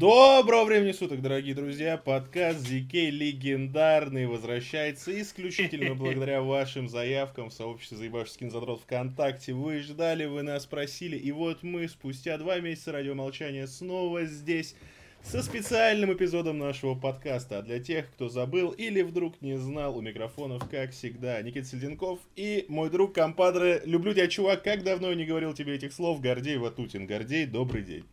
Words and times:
Доброго 0.00 0.64
времени 0.64 0.92
суток, 0.92 1.20
дорогие 1.20 1.54
друзья! 1.54 1.98
Подкаст 1.98 2.66
ZK 2.66 3.10
легендарный 3.10 4.26
возвращается 4.26 5.20
исключительно 5.20 5.94
благодаря 5.94 6.40
вашим 6.40 6.88
заявкам 6.88 7.50
в 7.50 7.52
сообществе 7.52 7.98
заебавших 7.98 8.32
скинзадрот 8.32 8.80
ВКонтакте. 8.80 9.52
Вы 9.52 9.80
ждали, 9.80 10.24
вы 10.24 10.40
нас 10.40 10.64
просили, 10.64 11.18
и 11.18 11.30
вот 11.32 11.62
мы 11.62 11.86
спустя 11.86 12.38
два 12.38 12.60
месяца 12.60 12.92
радиомолчания 12.92 13.66
снова 13.66 14.24
здесь 14.24 14.74
со 15.22 15.42
специальным 15.42 16.14
эпизодом 16.14 16.56
нашего 16.56 16.94
подкаста. 16.94 17.58
А 17.58 17.62
для 17.62 17.78
тех, 17.78 18.10
кто 18.10 18.30
забыл 18.30 18.70
или 18.70 19.02
вдруг 19.02 19.42
не 19.42 19.58
знал, 19.58 19.98
у 19.98 20.00
микрофонов, 20.00 20.66
как 20.70 20.92
всегда, 20.92 21.42
Никита 21.42 21.66
Сельденков 21.66 22.20
и 22.36 22.64
мой 22.68 22.88
друг 22.88 23.14
компадре. 23.14 23.82
Люблю 23.84 24.14
тебя, 24.14 24.28
чувак, 24.28 24.64
как 24.64 24.82
давно 24.82 25.10
я 25.10 25.14
не 25.14 25.26
говорил 25.26 25.52
тебе 25.52 25.74
этих 25.74 25.92
слов, 25.92 26.22
Гордей 26.22 26.56
Ватутин. 26.56 27.06
Гордей, 27.06 27.44
добрый 27.44 27.82
день. 27.82 28.06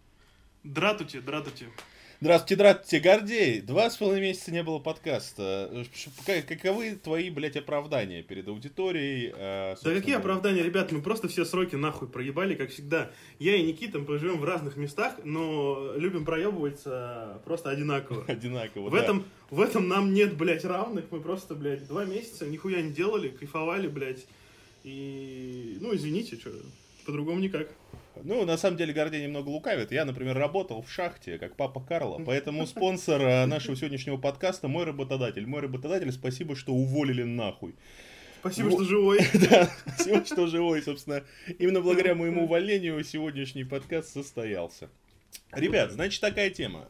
Дратути, 0.64 1.20
дратути. 1.20 1.68
Здравствуйте, 2.20 2.56
здравствуйте, 2.56 3.00
Гордей. 3.00 3.62
Два 3.62 3.92
с 3.92 3.98
половиной 3.98 4.30
месяца 4.30 4.52
не 4.52 4.64
было 4.64 4.80
подкаста. 4.80 5.86
Каковы 6.26 6.96
твои, 6.96 7.30
блядь, 7.30 7.56
оправдания 7.58 8.24
перед 8.24 8.48
аудиторией? 8.48 9.32
А, 9.36 9.76
да 9.84 9.94
какие 9.94 10.16
оправдания, 10.16 10.64
ребят? 10.64 10.92
Мы 10.92 11.04
просто 11.04 11.28
все 11.28 11.46
сроки 11.46 11.76
нахуй 11.76 12.08
проебали, 12.08 12.56
как 12.56 12.72
всегда. 12.72 13.12
Я 13.38 13.56
и 13.56 13.62
Никита, 13.62 14.00
мы 14.00 14.18
живем 14.18 14.40
в 14.40 14.46
разных 14.46 14.78
местах, 14.78 15.14
но 15.24 15.94
любим 15.96 16.26
проебываться 16.26 17.40
просто 17.46 17.70
одинаково. 17.70 18.26
Одинаково, 18.28 18.90
в 18.90 18.94
да. 18.94 19.04
этом, 19.04 19.24
в 19.52 19.62
этом 19.62 19.88
нам 19.88 20.12
нет, 20.12 20.36
блядь, 20.36 20.66
равных. 20.66 21.06
Мы 21.12 21.20
просто, 21.22 21.54
блядь, 21.54 21.88
два 21.88 22.04
месяца 22.06 22.48
нихуя 22.48 22.82
не 22.82 22.94
делали, 22.94 23.30
кайфовали, 23.30 23.88
блядь. 23.88 24.26
И, 24.84 25.78
ну, 25.82 25.94
извините, 25.94 26.36
что, 26.36 26.50
по-другому 27.06 27.40
никак. 27.40 27.70
Ну, 28.24 28.46
на 28.46 28.58
самом 28.58 28.78
деле, 28.78 28.94
Гордей 28.94 29.24
немного 29.24 29.50
лукавит. 29.50 29.92
Я, 29.92 30.06
например, 30.06 30.38
работал 30.38 30.82
в 30.82 30.92
шахте, 30.92 31.38
как 31.38 31.56
папа 31.56 31.80
Карла. 31.80 32.22
Поэтому 32.26 32.66
спонсор 32.66 33.22
э, 33.22 33.46
нашего 33.46 33.76
сегодняшнего 33.76 34.18
подкаста 34.18 34.68
мой 34.68 34.86
работодатель. 34.86 35.46
Мой 35.46 35.62
работодатель, 35.62 36.12
спасибо, 36.12 36.56
что 36.56 36.74
уволили 36.74 37.24
нахуй. 37.24 37.76
Спасибо, 38.40 38.72
что 38.72 38.84
живой. 38.84 39.20
да, 39.50 39.70
спасибо, 39.86 40.26
что 40.26 40.48
живой, 40.48 40.82
собственно. 40.82 41.24
Именно 41.60 41.82
благодаря 41.82 42.16
моему 42.16 42.44
увольнению 42.44 43.04
сегодняшний 43.04 43.64
подкаст 43.64 44.14
состоялся. 44.14 44.90
Ребят, 45.52 45.92
значит, 45.92 46.22
такая 46.22 46.50
тема. 46.50 46.88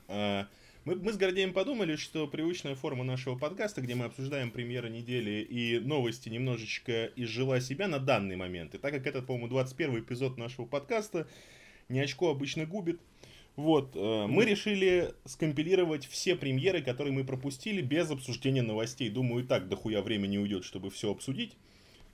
Мы, 0.87 0.95
мы 0.95 1.11
с 1.11 1.17
Гордеем 1.17 1.51
подумали, 1.51 1.97
что 1.97 2.27
привычная 2.27 2.73
форма 2.73 3.03
нашего 3.03 3.37
подкаста, 3.37 3.81
где 3.81 3.93
мы 3.93 4.05
обсуждаем 4.05 4.51
премьеры 4.51 4.89
недели 4.89 5.41
и 5.41 5.79
новости, 5.79 6.29
немножечко 6.29 7.11
изжила 7.17 7.59
себя 7.59 7.89
на 7.89 7.99
данный 7.99 8.37
момент. 8.37 8.73
И 8.73 8.77
так 8.77 8.93
как 8.93 9.05
это, 9.05 9.21
по-моему, 9.21 9.49
21 9.49 9.99
эпизод 9.99 10.37
нашего 10.37 10.65
подкаста, 10.65 11.27
не 11.89 11.99
очко 11.99 12.29
обычно 12.29 12.65
губит. 12.65 13.01
Вот, 13.57 13.97
э, 13.97 14.27
мы 14.27 14.45
решили 14.45 15.13
скомпилировать 15.25 16.05
все 16.05 16.37
премьеры, 16.37 16.81
которые 16.81 17.13
мы 17.13 17.25
пропустили, 17.25 17.81
без 17.81 18.09
обсуждения 18.09 18.61
новостей. 18.61 19.09
Думаю, 19.09 19.43
и 19.43 19.45
так 19.45 19.67
дохуя 19.67 20.01
времени 20.01 20.37
уйдет, 20.37 20.63
чтобы 20.63 20.89
все 20.89 21.11
обсудить 21.11 21.57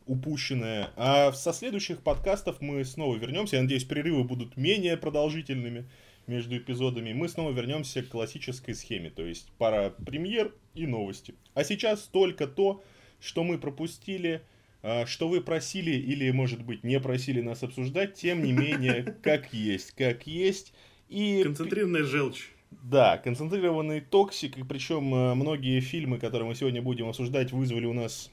упущенное. 0.07 0.89
А 0.95 1.31
со 1.31 1.53
следующих 1.53 2.01
подкастов 2.01 2.59
мы 2.59 2.83
снова 2.85 3.15
вернемся. 3.17 3.57
Я 3.57 3.61
надеюсь, 3.61 3.83
перерывы 3.83 4.23
будут 4.23 4.57
менее 4.57 4.97
продолжительными 4.97 5.85
между 6.27 6.57
эпизодами, 6.57 7.13
мы 7.13 7.27
снова 7.27 7.51
вернемся 7.51 8.01
к 8.01 8.09
классической 8.09 8.75
схеме, 8.75 9.09
то 9.09 9.25
есть 9.25 9.51
пара 9.57 9.93
премьер 10.05 10.53
и 10.73 10.87
новости. 10.87 11.35
А 11.53 11.63
сейчас 11.63 12.03
только 12.03 12.47
то, 12.47 12.83
что 13.19 13.43
мы 13.43 13.57
пропустили, 13.57 14.41
а, 14.81 15.05
что 15.05 15.27
вы 15.27 15.41
просили 15.41 15.91
или, 15.91 16.29
может 16.31 16.63
быть, 16.63 16.83
не 16.83 16.99
просили 16.99 17.41
нас 17.41 17.63
обсуждать, 17.63 18.15
тем 18.15 18.43
не 18.43 18.51
менее, 18.51 19.15
как 19.23 19.53
есть, 19.53 19.91
как 19.91 20.27
есть. 20.27 20.73
И... 21.09 21.41
Концентрированная 21.43 22.03
желчь. 22.03 22.49
Да, 22.81 23.17
концентрированный 23.17 24.01
токсик, 24.01 24.57
и 24.57 24.63
причем 24.63 25.13
а, 25.13 25.35
многие 25.35 25.79
фильмы, 25.79 26.19
которые 26.19 26.47
мы 26.47 26.55
сегодня 26.55 26.81
будем 26.81 27.07
обсуждать, 27.07 27.51
вызвали 27.51 27.85
у 27.85 27.93
нас 27.93 28.31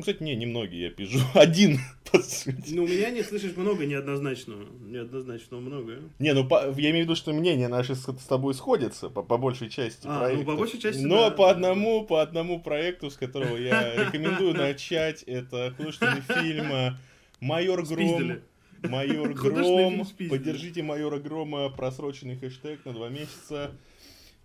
ну, 0.00 0.02
кстати, 0.02 0.22
не, 0.22 0.34
немногие, 0.34 0.84
я 0.84 0.90
пишу. 0.90 1.18
Один, 1.34 1.78
по 2.10 2.20
сути. 2.20 2.72
Ну, 2.72 2.84
у 2.84 2.88
меня 2.88 3.10
не 3.10 3.22
слишком 3.22 3.54
много 3.54 3.84
неоднозначного. 3.84 4.64
Неоднозначного 4.80 5.60
много. 5.60 5.98
Не, 6.18 6.32
ну, 6.32 6.48
по, 6.48 6.70
я 6.78 6.90
имею 6.90 7.04
в 7.04 7.08
виду, 7.08 7.14
что 7.16 7.34
мнения 7.34 7.68
наши 7.68 7.94
с, 7.94 8.04
с 8.04 8.26
тобой 8.26 8.54
сходятся 8.54 9.10
по, 9.10 9.22
по 9.22 9.36
большей 9.36 9.68
части 9.68 10.06
а, 10.06 10.20
проектов. 10.20 10.46
ну, 10.46 10.52
по 10.52 10.58
большей 10.58 10.80
части, 10.80 11.02
Но 11.02 11.28
да. 11.28 11.36
по 11.36 11.50
одному, 11.50 12.06
по 12.06 12.22
одному 12.22 12.60
проекту, 12.60 13.10
с 13.10 13.16
которого 13.16 13.58
я 13.58 13.94
рекомендую 14.06 14.54
начать, 14.54 15.22
это 15.24 15.74
художественный 15.76 16.22
фильм 16.40 16.96
«Майор 17.40 17.84
Гром». 17.84 18.38
Майор 18.82 19.34
Гром. 19.34 20.06
Поддержите 20.30 20.82
Майора 20.82 21.18
Грома, 21.18 21.68
просроченный 21.68 22.38
хэштег 22.38 22.86
на 22.86 22.94
два 22.94 23.10
месяца. 23.10 23.72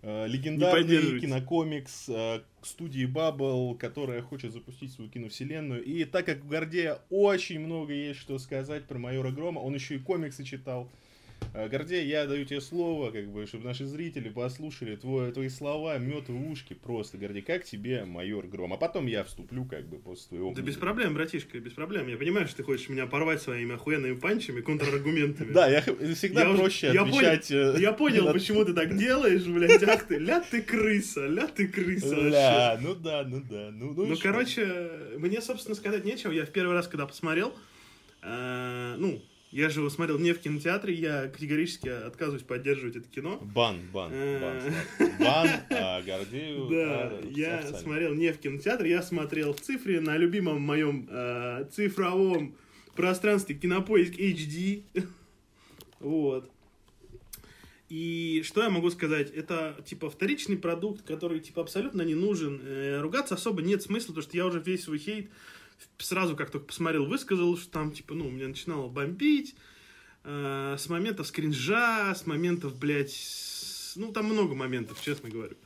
Э, 0.02 0.26
легендарный 0.28 1.18
кинокомикс 1.18 2.08
э, 2.10 2.40
студии 2.66 3.06
Bubble, 3.06 3.76
которая 3.76 4.22
хочет 4.22 4.52
запустить 4.52 4.92
свою 4.92 5.10
киновселенную. 5.10 5.82
И 5.84 6.04
так 6.04 6.26
как 6.26 6.44
у 6.44 6.48
Гордея 6.48 7.00
очень 7.10 7.60
много 7.60 7.92
есть 7.92 8.20
что 8.20 8.38
сказать 8.38 8.84
про 8.84 8.98
Майора 8.98 9.30
Грома, 9.30 9.60
он 9.60 9.74
еще 9.74 9.96
и 9.96 9.98
комиксы 9.98 10.44
читал. 10.44 10.90
Э, 11.56 11.68
Гордей, 11.68 12.06
я 12.06 12.26
даю 12.26 12.44
тебе 12.44 12.60
слово, 12.60 13.10
как 13.10 13.28
бы, 13.28 13.46
чтобы 13.46 13.64
наши 13.64 13.86
зрители 13.86 14.28
послушали 14.28 14.94
твои, 14.96 15.32
твои 15.32 15.48
слова, 15.48 15.96
мед 15.96 16.28
в 16.28 16.50
ушки 16.50 16.74
просто. 16.74 17.16
Гордей, 17.16 17.40
как 17.40 17.64
тебе 17.64 18.04
майор 18.04 18.46
Гром? 18.46 18.74
А 18.74 18.76
потом 18.76 19.06
я 19.06 19.24
вступлю, 19.24 19.64
как 19.64 19.86
бы, 19.86 19.96
после 19.96 20.28
твоего... 20.28 20.52
Да 20.52 20.60
без 20.60 20.76
проблем, 20.76 21.14
братишка, 21.14 21.58
без 21.58 21.72
проблем. 21.72 22.08
Я 22.08 22.18
понимаю, 22.18 22.46
что 22.46 22.58
ты 22.58 22.62
хочешь 22.62 22.90
меня 22.90 23.06
порвать 23.06 23.40
своими 23.40 23.74
охуенными 23.74 24.16
панчами, 24.16 24.60
контраргументами. 24.60 25.52
Да, 25.52 25.66
я 25.68 25.80
всегда 25.80 26.52
проще 26.54 26.88
отвечать... 26.88 27.50
Э, 27.50 27.76
я 27.78 27.92
понял, 27.92 28.30
почему 28.32 28.62
ты 28.66 28.74
так 28.74 28.94
делаешь, 28.94 29.44
блядь, 29.44 29.82
ах 29.82 30.06
ты, 30.06 30.18
ля 30.18 30.40
ты 30.40 30.60
крыса, 30.60 31.26
ля 31.26 31.46
ты 31.46 31.68
крыса 31.68 32.14
Ля, 32.16 32.78
ну 32.82 32.94
да, 32.94 33.24
ну 33.26 33.40
да. 33.40 33.70
Ну, 33.72 33.94
ну, 33.94 34.06
ну 34.06 34.16
короче, 34.22 34.90
мне, 35.16 35.40
собственно, 35.40 35.74
сказать 35.74 36.04
нечего. 36.04 36.32
Я 36.32 36.44
в 36.44 36.50
первый 36.50 36.74
раз, 36.74 36.86
когда 36.86 37.06
посмотрел, 37.06 37.54
э, 38.22 38.96
ну, 38.98 39.22
я 39.56 39.70
же 39.70 39.80
его 39.80 39.88
смотрел 39.88 40.18
не 40.18 40.32
в 40.32 40.38
кинотеатре, 40.38 40.92
я 40.92 41.28
категорически 41.28 41.88
отказываюсь 41.88 42.42
поддерживать 42.42 42.96
это 42.96 43.08
кино. 43.08 43.38
Бан, 43.54 43.80
бан, 43.90 44.10
э, 44.12 44.38
бан. 44.38 45.08
Бан, 45.18 45.48
а 45.70 46.02
Гордею... 46.02 46.68
Да, 46.68 47.08
а, 47.08 47.22
я 47.30 47.62
смотрел 47.62 48.12
не 48.12 48.34
в 48.34 48.38
кинотеатре, 48.38 48.90
я 48.90 49.02
смотрел 49.02 49.54
в 49.54 49.60
цифре 49.62 50.00
на 50.00 50.18
любимом 50.18 50.60
моем 50.60 51.08
э, 51.10 51.64
цифровом 51.72 52.54
пространстве 52.96 53.54
Кинопоиск 53.54 54.12
HD. 54.12 54.82
вот. 56.00 56.50
И 57.88 58.42
что 58.44 58.62
я 58.62 58.68
могу 58.68 58.90
сказать? 58.90 59.30
Это, 59.30 59.74
типа, 59.86 60.10
вторичный 60.10 60.58
продукт, 60.58 61.00
который, 61.00 61.40
типа, 61.40 61.62
абсолютно 61.62 62.02
не 62.02 62.14
нужен. 62.14 62.60
Э, 62.62 63.00
ругаться 63.00 63.36
особо 63.36 63.62
нет 63.62 63.80
смысла, 63.80 64.08
потому 64.08 64.22
что 64.22 64.36
я 64.36 64.44
уже 64.44 64.60
весь 64.60 64.84
свой 64.84 64.98
хейт 64.98 65.30
сразу, 65.98 66.36
как 66.36 66.50
только 66.50 66.66
посмотрел, 66.66 67.06
высказал, 67.06 67.56
что 67.56 67.70
там, 67.70 67.92
типа, 67.92 68.14
ну, 68.14 68.30
меня 68.30 68.48
начинало 68.48 68.88
бомбить. 68.88 69.54
Э, 70.24 70.76
с 70.78 70.88
моментов 70.88 71.28
скринжа, 71.28 72.14
с 72.14 72.26
моментов, 72.26 72.76
блядь, 72.78 73.12
с... 73.12 73.94
ну, 73.96 74.12
там 74.12 74.26
много 74.26 74.54
моментов, 74.54 75.00
честно 75.00 75.30
говорю. 75.30 75.56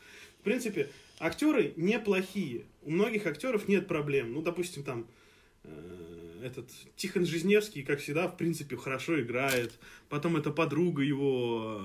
В 0.41 0.43
принципе, 0.43 0.91
актеры 1.19 1.73
неплохие. 1.77 2.65
У 2.83 2.91
многих 2.91 3.27
актеров 3.27 3.69
нет 3.69 3.89
проблем. 3.89 4.33
Ну, 4.33 4.43
допустим, 4.43 4.83
там, 4.83 5.07
э, 5.65 6.43
этот 6.43 6.71
Тихон 6.97 7.27
Жизневский, 7.27 7.83
как 7.83 8.01
всегда, 8.01 8.29
в 8.29 8.37
принципе, 8.37 8.77
хорошо 8.77 9.21
играет. 9.21 9.73
Потом 10.09 10.37
эта 10.37 10.51
подруга 10.51 11.03
его, 11.03 11.81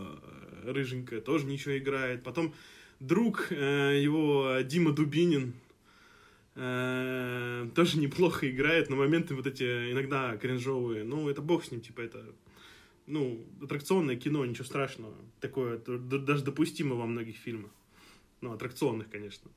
э, 0.63 0.71
рыженькая, 0.71 1.21
тоже 1.21 1.45
ничего 1.45 1.77
играет. 1.77 2.23
Потом 2.23 2.53
друг 2.99 3.47
э, 3.51 3.99
его, 4.01 4.57
Дима 4.63 4.91
Дубинин, 4.91 5.53
тоже 6.55 7.99
неплохо 7.99 8.49
играет, 8.49 8.89
но 8.89 8.95
моменты 8.95 9.35
вот 9.35 9.45
эти 9.45 9.91
иногда 9.91 10.37
кринжовые. 10.37 11.03
Ну, 11.03 11.29
это 11.29 11.41
бог 11.41 11.65
с 11.65 11.71
ним, 11.71 11.81
типа, 11.81 11.99
это, 12.01 12.25
ну, 13.07 13.45
аттракционное 13.61 14.15
кино, 14.15 14.45
ничего 14.45 14.63
страшного. 14.63 15.13
Такое 15.41 15.77
даже 15.79 16.45
допустимо 16.45 16.95
во 16.95 17.05
многих 17.05 17.35
фильмах. 17.35 17.71
Ну, 18.39 18.53
аттракционных, 18.53 19.09
конечно. 19.09 19.51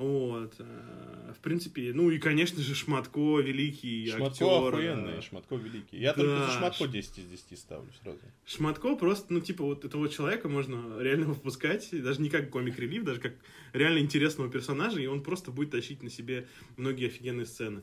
Вот. 0.00 0.54
Э, 0.58 1.32
в 1.36 1.40
принципе, 1.40 1.92
ну 1.92 2.10
и, 2.10 2.18
конечно 2.18 2.62
же, 2.62 2.74
Шматко 2.74 3.38
великий 3.40 4.08
Шматко 4.08 4.46
актер. 4.46 4.68
охуенный, 4.68 5.20
Шматко 5.20 5.56
великий. 5.56 5.98
Я 5.98 6.14
да. 6.14 6.22
только 6.22 6.46
за 6.46 6.52
Шматко 6.56 6.86
10 6.86 7.18
из 7.18 7.24
10 7.26 7.58
ставлю 7.58 7.92
сразу. 8.02 8.18
Шматко 8.46 8.96
просто, 8.96 9.30
ну, 9.30 9.40
типа, 9.40 9.62
вот 9.62 9.84
этого 9.84 10.08
человека 10.08 10.48
можно 10.48 10.98
реально 11.00 11.26
выпускать, 11.26 11.90
даже 11.92 12.22
не 12.22 12.30
как 12.30 12.48
комик-релив, 12.48 13.04
даже 13.04 13.20
как 13.20 13.34
реально 13.74 13.98
интересного 13.98 14.50
персонажа, 14.50 15.00
и 15.00 15.06
он 15.06 15.22
просто 15.22 15.50
будет 15.50 15.72
тащить 15.72 16.02
на 16.02 16.08
себе 16.08 16.48
многие 16.78 17.08
офигенные 17.08 17.44
сцены. 17.44 17.82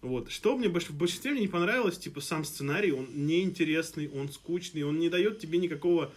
Вот. 0.00 0.30
Что 0.30 0.56
мне 0.56 0.70
в 0.70 0.72
большинстве 0.72 1.32
мне 1.32 1.42
не 1.42 1.48
понравилось, 1.48 1.98
типа, 1.98 2.22
сам 2.22 2.44
сценарий, 2.44 2.92
он 2.92 3.08
неинтересный, 3.12 4.08
он 4.08 4.30
скучный, 4.30 4.84
он 4.84 4.98
не 4.98 5.10
дает 5.10 5.38
тебе 5.38 5.58
никакого 5.58 6.14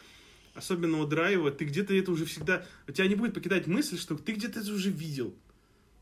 особенного 0.54 1.08
драйва, 1.08 1.52
ты 1.52 1.66
где-то 1.66 1.94
это 1.94 2.12
уже 2.12 2.26
всегда... 2.26 2.66
У 2.88 2.92
тебя 2.92 3.08
не 3.08 3.16
будет 3.16 3.34
покидать 3.34 3.68
мысль, 3.68 3.98
что 3.98 4.16
ты 4.16 4.34
где-то 4.34 4.60
это 4.60 4.74
уже 4.74 4.90
видел. 4.90 5.36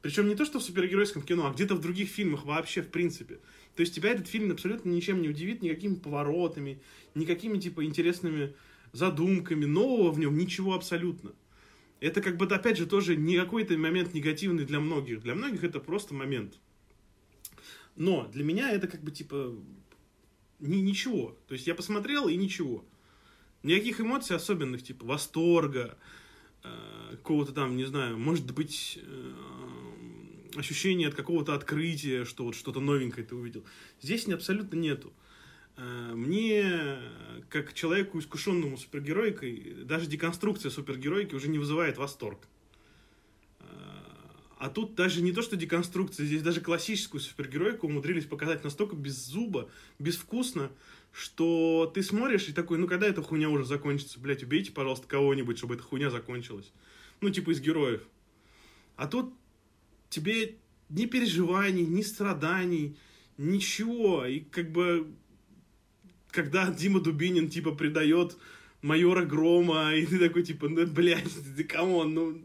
Причем 0.01 0.27
не 0.27 0.35
то, 0.35 0.45
что 0.45 0.59
в 0.59 0.63
супергеройском 0.63 1.21
кино, 1.21 1.47
а 1.47 1.53
где-то 1.53 1.75
в 1.75 1.81
других 1.81 2.09
фильмах 2.09 2.45
вообще, 2.45 2.81
в 2.81 2.89
принципе. 2.89 3.39
То 3.75 3.81
есть 3.81 3.93
тебя 3.93 4.11
этот 4.11 4.27
фильм 4.27 4.51
абсолютно 4.51 4.89
ничем 4.89 5.21
не 5.21 5.29
удивит, 5.29 5.61
никакими 5.61 5.95
поворотами, 5.95 6.81
никакими, 7.15 7.59
типа, 7.59 7.83
интересными 7.83 8.55
задумками, 8.93 9.65
нового 9.65 10.11
в 10.11 10.19
нем 10.19 10.37
ничего 10.37 10.73
абсолютно. 10.73 11.33
Это 11.99 12.21
как 12.21 12.37
бы, 12.37 12.45
опять 12.45 12.77
же, 12.77 12.85
тоже 12.85 13.17
не 13.17 13.37
какой-то 13.37 13.77
момент 13.77 14.13
негативный 14.13 14.65
для 14.65 14.79
многих. 14.79 15.21
Для 15.21 15.35
многих 15.35 15.63
это 15.65 15.81
просто 15.81 16.13
момент. 16.13 16.57
Но 17.97 18.27
для 18.27 18.45
меня 18.45 18.71
это 18.71 18.87
как 18.87 19.03
бы 19.03 19.11
типа 19.11 19.53
ни, 20.59 20.77
ничего. 20.77 21.37
То 21.47 21.53
есть 21.55 21.67
я 21.67 21.75
посмотрел 21.75 22.29
и 22.29 22.37
ничего. 22.37 22.85
Никаких 23.63 23.99
эмоций 23.99 24.35
особенных, 24.35 24.83
типа 24.83 25.05
восторга, 25.05 25.97
э, 26.63 27.11
какого-то 27.11 27.51
там, 27.51 27.75
не 27.75 27.85
знаю, 27.85 28.17
может 28.17 28.51
быть, 28.53 28.99
э, 29.01 29.33
ощущение 30.55 31.09
от 31.09 31.15
какого-то 31.15 31.53
открытия, 31.53 32.25
что 32.25 32.45
вот 32.45 32.55
что-то 32.55 32.79
новенькое 32.79 33.25
ты 33.25 33.35
увидел. 33.35 33.65
Здесь 34.01 34.27
абсолютно 34.27 34.77
нету. 34.77 35.11
Э, 35.75 36.13
мне, 36.13 36.99
как 37.49 37.73
человеку, 37.73 38.19
искушенному 38.19 38.77
супергеройкой, 38.77 39.83
даже 39.83 40.07
деконструкция 40.07 40.71
супергеройки 40.71 41.35
уже 41.35 41.49
не 41.49 41.59
вызывает 41.59 41.97
восторг. 41.97 42.47
А 44.59 44.69
тут 44.69 44.93
даже 44.93 45.21
не 45.21 45.31
то, 45.31 45.41
что 45.41 45.55
деконструкция, 45.55 46.25
здесь 46.25 46.41
даже 46.41 46.59
классическую 46.59 47.21
супергеройку 47.21 47.87
умудрились 47.87 48.25
показать 48.25 48.61
настолько 48.65 48.93
без 48.93 49.15
зуба, 49.15 49.69
безвкусно, 49.99 50.69
что 51.13 51.89
ты 51.95 52.03
смотришь 52.03 52.49
и 52.49 52.53
такой, 52.53 52.77
ну 52.77 52.85
когда 52.85 53.07
эта 53.07 53.23
хуйня 53.23 53.49
уже 53.49 53.63
закончится, 53.63 54.19
блядь, 54.19 54.43
убейте, 54.43 54.73
пожалуйста, 54.73 55.07
кого-нибудь, 55.07 55.57
чтобы 55.57 55.75
эта 55.75 55.83
хуйня 55.83 56.09
закончилась. 56.09 56.73
Ну, 57.21 57.29
типа 57.29 57.51
из 57.51 57.61
героев. 57.61 58.05
А 58.97 59.07
тут 59.07 59.33
тебе 60.09 60.57
ни 60.89 61.05
переживаний, 61.05 61.85
ни 61.85 62.01
страданий, 62.01 62.97
ничего. 63.37 64.25
И 64.25 64.41
как 64.41 64.73
бы, 64.73 65.07
когда 66.31 66.69
Дима 66.69 66.99
Дубинин, 66.99 67.49
типа, 67.49 67.71
предает 67.71 68.35
майора 68.81 69.23
Грома, 69.23 69.95
и 69.95 70.05
ты 70.05 70.19
такой, 70.19 70.43
типа, 70.43 70.67
ну, 70.67 70.85
блядь, 70.85 71.31
ты 71.55 71.63
come 71.63 71.92
on, 71.92 72.13
ну... 72.13 72.41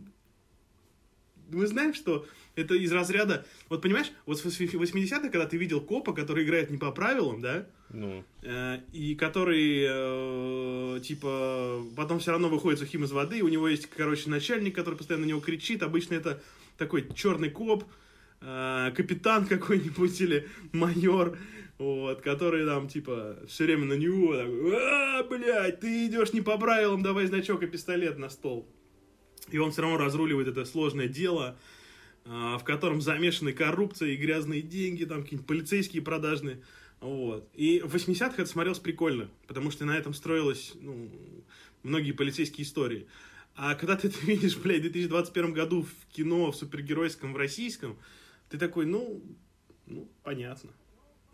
Мы 1.51 1.67
знаем, 1.67 1.95
что 1.95 2.27
это 2.57 2.75
из 2.75 2.93
разряда... 2.93 3.45
Вот 3.69 3.83
понимаешь, 3.83 4.13
вот 4.27 4.39
в 4.39 4.47
80-х, 4.47 5.29
когда 5.29 5.47
ты 5.47 5.57
видел 5.57 5.81
копа, 5.81 6.13
который 6.13 6.45
играет 6.45 6.71
не 6.71 6.79
по 6.79 6.93
правилам, 6.93 7.41
да? 7.41 7.67
Ну. 7.91 8.25
Э, 8.43 8.81
и 8.93 9.15
который, 9.15 9.85
э, 9.89 11.01
типа, 11.01 11.83
потом 11.97 12.19
все 12.21 12.33
равно 12.33 12.49
выходит 12.49 12.79
сухим 12.79 13.05
из 13.05 13.13
воды, 13.13 13.43
у 13.43 13.49
него 13.49 13.69
есть, 13.69 13.87
короче, 13.87 14.31
начальник, 14.31 14.75
который 14.75 14.97
постоянно 14.97 15.27
на 15.27 15.29
него 15.31 15.41
кричит. 15.41 15.83
Обычно 15.83 16.15
это 16.15 16.43
такой 16.79 17.09
черный 17.15 17.51
коп, 17.51 17.85
э, 18.41 18.93
капитан 18.97 19.47
какой-нибудь 19.49 20.21
или 20.21 20.49
майор, 20.73 21.37
вот, 21.79 22.21
который 22.21 22.65
там, 22.67 22.89
типа, 22.89 23.39
все 23.49 23.65
время 23.65 23.87
на 23.87 23.95
него, 23.95 24.37
такой, 24.37 24.77
а, 24.77 25.23
блядь, 25.25 25.81
ты 25.81 26.07
идешь 26.07 26.33
не 26.33 26.41
по 26.41 26.57
правилам, 26.57 27.03
давай 27.03 27.27
значок 27.27 27.63
и 27.63 27.67
пистолет 27.67 28.19
на 28.19 28.29
стол. 28.29 28.69
И 29.51 29.59
он 29.59 29.73
все 29.73 29.83
равно 29.83 29.99
разруливает 29.99 30.49
это 30.49 30.65
сложное 30.65 31.09
дело, 31.09 31.57
э, 32.25 32.29
в 32.29 32.63
котором 32.65 33.01
замешаны 33.01 33.53
коррупция 33.53 34.11
и 34.11 34.17
грязные 34.17 34.63
деньги, 34.63 35.05
там 35.05 35.23
какие-нибудь 35.23 35.47
полицейские 35.47 36.03
продажные. 36.03 36.63
Вот. 37.01 37.49
И 37.55 37.81
в 37.81 37.95
80-х 37.95 38.35
это 38.39 38.47
смотрелось 38.47 38.79
прикольно, 38.79 39.29
потому 39.47 39.71
что 39.71 39.85
на 39.85 39.97
этом 39.97 40.15
строилось 40.15 40.73
ну, 40.81 41.11
многие 41.83 42.13
полицейские 42.13 42.65
истории. 42.65 43.07
А 43.57 43.75
когда 43.75 43.97
ты 43.97 44.09
это 44.09 44.19
видишь, 44.25 44.57
блядь, 44.57 44.79
в 44.79 44.83
2021 44.83 45.53
году 45.53 45.83
в 45.83 46.13
кино, 46.13 46.51
в 46.51 46.57
супергеройском, 46.57 47.35
в 47.35 47.37
российском, 47.37 47.99
ты 48.49 48.59
такой, 48.59 48.87
ну, 48.87 49.23
ну, 49.87 50.09
понятно. 50.23 50.71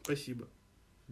Спасибо. 0.02 0.48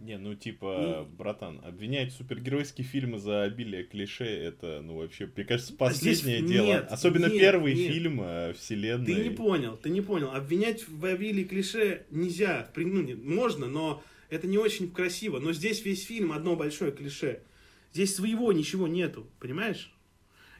Не, 0.01 0.17
ну 0.17 0.33
типа, 0.33 1.07
и... 1.07 1.15
братан, 1.17 1.59
обвинять 1.63 2.13
супергеройские 2.13 2.87
фильмы 2.87 3.19
за 3.19 3.43
обилие 3.43 3.83
клише, 3.83 4.23
это, 4.23 4.81
ну 4.81 4.97
вообще, 4.97 5.29
мне 5.35 5.43
кажется, 5.43 5.73
последнее 5.73 6.39
Здесь... 6.39 6.51
дело. 6.51 6.65
Нет, 6.65 6.87
Особенно 6.89 7.25
нет, 7.25 7.39
первый 7.39 7.73
нет. 7.73 7.91
фильм 7.91 8.21
э, 8.21 8.53
вселенной. 8.53 9.05
Ты 9.05 9.15
не 9.15 9.29
понял, 9.29 9.77
ты 9.77 9.89
не 9.89 10.01
понял. 10.01 10.31
Обвинять 10.31 10.87
в 10.87 11.03
обилии 11.05 11.43
клише 11.43 12.05
нельзя. 12.11 12.69
Ну, 12.75 13.01
не, 13.01 13.15
можно, 13.15 13.67
но 13.67 14.01
это 14.29 14.47
не 14.47 14.57
очень 14.57 14.89
красиво. 14.89 15.39
Но 15.39 15.51
здесь 15.51 15.83
весь 15.83 16.05
фильм 16.05 16.31
одно 16.31 16.55
большое 16.55 16.91
клише. 16.91 17.41
Здесь 17.93 18.15
своего 18.15 18.53
ничего 18.53 18.87
нету, 18.87 19.27
понимаешь? 19.39 19.91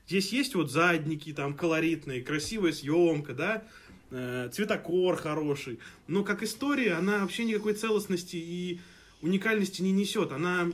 Здесь 0.07 0.33
есть 0.33 0.55
вот 0.55 0.71
задники 0.71 1.31
там 1.31 1.55
колоритные, 1.55 2.23
красивая 2.23 2.73
съемка, 2.73 3.33
да, 3.33 3.63
э, 4.11 4.49
цветокор 4.51 5.15
хороший. 5.15 5.79
Но 6.07 6.23
как 6.23 6.43
история, 6.43 6.93
она 6.93 7.19
вообще 7.19 7.45
никакой 7.45 7.73
целостности 7.73 8.35
и 8.35 8.79
уникальности 9.21 9.81
не 9.81 9.91
несет. 9.91 10.31
Она... 10.31 10.71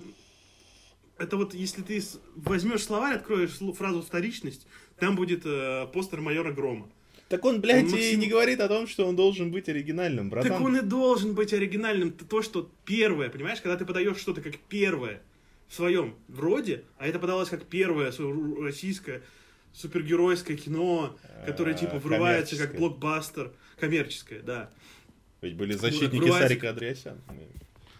Это 1.18 1.38
вот, 1.38 1.54
если 1.54 1.82
ты 1.82 2.04
возьмешь 2.36 2.84
словарь, 2.84 3.16
откроешь 3.16 3.58
фразу 3.78 4.02
«вторичность», 4.02 4.68
там 5.00 5.16
будет 5.16 5.44
э, 5.46 5.88
постер 5.94 6.20
майора 6.20 6.52
Грома. 6.52 6.90
Так 7.30 7.44
он, 7.46 7.62
блядь, 7.62 7.86
он 7.86 7.92
максим... 7.92 8.14
и 8.14 8.16
не 8.18 8.28
говорит 8.28 8.60
о 8.60 8.68
том, 8.68 8.86
что 8.86 9.08
он 9.08 9.16
должен 9.16 9.52
быть 9.52 9.70
оригинальным, 9.70 10.30
братан. 10.30 10.52
Так 10.52 10.62
он 10.62 10.78
и 10.78 10.82
должен 10.82 11.34
быть 11.34 11.54
оригинальным. 11.54 12.12
То, 12.12 12.42
что 12.42 12.70
первое, 12.86 13.30
понимаешь, 13.30 13.62
когда 13.62 13.78
ты 13.78 13.86
подаешь 13.86 14.18
что-то 14.18 14.42
как 14.42 14.58
первое, 14.58 15.22
в 15.68 15.74
своем 15.74 16.16
роде, 16.28 16.84
а 16.98 17.08
это 17.08 17.18
подалось 17.20 17.50
как 17.50 17.66
первое 17.66 18.14
российское 18.62 19.24
супергеройское 19.74 20.56
кино, 20.58 21.18
которое 21.46 21.76
типа 21.76 21.98
врывается 22.00 22.58
как 22.58 22.76
блокбастер, 22.78 23.52
коммерческое, 23.80 24.42
да. 24.42 24.70
Ведь 25.42 25.56
были 25.56 25.74
защитники. 25.74 26.30
Сарика 26.30 26.70
Андреасян. 26.70 27.22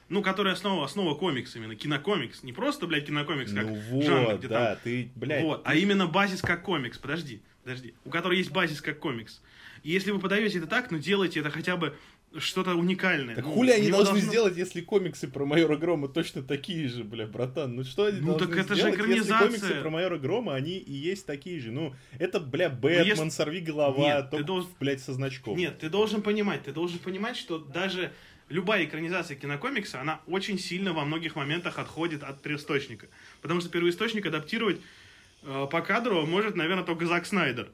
Ну, 0.08 0.22
который 0.22 0.54
основа, 0.54 0.86
основа 0.86 1.16
комикс 1.16 1.56
именно, 1.56 1.76
кинокомикс. 1.76 2.44
Не 2.44 2.54
просто, 2.54 2.86
блядь, 2.86 3.08
кинокомикс, 3.08 3.52
как 3.54 3.66
ну 3.66 3.76
вот, 3.90 4.04
жанр, 4.04 4.38
где 4.38 4.48
да, 4.48 4.74
там... 4.76 4.78
ты, 4.84 5.12
блядь... 5.16 5.44
Вот, 5.44 5.64
ты... 5.64 5.70
а 5.70 5.76
именно 5.76 6.06
базис 6.06 6.42
как 6.42 6.62
комикс, 6.62 6.98
подожди, 6.98 7.42
подожди, 7.64 7.96
у 8.06 8.12
которого 8.12 8.38
есть 8.38 8.52
базис 8.52 8.82
как 8.82 9.00
комикс. 9.00 9.42
И 9.82 9.92
если 9.92 10.12
вы 10.12 10.20
подаете 10.20 10.60
это 10.60 10.68
так, 10.68 10.92
ну, 10.92 11.00
делайте 11.00 11.40
это 11.40 11.50
хотя 11.50 11.76
бы 11.76 11.96
что-то 12.38 12.76
уникальное. 12.76 13.36
Так 13.36 13.46
ну, 13.46 13.54
хули 13.54 13.72
они 13.72 13.90
должны 13.90 14.14
должно... 14.14 14.30
сделать, 14.30 14.58
если 14.58 14.82
комиксы 14.82 15.28
про 15.28 15.46
майора 15.46 15.78
Грома 15.78 16.08
точно 16.08 16.44
такие 16.44 16.88
же, 16.88 17.04
бля, 17.04 17.28
братан? 17.28 17.76
Ну 17.76 17.84
что 17.84 18.06
они 18.06 18.20
ну, 18.20 18.38
так 18.38 18.56
это 18.56 18.76
сделать, 18.76 18.96
же 18.96 19.02
экранизация. 19.02 19.48
если 19.48 19.60
комиксы 19.60 19.82
про 19.82 19.90
майора 19.90 20.18
Грома, 20.18 20.56
они 20.56 20.78
и 20.78 20.94
есть 20.94 21.26
такие 21.26 21.60
же? 21.60 21.72
Ну, 21.72 21.94
это, 22.20 22.40
бля, 22.40 22.70
ну, 22.70 22.78
Бэтмен, 22.78 23.08
если... 23.08 23.30
сорви 23.30 23.62
голова, 23.62 23.98
Нет, 23.98 24.30
только, 24.30 24.38
ты 24.38 24.48
должен... 24.48 24.70
блядь, 24.80 25.02
со 25.02 25.14
значком. 25.14 25.58
Нет, 25.58 25.80
ты 25.80 25.90
должен 25.90 26.22
понимать, 26.22 26.64
ты 26.64 26.74
должен 26.74 27.00
понимать, 27.00 27.38
что 27.38 27.58
даже 27.58 28.12
любая 28.50 28.86
экранизация 28.86 29.36
кинокомикса, 29.36 30.02
она 30.02 30.22
очень 30.28 30.60
сильно 30.60 30.94
во 30.94 31.06
многих 31.06 31.36
моментах 31.36 31.80
отходит 31.80 32.24
от 32.24 32.42
первоисточника. 32.42 33.08
Потому 33.42 33.62
что 33.62 33.70
первоисточник 33.70 34.26
адаптировать 34.26 34.80
э, 35.44 35.68
по 35.72 35.82
кадру 35.82 36.26
может, 36.26 36.56
наверное, 36.56 36.84
только 36.84 37.06
Зак 37.06 37.26
Снайдер. 37.26 37.70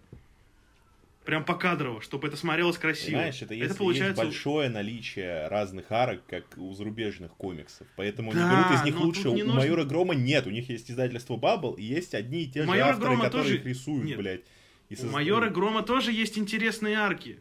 Прям 1.26 1.46
покадрово, 1.46 2.02
чтобы 2.02 2.28
это 2.28 2.36
смотрелось 2.36 2.80
красиво. 2.80 3.20
Знаешь, 3.20 3.42
это, 3.44 3.54
это 3.54 3.76
получается... 3.76 4.24
есть 4.24 4.34
большое 4.34 4.70
наличие 4.70 5.48
разных 5.50 5.92
арок, 5.92 6.22
как 6.28 6.46
у 6.58 6.74
зарубежных 6.74 7.32
комиксов. 7.34 7.86
Поэтому 7.96 8.34
да, 8.34 8.50
они 8.50 8.64
берут 8.64 8.80
из 8.80 8.84
них 8.86 9.00
лучше. 9.00 9.30
У 9.30 9.38
нужно... 9.38 9.54
Майора 9.54 9.84
Грома 9.84 10.16
нет. 10.16 10.48
У 10.48 10.50
них 10.50 10.68
есть 10.70 10.90
издательство 10.90 11.38
Баббл, 11.38 11.74
и 11.74 11.84
есть 11.84 12.16
одни 12.16 12.44
и 12.44 12.48
те 12.48 12.64
же 12.64 12.72
авторы, 12.72 13.12
Грома 13.12 13.26
которые 13.26 13.44
тоже... 13.44 13.58
их 13.58 13.66
рисуют, 13.66 14.06
нет. 14.06 14.18
блядь. 14.18 14.42
И 14.90 14.98
у 15.00 15.10
Майора 15.12 15.50
Грома 15.50 15.84
тоже 15.84 16.12
есть 16.12 16.40
интересные 16.40 16.98
арки. 16.98 17.40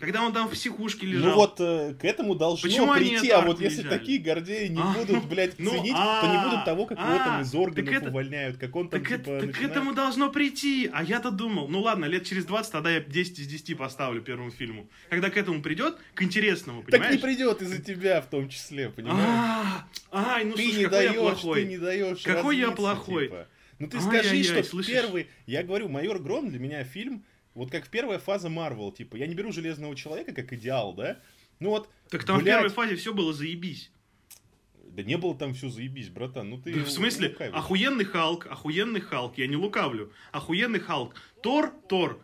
Когда 0.00 0.22
он 0.22 0.32
там 0.32 0.48
в 0.48 0.52
психушке 0.52 1.06
ну 1.06 1.12
лежал. 1.12 1.30
Ну 1.30 1.34
вот 1.36 1.60
э, 1.60 1.94
к 1.94 2.04
этому 2.04 2.34
должно 2.34 2.68
Почему 2.68 2.94
прийти, 2.94 3.30
а 3.30 3.42
вот 3.42 3.60
если 3.60 3.80
взяли? 3.80 3.98
такие 3.98 4.18
гордеи 4.18 4.68
не 4.68 4.80
а, 4.80 4.94
будут, 4.94 5.26
блядь, 5.26 5.54
ну, 5.58 5.70
ценить, 5.70 5.92
а, 5.94 6.20
то 6.20 6.26
не 6.26 6.42
будут 6.48 6.64
того, 6.64 6.86
как 6.86 6.98
а, 7.00 7.06
его 7.06 7.18
там 7.18 7.42
из 7.42 7.54
органов 7.54 8.02
увольняют, 8.02 8.56
как 8.56 8.74
он 8.74 8.88
там, 8.88 9.00
так 9.02 9.08
типа, 9.08 9.40
Так 9.40 9.52
к 9.52 9.62
этому 9.62 9.94
должно 9.94 10.30
прийти, 10.30 10.90
а 10.92 11.04
я-то 11.04 11.30
думал, 11.30 11.68
ну 11.68 11.80
ладно, 11.80 12.06
лет 12.06 12.24
через 12.24 12.44
20 12.46 12.72
тогда 12.72 12.90
я 12.90 13.00
10 13.00 13.38
из 13.38 13.46
10 13.46 13.76
поставлю 13.76 14.22
первому 14.22 14.50
фильму. 14.50 14.88
Когда 15.10 15.30
к 15.30 15.36
этому 15.36 15.62
придет, 15.62 15.98
к 16.14 16.22
интересному, 16.22 16.82
понимаешь? 16.82 17.04
Так 17.04 17.12
не 17.12 17.18
придет 17.18 17.62
из-за 17.62 17.82
тебя 17.82 18.20
в 18.20 18.26
том 18.26 18.48
числе, 18.48 18.88
понимаешь? 18.88 19.84
А, 20.10 20.34
ай, 20.34 20.44
ну 20.44 20.54
ты 20.54 20.62
слушай, 20.64 20.78
не 20.78 20.84
какой 20.84 20.98
даешь, 20.98 21.14
я 21.14 21.20
плохой. 21.20 21.62
Ты 21.62 21.68
не 21.68 21.78
даешь 21.78 22.22
Какой 22.22 22.58
я 22.58 22.70
плохой. 22.70 23.24
Типа. 23.24 23.46
Ну 23.78 23.88
ты 23.88 24.00
скажи, 24.00 24.42
что 24.44 24.82
первый... 24.82 25.26
Я 25.46 25.62
говорю, 25.62 25.88
«Майор 25.88 26.18
Гром» 26.18 26.50
для 26.50 26.58
меня 26.58 26.84
фильм 26.84 27.24
вот 27.54 27.70
как 27.70 27.88
первая 27.88 28.18
фаза 28.18 28.48
Марвел, 28.48 28.92
типа, 28.92 29.16
я 29.16 29.26
не 29.26 29.34
беру 29.34 29.52
Железного 29.52 29.96
Человека 29.96 30.32
как 30.32 30.52
идеал, 30.52 30.94
да? 30.94 31.20
Ну 31.58 31.70
вот, 31.70 31.88
Так 32.08 32.24
там 32.24 32.38
блядь... 32.38 32.54
в 32.54 32.58
первой 32.58 32.70
фазе 32.70 32.96
все 32.96 33.12
было 33.12 33.32
заебись. 33.32 33.90
Да 34.74 35.02
не 35.02 35.16
было 35.16 35.36
там 35.36 35.54
все 35.54 35.68
заебись, 35.68 36.08
братан. 36.08 36.50
Ну 36.50 36.60
ты. 36.60 36.74
Да, 36.74 36.84
в 36.84 36.90
смысле? 36.90 37.28
Лукавишь. 37.28 37.54
Охуенный 37.54 38.04
Халк, 38.04 38.46
охуенный 38.46 39.00
Халк, 39.00 39.38
я 39.38 39.46
не 39.46 39.56
лукавлю. 39.56 40.12
Охуенный 40.32 40.80
Халк. 40.80 41.14
Тор, 41.42 41.72
Тор. 41.88 42.20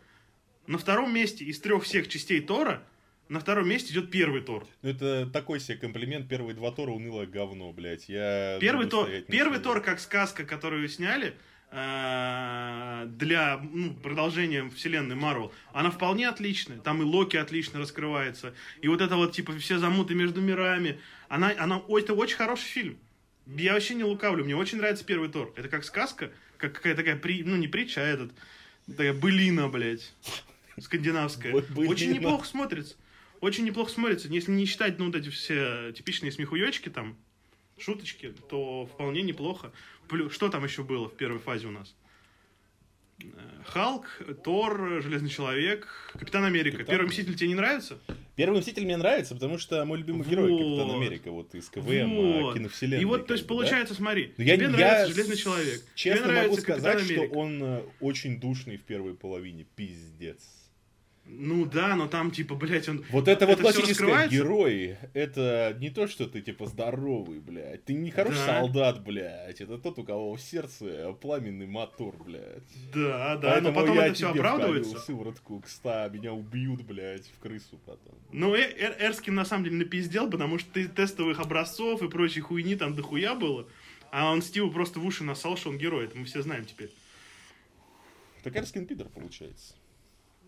На 0.66 0.78
втором 0.78 1.14
месте 1.14 1.44
из 1.44 1.60
трех 1.60 1.84
всех 1.84 2.08
частей 2.08 2.40
Тора 2.40 2.82
на 3.28 3.40
втором 3.40 3.68
месте 3.68 3.92
идет 3.92 4.10
первый 4.10 4.40
Тор. 4.40 4.66
Ну, 4.82 4.90
это 4.90 5.26
такой 5.26 5.60
себе 5.60 5.76
комплимент. 5.76 6.28
Первые 6.28 6.54
два 6.54 6.70
Тора 6.70 6.92
унылое 6.92 7.26
говно, 7.26 7.72
блядь. 7.72 8.08
Я 8.08 8.58
первый 8.60 8.86
Тор, 8.88 9.08
первый 9.28 9.58
Тор 9.58 9.80
как 9.80 10.00
сказка, 10.00 10.44
которую 10.44 10.88
сняли, 10.88 11.34
для 11.70 13.60
ну, 13.72 13.94
продолжения 13.94 14.70
вселенной 14.70 15.16
Марвел, 15.16 15.52
она 15.72 15.90
вполне 15.90 16.28
отличная. 16.28 16.78
Там 16.78 17.02
и 17.02 17.04
Локи 17.04 17.36
отлично 17.36 17.80
раскрывается. 17.80 18.54
И 18.80 18.88
вот 18.88 19.00
это 19.00 19.16
вот, 19.16 19.32
типа, 19.32 19.58
все 19.58 19.78
замуты 19.78 20.14
между 20.14 20.40
мирами. 20.40 21.00
Она, 21.28 21.52
она, 21.58 21.82
это 21.88 22.14
очень 22.14 22.36
хороший 22.36 22.66
фильм. 22.66 22.98
Я 23.46 23.74
вообще 23.74 23.94
не 23.94 24.04
лукавлю, 24.04 24.44
мне 24.44 24.56
очень 24.56 24.78
нравится 24.78 25.04
первый 25.04 25.28
Тор. 25.28 25.52
Это 25.56 25.68
как 25.68 25.84
сказка, 25.84 26.32
как 26.56 26.74
какая-то 26.74 27.02
такая, 27.02 27.16
при... 27.16 27.44
ну 27.44 27.56
не 27.56 27.68
притча, 27.68 28.00
а 28.00 28.04
этот, 28.04 28.32
такая 28.88 29.12
былина, 29.12 29.68
блядь, 29.68 30.12
скандинавская. 30.80 31.52
Былина. 31.52 31.90
Очень 31.90 32.12
неплохо 32.12 32.44
смотрится. 32.44 32.96
Очень 33.40 33.64
неплохо 33.64 33.90
смотрится. 33.90 34.28
Если 34.28 34.50
не 34.50 34.64
считать, 34.64 34.98
ну, 34.98 35.06
вот 35.06 35.14
эти 35.14 35.28
все 35.28 35.92
типичные 35.92 36.32
смехуёчки 36.32 36.88
там, 36.88 37.16
шуточки, 37.78 38.34
то 38.48 38.86
вполне 38.86 39.22
неплохо. 39.22 39.72
Плюс, 40.08 40.32
что 40.32 40.48
там 40.48 40.64
еще 40.64 40.82
было 40.82 41.08
в 41.08 41.16
первой 41.16 41.38
фазе 41.38 41.66
у 41.66 41.70
нас? 41.70 41.94
Э, 43.18 43.24
Халк, 43.64 44.22
Тор, 44.44 45.00
Железный 45.02 45.30
Человек, 45.30 45.88
Капитан 46.12 46.44
Америка. 46.44 46.78
Капитан 46.78 46.94
Первый 46.94 47.08
Мститель 47.08 47.34
тебе 47.34 47.48
не 47.48 47.54
нравится? 47.54 47.98
Первый 48.36 48.60
Мститель 48.60 48.84
мне 48.84 48.96
нравится, 48.96 49.34
потому 49.34 49.58
что 49.58 49.84
мой 49.84 49.98
любимый 49.98 50.26
герой 50.26 50.50
Вот. 50.50 50.58
Капитан 50.58 51.02
Америка, 51.02 51.30
вот 51.30 51.54
из 51.54 51.68
КВМ 51.70 52.12
а, 52.12 52.42
Вот. 52.42 52.54
киновселенной. 52.54 53.02
И 53.02 53.04
вот, 53.04 53.26
то 53.26 53.32
есть, 53.32 53.44
бы, 53.44 53.48
да. 53.48 53.54
получается, 53.54 53.94
смотри, 53.94 54.34
Но 54.36 54.44
я, 54.44 54.56
тебе 54.56 54.66
я 54.66 54.70
нравится 54.70 55.14
Железный 55.14 55.36
Человек, 55.36 55.82
Честно 55.94 56.22
тебе 56.22 56.32
нравится 56.32 56.50
могу 56.50 56.62
сказать, 56.62 57.00
что 57.00 57.22
он 57.22 57.62
э, 57.62 57.82
очень 58.00 58.38
душный 58.38 58.76
в 58.76 58.82
первой 58.82 59.14
половине. 59.14 59.66
Пиздец. 59.74 60.55
Ну 61.28 61.66
да, 61.66 61.96
но 61.96 62.06
там, 62.06 62.30
типа, 62.30 62.54
блядь, 62.54 62.88
он... 62.88 63.04
Вот 63.10 63.26
это, 63.26 63.46
вот 63.46 63.56
всё 63.58 63.62
классическое 63.64 64.28
герой. 64.28 64.96
Это 65.12 65.76
не 65.80 65.90
то, 65.90 66.06
что 66.06 66.26
ты 66.26 66.40
типа 66.40 66.66
здоровый, 66.66 67.40
блядь. 67.40 67.84
Ты 67.84 67.94
не 67.94 68.12
хороший 68.12 68.46
Да. 68.46 68.60
солдат, 68.60 69.02
блядь. 69.02 69.60
Это 69.60 69.76
тот, 69.76 69.98
у 69.98 70.04
кого 70.04 70.36
в 70.36 70.40
сердце 70.40 71.12
пламенный 71.20 71.66
мотор, 71.66 72.14
блядь. 72.24 72.62
Да, 72.94 73.36
да, 73.38 73.50
Поэтому 73.50 73.68
но 73.68 73.74
потом 73.80 73.96
я 73.96 74.06
это 74.06 74.14
все 74.14 74.30
оправдывается. 74.30 74.98
сыворотку 75.00 75.60
к 75.60 75.68
100, 75.68 76.10
меня 76.10 76.32
убьют, 76.32 76.82
блядь, 76.82 77.26
в 77.26 77.38
крысу 77.40 77.78
потом. 77.84 78.14
Ну, 78.32 78.54
Э- 78.54 78.60
Эр- 78.78 78.96
Эрскин 79.00 79.34
на 79.34 79.44
самом 79.44 79.64
деле 79.64 79.76
напиздел, 79.78 80.30
потому 80.30 80.58
что 80.60 80.70
ты 80.74 80.86
тестовых 80.86 81.40
образцов 81.40 82.02
и 82.02 82.08
прочей 82.08 82.40
хуйни 82.40 82.76
там 82.76 82.94
дохуя 82.94 83.34
было. 83.34 83.66
А 84.12 84.30
он 84.30 84.42
Стиву 84.42 84.70
просто 84.70 85.00
в 85.00 85.04
уши 85.04 85.24
насал, 85.24 85.56
что 85.56 85.70
он 85.70 85.76
герой. 85.78 86.04
Это 86.04 86.16
мы 86.16 86.24
все 86.24 86.40
знаем 86.40 86.64
теперь. 86.64 86.90
Так 88.44 88.56
Эрскин 88.56 88.86
Пидор 88.86 89.08
получается. 89.08 89.74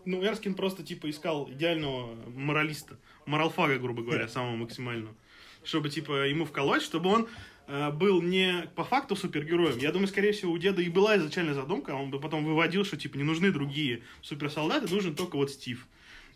Ну, 0.05 0.23
Эрскин 0.23 0.53
просто, 0.53 0.83
типа, 0.83 1.09
искал 1.09 1.49
идеального 1.49 2.15
моралиста. 2.35 2.97
Моралфага, 3.25 3.77
грубо 3.77 4.01
говоря, 4.01 4.27
самого 4.29 4.55
максимального. 4.55 5.15
Чтобы, 5.63 5.89
типа, 5.89 6.27
ему 6.27 6.45
вколоть, 6.45 6.81
чтобы 6.81 7.09
он 7.09 7.27
э, 7.67 7.91
был 7.91 8.21
не 8.21 8.69
по 8.75 8.83
факту 8.83 9.15
супергероем. 9.15 9.77
Я 9.77 9.91
думаю, 9.91 10.07
скорее 10.07 10.31
всего, 10.31 10.51
у 10.51 10.57
деда 10.57 10.81
и 10.81 10.89
была 10.89 11.17
изначальная 11.17 11.53
задумка, 11.53 11.93
а 11.93 11.95
он 11.95 12.09
бы 12.09 12.19
потом 12.19 12.45
выводил, 12.45 12.85
что, 12.85 12.97
типа, 12.97 13.17
не 13.17 13.23
нужны 13.23 13.51
другие 13.51 14.03
суперсолдаты, 14.21 14.93
нужен 14.93 15.15
только 15.15 15.35
вот 15.35 15.51
Стив. 15.51 15.85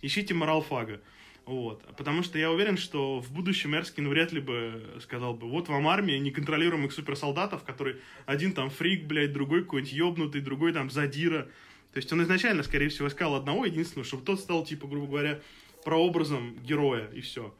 Ищите 0.01 0.34
моралфага. 0.34 1.00
Вот. 1.46 1.84
Потому 1.98 2.24
что 2.24 2.38
я 2.38 2.51
уверен, 2.51 2.77
что 2.77 3.20
в 3.20 3.32
будущем 3.32 3.75
Эрскин 3.75 4.08
вряд 4.08 4.32
ли 4.32 4.39
бы 4.39 4.82
сказал 5.01 5.34
бы, 5.34 5.50
вот 5.50 5.67
вам 5.67 5.88
армия 5.88 6.20
неконтролируемых 6.20 6.93
суперсолдатов, 6.93 7.63
который 7.63 7.98
один 8.25 8.53
там 8.53 8.70
фрик, 8.70 9.05
блядь, 9.05 9.34
другой 9.34 9.63
какой-нибудь 9.63 9.93
ёбнутый, 9.93 10.41
другой 10.41 10.72
там 10.72 10.89
задира. 10.89 11.50
То 11.93 11.97
есть 11.97 12.12
он 12.12 12.23
изначально, 12.23 12.63
скорее 12.63 12.89
всего, 12.89 13.07
искал 13.07 13.35
одного 13.35 13.65
единственного, 13.65 14.05
чтобы 14.05 14.23
тот 14.23 14.39
стал, 14.39 14.65
типа, 14.65 14.88
грубо 14.88 15.07
говоря, 15.07 15.41
прообразом 15.85 16.57
героя, 16.63 17.07
и 17.13 17.21
все. 17.21 17.53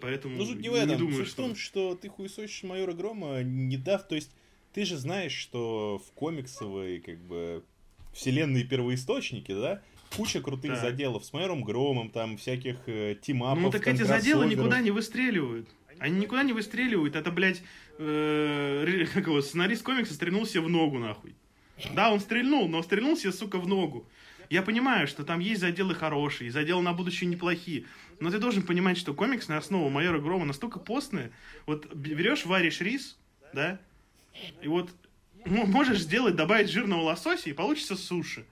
Поэтому 0.00 0.36
Ну, 0.36 0.44
суть 0.44 0.60
не 0.60 0.68
в 0.68 0.72
не 0.72 0.78
этом. 0.80 0.98
думаю, 0.98 1.18
Суть 1.18 1.28
в 1.28 1.30
что... 1.30 1.42
том, 1.42 1.56
что 1.56 1.94
ты 1.94 2.08
хуесосишь 2.08 2.62
майора 2.64 2.92
Грома, 2.92 3.42
не 3.42 3.76
дав... 3.76 4.06
То 4.06 4.16
есть, 4.16 4.32
ты 4.72 4.84
же 4.84 4.96
знаешь, 4.96 5.32
что 5.32 6.02
в 6.04 6.12
комиксовой, 6.12 6.98
как 7.00 7.18
бы, 7.18 7.62
вселенной 8.12 8.64
первоисточники, 8.64 9.52
да, 9.52 9.80
куча 10.16 10.40
крутых 10.40 10.72
Так. 10.72 10.80
заделов 10.82 11.24
с 11.24 11.32
майором 11.32 11.62
Громом, 11.62 12.10
там, 12.10 12.36
всяких 12.36 12.76
э, 12.86 13.16
тимапов, 13.20 13.62
Ну 13.62 13.70
так 13.70 13.86
эти 13.86 14.02
заделы 14.02 14.46
никуда 14.46 14.80
не 14.80 14.90
выстреливают. 14.90 15.68
Они 16.00 16.18
никуда 16.18 16.42
не 16.42 16.52
выстреливают. 16.52 17.14
Это, 17.14 17.30
блядь, 17.30 17.62
э, 17.98 19.06
как 19.14 19.26
его, 19.28 19.40
сценарист 19.40 19.84
комикса 19.84 20.14
стрельнул 20.14 20.44
себе 20.44 20.62
в 20.62 20.68
ногу, 20.68 20.98
нахуй. 20.98 21.36
Да, 21.94 22.10
он 22.10 22.20
стрельнул, 22.20 22.68
но 22.68 22.82
стрельнул 22.82 23.16
себе, 23.16 23.32
сука, 23.32 23.58
в 23.58 23.66
ногу. 23.66 24.06
Я 24.50 24.62
понимаю, 24.62 25.08
что 25.08 25.24
там 25.24 25.40
есть 25.40 25.60
заделы 25.60 25.94
хорошие, 25.94 26.50
заделы 26.50 26.82
на 26.82 26.92
будущее 26.92 27.28
неплохие. 27.28 27.86
Но 28.20 28.30
ты 28.30 28.38
должен 28.38 28.62
понимать, 28.62 28.98
что 28.98 29.14
комиксная 29.14 29.58
основа 29.58 29.88
майора 29.88 30.20
Грома 30.20 30.44
настолько 30.44 30.78
постная. 30.78 31.30
Вот 31.66 31.92
берешь, 31.94 32.44
варишь 32.44 32.80
рис, 32.80 33.16
да, 33.52 33.80
и 34.62 34.68
вот 34.68 34.90
можешь 35.46 36.00
сделать, 36.00 36.36
добавить 36.36 36.70
жирного 36.70 37.02
лосося, 37.02 37.50
и 37.50 37.52
получится 37.52 37.96
суши. 37.96 38.44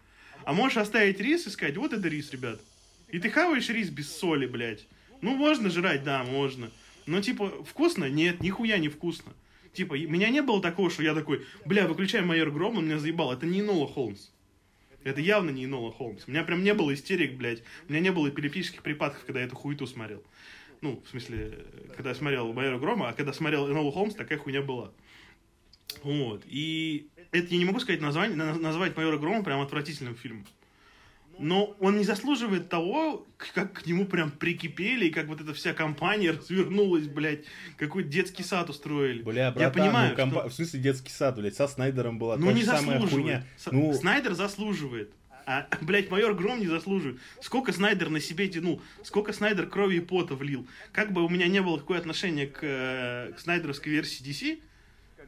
А 0.44 0.52
можешь 0.52 0.78
оставить 0.78 1.20
рис 1.20 1.46
и 1.46 1.50
сказать, 1.50 1.76
вот 1.76 1.92
это 1.92 2.08
рис, 2.08 2.32
ребят. 2.32 2.60
И 3.08 3.18
ты 3.18 3.30
хаваешь 3.30 3.68
рис 3.68 3.90
без 3.90 4.14
соли, 4.14 4.46
блядь. 4.46 4.86
Ну, 5.20 5.36
можно 5.36 5.70
жрать, 5.70 6.02
да, 6.02 6.24
можно. 6.24 6.70
Но, 7.06 7.20
типа, 7.20 7.64
вкусно? 7.64 8.08
Нет, 8.08 8.40
нихуя 8.40 8.78
не 8.78 8.88
вкусно. 8.88 9.32
Типа, 9.72 9.94
меня 9.94 10.28
не 10.28 10.42
было 10.42 10.60
такого, 10.60 10.90
что 10.90 11.02
я 11.02 11.14
такой, 11.14 11.46
бля, 11.64 11.86
выключай 11.86 12.20
майор 12.22 12.50
Гром, 12.50 12.76
он 12.78 12.86
меня 12.86 12.98
заебал. 12.98 13.32
Это 13.32 13.46
не 13.46 13.62
Нола 13.62 13.86
Холмс. 13.86 14.28
Это 15.02 15.20
явно 15.20 15.50
не 15.50 15.66
Нола 15.66 15.90
Холмс. 15.92 16.24
У 16.26 16.30
меня 16.30 16.44
прям 16.44 16.62
не 16.62 16.74
было 16.74 16.92
истерик, 16.92 17.34
блядь. 17.34 17.62
У 17.88 17.92
меня 17.92 18.00
не 18.00 18.12
было 18.12 18.28
эпилептических 18.28 18.82
припадков, 18.82 19.24
когда 19.24 19.40
я 19.40 19.46
эту 19.46 19.56
хуету 19.56 19.86
смотрел. 19.86 20.22
Ну, 20.82 21.02
в 21.04 21.08
смысле, 21.08 21.64
когда 21.96 22.10
я 22.10 22.14
смотрел 22.14 22.52
майора 22.52 22.78
Грома, 22.78 23.08
а 23.08 23.12
когда 23.12 23.32
смотрел 23.32 23.66
Нолу 23.66 23.90
Холмс, 23.90 24.14
такая 24.14 24.38
хуйня 24.38 24.62
была. 24.62 24.92
Вот. 26.02 26.42
И 26.46 27.08
это 27.30 27.46
я 27.48 27.58
не 27.58 27.64
могу 27.64 27.80
сказать 27.80 28.00
название, 28.00 28.36
на- 28.36 28.54
назвать 28.58 28.96
майора 28.96 29.16
Грома 29.16 29.42
прям 29.42 29.60
отвратительным 29.60 30.16
фильмом. 30.16 30.46
Но 31.38 31.76
он 31.80 31.96
не 31.98 32.04
заслуживает 32.04 32.68
того, 32.68 33.26
как 33.54 33.72
к 33.72 33.86
нему 33.86 34.04
прям 34.06 34.30
прикипели, 34.30 35.06
и 35.06 35.10
как 35.10 35.26
вот 35.26 35.40
эта 35.40 35.54
вся 35.54 35.72
компания 35.72 36.30
развернулась, 36.32 37.06
блядь, 37.08 37.44
какой 37.78 38.04
детский 38.04 38.42
сад 38.42 38.70
устроили. 38.70 39.22
Бля, 39.22 39.46
я 39.46 39.50
братан, 39.50 39.72
понимаю, 39.82 40.10
ну, 40.10 40.16
компа- 40.16 40.40
что- 40.40 40.48
в 40.50 40.54
смысле 40.54 40.80
детский 40.80 41.10
сад, 41.10 41.36
блядь, 41.36 41.56
со 41.56 41.66
Снайдером 41.66 42.18
была 42.18 42.36
ну 42.36 42.46
та 42.48 42.52
не 42.52 42.60
же 42.60 42.66
самая 42.66 43.00
хуйня. 43.00 43.44
С- 43.56 43.72
Ну, 43.72 43.92
Снайдер 43.94 44.34
заслуживает. 44.34 45.10
А, 45.44 45.66
блядь, 45.80 46.10
майор 46.10 46.34
Гром 46.34 46.60
не 46.60 46.68
заслуживает. 46.68 47.18
Сколько 47.40 47.72
Снайдер 47.72 48.10
на 48.10 48.20
себе 48.20 48.46
тянул, 48.48 48.80
сколько 49.02 49.32
Снайдер 49.32 49.66
крови 49.66 49.96
и 49.96 50.00
пота 50.00 50.36
влил. 50.36 50.66
Как 50.92 51.12
бы 51.12 51.24
у 51.24 51.28
меня 51.28 51.48
не 51.48 51.60
было 51.60 51.78
какое 51.78 51.98
отношение 51.98 52.46
к, 52.46 52.58
э, 52.62 53.32
к 53.36 53.40
снайдеровской 53.40 53.90
версии 53.90 54.22
DC, 54.22 54.60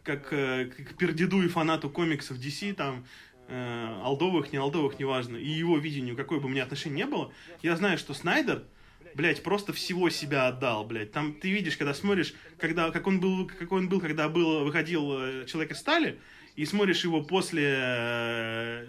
как 0.05 0.33
э, 0.33 0.67
к 0.67 0.91
к 0.91 0.97
пердеду 0.97 1.43
и 1.43 1.49
фанату 1.49 1.91
комиксов 1.91 2.39
DC, 2.39 2.75
там, 2.75 3.05
э, 3.49 4.01
алдовых, 4.03 4.53
не 4.53 4.59
алдовых, 4.59 4.99
неважно, 4.99 5.37
и 5.37 5.49
его 5.49 5.79
видению, 5.79 6.17
какое 6.17 6.41
бы 6.41 6.47
у 6.47 6.49
меня 6.49 6.65
отношение 6.65 7.05
не 7.05 7.11
было, 7.11 7.33
я 7.63 7.77
знаю, 7.77 7.99
что 7.99 8.15
Снайдер, 8.15 8.65
блядь, 9.15 9.43
просто 9.43 9.73
всего 9.73 10.11
себя 10.11 10.49
отдал, 10.49 10.85
блядь. 10.85 11.13
Там 11.13 11.35
ты 11.35 11.51
видишь, 11.51 11.77
когда 11.77 11.95
смотришь, 11.95 12.35
когда, 12.59 12.91
как 12.91 13.07
он 13.07 13.21
был, 13.21 13.47
какой 13.47 13.81
он 13.81 13.89
был, 13.89 14.01
когда 14.01 14.29
был, 14.29 14.65
выходил 14.65 15.13
э, 15.13 15.47
Человек 15.47 15.73
из 15.73 15.79
стали, 15.79 16.19
и 16.57 16.65
смотришь 16.65 17.05
его 17.05 17.23
после 17.23 17.75
э, 17.77 18.87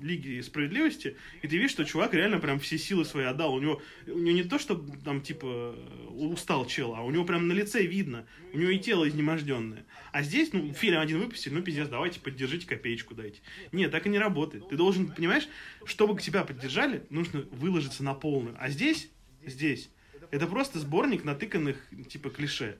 Лиги 0.00 0.40
справедливости, 0.40 1.16
и 1.42 1.48
ты 1.48 1.56
видишь, 1.56 1.70
что 1.70 1.84
чувак 1.84 2.14
реально 2.14 2.38
прям 2.38 2.58
все 2.58 2.76
силы 2.78 3.04
свои 3.04 3.24
отдал. 3.24 3.54
У 3.54 3.60
него, 3.60 3.80
у 4.06 4.18
него 4.18 4.36
не 4.36 4.44
то, 4.44 4.58
что 4.58 4.76
там, 5.04 5.22
типа, 5.22 5.74
устал 6.10 6.66
чел, 6.66 6.94
а 6.94 7.02
у 7.02 7.10
него 7.10 7.24
прям 7.24 7.48
на 7.48 7.52
лице 7.52 7.84
видно. 7.84 8.26
У 8.52 8.58
него 8.58 8.70
и 8.70 8.78
тело 8.78 9.08
изнеможденное. 9.08 9.86
А 10.12 10.22
здесь, 10.22 10.52
ну, 10.52 10.72
фильм 10.72 11.00
один 11.00 11.20
выпустили, 11.20 11.54
ну, 11.54 11.62
пиздец, 11.62 11.88
давайте 11.88 12.20
поддержите, 12.20 12.66
копеечку 12.66 13.14
дайте. 13.14 13.40
Нет, 13.72 13.90
так 13.90 14.06
и 14.06 14.10
не 14.10 14.18
работает. 14.18 14.68
Ты 14.68 14.76
должен, 14.76 15.08
понимаешь, 15.08 15.48
чтобы 15.84 16.20
тебя 16.20 16.44
поддержали, 16.44 17.04
нужно 17.10 17.40
выложиться 17.50 18.04
на 18.04 18.14
полную. 18.14 18.56
А 18.58 18.68
здесь, 18.68 19.10
здесь, 19.44 19.90
это 20.30 20.46
просто 20.46 20.78
сборник 20.78 21.24
натыканных, 21.24 21.76
типа, 22.08 22.30
клише. 22.30 22.78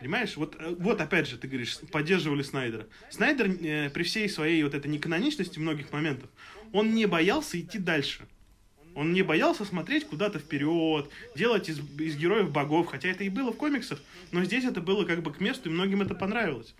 Понимаешь? 0.00 0.36
Вот, 0.36 0.56
э, 0.58 0.74
вот 0.78 1.00
опять 1.00 1.28
же, 1.28 1.38
ты 1.38 1.48
говоришь, 1.48 1.78
поддерживали 1.90 2.42
Снайдера. 2.42 2.86
Снайдер 3.10 3.48
э, 3.48 3.90
при 3.90 4.02
всей 4.02 4.28
своей 4.28 4.62
вот 4.62 4.74
этой 4.74 4.88
неканоничности 4.88 5.58
многих 5.58 5.92
моментов, 5.92 6.30
он 6.72 6.94
не 6.94 7.06
боялся 7.06 7.58
идти 7.58 7.78
дальше. 7.78 8.26
Он 8.94 9.12
не 9.12 9.20
боялся 9.22 9.66
смотреть 9.66 10.06
куда-то 10.06 10.38
вперед, 10.38 11.10
делать 11.34 11.68
из, 11.68 11.78
из 11.98 12.16
героев 12.16 12.50
богов, 12.50 12.86
хотя 12.86 13.10
это 13.10 13.24
и 13.24 13.28
было 13.28 13.52
в 13.52 13.56
комиксах, 13.56 14.00
но 14.32 14.42
здесь 14.42 14.64
это 14.64 14.80
было 14.80 15.04
как 15.04 15.22
бы 15.22 15.34
к 15.34 15.40
месту, 15.40 15.68
и 15.68 15.72
многим 15.72 16.00
это 16.00 16.14
понравилось. 16.14 16.74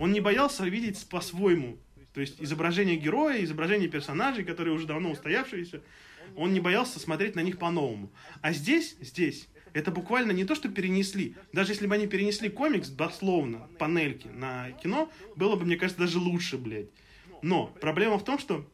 Он 0.00 0.12
не 0.12 0.20
боялся 0.20 0.64
видеть 0.64 1.06
по-своему. 1.10 1.78
То 2.14 2.22
есть 2.22 2.40
изображение 2.40 2.96
героя, 2.96 3.44
изображение 3.44 3.88
персонажей, 3.88 4.44
которые 4.44 4.74
уже 4.74 4.86
давно 4.86 5.10
устоявшиеся, 5.10 5.82
он 6.36 6.54
не 6.54 6.60
боялся 6.60 6.98
смотреть 6.98 7.34
на 7.34 7.40
них 7.40 7.58
по-новому. 7.58 8.10
А 8.40 8.52
здесь, 8.52 8.96
здесь, 9.00 9.46
это 9.72 9.90
буквально 9.90 10.32
не 10.32 10.44
то, 10.44 10.54
что 10.54 10.68
перенесли. 10.68 11.34
Даже 11.52 11.72
если 11.72 11.86
бы 11.86 11.94
они 11.94 12.06
перенесли 12.06 12.48
комикс, 12.48 12.88
дословно, 12.88 13.68
панельки 13.78 14.28
на 14.28 14.72
кино, 14.72 15.10
было 15.36 15.56
бы, 15.56 15.64
мне 15.64 15.76
кажется, 15.76 16.00
даже 16.00 16.18
лучше, 16.18 16.58
блядь. 16.58 16.88
Но 17.42 17.66
проблема 17.66 18.18
в 18.18 18.24
том, 18.24 18.38
что 18.38 18.68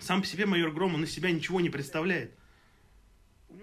сам 0.00 0.20
по 0.22 0.26
себе 0.26 0.46
майор 0.46 0.70
Гром, 0.70 0.94
он 0.94 1.04
из 1.04 1.10
себя 1.10 1.30
ничего 1.30 1.60
не 1.60 1.70
представляет. 1.70 2.32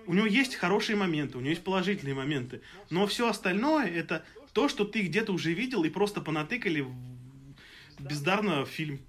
У 0.05 0.13
него 0.13 0.25
есть 0.25 0.55
хорошие 0.55 0.95
моменты, 0.95 1.37
у 1.37 1.41
него 1.41 1.51
есть 1.51 1.63
положительные 1.63 2.15
моменты. 2.15 2.61
Но 2.89 3.07
все 3.07 3.29
остальное 3.29 3.87
это 3.87 4.25
то, 4.53 4.67
что 4.67 4.85
ты 4.85 5.01
где-то 5.01 5.31
уже 5.31 5.53
видел 5.53 5.83
и 5.83 5.89
просто 5.89 6.21
понатыкали 6.21 6.85
бездарно 7.99 8.65
в 8.65 8.69
фильм. 8.69 8.99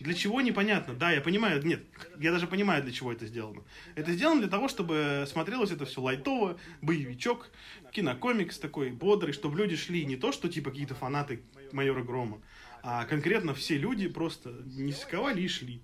Для 0.00 0.14
чего 0.14 0.40
непонятно. 0.40 0.94
Да, 0.94 1.10
я 1.10 1.20
понимаю, 1.20 1.64
нет, 1.64 1.82
я 2.20 2.30
даже 2.30 2.46
понимаю, 2.46 2.82
для 2.84 2.92
чего 2.92 3.12
это 3.12 3.26
сделано. 3.26 3.62
Это 3.96 4.12
сделано 4.12 4.40
для 4.40 4.50
того, 4.50 4.68
чтобы 4.68 5.24
смотрелось 5.26 5.72
это 5.72 5.86
все 5.86 6.00
лайтово, 6.00 6.56
боевичок, 6.82 7.50
кинокомикс 7.90 8.58
такой 8.58 8.90
бодрый, 8.90 9.32
чтобы 9.32 9.58
люди 9.58 9.74
шли 9.74 10.04
не 10.04 10.16
то, 10.16 10.30
что 10.30 10.48
типа 10.48 10.70
какие-то 10.70 10.94
фанаты 10.94 11.42
майора 11.72 12.04
Грома, 12.04 12.40
а 12.82 13.06
конкретно 13.06 13.54
все 13.54 13.76
люди 13.76 14.08
просто 14.08 14.50
не 14.66 14.92
сковали 14.92 15.42
и 15.42 15.48
шли. 15.48 15.82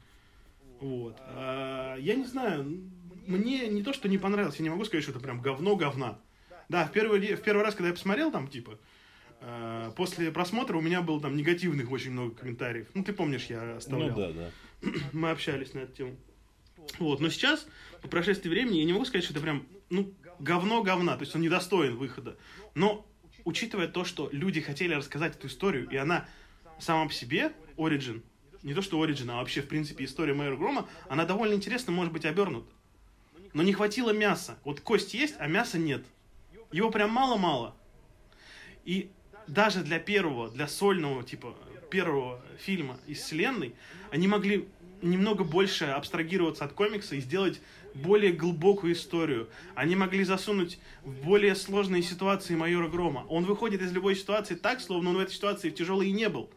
Вот. 0.80 1.16
А, 1.20 1.96
я 1.96 2.14
не 2.14 2.24
знаю, 2.24 2.82
мне 3.26 3.66
не 3.68 3.82
то, 3.82 3.92
что 3.92 4.08
не 4.08 4.18
понравилось, 4.18 4.56
я 4.58 4.62
не 4.62 4.70
могу 4.70 4.84
сказать, 4.84 5.02
что 5.02 5.12
это 5.12 5.20
прям 5.20 5.40
говно 5.40 5.74
говна. 5.74 6.20
Да, 6.68 6.86
в 6.86 6.92
первый, 6.92 7.34
в 7.34 7.42
первый 7.42 7.64
раз, 7.64 7.74
когда 7.74 7.88
я 7.88 7.94
посмотрел 7.94 8.30
там, 8.30 8.48
типа, 8.48 8.78
после 9.96 10.30
просмотра 10.30 10.76
у 10.76 10.80
меня 10.80 11.02
было 11.02 11.20
там 11.20 11.36
негативных 11.36 11.90
очень 11.90 12.12
много 12.12 12.34
комментариев. 12.34 12.88
Ну, 12.94 13.04
ты 13.04 13.12
помнишь, 13.12 13.46
я 13.46 13.76
оставлял. 13.76 14.10
Ну, 14.10 14.16
да, 14.16 14.30
да. 14.32 14.90
Мы 15.12 15.30
общались 15.30 15.74
на 15.74 15.80
эту 15.80 15.92
тему. 15.92 16.16
Вот, 16.98 17.20
но 17.20 17.30
сейчас, 17.30 17.66
по 18.02 18.08
прошествии 18.08 18.48
времени, 18.48 18.78
я 18.78 18.84
не 18.84 18.92
могу 18.92 19.04
сказать, 19.04 19.24
что 19.24 19.32
это 19.32 19.42
прям, 19.42 19.66
ну, 19.88 20.12
говно 20.38 20.82
говна, 20.82 21.16
то 21.16 21.22
есть 21.22 21.34
он 21.34 21.40
недостоин 21.40 21.96
выхода. 21.96 22.36
Но, 22.74 23.06
учитывая 23.44 23.88
то, 23.88 24.04
что 24.04 24.28
люди 24.32 24.60
хотели 24.60 24.94
рассказать 24.94 25.36
эту 25.36 25.46
историю, 25.46 25.88
и 25.88 25.96
она 25.96 26.28
сама 26.78 27.06
по 27.06 27.12
себе, 27.12 27.52
Origin, 27.76 28.22
не 28.62 28.74
то 28.74 28.82
что 28.82 29.02
Origin, 29.04 29.30
а 29.30 29.36
вообще, 29.36 29.62
в 29.62 29.68
принципе, 29.68 30.04
история 30.04 30.34
Майора 30.34 30.56
Грома, 30.56 30.88
она 31.08 31.24
довольно 31.24 31.54
интересно 31.54 31.92
может 31.92 32.12
быть 32.12 32.24
обернута. 32.24 32.70
Но 33.52 33.62
не 33.62 33.72
хватило 33.72 34.10
мяса. 34.10 34.58
Вот 34.64 34.80
кость 34.80 35.14
есть, 35.14 35.36
а 35.38 35.46
мяса 35.46 35.78
нет. 35.78 36.04
Его 36.72 36.90
прям 36.90 37.10
мало-мало. 37.10 37.76
И 38.84 39.10
даже 39.46 39.82
для 39.82 39.98
первого, 39.98 40.50
для 40.50 40.68
сольного, 40.68 41.22
типа, 41.22 41.54
первого 41.90 42.40
фильма 42.58 42.98
из 43.06 43.18
вселенной, 43.18 43.74
они 44.10 44.26
могли 44.26 44.68
немного 45.02 45.44
больше 45.44 45.84
абстрагироваться 45.84 46.64
от 46.64 46.72
комикса 46.72 47.14
и 47.14 47.20
сделать 47.20 47.60
более 47.94 48.32
глубокую 48.32 48.94
историю. 48.94 49.48
Они 49.74 49.94
могли 49.94 50.24
засунуть 50.24 50.78
в 51.04 51.24
более 51.24 51.54
сложные 51.54 52.02
ситуации 52.02 52.56
майора 52.56 52.88
Грома. 52.88 53.24
Он 53.28 53.44
выходит 53.44 53.82
из 53.82 53.92
любой 53.92 54.16
ситуации 54.16 54.54
так, 54.54 54.80
словно 54.80 55.10
он 55.10 55.16
в 55.16 55.20
этой 55.20 55.32
ситуации 55.32 55.70
в 55.70 55.74
тяжелой 55.74 56.08
и 56.08 56.12
не 56.12 56.28
был. 56.28 56.50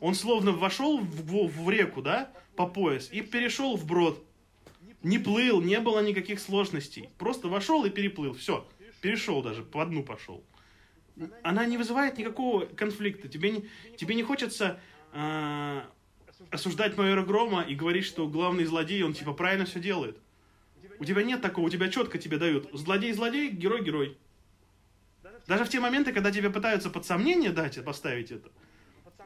Он 0.00 0.14
словно 0.14 0.52
вошел 0.52 0.98
в, 0.98 1.26
в, 1.26 1.64
в 1.64 1.70
реку, 1.70 2.02
да, 2.02 2.30
по 2.56 2.66
пояс, 2.66 3.08
и 3.12 3.20
перешел 3.20 3.76
в 3.76 3.86
брод. 3.86 4.24
Не 5.02 5.18
плыл, 5.18 5.60
не 5.60 5.78
было 5.80 6.00
никаких 6.00 6.40
сложностей. 6.40 7.10
Просто 7.18 7.48
вошел 7.48 7.84
и 7.84 7.90
переплыл. 7.90 8.32
Все. 8.34 8.66
Перешел 9.00 9.42
даже, 9.42 9.62
по 9.62 9.84
дну 9.84 10.02
пошел. 10.02 10.42
Она 11.42 11.66
не 11.66 11.78
вызывает 11.78 12.18
никакого 12.18 12.66
конфликта. 12.66 13.28
Тебе 13.28 13.50
не, 13.50 13.68
тебе 13.96 14.14
не 14.14 14.22
хочется 14.22 14.80
э, 15.12 15.80
осуждать 16.50 16.96
майора 16.96 17.24
Грома 17.24 17.62
и 17.62 17.74
говорить, 17.74 18.04
что 18.04 18.26
главный 18.26 18.64
злодей, 18.64 19.02
он 19.02 19.14
типа 19.14 19.32
правильно 19.32 19.64
все 19.64 19.80
делает. 19.80 20.18
У 20.98 21.04
тебя 21.04 21.22
нет 21.22 21.40
такого, 21.40 21.66
у 21.66 21.70
тебя 21.70 21.88
четко 21.88 22.18
тебе 22.18 22.38
дают. 22.38 22.68
Злодей-злодей, 22.72 23.50
герой-герой. 23.50 24.16
Даже 25.46 25.64
в 25.64 25.68
те 25.68 25.80
моменты, 25.80 26.12
когда 26.12 26.30
тебе 26.30 26.50
пытаются 26.50 26.90
под 26.90 27.04
сомнение 27.04 27.50
дать, 27.50 27.82
поставить 27.84 28.30
это, 28.30 28.48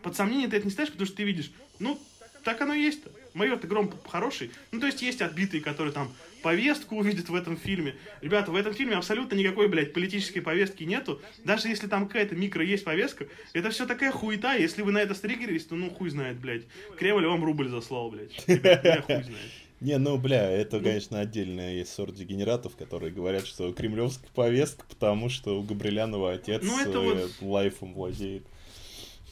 под 0.03 0.17
сомнение 0.17 0.49
ты 0.49 0.57
это 0.57 0.67
не 0.67 0.71
ставишь, 0.71 0.91
потому 0.91 1.07
что 1.07 1.17
ты 1.17 1.25
видишь, 1.25 1.53
ну, 1.79 1.99
так 2.45 2.61
оно 2.61 2.75
и 2.75 2.83
есть-то. 2.83 3.11
Майор-то 3.35 3.67
Гром 3.67 3.93
хороший. 4.09 4.51
Ну, 4.73 4.81
то 4.81 4.87
есть 4.87 5.03
есть 5.03 5.23
отбитые, 5.23 5.63
которые 5.63 5.93
там 5.93 6.13
повестку 6.43 6.97
увидят 6.97 7.29
в 7.29 7.35
этом 7.35 7.57
фильме. 7.57 7.95
Ребята, 8.21 8.51
в 8.51 8.57
этом 8.57 8.75
фильме 8.75 8.97
абсолютно 8.97 9.35
никакой, 9.35 9.69
блядь, 9.69 9.93
политической 9.93 10.41
повестки 10.41 10.85
нету. 10.85 11.21
Даже 11.45 11.69
если 11.69 11.87
там 11.87 12.07
какая-то 12.07 12.35
микро 12.37 12.65
есть 12.65 12.85
повестка, 12.85 13.27
это 13.53 13.71
все 13.71 13.87
такая 13.87 14.13
хуета. 14.13 14.55
Если 14.55 14.83
вы 14.83 14.93
на 14.93 14.99
это 14.99 15.15
стригерились, 15.15 15.67
то 15.67 15.75
ну 15.75 15.91
хуй 15.91 16.11
знает, 16.11 16.39
блядь. 16.39 16.63
Кремль 16.97 17.27
вам 17.27 17.45
рубль 17.45 17.69
заслал, 17.69 18.11
блядь. 18.11 18.47
Ребят, 18.47 19.05
хуй 19.05 19.23
знает. 19.23 19.53
Не, 19.81 19.97
ну, 19.99 20.19
бля, 20.19 20.51
это, 20.51 20.81
конечно, 20.81 21.21
отдельная 21.21 21.75
есть 21.75 21.93
сорт 21.93 22.15
дегенератов, 22.15 22.75
которые 22.75 23.13
говорят, 23.13 23.47
что 23.47 23.73
кремлевская 23.73 24.29
повестка, 24.35 24.85
потому 24.89 25.29
что 25.29 25.57
у 25.57 25.63
Габрилянова 25.63 26.33
отец 26.33 26.63
ну, 26.65 26.81
это 26.81 26.99
вот... 26.99 27.31
лайфом 27.41 27.95
владеет. 27.95 28.43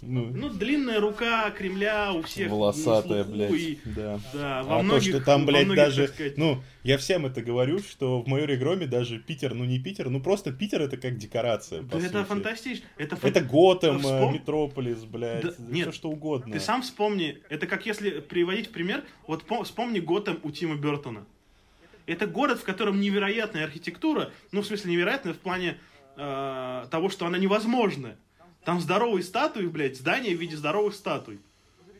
Ну, 0.02 0.26
ну, 0.26 0.50
длинная 0.50 1.00
рука 1.00 1.50
Кремля 1.50 2.12
у 2.12 2.22
всех. 2.22 2.50
Волосатая, 2.50 3.24
блядь. 3.24 3.52
И, 3.52 3.78
да. 3.84 4.20
да 4.32 4.62
во 4.62 4.80
а 4.80 4.82
многих, 4.82 5.12
то, 5.12 5.18
что 5.18 5.24
там, 5.24 5.46
блядь, 5.46 5.64
многих, 5.64 5.82
даже... 5.82 6.08
Сказать... 6.08 6.36
Ну, 6.36 6.62
я 6.82 6.98
всем 6.98 7.26
это 7.26 7.42
говорю, 7.42 7.78
что 7.78 8.20
в 8.20 8.28
майоре 8.28 8.56
Громе 8.56 8.86
даже 8.86 9.18
Питер, 9.18 9.54
ну 9.54 9.64
не 9.64 9.78
Питер, 9.78 10.10
ну 10.10 10.20
просто 10.20 10.52
Питер 10.52 10.82
это 10.82 10.96
как 10.96 11.16
декорация, 11.16 11.82
Да 11.82 11.98
это 11.98 12.24
фантастично. 12.24 12.86
Это, 12.98 13.16
фан... 13.16 13.30
это 13.30 13.40
Готэм, 13.40 13.98
Вспом... 13.98 14.34
Метрополис, 14.34 15.04
блядь, 15.04 15.42
да, 15.42 15.54
нет, 15.58 15.88
все 15.88 15.92
что 15.92 16.10
угодно. 16.10 16.52
Ты 16.52 16.60
сам 16.60 16.82
вспомни, 16.82 17.38
это 17.48 17.66
как 17.66 17.86
если 17.86 18.20
приводить 18.20 18.70
пример, 18.70 19.02
вот 19.26 19.44
вспомни 19.64 20.00
Готэм 20.00 20.40
у 20.42 20.50
Тима 20.50 20.76
Бертона. 20.76 21.24
Это 22.06 22.26
город, 22.26 22.60
в 22.60 22.64
котором 22.64 23.00
невероятная 23.00 23.64
архитектура, 23.64 24.30
ну, 24.52 24.62
в 24.62 24.66
смысле, 24.66 24.92
невероятная 24.92 25.34
в 25.34 25.38
плане 25.38 25.76
э, 26.16 26.86
того, 26.90 27.08
что 27.08 27.26
она 27.26 27.36
невозможная. 27.38 28.16
Там 28.66 28.80
здоровые 28.80 29.22
статуи, 29.22 29.66
блядь, 29.66 29.96
здание 29.96 30.36
в 30.36 30.40
виде 30.40 30.56
здоровых 30.56 30.92
статуй. 30.92 31.38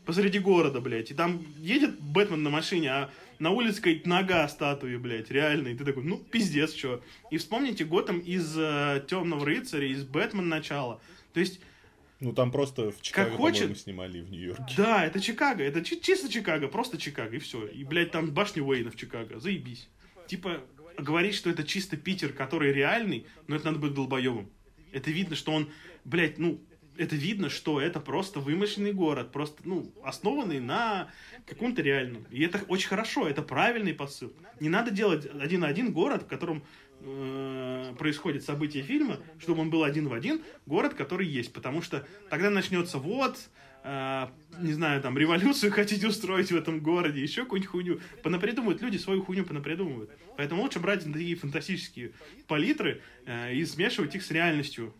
Посреди 0.05 0.37
города, 0.39 0.81
блядь. 0.81 1.11
И 1.11 1.13
там 1.13 1.41
едет 1.59 1.97
Бэтмен 1.97 2.43
на 2.43 2.49
машине, 2.49 2.89
а 2.89 3.09
на 3.39 3.51
улице 3.51 3.77
какая-то 3.77 4.09
нога 4.09 4.45
статуи, 4.49 4.97
блядь, 4.97 5.31
реально. 5.31 5.69
И 5.69 5.75
ты 5.75 5.85
такой, 5.85 6.03
ну, 6.03 6.17
пиздец, 6.17 6.73
что. 6.73 7.01
И 7.31 7.37
вспомните 7.37 7.85
Готэм 7.85 8.19
из 8.19 8.53
э, 8.57 9.01
Темного 9.07 9.45
рыцаря, 9.45 9.87
из 9.87 10.03
Бэтмен 10.03 10.49
начала. 10.49 10.99
То 11.33 11.39
есть... 11.39 11.61
Ну, 12.19 12.33
там 12.33 12.51
просто 12.51 12.91
в 12.91 13.01
Чикаго, 13.01 13.29
как 13.29 13.37
хочет... 13.37 13.79
снимали 13.79 14.19
в 14.19 14.29
Нью-Йорке. 14.29 14.73
Да, 14.75 15.05
это 15.05 15.21
Чикаго, 15.21 15.63
это 15.63 15.81
чи- 15.85 16.01
чисто 16.01 16.27
Чикаго, 16.27 16.67
просто 16.67 16.97
Чикаго, 16.97 17.37
и 17.37 17.39
все. 17.39 17.65
И, 17.67 17.85
блядь, 17.85 18.11
там 18.11 18.31
башня 18.31 18.61
Уэйна 18.61 18.91
в 18.91 18.97
Чикаго, 18.97 19.39
заебись. 19.39 19.87
Типа, 20.27 20.59
говорить, 20.97 21.35
что 21.35 21.49
это 21.49 21.63
чисто 21.63 21.95
Питер, 21.95 22.33
который 22.33 22.73
реальный, 22.73 23.25
но 23.47 23.55
это 23.55 23.67
надо 23.67 23.79
быть 23.79 23.93
долбоебом. 23.93 24.49
Это 24.91 25.11
видно, 25.11 25.35
что 25.35 25.51
он, 25.51 25.69
блядь, 26.07 26.37
ну, 26.37 26.59
это 26.97 27.15
видно, 27.15 27.49
что 27.49 27.79
это 27.79 27.99
просто 27.99 28.39
вымышленный 28.39 28.93
город, 28.93 29.31
просто, 29.31 29.61
ну, 29.65 29.93
основанный 30.03 30.59
на 30.59 31.09
каком-то 31.45 31.81
реальном. 31.81 32.25
И 32.31 32.41
это 32.43 32.59
очень 32.67 32.87
хорошо, 32.87 33.27
это 33.27 33.41
правильный 33.41 33.93
посыл. 33.93 34.33
Не 34.59 34.69
надо 34.69 34.89
делать 34.89 35.27
один 35.39 35.61
на 35.61 35.67
один 35.67 35.91
город, 35.91 36.23
в 36.23 36.27
котором 36.27 36.63
э, 37.01 37.93
происходит 37.99 38.43
событие 38.43 38.83
фильма, 38.83 39.19
чтобы 39.37 39.61
он 39.61 39.69
был 39.69 39.83
один 39.83 40.07
в 40.07 40.13
один 40.13 40.41
город, 40.65 40.95
который 40.95 41.27
есть. 41.27 41.53
Потому 41.53 41.81
что 41.81 42.07
тогда 42.29 42.49
начнется 42.49 42.97
вот, 42.97 43.37
э, 43.83 44.27
не 44.59 44.73
знаю, 44.73 45.01
там, 45.01 45.17
революцию 45.17 45.71
хотите 45.73 46.07
устроить 46.07 46.51
в 46.51 46.55
этом 46.55 46.79
городе, 46.79 47.21
еще 47.21 47.43
какую-нибудь 47.43 47.69
хуйню. 47.69 47.99
Понапридумывают, 48.23 48.81
люди 48.81 48.97
свою 48.97 49.21
хуйню 49.23 49.45
понапридумывают. 49.45 50.09
Поэтому 50.35 50.63
лучше 50.63 50.79
брать 50.79 51.03
такие 51.03 51.35
фантастические 51.35 52.13
палитры 52.47 53.01
э, 53.25 53.53
и 53.53 53.65
смешивать 53.65 54.15
их 54.15 54.23
с 54.23 54.31
реальностью 54.31 54.95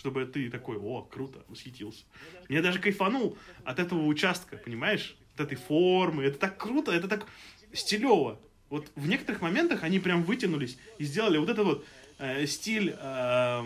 чтобы 0.00 0.24
ты 0.24 0.48
такой, 0.48 0.78
о, 0.78 1.02
круто, 1.02 1.44
восхитился. 1.48 2.04
Мне 2.48 2.62
даже 2.62 2.78
кайфанул 2.78 3.36
от 3.64 3.78
этого 3.78 4.06
участка, 4.06 4.56
понимаешь? 4.56 5.14
От 5.34 5.40
этой 5.40 5.58
формы, 5.58 6.24
это 6.24 6.38
так 6.38 6.56
круто, 6.56 6.90
это 6.90 7.06
так 7.06 7.26
стилево. 7.74 8.40
Вот 8.70 8.90
в 8.96 9.06
некоторых 9.06 9.42
моментах 9.42 9.82
они 9.82 9.98
прям 9.98 10.22
вытянулись 10.22 10.78
и 10.96 11.04
сделали 11.04 11.36
вот 11.36 11.50
этот 11.50 11.66
вот 11.66 11.86
э, 12.18 12.46
стиль, 12.46 12.94
э, 12.98 13.64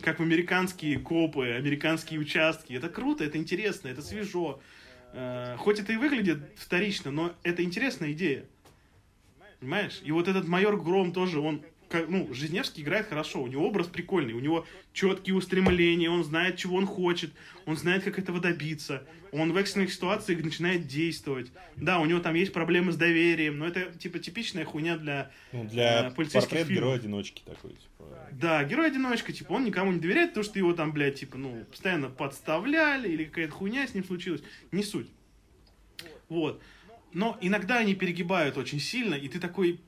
как 0.00 0.20
в 0.20 0.22
американские 0.22 0.98
копы, 0.98 1.50
американские 1.50 2.18
участки. 2.18 2.72
Это 2.72 2.88
круто, 2.88 3.22
это 3.22 3.36
интересно, 3.36 3.88
это 3.88 4.00
свежо. 4.00 4.60
Э, 5.12 5.56
хоть 5.58 5.80
это 5.80 5.92
и 5.92 5.98
выглядит 5.98 6.38
вторично, 6.56 7.10
но 7.10 7.34
это 7.42 7.62
интересная 7.62 8.12
идея. 8.12 8.46
Понимаешь? 9.60 10.00
И 10.02 10.12
вот 10.12 10.28
этот 10.28 10.48
майор 10.48 10.80
Гром 10.80 11.12
тоже, 11.12 11.40
он 11.40 11.62
ну, 12.08 12.32
Жизневский 12.32 12.82
играет 12.82 13.08
хорошо, 13.08 13.42
у 13.42 13.46
него 13.46 13.66
образ 13.66 13.86
прикольный, 13.86 14.32
у 14.32 14.40
него 14.40 14.66
четкие 14.92 15.34
устремления, 15.36 16.10
он 16.10 16.24
знает, 16.24 16.56
чего 16.56 16.76
он 16.76 16.86
хочет, 16.86 17.32
он 17.66 17.76
знает, 17.76 18.04
как 18.04 18.18
этого 18.18 18.40
добиться, 18.40 19.06
он 19.32 19.52
в 19.52 19.56
экстренных 19.56 19.92
ситуациях 19.92 20.42
начинает 20.44 20.86
действовать. 20.86 21.50
Да, 21.76 21.98
у 21.98 22.04
него 22.04 22.20
там 22.20 22.34
есть 22.34 22.52
проблемы 22.52 22.92
с 22.92 22.96
доверием, 22.96 23.58
но 23.58 23.66
это, 23.66 23.92
типа, 23.98 24.18
типичная 24.18 24.64
хуйня 24.64 24.96
для, 24.96 25.30
ну, 25.52 25.64
для 25.64 26.08
э, 26.08 26.10
полицейских 26.10 26.50
портрет 26.50 26.66
фильмов. 26.66 26.82
героя-одиночки 26.82 27.42
такой, 27.44 27.70
типа. 27.72 28.04
Да, 28.32 28.64
герой-одиночка, 28.64 29.32
типа, 29.32 29.52
он 29.52 29.64
никому 29.64 29.92
не 29.92 30.00
доверяет, 30.00 30.30
потому 30.30 30.44
что 30.44 30.58
его 30.58 30.72
там, 30.72 30.92
блядь, 30.92 31.20
типа, 31.20 31.36
ну, 31.36 31.64
постоянно 31.64 32.08
подставляли, 32.08 33.08
или 33.08 33.24
какая-то 33.24 33.52
хуйня 33.52 33.86
с 33.86 33.94
ним 33.94 34.04
случилась, 34.04 34.42
не 34.70 34.82
суть. 34.82 35.08
Вот. 36.28 36.62
Но 37.12 37.38
иногда 37.40 37.78
они 37.78 37.94
перегибают 37.94 38.56
очень 38.56 38.80
сильно, 38.80 39.14
и 39.14 39.28
ты 39.28 39.38
такой, 39.38 39.80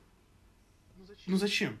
ну 1.25 1.37
зачем? 1.37 1.77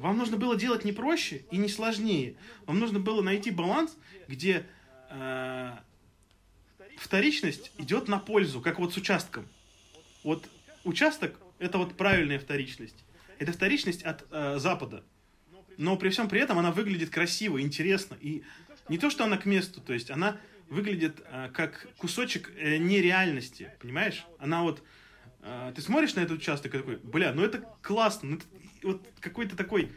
Вам 0.00 0.16
нужно 0.16 0.38
было 0.38 0.56
делать 0.56 0.86
не 0.86 0.92
проще 0.92 1.44
и 1.50 1.58
не 1.58 1.68
сложнее. 1.68 2.34
Вам 2.64 2.78
нужно 2.78 3.00
было 3.00 3.20
найти 3.20 3.50
баланс, 3.50 3.98
где 4.28 4.66
э, 5.10 5.72
вторичность 6.96 7.70
идет 7.76 8.08
на 8.08 8.18
пользу, 8.18 8.62
как 8.62 8.78
вот 8.78 8.94
с 8.94 8.96
участком. 8.96 9.46
Вот 10.24 10.48
участок 10.84 11.38
это 11.58 11.76
вот 11.76 11.98
правильная 11.98 12.38
вторичность. 12.38 13.04
Это 13.38 13.52
вторичность 13.52 14.02
от 14.02 14.24
э, 14.30 14.58
Запада. 14.58 15.04
Но 15.76 15.98
при 15.98 16.08
всем 16.08 16.30
при 16.30 16.40
этом 16.40 16.58
она 16.58 16.72
выглядит 16.72 17.10
красиво, 17.10 17.60
интересно. 17.60 18.16
И 18.22 18.42
не 18.88 18.96
то, 18.96 19.10
что 19.10 19.24
она 19.24 19.36
к 19.36 19.44
месту, 19.44 19.82
то 19.82 19.92
есть 19.92 20.10
она 20.10 20.38
выглядит 20.70 21.20
э, 21.26 21.50
как 21.52 21.88
кусочек 21.98 22.50
э, 22.56 22.78
нереальности, 22.78 23.70
понимаешь? 23.80 24.24
Она 24.38 24.62
вот... 24.62 24.82
Э, 25.42 25.74
ты 25.76 25.82
смотришь 25.82 26.14
на 26.14 26.20
этот 26.20 26.38
участок 26.38 26.74
и 26.74 26.78
такой, 26.78 26.96
бля, 26.96 27.34
ну 27.34 27.44
это 27.44 27.62
классно, 27.82 28.30
ну 28.30 28.36
это 28.36 28.46
вот 28.82 29.06
какой-то 29.20 29.56
такой 29.56 29.90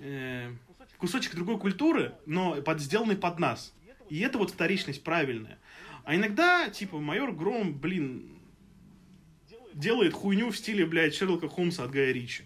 э, 0.00 0.52
кусочек 0.98 1.34
другой 1.34 1.58
культуры, 1.58 2.14
но 2.26 2.60
под, 2.62 2.80
сделанный 2.80 3.16
под 3.16 3.38
нас. 3.38 3.74
И 4.08 4.20
это 4.20 4.38
вот 4.38 4.50
вторичность 4.50 5.02
правильная. 5.02 5.58
А 6.04 6.14
иногда, 6.14 6.68
типа, 6.68 6.98
майор 7.00 7.32
Гром, 7.32 7.74
блин, 7.76 8.38
делает 9.74 10.14
хуйню 10.14 10.50
в 10.50 10.56
стиле, 10.56 10.86
блядь, 10.86 11.14
Шерлока 11.14 11.48
Холмса 11.48 11.84
от 11.84 11.90
Гая 11.90 12.12
Ричи. 12.12 12.44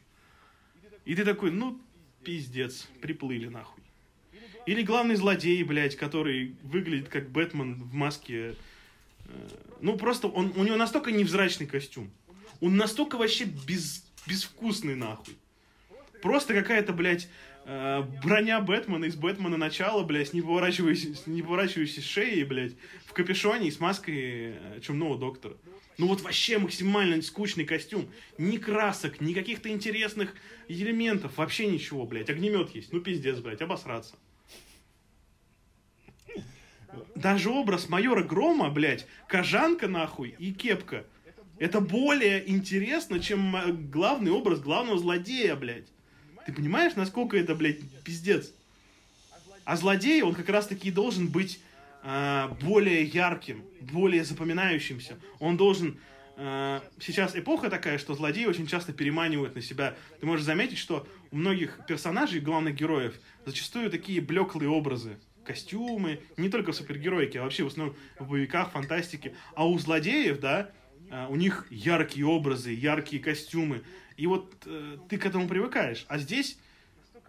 И 1.04 1.14
ты 1.14 1.24
такой, 1.24 1.50
ну, 1.50 1.80
пиздец, 2.24 2.88
приплыли 3.00 3.48
нахуй. 3.48 3.82
Или 4.66 4.82
главный 4.82 5.16
злодей, 5.16 5.62
блядь, 5.62 5.96
который 5.96 6.56
выглядит 6.62 7.08
как 7.08 7.30
Бэтмен 7.30 7.82
в 7.82 7.94
маске. 7.94 8.54
Э, 9.26 9.48
ну, 9.80 9.96
просто 9.96 10.28
он, 10.28 10.52
у 10.56 10.64
него 10.64 10.76
настолько 10.76 11.12
невзрачный 11.12 11.66
костюм. 11.66 12.10
Он 12.60 12.76
настолько 12.76 13.16
вообще 13.16 13.44
без, 13.44 14.04
безвкусный, 14.26 14.94
нахуй. 14.94 15.36
Просто 16.22 16.54
какая-то, 16.54 16.92
блядь, 16.92 17.28
э, 17.64 18.02
броня 18.22 18.60
Бэтмена 18.60 19.06
из 19.06 19.16
Бэтмена 19.16 19.56
начала, 19.56 20.02
блядь, 20.02 20.28
с 20.28 20.32
не 20.32 20.42
поворачивающейся, 20.42 21.30
не 21.30 22.02
шеей, 22.02 22.44
блядь, 22.44 22.74
в 23.06 23.12
капюшоне 23.12 23.68
и 23.68 23.70
с 23.70 23.80
маской 23.80 24.54
э, 24.54 24.80
чумного 24.82 25.18
доктора. 25.18 25.56
Ну 25.98 26.06
вот 26.06 26.22
вообще 26.22 26.58
максимально 26.58 27.20
скучный 27.20 27.64
костюм. 27.64 28.08
Ни 28.38 28.56
красок, 28.56 29.20
ни 29.20 29.34
каких-то 29.34 29.68
интересных 29.68 30.34
элементов, 30.66 31.36
вообще 31.36 31.66
ничего, 31.66 32.06
блядь. 32.06 32.30
Огнемет 32.30 32.74
есть. 32.74 32.92
Ну 32.92 33.00
пиздец, 33.00 33.38
блядь, 33.40 33.60
обосраться. 33.60 34.16
Даже 37.14 37.50
образ 37.50 37.88
майора 37.88 38.22
Грома, 38.22 38.70
блядь, 38.70 39.06
кожанка 39.28 39.88
нахуй 39.88 40.34
и 40.38 40.52
кепка. 40.52 41.04
Это 41.58 41.82
более 41.82 42.50
интересно, 42.50 43.20
чем 43.20 43.54
э, 43.54 43.72
главный 43.72 44.30
образ 44.30 44.60
главного 44.60 44.98
злодея, 44.98 45.54
блядь. 45.54 45.88
Ты 46.46 46.52
понимаешь, 46.52 46.94
насколько 46.96 47.36
это, 47.36 47.54
блядь, 47.54 47.80
пиздец? 48.04 48.52
А 49.64 49.76
злодей, 49.76 50.22
он 50.22 50.34
как 50.34 50.48
раз 50.48 50.66
таки 50.66 50.90
должен 50.90 51.28
быть 51.28 51.60
э, 52.02 52.48
более 52.62 53.04
ярким, 53.04 53.64
более 53.80 54.24
запоминающимся. 54.24 55.16
Он 55.38 55.56
должен... 55.56 55.98
Э, 56.36 56.80
сейчас 56.98 57.36
эпоха 57.36 57.70
такая, 57.70 57.98
что 57.98 58.14
злодеи 58.14 58.46
очень 58.46 58.66
часто 58.66 58.92
переманивают 58.92 59.54
на 59.54 59.62
себя. 59.62 59.94
Ты 60.18 60.26
можешь 60.26 60.44
заметить, 60.44 60.78
что 60.78 61.06
у 61.30 61.36
многих 61.36 61.78
персонажей, 61.86 62.40
главных 62.40 62.74
героев, 62.74 63.14
зачастую 63.46 63.90
такие 63.90 64.20
блеклые 64.20 64.70
образы. 64.70 65.18
Костюмы, 65.44 66.20
не 66.36 66.48
только 66.48 66.72
в 66.72 66.76
супергероике, 66.76 67.40
а 67.40 67.44
вообще 67.44 67.64
в 67.64 67.68
основном 67.68 67.96
в 68.18 68.28
боевиках, 68.28 68.72
фантастике. 68.72 69.34
А 69.54 69.66
у 69.68 69.78
злодеев, 69.78 70.40
да, 70.40 70.70
э, 71.10 71.26
у 71.28 71.36
них 71.36 71.66
яркие 71.70 72.26
образы, 72.26 72.72
яркие 72.72 73.22
костюмы. 73.22 73.82
И 74.20 74.26
вот 74.26 74.52
э, 74.66 74.98
ты 75.08 75.16
к 75.16 75.24
этому 75.24 75.48
привыкаешь. 75.48 76.04
А 76.08 76.18
здесь 76.18 76.58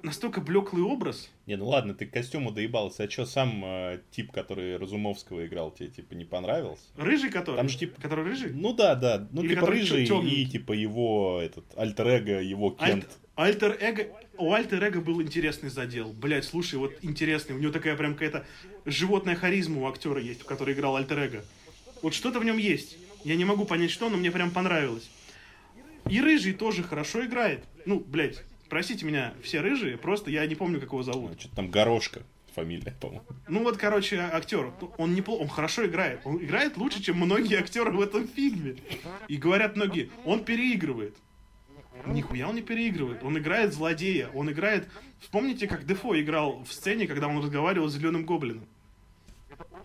настолько 0.04 0.42
блеклый 0.42 0.84
образ. 0.84 1.30
Не, 1.46 1.56
ну 1.56 1.70
ладно, 1.70 1.94
ты 1.94 2.06
к 2.06 2.12
костюму 2.12 2.52
доебался. 2.52 3.04
А 3.04 3.10
что, 3.10 3.26
сам 3.26 3.64
э, 3.64 4.02
тип, 4.12 4.34
который 4.34 4.76
Разумовского 4.76 5.48
играл, 5.48 5.72
тебе 5.72 5.88
типа 5.88 6.16
не 6.16 6.26
понравился? 6.26 6.84
Рыжий 6.98 7.30
который? 7.30 7.56
Там 7.56 7.70
же 7.70 7.78
типа... 7.78 8.02
Который 8.02 8.26
рыжий? 8.26 8.52
Ну 8.52 8.74
да, 8.74 8.96
да. 8.96 9.26
Ну 9.32 9.42
Или 9.42 9.56
типа 9.56 9.68
рыжий 9.68 10.04
и 10.04 10.46
типа 10.46 10.74
его 10.74 11.40
этот 11.42 11.64
альтер-эго, 11.78 12.42
его 12.42 12.72
Кент. 12.72 13.08
Альт... 13.38 13.62
Альтер-эго... 13.62 14.08
У 14.38 14.52
альтер-эго 14.52 15.00
был 15.00 15.22
интересный 15.22 15.70
задел. 15.70 16.12
Блять, 16.12 16.44
слушай, 16.44 16.76
вот 16.76 16.94
интересный. 17.04 17.56
У 17.56 17.60
него 17.60 17.72
такая 17.72 17.96
прям 17.96 18.16
какая-то 18.16 18.46
животная 18.84 19.38
харизма 19.38 19.84
у 19.84 19.88
актера 19.88 20.20
есть, 20.20 20.44
который 20.44 20.74
играл 20.74 20.98
альтер-эго. 20.98 21.46
Вот 22.02 22.14
что-то 22.14 22.42
в 22.42 22.44
нем 22.44 22.58
есть. 22.58 22.98
Я 23.24 23.38
не 23.38 23.46
могу 23.46 23.64
понять, 23.64 23.92
что, 23.92 24.10
но 24.10 24.18
мне 24.18 24.30
прям 24.30 24.52
понравилось. 24.52 25.10
И 26.10 26.22
Рыжий 26.22 26.54
тоже 26.54 26.84
хорошо 26.84 27.26
играет. 27.26 27.64
Ну, 27.86 28.00
блядь, 28.00 28.44
простите 28.70 29.06
меня, 29.06 29.34
все 29.44 29.62
рыжие, 29.62 29.98
просто 29.98 30.30
я 30.32 30.46
не 30.46 30.56
помню, 30.56 30.80
как 30.80 30.90
его 30.90 31.04
зовут. 31.04 31.40
Что-то 31.40 31.56
там 31.56 31.70
Горошка 31.70 32.22
фамилия, 32.54 32.96
по-моему. 33.00 33.24
Ну 33.48 33.64
вот, 33.64 33.78
короче, 33.78 34.18
актер, 34.18 34.72
он 34.98 35.14
не 35.14 35.24
он 35.26 35.48
хорошо 35.48 35.86
играет. 35.86 36.22
Он 36.26 36.38
играет 36.38 36.78
лучше, 36.78 37.02
чем 37.02 37.18
многие 37.18 37.58
актеры 37.58 37.92
в 37.92 38.02
этом 38.02 38.28
фильме. 38.28 38.76
И 39.28 39.38
говорят 39.38 39.76
многие, 39.76 40.10
он 40.26 40.44
переигрывает. 40.44 41.16
Нихуя 42.06 42.48
он 42.48 42.56
не 42.56 42.62
переигрывает. 42.62 43.24
Он 43.24 43.38
играет 43.38 43.74
злодея. 43.74 44.30
Он 44.34 44.52
играет... 44.52 44.88
Вспомните, 45.20 45.68
как 45.68 45.86
Дефо 45.86 46.20
играл 46.20 46.64
в 46.64 46.74
сцене, 46.74 47.08
когда 47.08 47.28
он 47.28 47.38
разговаривал 47.38 47.88
с 47.90 47.94
Зеленым 47.94 48.26
Гоблином. 48.26 48.66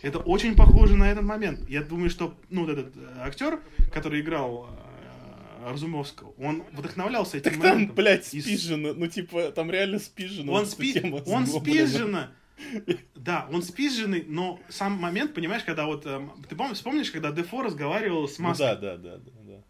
Это 0.03 0.19
очень 0.19 0.57
похоже 0.57 0.97
на 0.97 1.11
этот 1.11 1.25
момент. 1.25 1.69
Я 1.69 1.83
думаю, 1.83 2.11
что 2.11 2.35
ну, 2.49 2.63
вот 2.63 2.71
этот 2.71 2.97
э, 2.97 3.19
актер, 3.19 3.61
который 3.93 4.21
играл 4.21 4.69
э, 4.71 4.86
Разумовского. 5.71 6.35
Он 6.39 6.63
вдохновлялся 6.73 7.39
этим 7.39 7.53
так 7.53 7.59
моментом. 7.59 7.87
там, 7.89 7.97
блядь, 7.97 8.27
спижено. 8.27 8.95
Ну, 8.95 9.07
типа, 9.07 9.53
там 9.53 9.71
реально 9.71 9.99
спижено. 9.99 10.53
Он, 10.53 10.67
спи... 10.67 11.01
он 11.27 11.47
спижено. 11.47 12.29
Да, 13.15 13.47
он 13.53 13.63
спизженный, 13.63 14.25
но 14.27 14.59
сам 14.69 14.93
момент, 14.93 15.35
понимаешь, 15.35 15.63
когда 15.65 15.85
вот... 15.87 16.07
Э, 16.07 16.27
ты 16.49 16.57
помнишь, 16.57 16.77
вспомнишь, 16.77 17.11
когда 17.11 17.31
Дефо 17.31 17.63
разговаривал 17.63 18.29
с 18.29 18.39
Маской? 18.39 18.75
Ну, 18.75 18.81
да, 18.81 18.97
да, 18.97 18.97
да, 18.97 19.19
да, 19.19 19.63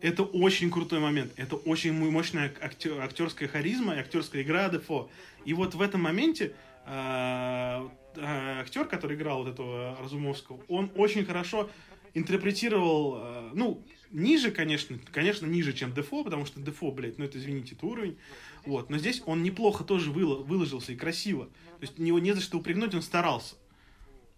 Это 0.00 0.22
очень 0.22 0.70
крутой 0.70 1.00
момент. 1.00 1.32
Это 1.36 1.56
очень 1.56 1.92
мощная 1.92 2.52
актер, 2.62 2.98
актерская 3.00 3.48
харизма 3.48 3.94
и 3.94 3.98
актерская 3.98 4.42
игра 4.42 4.68
Дефо. 4.68 5.10
И 5.44 5.52
вот 5.52 5.74
в 5.74 5.82
этом 5.82 6.02
моменте 6.02 6.54
э, 6.86 7.88
э, 8.16 8.60
актер, 8.60 8.86
который 8.86 9.16
играл 9.16 9.44
вот 9.44 9.52
этого 9.52 9.98
Разумовского, 10.00 10.60
он 10.68 10.90
очень 10.94 11.26
хорошо 11.26 11.68
интерпретировал, 12.14 13.18
э, 13.18 13.50
ну, 13.54 13.84
ниже, 14.10 14.50
конечно, 14.50 14.98
конечно, 15.12 15.46
ниже, 15.46 15.72
чем 15.72 15.94
Дефо, 15.94 16.24
потому 16.24 16.46
что 16.46 16.60
Дефо, 16.60 16.90
блядь, 16.90 17.18
ну 17.18 17.24
это, 17.24 17.38
извините, 17.38 17.74
это 17.74 17.86
уровень. 17.86 18.16
Вот. 18.66 18.90
Но 18.90 18.98
здесь 18.98 19.22
он 19.26 19.42
неплохо 19.42 19.84
тоже 19.84 20.10
выложился 20.10 20.92
и 20.92 20.96
красиво. 20.96 21.46
То 21.46 21.82
есть 21.82 21.98
него 21.98 22.18
не 22.18 22.32
за 22.32 22.40
что 22.40 22.58
упрягнуть, 22.58 22.94
он 22.94 23.02
старался. 23.02 23.54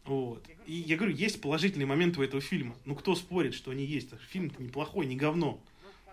Вот. 0.05 0.47
И 0.67 0.75
я 0.75 0.97
говорю, 0.97 1.15
есть 1.15 1.41
положительные 1.41 1.87
моменты 1.87 2.21
у 2.21 2.23
этого 2.23 2.41
фильма. 2.41 2.77
Ну, 2.85 2.95
кто 2.95 3.15
спорит, 3.15 3.55
что 3.55 3.71
они 3.71 3.85
есть? 3.85 4.11
Фильм-то 4.31 4.63
неплохой, 4.63 5.07
не 5.07 5.17
говно. 5.17 5.63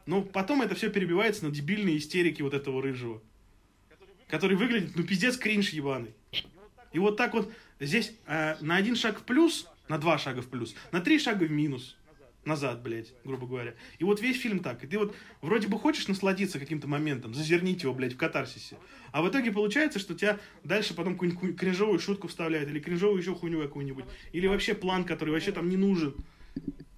Но 0.06 0.22
потом 0.22 0.62
это 0.62 0.76
все 0.76 0.90
перебивается 0.90 1.46
на 1.46 1.52
дебильные 1.52 1.98
истерики 1.98 2.42
вот 2.42 2.54
этого 2.54 2.82
рыжего. 2.82 3.22
Который 4.28 4.58
выглядит, 4.58 4.96
ну, 4.96 5.04
пиздец, 5.04 5.38
кринж 5.38 5.70
ебаный. 5.70 6.14
И 6.94 7.00
вот 7.00 7.18
так 7.18 7.34
вот 7.34 7.52
здесь 7.80 8.14
э, 8.26 8.58
на 8.62 8.76
один 8.76 8.96
шаг 8.96 9.20
в 9.20 9.24
плюс, 9.24 9.68
на 9.88 9.98
два 9.98 10.18
шага 10.18 10.42
в 10.42 10.48
плюс, 10.48 10.76
на 10.92 11.02
три 11.02 11.20
шага 11.20 11.46
в 11.46 11.52
минус 11.52 11.96
назад, 12.46 12.82
блядь, 12.82 13.14
грубо 13.24 13.48
говоря. 13.48 13.76
И 13.98 14.04
вот 14.04 14.22
весь 14.22 14.40
фильм 14.40 14.60
так. 14.60 14.84
И 14.84 14.88
ты 14.88 14.98
вот 14.98 15.16
вроде 15.42 15.68
бы 15.68 15.78
хочешь 15.78 16.08
насладиться 16.08 16.60
каким-то 16.60 16.88
моментом, 16.88 17.34
зазернить 17.34 17.84
его, 17.84 17.94
блядь, 17.94 18.14
в 18.14 18.18
катарсисе. 18.18 18.78
А 19.12 19.22
в 19.22 19.30
итоге 19.30 19.52
получается, 19.52 20.00
что 20.00 20.16
тебя 20.16 20.40
дальше 20.64 20.94
потом 20.94 21.14
какую-нибудь 21.14 21.58
кринжовую 21.58 22.00
шутку 22.00 22.28
вставляют, 22.28 22.70
или 22.70 22.80
кринжовую 22.80 23.20
еще 23.20 23.36
хуйню 23.36 23.62
какую-нибудь, 23.62 24.06
или 24.32 24.48
вообще 24.48 24.74
план, 24.74 25.04
который 25.04 25.32
вообще 25.32 25.52
там 25.52 25.70
не 25.70 25.78
нужен. 25.78 26.16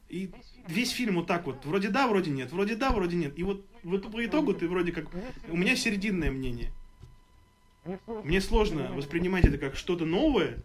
И 0.10 0.32
весь 0.67 0.91
фильм 0.91 1.15
вот 1.15 1.27
так 1.27 1.45
вот. 1.45 1.65
Вроде 1.65 1.89
да, 1.89 2.08
вроде 2.08 2.32
нет, 2.32 2.51
вроде 2.51 2.75
да, 2.75 2.91
вроде 2.91 3.15
нет. 3.15 3.38
И 3.38 3.43
вот, 3.43 3.65
вот 3.84 4.12
по 4.12 4.25
итогу 4.25 4.54
ты 4.54 4.67
вроде 4.67 4.91
как... 4.91 5.08
У 5.49 5.58
меня 5.58 5.75
серединное 5.75 6.32
мнение. 6.32 6.71
Мне 8.23 8.41
сложно 8.41 8.91
воспринимать 8.93 9.45
это 9.45 9.58
как 9.58 9.75
что-то 9.75 10.06
новое, 10.06 10.63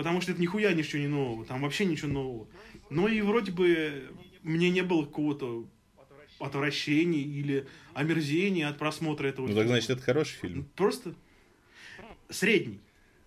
потому 0.00 0.22
что 0.22 0.32
это 0.32 0.40
нихуя 0.40 0.72
ничего 0.72 1.02
не 1.02 1.08
нового. 1.08 1.44
Там 1.44 1.60
вообще 1.60 1.84
ничего 1.84 2.10
нового. 2.10 2.48
Но 2.88 3.06
и 3.06 3.20
вроде 3.20 3.52
бы 3.52 4.10
мне 4.42 4.70
не 4.70 4.82
было 4.82 5.04
какого-то 5.04 5.66
отвращения 6.38 7.20
или 7.20 7.66
омерзения 7.92 8.66
от 8.66 8.78
просмотра 8.78 9.28
этого 9.28 9.46
ну, 9.46 9.48
фильма. 9.48 9.62
Ну, 9.62 9.68
так 9.68 9.76
значит, 9.76 9.90
это 9.90 10.00
хороший 10.00 10.36
фильм. 10.36 10.70
Просто 10.74 11.14
средний. 12.30 12.80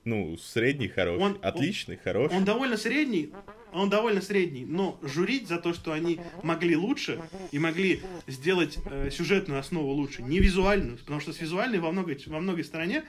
Ну, 0.03 0.35
средний 0.37 0.87
хороший. 0.87 1.21
Он, 1.21 1.37
Отличный, 1.43 1.97
он, 1.97 2.01
хороший. 2.01 2.37
Он 2.37 2.43
довольно 2.43 2.75
средний, 2.75 3.29
он 3.71 3.91
довольно 3.91 4.21
средний, 4.21 4.65
но 4.65 4.99
журить 5.03 5.47
за 5.47 5.59
то, 5.59 5.75
что 5.75 5.93
они 5.93 6.19
могли 6.41 6.75
лучше 6.75 7.21
и 7.51 7.59
могли 7.59 8.01
сделать 8.25 8.79
э, 8.89 9.11
сюжетную 9.11 9.59
основу 9.59 9.91
лучше, 9.91 10.23
не 10.23 10.39
визуальную, 10.39 10.97
потому 10.97 11.19
что 11.19 11.33
с 11.33 11.39
визуальной 11.39 11.77
во 11.77 11.91
многой, 11.91 12.19
во 12.25 12.39
многой 12.39 12.63
стороне, 12.63 13.03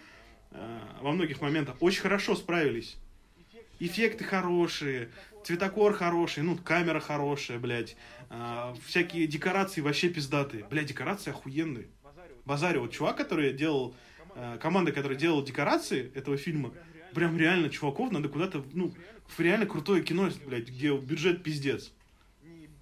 э, 0.50 0.78
во 1.00 1.12
многих 1.12 1.40
моментах 1.40 1.76
очень 1.80 2.02
хорошо 2.02 2.36
справились. 2.36 2.98
Эффекты 3.80 4.24
хорошие, 4.24 5.10
цветокор 5.44 5.94
хороший, 5.94 6.42
ну, 6.42 6.56
камера 6.56 7.00
хорошая, 7.00 7.58
блядь. 7.58 7.96
А, 8.30 8.74
всякие 8.86 9.26
декорации 9.26 9.80
вообще 9.80 10.08
пиздатые. 10.08 10.64
Блядь, 10.70 10.86
декорации 10.86 11.30
охуенные. 11.30 11.88
Базарю, 12.44 12.82
вот 12.82 12.92
чувак, 12.92 13.16
который 13.16 13.52
делал, 13.52 13.94
а, 14.36 14.58
команда, 14.58 14.92
которая 14.92 15.18
делала 15.18 15.44
декорации 15.44 16.12
этого 16.14 16.36
фильма, 16.36 16.72
прям 17.14 17.36
реально 17.36 17.68
чуваков 17.70 18.12
надо 18.12 18.28
куда-то, 18.28 18.64
ну, 18.72 18.94
в 19.26 19.40
реально 19.40 19.66
крутое 19.66 20.02
кино, 20.02 20.30
блядь, 20.46 20.68
где 20.68 20.96
бюджет 20.96 21.42
пиздец. 21.42 21.92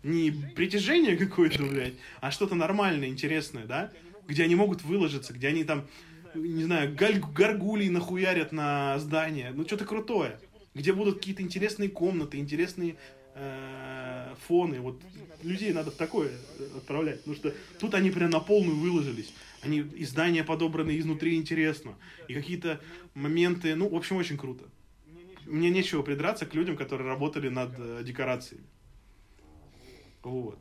Не 0.02 0.30
притяжение 0.30 1.16
какое-то, 1.16 1.62
блядь, 1.62 1.94
а 2.20 2.30
что-то 2.30 2.54
нормальное, 2.54 3.08
интересное, 3.08 3.64
да? 3.66 3.92
Где 4.26 4.44
они 4.44 4.56
могут 4.56 4.82
выложиться, 4.82 5.32
где 5.32 5.48
они 5.48 5.64
там, 5.64 5.86
не 6.34 6.64
знаю, 6.64 6.94
галь- 6.94 7.20
гаргулей 7.20 7.88
нахуярят 7.88 8.52
на 8.52 8.98
здание. 8.98 9.52
Ну, 9.54 9.64
что-то 9.64 9.84
крутое. 9.84 10.38
Где 10.74 10.92
будут 10.92 11.16
какие-то 11.16 11.42
интересные 11.42 11.88
комнаты, 11.88 12.38
интересные 12.38 12.96
э, 13.34 14.34
фоны. 14.46 14.80
Вот 14.80 15.00
людей 15.42 15.72
надо 15.72 15.90
в 15.90 15.94
такое 15.94 16.30
отправлять, 16.76 17.18
потому 17.18 17.36
что 17.36 17.54
тут 17.78 17.94
они 17.94 18.10
прям 18.10 18.30
на 18.30 18.40
полную 18.40 18.76
выложились. 18.76 19.32
Они 19.62 19.80
издания 19.96 20.44
подобраны 20.44 20.98
изнутри 20.98 21.36
интересно. 21.36 21.94
И 22.28 22.34
какие-то 22.34 22.80
моменты, 23.14 23.74
ну, 23.74 23.88
в 23.88 23.94
общем, 23.94 24.16
очень 24.16 24.36
круто. 24.36 24.64
Мне 25.46 25.70
нечего 25.70 26.02
придраться 26.02 26.46
к 26.46 26.54
людям, 26.54 26.76
которые 26.76 27.08
работали 27.08 27.48
над 27.48 27.74
э, 27.78 28.02
декорациями. 28.04 28.64
Вот. 30.22 30.58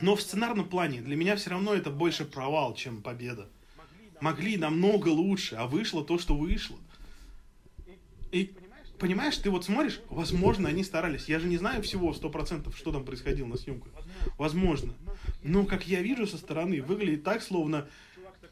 Но 0.00 0.16
в 0.16 0.22
сценарном 0.22 0.68
плане 0.68 1.00
для 1.00 1.14
меня 1.14 1.36
все 1.36 1.50
равно 1.50 1.74
это 1.74 1.90
больше 1.90 2.24
провал, 2.24 2.74
чем 2.74 3.02
победа. 3.02 3.48
Могли 4.20 4.56
намного 4.56 5.08
лучше, 5.08 5.56
а 5.56 5.66
вышло 5.66 6.04
то, 6.04 6.18
что 6.18 6.34
вышло. 6.34 6.78
И 8.30 8.54
понимаешь, 9.02 9.36
ты 9.36 9.50
вот 9.50 9.64
смотришь, 9.64 10.00
возможно, 10.08 10.68
они 10.68 10.84
старались. 10.84 11.28
Я 11.28 11.40
же 11.40 11.48
не 11.48 11.58
знаю 11.58 11.82
всего 11.82 12.14
сто 12.14 12.30
процентов, 12.30 12.76
что 12.76 12.92
там 12.92 13.04
происходило 13.04 13.48
на 13.48 13.56
съемках. 13.56 13.92
Возможно. 14.38 14.94
Но, 15.42 15.64
как 15.64 15.88
я 15.88 16.00
вижу 16.00 16.24
со 16.28 16.38
стороны, 16.38 16.80
выглядит 16.80 17.24
так, 17.24 17.42
словно 17.42 17.88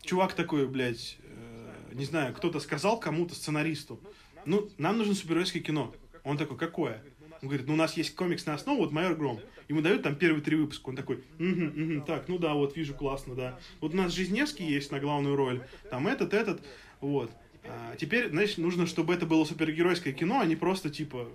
чувак 0.03 0.35
такой, 0.35 0.67
блядь, 0.67 1.19
э, 1.23 1.93
не 1.93 2.05
знаю, 2.05 2.35
кто-то 2.35 2.59
сказал 2.59 2.99
кому-то, 2.99 3.37
сценаристу, 3.37 4.01
ну, 4.45 4.69
нам 4.77 4.99
нужно 4.99 5.15
супергеройское 5.15 5.63
кино. 5.63 5.95
Он 6.25 6.37
такой, 6.37 6.57
какое? 6.57 7.01
Он 7.43 7.49
говорит, 7.49 7.69
ну, 7.69 7.75
у 7.75 7.77
нас 7.77 7.97
есть 7.97 8.17
комикс 8.17 8.45
на 8.45 8.55
основу, 8.55 8.81
вот 8.81 8.91
«Майор 8.91 9.15
Гром». 9.15 9.39
Ему 9.69 9.83
дают 9.83 10.03
там 10.03 10.17
первые 10.17 10.43
три 10.43 10.57
выпуска. 10.57 10.89
Он 10.89 10.97
такой, 10.97 11.23
угу, 11.39 11.47
угу, 11.47 12.05
так, 12.05 12.27
ну 12.27 12.39
да, 12.39 12.55
вот 12.55 12.77
вижу, 12.77 12.93
классно, 12.93 13.37
да. 13.37 13.61
Вот 13.81 13.95
у 13.95 13.97
нас 13.97 14.13
Жизневский 14.13 14.67
есть 14.67 14.91
на 14.91 14.99
главную 14.99 15.37
роль. 15.37 15.63
Там 15.91 16.09
этот, 16.09 16.35
этот, 16.35 16.61
вот. 17.01 17.31
А 17.65 17.97
теперь, 17.97 18.31
значит, 18.31 18.59
нужно, 18.59 18.87
чтобы 18.87 19.15
это 19.15 19.27
было 19.27 19.45
супергеройское 19.45 20.13
кино, 20.13 20.41
а 20.41 20.47
не 20.47 20.57
просто 20.57 20.91
типа 20.91 21.29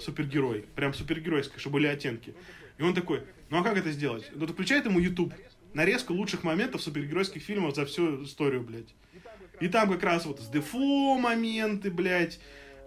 супергерой. 0.00 0.64
Прям 0.74 0.94
супергеройское, 0.94 1.58
чтобы 1.58 1.74
были 1.74 1.86
оттенки. 1.86 2.34
И 2.78 2.82
он 2.82 2.94
такой, 2.94 3.22
ну 3.50 3.58
а 3.58 3.62
как 3.62 3.76
это 3.76 3.90
сделать? 3.92 4.30
Ну, 4.34 4.46
включает 4.46 4.84
ему 4.86 4.98
YouTube. 4.98 5.32
Нарезку 5.72 6.14
лучших 6.14 6.44
моментов 6.44 6.82
супергеройских 6.82 7.42
фильмов 7.42 7.74
за 7.74 7.86
всю 7.86 8.24
историю, 8.24 8.62
блядь. 8.62 8.94
И 9.60 9.68
там 9.68 9.90
как 9.90 10.02
раз 10.02 10.24
вот 10.26 10.40
с 10.40 10.48
Дефо 10.48 11.18
моменты, 11.18 11.90
блядь, 11.90 12.38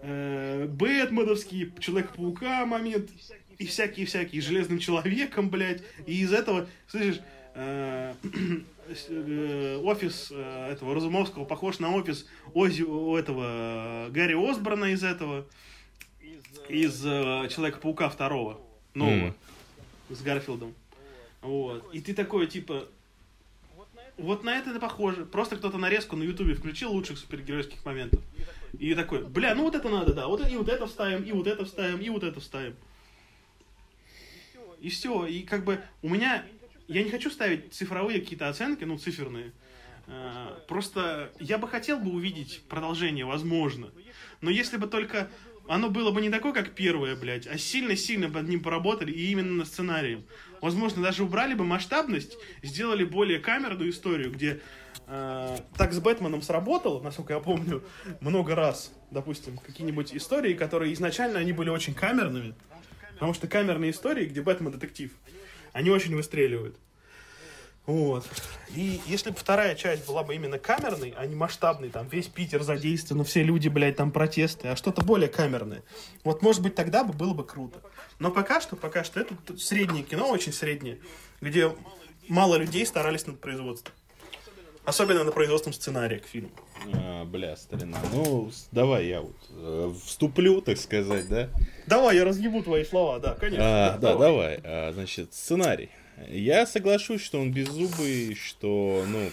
э, 0.02 0.66
Бэтменовские, 0.66 1.72
Человек-паука 1.78 2.66
момент, 2.66 3.10
и 3.58 3.66
всякие-всякие, 3.66 4.40
Железным 4.40 4.78
Человеком, 4.78 5.50
блядь. 5.50 5.82
И 6.06 6.20
из 6.22 6.32
этого, 6.32 6.68
слышишь, 6.86 7.20
э, 7.54 8.14
офис 8.88 10.28
э, 10.30 10.72
этого 10.72 10.94
Разумовского 10.94 11.44
похож 11.44 11.78
на 11.78 11.94
офис 11.94 12.26
Ози, 12.54 12.82
у 12.82 13.16
этого 13.16 14.06
э, 14.06 14.10
Гарри 14.10 14.50
Осборна 14.50 14.86
из 14.86 15.04
этого, 15.04 15.46
из 16.68 17.04
э, 17.04 17.48
Человека-паука 17.50 18.08
второго, 18.08 18.60
нового, 18.94 19.34
mm. 20.08 20.14
с 20.14 20.22
Гарфилдом. 20.22 20.74
Вот. 21.42 21.94
И 21.94 22.00
ты 22.00 22.14
такой, 22.14 22.46
типа, 22.46 22.88
вот 24.16 24.42
на 24.42 24.58
это 24.58 24.70
это 24.70 24.80
похоже. 24.80 25.24
Просто 25.24 25.56
кто-то 25.56 25.78
нарезку 25.78 26.16
на 26.16 26.24
Ютубе 26.24 26.54
включил 26.54 26.90
лучших 26.92 27.18
супергеройских 27.18 27.84
моментов. 27.84 28.20
И 28.78 28.94
такой, 28.94 29.24
бля, 29.24 29.54
ну 29.54 29.62
вот 29.64 29.74
это 29.74 29.88
надо, 29.88 30.12
да. 30.12 30.26
Вот 30.26 30.46
и 30.48 30.56
вот 30.56 30.68
это 30.68 30.86
вставим, 30.86 31.22
и 31.22 31.32
вот 31.32 31.46
это 31.46 31.64
вставим, 31.64 32.00
и 32.00 32.08
вот 32.08 32.24
это 32.24 32.40
вставим. 32.40 32.74
И 34.80 34.88
все. 34.88 35.26
И 35.26 35.42
как 35.42 35.64
бы 35.64 35.80
у 36.02 36.08
меня... 36.08 36.44
Я 36.88 37.04
не 37.04 37.10
хочу 37.10 37.30
ставить 37.30 37.72
цифровые 37.72 38.20
какие-то 38.20 38.48
оценки, 38.48 38.84
ну, 38.84 38.98
циферные. 38.98 39.52
А, 40.06 40.58
просто 40.66 41.30
я 41.38 41.58
бы 41.58 41.68
хотел 41.68 41.98
бы 41.98 42.10
увидеть 42.10 42.62
продолжение, 42.68 43.26
возможно. 43.26 43.90
Но 44.40 44.50
если 44.50 44.78
бы 44.78 44.86
только 44.86 45.28
оно 45.68 45.90
было 45.90 46.10
бы 46.10 46.22
не 46.22 46.30
такое, 46.30 46.52
как 46.52 46.70
первое, 46.70 47.14
блядь, 47.14 47.46
а 47.46 47.58
сильно-сильно 47.58 48.28
над 48.28 48.48
ним 48.48 48.62
поработали, 48.62 49.12
и 49.12 49.30
именно 49.30 49.52
на 49.52 49.64
сценарии. 49.66 50.24
Возможно, 50.62 51.02
даже 51.02 51.22
убрали 51.22 51.54
бы 51.54 51.64
масштабность, 51.64 52.38
сделали 52.62 53.04
более 53.04 53.38
камерную 53.38 53.90
историю, 53.90 54.32
где 54.32 54.62
э, 55.06 55.58
так 55.76 55.92
с 55.92 56.00
Бэтменом 56.00 56.40
сработало, 56.40 57.02
насколько 57.02 57.34
я 57.34 57.40
помню, 57.40 57.84
много 58.20 58.54
раз, 58.54 58.92
допустим, 59.10 59.58
какие-нибудь 59.58 60.14
истории, 60.14 60.54
которые 60.54 60.94
изначально 60.94 61.38
они 61.38 61.52
были 61.52 61.68
очень 61.68 61.94
камерными, 61.94 62.54
потому 63.12 63.34
что 63.34 63.46
камерные 63.46 63.90
истории, 63.90 64.24
где 64.24 64.40
Бэтмен 64.40 64.72
детектив, 64.72 65.12
они 65.72 65.90
очень 65.90 66.14
выстреливают. 66.14 66.76
Вот. 67.88 68.26
И 68.74 69.00
если 69.06 69.30
бы 69.30 69.36
вторая 69.36 69.74
часть 69.74 70.06
была 70.06 70.22
бы 70.22 70.34
именно 70.34 70.58
камерной, 70.58 71.14
а 71.16 71.24
не 71.24 71.34
масштабной, 71.34 71.88
там 71.88 72.06
весь 72.06 72.26
Питер 72.26 72.62
задействован, 72.62 73.24
все 73.24 73.42
люди, 73.42 73.68
блядь, 73.68 73.96
там 73.96 74.12
протесты, 74.12 74.68
а 74.68 74.76
что-то 74.76 75.02
более 75.02 75.30
камерное, 75.30 75.82
вот, 76.22 76.42
может 76.42 76.60
быть, 76.60 76.74
тогда 76.74 77.02
бы 77.02 77.14
было 77.14 77.32
бы 77.32 77.44
круто. 77.46 77.80
Но 78.18 78.30
пока 78.30 78.60
что, 78.60 78.76
пока 78.76 79.04
что 79.04 79.20
это 79.20 79.34
среднее 79.56 80.04
кино, 80.04 80.28
очень 80.28 80.52
среднее, 80.52 81.00
где 81.40 81.74
мало 82.28 82.56
людей 82.56 82.84
старались 82.84 83.26
над 83.26 83.40
производством. 83.40 83.94
Особенно 84.88 85.22
на 85.22 85.32
производством 85.32 85.74
сценария 85.74 86.18
к 86.18 86.24
фильму. 86.24 86.48
А, 86.94 87.26
бля, 87.26 87.56
старина. 87.56 87.98
Ну, 88.10 88.50
давай 88.72 89.08
я 89.08 89.20
вот 89.20 89.36
э, 89.50 89.92
вступлю, 90.02 90.62
так 90.62 90.78
сказать, 90.78 91.28
да? 91.28 91.50
Давай, 91.86 92.16
я 92.16 92.24
разъебу 92.24 92.62
твои 92.62 92.86
слова, 92.86 93.18
да, 93.18 93.34
конечно. 93.34 93.66
А, 93.66 93.98
да, 93.98 94.14
давай. 94.14 94.56
давай. 94.56 94.60
А, 94.64 94.92
значит, 94.94 95.34
сценарий. 95.34 95.90
Я 96.30 96.64
соглашусь, 96.64 97.20
что 97.20 97.38
он 97.38 97.52
беззубый, 97.52 98.34
что, 98.34 99.04
ну, 99.06 99.30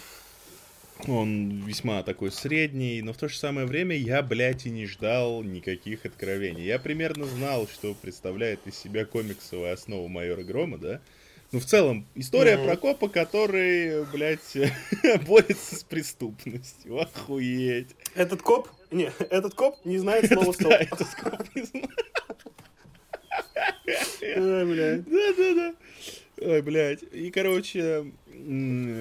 он 1.08 1.64
весьма 1.66 2.04
такой 2.04 2.34
средний, 2.34 3.02
но 3.02 3.14
в 3.14 3.18
то 3.18 3.30
же 3.30 3.38
самое 3.38 3.66
время 3.66 3.96
я, 3.96 4.22
блядь, 4.24 4.66
и 4.66 4.70
не 4.70 4.86
ждал 4.86 5.42
никаких 5.42 6.06
откровений. 6.06 6.66
Я 6.66 6.80
примерно 6.80 7.24
знал, 7.28 7.66
что 7.70 7.94
представляет 7.94 8.60
из 8.66 8.78
себя 8.78 9.06
комиксовая 9.06 9.72
основа 9.72 10.10
майора 10.10 10.44
Грома, 10.44 10.78
да? 10.78 11.00
Ну, 11.56 11.62
в 11.62 11.66
целом, 11.66 12.06
история 12.16 12.56
mm-hmm. 12.58 12.66
про 12.66 12.76
копа, 12.76 13.08
который, 13.08 14.04
блядь, 14.12 14.58
борется 15.26 15.78
с 15.78 15.86
преступностью. 15.86 17.00
Охуеть. 17.00 17.96
Этот 18.14 18.42
коп? 18.42 18.68
Не, 18.92 19.10
этот 19.30 19.54
коп 19.54 19.78
не 19.86 19.98
знает 19.98 20.28
слова 20.28 20.52
стоп. 20.52 20.72
Да, 20.72 20.76
этот 20.76 21.08
коп 21.16 21.56
не 21.56 21.64
знает. 21.64 21.90
Да-да-да. 25.06 25.76
Ой, 26.42 26.62
блядь. 26.62 27.04
И, 27.14 27.32
короче, 27.32 28.12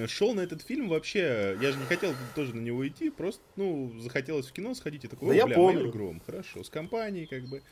шел 0.07 0.33
на 0.33 0.39
этот 0.39 0.61
фильм 0.61 0.87
вообще. 0.87 1.57
Я 1.61 1.73
же 1.73 1.77
не 1.77 1.85
хотел 1.87 2.13
тоже 2.35 2.55
на 2.55 2.61
него 2.61 2.87
идти, 2.87 3.09
просто, 3.09 3.41
ну, 3.57 3.99
захотелось 3.99 4.47
в 4.47 4.53
кино 4.53 4.73
сходить 4.75 5.03
и 5.03 5.09
такой, 5.09 5.27
да 5.27 5.35
я 5.35 5.45
помню. 5.45 5.91
Гром. 5.91 6.21
Хорошо, 6.25 6.63
с 6.63 6.69
компанией, 6.69 7.25
как 7.25 7.43
бы. 7.49 7.63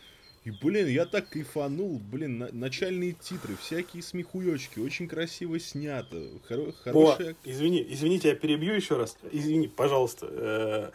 И, 0.45 0.51
блин, 0.51 0.87
я 0.87 1.05
так 1.05 1.29
кайфанул, 1.29 1.99
блин, 2.11 2.37
на, 2.37 2.49
начальные 2.51 3.13
титры, 3.13 3.55
всякие 3.55 4.03
смехуёчки, 4.03 4.79
очень 4.79 5.07
красиво 5.07 5.57
снято, 5.57 6.21
хоро, 6.47 6.73
хорошая... 6.83 7.31
О, 7.31 7.35
извини, 7.45 7.85
извините, 7.89 8.29
я 8.29 8.35
перебью 8.35 8.73
еще 8.73 8.97
раз, 8.97 9.17
извини, 9.31 9.67
пожалуйста. 9.67 10.27
Э 10.29 10.91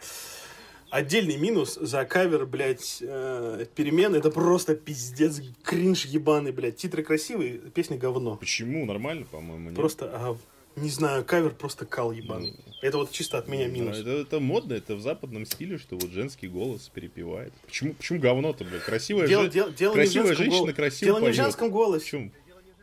Отдельный 0.89 1.37
минус 1.37 1.77
за 1.79 2.03
кавер, 2.03 2.47
блядь, 2.47 2.97
э, 3.01 3.65
перемен, 3.75 4.15
это 4.15 4.31
просто 4.31 4.75
пиздец, 4.75 5.39
кринж 5.63 6.05
ебаный, 6.05 6.51
блядь. 6.51 6.77
Титры 6.77 7.03
красивые, 7.03 7.59
песня 7.59 7.95
говно. 7.95 8.37
Почему? 8.37 8.85
Нормально, 8.87 9.27
по-моему, 9.29 9.75
Просто, 9.75 10.09
а, 10.11 10.37
не 10.75 10.89
знаю, 10.89 11.25
кавер 11.25 11.53
просто 11.53 11.85
кал 11.85 12.11
ебаный. 12.11 12.53
Ну, 12.65 12.73
это 12.81 12.97
вот 12.97 13.11
чисто 13.11 13.37
от 13.37 13.47
меня 13.47 13.67
минус. 13.67 13.97
Это, 13.97 14.09
это 14.11 14.39
модно, 14.39 14.73
это 14.73 14.95
в 14.95 15.01
западном 15.01 15.45
стиле, 15.45 15.77
что 15.77 15.95
вот 15.97 16.11
женский 16.11 16.47
голос 16.47 16.89
перепевает. 16.93 17.53
Почему, 17.65 17.93
почему 17.93 18.19
говно-то, 18.19 18.63
блядь? 18.63 18.83
Красивая, 18.83 19.27
дело, 19.27 19.43
же... 19.43 19.51
дело, 19.51 19.71
дело 19.71 19.93
красивая 19.93 20.35
женщина 20.35 20.65
гол... 20.67 20.73
красиво 20.73 21.05
Дело 21.07 21.19
поет. 21.19 21.27
не 21.27 21.33
в 21.33 21.35
женском 21.35 21.69
голосе. 21.69 22.05
В 22.05 22.09
чем? 22.09 22.31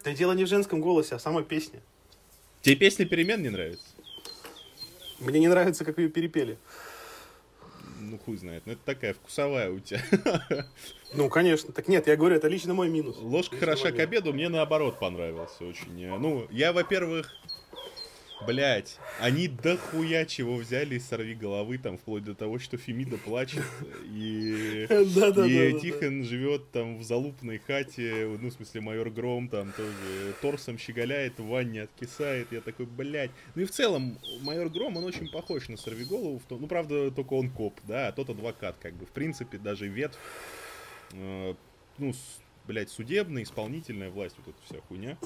Да 0.05 0.13
дело 0.13 0.33
не 0.33 0.45
в 0.45 0.49
женском 0.49 0.81
голосе, 0.81 1.15
а 1.15 1.19
в 1.19 1.23
самой 1.23 1.45
песне. 1.45 1.81
Тебе 2.63 2.77
песня 2.77 3.07
перемен 3.07 3.43
не 3.43 3.49
нравится? 3.49 3.87
Мне 5.19 5.41
не 5.41 5.49
нравится, 5.49 5.85
как 5.85 5.99
ее 5.99 6.09
перепели 6.09 6.59
ну 8.07 8.19
хуй 8.19 8.37
знает, 8.37 8.63
ну 8.67 8.73
это 8.73 8.83
такая 8.85 9.15
вкусовая 9.15 9.71
у 9.71 9.81
тебя. 9.81 10.01
Ну, 11.15 11.29
конечно. 11.29 11.73
Так 11.73 11.87
нет, 11.89 12.07
я 12.09 12.17
говорю, 12.17 12.37
это 12.37 12.49
лично 12.49 12.75
мой 12.75 12.89
минус. 12.89 13.17
Ложка 13.21 13.55
лично 13.55 13.67
хороша 13.67 13.93
к 13.93 14.01
обеду, 14.01 14.33
мне 14.33 14.49
наоборот 14.49 14.99
понравился 14.99 15.65
очень. 15.65 16.19
Ну, 16.19 16.47
я, 16.51 16.73
во-первых, 16.73 17.33
Блять, 18.45 18.99
они 19.19 19.49
дохуя 19.49 20.27
чего 20.27 20.57
взяли 20.57 20.97
из 20.97 21.07
сорви 21.07 21.35
головы, 21.35 21.79
там, 21.79 21.97
вплоть 21.97 22.23
до 22.23 22.35
того, 22.35 22.59
что 22.59 22.77
Фемида 22.77 23.17
плачет, 23.17 23.65
и, 24.05 24.87
и 24.91 25.81
Тихон 25.81 26.23
живет 26.23 26.71
там 26.71 26.99
в 26.99 27.03
залупной 27.03 27.59
хате, 27.59 28.37
ну, 28.39 28.51
в 28.51 28.53
смысле, 28.53 28.83
майор 28.83 29.09
Гром 29.09 29.49
там 29.49 29.73
тоже 29.73 30.35
торсом 30.43 30.77
щеголяет, 30.77 31.39
в 31.39 31.47
ванне 31.47 31.83
откисает, 31.83 32.53
я 32.53 32.61
такой, 32.61 32.85
блять. 32.85 33.31
Ну 33.55 33.63
и 33.63 33.65
в 33.65 33.71
целом, 33.71 34.19
майор 34.43 34.69
Гром, 34.69 34.99
он 34.99 35.05
очень 35.05 35.31
похож 35.31 35.69
на 35.69 35.79
сорви 35.79 36.05
голову, 36.05 36.41
ну, 36.51 36.67
правда, 36.67 37.11
только 37.11 37.33
он 37.33 37.49
коп, 37.49 37.81
да, 37.85 38.09
а 38.09 38.13
тот 38.13 38.29
адвокат, 38.29 38.77
как 38.83 38.93
бы, 38.95 39.07
в 39.07 39.11
принципе, 39.11 39.57
даже 39.57 39.89
ветвь, 39.89 40.19
э, 41.15 41.55
ну, 41.97 42.13
блять, 42.67 42.91
судебная, 42.91 43.45
исполнительная 43.45 44.11
власть, 44.11 44.37
вот 44.39 44.55
эта 44.55 44.67
вся 44.67 44.81
хуйня. 44.89 45.17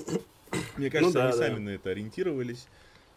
Мне 0.77 0.91
кажется, 0.91 1.19
ну, 1.19 1.25
да, 1.25 1.29
они 1.29 1.33
да. 1.33 1.39
сами 1.39 1.59
на 1.59 1.69
это 1.71 1.91
ориентировались. 1.91 2.67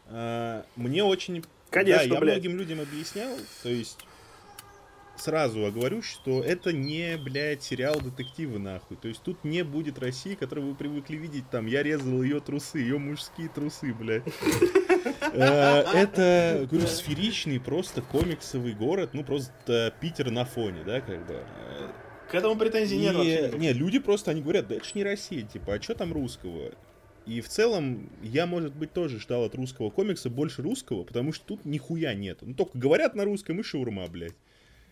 А, 0.08 0.66
мне 0.76 1.04
очень... 1.04 1.44
Конечно, 1.70 2.08
да, 2.08 2.14
я 2.14 2.20
блядь. 2.20 2.36
многим 2.36 2.58
людям 2.58 2.82
объяснял, 2.82 3.36
то 3.64 3.70
есть 3.70 4.06
сразу 5.16 5.66
оговорю, 5.66 6.02
что 6.02 6.42
это 6.42 6.74
не, 6.74 7.18
блядь, 7.18 7.64
сериал 7.64 8.00
детективы, 8.00 8.60
нахуй. 8.60 8.98
То 8.98 9.08
есть 9.08 9.22
тут 9.24 9.44
не 9.44 9.64
будет 9.64 10.00
России, 10.00 10.36
которую 10.36 10.68
вы 10.70 10.76
привыкли 10.76 11.16
видеть, 11.16 11.50
там, 11.50 11.66
я 11.66 11.84
резал 11.84 12.22
ее 12.22 12.40
трусы, 12.40 12.80
ее 12.80 12.98
мужские 12.98 13.50
трусы, 13.50 13.94
блядь. 13.94 14.24
Э, 15.34 15.84
это, 15.94 16.68
говорю, 16.70 16.88
сферичный 16.88 17.60
просто 17.60 18.02
комиксовый 18.02 18.74
город, 18.74 19.12
ну, 19.14 19.24
просто 19.24 19.94
Питер 20.00 20.32
на 20.32 20.46
фоне, 20.46 20.84
да, 20.86 21.02
как 21.02 21.26
бы. 21.26 21.44
К 22.30 22.36
этому 22.36 22.56
претензий 22.56 22.98
нет 22.98 23.16
вообще. 23.16 23.52
Не, 23.58 23.74
люди 23.74 24.00
просто, 24.00 24.32
они 24.32 24.42
говорят, 24.42 24.68
да 24.68 24.76
это 24.76 24.86
ж 24.86 24.96
не 24.96 25.04
Россия, 25.04 25.44
типа, 25.44 25.76
а 25.76 25.82
что 25.82 25.96
там 25.96 26.14
русского? 26.14 26.72
И 27.26 27.42
в 27.42 27.48
целом, 27.48 28.10
я, 28.22 28.46
может 28.46 28.76
быть, 28.76 28.92
тоже 28.92 29.20
ждал 29.20 29.46
от 29.46 29.56
русского 29.56 29.90
комикса 29.90 30.30
больше 30.30 30.62
русского, 30.62 31.04
потому 31.04 31.32
что 31.32 31.46
тут 31.46 31.66
нихуя 31.66 32.14
нет. 32.14 32.40
Ну, 32.42 32.54
только 32.54 32.78
говорят 32.78 33.16
на 33.16 33.24
русском 33.24 33.60
и 33.60 33.64
шаурма, 33.64 34.08
блядь. 34.08 34.36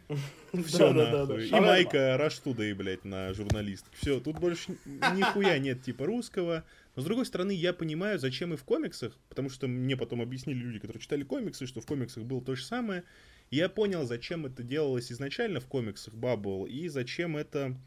Все, 0.65 0.91
нахуй. 0.93 1.47
И 1.47 1.51
майка 1.51 2.17
Раштуда, 2.17 2.63
и, 2.63 2.73
блядь, 2.73 3.05
на 3.05 3.33
журналистке. 3.33 3.89
Все, 3.93 4.19
тут 4.19 4.39
больше 4.39 4.77
нихуя 5.15 5.57
нет, 5.59 5.83
типа, 5.83 6.05
русского. 6.05 6.63
Но, 6.95 7.01
с 7.01 7.05
другой 7.05 7.25
стороны, 7.25 7.51
я 7.51 7.73
понимаю, 7.73 8.19
зачем 8.19 8.53
и 8.53 8.57
в 8.57 8.63
комиксах, 8.63 9.17
потому 9.29 9.49
что 9.49 9.67
мне 9.67 9.95
потом 9.95 10.21
объяснили 10.21 10.59
люди, 10.59 10.79
которые 10.79 11.01
читали 11.01 11.23
комиксы, 11.23 11.65
что 11.65 11.81
в 11.81 11.85
комиксах 11.85 12.23
было 12.23 12.41
то 12.41 12.55
же 12.55 12.63
самое. 12.63 13.03
Я 13.49 13.69
понял, 13.69 14.05
зачем 14.05 14.45
это 14.45 14.63
делалось 14.63 15.11
изначально 15.11 15.59
в 15.59 15.67
комиксах 15.67 16.13
Баббл, 16.13 16.65
и 16.65 16.87
зачем 16.87 17.35
это 17.37 17.77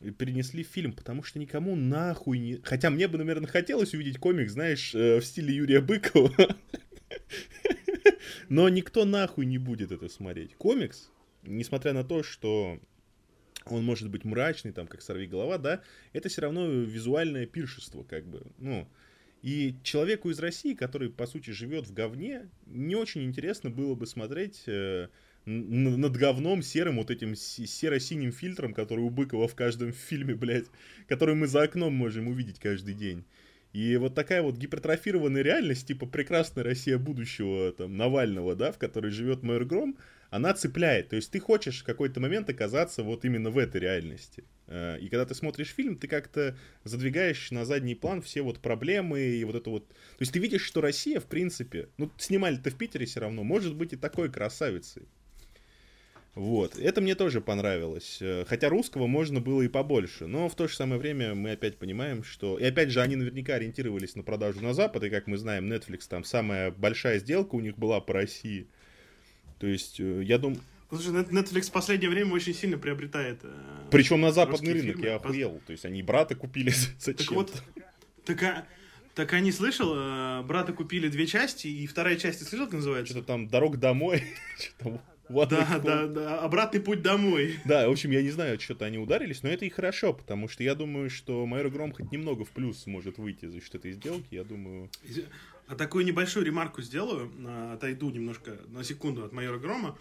перенесли 0.00 0.62
фильм, 0.62 0.92
потому 0.92 1.22
что 1.22 1.38
никому 1.38 1.76
нахуй 1.76 2.38
не... 2.38 2.56
Хотя 2.62 2.90
мне 2.90 3.08
бы, 3.08 3.18
наверное, 3.18 3.48
хотелось 3.48 3.94
увидеть 3.94 4.18
комикс, 4.18 4.52
знаешь, 4.52 4.94
э, 4.94 5.20
в 5.20 5.24
стиле 5.24 5.54
Юрия 5.54 5.80
Быкова. 5.80 6.56
Но 8.48 8.68
никто 8.68 9.04
нахуй 9.04 9.46
не 9.46 9.58
будет 9.58 9.92
это 9.92 10.08
смотреть. 10.08 10.54
Комикс, 10.56 11.10
несмотря 11.42 11.92
на 11.92 12.04
то, 12.04 12.22
что 12.22 12.80
он 13.66 13.84
может 13.84 14.10
быть 14.10 14.24
мрачный, 14.24 14.72
там, 14.72 14.86
как 14.86 15.02
«Сорви 15.02 15.26
голова», 15.26 15.58
да, 15.58 15.82
это 16.12 16.28
все 16.28 16.42
равно 16.42 16.66
визуальное 16.66 17.46
пиршество, 17.46 18.02
как 18.02 18.26
бы, 18.26 18.42
ну... 18.58 18.88
И 19.42 19.74
человеку 19.82 20.30
из 20.30 20.38
России, 20.38 20.72
который, 20.72 21.10
по 21.10 21.26
сути, 21.26 21.50
живет 21.50 21.86
в 21.86 21.92
говне, 21.92 22.48
не 22.64 22.96
очень 22.96 23.24
интересно 23.24 23.68
было 23.68 23.94
бы 23.94 24.06
смотреть 24.06 24.62
э, 24.64 25.08
над 25.46 26.16
говном 26.16 26.62
серым, 26.62 26.96
вот 26.96 27.10
этим 27.10 27.34
серо-синим 27.34 28.32
фильтром, 28.32 28.72
который 28.74 29.00
у 29.00 29.10
Быкова 29.10 29.48
в 29.48 29.54
каждом 29.54 29.92
фильме, 30.08 30.34
блядь, 30.34 30.66
который 31.08 31.34
мы 31.34 31.46
за 31.46 31.62
окном 31.62 31.94
можем 31.94 32.28
увидеть 32.28 32.58
каждый 32.58 32.94
день. 32.94 33.24
И 33.72 33.96
вот 33.96 34.14
такая 34.14 34.40
вот 34.40 34.56
гипертрофированная 34.56 35.42
реальность, 35.42 35.88
типа 35.88 36.06
прекрасная 36.06 36.62
Россия 36.62 36.96
будущего, 36.96 37.72
там, 37.72 37.96
Навального, 37.96 38.54
да, 38.54 38.70
в 38.70 38.78
которой 38.78 39.10
живет 39.10 39.42
майор 39.42 39.64
Гром, 39.64 39.98
она 40.30 40.54
цепляет. 40.54 41.08
То 41.08 41.16
есть 41.16 41.32
ты 41.32 41.40
хочешь 41.40 41.80
в 41.80 41.84
какой-то 41.84 42.20
момент 42.20 42.48
оказаться 42.48 43.02
вот 43.02 43.24
именно 43.24 43.50
в 43.50 43.58
этой 43.58 43.80
реальности. 43.80 44.44
Э, 44.68 44.96
и 45.00 45.08
когда 45.08 45.26
ты 45.26 45.34
смотришь 45.34 45.74
фильм, 45.74 45.96
ты 45.96 46.06
как-то 46.06 46.56
задвигаешь 46.84 47.50
на 47.50 47.64
задний 47.64 47.96
план 47.96 48.22
все 48.22 48.42
вот 48.42 48.60
проблемы 48.60 49.20
и 49.20 49.42
вот 49.42 49.56
это 49.56 49.68
вот... 49.70 49.88
То 49.88 50.20
есть 50.20 50.32
ты 50.32 50.38
видишь, 50.38 50.62
что 50.62 50.80
Россия, 50.80 51.18
в 51.18 51.26
принципе, 51.26 51.88
ну, 51.98 52.12
снимали-то 52.16 52.70
в 52.70 52.76
Питере 52.76 53.06
все 53.06 53.20
равно, 53.20 53.42
может 53.42 53.74
быть 53.74 53.92
и 53.92 53.96
такой 53.96 54.30
красавицей. 54.30 55.08
Вот. 56.34 56.76
Это 56.76 57.00
мне 57.00 57.14
тоже 57.14 57.40
понравилось. 57.40 58.18
Э, 58.20 58.44
хотя 58.48 58.68
русского 58.68 59.06
можно 59.06 59.40
было 59.40 59.62
и 59.62 59.68
побольше. 59.68 60.26
Но 60.26 60.48
в 60.48 60.56
то 60.56 60.66
же 60.66 60.74
самое 60.74 61.00
время 61.00 61.34
мы 61.34 61.52
опять 61.52 61.78
понимаем, 61.78 62.24
что... 62.24 62.58
И 62.58 62.64
опять 62.64 62.90
же, 62.90 63.00
они 63.00 63.14
наверняка 63.14 63.54
ориентировались 63.54 64.16
на 64.16 64.24
продажу 64.24 64.60
на 64.60 64.74
Запад. 64.74 65.04
И 65.04 65.10
как 65.10 65.28
мы 65.28 65.36
знаем, 65.36 65.72
Netflix 65.72 66.02
там 66.08 66.24
самая 66.24 66.72
большая 66.72 67.20
сделка 67.20 67.54
у 67.54 67.60
них 67.60 67.78
была 67.78 68.00
по 68.00 68.14
России. 68.14 68.66
То 69.60 69.68
есть, 69.68 70.00
э, 70.00 70.22
я 70.24 70.38
думаю... 70.38 70.60
Слушай, 70.88 71.12
Netflix 71.12 71.68
в 71.68 71.72
последнее 71.72 72.10
время 72.10 72.32
очень 72.32 72.54
сильно 72.54 72.78
приобретает... 72.78 73.38
Э, 73.44 73.52
Причем 73.92 74.20
на 74.20 74.32
западный 74.32 74.72
рынок, 74.72 74.96
фильмы. 74.96 75.06
я 75.06 75.16
охуел. 75.16 75.60
То 75.66 75.70
есть, 75.70 75.84
они 75.84 76.02
брата 76.02 76.34
купили 76.34 76.72
зачем 76.98 77.14
Так 77.16 77.30
вот, 77.30 77.62
так, 78.24 78.42
а, 78.42 78.66
так 79.14 79.32
а 79.34 79.40
не 79.40 79.52
слышал, 79.52 80.42
брата 80.42 80.72
купили 80.72 81.08
две 81.08 81.28
части, 81.28 81.68
и 81.68 81.86
вторая 81.86 82.16
часть, 82.16 82.40
ты 82.40 82.44
слышал, 82.44 82.66
как 82.66 82.74
называется? 82.74 83.12
Что-то 83.12 83.28
там 83.28 83.46
«Дорог 83.48 83.78
домой», 83.78 84.24
да, 85.28 85.80
да, 85.82 86.06
да, 86.06 86.38
обратный 86.40 86.80
путь 86.80 87.02
домой. 87.02 87.58
Да, 87.64 87.88
в 87.88 87.92
общем, 87.92 88.10
я 88.10 88.22
не 88.22 88.30
знаю, 88.30 88.60
что-то 88.60 88.84
они 88.84 88.98
ударились, 88.98 89.42
но 89.42 89.48
это 89.48 89.64
и 89.64 89.70
хорошо, 89.70 90.12
потому 90.12 90.48
что 90.48 90.62
я 90.62 90.74
думаю, 90.74 91.10
что 91.10 91.46
Майор 91.46 91.70
Гром 91.70 91.92
хоть 91.92 92.12
немного 92.12 92.44
в 92.44 92.50
плюс 92.50 92.86
может 92.86 93.18
выйти 93.18 93.46
за 93.46 93.60
счет 93.60 93.76
этой 93.76 93.92
сделки, 93.92 94.26
я 94.34 94.44
думаю... 94.44 94.90
А 95.66 95.76
такую 95.76 96.04
небольшую 96.04 96.44
ремарку 96.44 96.82
сделаю, 96.82 97.32
отойду 97.72 98.10
немножко 98.10 98.58
на 98.68 98.84
секунду 98.84 99.24
от 99.24 99.32
Майора 99.32 99.58
Грома. 99.58 99.96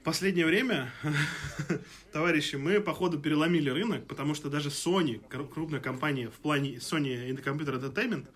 В 0.00 0.04
последнее 0.04 0.46
время, 0.46 0.92
товарищи, 2.12 2.54
мы, 2.54 2.80
походу, 2.80 3.18
переломили 3.18 3.70
рынок, 3.70 4.06
потому 4.06 4.34
что 4.34 4.50
даже 4.50 4.68
Sony, 4.68 5.20
крупная 5.28 5.80
компания 5.80 6.28
в 6.28 6.34
плане 6.34 6.74
Sony 6.74 7.34
Computer 7.42 7.80
Entertainment, 7.80 8.26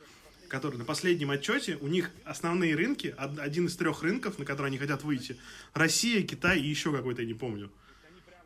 который 0.48 0.76
на 0.76 0.84
последнем 0.84 1.30
отчете, 1.30 1.78
у 1.80 1.88
них 1.88 2.10
основные 2.24 2.74
рынки, 2.74 3.14
один 3.16 3.66
из 3.66 3.76
трех 3.76 4.02
рынков, 4.02 4.38
на 4.38 4.44
которые 4.44 4.68
они 4.68 4.78
хотят 4.78 5.04
выйти, 5.04 5.36
Россия, 5.74 6.22
Китай 6.22 6.58
и 6.60 6.66
еще 6.66 6.92
какой-то, 6.92 7.22
я 7.22 7.28
не 7.28 7.34
помню. 7.34 7.70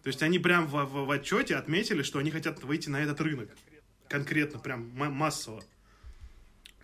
То 0.02 0.08
есть 0.08 0.22
они 0.22 0.38
прям 0.38 0.66
в, 0.66 0.72
в, 0.72 1.06
в 1.06 1.10
отчете 1.10 1.56
отметили, 1.56 2.02
что 2.02 2.18
они 2.18 2.30
хотят 2.30 2.62
выйти 2.64 2.88
на 2.88 3.02
этот 3.02 3.20
рынок. 3.20 3.48
Конкретно, 4.08 4.58
прям 4.58 4.90
массово. 4.94 5.62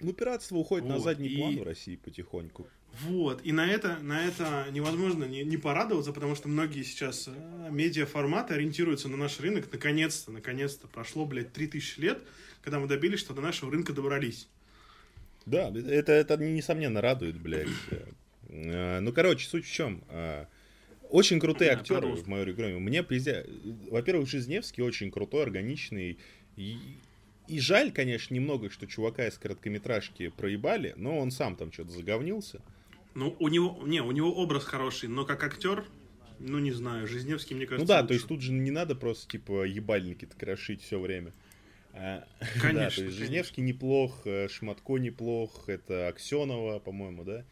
Ну, 0.00 0.12
пиратство 0.12 0.56
уходит 0.56 0.86
вот. 0.86 0.94
на 0.94 0.98
задний 1.00 1.28
и... 1.28 1.36
план 1.36 1.58
в 1.58 1.62
России 1.64 1.96
потихоньку. 1.96 2.68
Вот, 3.02 3.42
и 3.44 3.52
на 3.52 3.70
это, 3.70 3.98
на 3.98 4.24
это 4.24 4.66
невозможно 4.72 5.24
не, 5.24 5.44
не 5.44 5.56
порадоваться, 5.56 6.12
потому 6.12 6.34
что 6.34 6.48
многие 6.48 6.82
сейчас 6.82 7.28
э, 7.28 7.68
медиаформаты 7.70 8.54
ориентируются 8.54 9.08
на 9.08 9.16
наш 9.16 9.38
рынок. 9.40 9.68
Наконец-то, 9.70 10.32
наконец-то 10.32 10.88
прошло, 10.88 11.24
блядь, 11.26 11.52
3000 11.52 12.00
лет, 12.00 12.22
когда 12.62 12.80
мы 12.80 12.88
добились, 12.88 13.20
что 13.20 13.34
до 13.34 13.40
нашего 13.40 13.70
рынка 13.70 13.92
добрались. 13.92 14.48
Да, 15.48 15.70
это, 15.70 16.12
это 16.12 16.36
несомненно 16.36 17.00
радует, 17.00 17.40
блядь. 17.40 17.68
Э, 18.48 19.00
ну, 19.00 19.12
короче, 19.12 19.48
суть 19.48 19.66
в 19.66 19.72
чем. 19.72 20.02
Э, 20.08 20.46
очень 21.10 21.40
крутые 21.40 21.70
актеры 21.70 22.08
в 22.08 22.26
Майоре 22.26 22.52
Громе. 22.52 22.78
Мне 22.78 23.02
пиздя... 23.02 23.44
Во-первых, 23.90 24.28
Жизневский 24.28 24.82
очень 24.82 25.10
крутой, 25.10 25.42
органичный. 25.42 26.18
И, 26.56 26.76
и 27.46 27.60
жаль, 27.60 27.92
конечно, 27.92 28.34
немного, 28.34 28.68
что 28.70 28.86
чувака 28.86 29.26
из 29.26 29.38
короткометражки 29.38 30.28
проебали, 30.28 30.94
но 30.96 31.18
он 31.18 31.30
сам 31.30 31.56
там 31.56 31.72
что-то 31.72 31.90
заговнился. 31.90 32.60
Ну, 33.14 33.34
у 33.38 33.48
него, 33.48 33.78
не, 33.86 34.00
у 34.00 34.12
него 34.12 34.32
образ 34.34 34.64
хороший, 34.64 35.08
но 35.08 35.24
как 35.24 35.42
актер, 35.42 35.84
ну, 36.38 36.58
не 36.58 36.72
знаю, 36.72 37.06
Жизневский, 37.06 37.56
мне 37.56 37.66
кажется, 37.66 37.84
Ну 37.84 37.88
да, 37.88 38.00
лучше. 38.00 38.08
то 38.08 38.14
есть 38.14 38.28
тут 38.28 38.42
же 38.42 38.52
не 38.52 38.70
надо 38.70 38.94
просто, 38.94 39.28
типа, 39.28 39.64
ебальники-то 39.64 40.36
крошить 40.36 40.82
все 40.82 41.00
время. 41.00 41.32
Конечно. 42.60 42.72
Да, 42.72 42.90
то 42.90 43.02
есть 43.02 43.16
Жизневский 43.16 43.62
неплох, 43.62 44.22
э, 44.24 44.48
Шматко 44.48 44.98
неплох, 44.98 45.68
это 45.68 46.08
Аксенова, 46.08 46.78
по-моему, 46.78 47.24
да? 47.24 47.44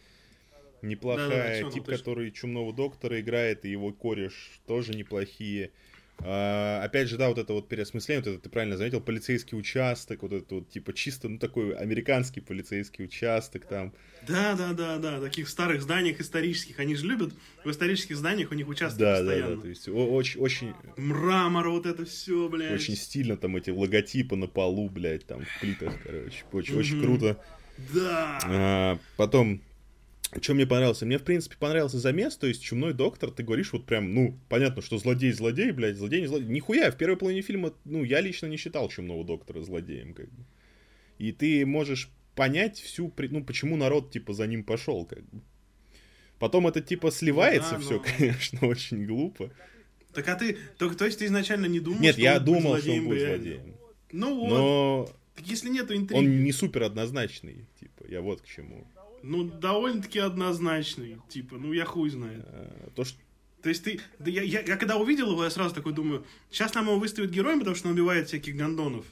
Неплохая. 0.82 1.28
Да, 1.28 1.36
да, 1.36 1.50
Аксенов, 1.50 1.74
Тип, 1.74 1.84
точно. 1.84 1.98
который 1.98 2.30
Чумного 2.30 2.72
доктора 2.72 3.20
играет, 3.20 3.64
и 3.64 3.70
его 3.70 3.92
кореш 3.92 4.60
тоже 4.66 4.92
неплохие. 4.94 5.70
А, 6.18 6.82
опять 6.82 7.08
же, 7.08 7.18
да, 7.18 7.28
вот 7.28 7.38
это 7.38 7.52
вот 7.52 7.68
переосмысление, 7.68 8.22
вот 8.22 8.30
это 8.30 8.42
ты 8.42 8.48
правильно 8.48 8.76
заметил, 8.76 9.00
полицейский 9.00 9.56
участок, 9.58 10.22
вот 10.22 10.32
это 10.32 10.56
вот, 10.56 10.70
типа, 10.70 10.92
чисто, 10.92 11.28
ну, 11.28 11.38
такой 11.38 11.74
американский 11.74 12.40
полицейский 12.40 13.04
участок 13.04 13.66
там. 13.66 13.92
Да, 14.26 14.54
да, 14.54 14.72
да, 14.72 14.98
да, 14.98 15.20
таких 15.20 15.48
старых 15.48 15.82
зданиях 15.82 16.20
исторических, 16.20 16.80
они 16.80 16.94
же 16.94 17.06
любят, 17.06 17.32
в 17.64 17.70
исторических 17.70 18.16
зданиях 18.16 18.50
у 18.50 18.54
них 18.54 18.66
участок 18.66 18.98
да, 18.98 19.16
постоянно. 19.18 19.50
Да, 19.50 19.56
да, 19.56 19.62
то 19.62 19.68
есть 19.68 19.88
очень, 19.88 20.40
очень... 20.40 20.74
Мрамор, 20.96 21.68
вот 21.68 21.86
это 21.86 22.06
все, 22.06 22.48
блядь. 22.48 22.72
Очень 22.72 22.96
стильно 22.96 23.36
там 23.36 23.56
эти 23.56 23.70
логотипы 23.70 24.36
на 24.36 24.46
полу, 24.46 24.88
блядь, 24.88 25.26
там 25.26 25.44
в 25.44 25.60
плитах, 25.60 25.92
короче, 26.02 26.44
очень, 26.52 26.76
очень 26.76 27.02
круто. 27.02 27.38
Да. 27.92 28.40
А, 28.44 28.98
потом 29.16 29.60
что 30.40 30.54
мне 30.54 30.66
понравилось? 30.66 31.02
Мне, 31.02 31.18
в 31.18 31.22
принципе, 31.22 31.56
понравился 31.58 31.98
замес, 31.98 32.36
то 32.36 32.46
есть 32.46 32.62
чумной 32.62 32.92
доктор, 32.92 33.30
ты 33.30 33.42
говоришь 33.42 33.72
вот 33.72 33.86
прям, 33.86 34.14
ну, 34.14 34.38
понятно, 34.48 34.82
что 34.82 34.98
злодей-злодей, 34.98 35.72
блядь, 35.72 35.96
злодей 35.96 36.20
не 36.20 36.26
злодей. 36.26 36.48
Нихуя, 36.48 36.90
в 36.90 36.96
первой 36.96 37.16
половине 37.16 37.42
фильма, 37.42 37.72
ну, 37.84 38.04
я 38.04 38.20
лично 38.20 38.46
не 38.46 38.56
считал 38.56 38.88
чумного 38.88 39.24
доктора 39.24 39.62
злодеем, 39.62 40.14
как 40.14 40.26
бы. 40.30 40.44
И 41.18 41.32
ты 41.32 41.64
можешь 41.64 42.10
понять 42.34 42.78
всю, 42.78 43.12
ну, 43.16 43.44
почему 43.44 43.76
народ, 43.76 44.10
типа, 44.10 44.34
за 44.34 44.46
ним 44.46 44.64
пошел, 44.64 45.04
как 45.06 45.22
бы. 45.24 45.40
Потом 46.38 46.66
это, 46.66 46.80
типа, 46.80 47.10
сливается 47.10 47.74
ну, 47.74 47.78
да, 47.78 47.84
все, 47.84 47.94
но... 47.94 48.00
конечно, 48.00 48.58
очень 48.68 49.06
глупо. 49.06 49.50
Так 50.12 50.28
а 50.28 50.34
ты, 50.34 50.56
то, 50.78 50.94
то 50.94 51.04
есть 51.04 51.18
ты 51.18 51.26
изначально 51.26 51.66
не 51.66 51.80
думал, 51.80 52.00
Нет, 52.00 52.14
что 52.14 52.22
я 52.22 52.36
он 52.38 52.44
думал, 52.44 52.72
будет 52.72 52.82
что 52.82 52.92
он 52.92 53.04
будет 53.04 53.28
злодеем. 53.28 53.74
Ну 54.12 54.40
вот. 54.40 54.48
Но... 54.48 55.08
Так 55.34 55.46
если 55.46 55.68
нету 55.68 55.94
интриги. 55.94 56.18
Он 56.18 56.44
не 56.44 56.52
супер 56.52 56.84
однозначный, 56.84 57.66
типа, 57.78 58.04
я 58.08 58.22
вот 58.22 58.40
к 58.40 58.46
чему. 58.46 58.86
Ну, 59.26 59.42
довольно-таки 59.42 60.20
однозначный. 60.20 61.18
Типа, 61.28 61.56
ну 61.56 61.72
я 61.72 61.84
хуй 61.84 62.10
знает. 62.10 62.44
А, 62.46 62.90
то, 62.94 63.02
что... 63.04 63.18
То 63.60 63.68
есть 63.68 63.82
ты... 63.82 64.00
Да 64.20 64.30
я, 64.30 64.42
я, 64.42 64.60
я 64.60 64.76
когда 64.76 64.96
увидел 64.96 65.32
его, 65.32 65.42
я 65.42 65.50
сразу 65.50 65.74
такой 65.74 65.92
думаю, 65.92 66.24
сейчас 66.48 66.74
нам 66.74 66.86
его 66.86 66.98
выставят 67.00 67.30
героем, 67.30 67.58
потому 67.58 67.74
что 67.74 67.88
он 67.88 67.94
убивает 67.94 68.28
всяких 68.28 68.56
гондонов. 68.56 69.04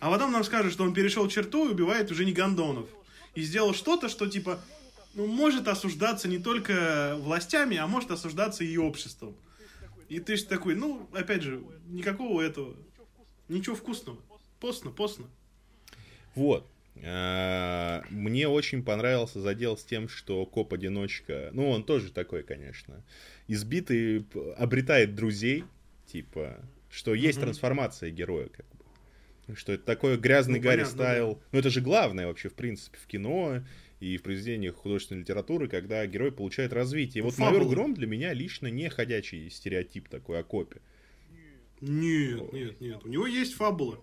А 0.00 0.10
потом 0.10 0.32
нам 0.32 0.44
скажут, 0.44 0.74
что 0.74 0.84
он 0.84 0.92
перешел 0.92 1.26
черту 1.28 1.66
и 1.66 1.72
убивает 1.72 2.10
уже 2.10 2.26
не 2.26 2.32
гондонов. 2.32 2.90
И 3.34 3.40
сделал 3.40 3.72
что-то, 3.72 4.10
что 4.10 4.26
типа, 4.26 4.60
ну, 5.14 5.26
может 5.26 5.66
осуждаться 5.66 6.28
не 6.28 6.38
только 6.38 7.16
властями, 7.18 7.78
а 7.78 7.86
может 7.86 8.10
осуждаться 8.10 8.64
и 8.64 8.76
обществом. 8.76 9.34
И 10.10 10.20
ты 10.20 10.36
же 10.36 10.44
такой, 10.44 10.74
ну, 10.74 11.08
опять 11.14 11.42
же, 11.42 11.62
никакого 11.86 12.42
этого, 12.42 12.76
ничего 13.48 13.74
вкусного. 13.74 14.18
Постно, 14.60 14.90
постно. 14.90 15.24
Вот. 16.34 16.66
А, 17.04 18.02
мне 18.10 18.48
очень 18.48 18.82
понравился 18.82 19.40
задел 19.40 19.76
с 19.76 19.84
тем, 19.84 20.08
что 20.08 20.44
коп-одиночка, 20.46 21.50
ну, 21.52 21.70
он 21.70 21.84
тоже 21.84 22.12
такой, 22.12 22.42
конечно, 22.42 23.04
избитый, 23.46 24.26
обретает 24.56 25.14
друзей, 25.14 25.64
типа, 26.06 26.58
что 26.90 27.14
есть 27.14 27.38
mm-hmm. 27.38 27.42
трансформация 27.42 28.10
героя, 28.10 28.48
как 28.48 28.66
бы. 28.66 29.54
Что 29.56 29.72
это 29.72 29.84
такой 29.84 30.18
грязный 30.18 30.58
ну, 30.58 30.64
Гарри 30.64 30.82
понятно, 30.82 30.94
Стайл. 30.94 31.34
Да. 31.34 31.40
Ну, 31.52 31.58
это 31.58 31.70
же 31.70 31.80
главное 31.80 32.26
вообще, 32.26 32.50
в 32.50 32.54
принципе, 32.54 32.98
в 32.98 33.06
кино 33.06 33.62
и 34.00 34.16
в 34.16 34.22
произведениях 34.22 34.76
художественной 34.76 35.22
литературы, 35.22 35.68
когда 35.68 36.06
герой 36.06 36.32
получает 36.32 36.72
развитие. 36.72 37.20
И 37.20 37.24
вот 37.24 37.38
Майор 37.38 37.64
Гром 37.66 37.94
для 37.94 38.06
меня 38.06 38.32
лично 38.34 38.66
не 38.66 38.88
ходячий 38.90 39.50
стереотип 39.50 40.08
такой 40.08 40.40
о 40.40 40.42
копе. 40.44 40.80
Нет, 41.80 42.52
нет, 42.52 42.80
нет. 42.80 43.04
У 43.04 43.08
него 43.08 43.26
есть 43.26 43.54
фабула. 43.54 44.00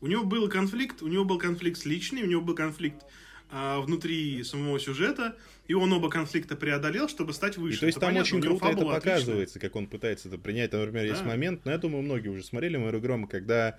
У 0.00 0.06
него 0.06 0.24
был 0.24 0.48
конфликт, 0.48 1.02
у 1.02 1.08
него 1.08 1.24
был 1.24 1.38
конфликт 1.38 1.78
с 1.78 1.84
личным, 1.84 2.24
у 2.24 2.26
него 2.26 2.40
был 2.40 2.54
конфликт 2.54 3.04
а, 3.50 3.80
внутри 3.80 4.42
самого 4.44 4.78
сюжета, 4.78 5.36
и 5.66 5.74
он 5.74 5.92
оба 5.92 6.08
конфликта 6.10 6.54
преодолел, 6.54 7.08
чтобы 7.08 7.32
стать 7.32 7.56
выше. 7.56 7.76
И, 7.76 7.80
то 7.80 7.86
есть 7.86 7.98
это 7.98 8.06
там 8.06 8.14
понятно, 8.14 8.38
очень 8.38 8.46
круто 8.46 8.66
это 8.66 8.84
показывается, 8.84 9.32
отличная. 9.32 9.60
как 9.60 9.76
он 9.76 9.86
пытается 9.86 10.28
это 10.28 10.38
принять. 10.38 10.70
Там, 10.70 10.80
например, 10.80 11.04
да. 11.04 11.10
есть 11.12 11.24
момент, 11.24 11.64
но 11.64 11.72
я 11.72 11.78
думаю, 11.78 12.02
многие 12.02 12.28
уже 12.28 12.44
смотрели 12.44 12.76
Мэру 12.76 13.00
Грома, 13.00 13.26
когда 13.26 13.78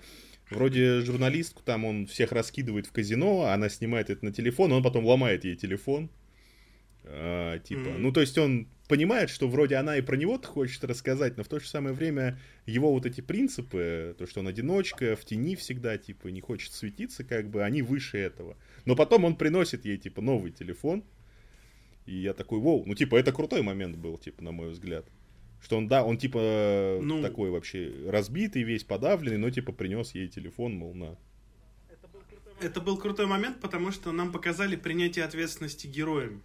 вроде 0.50 1.00
журналистку 1.02 1.62
там 1.62 1.84
он 1.84 2.06
всех 2.06 2.32
раскидывает 2.32 2.86
в 2.86 2.92
казино, 2.92 3.44
она 3.44 3.68
снимает 3.68 4.10
это 4.10 4.24
на 4.24 4.32
телефон, 4.32 4.72
он 4.72 4.82
потом 4.82 5.06
ломает 5.06 5.44
ей 5.44 5.56
телефон. 5.56 6.10
А, 7.04 7.58
типа, 7.60 7.80
mm-hmm. 7.80 7.98
ну 7.98 8.12
то 8.12 8.20
есть 8.20 8.36
он 8.36 8.66
понимает, 8.90 9.30
что 9.30 9.46
вроде 9.46 9.76
она 9.76 9.96
и 9.96 10.02
про 10.02 10.16
него 10.16 10.36
хочет 10.42 10.82
рассказать, 10.82 11.36
но 11.36 11.44
в 11.44 11.48
то 11.48 11.60
же 11.60 11.68
самое 11.68 11.94
время 11.94 12.40
его 12.66 12.92
вот 12.92 13.06
эти 13.06 13.20
принципы, 13.20 14.16
то, 14.18 14.26
что 14.26 14.40
он 14.40 14.48
одиночка, 14.48 15.14
в 15.14 15.24
тени 15.24 15.54
всегда, 15.54 15.96
типа, 15.96 16.26
не 16.26 16.40
хочет 16.40 16.72
светиться, 16.72 17.22
как 17.22 17.48
бы, 17.50 17.62
они 17.62 17.82
выше 17.82 18.18
этого. 18.18 18.56
Но 18.86 18.96
потом 18.96 19.24
он 19.24 19.36
приносит 19.36 19.84
ей, 19.84 19.96
типа, 19.96 20.20
новый 20.22 20.50
телефон, 20.50 21.04
и 22.04 22.16
я 22.16 22.34
такой, 22.34 22.58
воу, 22.58 22.82
ну, 22.84 22.96
типа, 22.96 23.14
это 23.14 23.30
крутой 23.30 23.62
момент 23.62 23.96
был, 23.96 24.18
типа, 24.18 24.42
на 24.42 24.50
мой 24.50 24.70
взгляд. 24.70 25.06
Что 25.62 25.76
он, 25.76 25.86
да, 25.86 26.02
он, 26.02 26.18
типа, 26.18 26.98
ну... 27.00 27.22
такой 27.22 27.50
вообще 27.50 27.92
разбитый, 28.08 28.64
весь 28.64 28.82
подавленный, 28.82 29.38
но, 29.38 29.50
типа, 29.50 29.70
принес 29.70 30.16
ей 30.16 30.26
телефон, 30.26 30.74
мол, 30.74 30.94
на. 30.94 31.16
Это 32.60 32.80
был 32.80 32.98
крутой 32.98 33.26
момент, 33.26 33.60
потому 33.60 33.92
что 33.92 34.10
нам 34.10 34.32
показали 34.32 34.74
принятие 34.74 35.24
ответственности 35.24 35.86
героем 35.86 36.42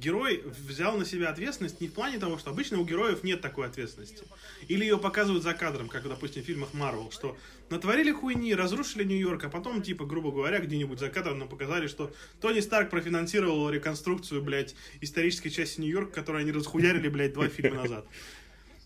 герой 0.00 0.42
взял 0.66 0.96
на 0.96 1.04
себя 1.04 1.28
ответственность 1.28 1.80
не 1.80 1.88
в 1.88 1.92
плане 1.92 2.18
того, 2.18 2.38
что 2.38 2.50
обычно 2.50 2.80
у 2.80 2.84
героев 2.84 3.22
нет 3.22 3.40
такой 3.40 3.66
ответственности. 3.66 4.24
Или 4.68 4.84
ее 4.84 4.98
показывают 4.98 5.44
за 5.44 5.54
кадром, 5.54 5.88
как, 5.88 6.08
допустим, 6.08 6.42
в 6.42 6.46
фильмах 6.46 6.74
Марвел, 6.74 7.10
что 7.10 7.36
натворили 7.68 8.10
хуйни, 8.10 8.54
разрушили 8.54 9.04
Нью-Йорк, 9.04 9.44
а 9.44 9.48
потом, 9.48 9.82
типа, 9.82 10.06
грубо 10.06 10.32
говоря, 10.32 10.58
где-нибудь 10.58 10.98
за 10.98 11.10
кадром 11.10 11.38
нам 11.38 11.48
показали, 11.48 11.86
что 11.86 12.12
Тони 12.40 12.60
Старк 12.60 12.90
профинансировал 12.90 13.70
реконструкцию, 13.70 14.42
блядь, 14.42 14.74
исторической 15.00 15.50
части 15.50 15.80
Нью-Йорка, 15.80 16.12
которую 16.12 16.42
они 16.42 16.52
расхуярили, 16.52 17.08
блядь, 17.08 17.34
два 17.34 17.48
фильма 17.48 17.82
назад. 17.82 18.06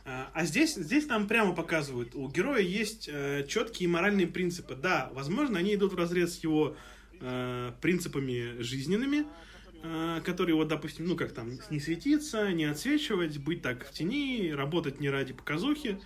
А, 0.07 0.31
а 0.35 0.45
здесь, 0.45 0.75
здесь 0.75 1.07
нам 1.07 1.27
прямо 1.27 1.55
показывают, 1.55 2.15
у 2.15 2.29
героя 2.29 2.61
есть 2.61 3.09
э, 3.11 3.47
четкие 3.49 3.89
моральные 3.89 4.27
принципы. 4.27 4.75
Да, 4.75 5.11
возможно, 5.15 5.59
они 5.59 5.75
идут 5.75 5.95
в 5.95 5.97
разрез 5.97 6.39
с 6.39 6.43
его 6.43 6.77
э, 7.21 7.73
принципами 7.81 8.61
жизненными, 8.61 9.25
который 10.24 10.55
вот, 10.55 10.68
допустим, 10.68 11.07
ну 11.07 11.16
как 11.16 11.32
там, 11.32 11.59
не 11.70 11.78
светиться, 11.78 12.53
не 12.53 12.64
отсвечивать, 12.64 13.39
быть 13.39 13.62
так 13.62 13.87
в 13.87 13.93
тени, 13.93 14.51
работать 14.51 15.01
не 15.01 15.11
ради 15.11 15.32
показухи. 15.32 15.99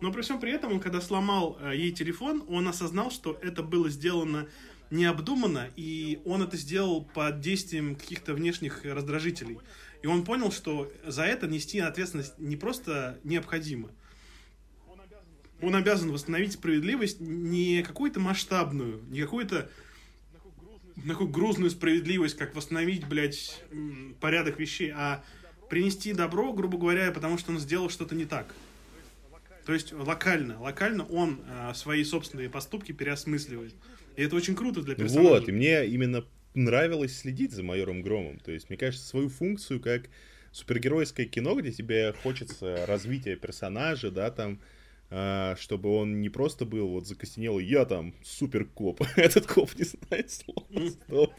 Но 0.00 0.12
при 0.12 0.22
всем 0.22 0.40
при 0.40 0.52
этом, 0.52 0.72
он 0.72 0.80
когда 0.80 1.00
сломал 1.00 1.58
э, 1.60 1.72
ей 1.76 1.90
телефон, 1.90 2.44
он 2.48 2.68
осознал, 2.68 3.10
что 3.10 3.38
это 3.42 3.62
было 3.62 3.88
сделано 3.88 4.48
необдуманно, 4.90 5.70
и 5.76 6.20
он 6.24 6.42
это 6.42 6.56
сделал 6.56 7.04
под 7.04 7.40
действием 7.40 7.96
каких-то 7.96 8.34
внешних 8.34 8.84
раздражителей. 8.84 9.58
И 10.02 10.06
он 10.06 10.24
понял, 10.24 10.52
что 10.52 10.92
за 11.06 11.24
это 11.24 11.46
нести 11.46 11.80
ответственность 11.80 12.38
не 12.38 12.56
просто 12.56 13.18
необходимо. 13.24 13.90
Он 15.62 15.74
обязан 15.74 16.12
восстановить 16.12 16.52
справедливость 16.52 17.20
не 17.20 17.82
какую-то 17.82 18.20
масштабную, 18.20 19.02
не 19.08 19.22
какую-то 19.22 19.70
такую 21.06 21.28
грузную 21.28 21.70
справедливость, 21.70 22.36
как 22.36 22.54
восстановить, 22.54 23.06
блядь, 23.06 23.62
порядок 24.20 24.58
вещей, 24.58 24.92
а 24.94 25.24
принести 25.68 26.12
добро, 26.12 26.52
грубо 26.52 26.78
говоря, 26.78 27.10
потому 27.10 27.38
что 27.38 27.52
он 27.52 27.58
сделал 27.58 27.90
что-то 27.90 28.14
не 28.14 28.24
так. 28.24 28.54
То 29.66 29.72
есть 29.72 29.92
локально, 29.92 30.60
локально 30.60 31.04
он 31.06 31.40
а, 31.48 31.72
свои 31.74 32.04
собственные 32.04 32.50
поступки 32.50 32.92
переосмысливает. 32.92 33.74
И 34.16 34.22
это 34.22 34.36
очень 34.36 34.54
круто 34.54 34.82
для 34.82 34.94
персонажа. 34.94 35.28
Вот, 35.28 35.48
и 35.48 35.52
мне 35.52 35.86
именно 35.86 36.24
нравилось 36.54 37.18
следить 37.18 37.52
за 37.52 37.62
майором 37.62 38.02
Громом. 38.02 38.38
То 38.40 38.52
есть, 38.52 38.68
мне 38.68 38.76
кажется, 38.76 39.06
свою 39.06 39.28
функцию 39.28 39.80
как 39.80 40.08
супергеройское 40.52 41.26
кино, 41.26 41.54
где 41.54 41.72
тебе 41.72 42.14
хочется 42.22 42.84
развития 42.86 43.36
персонажа, 43.36 44.10
да, 44.10 44.30
там, 44.30 44.60
чтобы 45.08 45.90
он 45.90 46.20
не 46.20 46.28
просто 46.28 46.64
был 46.64 46.88
вот 46.88 47.06
закостенелый, 47.06 47.64
я 47.64 47.84
там 47.84 48.14
супер 48.22 48.64
коп, 48.64 49.02
этот 49.16 49.46
коп 49.46 49.70
не 49.76 49.84
знает 49.84 50.30
слова, 50.30 50.66
стоп, 50.90 51.32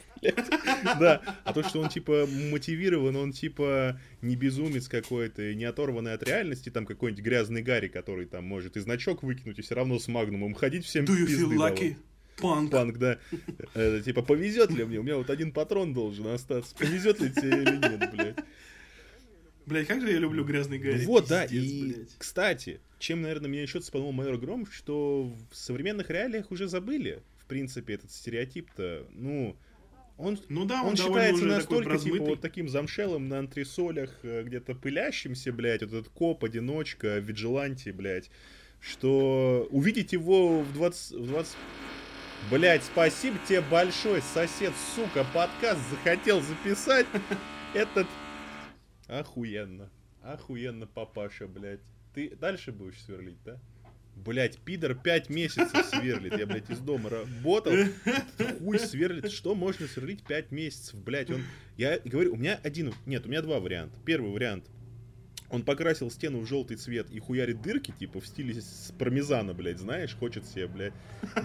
да, 1.00 1.22
а 1.44 1.54
то, 1.54 1.64
что 1.64 1.82
он 1.82 1.90
типа 1.90 2.28
мотивирован, 2.52 3.16
он 3.16 3.32
типа 3.32 4.00
не 4.22 4.36
безумец 4.36 4.88
какой-то, 4.88 5.54
не 5.54 5.66
оторванный 5.66 6.14
от 6.14 6.24
реальности, 6.24 6.70
там 6.70 6.86
какой-нибудь 6.86 7.24
грязный 7.24 7.62
Гарри, 7.62 7.88
который 7.88 8.26
там 8.26 8.46
может 8.46 8.78
и 8.78 8.80
значок 8.80 9.24
выкинуть, 9.24 9.60
и 9.60 9.62
все 9.62 9.76
равно 9.76 10.00
с 10.00 10.08
магнумом 10.08 10.54
ходить 10.54 10.86
всем 10.86 11.06
Do 11.06 11.18
you 11.18 11.28
feel 11.28 11.52
lucky? 11.52 11.96
Панк. 12.38 12.72
Панк, 12.72 12.98
да. 12.98 13.18
Это, 13.74 14.02
типа, 14.02 14.22
повезет 14.22 14.70
ли 14.72 14.84
мне? 14.84 15.00
У 15.00 15.04
меня 15.04 15.18
вот 15.18 15.30
один 15.30 15.52
патрон 15.52 15.94
должен 15.94 16.28
остаться. 16.28 16.76
Повезет 16.76 17.22
ли 17.22 17.32
тебе 17.32 17.64
или 17.64 17.78
нет, 17.78 18.12
блядь? 18.12 18.38
Блядь, 19.66 19.88
как 19.88 20.02
же 20.02 20.12
я 20.12 20.20
люблю 20.20 20.44
грязный 20.44 20.78
Гарри. 20.78 21.06
Вот, 21.06 21.28
да, 21.28 21.46
и, 21.46 21.94
блядь. 21.94 22.18
кстати, 22.18 22.80
чем, 23.00 23.22
наверное, 23.22 23.50
меня 23.50 23.64
еще 23.64 23.80
цепанул 23.80 24.12
майор 24.12 24.38
Гром, 24.38 24.66
что 24.66 25.34
в 25.52 25.56
современных 25.56 26.10
реалиях 26.10 26.52
уже 26.52 26.68
забыли, 26.68 27.22
в 27.40 27.46
принципе, 27.46 27.96
этот 27.96 28.12
стереотип-то, 28.12 29.06
ну, 29.12 29.56
он, 30.18 30.40
ну 30.48 30.66
да, 30.66 30.82
он, 30.82 30.90
он 30.90 30.96
считается 30.96 31.46
настолько, 31.46 31.98
типа, 31.98 32.24
вот 32.24 32.42
таким 32.42 32.70
замшелым 32.70 33.28
на 33.28 33.40
антресолях, 33.40 34.12
э, 34.24 34.44
где-то 34.44 34.74
пылящимся, 34.74 35.52
блядь, 35.52 35.82
вот 35.82 35.94
этот 35.94 36.10
коп, 36.10 36.44
одиночка, 36.46 37.18
виджиланти, 37.18 37.90
блядь, 37.90 38.30
что 38.80 39.68
увидеть 39.72 40.14
его 40.14 40.62
в 40.62 40.74
20... 40.74 41.12
В 41.12 41.28
20... 41.28 41.58
Блять, 42.52 42.84
спасибо 42.84 43.38
тебе 43.48 43.62
большое, 43.62 44.22
сосед, 44.34 44.74
сука, 44.96 45.26
подкаст 45.34 45.82
захотел 45.90 46.42
записать. 46.42 47.08
Этот... 47.74 48.08
Охуенно. 49.08 49.90
Охуенно, 50.22 50.88
папаша, 50.88 51.48
блядь. 51.48 51.82
Ты 52.14 52.36
дальше 52.36 52.72
будешь 52.72 53.02
сверлить, 53.04 53.42
да? 53.44 53.60
Блять, 54.16 54.60
пидор 54.60 54.96
пять 54.96 55.30
месяцев 55.30 55.86
сверлит. 55.88 56.38
Я, 56.38 56.46
блядь, 56.48 56.70
из 56.70 56.80
дома 56.80 57.10
работал. 57.10 57.74
Хуй 58.60 58.80
сверлит. 58.80 59.32
Что 59.32 59.56
можно 59.56 59.88
сверлить 59.88 60.24
пять 60.24 60.52
месяцев, 60.52 60.98
блядь? 61.00 61.30
Он... 61.30 61.44
Я 61.76 62.00
говорю, 62.00 62.34
у 62.34 62.38
меня 62.38 62.60
один... 62.64 62.94
Нет, 63.06 63.26
у 63.26 63.30
меня 63.30 63.42
два 63.42 63.60
варианта. 63.60 63.98
Первый 64.06 64.32
вариант. 64.32 64.66
Он 65.56 65.64
покрасил 65.64 66.12
стену 66.12 66.42
в 66.42 66.46
желтый 66.46 66.76
цвет 66.76 67.10
и 67.12 67.20
хуярит 67.20 67.62
дырки, 67.62 67.94
типа, 67.98 68.20
в 68.20 68.28
стиле 68.28 68.62
с 68.62 68.94
пармезана, 68.98 69.54
блядь, 69.54 69.80
знаешь, 69.80 70.14
хочет 70.16 70.46
себе, 70.46 70.68
блядь, 70.68 70.94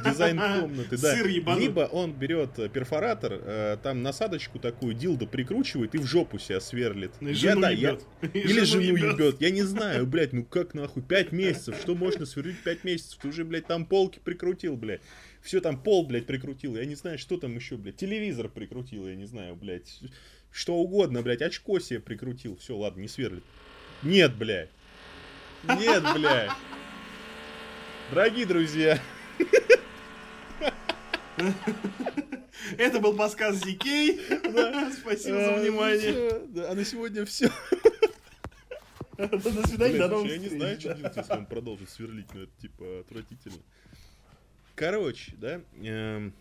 дизайн 0.05 0.39
комнаты, 0.61 0.99
да. 0.99 1.15
Сыр 1.15 1.29
Либо 1.29 1.89
он 1.93 2.13
берет 2.13 2.59
э, 2.59 2.69
перфоратор, 2.69 3.35
э, 3.35 3.77
там 3.83 4.03
насадочку 4.03 4.59
такую, 4.59 4.95
дилдо 4.95 5.27
прикручивает 5.27 5.95
и 5.95 5.99
в 5.99 6.07
жопу 6.07 6.41
себя 6.41 6.61
сверлит. 6.61 7.13
Ну, 7.21 7.29
я, 7.29 7.55
да, 7.55 7.71
я... 7.71 7.99
Или 8.35 8.65
жену 8.65 8.97
ебет. 8.97 9.41
Я 9.41 9.51
не 9.51 9.63
знаю, 9.63 10.07
блядь, 10.07 10.33
ну 10.33 10.45
как 10.45 10.75
нахуй, 10.75 11.03
пять 11.03 11.31
месяцев, 11.31 11.77
что 11.81 11.95
можно 11.95 12.27
сверлить 12.27 12.61
пять 12.63 12.83
месяцев? 12.83 13.21
Ты 13.23 13.29
уже, 13.29 13.45
блядь, 13.45 13.69
там 13.69 13.87
полки 13.87 14.19
прикрутил, 14.19 14.77
блядь. 14.77 15.03
Все 15.41 15.61
там 15.61 15.81
пол, 15.81 16.07
блядь, 16.07 16.27
прикрутил. 16.27 16.77
Я 16.77 16.85
не 16.85 16.97
знаю, 16.97 17.19
что 17.19 17.37
там 17.37 17.55
еще, 17.55 17.77
блядь. 17.77 17.97
Телевизор 17.97 18.49
прикрутил, 18.49 19.07
я 19.07 19.15
не 19.15 19.25
знаю, 19.25 19.57
блядь. 19.57 20.01
Что 20.51 20.75
угодно, 20.75 21.23
блядь. 21.23 21.43
Очко 21.43 21.79
себе 21.79 22.01
прикрутил. 22.01 22.57
Все, 22.57 22.77
ладно, 22.77 23.01
не 23.01 23.09
сверлит. 23.09 23.45
Нет, 24.03 24.35
блядь. 24.35 24.71
Нет, 25.65 26.03
блядь. 26.15 26.51
Дорогие 28.11 28.47
друзья. 28.47 28.99
Это 32.79 33.01
был 33.01 33.15
подсказ 33.15 33.57
Зикей. 33.57 34.21
Спасибо 35.01 35.39
а, 35.39 35.45
за 35.45 35.51
ну 35.53 35.61
внимание. 35.61 36.41
Да, 36.49 36.71
а 36.71 36.75
на 36.75 36.85
сегодня 36.85 37.25
все. 37.27 37.51
До 39.17 39.69
свидания, 39.69 39.99
до 39.99 40.09
новых 40.09 40.31
Я 40.31 40.39
не 40.39 40.49
знаю, 40.49 40.81
что 40.81 40.95
делать, 40.95 41.17
если 41.17 41.33
он 41.35 41.47
продолжит 41.47 41.91
сверлить, 41.91 42.33
но 42.33 42.43
это 42.43 42.53
типа 42.59 43.01
отвратительно. 43.01 43.59
Короче, 44.75 45.35
да? 45.37 45.61
Эм... 45.83 46.33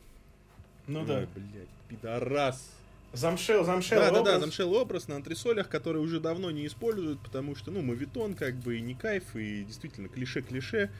Ну 0.88 1.05
да. 1.05 1.28
Блядь, 1.36 1.68
пидорас. 1.89 2.78
Замшел, 3.14 3.64
замшел 3.64 3.99
да, 3.99 4.10
образ. 4.10 4.24
Да, 4.24 4.32
да, 4.34 4.39
замшел 4.39 4.74
образ 4.74 5.07
на 5.07 5.16
антресолях, 5.16 5.68
который 5.68 6.01
уже 6.01 6.20
давно 6.20 6.51
не 6.51 6.68
используют, 6.68 7.22
потому 7.22 7.55
что, 7.55 7.72
ну, 7.72 7.82
мовитон 7.82 8.36
как 8.36 8.55
бы 8.55 8.78
и 8.78 8.82
не 8.82 8.93
кайф, 8.93 9.36
и 9.36 9.64
действительно 9.64 10.10
клише-клише. 10.10 10.91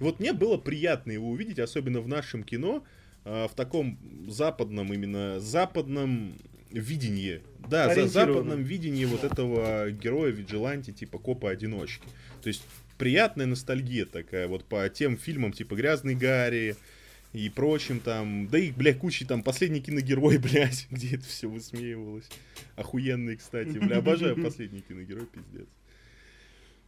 И 0.00 0.02
вот 0.02 0.18
мне 0.18 0.32
было 0.32 0.56
приятно 0.56 1.12
его 1.12 1.30
увидеть, 1.30 1.58
особенно 1.58 2.00
в 2.00 2.08
нашем 2.08 2.42
кино, 2.42 2.84
э, 3.24 3.46
в 3.46 3.54
таком 3.54 3.98
западном, 4.28 4.92
именно 4.92 5.38
западном 5.38 6.34
видении. 6.70 7.42
Да, 7.68 7.94
за 7.94 8.08
западном 8.08 8.62
видении 8.64 9.04
вот 9.04 9.22
этого 9.24 9.90
героя 9.90 10.30
Виджиланти, 10.30 10.90
типа 10.90 11.18
копа-одиночки. 11.18 12.06
То 12.42 12.48
есть 12.48 12.64
приятная 12.98 13.46
ностальгия 13.46 14.06
такая 14.06 14.48
вот 14.48 14.64
по 14.64 14.88
тем 14.88 15.16
фильмам, 15.16 15.52
типа 15.52 15.74
«Грязный 15.74 16.14
Гарри», 16.14 16.76
и 17.32 17.48
прочим 17.48 18.00
там, 18.00 18.48
да 18.48 18.58
и, 18.58 18.70
бля, 18.70 18.94
куча 18.94 19.26
там, 19.26 19.42
последний 19.42 19.80
киногерой, 19.80 20.38
блядь, 20.38 20.86
где 20.90 21.16
это 21.16 21.24
все 21.24 21.48
высмеивалось. 21.48 22.28
Охуенный, 22.76 23.36
кстати, 23.36 23.78
бля, 23.78 23.98
обожаю 23.98 24.36
последний 24.42 24.80
киногерой, 24.80 25.26
пиздец. 25.26 25.68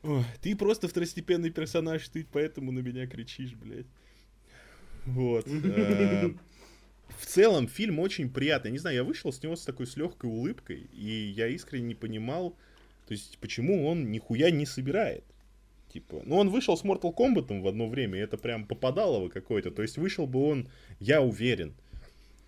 Ой, 0.03 0.25
ты 0.43 0.55
просто 0.55 0.87
второстепенный 0.87 1.51
персонаж, 1.51 2.07
ты 2.09 2.27
поэтому 2.31 2.73
на 2.73 2.81
меня 2.81 3.07
кричишь, 3.07 3.55
блядь. 3.55 3.87
Вот. 5.07 5.47
Э, 5.49 6.31
в 7.19 7.27
целом 7.27 7.69
фильм 7.69 7.99
очень 7.99 8.29
приятный. 8.29 8.71
Не 8.71 8.79
знаю, 8.79 8.97
я 8.97 9.05
вышел 9.05 9.33
с 9.33 9.43
него 9.43 9.57
с 9.57 9.65
такой 9.65 9.87
с 9.87 9.97
легкой 9.97 10.27
улыбкой, 10.27 10.89
и 10.93 11.33
я 11.35 11.49
искренне 11.49 11.89
не 11.89 11.95
понимал, 11.95 12.51
то 13.07 13.13
есть 13.13 13.39
почему 13.39 13.87
он 13.87 14.11
нихуя 14.11 14.51
не 14.51 14.67
собирает. 14.67 15.25
Типа, 15.95 16.23
ну 16.25 16.39
он 16.39 16.49
вышел 16.49 16.77
с 16.77 16.83
Mortal 16.83 17.15
Kombat 17.15 17.61
в 17.61 17.69
одно 17.69 17.87
время, 17.87 18.19
и 18.19 18.23
это 18.23 18.37
прям 18.37 18.67
попадалово 18.67 19.29
какое-то. 19.29 19.71
То 19.71 19.83
есть 19.83 19.97
вышел 19.97 20.27
бы 20.27 20.45
он, 20.45 20.69
я 20.99 21.23
уверен, 21.23 21.73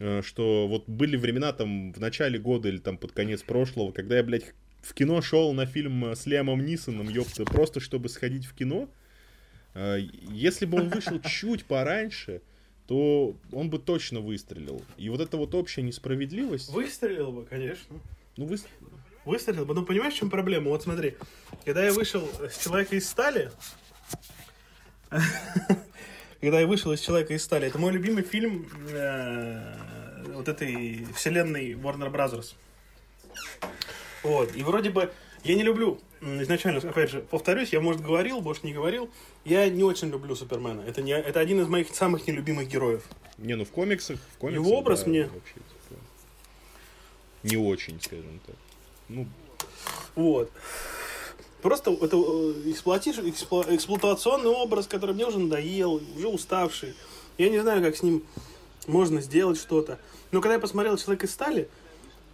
э, 0.00 0.20
что 0.22 0.66
вот 0.66 0.88
были 0.88 1.16
времена 1.16 1.52
там 1.52 1.92
в 1.92 2.00
начале 2.00 2.40
года 2.40 2.68
или 2.68 2.78
там 2.78 2.98
под 2.98 3.12
конец 3.12 3.44
прошлого, 3.44 3.92
когда 3.92 4.16
я, 4.16 4.24
блядь, 4.24 4.52
в 4.82 4.94
кино 4.94 5.22
шел 5.22 5.52
на 5.52 5.64
фильм 5.64 6.06
с 6.06 6.26
Лиамом 6.26 6.66
Нисоном, 6.66 7.08
ёпта, 7.08 7.44
просто 7.44 7.78
чтобы 7.78 8.08
сходить 8.08 8.46
в 8.46 8.52
кино. 8.52 8.88
Э, 9.74 9.98
если 10.32 10.66
бы 10.66 10.80
он 10.80 10.88
вышел 10.88 11.20
чуть 11.24 11.66
пораньше, 11.66 12.42
то 12.88 13.36
он 13.52 13.70
бы 13.70 13.78
точно 13.78 14.18
выстрелил. 14.18 14.82
И 14.96 15.08
вот 15.08 15.20
эта 15.20 15.36
вот 15.36 15.54
общая 15.54 15.82
несправедливость... 15.82 16.68
Выстрелил 16.70 17.30
бы, 17.30 17.44
конечно. 17.44 18.00
Ну, 18.36 18.46
вы... 18.46 18.56
Выстрелил. 19.26 19.66
Ну, 19.66 19.84
понимаешь, 19.84 20.14
в 20.14 20.16
чем 20.18 20.30
проблема? 20.30 20.70
Вот 20.70 20.84
смотри, 20.84 21.16
когда 21.64 21.84
я 21.84 21.92
вышел 21.92 22.28
с 22.48 22.62
Человека 22.62 22.94
из 22.94 23.08
стали, 23.08 23.50
когда 26.40 26.60
я 26.60 26.66
вышел 26.66 26.92
из 26.92 27.00
Человека 27.00 27.34
из 27.34 27.42
стали, 27.42 27.66
это 27.66 27.76
мой 27.76 27.92
любимый 27.92 28.22
фильм 28.22 28.68
э, 28.88 30.22
вот 30.32 30.48
этой 30.48 31.04
вселенной 31.12 31.72
Warner 31.72 32.12
Brothers. 32.12 32.54
Вот. 34.22 34.54
И 34.54 34.62
вроде 34.62 34.90
бы 34.90 35.12
я 35.42 35.56
не 35.56 35.64
люблю 35.64 36.00
изначально, 36.20 36.78
опять 36.88 37.10
же, 37.10 37.20
повторюсь, 37.20 37.72
я, 37.72 37.80
может, 37.80 38.02
говорил, 38.02 38.40
может, 38.40 38.62
не 38.62 38.72
говорил, 38.72 39.10
я 39.44 39.68
не 39.68 39.82
очень 39.82 40.08
люблю 40.08 40.36
Супермена. 40.36 40.82
Это, 40.82 41.02
не, 41.02 41.12
это 41.12 41.40
один 41.40 41.60
из 41.60 41.66
моих 41.66 41.92
самых 41.92 42.28
нелюбимых 42.28 42.68
героев. 42.68 43.02
Не, 43.38 43.56
ну 43.56 43.64
в 43.64 43.70
комиксах, 43.70 44.20
в 44.34 44.38
комиксах 44.38 44.66
Его 44.66 44.78
образ 44.78 45.02
да, 45.02 45.10
мне... 45.10 45.22
Вообще, 45.24 45.54
не 47.42 47.56
очень, 47.56 48.00
скажем 48.00 48.40
так. 48.46 48.56
Ну... 49.08 49.26
Вот. 50.14 50.50
Просто 51.62 51.92
это 51.92 52.16
э, 52.16 52.70
эксплуатиш... 52.70 53.18
эксплу... 53.18 53.64
эксплуатационный 53.68 54.50
образ, 54.50 54.86
который 54.86 55.14
мне 55.14 55.26
уже 55.26 55.38
надоел, 55.38 56.00
уже 56.16 56.28
уставший. 56.28 56.94
Я 57.38 57.50
не 57.50 57.58
знаю, 57.58 57.82
как 57.82 57.96
с 57.96 58.02
ним 58.02 58.24
можно 58.86 59.20
сделать 59.20 59.58
что-то. 59.58 59.98
Но 60.30 60.40
когда 60.40 60.54
я 60.54 60.60
посмотрел 60.60 60.96
«Человек 60.96 61.24
из 61.24 61.32
стали», 61.32 61.68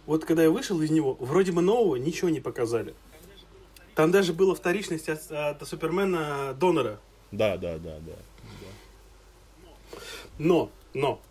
вот 0.05 0.25
когда 0.25 0.43
я 0.43 0.51
вышел 0.51 0.81
из 0.81 0.91
него, 0.91 1.15
вроде 1.19 1.51
бы 1.51 1.61
нового 1.61 1.95
ничего 1.95 2.29
не 2.29 2.39
показали. 2.39 2.93
Там 3.95 4.11
даже 4.11 4.33
была 4.33 4.55
вторичность 4.55 5.07
от, 5.07 5.31
от 5.31 5.67
Супермена 5.67 6.53
Донора. 6.59 6.99
Да, 7.31 7.57
да, 7.57 7.77
да, 7.77 7.99
да, 7.99 8.13
да. 8.15 9.99
Но, 10.37 10.71
но, 10.93 11.21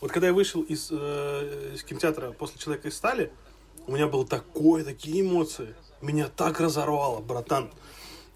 вот 0.00 0.12
когда 0.12 0.28
я 0.28 0.32
вышел 0.32 0.62
из, 0.62 0.88
э, 0.90 1.72
из 1.74 1.82
кинотеатра 1.82 2.32
после 2.32 2.58
«Человека 2.58 2.88
из 2.88 2.96
стали», 2.96 3.32
у 3.86 3.92
меня 3.92 4.06
было 4.06 4.26
такое, 4.26 4.84
такие 4.84 5.20
эмоции. 5.20 5.74
Меня 6.00 6.28
так 6.28 6.60
разорвало, 6.60 7.20
братан. 7.20 7.70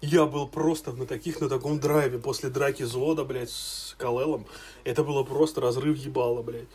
Я 0.01 0.25
был 0.25 0.47
просто 0.47 0.93
на 0.93 1.05
таких, 1.05 1.41
на 1.41 1.49
таком 1.49 1.79
драйве 1.79 2.17
после 2.17 2.49
драки 2.49 2.83
Зода, 2.83 3.23
блядь, 3.23 3.51
с 3.51 3.95
Калелом. 3.99 4.45
Это 4.83 5.03
было 5.03 5.23
просто 5.23 5.61
разрыв 5.61 5.97
ебала, 5.97 6.41
блядь. 6.41 6.67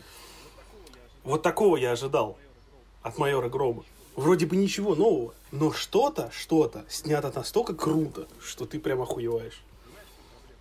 Вот 1.23 1.41
такого 1.41 1.75
я 1.75 1.91
ожидал 1.91 2.37
от 3.01 3.17
майора 3.17 3.49
Грома. 3.49 3.83
Вроде 4.15 4.45
бы 4.45 4.55
ничего 4.55 4.95
нового, 4.95 5.33
но 5.51 5.71
что-то, 5.73 6.31
что-то 6.31 6.85
снято 6.89 7.31
настолько 7.35 7.75
круто, 7.75 8.27
что 8.41 8.65
ты 8.65 8.79
прям 8.79 9.01
охуеваешь. 9.01 9.61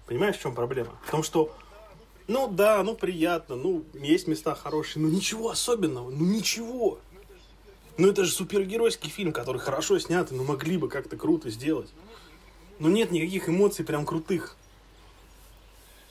Понимаешь, 0.07 0.37
в 0.37 0.41
чем 0.43 0.55
проблема? 0.55 0.99
В 1.07 1.11
том, 1.11 1.23
что, 1.23 1.55
ну 2.27 2.49
да, 2.49 2.83
ну 2.83 2.95
приятно, 2.95 3.57
ну 3.57 3.85
есть 3.95 4.27
места 4.27 4.55
хорошие, 4.55 5.03
но 5.03 5.09
ничего 5.09 5.51
особенного, 5.51 6.11
ну 6.11 6.25
ничего. 6.25 6.99
Ну 7.99 8.11
это 8.11 8.25
же 8.25 8.31
супергеройский 8.31 9.11
фильм, 9.11 9.33
который 9.33 9.59
хорошо 9.59 9.99
снят, 9.99 10.31
но 10.31 10.45
могли 10.45 10.77
бы 10.77 10.89
как-то 10.89 11.17
круто 11.17 11.51
сделать. 11.51 11.91
Но 12.79 12.89
нет 12.89 13.11
никаких 13.11 13.49
эмоций 13.49 13.85
прям 13.85 14.05
крутых. 14.05 14.57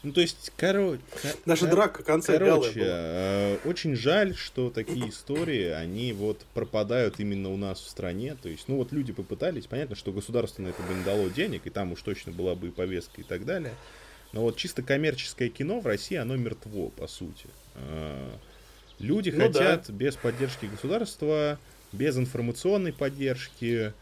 Ну, 0.06 0.12
то 0.12 0.22
есть, 0.22 0.52
короче... 0.56 1.02
Наша 1.46 1.66
драка 1.66 2.04
конце 2.04 2.38
Короче, 2.38 2.80
э, 2.80 3.58
очень 3.66 3.96
жаль, 3.96 4.36
что 4.36 4.70
такие 4.70 5.10
истории, 5.10 5.70
они 5.70 6.14
вот 6.14 6.46
пропадают 6.54 7.20
именно 7.20 7.50
у 7.50 7.58
нас 7.58 7.80
в 7.80 7.90
стране. 7.90 8.38
То 8.40 8.48
есть, 8.48 8.68
ну, 8.68 8.78
вот 8.78 8.92
люди 8.92 9.14
попытались, 9.14 9.66
понятно, 9.66 9.96
что 9.96 10.12
государство 10.12 10.62
на 10.62 10.68
это 10.68 10.84
бы 10.84 10.94
не 10.94 11.04
дало 11.04 11.28
денег, 11.30 11.66
и 11.66 11.72
там 11.72 11.92
уж 11.92 12.04
точно 12.04 12.32
была 12.32 12.54
бы 12.54 12.68
и 12.68 12.72
повестка 12.72 13.22
и 13.22 13.24
так 13.24 13.46
далее. 13.46 13.74
Но 14.32 14.42
вот 14.42 14.58
чисто 14.58 14.84
коммерческое 14.84 15.50
кино 15.50 15.80
в 15.80 15.88
России, 15.88 16.18
оно 16.18 16.36
мертво, 16.36 16.90
по 16.90 17.08
сути. 17.08 17.48
Э, 17.74 18.30
люди 19.00 19.32
ну, 19.32 19.48
хотят 19.48 19.86
да. 19.88 19.94
без 19.94 20.16
поддержки 20.18 20.68
государства, 20.68 21.58
без 21.96 22.18
информационной 22.18 22.94
поддержки, 22.94 23.94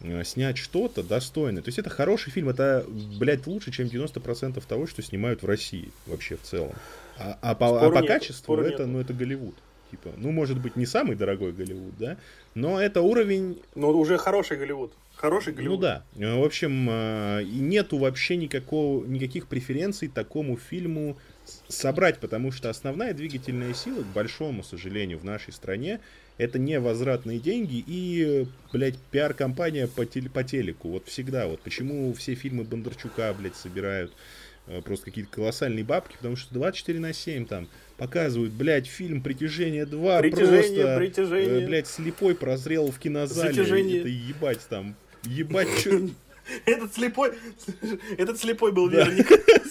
Э, 0.00 0.24
снять 0.24 0.58
что-то 0.58 1.02
достойное. 1.02 1.62
То 1.62 1.68
есть 1.68 1.78
это 1.78 1.88
хороший 1.88 2.30
фильм, 2.30 2.50
это, 2.50 2.84
блядь, 3.18 3.46
лучше, 3.46 3.70
чем 3.70 3.86
90% 3.86 4.62
того, 4.66 4.86
что 4.86 5.02
снимают 5.02 5.42
в 5.42 5.46
России 5.46 5.90
вообще 6.06 6.36
в 6.36 6.42
целом. 6.42 6.74
А, 7.18 7.38
а, 7.40 7.54
по, 7.54 7.80
а 7.80 7.90
по 7.90 7.98
нет, 7.98 8.06
качеству 8.06 8.56
это, 8.58 8.82
нет. 8.82 8.92
ну, 8.92 9.00
это 9.00 9.14
Голливуд. 9.14 9.54
Типа, 9.90 10.10
ну, 10.16 10.32
может 10.32 10.58
быть, 10.58 10.76
не 10.76 10.84
самый 10.84 11.16
дорогой 11.16 11.52
Голливуд, 11.52 11.96
да, 11.98 12.18
но 12.54 12.80
это 12.80 13.00
уровень... 13.00 13.62
Но 13.74 13.90
уже 13.90 14.18
хороший 14.18 14.58
Голливуд. 14.58 14.92
Хороший 15.14 15.52
ну 15.52 15.56
Голливуд. 15.56 15.76
Ну 15.78 15.82
да. 15.82 16.04
В 16.36 16.44
общем, 16.44 16.88
э, 16.90 17.42
нету 17.44 17.96
вообще 17.96 18.36
никакого, 18.36 19.06
никаких 19.06 19.46
преференций 19.46 20.08
такому 20.08 20.58
фильму 20.58 21.16
собрать, 21.68 22.18
потому 22.18 22.52
что 22.52 22.68
основная 22.68 23.14
двигательная 23.14 23.72
сила, 23.72 24.02
к 24.02 24.06
большому 24.06 24.62
сожалению, 24.62 25.18
в 25.18 25.24
нашей 25.24 25.54
стране 25.54 26.00
это 26.38 26.58
не 26.58 26.78
возвратные 26.78 27.38
деньги 27.38 27.82
и, 27.86 28.46
блядь, 28.72 28.98
пиар-компания 29.10 29.86
по, 29.86 30.04
теле, 30.04 30.28
по 30.28 30.44
телеку. 30.44 30.88
Вот 30.88 31.06
всегда. 31.06 31.46
Вот 31.46 31.60
почему 31.60 32.12
все 32.14 32.34
фильмы 32.34 32.64
Бондарчука, 32.64 33.34
блядь, 33.34 33.56
собирают 33.56 34.12
э, 34.66 34.82
просто 34.82 35.06
какие-то 35.06 35.30
колоссальные 35.30 35.84
бабки, 35.84 36.16
потому 36.16 36.36
что 36.36 36.52
24 36.54 36.98
на 37.00 37.12
7 37.12 37.46
там 37.46 37.68
показывают, 37.96 38.52
блядь, 38.52 38.86
фильм 38.86 39.22
«Притяжение 39.22 39.84
2» 39.84 40.20
притяжение, 40.20 40.60
просто, 40.60 40.96
притяжение. 40.98 41.62
Э, 41.62 41.66
блядь, 41.66 41.86
слепой 41.86 42.34
прозрел 42.34 42.90
в 42.90 42.98
кинозале. 42.98 43.54
Затяжение. 43.54 44.00
Это 44.00 44.08
ебать 44.08 44.60
там, 44.68 44.94
ебать, 45.24 45.68
что 45.78 46.10
Этот 46.64 46.94
слепой, 46.94 47.32
этот 48.18 48.38
слепой 48.38 48.72
был 48.72 48.88
верник. 48.88 49.26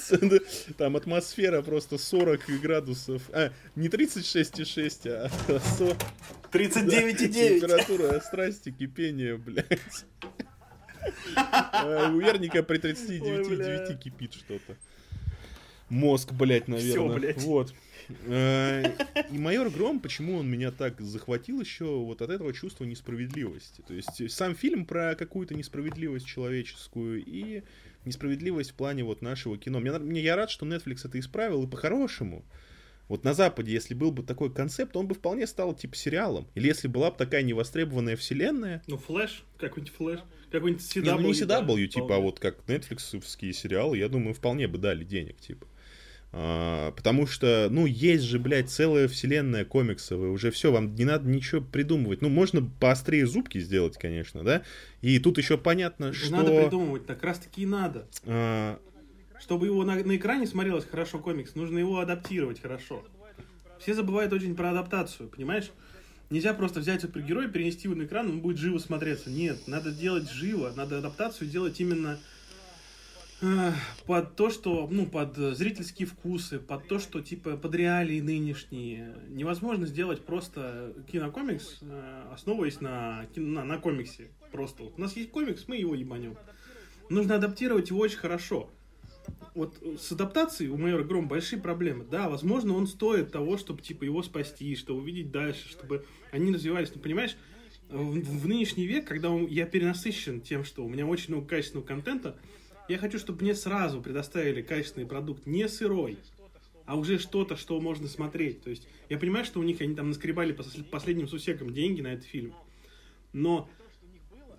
Там 0.78 0.95
атмосфера 0.95 1.62
просто 1.62 1.97
40 1.97 2.62
градусов. 2.62 3.22
А, 3.34 3.51
не 3.76 3.88
36,6, 3.88 5.10
а 5.10 5.30
39,9. 6.51 7.60
Температура 7.60 8.20
страсти, 8.20 8.72
кипения, 8.72 9.38
блядь. 9.38 10.06
А, 11.36 12.12
у 12.12 12.20
верника 12.20 12.64
при 12.64 12.80
39,9 12.80 13.97
кипит 13.99 14.34
что-то. 14.34 14.76
Мозг, 15.89 16.32
блядь, 16.34 16.68
наверное. 16.68 16.91
Все, 16.91 17.20
блядь. 17.20 17.41
Вот. 17.43 17.74
Э, 18.26 18.84
и 19.32 19.38
майор 19.38 19.70
Гром, 19.70 19.99
почему 19.99 20.38
он 20.38 20.49
меня 20.49 20.72
так 20.72 20.99
захватил 21.01 21.60
еще 21.60 21.86
вот 21.86 22.22
от 22.22 22.30
этого 22.30 22.53
чувства 22.53 22.86
несправедливости. 22.86 23.82
То 23.88 23.93
есть 23.93 24.32
сам 24.32 24.56
фильм 24.56 24.86
про 24.86 25.16
какую-то 25.16 25.56
несправедливость 25.56 26.26
человеческую 26.26 27.24
и 27.26 27.64
несправедливость 28.06 28.72
в 28.72 28.76
плане 28.76 29.03
вот 29.03 29.22
нашего 29.22 29.58
кино. 29.58 29.80
Мне, 29.80 29.91
мне 29.97 30.22
я 30.22 30.36
рад, 30.36 30.49
что 30.49 30.66
Netflix 30.66 31.01
это 31.06 31.20
исправил 31.20 31.64
и 31.64 31.68
по-хорошему. 31.68 32.45
Вот 33.08 33.24
на 33.24 33.34
Западе, 33.34 33.72
если 33.72 33.93
был 33.93 34.12
бы 34.12 34.24
такой 34.24 34.51
концепт, 34.51 34.95
он 34.97 35.08
бы 35.08 35.14
вполне 35.14 35.45
стал 35.45 35.76
типа 35.76 35.95
сериалом. 35.95 36.47
Или 36.56 36.68
если 36.68 36.88
была 36.88 37.12
бы 37.12 37.18
такая 37.18 37.43
невостребованная 37.43 38.16
вселенная. 38.16 38.82
Ну, 38.88 38.97
Флэш, 38.97 39.43
какой-нибудь 39.58 39.95
Флэш, 39.95 40.20
какой-нибудь 40.51 40.84
CW. 40.84 41.01
Не, 41.03 41.12
ну 41.12 41.28
не 41.28 41.34
CW, 41.34 41.45
да, 41.45 41.88
типа, 41.88 42.16
а 42.16 42.20
вот 42.20 42.39
как 42.39 42.58
Netflixовские 42.68 43.53
сериалы, 43.53 43.97
я 43.97 44.10
думаю, 44.10 44.34
вполне 44.34 44.68
бы 44.68 44.80
дали 44.80 45.03
денег, 45.03 45.38
типа. 45.39 45.68
А, 46.38 46.91
потому 46.91 47.27
что, 47.27 47.69
ну, 47.71 47.86
есть 47.86 48.25
же, 48.25 48.39
блядь, 48.39 48.69
целая 48.69 49.07
вселенная 49.07 49.63
комиксовая, 49.63 50.29
уже 50.31 50.51
все, 50.51 50.69
вам 50.69 50.93
не 50.93 51.05
надо 51.05 51.29
ничего 51.29 51.61
придумывать. 51.61 52.21
Ну, 52.21 52.27
можно 52.27 52.61
поострее 52.61 53.25
зубки 53.25 53.57
сделать, 53.61 53.97
конечно, 53.97 54.43
да? 54.43 54.61
И 55.01 55.17
тут 55.19 55.38
еще 55.38 55.57
понятно, 55.57 56.11
что... 56.11 56.31
Надо 56.31 56.63
придумывать, 56.63 57.05
так 57.05 57.23
раз 57.23 57.39
таки 57.39 57.61
и 57.61 57.65
надо. 57.65 58.09
А... 58.25 58.77
Чтобы 59.39 59.67
его 59.67 59.86
на, 59.86 59.95
на 59.95 60.17
экране 60.17 60.45
смотрелось 60.45 60.83
хорошо 60.83 61.19
комикс, 61.19 61.55
нужно 61.55 61.79
его 61.79 61.99
адаптировать 61.99 62.61
хорошо. 62.61 63.05
Все 63.79 63.93
забывают 63.93 64.33
очень 64.33 64.55
про 64.55 64.71
адаптацию, 64.71 65.29
понимаешь? 65.29 65.71
Нельзя 66.29 66.53
просто 66.53 66.81
взять 66.81 66.99
супергероя, 66.99 67.47
перенести 67.47 67.88
его 67.88 67.95
на 67.95 68.03
экран, 68.03 68.29
он 68.29 68.41
будет 68.41 68.57
живо 68.57 68.79
смотреться. 68.79 69.29
Нет, 69.29 69.67
надо 69.67 69.91
делать 69.91 70.29
живо, 70.29 70.73
надо 70.75 70.97
адаптацию 70.97 71.49
делать 71.49 71.79
именно 71.79 72.19
под 74.05 74.35
то, 74.35 74.49
что, 74.49 74.87
ну, 74.89 75.05
под 75.05 75.35
зрительские 75.35 76.07
вкусы, 76.07 76.59
под 76.59 76.87
то, 76.87 76.99
что, 76.99 77.21
типа, 77.21 77.57
под 77.57 77.75
реалии 77.75 78.19
нынешние. 78.19 79.15
Невозможно 79.29 79.85
сделать 79.85 80.25
просто 80.25 80.93
кинокомикс, 81.11 81.79
э, 81.81 82.23
основываясь 82.33 82.81
на, 82.81 83.25
на, 83.35 83.63
на 83.63 83.77
комиксе. 83.77 84.29
Просто. 84.51 84.83
У 84.83 85.01
нас 85.01 85.15
есть 85.15 85.31
комикс, 85.31 85.67
мы 85.67 85.77
его 85.77 85.95
ебанем. 85.95 86.37
Нужно 87.09 87.35
адаптировать 87.35 87.89
его 87.89 87.99
очень 87.99 88.17
хорошо. 88.17 88.69
Вот 89.53 89.81
с 89.99 90.11
адаптацией 90.11 90.69
у 90.69 90.77
майора 90.77 91.03
Гром 91.03 91.27
большие 91.27 91.61
проблемы. 91.61 92.05
Да, 92.05 92.29
возможно, 92.29 92.73
он 92.75 92.87
стоит 92.87 93.31
того, 93.31 93.57
чтобы, 93.57 93.81
типа, 93.81 94.03
его 94.03 94.21
спасти, 94.23 94.75
чтобы 94.75 95.01
увидеть 95.01 95.31
дальше, 95.31 95.69
чтобы 95.69 96.05
они 96.31 96.53
развивались. 96.53 96.93
Но, 96.93 97.01
понимаешь, 97.01 97.35
в, 97.89 98.19
в 98.19 98.47
нынешний 98.47 98.85
век, 98.85 99.07
когда 99.07 99.33
я 99.33 99.65
перенасыщен 99.65 100.41
тем, 100.41 100.63
что 100.63 100.85
у 100.85 100.89
меня 100.89 101.05
очень 101.05 101.33
много 101.33 101.47
качественного 101.47 101.85
контента, 101.85 102.37
я 102.88 102.97
хочу, 102.97 103.19
чтобы 103.19 103.41
мне 103.41 103.55
сразу 103.55 104.01
предоставили 104.01 104.61
качественный 104.61 105.07
продукт, 105.07 105.45
не 105.45 105.67
сырой, 105.67 106.17
а 106.86 106.95
уже 106.97 107.17
что-то, 107.17 107.55
что 107.57 107.79
можно 107.81 108.07
смотреть. 108.07 108.61
То 108.61 108.69
есть 108.69 108.88
я 109.09 109.17
понимаю, 109.17 109.45
что 109.45 109.59
у 109.59 109.63
них 109.63 109.81
они 109.81 109.95
там 109.95 110.09
наскребали 110.09 110.53
по 110.53 110.63
последним 110.91 111.27
сусекам 111.27 111.73
деньги 111.73 112.01
на 112.01 112.13
этот 112.13 112.25
фильм. 112.25 112.53
Но 113.33 113.69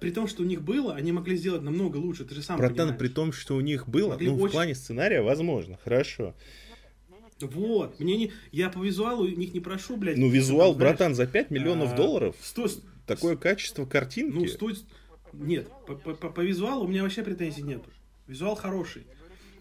при 0.00 0.10
том, 0.10 0.26
что 0.26 0.42
у 0.42 0.46
них 0.46 0.62
было, 0.62 0.94
они 0.94 1.12
могли 1.12 1.36
сделать 1.36 1.62
намного 1.62 1.96
лучше. 1.96 2.24
Ты 2.24 2.34
же 2.34 2.42
сам 2.42 2.58
Братан, 2.58 2.76
понимаешь. 2.76 2.98
при 2.98 3.08
том, 3.08 3.32
что 3.32 3.56
у 3.56 3.60
них 3.60 3.88
было, 3.88 4.10
могли 4.10 4.28
ну, 4.28 4.36
очень... 4.36 4.48
в 4.48 4.52
плане 4.52 4.74
сценария, 4.74 5.22
возможно, 5.22 5.78
хорошо. 5.82 6.34
Вот, 7.40 8.00
мне 8.00 8.16
не, 8.16 8.32
я 8.50 8.70
по 8.70 8.82
визуалу 8.82 9.24
у 9.24 9.28
них 9.28 9.52
не 9.52 9.60
прошу, 9.60 9.96
блядь. 9.96 10.16
Ну, 10.16 10.28
визуал, 10.28 10.72
там, 10.72 10.78
братан, 10.80 11.14
за 11.14 11.26
5 11.26 11.50
миллионов 11.50 11.92
а, 11.92 11.96
долларов. 11.96 12.34
Сто, 12.40 12.66
такое 13.06 13.36
качество 13.36 13.84
картинки. 13.84 14.34
Ну, 14.34 14.46
стоит, 14.48 14.84
нет, 15.34 15.68
по, 15.86 15.94
по, 15.94 16.30
по 16.30 16.40
визуалу 16.40 16.86
у 16.86 16.88
меня 16.88 17.02
вообще 17.02 17.22
претензий 17.22 17.62
нету. 17.62 17.90
Визуал 18.26 18.56
хороший. 18.56 19.06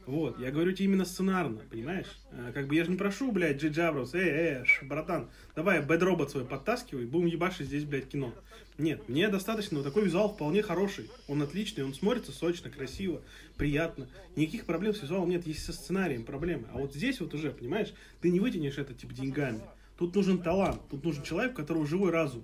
Вот, 0.07 0.39
я 0.39 0.51
говорю 0.51 0.72
тебе 0.72 0.86
именно 0.86 1.05
сценарно, 1.05 1.61
понимаешь? 1.72 2.05
А, 2.32 2.51
как 2.51 2.68
бы 2.68 2.76
я 2.76 2.84
же 2.84 2.91
не 2.91 2.97
прошу, 2.97 3.32
блядь, 3.32 3.57
Джей 3.57 3.72
Джабрус, 3.72 4.13
эй, 4.13 4.30
эй, 4.30 4.63
братан, 4.84 5.32
давай 5.55 5.82
Бэд 5.82 6.03
Робот 6.03 6.30
свой 6.30 6.45
подтаскивай, 6.45 7.05
будем 7.05 7.26
ебашить 7.26 7.68
здесь, 7.68 7.86
блядь, 7.86 8.09
кино. 8.09 8.32
Нет, 8.78 9.09
мне 9.09 9.30
достаточно, 9.30 9.78
вот 9.78 9.84
такой 9.84 10.05
визуал 10.05 10.34
вполне 10.34 10.61
хороший, 10.61 11.09
он 11.28 11.41
отличный, 11.41 11.84
он 11.84 11.95
смотрится 11.95 12.32
сочно, 12.32 12.70
красиво, 12.70 13.22
приятно. 13.57 14.07
Никаких 14.36 14.66
проблем 14.66 14.93
с 14.93 15.01
визуалом 15.01 15.30
нет, 15.30 15.47
есть 15.47 15.66
со 15.66 15.74
сценарием 15.74 16.24
проблемы. 16.24 16.68
А 16.72 16.78
вот 16.78 16.93
здесь 16.93 17.20
вот 17.20 17.34
уже, 17.34 17.49
понимаешь, 17.49 17.91
ты 18.22 18.30
не 18.30 18.39
вытянешь 18.39 18.78
это, 18.78 18.93
типа, 18.93 19.13
деньгами. 19.13 19.61
Тут 19.97 20.13
нужен 20.13 20.38
талант, 20.38 20.82
тут 20.91 21.03
нужен 21.03 21.24
человек, 21.24 21.53
у 21.53 21.55
которого 21.55 21.88
живой 21.88 22.11
разум 22.11 22.43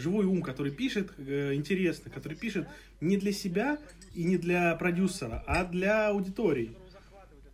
живой 0.00 0.26
ум, 0.26 0.42
который 0.42 0.72
пишет 0.72 1.12
э, 1.18 1.54
интересно, 1.54 2.10
который 2.10 2.36
пишет 2.36 2.66
не 3.00 3.16
для 3.16 3.32
себя 3.32 3.78
и 4.14 4.24
не 4.24 4.36
для 4.36 4.74
продюсера, 4.76 5.44
а 5.46 5.64
для 5.64 6.08
аудитории 6.08 6.74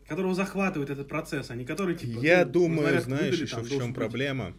которого 0.06 0.34
захватывает 0.34 0.90
этот 0.90 1.08
процесс, 1.08 1.50
а 1.50 1.56
не 1.56 1.64
который 1.64 1.96
типа. 1.96 2.20
Я 2.20 2.44
ну, 2.44 2.52
думаю, 2.52 2.80
говорят, 2.82 3.04
знаешь, 3.04 3.24
выдали, 3.32 3.42
еще 3.42 3.60
в 3.60 3.68
чем 3.68 3.88
быть... 3.88 3.94
проблема. 3.94 4.54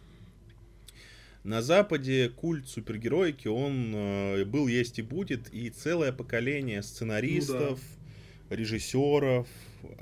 На 1.44 1.62
Западе 1.62 2.28
культ 2.28 2.68
супергероики, 2.68 3.48
он 3.48 3.92
э, 3.94 4.44
был, 4.44 4.66
есть 4.66 4.98
и 4.98 5.02
будет, 5.02 5.48
и 5.54 5.70
целое 5.70 6.12
поколение 6.12 6.82
сценаристов, 6.82 7.80
ну, 7.80 8.50
да. 8.50 8.56
режиссеров, 8.56 9.48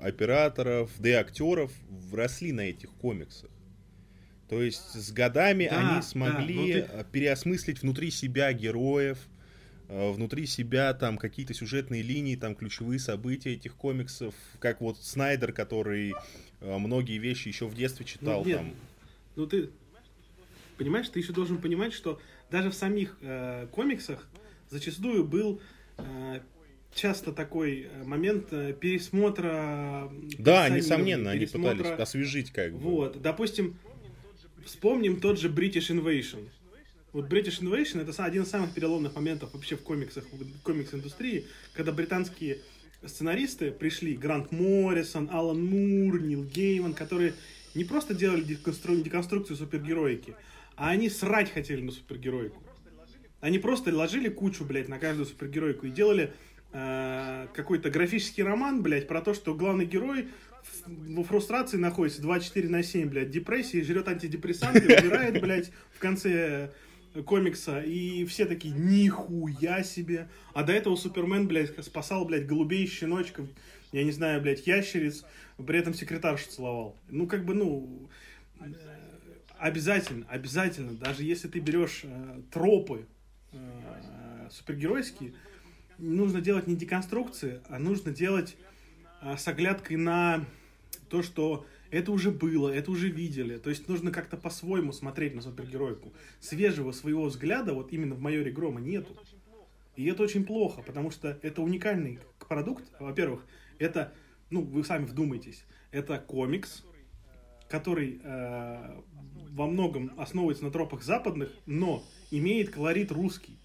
операторов, 0.02 0.90
да 0.98 1.08
и 1.08 1.12
актеров 1.12 1.70
росли 2.12 2.52
на 2.52 2.62
этих 2.62 2.90
комиксах. 2.90 3.50
То 4.48 4.62
есть 4.62 4.94
с 4.94 5.12
годами 5.12 5.68
да, 5.68 5.94
они 5.94 6.02
смогли 6.02 6.82
да, 6.82 7.02
ты... 7.02 7.06
переосмыслить 7.10 7.82
внутри 7.82 8.10
себя 8.10 8.52
героев, 8.52 9.18
э, 9.88 10.10
внутри 10.12 10.46
себя 10.46 10.94
там 10.94 11.18
какие-то 11.18 11.52
сюжетные 11.52 12.02
линии, 12.02 12.36
там 12.36 12.54
ключевые 12.54 13.00
события 13.00 13.54
этих 13.54 13.74
комиксов, 13.74 14.34
как 14.60 14.80
вот 14.80 14.98
Снайдер, 14.98 15.52
который 15.52 16.14
э, 16.60 16.78
многие 16.78 17.18
вещи 17.18 17.48
еще 17.48 17.66
в 17.66 17.74
детстве 17.74 18.06
читал 18.06 18.42
ну, 18.42 18.48
нет, 18.48 18.58
там. 18.58 18.74
Ну 19.34 19.46
ты 19.46 19.70
понимаешь, 20.76 21.08
ты 21.08 21.18
еще 21.18 21.32
должен 21.32 21.58
понимать, 21.58 21.92
что 21.92 22.20
даже 22.50 22.70
в 22.70 22.74
самих 22.74 23.16
э, 23.22 23.66
комиксах 23.72 24.28
зачастую 24.70 25.24
был 25.24 25.60
э, 25.98 26.40
часто 26.94 27.32
такой 27.32 27.88
э, 27.90 28.04
момент 28.04 28.50
пересмотра. 28.50 30.10
Да, 30.38 30.68
несомненно, 30.68 31.32
пересмотра... 31.32 31.70
они 31.70 31.78
пытались 31.78 32.00
освежить 32.00 32.50
как 32.52 32.72
бы. 32.72 32.78
Вот, 32.78 33.20
допустим, 33.20 33.76
Вспомним 34.66 35.20
тот 35.20 35.38
же 35.38 35.48
British 35.48 35.90
Invasion. 35.90 36.48
Вот 37.12 37.26
British 37.32 37.60
Invasion 37.60 38.02
это 38.02 38.24
один 38.24 38.42
из 38.42 38.48
самых 38.48 38.74
переломных 38.74 39.14
моментов 39.14 39.54
вообще 39.54 39.76
в 39.76 39.82
комиксах, 39.82 40.24
в 40.32 40.62
комикс-индустрии, 40.62 41.46
когда 41.72 41.92
британские 41.92 42.58
сценаристы 43.04 43.70
пришли, 43.70 44.16
Грант 44.16 44.50
Моррисон, 44.50 45.30
Алан 45.32 45.64
Мур, 45.64 46.20
Нил 46.20 46.42
Гейман, 46.42 46.94
которые 46.94 47.34
не 47.76 47.84
просто 47.84 48.12
делали 48.12 48.42
деконстру... 48.42 48.96
деконструкцию 48.96 49.56
супергероики, 49.56 50.34
а 50.74 50.90
они 50.90 51.10
срать 51.10 51.52
хотели 51.52 51.80
на 51.80 51.92
супергероику. 51.92 52.60
Они 53.40 53.60
просто 53.60 53.94
ложили 53.94 54.28
кучу, 54.28 54.64
блядь, 54.64 54.88
на 54.88 54.98
каждую 54.98 55.26
супергеройку 55.26 55.86
и 55.86 55.90
делали 55.90 56.32
э, 56.72 57.46
какой-то 57.54 57.90
графический 57.90 58.42
роман, 58.42 58.82
блядь, 58.82 59.08
про 59.08 59.20
то, 59.20 59.34
что 59.34 59.54
главный 59.54 59.86
герой 59.86 60.28
во 60.86 61.22
фрустрации 61.22 61.76
находится 61.76 62.22
24 62.22 62.68
на 62.68 62.82
7, 62.82 63.08
блядь, 63.08 63.30
депрессии, 63.30 63.82
жрет 63.82 64.08
антидепрессанты, 64.08 64.80
умирает, 65.00 65.40
блядь, 65.40 65.70
в 65.94 65.98
конце 65.98 66.72
комикса, 67.24 67.80
и 67.80 68.24
все 68.26 68.46
такие, 68.46 68.74
нихуя 68.74 69.82
себе. 69.82 70.28
А 70.54 70.62
до 70.62 70.72
этого 70.72 70.96
Супермен, 70.96 71.46
блядь, 71.46 71.72
спасал, 71.84 72.24
блядь, 72.24 72.46
голубей, 72.46 72.86
щеночков, 72.86 73.46
я 73.92 74.04
не 74.04 74.12
знаю, 74.12 74.40
блядь, 74.42 74.66
ящериц, 74.66 75.24
при 75.64 75.78
этом 75.78 75.94
секретаршу 75.94 76.48
целовал. 76.48 76.96
Ну, 77.08 77.26
как 77.26 77.44
бы, 77.44 77.54
ну, 77.54 78.08
обязательно, 79.58 80.26
обязательно, 80.28 80.92
даже 80.92 81.22
если 81.22 81.48
ты 81.48 81.60
берешь 81.60 82.02
э, 82.04 82.40
тропы 82.52 83.06
э, 83.52 84.48
супергеройские, 84.50 85.32
нужно 85.98 86.40
делать 86.40 86.66
не 86.66 86.76
деконструкции, 86.76 87.60
а 87.68 87.78
нужно 87.78 88.12
делать 88.12 88.56
э, 89.22 89.36
с 89.36 89.46
оглядкой 89.48 89.96
на 89.96 90.44
то, 91.08 91.22
что 91.22 91.66
это 91.90 92.12
уже 92.12 92.30
было, 92.30 92.68
это 92.68 92.90
уже 92.90 93.08
видели. 93.08 93.58
То 93.58 93.70
есть 93.70 93.88
нужно 93.88 94.10
как-то 94.10 94.36
по-своему 94.36 94.92
смотреть 94.92 95.34
на 95.34 95.42
супергеройку. 95.42 96.12
Свежего 96.40 96.92
своего 96.92 97.24
взгляда 97.26 97.74
вот 97.74 97.92
именно 97.92 98.14
в 98.14 98.20
майоре 98.20 98.50
Грома 98.50 98.80
нету. 98.80 99.16
И 99.94 100.04
это 100.06 100.22
очень 100.22 100.44
плохо, 100.44 100.82
потому 100.82 101.10
что 101.10 101.38
это 101.42 101.62
уникальный 101.62 102.18
продукт. 102.48 102.84
Во-первых, 103.00 103.46
это, 103.78 104.12
ну, 104.50 104.62
вы 104.62 104.84
сами 104.84 105.06
вдумайтесь, 105.06 105.64
это 105.90 106.18
комикс, 106.18 106.84
который 107.68 108.20
э, 108.22 109.00
во 109.50 109.66
многом 109.66 110.12
основывается 110.18 110.64
на 110.64 110.70
тропах 110.70 111.02
западных, 111.02 111.50
но 111.64 112.04
имеет 112.30 112.70
колорит 112.70 113.10
русский. 113.10 113.58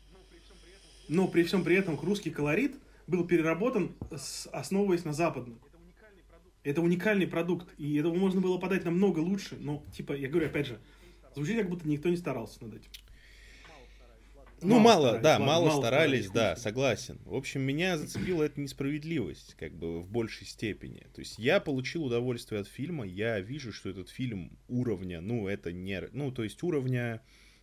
Но 1.12 1.28
при 1.28 1.44
всем 1.44 1.66
при 1.66 1.76
этом 1.76 2.00
русский 2.00 2.30
колорит 2.30 2.78
был 3.06 3.28
переработан, 3.28 3.94
с, 4.16 4.48
основываясь 4.54 5.04
на 5.04 5.12
западном. 5.12 5.60
Это 6.64 6.82
уникальный 6.82 7.28
продукт, 7.28 7.68
и 7.78 7.98
этого 7.98 8.14
можно 8.14 8.40
было 8.40 8.58
подать 8.58 8.86
намного 8.86 9.20
лучше, 9.20 9.58
но, 9.60 9.84
типа, 9.92 10.14
я 10.14 10.30
говорю, 10.30 10.48
опять 10.48 10.68
же, 10.68 10.80
звучит, 11.36 11.58
как 11.58 11.70
будто 11.70 11.86
никто 11.86 12.08
не 12.08 12.16
старался 12.16 12.64
над 12.64 12.76
этим. 12.76 12.90
Ну, 14.62 14.80
мало, 14.80 15.08
мало 15.08 15.20
да, 15.20 15.38
мало, 15.38 15.66
мало 15.66 15.80
старались, 15.82 16.28
старались, 16.28 16.30
да, 16.30 16.56
согласен. 16.56 17.20
В 17.26 17.36
общем, 17.36 17.60
меня 17.60 17.98
зацепила 17.98 18.44
эта 18.44 18.62
несправедливость, 18.62 19.56
как 19.56 19.76
бы, 19.76 20.00
в 20.00 20.10
большей 20.10 20.48
степени. 20.48 21.08
То 21.14 21.20
есть 21.20 21.38
я 21.38 21.60
получил 21.60 22.06
удовольствие 22.06 22.62
от 22.62 22.70
фильма, 22.70 23.06
я 23.06 23.42
вижу, 23.42 23.74
что 23.74 23.90
этот 23.90 24.08
фильм 24.08 24.58
уровня, 24.70 25.20
ну, 25.20 25.50
это 25.50 25.74
не, 25.74 26.08
ну, 26.14 26.32
то 26.32 26.44
есть 26.44 26.64
уровня 26.64 27.22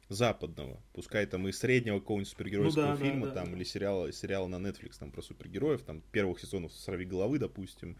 западного, 0.08 0.82
пускай 0.92 1.26
там 1.26 1.46
и 1.48 1.52
среднего 1.52 2.00
какого-нибудь 2.00 2.30
супергеройского 2.30 2.86
ну, 2.86 2.96
да, 2.96 2.96
фильма, 2.96 3.26
да, 3.26 3.34
да. 3.34 3.44
там, 3.44 3.54
или 3.54 3.64
сериала, 3.64 4.12
сериала 4.12 4.46
на 4.46 4.56
Netflix 4.56 4.98
там 4.98 5.10
про 5.10 5.22
супергероев, 5.22 5.82
там, 5.82 6.02
первых 6.12 6.40
сезонов 6.40 6.72
«Сорви 6.72 7.04
головы», 7.04 7.38
допустим, 7.38 7.96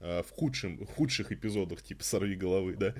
Э, 0.00 0.22
в, 0.22 0.30
худшем, 0.30 0.78
в 0.78 0.86
худших 0.86 1.30
эпизодах, 1.30 1.82
типа 1.82 2.02
«Сорви 2.02 2.34
головы», 2.34 2.74
да. 2.74 2.94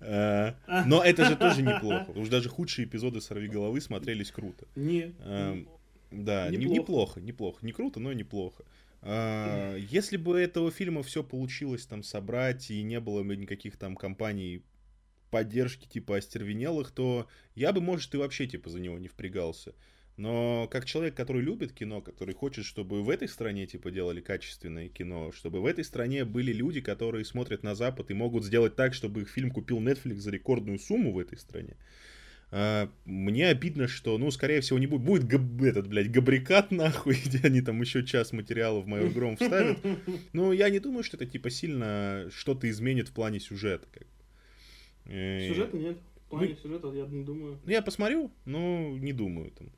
Э, 0.00 0.54
но 0.86 1.02
это 1.04 1.26
же 1.26 1.36
тоже 1.36 1.62
неплохо. 1.62 2.06
Что 2.10 2.30
даже 2.30 2.48
худшие 2.48 2.86
эпизоды 2.86 3.20
«Сорви 3.20 3.48
головы» 3.48 3.80
смотрелись 3.82 4.30
круто. 4.30 4.66
Не. 4.74 5.14
Эм, 5.20 5.68
да, 6.10 6.48
неплохо. 6.48 7.20
неплохо. 7.20 7.58
Не 7.66 7.72
круто, 7.72 8.00
но 8.00 8.14
неплохо. 8.14 8.64
А, 9.02 9.76
если 9.76 10.16
бы 10.16 10.40
этого 10.40 10.70
фильма 10.70 11.02
все 11.02 11.22
получилось 11.22 11.86
там 11.86 12.02
собрать 12.02 12.70
и 12.70 12.82
не 12.82 12.98
было 12.98 13.22
бы 13.22 13.36
никаких 13.36 13.76
там 13.76 13.94
компаний 13.94 14.62
поддержки 15.30 15.86
типа 15.86 16.16
остервенелых, 16.16 16.90
то 16.90 17.28
я 17.54 17.72
бы, 17.72 17.80
может, 17.80 18.14
и 18.14 18.18
вообще 18.18 18.46
типа 18.46 18.70
за 18.70 18.80
него 18.80 18.98
не 18.98 19.08
впрягался. 19.08 19.74
Но 20.16 20.66
как 20.68 20.84
человек, 20.84 21.14
который 21.14 21.42
любит 21.42 21.72
кино, 21.72 22.00
который 22.00 22.34
хочет, 22.34 22.64
чтобы 22.64 23.04
в 23.04 23.08
этой 23.08 23.28
стране 23.28 23.66
типа 23.66 23.92
делали 23.92 24.20
качественное 24.20 24.88
кино, 24.88 25.30
чтобы 25.30 25.60
в 25.60 25.66
этой 25.66 25.84
стране 25.84 26.24
были 26.24 26.52
люди, 26.52 26.80
которые 26.80 27.24
смотрят 27.24 27.62
на 27.62 27.76
Запад 27.76 28.10
и 28.10 28.14
могут 28.14 28.44
сделать 28.44 28.74
так, 28.74 28.94
чтобы 28.94 29.22
их 29.22 29.28
фильм 29.28 29.52
купил 29.52 29.78
Netflix 29.80 30.16
за 30.16 30.32
рекордную 30.32 30.80
сумму 30.80 31.12
в 31.12 31.20
этой 31.20 31.38
стране. 31.38 31.76
А, 32.50 32.90
мне 33.04 33.48
обидно, 33.48 33.88
что, 33.88 34.16
ну, 34.18 34.30
скорее 34.30 34.60
всего, 34.60 34.78
не 34.78 34.86
будет. 34.86 35.02
Будет 35.02 35.24
габ, 35.24 35.62
этот, 35.62 35.86
блядь, 35.86 36.10
габрикат, 36.10 36.70
нахуй, 36.72 37.16
где 37.24 37.38
они 37.46 37.60
там 37.60 37.80
еще 37.80 38.04
час 38.04 38.32
материала 38.32 38.80
в 38.80 38.86
мою 38.86 39.10
гром 39.10 39.36
вставят. 39.36 39.78
Но 40.32 40.52
я 40.52 40.70
не 40.70 40.80
думаю, 40.80 41.04
что 41.04 41.16
это, 41.16 41.26
типа, 41.26 41.50
сильно 41.50 42.28
что-то 42.34 42.68
изменит 42.68 43.08
в 43.08 43.12
плане 43.12 43.40
сюжета. 43.40 43.86
Как. 43.92 44.06
Сюжета 45.08 45.76
нет. 45.76 45.98
В 46.26 46.30
плане 46.30 46.50
ну, 46.50 46.56
сюжета 46.56 46.88
я 46.92 47.06
не 47.06 47.24
думаю. 47.24 47.58
Я 47.66 47.82
посмотрю, 47.82 48.30
но 48.44 48.96
не 48.98 49.12
думаю. 49.12 49.50
Там. 49.50 49.68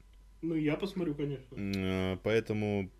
Ну, 0.42 0.54
я 0.54 0.76
посмотрю, 0.76 1.14
конечно. 1.14 1.56
А, 1.56 2.18
поэтому... 2.22 2.90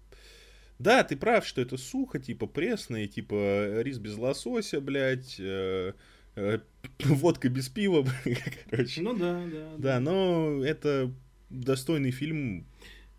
Да, 0.78 1.04
ты 1.04 1.16
прав, 1.16 1.46
что 1.46 1.60
это 1.60 1.76
сухо, 1.76 2.18
типа 2.18 2.46
пресное, 2.46 3.06
типа 3.06 3.82
рис 3.82 3.98
без 3.98 4.16
лосося, 4.16 4.80
блядь, 4.80 5.36
э, 5.38 5.92
э, 6.36 6.58
водка 7.04 7.50
без 7.50 7.68
пива, 7.68 8.06
короче. 8.70 9.02
Ну 9.02 9.14
да, 9.14 9.44
да. 9.52 9.74
Да, 9.76 10.00
но 10.00 10.64
это 10.64 11.12
достойный 11.50 12.12
фильм, 12.12 12.66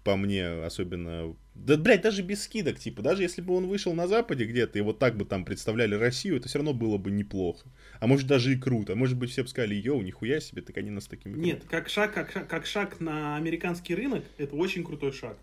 по 0.03 0.15
мне, 0.15 0.47
особенно... 0.47 1.35
Да, 1.53 1.77
блядь, 1.77 2.01
даже 2.01 2.23
без 2.23 2.43
скидок, 2.43 2.79
типа, 2.79 3.03
даже 3.03 3.21
если 3.21 3.41
бы 3.41 3.55
он 3.55 3.67
вышел 3.67 3.93
на 3.93 4.07
Западе 4.07 4.45
где-то, 4.45 4.79
и 4.79 4.81
вот 4.81 4.97
так 4.97 5.15
бы 5.15 5.25
там 5.25 5.45
представляли 5.45 5.93
Россию, 5.93 6.37
это 6.37 6.47
все 6.47 6.57
равно 6.59 6.73
было 6.73 6.97
бы 6.97 7.11
неплохо. 7.11 7.69
А 8.01 8.07
может 8.07 8.25
даже 8.25 8.51
и 8.51 8.55
круто. 8.57 8.93
А 8.93 8.95
может 8.95 9.15
быть 9.15 9.29
все 9.29 9.43
бы 9.43 9.47
сказали, 9.47 9.75
йоу, 9.75 10.01
нихуя 10.01 10.39
себе, 10.39 10.63
так 10.63 10.75
они 10.77 10.89
нас 10.89 11.05
такими... 11.05 11.37
Нет, 11.37 11.65
как 11.69 11.87
шаг, 11.87 12.11
как, 12.11 12.31
шаг, 12.31 12.47
как 12.47 12.65
шаг 12.65 12.99
на 12.99 13.35
американский 13.35 13.93
рынок, 13.93 14.25
это 14.39 14.55
очень 14.55 14.83
крутой 14.83 15.11
шаг. 15.11 15.37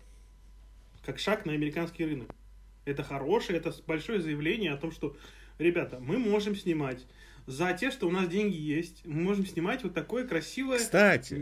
Как 1.05 1.19
шаг 1.19 1.45
на 1.45 1.53
американский 1.53 2.03
рынок. 2.03 2.35
Это 2.83 3.01
хорошее, 3.01 3.59
это 3.59 3.73
большое 3.87 4.19
заявление 4.19 4.73
о 4.73 4.77
том, 4.77 4.91
что, 4.91 5.15
ребята, 5.57 5.99
мы 6.01 6.17
можем 6.17 6.53
снимать 6.53 7.05
за 7.47 7.71
те, 7.71 7.91
что 7.91 8.09
у 8.09 8.11
нас 8.11 8.27
деньги 8.27 8.57
есть, 8.57 9.05
мы 9.05 9.21
можем 9.21 9.45
снимать 9.45 9.81
вот 9.83 9.93
такое 9.93 10.27
красивое, 10.27 10.79
кстати, 10.79 11.35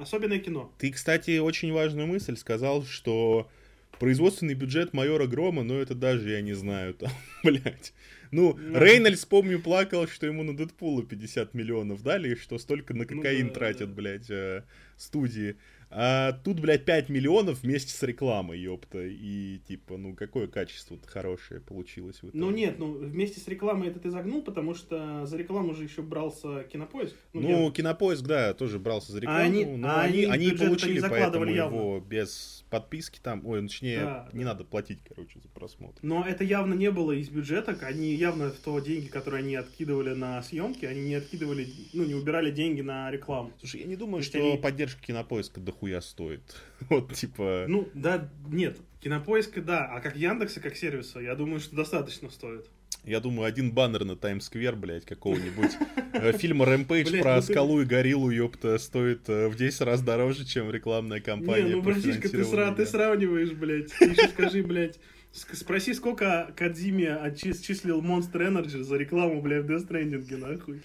особенное 0.00 0.38
кино. 0.38 0.72
Ты, 0.78 0.90
кстати, 0.92 1.40
очень 1.40 1.74
важную 1.74 2.06
мысль 2.06 2.38
сказал, 2.38 2.84
что 2.84 3.50
производственный 3.98 4.54
бюджет 4.54 4.94
майора 4.94 5.26
Грома, 5.26 5.62
но 5.62 5.74
это 5.74 5.94
даже 5.94 6.30
я 6.30 6.40
не 6.40 6.54
знаю, 6.54 6.94
там, 6.94 7.10
блядь. 7.44 7.92
Ну, 8.34 8.58
ну, 8.58 8.78
Рейнольдс, 8.80 9.24
помню, 9.26 9.62
плакал, 9.62 10.08
что 10.08 10.26
ему 10.26 10.42
на 10.42 10.56
Дэдпула 10.56 11.04
50 11.04 11.54
миллионов 11.54 12.02
дали, 12.02 12.30
и 12.30 12.34
что 12.34 12.58
столько 12.58 12.92
на 12.92 13.04
ну 13.08 13.16
кокаин 13.16 13.46
ну, 13.46 13.52
да, 13.52 13.60
тратят, 13.60 13.88
да. 13.90 13.94
блядь, 13.94 14.28
э, 14.28 14.64
студии. 14.96 15.56
А 15.96 16.32
тут, 16.32 16.58
блядь, 16.58 16.84
5 16.84 17.08
миллионов 17.08 17.62
вместе 17.62 17.92
с 17.92 18.02
рекламой, 18.02 18.58
ёпта. 18.58 19.04
И, 19.04 19.60
типа, 19.68 19.96
ну, 19.96 20.14
какое 20.14 20.48
качество 20.48 20.98
хорошее 21.06 21.60
получилось 21.60 22.16
в 22.16 22.30
итоге. 22.30 22.38
Ну, 22.38 22.50
нет, 22.50 22.78
ну, 22.80 22.92
вместе 22.94 23.38
с 23.38 23.46
рекламой 23.46 23.88
это 23.88 24.00
ты 24.00 24.10
загнул, 24.10 24.42
потому 24.42 24.74
что 24.74 25.24
за 25.24 25.36
рекламу 25.36 25.72
же 25.72 25.84
еще 25.84 26.02
брался 26.02 26.64
Кинопоиск. 26.64 27.14
Ну, 27.32 27.42
ну 27.42 27.66
я... 27.66 27.70
Кинопоиск, 27.70 28.24
да, 28.24 28.54
тоже 28.54 28.80
брался 28.80 29.12
за 29.12 29.20
рекламу, 29.20 29.40
а 29.40 29.42
они, 29.44 29.64
но 29.64 29.88
а 29.88 30.00
они, 30.02 30.24
они, 30.24 30.50
получили 30.50 31.00
поэтому 31.00 31.44
явно. 31.44 31.76
его 31.76 32.00
без 32.00 32.64
подписки 32.70 33.20
там, 33.22 33.46
ой, 33.46 33.62
ну, 33.62 33.68
точнее, 33.68 34.00
да, 34.00 34.28
не 34.32 34.42
да. 34.42 34.50
надо 34.50 34.64
платить, 34.64 34.98
короче, 35.08 35.38
за 35.40 35.48
просмотр. 35.48 36.00
Но 36.02 36.26
это 36.26 36.42
явно 36.42 36.74
не 36.74 36.90
было 36.90 37.12
из 37.12 37.28
бюджета, 37.28 37.78
они 37.82 38.14
явно 38.14 38.50
в 38.50 38.56
то 38.56 38.80
деньги, 38.80 39.06
которые 39.06 39.44
они 39.44 39.54
откидывали 39.54 40.12
на 40.12 40.42
съемки, 40.42 40.84
они 40.86 41.02
не 41.02 41.14
откидывали, 41.14 41.68
ну, 41.92 42.04
не 42.04 42.14
убирали 42.14 42.50
деньги 42.50 42.80
на 42.80 43.12
рекламу. 43.12 43.52
Слушай, 43.60 43.82
я 43.82 43.86
не 43.86 43.94
думаю, 43.94 44.24
что 44.24 44.38
они... 44.38 44.56
поддержка 44.56 45.00
Кинопоиска 45.00 45.60
дохуя 45.60 45.83
нихуя 45.84 46.00
стоит. 46.00 46.42
вот, 46.88 47.12
типа... 47.14 47.66
Ну, 47.68 47.88
да, 47.94 48.28
нет, 48.48 48.78
Кинопоиска, 49.00 49.60
да, 49.60 49.84
а 49.84 50.00
как 50.00 50.16
Яндекса, 50.16 50.60
как 50.60 50.76
сервиса, 50.76 51.20
я 51.20 51.34
думаю, 51.34 51.60
что 51.60 51.76
достаточно 51.76 52.30
стоит. 52.30 52.66
Я 53.04 53.20
думаю, 53.20 53.46
один 53.46 53.70
баннер 53.70 54.04
на 54.04 54.16
Таймс-сквер, 54.16 54.76
блядь, 54.76 55.04
какого-нибудь 55.04 55.72
э, 56.14 56.32
фильма 56.38 56.64
«Рэмпейдж» 56.64 57.20
про 57.20 57.36
ну 57.36 57.42
скалу 57.42 57.82
и 57.82 57.84
гориллу, 57.84 58.30
ёпта, 58.30 58.78
стоит 58.78 59.28
э, 59.28 59.48
в 59.48 59.56
10 59.56 59.80
раз 59.82 60.00
дороже, 60.00 60.46
чем 60.46 60.70
рекламная 60.70 61.20
кампания. 61.20 61.64
Не, 61.64 61.74
ну, 61.74 61.82
братишка, 61.82 62.30
ты, 62.30 62.40
сра- 62.40 62.74
ты 62.74 62.86
сравниваешь, 62.86 63.52
блядь. 63.52 63.92
Ты 63.98 64.06
еще 64.06 64.28
скажи, 64.28 64.62
блядь, 64.62 64.98
спроси, 65.32 65.92
сколько 65.92 66.50
Кадзиме 66.56 67.14
отчислил 67.14 68.00
Monster 68.00 68.48
Energy 68.48 68.82
за 68.82 68.96
рекламу, 68.96 69.42
блядь, 69.42 69.64
в 69.64 69.70
Death 69.70 69.86
Stranding, 69.86 70.36
нахуй. 70.38 70.80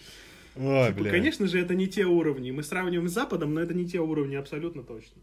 Ой, 0.59 0.93
типа, 0.93 1.09
конечно 1.09 1.47
же, 1.47 1.57
это 1.57 1.73
не 1.73 1.87
те 1.87 2.05
уровни. 2.05 2.51
Мы 2.51 2.63
сравниваем 2.63 3.07
с 3.07 3.13
Западом, 3.13 3.53
но 3.53 3.61
это 3.61 3.73
не 3.73 3.87
те 3.87 3.99
уровни 3.99 4.35
абсолютно 4.35 4.83
точно. 4.83 5.21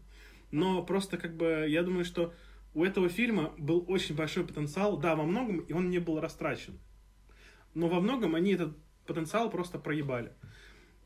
Но 0.49 0.81
просто 0.83 1.17
как 1.17 1.37
бы 1.37 1.67
я 1.69 1.83
думаю, 1.83 2.05
что 2.05 2.33
у 2.73 2.83
этого 2.83 3.07
фильма 3.07 3.53
был 3.59 3.85
очень 3.87 4.15
большой 4.15 4.47
потенциал. 4.47 4.97
Да, 4.97 5.15
во 5.15 5.23
многом, 5.23 5.59
и 5.59 5.73
он 5.73 5.91
не 5.91 5.99
был 5.99 6.19
растрачен. 6.19 6.79
Но 7.75 7.87
во 7.87 8.01
многом 8.01 8.33
они 8.33 8.53
этот 8.53 8.75
потенциал 9.05 9.51
просто 9.51 9.77
проебали. 9.77 10.31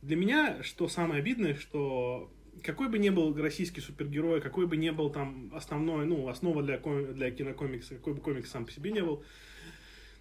Для 0.01 0.15
меня, 0.15 0.63
что 0.63 0.87
самое 0.87 1.19
обидное, 1.19 1.55
что 1.55 2.33
какой 2.63 2.87
бы 2.87 2.99
ни 2.99 3.09
был 3.09 3.35
российский 3.35 3.81
супергерой, 3.81 4.39
какой 4.39 4.65
бы 4.65 4.77
ни 4.77 4.89
был 4.91 5.09
там 5.09 5.51
основной, 5.53 6.05
ну, 6.05 6.29
основа 6.29 6.63
для, 6.63 6.77
для 6.77 7.31
кинокомикса, 7.31 7.95
какой 7.95 8.13
бы 8.13 8.21
комикс 8.21 8.49
сам 8.49 8.65
по 8.65 8.71
себе 8.71 8.91
не 8.91 9.01
был, 9.01 9.25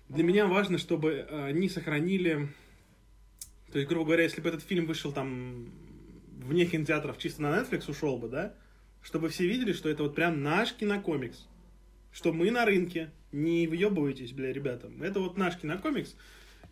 для 0.09 0.25
меня 0.25 0.47
важно, 0.47 0.79
чтобы 0.79 1.29
они 1.31 1.69
сохранили 1.69 2.49
то 3.73 3.79
есть, 3.79 3.89
грубо 3.89 4.07
говоря, 4.07 4.25
если 4.25 4.41
бы 4.41 4.49
этот 4.49 4.63
фильм 4.63 4.87
вышел 4.87 5.13
там 5.13 5.71
вне 6.43 6.67
кинотеатров, 6.67 7.19
чисто 7.19 7.43
на 7.43 7.61
Netflix 7.61 7.91
ушел 7.91 8.19
бы, 8.19 8.29
да, 8.29 8.55
чтобы 9.03 9.29
все 9.29 9.47
видели, 9.47 9.73
что 9.73 9.89
это 9.89 10.03
вот 10.03 10.15
прям 10.15 10.43
наш 10.43 10.75
кинокомикс. 10.75 11.47
Что 12.13 12.33
мы 12.33 12.51
на 12.51 12.65
рынке, 12.65 13.11
не 13.31 13.69
въебывайтесь, 13.69 14.33
бля, 14.33 14.53
ребята. 14.53 14.91
Это 15.01 15.21
вот 15.21 15.37
наш 15.37 15.57
кинокомикс. 15.57 16.17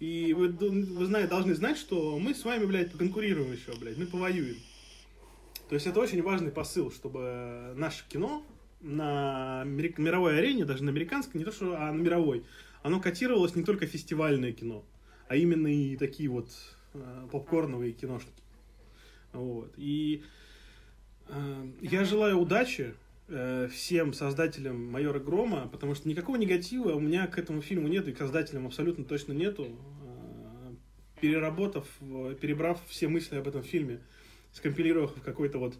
И 0.00 0.32
вы, 0.32 0.48
вы 0.48 1.06
знаете, 1.06 1.28
должны 1.28 1.54
знать, 1.54 1.78
что 1.78 2.18
мы 2.18 2.34
с 2.34 2.44
вами, 2.44 2.64
блядь, 2.64 2.92
поконкурируем 2.92 3.52
еще, 3.52 3.76
блядь, 3.78 3.96
мы 3.96 4.06
повоюем. 4.06 4.56
То 5.68 5.74
есть 5.74 5.86
это 5.86 6.00
очень 6.00 6.22
важный 6.22 6.50
посыл, 6.50 6.90
чтобы 6.90 7.74
наше 7.76 8.08
кино 8.08 8.44
на 8.80 9.64
мировой 9.64 10.38
арене, 10.38 10.64
даже 10.64 10.84
на 10.84 10.90
американской, 10.90 11.38
не 11.38 11.44
то 11.44 11.52
что, 11.52 11.76
а 11.76 11.92
на 11.92 12.00
мировой, 12.00 12.44
оно 12.82 13.00
котировалось 13.00 13.54
не 13.54 13.64
только 13.64 13.86
фестивальное 13.86 14.52
кино, 14.52 14.84
а 15.28 15.36
именно 15.36 15.66
и 15.66 15.96
такие 15.96 16.28
вот 16.28 16.50
попкорновые 17.30 17.92
киношники. 17.92 18.42
Вот. 19.32 19.72
И 19.76 20.22
э, 21.28 21.66
я 21.80 22.04
желаю 22.04 22.38
удачи 22.38 22.94
э, 23.28 23.68
всем 23.72 24.12
создателям 24.12 24.90
«Майора 24.90 25.20
Грома», 25.20 25.68
потому 25.70 25.94
что 25.94 26.08
никакого 26.08 26.36
негатива 26.36 26.92
у 26.92 27.00
меня 27.00 27.26
к 27.26 27.38
этому 27.38 27.60
фильму 27.60 27.88
нет, 27.88 28.08
и 28.08 28.12
к 28.12 28.18
создателям 28.18 28.66
абсолютно 28.66 29.04
точно 29.04 29.32
нету. 29.32 29.66
Э, 29.66 30.74
переработав, 31.20 31.86
перебрав 32.40 32.80
все 32.86 33.08
мысли 33.08 33.36
об 33.36 33.48
этом 33.48 33.62
фильме, 33.62 34.00
скомпилировав 34.52 35.16
в 35.16 35.22
какой-то 35.22 35.58
вот 35.58 35.76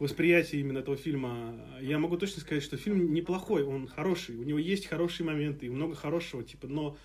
восприятие 0.00 0.62
именно 0.62 0.78
этого 0.78 0.96
фильма, 0.96 1.54
я 1.80 1.98
могу 1.98 2.16
точно 2.16 2.40
сказать, 2.40 2.62
что 2.62 2.76
фильм 2.78 3.12
неплохой, 3.12 3.62
он 3.62 3.86
хороший, 3.86 4.36
у 4.36 4.42
него 4.42 4.58
есть 4.58 4.86
хорошие 4.86 5.26
моменты 5.26 5.66
и 5.66 5.68
много 5.68 5.94
хорошего, 5.94 6.42
типа, 6.42 6.66
но 6.68 6.96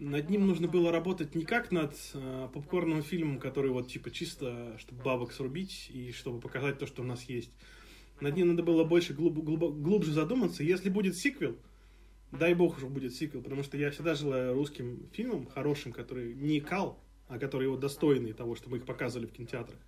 над 0.00 0.30
ним 0.30 0.46
нужно 0.46 0.66
было 0.66 0.90
работать 0.90 1.34
не 1.34 1.44
как 1.44 1.70
над 1.70 1.94
э, 2.14 2.48
попкорным 2.52 3.02
фильмом, 3.02 3.38
который 3.38 3.70
вот 3.70 3.88
типа 3.88 4.10
чисто, 4.10 4.76
чтобы 4.78 5.02
бабок 5.02 5.32
срубить 5.32 5.90
и 5.92 6.10
чтобы 6.12 6.40
показать 6.40 6.78
то, 6.78 6.86
что 6.86 7.02
у 7.02 7.04
нас 7.04 7.24
есть. 7.24 7.50
Над 8.20 8.34
ним 8.34 8.48
надо 8.48 8.62
было 8.62 8.84
больше 8.84 9.12
глуб, 9.12 9.34
глуб, 9.38 9.60
глубже 9.78 10.12
задуматься. 10.12 10.64
Если 10.64 10.88
будет 10.88 11.16
сиквел, 11.16 11.56
дай 12.32 12.54
бог 12.54 12.78
уже 12.78 12.86
будет 12.86 13.14
сиквел, 13.14 13.42
потому 13.42 13.62
что 13.62 13.76
я 13.76 13.90
всегда 13.90 14.14
желаю 14.14 14.54
русским 14.54 15.06
фильмам 15.12 15.46
хорошим, 15.46 15.92
которые 15.92 16.34
не 16.34 16.60
кал, 16.60 16.98
а 17.28 17.38
которые 17.38 17.68
вот 17.68 17.80
достойные 17.80 18.32
того, 18.32 18.56
чтобы 18.56 18.78
их 18.78 18.86
показывали 18.86 19.26
в 19.26 19.32
кинотеатрах. 19.32 19.78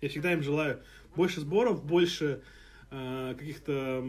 Я 0.00 0.08
всегда 0.08 0.32
им 0.32 0.42
желаю 0.42 0.82
больше 1.14 1.40
сборов, 1.40 1.84
больше 1.84 2.42
каких-то 2.90 4.04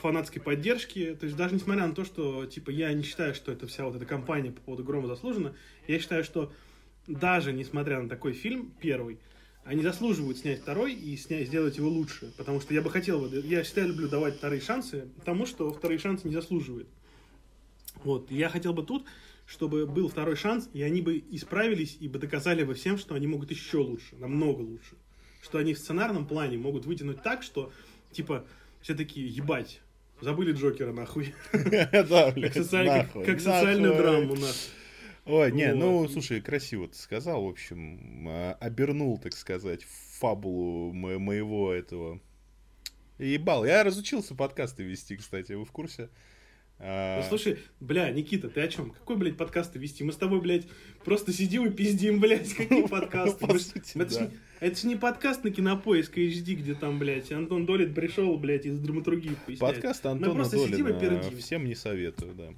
фанатской 0.00 0.40
поддержки. 0.40 1.16
То 1.18 1.26
есть 1.26 1.36
даже 1.36 1.54
несмотря 1.54 1.86
на 1.86 1.94
то, 1.94 2.04
что 2.04 2.46
типа 2.46 2.70
я 2.70 2.92
не 2.92 3.02
считаю, 3.02 3.34
что 3.34 3.50
это 3.52 3.66
вся 3.66 3.84
вот 3.84 3.96
эта 3.96 4.06
кампания 4.06 4.52
по 4.52 4.60
поводу 4.60 4.84
Грома 4.84 5.08
заслужена, 5.08 5.54
я 5.88 5.98
считаю, 5.98 6.22
что 6.22 6.52
даже 7.06 7.52
несмотря 7.52 8.00
на 8.00 8.08
такой 8.08 8.32
фильм, 8.32 8.72
первый, 8.80 9.18
они 9.64 9.82
заслуживают 9.82 10.38
снять 10.38 10.60
второй 10.60 10.94
и 10.94 11.16
снять, 11.16 11.48
сделать 11.48 11.76
его 11.76 11.88
лучше. 11.88 12.32
Потому 12.36 12.60
что 12.60 12.72
я 12.72 12.82
бы 12.82 12.90
хотел, 12.90 13.26
я 13.32 13.64
всегда 13.64 13.82
люблю 13.82 14.08
давать 14.08 14.36
вторые 14.36 14.60
шансы 14.60 15.08
тому, 15.24 15.44
что 15.44 15.72
вторые 15.72 15.98
шансы 15.98 16.28
не 16.28 16.34
заслуживают. 16.34 16.88
Вот, 18.04 18.30
я 18.30 18.48
хотел 18.48 18.72
бы 18.72 18.84
тут, 18.84 19.04
чтобы 19.46 19.86
был 19.86 20.08
второй 20.08 20.36
шанс, 20.36 20.68
и 20.72 20.82
они 20.82 21.00
бы 21.00 21.22
исправились 21.30 21.96
и 21.98 22.06
бы 22.08 22.20
доказали 22.20 22.62
бы 22.62 22.74
всем, 22.74 22.98
что 22.98 23.16
они 23.16 23.26
могут 23.26 23.50
еще 23.50 23.78
лучше, 23.78 24.14
намного 24.16 24.60
лучше. 24.60 24.96
Что 25.46 25.58
они 25.58 25.74
в 25.74 25.78
сценарном 25.78 26.26
плане 26.26 26.58
могут 26.58 26.86
вытянуть 26.86 27.22
так, 27.22 27.44
что 27.44 27.72
типа, 28.10 28.44
все 28.80 28.94
такие, 28.94 29.28
ебать, 29.28 29.80
Забыли 30.20 30.52
Джокера, 30.52 30.92
нахуй. 30.92 31.34
Да, 31.52 32.32
блядь, 32.32 32.54
Как 32.54 33.38
социальную 33.40 33.94
драму, 33.96 34.34
нахуй. 34.34 34.56
Ой, 35.26 35.52
не, 35.52 35.72
ну, 35.74 36.08
слушай, 36.08 36.40
красиво 36.40 36.88
ты 36.88 36.96
сказал, 36.96 37.44
в 37.44 37.48
общем, 37.48 38.26
а, 38.28 38.56
обернул, 38.60 39.18
так 39.18 39.34
сказать, 39.34 39.84
фабулу 40.18 40.92
моего 40.92 41.72
этого. 41.72 42.20
Ебал, 43.18 43.64
я 43.64 43.84
разучился 43.84 44.34
подкасты 44.34 44.82
вести, 44.82 45.16
кстати, 45.16 45.52
вы 45.52 45.64
в 45.64 45.72
курсе? 45.72 46.10
А... 46.78 47.20
Ну, 47.20 47.28
слушай, 47.28 47.58
бля, 47.80 48.10
Никита, 48.10 48.48
ты 48.48 48.60
о 48.60 48.68
чем? 48.68 48.90
Какой, 48.90 49.16
блядь, 49.16 49.36
подкасты 49.36 49.78
вести? 49.78 50.04
Мы 50.04 50.12
с 50.12 50.16
тобой, 50.16 50.40
блядь, 50.40 50.66
просто 51.04 51.32
сидим 51.32 51.66
и 51.66 51.70
пиздим, 51.70 52.20
блядь, 52.20 52.52
какие 52.54 52.86
подкасты? 52.86 53.46
Это 53.46 54.08
ж 54.08 54.30
это 54.60 54.76
ж 54.76 54.84
не 54.84 54.96
подкаст 54.96 55.44
на 55.44 55.50
Кинопоиск 55.50 56.16
HD, 56.16 56.54
где 56.54 56.74
там, 56.74 56.98
блядь, 56.98 57.30
Антон 57.32 57.66
Долит 57.66 57.94
пришел, 57.94 58.36
блядь, 58.38 58.66
из 58.66 58.78
драматургии 58.78 59.36
поясняет. 59.46 59.74
Подкаст 59.74 60.06
Антона 60.06 60.32
Мы 60.32 60.34
просто 60.34 60.58
сидим 60.58 60.88
и 60.88 60.98
пердим. 60.98 61.38
Всем 61.38 61.64
не 61.66 61.74
советую, 61.74 62.34
да. 62.34 62.48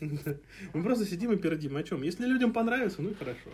Мы 0.72 0.82
просто 0.82 1.04
сидим 1.04 1.32
и 1.32 1.36
пердим. 1.36 1.76
О 1.76 1.82
чем? 1.82 2.02
Если 2.02 2.26
людям 2.26 2.52
понравится, 2.52 3.02
ну 3.02 3.10
и 3.10 3.14
хорошо. 3.14 3.50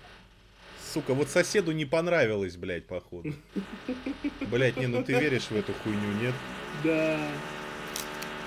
Сука, 0.93 1.15
вот 1.15 1.29
соседу 1.29 1.73
не 1.73 1.87
понравилось, 1.87 2.57
блядь, 2.57 2.85
походу. 2.85 3.33
Блядь, 4.51 4.77
не, 4.77 4.87
ну 4.87 5.03
ты 5.03 5.19
веришь 5.19 5.45
в 5.45 5.53
эту 5.53 5.73
хуйню, 5.73 6.13
нет? 6.21 6.35
Да. 6.85 7.19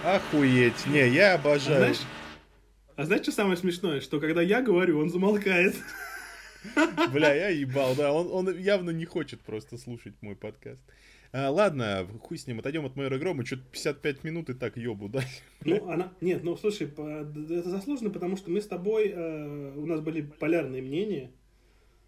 Охуеть. 0.06 0.86
Не, 0.86 1.10
я 1.10 1.34
обожаю. 1.34 1.78
А 1.78 1.80
знаешь, 1.80 2.02
а 2.96 3.06
знаешь, 3.06 3.24
что 3.24 3.32
самое 3.32 3.58
смешное? 3.58 4.02
Что 4.02 4.20
когда 4.20 4.40
я 4.40 4.62
говорю, 4.62 5.00
он 5.00 5.10
замолкает. 5.10 5.76
Бля, 7.12 7.34
я 7.34 7.50
ебал, 7.50 7.96
да. 7.96 8.14
Он, 8.14 8.30
он 8.32 8.56
явно 8.56 8.92
не 8.92 9.06
хочет 9.06 9.42
просто 9.42 9.80
слушать 9.80 10.14
мой 10.22 10.36
подкаст. 10.36 10.80
А, 11.32 11.50
ладно, 11.50 12.08
хуй 12.22 12.38
с 12.38 12.46
ним, 12.46 12.60
отойдем 12.60 12.86
от 12.86 12.96
Майора 12.96 13.34
Мы 13.34 13.48
что-то 13.48 13.64
55 13.72 14.24
минут 14.24 14.52
и 14.52 14.54
так 14.54 14.78
ёбу, 14.78 15.10
да? 15.10 15.22
Ну, 15.64 15.90
она... 15.90 16.14
Нет, 16.22 16.44
ну, 16.44 16.56
слушай, 16.56 16.86
это 16.86 17.68
заслуженно, 17.68 18.12
потому 18.12 18.38
что 18.38 18.52
мы 18.52 18.62
с 18.62 18.68
тобой... 18.68 19.08
Э, 19.08 19.74
у 19.76 19.88
нас 19.88 20.02
были 20.02 20.22
полярные 20.22 20.84
мнения. 20.84 21.32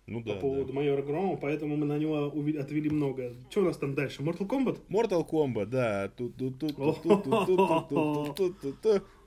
Ну, 0.10 0.22
да, 0.22 0.36
по 0.36 0.40
поводу 0.40 0.68
да. 0.68 0.74
майора 0.74 1.02
Грома, 1.02 1.36
поэтому 1.36 1.76
мы 1.76 1.86
на 1.86 1.98
него 1.98 2.28
отвели 2.60 2.90
много. 2.90 3.34
Что 3.50 3.60
у 3.60 3.66
нас 3.66 3.78
там 3.78 3.94
дальше? 3.94 4.22
Mortal 4.22 4.48
Kombat? 4.48 4.80
Mortal 4.90 5.30
Kombat, 5.30 5.66
да. 5.66 6.10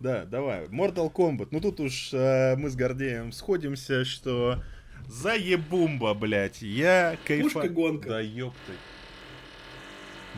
Да, 0.00 0.24
давай. 0.24 0.64
Mortal 0.68 1.12
Kombat. 1.12 1.48
Ну 1.50 1.60
тут 1.60 1.80
уж 1.80 2.12
мы 2.12 2.70
с 2.70 2.76
Гордеем 2.76 3.30
сходимся, 3.32 4.06
что 4.06 4.62
заебумба, 5.06 6.14
блядь. 6.14 6.62
Я 6.62 7.18
кайфа... 7.26 7.42
Пушка-гонка. 7.44 8.08
Да 8.08 8.20
ёпты. 8.20 8.72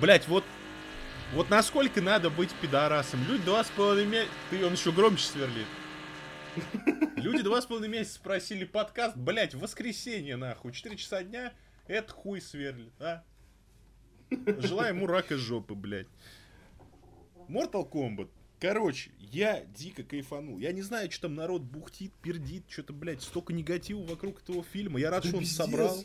Блять, 0.00 0.26
вот 0.26 0.42
вот 1.34 1.50
насколько 1.50 2.02
надо 2.02 2.30
быть 2.30 2.50
пидорасом? 2.60 3.20
Люди 3.28 3.44
два 3.44 3.62
с 3.62 3.70
половиной. 3.70 4.26
Ты, 4.50 4.66
он 4.66 4.72
еще 4.72 4.90
громче 4.90 5.24
сверлит. 5.24 5.66
Люди 7.16 7.42
два 7.42 7.62
с 7.62 7.66
половиной 7.66 7.88
месяца 7.98 8.16
спросили 8.16 8.64
подкаст, 8.64 9.16
блять, 9.16 9.54
в 9.54 9.60
воскресенье, 9.60 10.36
нахуй, 10.36 10.72
4 10.72 10.96
часа 10.96 11.22
дня, 11.22 11.52
это 11.86 12.12
хуй 12.12 12.40
сверлит, 12.40 12.92
а? 13.00 13.22
Желаю 14.58 14.94
ему 14.94 15.06
рака 15.06 15.36
жопы, 15.36 15.74
блять. 15.74 16.08
Mortal 17.48 17.88
Kombat. 17.90 18.28
Короче, 18.60 19.10
я 19.18 19.64
дико 19.76 20.04
кайфанул. 20.04 20.58
Я 20.58 20.72
не 20.72 20.82
знаю, 20.82 21.10
что 21.10 21.22
там 21.22 21.34
народ 21.34 21.62
бухтит, 21.62 22.12
пердит, 22.22 22.64
что-то, 22.68 22.92
блядь, 22.92 23.22
столько 23.22 23.52
негатива 23.52 24.02
вокруг 24.04 24.40
этого 24.40 24.62
фильма. 24.62 25.00
Я 25.00 25.10
рад, 25.10 25.24
да 25.24 25.28
что 25.28 25.38
он 25.38 25.44
собрал. 25.44 25.98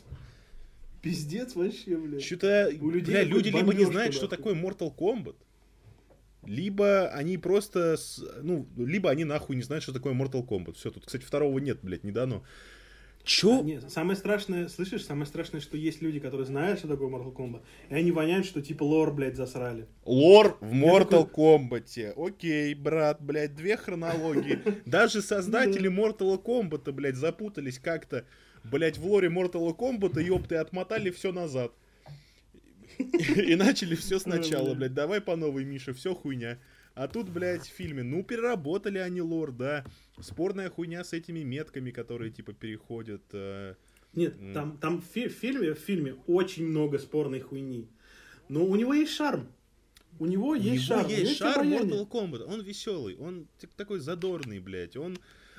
Пиздец 1.00 1.54
вообще, 1.54 1.96
блядь. 1.96 2.24
Что-то, 2.24 2.70
бля, 2.80 3.22
люди 3.22 3.48
либо 3.50 3.72
не 3.72 3.84
знают, 3.84 4.14
что 4.14 4.26
такое 4.26 4.54
Mortal 4.54 4.94
Kombat, 4.94 5.36
либо 6.48 7.08
они 7.08 7.38
просто, 7.38 7.96
ну, 8.42 8.66
либо 8.76 9.10
они 9.10 9.24
нахуй 9.24 9.54
не 9.54 9.62
знают, 9.62 9.82
что 9.82 9.92
такое 9.92 10.14
Mortal 10.14 10.46
Kombat. 10.46 10.76
Все, 10.76 10.90
тут, 10.90 11.04
кстати, 11.06 11.22
второго 11.22 11.58
нет, 11.58 11.80
блядь, 11.82 12.04
не 12.04 12.10
дано. 12.10 12.42
Чё? 13.22 13.60
А, 13.60 13.62
нет, 13.62 13.90
самое 13.90 14.16
страшное, 14.16 14.68
слышишь, 14.68 15.04
самое 15.04 15.26
страшное, 15.26 15.60
что 15.60 15.76
есть 15.76 16.00
люди, 16.00 16.18
которые 16.18 16.46
знают, 16.46 16.78
что 16.78 16.88
такое 16.88 17.08
Mortal 17.08 17.34
Kombat, 17.34 17.60
и 17.90 17.94
они 17.94 18.10
воняют, 18.10 18.46
что 18.46 18.62
типа 18.62 18.84
лор, 18.84 19.12
блядь, 19.12 19.36
засрали. 19.36 19.86
Лор 20.06 20.56
в 20.62 20.72
Mortal 20.72 21.26
такой... 21.26 21.58
Kombat. 21.58 22.14
Окей, 22.16 22.74
брат, 22.74 23.20
блядь, 23.20 23.54
две 23.54 23.76
хронологии. 23.76 24.60
Даже 24.86 25.20
создатели 25.20 25.90
Mortal 25.90 26.42
Kombat, 26.42 26.90
блядь, 26.92 27.16
запутались 27.16 27.78
как-то, 27.78 28.24
блядь, 28.64 28.96
в 28.96 29.04
лоре 29.04 29.28
Mortal 29.28 29.76
Kombat, 29.76 30.18
ёпты, 30.22 30.56
отмотали 30.56 31.10
все 31.10 31.30
назад. 31.30 31.72
И 32.98 33.54
начали 33.54 33.94
все 33.94 34.18
сначала, 34.18 34.74
блядь, 34.74 34.94
давай 34.94 35.20
по 35.20 35.36
новой, 35.36 35.64
Миша, 35.64 35.92
все 35.94 36.14
хуйня. 36.14 36.58
А 36.94 37.06
тут, 37.06 37.28
блядь, 37.28 37.66
в 37.66 37.72
фильме, 37.72 38.02
ну, 38.02 38.24
переработали 38.24 38.98
они 38.98 39.20
лор, 39.20 39.52
да. 39.52 39.84
Спорная 40.20 40.68
хуйня 40.68 41.04
с 41.04 41.12
этими 41.12 41.44
метками, 41.44 41.92
которые, 41.92 42.32
типа, 42.32 42.52
переходят. 42.52 43.22
Э... 43.32 43.74
Нет, 44.14 44.34
там, 44.52 44.78
там 44.78 45.00
в, 45.00 45.04
фи- 45.04 45.28
в, 45.28 45.32
фильме, 45.32 45.74
в 45.74 45.78
фильме 45.78 46.14
очень 46.26 46.66
много 46.66 46.98
спорной 46.98 47.40
хуйни. 47.40 47.88
Но 48.48 48.64
у 48.64 48.74
него 48.74 48.94
есть 48.94 49.12
шарм. 49.12 49.48
У 50.18 50.26
него 50.26 50.56
есть 50.56 50.90
у 50.90 50.94
него 50.94 51.02
шарм. 51.02 51.08
есть 51.08 51.36
шарм 51.36 51.68
Mortal 51.72 52.08
Kombat. 52.08 52.42
Он 52.42 52.62
веселый, 52.62 53.16
он 53.16 53.46
такой 53.76 54.00
задорный, 54.00 54.58
блядь. 54.58 54.96
Он... 54.96 55.16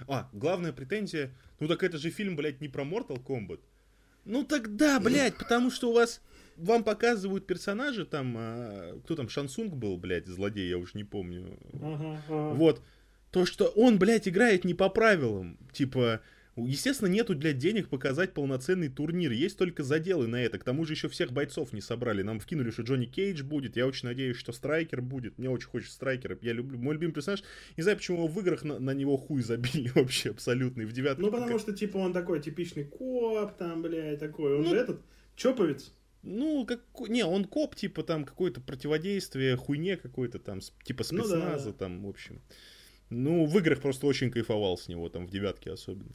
А, 0.08 0.30
главная 0.34 0.74
претензия, 0.74 1.32
ну 1.60 1.68
так 1.68 1.84
это 1.84 1.98
же 1.98 2.10
фильм, 2.10 2.36
блядь, 2.36 2.60
не 2.60 2.68
про 2.68 2.84
Mortal 2.84 3.24
Kombat. 3.24 3.60
Ну 4.26 4.44
тогда, 4.44 5.00
блядь, 5.00 5.38
потому 5.38 5.72
что 5.72 5.90
у 5.90 5.94
вас 5.94 6.22
вам 6.60 6.84
показывают 6.84 7.48
персонажи, 7.48 8.06
там, 8.06 8.36
а, 8.38 9.00
кто 9.04 9.16
там, 9.16 9.30
Шансунг 9.30 9.76
был, 9.76 9.98
блядь, 9.98 10.28
злодей, 10.28 10.70
я 10.70 10.78
уже 10.78 10.92
не 10.96 11.04
помню. 11.04 11.58
Вот. 12.28 12.82
То, 13.32 13.46
что 13.46 13.66
он, 13.68 14.00
блядь, 14.00 14.28
играет 14.28 14.66
не 14.66 14.74
по 14.74 14.90
правилам. 14.90 15.58
Типа, 15.72 16.22
естественно, 16.56 17.08
нету, 17.08 17.36
для 17.36 17.54
денег 17.54 17.88
показать 17.88 18.34
полноценный 18.34 18.90
турнир. 18.90 19.32
Есть 19.32 19.58
только 19.58 19.84
заделы 19.84 20.28
на 20.28 20.42
это. 20.42 20.58
К 20.58 20.64
тому 20.64 20.84
же 20.86 20.94
еще 20.94 21.10
всех 21.10 21.32
бойцов 21.32 21.72
не 21.72 21.82
собрали. 21.82 22.24
Нам 22.24 22.40
вкинули, 22.40 22.72
что 22.72 22.82
Джонни 22.82 23.06
Кейдж 23.06 23.44
будет. 23.44 23.78
Я 23.78 23.86
очень 23.86 24.08
надеюсь, 24.08 24.36
что 24.38 24.52
Страйкер 24.52 25.02
будет. 25.02 25.38
Мне 25.38 25.50
очень 25.50 25.68
хочется 25.68 25.94
Страйкера. 25.94 26.38
Я 26.42 26.54
люблю, 26.54 26.80
мой 26.80 26.96
любимый 26.96 27.14
персонаж. 27.14 27.44
Не 27.78 27.84
знаю, 27.84 27.98
почему 27.98 28.28
в 28.28 28.40
играх 28.40 28.64
на, 28.64 28.80
на 28.80 28.92
него 28.92 29.18
хуй 29.18 29.44
забили 29.44 29.92
вообще 29.96 30.32
абсолютный. 30.32 30.86
В 30.86 30.92
девятом. 30.92 31.24
Ну, 31.26 31.32
потому 31.32 31.60
что, 31.60 31.72
типа, 31.72 31.98
он 31.98 32.14
такой 32.14 32.42
типичный 32.42 32.84
коп, 32.84 33.58
там, 33.58 33.84
блядь, 33.84 34.20
такой. 34.20 34.56
Он 34.56 34.64
ну, 34.64 34.70
же 34.70 34.78
этот, 34.78 35.02
чоповец. 35.36 35.94
Ну, 36.22 36.66
как, 36.66 36.82
не, 37.08 37.24
он 37.24 37.46
коп, 37.46 37.76
типа, 37.76 38.04
там, 38.04 38.26
какое-то 38.26 38.60
противодействие, 38.60 39.56
хуйне 39.56 39.96
какой-то 39.96 40.38
там, 40.40 40.60
типа, 40.84 41.04
спецназа, 41.04 41.38
ну, 41.38 41.72
да. 41.72 41.72
там, 41.72 42.04
в 42.04 42.10
общем. 42.10 42.42
Ну, 43.10 43.46
в 43.46 43.58
играх 43.58 43.82
просто 43.82 44.06
очень 44.06 44.30
кайфовал 44.30 44.78
с 44.78 44.88
него, 44.88 45.10
там, 45.10 45.26
в 45.26 45.32
девятке 45.32 45.72
особенно. 45.72 46.12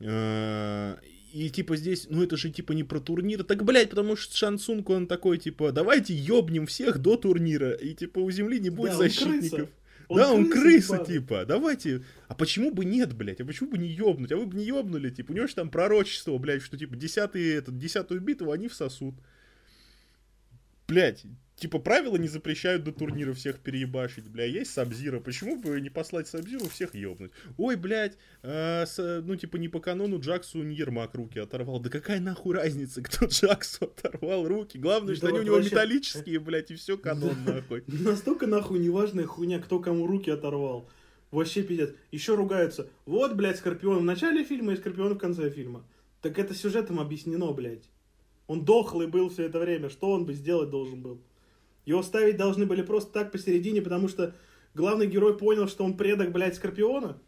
А, 0.00 0.98
и, 1.32 1.50
типа, 1.50 1.76
здесь, 1.76 2.06
ну, 2.10 2.22
это 2.22 2.36
же, 2.36 2.50
типа, 2.50 2.72
не 2.72 2.82
про 2.82 2.98
турнир. 2.98 3.44
Так, 3.44 3.64
блядь, 3.64 3.90
потому 3.90 4.16
что 4.16 4.36
Шансунг, 4.36 4.90
он 4.90 5.06
такой, 5.06 5.38
типа, 5.38 5.70
давайте 5.70 6.14
ёбнем 6.14 6.66
всех 6.66 6.98
до 6.98 7.16
турнира, 7.16 7.72
и, 7.72 7.94
типа, 7.94 8.18
у 8.18 8.30
Земли 8.32 8.58
не 8.58 8.70
будет 8.70 8.92
да, 8.92 8.98
защитников. 8.98 9.70
Он 10.08 10.18
да, 10.18 10.32
он 10.32 10.50
крыса, 10.50 10.98
крыса 10.98 11.12
типа, 11.12 11.44
давайте. 11.46 12.04
А 12.28 12.34
почему 12.34 12.70
бы 12.72 12.84
нет, 12.84 13.14
блядь? 13.14 13.40
А 13.40 13.44
почему 13.46 13.70
бы 13.70 13.78
не 13.78 13.88
ёбнуть? 13.88 14.32
А 14.32 14.36
вы 14.36 14.44
бы 14.44 14.56
не 14.56 14.64
ёбнули, 14.64 15.08
типа, 15.08 15.32
у 15.32 15.34
него 15.34 15.46
же 15.46 15.54
там 15.54 15.70
пророчество, 15.70 16.36
блядь, 16.36 16.60
что, 16.60 16.76
типа, 16.76 16.94
десятый, 16.94 17.54
этот, 17.54 17.78
десятую 17.78 18.20
битву 18.20 18.52
они 18.52 18.68
всосут 18.68 19.14
блядь, 20.88 21.24
типа 21.56 21.78
правила 21.78 22.16
не 22.16 22.28
запрещают 22.28 22.84
до 22.84 22.92
турнира 22.92 23.32
всех 23.32 23.60
переебашить, 23.60 24.28
бля, 24.28 24.44
есть 24.44 24.72
Сабзира, 24.72 25.20
почему 25.20 25.60
бы 25.60 25.80
не 25.80 25.90
послать 25.90 26.28
Сабзиру 26.28 26.68
всех 26.68 26.94
ёбнуть? 26.94 27.32
Ой, 27.56 27.76
блядь, 27.76 28.16
э, 28.42 28.84
с, 28.86 29.22
ну 29.24 29.36
типа 29.36 29.56
не 29.56 29.68
по 29.68 29.80
канону 29.80 30.20
Джаксу 30.20 30.62
не 30.62 30.74
Ермак 30.74 31.14
руки 31.14 31.38
оторвал, 31.38 31.80
да 31.80 31.90
какая 31.90 32.20
нахуй 32.20 32.54
разница, 32.54 33.02
кто 33.02 33.26
Джаксу 33.26 33.86
оторвал 33.86 34.46
руки, 34.46 34.78
главное, 34.78 35.14
что 35.14 35.28
они 35.28 35.40
у 35.40 35.42
него 35.42 35.60
металлические, 35.60 36.38
блядь, 36.40 36.70
и 36.70 36.74
все 36.74 36.98
канон 36.98 37.36
нахуй. 37.44 37.84
Настолько 37.86 38.46
нахуй 38.46 38.78
неважная 38.78 39.26
хуйня, 39.26 39.58
кто 39.60 39.78
кому 39.78 40.06
руки 40.06 40.30
оторвал. 40.30 40.88
Вообще 41.30 41.64
пиздец. 41.64 41.92
Еще 42.12 42.36
ругаются. 42.36 42.88
Вот, 43.06 43.34
блядь, 43.34 43.58
Скорпион 43.58 43.98
в 43.98 44.04
начале 44.04 44.44
фильма 44.44 44.72
и 44.72 44.76
Скорпион 44.76 45.14
в 45.14 45.18
конце 45.18 45.50
фильма. 45.50 45.84
Так 46.22 46.38
это 46.38 46.54
сюжетом 46.54 47.00
объяснено, 47.00 47.50
блядь. 47.50 47.90
Он 48.46 48.64
дохлый 48.64 49.06
был 49.06 49.30
все 49.30 49.44
это 49.44 49.58
время. 49.58 49.88
Что 49.88 50.10
он 50.10 50.24
бы 50.26 50.34
сделать 50.34 50.70
должен 50.70 51.00
был? 51.00 51.18
Его 51.86 52.02
ставить 52.02 52.36
должны 52.36 52.66
были 52.66 52.82
просто 52.82 53.12
так 53.12 53.32
посередине, 53.32 53.82
потому 53.82 54.08
что 54.08 54.34
главный 54.74 55.06
герой 55.06 55.36
понял, 55.36 55.68
что 55.68 55.84
он 55.84 55.96
предок, 55.96 56.32
блядь, 56.32 56.56
Скорпиона? 56.56 57.18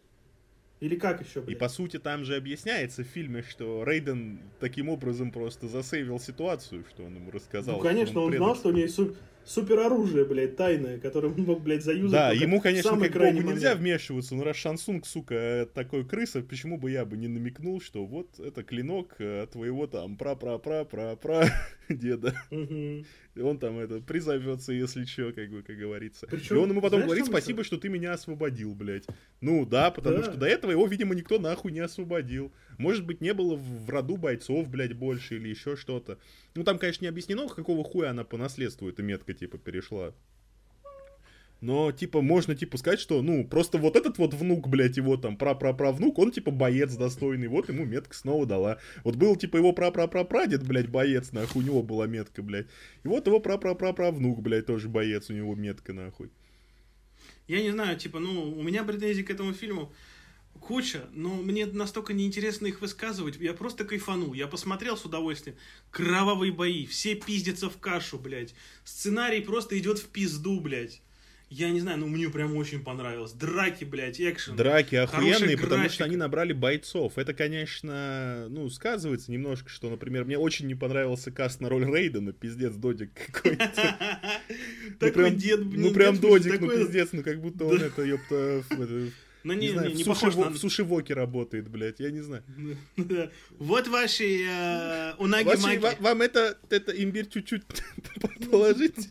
Или 0.81 0.97
как 0.97 1.27
еще, 1.27 1.41
блядь? 1.41 1.57
И 1.57 1.59
по 1.59 1.69
сути 1.69 1.99
там 1.99 2.25
же 2.25 2.37
объясняется 2.37 3.03
в 3.03 3.07
фильме, 3.07 3.43
что 3.43 3.83
Рейден 3.85 4.41
таким 4.61 4.89
образом 4.89 5.31
просто 5.31 5.69
засейвил 5.69 6.19
ситуацию, 6.21 6.85
что 6.91 7.05
он 7.05 7.15
ему 7.15 7.31
рассказал. 7.31 7.77
Ну, 7.77 7.83
конечно, 7.83 8.21
он, 8.21 8.33
он 8.33 8.37
знал, 8.37 8.57
что 8.57 8.69
у 8.69 8.73
него 8.73 8.83
есть 8.83 8.99
супероружие, 9.47 10.25
блядь, 10.25 10.57
тайное, 10.57 10.99
которое 10.99 11.29
он 11.29 11.43
мог, 11.45 11.63
блядь, 11.63 11.85
заюзать. 11.85 12.13
Да, 12.13 12.33
ему, 12.33 12.61
конечно, 12.61 12.99
как 12.99 13.13
Богу 13.13 13.43
нельзя 13.43 13.75
вмешиваться, 13.75 14.35
но 14.35 14.45
раз 14.45 14.57
Шансунг, 14.57 15.07
сука, 15.07 15.69
такой 15.73 16.05
крыса, 16.05 16.43
почему 16.43 16.79
бы 16.79 16.91
я 16.91 17.05
бы 17.05 17.17
не 17.17 17.29
намекнул, 17.29 17.81
что 17.81 18.05
вот 18.05 18.39
это 18.41 18.63
клинок 18.63 19.15
э, 19.19 19.47
твоего 19.51 19.87
там 19.87 20.17
пра-пра-пра-пра-пра 20.17 21.49
деда. 21.95 22.35
И 22.51 23.41
он 23.41 23.59
там 23.59 23.79
это 23.79 24.01
призовется, 24.01 24.73
если 24.73 25.05
что, 25.05 25.33
как 25.33 25.51
бы, 25.51 25.63
как 25.63 25.77
говорится. 25.77 26.27
Причем, 26.27 26.57
и 26.57 26.59
он 26.59 26.71
ему 26.71 26.81
потом 26.81 27.01
знаешь, 27.01 27.07
говорит, 27.07 27.27
спасибо, 27.27 27.65
что 27.65 27.77
ты 27.77 27.89
меня 27.89 28.13
освободил, 28.13 28.75
блядь. 28.75 29.05
Ну 29.41 29.67
да, 29.67 29.91
потому 29.91 30.19
да. 30.19 30.25
что 30.25 30.35
до 30.37 30.47
этого 30.47 30.71
его, 30.71 30.87
видимо, 30.87 31.15
никто 31.15 31.39
нахуй 31.39 31.73
не 31.73 31.81
освободил. 31.81 32.53
Может 32.79 33.05
быть, 33.05 33.21
не 33.21 33.35
было 33.35 33.57
в 33.57 33.91
роду 33.91 34.17
бойцов, 34.17 34.69
блядь, 34.69 34.95
больше 34.95 35.37
или 35.37 35.49
еще 35.49 35.77
что-то. 35.77 36.19
Ну 36.55 36.65
там, 36.65 36.79
конечно, 36.79 37.05
не 37.05 37.09
объяснено, 37.09 37.47
какого 37.49 37.85
хуя 37.85 38.11
она 38.11 38.25
по 38.25 38.37
наследству 38.37 38.89
эта 38.89 39.03
метка, 39.03 39.35
типа, 39.35 39.59
перешла. 39.59 40.15
Но, 41.61 41.91
типа, 41.91 42.21
можно, 42.21 42.55
типа, 42.55 42.77
сказать, 42.77 43.01
что, 43.01 43.23
ну, 43.23 43.47
просто 43.47 43.79
вот 43.79 43.97
этот 43.97 44.19
вот 44.19 44.35
внук, 44.35 44.69
блядь, 44.69 44.99
его 44.99 45.17
там, 45.17 45.37
пра-пра-правнук, 45.37 46.19
он, 46.19 46.31
типа, 46.31 46.51
боец 46.51 46.95
достойный, 46.95 47.49
вот 47.49 47.69
ему 47.69 47.87
метка 47.87 48.15
снова 48.15 48.45
дала. 48.45 48.79
Вот 49.05 49.17
был, 49.17 49.37
типа, 49.37 49.57
его 49.57 49.73
пра-пра-пра-прадед, 49.73 50.67
блядь, 50.67 50.91
боец, 50.91 51.33
нахуй, 51.33 51.63
у 51.63 51.67
него 51.67 51.83
была 51.83 52.07
метка, 52.07 52.43
блядь. 52.43 52.67
И 53.05 53.09
вот 53.09 53.27
его 53.27 53.41
пра-пра-пра-правнук, 53.41 54.43
блядь, 54.43 54.67
тоже 54.67 54.89
боец, 54.89 55.31
у 55.31 55.33
него 55.33 55.55
метка, 55.55 55.95
нахуй. 55.95 56.31
Я 57.49 57.63
не 57.63 57.71
знаю, 57.71 57.97
типа, 57.97 58.19
ну, 58.19 58.51
у 58.51 58.63
меня 58.63 58.85
претензии 58.85 59.23
к 59.23 59.31
этому 59.31 59.53
фильму 59.55 59.93
куча, 60.61 61.09
но 61.13 61.35
мне 61.37 61.67
настолько 61.67 62.13
неинтересно 62.13 62.67
их 62.67 62.81
высказывать. 62.81 63.37
Я 63.37 63.55
просто 63.55 63.85
кайфанул. 63.85 64.35
Я 64.35 64.47
посмотрел 64.47 64.97
с 64.97 65.05
удовольствием. 65.05 65.57
Кровавые 65.91 66.53
бои, 66.53 66.87
все 66.87 67.15
пиздятся 67.15 67.71
в 67.71 67.79
кашу, 67.79 68.19
блядь. 68.19 68.55
Сценарий 68.85 69.41
просто 69.41 69.79
идет 69.79 69.99
в 69.99 70.09
пизду, 70.09 70.61
блядь. 70.61 71.03
Я 71.49 71.71
не 71.71 71.79
знаю, 71.81 71.99
но 71.99 72.07
мне 72.09 72.29
прям 72.29 72.57
очень 72.57 72.83
понравилось. 72.83 73.33
Драки, 73.33 73.85
блядь, 73.85 74.21
экшен. 74.21 74.57
Драки 74.57 74.97
охуенные, 74.97 75.57
потому 75.57 75.89
что 75.89 76.05
они 76.05 76.17
набрали 76.17 76.53
бойцов. 76.53 77.19
Это, 77.19 77.35
конечно, 77.35 78.47
ну, 78.49 78.69
сказывается 78.69 79.31
немножко, 79.31 79.69
что, 79.69 79.89
например, 79.89 80.25
мне 80.25 80.39
очень 80.39 80.67
не 80.67 80.75
понравился 80.75 81.31
каст 81.31 81.61
на 81.61 81.69
роль 81.69 81.85
Рейдена, 81.85 82.33
пиздец, 82.33 82.75
Додик 82.75 83.11
какой-то. 83.15 83.71
Ну, 84.89 84.97
такой 84.99 85.31
дед, 85.33 85.61
Ну, 85.61 85.93
прям 85.93 86.19
Додик, 86.19 86.61
ну, 86.61 86.69
пиздец, 86.69 87.11
ну, 87.13 87.23
как 87.23 87.41
будто 87.41 87.67
он 87.67 87.81
это, 87.81 88.03
ёпта, 88.03 88.63
ну, 89.47 89.53
не, 89.53 89.69
не, 89.69 89.73
знаю, 89.75 89.89
не, 89.91 89.95
не 89.95 90.03
в, 90.03 90.07
суши, 90.07 90.37
на... 90.37 90.51
в 90.51 90.59
сушивоке 90.59 91.15
работает, 91.15 91.69
блядь, 91.69 92.01
я 92.01 92.11
не 92.11 92.21
знаю. 92.21 92.43
Вот 93.59 93.87
ваши 93.87 94.45
э, 94.45 95.15
унаги-маги. 95.19 96.03
Вам 96.03 96.23
это, 96.23 96.59
это 96.69 96.91
имбирь 96.91 97.29
чуть-чуть 97.29 97.63
положить? 98.51 99.09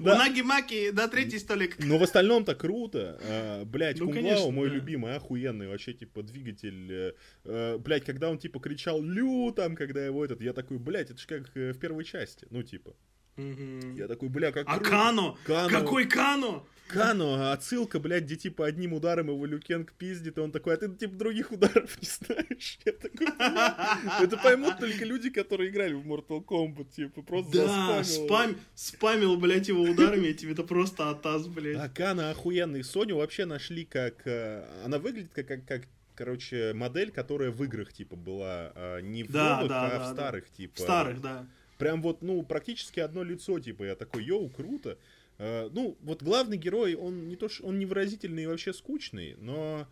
Унаги-маки 0.00 0.90
на 0.92 1.08
третий 1.08 1.38
столик. 1.38 1.76
Но 1.78 1.98
в 1.98 2.02
остальном-то 2.02 2.54
круто. 2.54 3.18
А, 3.22 3.64
блять, 3.64 3.98
ну, 3.98 4.06
мой 4.50 4.68
любимый, 4.68 5.16
охуенный 5.16 5.68
вообще, 5.68 5.92
типа, 5.92 6.22
двигатель. 6.22 6.92
Э, 6.92 7.12
э, 7.44 7.78
блять, 7.78 8.04
когда 8.04 8.30
он, 8.30 8.38
типа, 8.38 8.60
кричал 8.60 9.02
«Лю!» 9.02 9.52
там, 9.52 9.76
когда 9.76 10.04
его 10.04 10.24
этот, 10.24 10.40
я 10.40 10.52
такой, 10.52 10.78
блять, 10.78 11.10
это 11.10 11.20
ж 11.20 11.26
как 11.26 11.56
э, 11.56 11.72
в 11.72 11.78
первой 11.78 12.04
части. 12.04 12.46
Ну, 12.50 12.62
типа. 12.62 12.94
Я 13.36 14.08
такой, 14.08 14.28
бля, 14.28 14.52
как 14.52 14.66
А 14.68 14.78
Кано? 14.78 15.36
Какой 15.44 16.06
Кано? 16.06 16.66
Кано, 16.86 17.50
отсылка, 17.50 17.98
блядь, 17.98 18.24
где 18.24 18.36
типа 18.36 18.66
одним 18.66 18.92
ударом 18.92 19.28
его 19.28 19.46
Люкенг 19.46 19.92
пиздит, 19.94 20.36
и 20.36 20.40
он 20.40 20.52
такой, 20.52 20.74
а 20.74 20.76
ты 20.76 20.88
типа 20.94 21.16
других 21.16 21.50
ударов 21.50 22.00
не 22.00 22.06
знаешь. 22.06 22.78
Я 22.84 22.92
такой, 22.92 23.26
это 24.24 24.36
поймут 24.36 24.78
только 24.78 25.04
люди, 25.04 25.30
которые 25.30 25.70
играли 25.70 25.94
в 25.94 26.06
Mortal 26.06 26.44
Kombat, 26.44 26.90
типа, 26.94 27.22
просто 27.22 27.66
Да, 27.66 28.04
спам, 28.04 28.56
спамил, 28.74 29.36
блядь, 29.38 29.68
его 29.68 29.82
ударами, 29.82 30.28
этим 30.28 30.52
это 30.52 30.62
просто 30.62 31.10
атас, 31.10 31.48
блядь. 31.48 31.78
А 31.78 31.88
Кано 31.88 32.30
охуенный. 32.30 32.84
Соню 32.84 33.16
вообще 33.16 33.46
нашли 33.46 33.84
как... 33.84 34.26
Э, 34.26 34.64
она 34.84 34.98
выглядит 34.98 35.32
как, 35.32 35.46
как, 35.48 35.64
как 35.64 35.82
короче, 36.14 36.72
модель, 36.74 37.10
которая 37.10 37.50
в 37.50 37.64
играх, 37.64 37.92
типа, 37.92 38.14
была 38.14 38.72
а, 38.74 39.00
не 39.00 39.24
в 39.24 39.32
да, 39.32 39.56
новых, 39.56 39.68
да, 39.68 39.86
а 39.86 39.90
да, 39.90 39.98
в 39.98 40.12
старых, 40.12 40.44
да. 40.44 40.56
типа. 40.56 40.74
В 40.76 40.78
старых, 40.78 41.20
да. 41.20 41.46
Прям 41.84 42.00
вот, 42.00 42.22
ну, 42.22 42.42
практически 42.42 43.00
одно 43.00 43.22
лицо, 43.22 43.60
типа, 43.60 43.84
я 43.84 43.94
такой, 43.94 44.24
йоу, 44.24 44.48
круто. 44.48 44.96
Uh, 45.36 45.70
ну, 45.74 45.98
вот 46.00 46.22
главный 46.22 46.56
герой, 46.56 46.94
он 46.94 47.28
не 47.28 47.36
то, 47.36 47.50
что 47.50 47.66
он 47.66 47.78
невыразительный 47.78 48.44
и 48.44 48.46
вообще 48.46 48.72
скучный, 48.72 49.34
но 49.36 49.86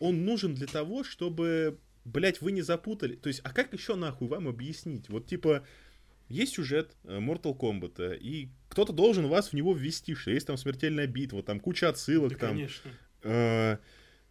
он 0.00 0.24
нужен 0.24 0.56
для 0.56 0.66
того, 0.66 1.04
чтобы, 1.04 1.78
блять, 2.04 2.40
вы 2.40 2.50
не 2.50 2.62
запутали. 2.62 3.14
То 3.14 3.28
есть, 3.28 3.42
а 3.44 3.52
как 3.52 3.72
еще 3.72 3.94
нахуй 3.94 4.26
вам 4.26 4.48
объяснить? 4.48 5.08
Вот, 5.08 5.28
типа, 5.28 5.64
есть 6.28 6.54
сюжет 6.54 6.96
э, 7.04 7.20
Mortal 7.20 7.56
Kombat, 7.56 8.18
и 8.18 8.48
кто-то 8.68 8.92
должен 8.92 9.28
вас 9.28 9.50
в 9.50 9.52
него 9.52 9.72
ввести, 9.72 10.16
что 10.16 10.32
есть 10.32 10.48
там 10.48 10.56
смертельная 10.56 11.06
битва, 11.06 11.44
там 11.44 11.60
куча 11.60 11.88
отсылок, 11.90 12.32
да, 12.32 12.38
там. 12.38 12.50
Конечно. 12.56 12.90
Uh, 13.22 13.78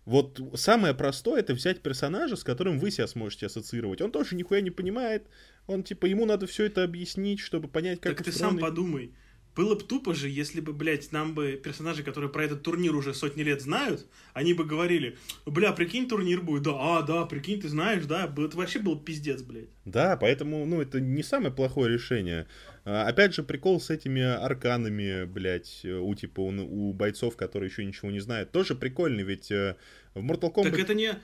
вот 0.09 0.41
самое 0.55 0.95
простое 0.95 1.41
это 1.41 1.53
взять 1.53 1.81
персонажа, 1.81 2.35
с 2.35 2.43
которым 2.43 2.79
вы 2.79 2.89
себя 2.89 3.05
сможете 3.05 3.45
ассоциировать. 3.45 4.01
Он 4.01 4.11
тоже 4.11 4.35
нихуя 4.35 4.59
не 4.59 4.71
понимает. 4.71 5.27
Он 5.67 5.83
типа 5.83 6.07
ему 6.07 6.25
надо 6.25 6.47
все 6.47 6.65
это 6.65 6.83
объяснить, 6.83 7.39
чтобы 7.39 7.67
понять, 7.67 8.01
как. 8.01 8.17
Так 8.17 8.25
ты 8.25 8.31
сам 8.31 8.57
подумай. 8.57 9.13
Было 9.55 9.75
бы 9.75 9.81
тупо 9.81 10.15
же, 10.15 10.29
если 10.29 10.61
бы, 10.61 10.73
блядь, 10.73 11.11
нам 11.11 11.35
бы 11.35 11.59
персонажи, 11.61 12.01
которые 12.01 12.31
про 12.31 12.45
этот 12.45 12.63
турнир 12.63 12.95
уже 12.95 13.13
сотни 13.13 13.43
лет 13.43 13.61
знают, 13.61 14.07
они 14.33 14.53
бы 14.53 14.63
говорили, 14.63 15.17
бля, 15.45 15.73
прикинь, 15.73 16.07
турнир 16.07 16.41
будет, 16.41 16.63
да, 16.63 16.71
а, 16.75 17.01
да, 17.01 17.25
прикинь, 17.25 17.59
ты 17.59 17.67
знаешь, 17.67 18.05
да, 18.05 18.23
это 18.25 18.57
вообще 18.57 18.79
был 18.79 18.97
пиздец, 18.97 19.41
блядь. 19.41 19.69
Да, 19.85 20.17
поэтому, 20.17 20.65
ну, 20.65 20.81
это 20.81 21.01
не 21.01 21.23
самое 21.23 21.53
плохое 21.53 21.91
решение. 21.93 22.47
А, 22.85 23.07
опять 23.07 23.33
же, 23.33 23.43
прикол 23.43 23.79
с 23.79 23.89
этими 23.89 24.21
арканами, 24.21 25.25
блядь, 25.25 25.85
у, 25.85 26.13
типа, 26.15 26.41
у, 26.41 26.89
у 26.89 26.93
бойцов, 26.93 27.35
которые 27.35 27.69
еще 27.69 27.85
ничего 27.85 28.11
не 28.11 28.19
знают, 28.19 28.51
тоже 28.51 28.75
прикольный, 28.75 29.23
ведь 29.23 29.51
э, 29.51 29.75
в 30.13 30.23
Mortal 30.23 30.53
Kombat... 30.53 30.71
Так 30.71 30.79
это 30.79 30.93
не 30.93 31.15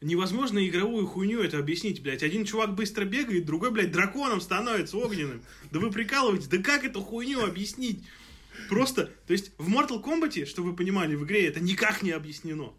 невозможно 0.00 0.66
игровую 0.66 1.06
хуйню 1.06 1.42
это 1.42 1.58
объяснить, 1.58 2.02
блядь. 2.02 2.22
Один 2.22 2.44
чувак 2.44 2.74
быстро 2.74 3.04
бегает, 3.04 3.46
другой, 3.46 3.70
блядь, 3.70 3.92
драконом 3.92 4.40
становится 4.40 4.96
огненным. 4.98 5.42
Да 5.70 5.80
вы 5.80 5.90
прикалываетесь, 5.90 6.48
да 6.48 6.58
как 6.58 6.84
эту 6.84 7.00
хуйню 7.00 7.44
объяснить? 7.44 8.04
Просто, 8.68 9.10
то 9.26 9.32
есть 9.32 9.52
в 9.58 9.68
Mortal 9.72 10.02
Kombat, 10.02 10.46
чтобы 10.46 10.70
вы 10.70 10.76
понимали, 10.76 11.14
в 11.14 11.24
игре 11.24 11.46
это 11.46 11.60
никак 11.60 12.02
не 12.02 12.10
объяснено. 12.10 12.72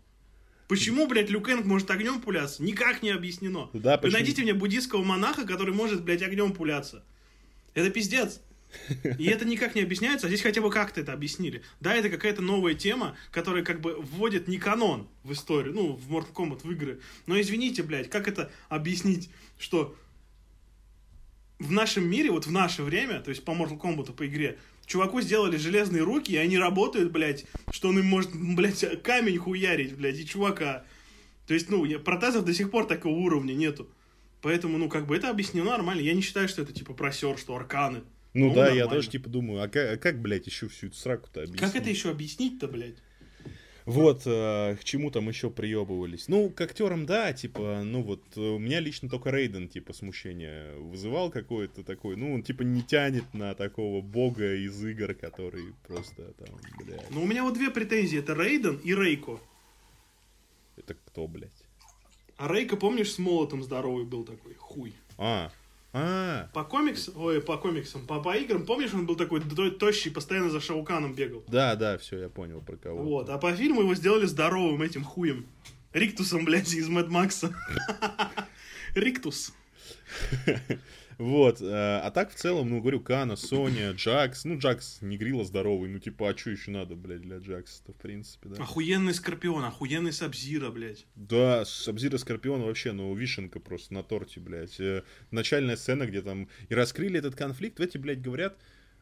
Почему, 0.68 1.08
блядь, 1.08 1.30
Люкенг 1.30 1.66
может 1.66 1.90
огнем 1.92 2.20
пуляться? 2.20 2.62
Никак 2.62 3.02
не 3.02 3.12
объяснено. 3.12 3.70
Да, 3.74 3.98
Вы 3.98 4.10
найдите 4.10 4.42
мне 4.42 4.54
буддийского 4.54 5.02
монаха, 5.02 5.46
который 5.46 5.74
может, 5.74 6.04
блядь, 6.04 6.22
огнем 6.22 6.52
пуляться. 6.54 7.06
Это 7.78 7.92
пиздец. 7.92 8.42
И 9.20 9.26
это 9.28 9.46
никак 9.46 9.76
не 9.76 9.82
объясняется, 9.82 10.26
а 10.26 10.30
здесь 10.30 10.42
хотя 10.42 10.62
бы 10.62 10.72
как-то 10.72 11.00
это 11.00 11.14
объяснили. 11.14 11.62
Да, 11.80 11.94
это 11.94 12.10
какая-то 12.10 12.42
новая 12.42 12.74
тема, 12.74 13.16
которая 13.30 13.64
как 13.64 13.82
бы 13.82 13.98
вводит 14.02 14.48
не 14.48 14.58
канон 14.58 15.08
в 15.24 15.32
историю, 15.32 15.76
ну, 15.76 15.94
в 15.94 16.12
Mortal 16.12 16.34
Kombat, 16.34 16.62
в 16.64 16.72
игры. 16.72 17.00
Но 17.28 17.40
извините, 17.40 17.84
блядь, 17.84 18.10
как 18.10 18.28
это 18.28 18.52
объяснить, 18.68 19.30
что 19.60 19.96
в 21.60 21.72
нашем 21.72 22.10
мире, 22.10 22.32
вот 22.32 22.48
в 22.48 22.52
наше 22.52 22.82
время, 22.82 23.20
то 23.20 23.30
есть 23.30 23.46
по 23.46 23.52
Mortal 23.52 23.80
Kombat, 23.80 24.14
по 24.14 24.26
игре, 24.26 24.58
чуваку 24.88 25.22
сделали 25.22 25.58
железные 25.58 26.02
руки, 26.02 26.32
и 26.32 26.38
они 26.38 26.58
работают, 26.58 27.12
блядь, 27.12 27.46
что 27.70 27.90
он 27.90 28.00
им 28.00 28.08
может, 28.08 28.32
блядь, 28.34 29.04
камень 29.04 29.38
хуярить, 29.38 29.96
блядь, 29.96 30.18
и 30.18 30.26
чувака. 30.26 30.84
То 31.46 31.54
есть, 31.54 31.70
ну, 31.70 31.88
протезов 32.00 32.44
до 32.44 32.56
сих 32.56 32.72
пор 32.72 32.88
такого 32.88 33.14
уровня 33.14 33.54
нету. 33.54 33.88
Поэтому, 34.42 34.78
ну, 34.78 34.90
как 34.90 35.08
бы 35.08 35.16
это 35.16 35.30
объяснено 35.30 35.72
нормально. 35.72 36.02
Я 36.02 36.14
не 36.14 36.22
считаю, 36.22 36.48
что 36.48 36.62
это, 36.62 36.74
типа, 36.74 36.94
просер, 36.94 37.38
что 37.38 37.56
арканы. 37.56 38.04
Ну, 38.34 38.50
ну 38.50 38.54
да, 38.54 38.66
нормально. 38.66 38.78
я 38.78 38.88
тоже 38.88 39.10
типа 39.10 39.30
думаю, 39.30 39.64
а 39.64 39.68
как, 39.68 39.94
а 39.94 39.98
как 39.98 40.22
блядь, 40.22 40.46
еще 40.46 40.68
всю 40.68 40.88
эту 40.88 40.96
сраку-то 40.96 41.42
объяснить? 41.42 41.60
Как 41.60 41.76
это 41.76 41.90
еще 41.90 42.12
объяснить-то, 42.12 42.68
блядь? 42.68 42.98
Вот, 43.88 44.24
э, 44.26 44.76
к 44.76 44.84
чему 44.84 45.12
там 45.12 45.30
еще 45.30 45.50
приебывались. 45.50 46.28
Ну, 46.28 46.50
к 46.50 46.60
актерам, 46.60 47.06
да, 47.06 47.32
типа, 47.32 47.84
ну 47.86 48.04
вот, 48.04 48.38
у 48.38 48.60
меня 48.60 48.82
лично 48.82 49.08
только 49.10 49.32
Рейден, 49.32 49.70
типа, 49.70 49.94
смущение 49.94 50.76
вызывал 50.76 51.32
какое-то 51.32 51.86
такое, 51.86 52.18
ну, 52.18 52.34
он, 52.34 52.44
типа, 52.44 52.64
не 52.64 52.84
тянет 52.84 53.34
на 53.34 53.56
такого 53.56 54.02
бога 54.02 54.56
из 54.56 54.84
игр, 54.84 55.14
который 55.14 55.74
просто 55.88 56.34
там, 56.34 56.60
блядь. 56.78 57.10
Ну, 57.12 57.24
у 57.24 57.26
меня 57.26 57.44
вот 57.44 57.54
две 57.54 57.72
претензии, 57.72 58.20
это 58.20 58.34
Рейден 58.34 58.76
и 58.84 58.94
Рейко. 58.94 59.40
Это 60.76 60.94
кто, 60.94 61.26
блядь? 61.26 61.67
А 62.38 62.48
Рейко, 62.48 62.78
помнишь, 62.78 63.14
с 63.14 63.18
молотом 63.18 63.64
здоровый 63.64 64.06
был 64.06 64.24
такой, 64.24 64.54
хуй. 64.56 64.94
А, 65.18 65.52
а. 65.92 66.50
По 66.54 66.64
комиксам, 66.64 67.16
ой, 67.18 67.42
по 67.42 67.58
комиксам, 67.58 68.06
по, 68.06 68.22
по 68.22 68.38
играм, 68.38 68.64
помнишь, 68.64 68.94
он 68.94 69.08
был 69.08 69.16
такой 69.16 69.42
тощий, 69.72 70.12
постоянно 70.12 70.52
за 70.52 70.62
Шауканом 70.62 71.16
бегал? 71.16 71.44
Да, 71.48 71.76
да, 71.76 71.98
все, 71.98 72.20
я 72.20 72.30
понял 72.30 72.62
про 72.62 72.76
кого. 72.76 73.02
Вот, 73.02 73.30
а 73.30 73.40
по 73.40 73.52
фильму 73.54 73.82
его 73.82 73.96
сделали 73.96 74.26
здоровым 74.26 74.84
этим 74.84 75.04
хуем. 75.04 75.48
Риктусом, 75.94 76.46
блядь, 76.46 76.72
из 76.74 76.88
Мэд 76.90 77.08
Макса. 77.08 77.56
Риктус. 78.96 79.54
Вот. 81.18 81.62
Э, 81.62 82.00
а 82.04 82.12
так 82.12 82.32
в 82.32 82.36
целом, 82.36 82.70
ну, 82.70 82.82
говорю, 82.82 83.00
Кана, 83.00 83.36
Соня, 83.36 83.92
Джакс. 83.96 84.46
Ну, 84.46 84.58
Джакс 84.58 85.02
не 85.02 85.18
грила 85.18 85.44
здоровый. 85.44 85.90
Ну, 85.90 86.00
типа, 86.00 86.30
а 86.30 86.38
что 86.38 86.52
еще 86.52 86.72
надо, 86.72 86.96
блядь, 86.96 87.22
для 87.22 87.38
Джакса-то, 87.38 87.94
в 87.94 87.96
принципе, 87.96 88.50
да? 88.50 88.64
Охуенный 88.64 89.14
Скорпион, 89.14 89.64
охуенный 89.66 90.14
Сабзира, 90.14 90.70
блядь. 90.70 91.06
Да, 91.16 91.66
Сабзира 91.66 92.18
Скорпион 92.18 92.62
вообще, 92.62 92.92
ну, 92.92 93.14
вишенка 93.14 93.60
просто 93.60 93.94
на 93.94 94.04
торте, 94.04 94.40
блядь. 94.40 94.80
Э, 94.80 95.04
начальная 95.32 95.76
сцена, 95.76 96.06
где 96.06 96.22
там 96.22 96.50
и 96.70 96.76
раскрыли 96.76 97.20
этот 97.20 97.36
конфликт. 97.36 97.80
В 97.80 97.82
эти, 97.82 97.98
блядь, 97.98 98.22
говорят, 98.22 98.58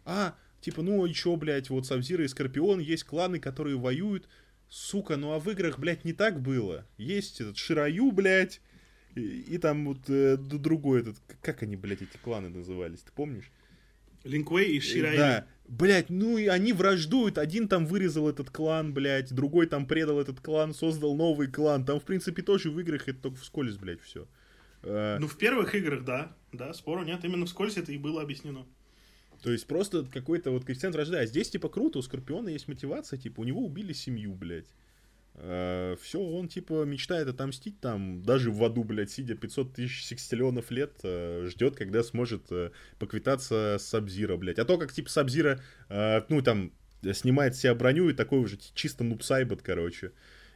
а, 0.05 0.35
типа, 0.61 0.81
ну, 0.81 1.05
и 1.05 1.13
чё, 1.13 1.35
блядь, 1.35 1.69
вот 1.69 1.85
Сабзира 1.85 2.23
и 2.23 2.27
Скорпион, 2.27 2.79
есть 2.79 3.03
кланы, 3.03 3.39
которые 3.39 3.77
воюют. 3.77 4.27
Сука, 4.67 5.15
ну 5.15 5.31
а 5.31 5.39
в 5.39 5.49
играх, 5.49 5.79
блядь, 5.79 6.05
не 6.05 6.13
так 6.13 6.41
было. 6.41 6.87
Есть 6.97 7.39
этот 7.39 7.57
Шираю, 7.57 8.11
блядь, 8.11 8.61
И, 9.15 9.55
и 9.55 9.57
там 9.57 9.85
вот 9.85 10.09
э, 10.09 10.37
другой 10.37 11.01
этот, 11.01 11.15
как 11.41 11.63
они, 11.63 11.75
блядь, 11.75 12.01
эти 12.01 12.17
кланы 12.17 12.49
назывались, 12.49 12.99
ты 12.99 13.11
помнишь? 13.13 13.49
Линквей 14.25 14.75
и 14.75 14.79
Ширай. 14.79 15.17
Да, 15.17 15.47
блядь, 15.67 16.09
ну 16.09 16.37
и 16.37 16.47
они 16.47 16.73
враждуют. 16.73 17.37
Один 17.37 17.67
там 17.67 17.85
вырезал 17.85 18.27
этот 18.27 18.49
клан, 18.49 18.93
блядь, 18.93 19.33
другой 19.33 19.67
там 19.67 19.85
предал 19.85 20.19
этот 20.19 20.41
клан, 20.41 20.73
создал 20.73 21.15
новый 21.15 21.47
клан. 21.47 21.85
Там, 21.85 21.99
в 21.99 22.03
принципе, 22.03 22.41
тоже 22.41 22.71
в 22.71 22.79
играх 22.79 23.07
это 23.07 23.19
только 23.19 23.37
вскользь, 23.37 23.77
блядь, 23.77 24.01
все. 24.01 24.27
Э, 24.81 25.17
ну, 25.19 25.27
в 25.27 25.37
первых 25.37 25.75
играх, 25.75 26.03
да. 26.03 26.35
Да, 26.51 26.73
спору 26.73 27.03
нет. 27.03 27.23
Именно 27.23 27.45
вскользь 27.45 27.77
это 27.77 27.91
и 27.91 27.97
было 27.97 28.21
объяснено. 28.21 28.65
То 29.43 29.51
есть 29.51 29.67
просто 29.67 30.05
какой-то 30.05 30.51
вот 30.51 30.65
коэффициент 30.65 30.95
рождения. 30.95 31.21
А 31.21 31.25
здесь, 31.27 31.49
типа, 31.49 31.69
круто, 31.69 31.99
у 31.99 32.01
Скорпиона 32.01 32.49
есть 32.49 32.67
мотивация, 32.67 33.19
типа, 33.19 33.41
у 33.41 33.43
него 33.43 33.63
убили 33.63 33.93
семью, 33.93 34.33
блядь. 34.33 34.67
Э, 35.37 35.95
все, 36.01 36.19
он, 36.19 36.47
типа, 36.47 36.85
мечтает 36.85 37.27
отомстить 37.27 37.79
там, 37.79 38.21
даже 38.23 38.51
в 38.51 38.63
аду, 38.63 38.83
блядь, 38.83 39.11
сидя 39.11 39.35
500 39.35 39.73
тысяч 39.73 40.05
секстиллионов 40.05 40.71
лет, 40.71 40.93
uh, 41.03 41.45
ждет, 41.47 41.75
когда 41.75 42.03
сможет 42.03 42.51
uh, 42.51 42.71
поквитаться 42.99 43.77
с 43.79 43.83
Сабзира, 43.83 44.37
блядь. 44.37 44.59
А 44.59 44.65
то, 44.65 44.77
как, 44.77 44.93
типа, 44.93 45.09
Сабзира, 45.09 45.61
ну, 45.89 46.41
там, 46.41 46.71
снимает 47.13 47.55
себе 47.55 47.73
броню 47.73 48.09
и 48.09 48.13
такой 48.13 48.39
уже 48.39 48.57
чисто 48.73 49.03
нубсайбот, 49.03 49.61
короче. 49.61 50.11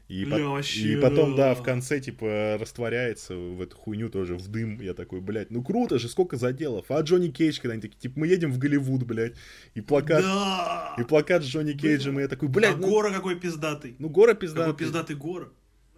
И, 0.09 0.25
Бля, 0.25 0.37
по- 0.37 0.43
вообще, 0.53 0.93
и 0.93 0.95
потом, 0.97 1.35
да. 1.35 1.53
в 1.53 1.61
конце, 1.61 1.99
типа, 1.99 2.57
растворяется 2.59 3.35
в 3.35 3.61
эту 3.61 3.77
хуйню 3.77 4.09
тоже, 4.09 4.35
в 4.35 4.47
дым. 4.47 4.81
Я 4.81 4.95
такой, 4.95 5.21
блядь, 5.21 5.51
ну 5.51 5.63
круто 5.63 5.99
же, 5.99 6.09
сколько 6.09 6.35
заделов. 6.35 6.89
А 6.89 6.99
Джонни 7.01 7.29
Кейдж, 7.29 7.59
когда 7.61 7.73
они 7.73 7.81
такие, 7.81 7.99
типа, 7.99 8.19
мы 8.19 8.27
едем 8.27 8.51
в 8.51 8.57
Голливуд, 8.57 9.03
блядь. 9.03 9.35
И 9.75 9.81
плакат, 9.81 10.23
да! 10.23 10.95
и 10.97 11.03
плакат 11.03 11.43
с 11.43 11.45
Джонни 11.45 11.73
Кейджем, 11.73 12.17
и 12.17 12.23
я 12.23 12.27
такой, 12.27 12.49
блядь. 12.49 12.73
А 12.73 12.77
ну... 12.77 12.89
Гора 12.89 13.11
какой 13.13 13.39
пиздатый. 13.39 13.95
Ну, 13.99 14.09
Гора 14.09 14.33
пиздатый. 14.33 14.73
Какой 14.73 14.85
пиздатый 14.85 15.15
Гора. 15.15 15.49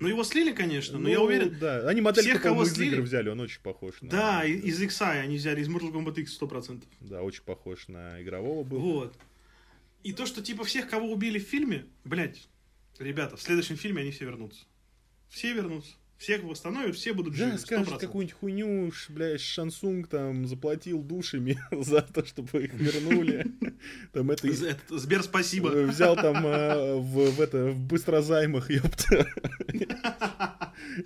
Ну, 0.02 0.08
его 0.08 0.24
слили, 0.26 0.52
конечно, 0.52 0.98
но 0.98 1.04
ну, 1.04 1.10
я 1.10 1.22
уверен... 1.22 1.56
Да, 1.60 1.88
они 1.88 2.02
модель, 2.02 2.24
всех, 2.24 2.42
кого 2.42 2.64
из 2.64 2.74
слили... 2.74 2.96
игр 2.96 3.04
взяли, 3.04 3.30
он 3.30 3.40
очень 3.40 3.62
похож 3.62 4.02
на... 4.02 4.10
Да, 4.10 4.44
из 4.44 4.82
XI 4.82 5.22
они 5.22 5.38
взяли, 5.38 5.62
из 5.62 5.70
Mortal 5.70 5.94
Kombat 5.94 6.20
X 6.20 6.42
100%. 6.42 6.84
Да, 7.02 7.22
очень 7.22 7.44
похож 7.44 7.88
на 7.88 8.20
игрового 8.20 8.64
был. 8.64 8.80
Вот. 8.80 9.16
И 10.04 10.12
то, 10.12 10.26
что, 10.26 10.42
типа, 10.42 10.64
всех, 10.64 10.90
кого 10.90 11.12
убили 11.12 11.38
в 11.38 11.44
фильме, 11.44 11.86
блядь, 12.04 12.50
ребята, 13.02 13.36
в 13.36 13.42
следующем 13.42 13.78
фильме 13.78 14.02
они 14.02 14.12
все 14.12 14.26
вернутся. 14.26 14.66
Все 15.30 15.54
вернутся. 15.54 15.94
Всех 16.22 16.44
восстановят, 16.44 16.96
все 16.96 17.14
будут 17.14 17.34
живы. 17.34 17.54
Да, 17.54 17.58
скажешь 17.58 17.98
какую-нибудь 18.00 18.38
хуйню, 18.38 18.92
блядь, 19.10 19.42
Шансунг 19.42 20.08
там 20.08 20.46
заплатил 20.46 21.02
душами 21.02 21.60
за 21.72 22.04
то, 22.04 22.24
чтобы 22.24 22.66
их 22.66 22.74
вернули. 22.76 23.48
Там 24.14 24.30
это... 24.30 24.48
Сбер, 24.90 25.24
спасибо. 25.24 25.70
Взял 25.70 26.16
там 26.16 26.46
э, 26.46 26.94
в, 26.98 27.32
в, 27.32 27.42
это, 27.42 27.72
в 27.72 27.80
быстрозаймах, 27.88 28.70
ёпта. 28.70 29.28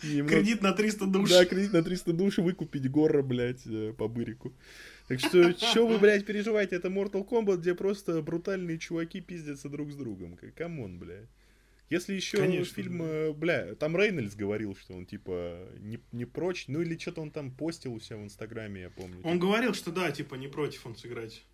Кредит 0.02 0.62
на 0.62 0.74
300 0.74 1.06
душ. 1.06 1.30
Да, 1.30 1.46
кредит 1.46 1.72
на 1.72 1.82
300 1.82 2.12
душ 2.12 2.38
выкупить 2.40 2.92
гора, 2.92 3.22
блядь, 3.22 3.66
э, 3.66 3.94
по 3.98 4.10
бырику. 4.10 4.54
Так 5.08 5.22
что, 5.22 5.54
что 5.54 5.88
вы, 5.88 5.98
блядь, 5.98 6.26
переживаете? 6.26 6.76
Это 6.76 6.90
Mortal 6.90 7.26
Kombat, 7.26 7.60
где 7.60 7.74
просто 7.74 8.22
брутальные 8.22 8.80
чуваки 8.80 9.22
пиздятся 9.22 9.70
друг 9.70 9.94
с 9.94 9.96
другом. 9.96 10.38
Come 10.58 10.82
on, 10.82 11.00
блядь. 11.00 11.30
Если 11.90 12.14
еще 12.14 12.38
Конечно, 12.38 12.74
фильм, 12.74 13.00
да. 13.00 13.06
Э, 13.06 13.34
бля, 13.34 13.76
там 13.76 13.96
Рейнольдс 13.96 14.36
говорил, 14.36 14.76
что 14.76 14.94
он 14.94 15.06
типа 15.06 15.70
не, 15.80 16.00
не 16.12 16.26
прочь, 16.26 16.66
ну 16.68 16.82
или 16.82 16.98
что-то 16.98 17.22
он 17.22 17.32
там 17.32 17.52
постил 17.52 17.94
у 17.94 18.00
себя 18.00 18.18
в 18.18 18.24
Инстаграме, 18.24 18.82
я 18.82 18.90
помню. 18.90 19.22
Он 19.24 19.40
говорил, 19.40 19.74
что 19.74 19.92
да, 19.92 20.12
типа 20.12 20.36
не 20.36 20.48
против 20.48 20.86
он 20.86 20.96
сыграть. 20.96 21.46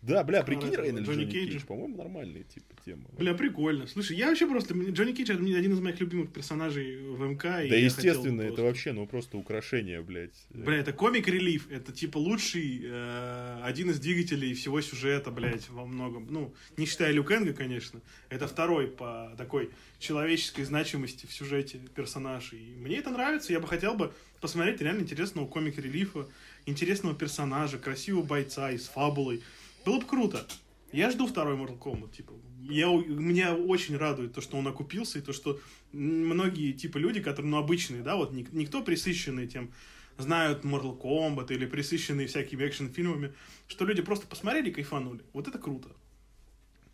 Да, 0.00 0.22
бля, 0.22 0.44
прикинь, 0.44 0.70
Рейнольдс 0.74 1.08
Джонни, 1.08 1.24
Джонни 1.24 1.30
Кейдж, 1.30 1.50
Кейдж, 1.50 1.64
по-моему, 1.64 1.96
нормальная 1.96 2.44
типа 2.44 2.74
тема. 2.84 3.04
Бля, 3.18 3.34
прикольно. 3.34 3.86
Слушай, 3.88 4.16
я 4.16 4.28
вообще 4.28 4.46
просто... 4.46 4.72
Джонни 4.74 5.12
Кейдж 5.12 5.32
один 5.32 5.72
из 5.72 5.80
моих 5.80 5.98
любимых 5.98 6.32
персонажей 6.32 6.98
в 6.98 7.20
МК. 7.20 7.66
Да, 7.68 7.74
естественно, 7.74 8.42
это 8.42 8.62
вообще, 8.62 8.92
ну, 8.92 9.06
просто 9.06 9.36
украшение, 9.36 10.00
блядь. 10.00 10.46
Бля, 10.50 10.76
это 10.76 10.92
comic 10.92 11.24
relief, 11.24 11.68
это, 11.70 11.92
типа, 11.92 12.18
лучший, 12.18 12.80
э, 12.84 13.60
один 13.64 13.90
из 13.90 13.98
двигателей 13.98 14.54
всего 14.54 14.80
сюжета, 14.80 15.32
блядь, 15.32 15.68
во 15.68 15.84
многом. 15.84 16.28
Ну, 16.30 16.54
не 16.76 16.86
считая 16.86 17.10
Лю 17.10 17.24
Кенга, 17.24 17.52
конечно. 17.52 18.00
Это 18.28 18.46
второй 18.46 18.86
по 18.86 19.34
такой 19.36 19.70
человеческой 19.98 20.62
значимости 20.62 21.26
в 21.26 21.32
сюжете 21.32 21.80
персонаж. 21.96 22.52
И 22.52 22.74
мне 22.78 22.98
это 22.98 23.10
нравится, 23.10 23.52
я 23.52 23.58
бы 23.58 23.66
хотел 23.66 23.94
бы 23.94 24.12
посмотреть 24.40 24.80
реально 24.80 25.00
интересного 25.00 25.46
комик-релифа, 25.46 26.28
интересного 26.66 27.16
персонажа, 27.16 27.78
красивого 27.78 28.22
бойца 28.22 28.70
и 28.70 28.78
с 28.78 28.86
фабулой. 28.86 29.42
Было 29.88 30.00
бы 30.00 30.06
круто. 30.06 30.46
Я 30.92 31.10
жду 31.10 31.26
второй 31.26 31.56
Mortal 31.56 31.78
Kombat, 31.78 32.14
типа. 32.14 32.34
Я, 32.60 32.88
меня 32.88 33.54
очень 33.54 33.96
радует 33.96 34.34
то, 34.34 34.42
что 34.42 34.58
он 34.58 34.68
окупился, 34.68 35.18
и 35.18 35.22
то, 35.22 35.32
что 35.32 35.58
многие, 35.92 36.72
типа, 36.72 36.98
люди, 36.98 37.22
которые, 37.22 37.50
ну, 37.50 37.56
обычные, 37.56 38.02
да, 38.02 38.16
вот 38.16 38.34
никто 38.34 38.82
присыщенный 38.82 39.46
тем, 39.46 39.72
знают 40.18 40.62
Mortal 40.62 41.00
Kombat 41.00 41.54
или 41.54 41.64
присыщенные 41.64 42.26
всякими 42.26 42.64
экшн-фильмами, 42.64 43.32
что 43.66 43.86
люди 43.86 44.02
просто 44.02 44.26
посмотрели 44.26 44.68
и 44.68 44.72
кайфанули. 44.74 45.22
Вот 45.32 45.48
это 45.48 45.58
круто. 45.58 45.88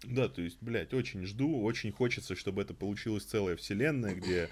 Да, 0.05 0.29
то 0.29 0.41
есть, 0.41 0.59
блядь, 0.61 0.95
очень 0.95 1.27
жду, 1.27 1.63
очень 1.63 1.91
хочется, 1.91 2.37
чтобы 2.37 2.63
это 2.63 2.75
получилась 2.75 3.25
целая 3.25 3.57
вселенная, 3.57 4.15
где 4.15 4.51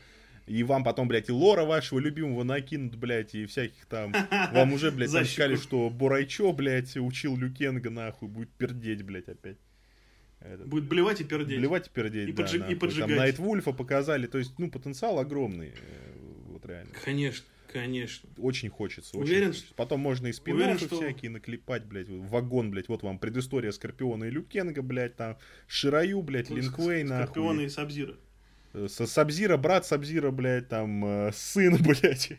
и 0.53 0.63
вам 0.65 0.85
потом, 0.85 1.09
блядь, 1.09 1.31
и 1.31 1.33
лора 1.33 1.65
вашего 1.65 1.99
любимого 1.99 2.43
накинут, 2.43 2.97
блядь, 2.97 3.35
и 3.35 3.47
всяких 3.47 3.87
там... 3.87 4.13
Вам 4.53 4.75
уже, 4.75 4.91
блядь, 4.91 5.11
там 5.11 5.25
сказали, 5.25 5.57
что 5.57 5.89
Бурайчо, 5.89 6.53
блядь, 6.53 6.95
учил 6.99 7.39
Люкенга, 7.39 7.89
нахуй, 7.89 8.29
будет 8.29 8.51
пердеть, 8.51 9.03
блядь, 9.03 9.29
опять. 9.29 9.57
Этот, 10.41 10.67
будет 10.67 10.85
блевать 10.85 11.23
и 11.23 11.25
пердеть. 11.25 11.59
Блевать 11.59 11.87
и 11.87 11.91
пердеть, 11.91 12.29
и, 12.29 12.33
да, 12.33 12.43
поджиг, 12.43 12.69
и 12.69 12.75
поджигать. 12.75 13.09
Там 13.09 13.17
Найт 13.17 13.39
Вульфа 13.39 13.73
показали, 13.73 14.27
то 14.27 14.37
есть, 14.37 14.59
ну, 14.59 14.71
потенциал 14.71 15.19
огромный, 15.19 15.69
э, 15.69 16.13
вот 16.49 16.67
реально. 16.67 16.93
Конечно. 17.03 17.47
Конечно. 17.73 18.29
Очень 18.37 18.69
хочется. 18.69 19.17
Очень 19.17 19.31
Уверен, 19.31 19.49
хочется. 19.49 19.73
Потом 19.77 20.01
можно 20.01 20.27
и 20.27 20.33
спин 20.33 20.57
Уверен, 20.57 20.77
что... 20.77 20.97
всякие 20.97 21.31
наклепать, 21.31 21.87
блядь. 21.87 22.09
Вагон, 22.11 22.71
блядь. 22.71 22.89
Вот 22.89 23.03
вам 23.03 23.19
предыстория 23.19 23.71
Скорпиона 23.71 24.25
и 24.25 24.31
Люкенга, 24.31 24.83
блядь. 24.83 25.17
Там 25.17 25.39
Шираю, 25.67 26.21
блядь, 26.21 26.51
Линквей, 26.51 27.03
нахуй. 27.03 27.25
Скорпиона 27.25 27.61
и 27.63 27.69
Сабзира. 27.71 28.17
Сабзира, 28.89 29.57
брат 29.57 29.87
Сабзира, 29.87 30.31
блядь, 30.31 30.69
там, 30.69 31.05
э, 31.05 31.33
сын, 31.33 31.77
блядь. 31.83 32.33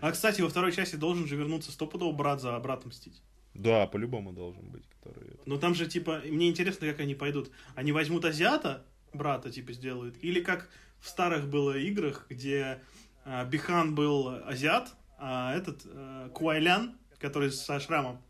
А, 0.00 0.12
кстати, 0.12 0.40
во 0.42 0.48
второй 0.48 0.72
части 0.72 0.96
должен 0.96 1.26
же 1.26 1.36
вернуться 1.36 1.72
стопудово 1.72 2.12
брат 2.12 2.40
за 2.40 2.58
братом 2.58 2.90
мстить. 2.90 3.22
Да, 3.54 3.86
по-любому 3.86 4.32
должен 4.32 4.68
быть. 4.70 4.84
Который... 4.88 5.36
Но 5.46 5.58
там 5.58 5.74
же, 5.74 5.86
типа, 5.86 6.22
мне 6.24 6.48
интересно, 6.48 6.88
как 6.88 7.00
они 7.00 7.14
пойдут. 7.14 7.50
Они 7.74 7.92
возьмут 7.92 8.24
азиата, 8.24 8.84
брата, 9.12 9.50
типа, 9.50 9.72
сделают, 9.72 10.16
или 10.22 10.40
как 10.40 10.68
в 11.00 11.08
старых 11.08 11.48
было 11.48 11.76
играх, 11.76 12.26
где 12.28 12.80
э, 13.24 13.46
Бихан 13.48 13.94
был 13.94 14.28
азиат, 14.28 14.94
а 15.18 15.54
этот 15.54 15.82
э, 15.84 16.30
Куайлян, 16.34 16.96
который 17.18 17.52
со 17.52 17.78
шрамом. 17.78 18.22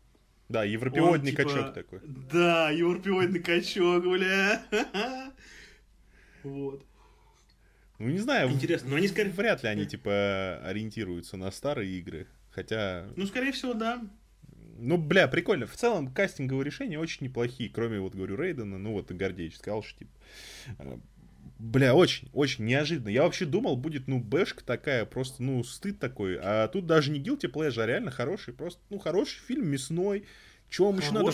Да, 0.49 0.63
европеоидный 0.63 1.31
он, 1.31 1.37
типа, 1.37 1.43
качок 1.43 1.73
такой. 1.73 1.99
Да, 2.03 2.69
европеоидный 2.69 3.39
качок, 3.39 4.03
бля. 4.03 4.61
Вот. 6.43 6.85
Ну, 7.99 8.09
не 8.09 8.19
знаю. 8.19 8.51
Интересно, 8.51 8.89
но 8.89 8.95
они 8.97 9.07
скорее... 9.07 9.31
Вряд 9.31 9.63
ли 9.63 9.69
они, 9.69 9.85
типа, 9.85 10.59
ориентируются 10.63 11.37
на 11.37 11.51
старые 11.51 11.91
игры. 11.99 12.27
Хотя... 12.51 13.07
Ну, 13.15 13.25
скорее 13.25 13.51
всего, 13.51 13.73
да. 13.73 14.01
Ну, 14.77 14.97
бля, 14.97 15.27
прикольно. 15.27 15.67
В 15.67 15.75
целом, 15.75 16.11
кастинговые 16.11 16.65
решения 16.65 16.99
очень 16.99 17.25
неплохие. 17.25 17.69
Кроме, 17.69 17.99
вот, 17.99 18.15
говорю, 18.15 18.35
Рейдена. 18.35 18.77
Ну, 18.77 18.93
вот, 18.93 19.11
и 19.11 19.13
Гордеевич 19.13 19.57
сказал, 19.57 19.83
что, 19.83 19.99
типа... 19.99 20.11
Э, 20.79 20.97
бля, 21.59 21.95
очень, 21.95 22.29
очень 22.33 22.65
неожиданно. 22.65 23.09
Я 23.09 23.23
вообще 23.23 23.45
думал, 23.45 23.77
будет, 23.77 24.07
ну, 24.07 24.19
бэшка 24.19 24.63
такая, 24.63 25.05
просто, 25.05 25.41
ну, 25.43 25.63
стыд 25.63 25.99
такой. 25.99 26.37
А 26.41 26.67
тут 26.67 26.85
даже 26.85 27.11
не 27.11 27.21
guilty 27.21 27.51
pleasure, 27.51 27.83
а 27.83 27.85
реально 27.85 28.11
хороший, 28.11 28.53
просто, 28.53 28.81
ну, 28.89 28.99
хороший 28.99 29.39
фильм, 29.47 29.69
мясной. 29.69 30.25
Чего 30.69 30.91
вам 30.91 30.99
еще 30.99 31.11
надо? 31.11 31.31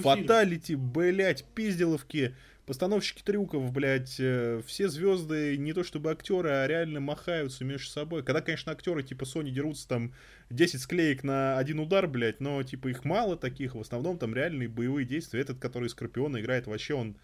Фаталити, 0.00 0.74
блять, 0.74 1.44
пизделовки 1.54 2.34
постановщики 2.68 3.22
трюков, 3.22 3.72
блядь, 3.72 4.16
э, 4.20 4.60
все 4.66 4.88
звезды 4.88 5.56
не 5.56 5.72
то 5.72 5.82
чтобы 5.82 6.10
актеры, 6.10 6.50
а 6.50 6.66
реально 6.66 7.00
махаются 7.00 7.64
между 7.64 7.88
собой. 7.88 8.22
Когда, 8.22 8.42
конечно, 8.42 8.70
актеры 8.70 9.02
типа 9.02 9.24
Sony 9.24 9.48
дерутся 9.48 9.88
там 9.88 10.12
10 10.50 10.80
склеек 10.82 11.24
на 11.24 11.56
один 11.56 11.80
удар, 11.80 12.06
блядь, 12.06 12.40
но 12.40 12.62
типа 12.62 12.88
их 12.88 13.06
мало 13.06 13.36
таких, 13.36 13.74
в 13.74 13.80
основном 13.80 14.18
там 14.18 14.34
реальные 14.34 14.68
боевые 14.68 15.06
действия. 15.06 15.40
Этот, 15.40 15.58
который 15.58 15.88
Скорпиона 15.88 16.40
играет, 16.40 16.66
вообще 16.66 16.92
он 16.92 17.16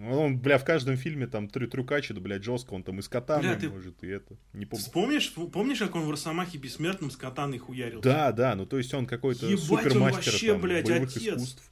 он, 0.00 0.38
бля, 0.38 0.56
в 0.56 0.64
каждом 0.64 0.96
фильме 0.96 1.26
там 1.26 1.48
трю 1.50 1.68
трюкачит, 1.68 2.18
блядь, 2.18 2.42
жестко, 2.42 2.72
он 2.72 2.82
там 2.82 2.98
из 3.00 3.10
катаны 3.10 3.56
бля, 3.56 3.68
может, 3.68 4.02
и 4.02 4.06
это. 4.06 4.36
Не 4.54 4.64
помню. 4.64 4.82
Вспомнишь, 4.82 5.34
помнишь, 5.34 5.78
как 5.80 5.94
он 5.96 6.04
в 6.04 6.10
Росомахе 6.10 6.56
бессмертным 6.56 7.10
с 7.10 7.16
катаной 7.16 7.58
хуярил? 7.58 8.00
Да, 8.00 8.32
да, 8.32 8.54
ну 8.54 8.64
то 8.64 8.78
есть 8.78 8.94
он 8.94 9.06
какой-то 9.06 9.54
супермастер 9.58 9.96
он 9.96 10.12
вообще, 10.12 10.52
там, 10.52 10.62
блядь, 10.62 10.86
боевых 10.86 11.10
отец. 11.10 11.34
искусств. 11.34 11.71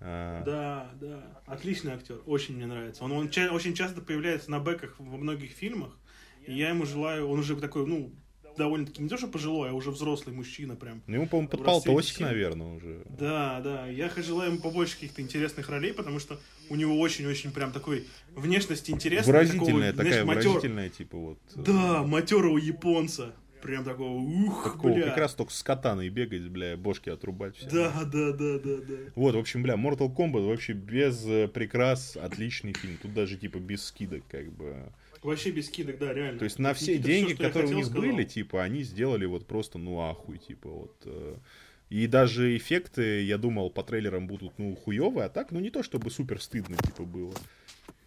А... 0.00 0.42
Да, 0.44 0.90
да. 1.00 1.42
Отличный 1.46 1.92
актер. 1.92 2.20
Очень 2.26 2.56
мне 2.56 2.66
нравится. 2.66 3.04
Он, 3.04 3.12
он 3.12 3.30
ча- 3.30 3.50
очень 3.52 3.74
часто 3.74 4.00
появляется 4.00 4.50
на 4.50 4.60
бэках 4.60 4.94
во 4.98 5.16
многих 5.16 5.50
фильмах. 5.50 5.96
И 6.46 6.54
я 6.54 6.70
ему 6.70 6.86
желаю, 6.86 7.28
он 7.28 7.40
уже 7.40 7.56
такой, 7.56 7.86
ну, 7.86 8.12
довольно-таки 8.58 9.02
не 9.02 9.08
то, 9.08 9.16
что 9.16 9.28
пожилой, 9.28 9.70
а 9.70 9.72
уже 9.72 9.90
взрослый 9.90 10.34
мужчина 10.34 10.76
прям. 10.76 11.02
Ну, 11.06 11.14
ему, 11.14 11.26
по-моему, 11.26 11.48
под 11.48 11.64
полтосик, 11.64 12.20
наверное, 12.20 12.76
уже. 12.76 13.02
Да, 13.08 13.60
да. 13.60 13.86
Я 13.86 14.10
желаю 14.16 14.52
ему 14.52 14.60
побольше 14.60 14.94
каких-то 14.94 15.22
интересных 15.22 15.68
ролей, 15.68 15.94
потому 15.94 16.18
что 16.18 16.38
у 16.68 16.74
него 16.74 16.98
очень-очень 16.98 17.52
прям 17.52 17.72
такой 17.72 18.06
внешность 18.34 18.90
интересная. 18.90 19.32
Выразительная, 19.32 19.92
такого, 19.92 20.04
такая 20.04 20.22
знаешь, 20.24 20.44
выразительная, 20.44 20.84
матер... 20.84 20.96
типа 20.96 21.16
вот. 21.16 21.38
Э, 21.54 21.62
да, 21.62 22.02
матерого 22.02 22.58
японца. 22.58 23.34
Прям 23.62 23.84
такого, 23.84 24.18
ух, 24.18 24.64
Такого, 24.64 24.94
бля. 24.94 25.08
Как 25.08 25.18
раз 25.18 25.34
только 25.34 25.52
с 25.52 25.62
катаной 25.62 26.08
бегать, 26.08 26.42
бля, 26.48 26.76
бошки 26.76 27.10
отрубать. 27.10 27.56
Все. 27.56 27.68
Да, 27.68 28.04
да, 28.04 28.32
да, 28.32 28.58
да, 28.58 28.76
да. 28.76 28.94
Вот, 29.14 29.34
в 29.34 29.38
общем, 29.38 29.62
бля, 29.62 29.74
Mortal 29.74 30.14
Kombat 30.14 30.46
вообще 30.46 30.72
без 30.72 31.24
э, 31.26 31.48
прикрас 31.48 32.16
отличный 32.16 32.72
фильм. 32.72 32.98
Тут 33.00 33.14
даже, 33.14 33.36
типа, 33.36 33.58
без 33.58 33.84
скидок, 33.84 34.22
как 34.30 34.52
бы. 34.52 34.92
Вообще 35.22 35.50
без 35.50 35.66
скидок, 35.66 35.98
да, 35.98 36.12
реально. 36.12 36.38
То 36.38 36.44
есть 36.44 36.58
на 36.58 36.74
все 36.74 36.92
Никита, 36.92 37.06
деньги, 37.08 37.34
все, 37.34 37.42
которые 37.42 37.72
у 37.72 37.76
них 37.76 37.86
сказал. 37.86 38.02
были, 38.02 38.24
типа, 38.24 38.62
они 38.62 38.82
сделали 38.82 39.26
вот 39.26 39.46
просто, 39.46 39.78
ну, 39.78 40.00
ахуй, 40.00 40.38
типа, 40.38 40.68
вот. 40.68 41.02
Э, 41.06 41.36
и 41.90 42.06
даже 42.06 42.56
эффекты, 42.56 43.22
я 43.22 43.38
думал, 43.38 43.70
по 43.70 43.82
трейлерам 43.82 44.26
будут, 44.26 44.58
ну, 44.58 44.76
хуевые, 44.76 45.26
а 45.26 45.28
так, 45.28 45.50
ну, 45.50 45.60
не 45.60 45.70
то 45.70 45.82
чтобы 45.82 46.10
супер 46.10 46.40
стыдно, 46.40 46.76
типа, 46.76 47.04
было. 47.04 47.32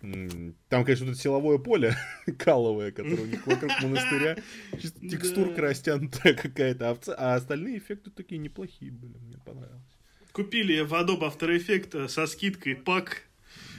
Там, 0.01 0.83
конечно, 0.83 1.05
вот 1.05 1.11
это 1.13 1.21
силовое 1.21 1.57
поле 1.59 1.95
каловое, 2.39 2.91
которое 2.91 3.21
у 3.21 3.25
них 3.25 3.45
вокруг 3.45 3.71
монастыря. 3.81 4.37
Текстурка 4.79 5.61
растянутая 5.61 6.33
какая-то, 6.33 6.97
а 7.17 7.35
остальные 7.35 7.77
эффекты 7.77 8.09
такие 8.09 8.39
неплохие 8.39 8.91
были, 8.91 9.17
мне 9.19 9.37
понравилось. 9.37 9.97
Купили 10.31 10.81
в 10.81 10.93
Adobe 10.93 11.21
After 11.21 11.55
Effects 11.55 12.07
со 12.07 12.25
скидкой 12.25 12.75
пак 12.75 13.23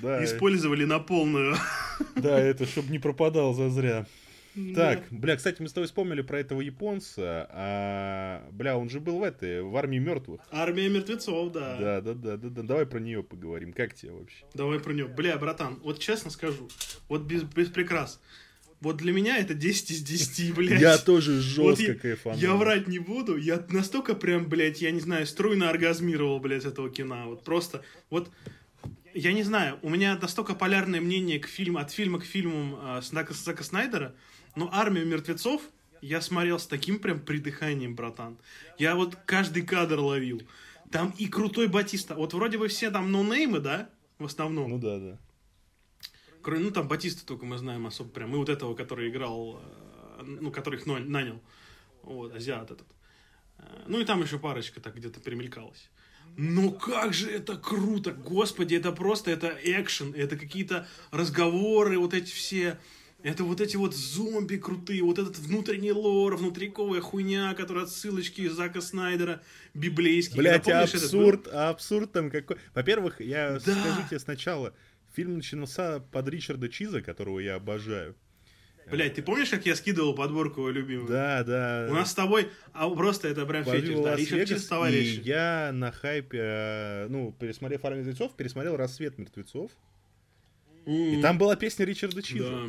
да. 0.02 0.24
Использовали 0.24 0.84
на 0.84 0.98
полную. 0.98 1.56
Да, 2.16 2.38
это 2.38 2.66
чтобы 2.66 2.90
не 2.90 2.98
пропадал 2.98 3.54
зазря. 3.54 4.06
Так, 4.74 5.04
бля, 5.10 5.36
кстати, 5.36 5.62
мы 5.62 5.68
с 5.68 5.72
тобой 5.72 5.86
вспомнили 5.86 6.22
про 6.22 6.40
этого 6.40 6.60
японца. 6.60 7.48
А, 7.50 8.48
бля, 8.52 8.76
он 8.76 8.88
же 8.90 9.00
был 9.00 9.18
в 9.18 9.22
этой, 9.22 9.62
в 9.62 9.76
армии 9.76 9.98
мертвых. 9.98 10.40
Армия 10.50 10.88
мертвецов, 10.88 11.52
да. 11.52 11.76
Да, 11.78 12.00
да, 12.00 12.14
да, 12.14 12.36
да, 12.36 12.48
да. 12.48 12.62
Давай 12.62 12.86
про 12.86 12.98
нее 12.98 13.22
поговорим. 13.22 13.72
Как 13.72 13.94
тебе 13.94 14.12
вообще? 14.12 14.44
Давай 14.54 14.78
про 14.78 14.92
нее. 14.92 15.06
Бля, 15.06 15.36
братан, 15.38 15.78
вот 15.82 15.98
честно 15.98 16.30
скажу, 16.30 16.68
вот 17.08 17.22
без, 17.22 17.42
без 17.42 17.68
прикрас. 17.68 18.20
Вот 18.82 18.96
для 18.96 19.12
меня 19.12 19.38
это 19.38 19.54
10 19.54 19.90
из 19.92 20.02
10, 20.02 20.54
блядь. 20.56 20.80
Я 20.80 20.98
тоже 20.98 21.40
жестко 21.40 21.92
вот 21.92 22.00
кайфанул. 22.00 22.38
Я, 22.38 22.48
я 22.48 22.54
врать 22.56 22.88
не 22.88 22.98
буду. 22.98 23.36
Я 23.36 23.64
настолько 23.70 24.14
прям, 24.14 24.48
блядь, 24.48 24.82
я 24.82 24.90
не 24.90 25.00
знаю, 25.00 25.26
струйно 25.26 25.68
оргазмировал, 25.70 26.40
блядь, 26.40 26.64
этого 26.64 26.90
кино. 26.90 27.28
Вот 27.28 27.44
просто, 27.44 27.82
вот 28.10 28.30
я 29.14 29.32
не 29.32 29.42
знаю, 29.42 29.78
у 29.82 29.88
меня 29.88 30.18
настолько 30.20 30.54
полярное 30.54 31.00
мнение 31.00 31.38
к 31.38 31.46
фильму, 31.46 31.78
от 31.78 31.92
фильма 31.92 32.20
к 32.20 32.24
фильму 32.24 32.78
э, 32.82 33.00
Зака, 33.02 33.34
Зака 33.34 33.62
Снайдера, 33.62 34.14
но 34.54 34.68
«Армию 34.72 35.06
мертвецов» 35.06 35.62
я 36.00 36.20
смотрел 36.20 36.58
с 36.58 36.66
таким 36.66 36.98
прям 36.98 37.20
придыханием, 37.20 37.94
братан. 37.94 38.36
Я 38.78 38.96
вот 38.96 39.16
каждый 39.24 39.62
кадр 39.62 40.00
ловил. 40.00 40.42
Там 40.90 41.14
и 41.16 41.28
крутой 41.28 41.68
Батиста. 41.68 42.14
Вот 42.14 42.34
вроде 42.34 42.58
бы 42.58 42.68
все 42.68 42.90
там 42.90 43.12
ноунеймы, 43.12 43.60
да, 43.60 43.88
в 44.18 44.26
основном. 44.26 44.70
Ну 44.70 44.78
да, 44.78 44.98
да. 44.98 45.18
Кроме, 46.42 46.64
ну 46.64 46.70
там 46.70 46.88
Батиста 46.88 47.24
только 47.24 47.46
мы 47.46 47.56
знаем 47.56 47.86
особо 47.86 48.10
прям. 48.10 48.34
И 48.34 48.36
вот 48.36 48.48
этого, 48.48 48.74
который 48.74 49.08
играл, 49.08 49.62
э, 50.18 50.22
ну, 50.24 50.50
который 50.50 50.80
их 50.80 50.86
нанял. 50.86 51.40
Вот, 52.02 52.34
азиат 52.34 52.70
этот. 52.70 52.88
Э, 53.58 53.84
ну 53.86 54.00
и 54.00 54.04
там 54.04 54.20
еще 54.22 54.38
парочка 54.38 54.80
так 54.80 54.96
где-то 54.96 55.20
примелькалась. 55.20 55.88
Ну 56.36 56.72
как 56.72 57.12
же 57.12 57.30
это 57.30 57.56
круто, 57.56 58.12
господи, 58.12 58.74
это 58.74 58.90
просто, 58.92 59.30
это 59.30 59.56
экшен, 59.62 60.14
это 60.14 60.36
какие-то 60.36 60.88
разговоры, 61.10 61.98
вот 61.98 62.14
эти 62.14 62.32
все, 62.32 62.78
это 63.22 63.44
вот 63.44 63.60
эти 63.60 63.76
вот 63.76 63.94
зомби 63.94 64.56
крутые, 64.56 65.02
вот 65.02 65.18
этот 65.18 65.38
внутренний 65.38 65.92
лор, 65.92 66.36
внутриковая 66.36 67.00
хуйня, 67.00 67.54
которая 67.54 67.84
отсылочки 67.84 68.48
Зака 68.48 68.80
Снайдера, 68.80 69.42
библейские. 69.74 70.38
Блять, 70.38 70.68
абсурд, 70.68 71.46
этот, 71.46 71.54
абсурд 71.54 72.12
там 72.12 72.30
какой. 72.30 72.56
Во-первых, 72.74 73.20
я 73.20 73.52
да. 73.52 73.60
скажу 73.60 74.08
тебе 74.08 74.18
сначала, 74.18 74.74
фильм 75.14 75.36
начинался 75.36 76.00
под 76.10 76.28
Ричарда 76.28 76.68
Чиза, 76.68 77.00
которого 77.00 77.38
я 77.38 77.56
обожаю. 77.56 78.16
Блять, 78.90 79.14
ты 79.14 79.22
помнишь, 79.22 79.48
как 79.48 79.64
я 79.64 79.76
скидывал 79.76 80.14
подборку 80.14 80.68
любимую? 80.68 81.08
Да, 81.08 81.44
да. 81.44 81.86
У 81.88 81.94
нас 81.94 82.10
с 82.10 82.14
тобой, 82.14 82.50
а 82.72 82.90
просто 82.90 83.28
это 83.28 83.46
прям 83.46 83.64
фетиш, 83.64 83.98
да, 84.02 84.16
Ричард 84.16 84.48
Чиз 84.48 84.66
товарищ. 84.66 85.20
Я 85.22 85.70
на 85.72 85.92
хайпе, 85.92 86.38
э, 86.38 87.06
ну, 87.08 87.32
пересмотрев 87.38 87.84
«Армию 87.84 88.04
мертвецов», 88.04 88.34
пересмотрел 88.34 88.76
«Рассвет 88.76 89.18
мертвецов». 89.18 89.70
Mm. 90.84 91.14
И 91.14 91.22
там 91.22 91.38
была 91.38 91.54
песня 91.54 91.86
Ричарда 91.86 92.22
Чиза. 92.22 92.50
Да. 92.50 92.68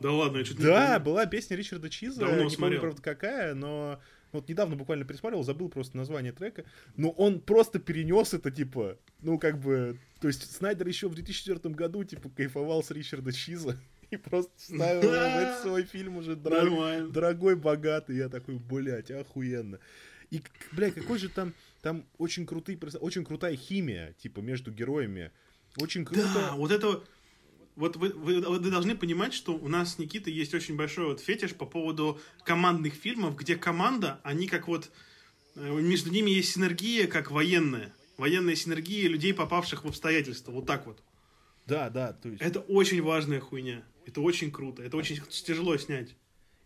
Да 0.00 0.12
ладно, 0.12 0.38
я 0.38 0.44
чуть 0.44 0.60
Да, 0.60 0.98
была 0.98 1.26
песня 1.26 1.56
Ричарда 1.56 1.90
Чиза. 1.90 2.20
Давно 2.20 2.44
не 2.44 2.50
смотрел. 2.50 2.80
помню, 2.80 2.80
правда, 2.80 3.02
какая, 3.02 3.54
но 3.54 4.00
вот 4.32 4.48
недавно 4.48 4.76
буквально 4.76 5.04
пересмотрел, 5.04 5.42
забыл 5.42 5.68
просто 5.68 5.96
название 5.96 6.32
трека, 6.32 6.64
но 6.96 7.10
он 7.10 7.40
просто 7.40 7.78
перенес 7.78 8.34
это, 8.34 8.50
типа, 8.50 8.98
ну, 9.22 9.38
как 9.38 9.58
бы, 9.58 9.98
то 10.20 10.28
есть 10.28 10.54
Снайдер 10.54 10.86
еще 10.86 11.08
в 11.08 11.14
2004 11.14 11.74
году, 11.74 12.04
типа, 12.04 12.28
кайфовал 12.30 12.82
с 12.82 12.90
Ричарда 12.90 13.32
Чиза 13.32 13.78
и 14.10 14.16
просто 14.16 14.52
ставил 14.56 15.08
в 15.08 15.12
этот 15.12 15.62
свой 15.62 15.84
фильм 15.84 16.16
уже 16.18 16.36
дорогой, 16.36 17.10
дорогой, 17.10 17.56
богатый. 17.56 18.16
Я 18.16 18.28
такой, 18.28 18.56
блядь, 18.56 19.10
охуенно. 19.10 19.78
И, 20.30 20.42
блядь, 20.72 20.94
какой 20.94 21.18
же 21.18 21.30
там, 21.30 21.54
там 21.80 22.04
очень 22.18 22.44
крутые, 22.44 22.78
очень 23.00 23.24
крутая 23.24 23.56
химия, 23.56 24.14
типа, 24.18 24.40
между 24.40 24.70
героями. 24.70 25.30
Очень 25.76 26.04
круто. 26.04 26.28
Да, 26.34 26.54
вот 26.56 26.70
это, 26.70 27.02
вот 27.78 27.96
вы, 27.96 28.08
вы, 28.08 28.40
вы 28.40 28.58
должны 28.58 28.96
понимать, 28.96 29.32
что 29.32 29.54
у 29.54 29.68
нас 29.68 29.94
с 29.94 29.98
Никитой 29.98 30.32
есть 30.32 30.52
очень 30.52 30.74
большой 30.74 31.06
вот 31.06 31.20
фетиш 31.20 31.54
по 31.54 31.64
поводу 31.64 32.20
командных 32.44 32.94
фильмов, 32.94 33.36
где 33.36 33.54
команда, 33.54 34.20
они 34.24 34.48
как 34.48 34.66
вот, 34.66 34.90
э, 35.54 35.80
между 35.80 36.10
ними 36.10 36.30
есть 36.30 36.52
синергия, 36.52 37.06
как 37.06 37.30
военная. 37.30 37.94
Военная 38.16 38.56
синергия 38.56 39.08
людей, 39.08 39.32
попавших 39.32 39.84
в 39.84 39.88
обстоятельства. 39.88 40.50
Вот 40.50 40.66
так 40.66 40.86
вот. 40.86 41.00
Да, 41.66 41.88
да, 41.88 42.14
то 42.14 42.28
есть... 42.28 42.42
Это 42.42 42.58
очень 42.58 43.00
важная 43.00 43.38
хуйня. 43.38 43.84
Это 44.06 44.22
очень 44.22 44.50
круто. 44.50 44.82
Это 44.82 44.96
очень 44.96 45.20
тяжело 45.28 45.76
снять. 45.76 46.16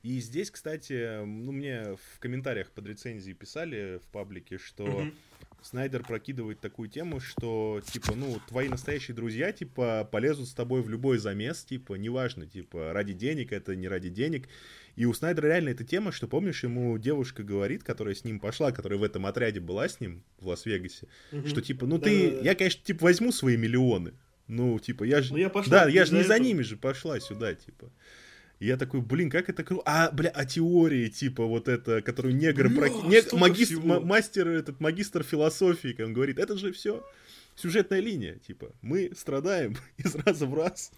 И 0.02 0.18
здесь, 0.18 0.51
кстати, 0.51 1.22
ну, 1.24 1.52
мне 1.52 1.97
в 2.14 2.18
комментариях 2.20 2.70
под 2.70 2.86
рецензией 2.86 3.34
писали 3.34 4.01
в 4.02 4.09
паблике, 4.09 4.56
что 4.56 4.84
mm 4.84 5.14
Снайдер 5.62 6.02
прокидывает 6.02 6.60
такую 6.60 6.89
тему, 6.89 7.20
что, 7.20 7.80
типа, 7.84 8.14
ну, 8.14 8.40
твои 8.48 8.68
настоящие 8.68 9.14
друзья, 9.14 9.52
типа, 9.52 10.09
полезут 10.10 10.48
с 10.48 10.55
тобой 10.55 10.82
в 10.82 10.89
любой 10.89 11.18
замес, 11.18 11.64
типа, 11.64 11.94
неважно, 11.94 12.47
типа, 12.47 12.93
ради 12.93 13.12
денег, 13.12 13.52
это 13.52 13.76
не 13.76 13.89
ради 13.89 14.09
денег. 14.09 14.48
И 14.97 15.05
у 15.05 15.14
Снайдера 15.14 15.47
реально 15.47 15.70
эта 15.70 15.84
тема, 15.84 16.12
что, 16.12 16.28
помнишь, 16.28 16.62
ему 16.62 16.98
девушка 16.98 17.43
говорит, 17.43 17.82
которая 17.84 18.14
с 18.14 18.24
ним 18.24 18.40
пошла, 18.40 18.72
которая 18.72 18.98
в 18.98 19.02
этом 19.02 19.24
отряде 19.26 19.60
была 19.60 19.89
с 19.89 20.01
ним 20.01 20.22
в 20.39 20.48
Лас-Вегасе, 20.48 21.06
mm 21.30 21.48
что, 21.48 21.60
типа, 21.62 21.86
ну, 21.86 21.98
ты, 21.98 22.40
я, 22.43 22.55
конечно, 22.55 22.82
типа, 22.84 23.05
возьму 23.05 23.32
свои 23.32 23.56
миллионы, 23.56 24.14
ну, 24.48 24.78
типа, 24.78 25.05
я 25.05 25.22
же... 25.22 25.32
Ну, 25.32 25.39
я 25.39 25.48
пошла, 25.48 25.84
да, 25.84 25.89
я 25.89 26.05
же 26.05 26.14
не 26.14 26.22
за 26.22 26.39
ними 26.39 26.62
же 26.62 26.76
пошла 26.76 27.20
сюда, 27.20 27.55
типа. 27.55 27.90
И 28.62 28.66
я 28.66 28.76
такой, 28.76 29.01
блин, 29.01 29.28
как 29.28 29.48
это 29.48 29.64
круто. 29.64 29.82
А, 29.86 30.12
бля, 30.12 30.30
а 30.30 30.44
теории, 30.44 31.09
типа, 31.09 31.44
вот 31.47 31.66
это, 31.66 32.01
которую 32.01 32.36
негр... 32.36 32.68
Бля, 32.68 32.78
про... 32.78 32.89
Нег... 33.09 33.32
Магистр, 33.32 33.80
мастер, 33.80 34.48
этот 34.48 34.78
магистр 34.78 35.24
философии, 35.24 35.89
как 35.89 36.06
он 36.06 36.12
говорит, 36.12 36.39
это 36.39 36.56
же 36.56 36.70
все 36.70 37.05
сюжетная 37.56 37.98
линия, 37.98 38.36
типа, 38.47 38.70
мы 38.80 39.10
страдаем 39.16 39.76
из 39.97 40.14
раза 40.14 40.47
в 40.47 40.55
раз, 40.55 40.93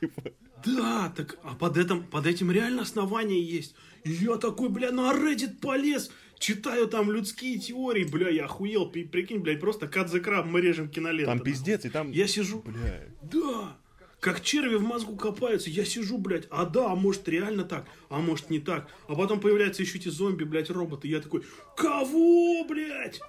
типа. 0.00 0.32
Да, 0.64 1.12
так, 1.14 1.38
а 1.42 1.54
под, 1.54 1.76
этим, 1.76 2.04
под 2.04 2.26
этим 2.26 2.50
реально 2.50 2.82
основание 2.82 3.42
есть. 3.42 3.74
И 4.04 4.12
я 4.12 4.36
такой, 4.36 4.70
бля, 4.70 4.90
на 4.90 5.12
Reddit 5.12 5.60
полез, 5.60 6.10
читаю 6.38 6.88
там 6.88 7.12
людские 7.12 7.58
теории, 7.58 8.04
бля, 8.04 8.30
я 8.30 8.46
охуел, 8.46 8.90
прикинь, 8.90 9.40
блядь, 9.40 9.60
просто 9.60 9.88
кат 9.88 10.08
за 10.08 10.20
краб 10.20 10.46
мы 10.46 10.62
режем 10.62 10.88
киноленту. 10.88 11.30
Там 11.30 11.40
пиздец, 11.40 11.84
и 11.84 11.90
там... 11.90 12.12
Я 12.12 12.26
сижу, 12.26 12.62
бля. 12.62 13.04
Да, 13.22 13.76
как 14.20 14.42
черви 14.42 14.76
в 14.76 14.82
мозгу 14.82 15.16
копаются, 15.16 15.70
я 15.70 15.84
сижу, 15.84 16.18
блядь, 16.18 16.46
а 16.50 16.66
да, 16.66 16.92
а 16.92 16.94
может 16.94 17.26
реально 17.28 17.64
так, 17.64 17.86
а 18.10 18.18
может 18.18 18.50
не 18.50 18.60
так. 18.60 18.88
А 19.08 19.14
потом 19.14 19.40
появляются 19.40 19.82
еще 19.82 19.98
эти 19.98 20.08
зомби, 20.08 20.44
блядь, 20.44 20.70
роботы, 20.70 21.08
я 21.08 21.20
такой, 21.20 21.42
кого, 21.76 22.64
блядь? 22.64 23.20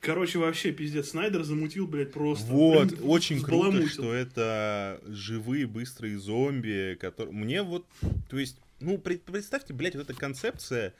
Короче, 0.00 0.38
вообще, 0.38 0.70
пиздец, 0.70 1.10
Снайдер 1.10 1.42
замутил, 1.42 1.86
блядь, 1.86 2.12
просто. 2.12 2.46
Вот, 2.46 2.88
блин, 2.88 3.00
очень 3.04 3.42
круто, 3.42 3.88
что 3.88 4.12
это 4.12 5.00
живые, 5.08 5.66
быстрые 5.66 6.18
зомби, 6.18 6.96
которые... 7.00 7.34
Мне 7.34 7.62
вот, 7.62 7.84
то 8.28 8.38
есть, 8.38 8.58
ну, 8.80 8.98
представьте, 8.98 9.72
блядь, 9.72 9.96
вот 9.96 10.08
эта 10.08 10.14
концепция 10.14 10.94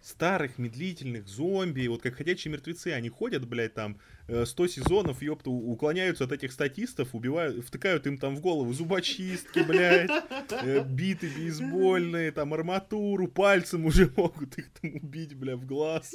старых 0.00 0.58
медлительных 0.58 1.28
зомби, 1.28 1.86
вот 1.86 2.02
как 2.02 2.16
ходячие 2.16 2.52
мертвецы, 2.52 2.88
они 2.88 3.08
ходят, 3.08 3.46
блядь, 3.46 3.74
там 3.74 3.98
100 4.26 4.64
э, 4.64 4.68
сезонов, 4.68 5.22
ёпта, 5.22 5.50
уклоняются 5.50 6.24
от 6.24 6.32
этих 6.32 6.52
статистов, 6.52 7.14
убивают, 7.14 7.64
втыкают 7.64 8.06
им 8.06 8.18
там 8.18 8.34
в 8.34 8.40
голову 8.40 8.72
зубочистки, 8.72 9.60
блядь, 9.60 10.10
э, 10.50 10.84
биты 10.84 11.28
бейсбольные, 11.28 12.32
там 12.32 12.54
арматуру, 12.54 13.28
пальцем 13.28 13.84
уже 13.84 14.10
могут 14.16 14.56
их 14.58 14.70
там 14.80 14.94
убить, 14.96 15.34
бля, 15.34 15.56
в 15.56 15.66
глаз. 15.66 16.14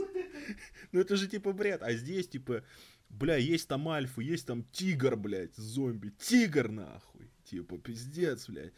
Ну 0.91 0.99
это 0.99 1.16
же 1.16 1.28
типа 1.28 1.53
бред, 1.53 1.84
а 1.84 1.94
здесь 1.94 2.28
типа, 2.28 2.64
бля, 3.10 3.38
есть 3.38 3.68
там 3.68 3.88
альфа, 3.88 4.22
есть 4.22 4.48
там 4.48 4.64
тигр, 4.72 5.16
блядь, 5.16 5.56
зомби, 5.56 6.10
тигр 6.20 6.70
нахуй, 6.70 7.30
типа, 7.44 7.78
пиздец, 7.78 8.49
блядь. 8.49 8.74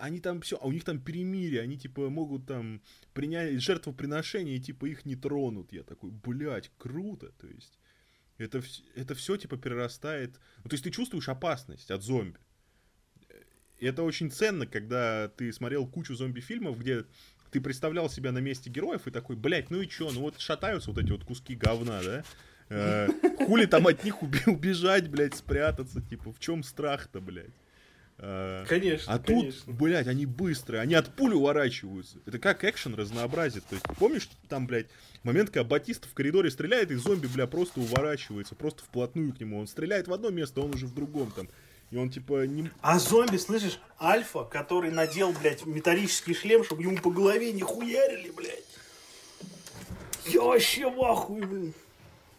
Они 0.00 0.20
там 0.20 0.40
все, 0.40 0.58
а 0.60 0.66
у 0.66 0.72
них 0.72 0.84
там 0.84 1.00
перемирие, 1.00 1.62
они 1.62 1.78
типа 1.78 2.10
могут 2.10 2.46
там 2.46 2.82
принять 3.14 3.60
жертвоприношение 3.60 4.56
и 4.56 4.60
типа 4.60 4.86
их 4.86 5.04
не 5.04 5.16
тронут. 5.16 5.72
Я 5.72 5.82
такой, 5.82 6.10
блядь, 6.10 6.70
круто, 6.78 7.32
то 7.40 7.46
есть 7.46 7.78
это, 8.38 8.62
это 8.94 9.14
все 9.14 9.36
типа 9.36 9.56
перерастает, 9.56 10.38
ну, 10.58 10.70
то 10.70 10.74
есть 10.74 10.84
ты 10.84 10.90
чувствуешь 10.90 11.28
опасность 11.28 11.90
от 11.90 12.02
зомби. 12.02 12.38
И 13.78 13.86
это 13.86 14.02
очень 14.02 14.30
ценно, 14.30 14.66
когда 14.66 15.28
ты 15.28 15.52
смотрел 15.52 15.86
кучу 15.86 16.14
зомби-фильмов, 16.14 16.78
где 16.78 17.04
ты 17.50 17.60
представлял 17.60 18.10
себя 18.10 18.32
на 18.32 18.38
месте 18.38 18.70
героев 18.70 19.06
и 19.06 19.10
такой, 19.10 19.36
блядь, 19.36 19.70
ну 19.70 19.80
и 19.80 19.88
чё, 19.88 20.10
ну 20.10 20.20
вот 20.20 20.40
шатаются 20.40 20.90
вот 20.90 21.02
эти 21.02 21.10
вот 21.10 21.24
куски 21.24 21.54
говна, 21.54 22.02
да? 22.02 22.24
Э, 22.70 23.08
хули 23.46 23.66
там 23.66 23.86
от 23.86 24.04
них 24.04 24.22
убежать, 24.22 25.08
блядь, 25.08 25.34
спрятаться, 25.34 26.02
типа, 26.02 26.32
в 26.32 26.38
чем 26.38 26.62
страх-то, 26.62 27.20
блядь? 27.20 27.54
Э, 28.18 28.64
конечно. 28.68 29.12
А 29.12 29.18
конечно. 29.18 29.62
тут, 29.66 29.74
блядь, 29.74 30.08
они 30.08 30.26
быстрые, 30.26 30.80
они 30.80 30.94
от 30.94 31.14
пули 31.14 31.34
уворачиваются. 31.34 32.18
Это 32.26 32.38
как 32.38 32.64
экшен 32.64 32.94
разнообразит. 32.94 33.64
То 33.66 33.76
есть, 33.76 33.86
помнишь, 33.98 34.28
там, 34.48 34.66
блядь, 34.66 34.86
момент, 35.22 35.50
когда 35.50 35.64
Батиста 35.64 36.08
в 36.08 36.14
коридоре 36.14 36.50
стреляет, 36.50 36.90
и 36.90 36.96
зомби, 36.96 37.28
бля, 37.28 37.46
просто 37.46 37.80
уворачивается, 37.80 38.54
просто 38.54 38.82
вплотную 38.82 39.32
к 39.32 39.40
нему. 39.40 39.60
Он 39.60 39.68
стреляет 39.68 40.08
в 40.08 40.12
одно 40.12 40.30
место, 40.30 40.60
а 40.60 40.64
он 40.64 40.74
уже 40.74 40.86
в 40.86 40.94
другом 40.94 41.30
там. 41.30 41.48
И 41.90 41.96
он 41.96 42.10
типа 42.10 42.44
не... 42.46 42.70
А 42.82 42.98
зомби, 42.98 43.36
слышишь, 43.36 43.78
Альфа, 44.00 44.44
который 44.44 44.90
надел, 44.90 45.32
блядь, 45.32 45.64
металлический 45.64 46.34
шлем, 46.34 46.64
чтобы 46.64 46.82
ему 46.82 46.98
по 46.98 47.10
голове 47.10 47.52
не 47.52 47.62
хуярили, 47.62 48.30
блядь. 48.30 48.64
Я 50.26 50.42
вообще 50.42 50.90
в 50.90 51.00
ахуе, 51.02 51.46
блин. 51.46 51.74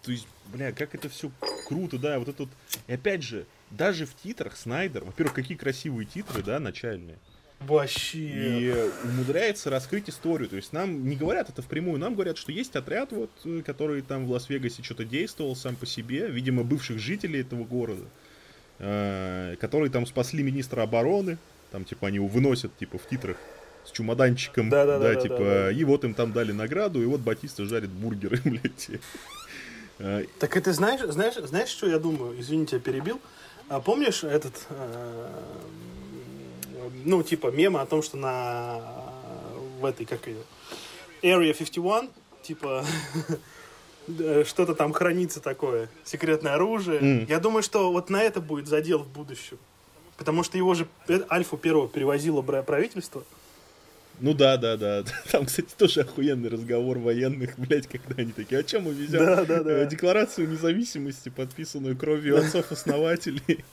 То 0.03 0.11
есть, 0.11 0.27
бля, 0.53 0.71
как 0.71 0.93
это 0.93 1.09
все 1.09 1.31
круто, 1.67 1.97
да, 1.97 2.19
вот 2.19 2.27
это 2.27 2.43
вот. 2.43 2.51
И 2.87 2.93
опять 2.93 3.23
же, 3.23 3.47
даже 3.71 4.05
в 4.05 4.15
титрах 4.15 4.57
Снайдер, 4.57 5.03
во-первых, 5.03 5.33
какие 5.33 5.57
красивые 5.57 6.05
титры, 6.05 6.43
да, 6.43 6.59
начальные. 6.59 7.17
Вообще. 7.59 8.19
И 8.19 8.75
умудряется 9.03 9.69
раскрыть 9.69 10.09
историю. 10.09 10.49
То 10.49 10.55
есть 10.55 10.71
нам 10.71 11.07
не 11.07 11.15
говорят 11.15 11.49
это 11.49 11.61
впрямую, 11.61 11.99
нам 11.99 12.15
говорят, 12.15 12.37
что 12.37 12.51
есть 12.51 12.75
отряд, 12.75 13.11
вот, 13.11 13.31
который 13.65 14.01
там 14.01 14.25
в 14.25 14.31
Лас-Вегасе 14.31 14.81
что-то 14.81 15.03
действовал 15.03 15.55
сам 15.55 15.75
по 15.75 15.85
себе, 15.85 16.27
видимо, 16.27 16.63
бывших 16.63 16.99
жителей 16.99 17.41
этого 17.41 17.65
города, 17.65 18.05
э, 18.79 19.55
которые 19.59 19.91
там 19.91 20.05
спасли 20.05 20.41
министра 20.41 20.83
обороны, 20.83 21.37
там, 21.71 21.83
типа, 21.83 22.07
они 22.07 22.15
его 22.15 22.27
выносят, 22.27 22.75
типа, 22.77 22.97
в 22.97 23.07
титрах 23.07 23.37
с 23.85 23.91
чемоданчиком, 23.91 24.69
да, 24.69 24.85
да, 24.85 24.99
да, 24.99 25.13
да 25.13 25.21
типа, 25.21 25.37
да, 25.37 25.43
да. 25.43 25.71
и 25.71 25.83
вот 25.83 26.03
им 26.03 26.13
там 26.13 26.31
дали 26.31 26.51
награду, 26.51 27.01
и 27.01 27.05
вот 27.05 27.21
Батиста 27.21 27.65
жарит 27.65 27.89
бургеры, 27.89 28.39
блядь. 28.45 28.89
Так 30.39 30.55
это 30.55 30.71
знаешь, 30.71 31.01
знаешь, 31.01 31.35
знаешь, 31.35 31.69
что 31.69 31.87
я 31.87 31.99
думаю? 31.99 32.39
Извините, 32.39 32.77
я 32.77 32.81
перебил. 32.81 33.19
А 33.69 33.79
помнишь 33.79 34.23
этот, 34.23 34.65
э, 34.69 35.29
ну, 37.05 37.21
типа, 37.21 37.47
мема 37.51 37.81
о 37.81 37.85
том, 37.85 38.01
что 38.01 38.17
на 38.17 38.81
в 39.79 39.85
этой, 39.85 40.05
как 40.05 40.27
ее, 40.27 40.41
Area 41.21 41.53
51, 41.53 42.09
типа, 42.41 42.83
что-то 44.45 44.75
там 44.75 44.91
хранится 44.91 45.39
такое, 45.39 45.89
секретное 46.03 46.55
оружие. 46.55 46.99
Mm. 46.99 47.25
Я 47.29 47.39
думаю, 47.39 47.63
что 47.63 47.91
вот 47.91 48.09
на 48.09 48.21
это 48.21 48.41
будет 48.41 48.67
задел 48.67 48.99
в 48.99 49.07
будущем. 49.07 49.57
Потому 50.17 50.43
что 50.43 50.57
его 50.57 50.73
же 50.73 50.87
Альфу 51.31 51.55
первого 51.55 51.87
перевозило 51.87 52.41
правительство. 52.41 53.23
Ну 54.21 54.33
да, 54.33 54.57
да, 54.57 54.75
да. 54.77 55.03
Там, 55.31 55.45
кстати, 55.45 55.69
тоже 55.77 56.01
охуенный 56.01 56.49
разговор 56.49 56.97
военных, 56.99 57.57
блядь, 57.57 57.87
когда 57.87 58.21
они 58.21 58.31
такие, 58.31 58.59
а 58.59 58.63
чем 58.63 58.83
мы 58.83 58.93
везем? 58.93 59.25
Да, 59.25 59.45
да, 59.45 59.63
да. 59.63 59.85
Декларацию 59.85 60.49
независимости, 60.49 61.29
подписанную 61.29 61.97
кровью 61.97 62.37
отцов-основателей. 62.37 63.63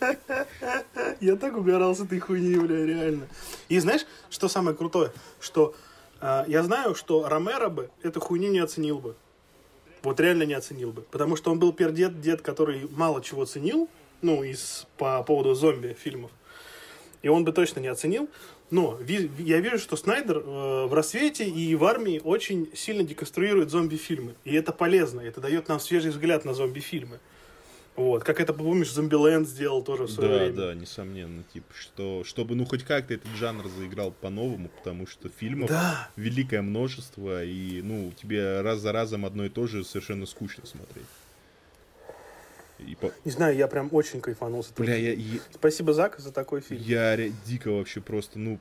Я 1.21 1.37
так 1.37 1.57
угорал 1.57 1.95
с 1.95 2.01
этой 2.01 2.19
хуйни, 2.19 2.57
бля, 2.57 2.87
реально. 2.87 3.27
И 3.69 3.79
знаешь, 3.79 4.07
что 4.31 4.49
самое 4.49 4.77
крутое? 4.77 5.13
Что 5.41 5.75
э, 6.21 6.45
я 6.47 6.63
знаю, 6.63 6.95
что 6.95 7.29
Ромеро 7.29 7.69
бы 7.69 7.91
эту 8.03 8.21
хуйню 8.21 8.51
не 8.51 8.61
оценил 8.61 8.99
бы. 8.99 9.17
Вот 10.03 10.21
реально 10.21 10.45
не 10.45 10.55
оценил 10.55 10.93
бы. 10.93 11.03
Потому 11.03 11.37
что 11.37 11.51
он 11.51 11.59
был 11.59 11.73
пердед, 11.73 12.21
дед, 12.21 12.43
который 12.43 12.89
мало 12.93 13.23
чего 13.23 13.45
ценил, 13.45 13.89
ну, 14.23 14.43
из, 14.43 14.87
по 14.99 15.23
поводу 15.23 15.55
зомби 15.55 15.97
фильмов. 15.99 16.31
И 17.23 17.29
он 17.29 17.45
бы 17.45 17.53
точно 17.53 17.81
не 17.81 17.89
оценил. 17.89 18.29
Но 18.71 18.99
я 19.39 19.61
вижу, 19.61 19.79
что 19.79 19.97
Снайдер 19.97 20.39
э, 20.39 20.87
в 20.87 20.93
рассвете 20.93 21.49
и 21.49 21.75
в 21.75 21.85
армии 21.85 22.21
очень 22.23 22.69
сильно 22.75 23.05
деконструирует 23.05 23.71
зомби-фильмы. 23.71 24.35
И 24.45 24.55
это 24.55 24.73
полезно, 24.73 25.21
это 25.21 25.41
дает 25.41 25.69
нам 25.69 25.79
свежий 25.79 26.11
взгляд 26.11 26.45
на 26.45 26.55
зомби-фильмы. 26.55 27.21
Вот, 27.97 28.25
как 28.25 28.41
это, 28.41 28.53
помнишь, 28.53 28.93
Зомбиленд 28.93 29.49
сделал 29.49 29.83
тоже 29.83 30.05
в 30.05 30.11
свое 30.11 30.29
да, 30.29 30.37
время. 30.37 30.55
Да, 30.55 30.67
да, 30.67 30.75
несомненно, 30.75 31.43
типа, 31.45 31.73
что, 31.75 32.25
чтобы, 32.25 32.55
ну, 32.55 32.67
хоть 32.67 32.85
как-то 32.85 33.15
этот 33.15 33.31
жанр 33.37 33.67
заиграл 33.69 34.13
по-новому, 34.13 34.69
потому 34.69 35.07
что 35.07 35.31
фильмов 35.31 35.71
да. 35.71 36.11
великое 36.17 36.61
множество, 36.61 37.43
и, 37.43 37.81
ну, 37.81 38.13
тебе 38.21 38.61
раз 38.61 38.81
за 38.81 38.93
разом 38.93 39.25
одно 39.25 39.47
и 39.47 39.49
то 39.49 39.67
же 39.67 39.83
совершенно 39.83 40.27
скучно 40.27 40.67
смотреть. 40.67 41.07
И 42.79 42.95
по... 42.95 43.11
Не 43.25 43.31
знаю, 43.31 43.57
я 43.57 43.69
прям 43.69 43.89
очень 43.93 44.21
кайфанул 44.21 44.63
с 44.63 44.71
Бля, 44.71 44.97
я, 44.97 45.13
я... 45.13 45.39
Спасибо, 45.53 45.93
Зак, 45.93 46.19
за 46.19 46.33
такой 46.33 46.61
фильм. 46.61 46.81
Я 46.83 47.17
дико 47.47 47.69
вообще 47.71 48.01
просто, 48.01 48.39
ну, 48.39 48.59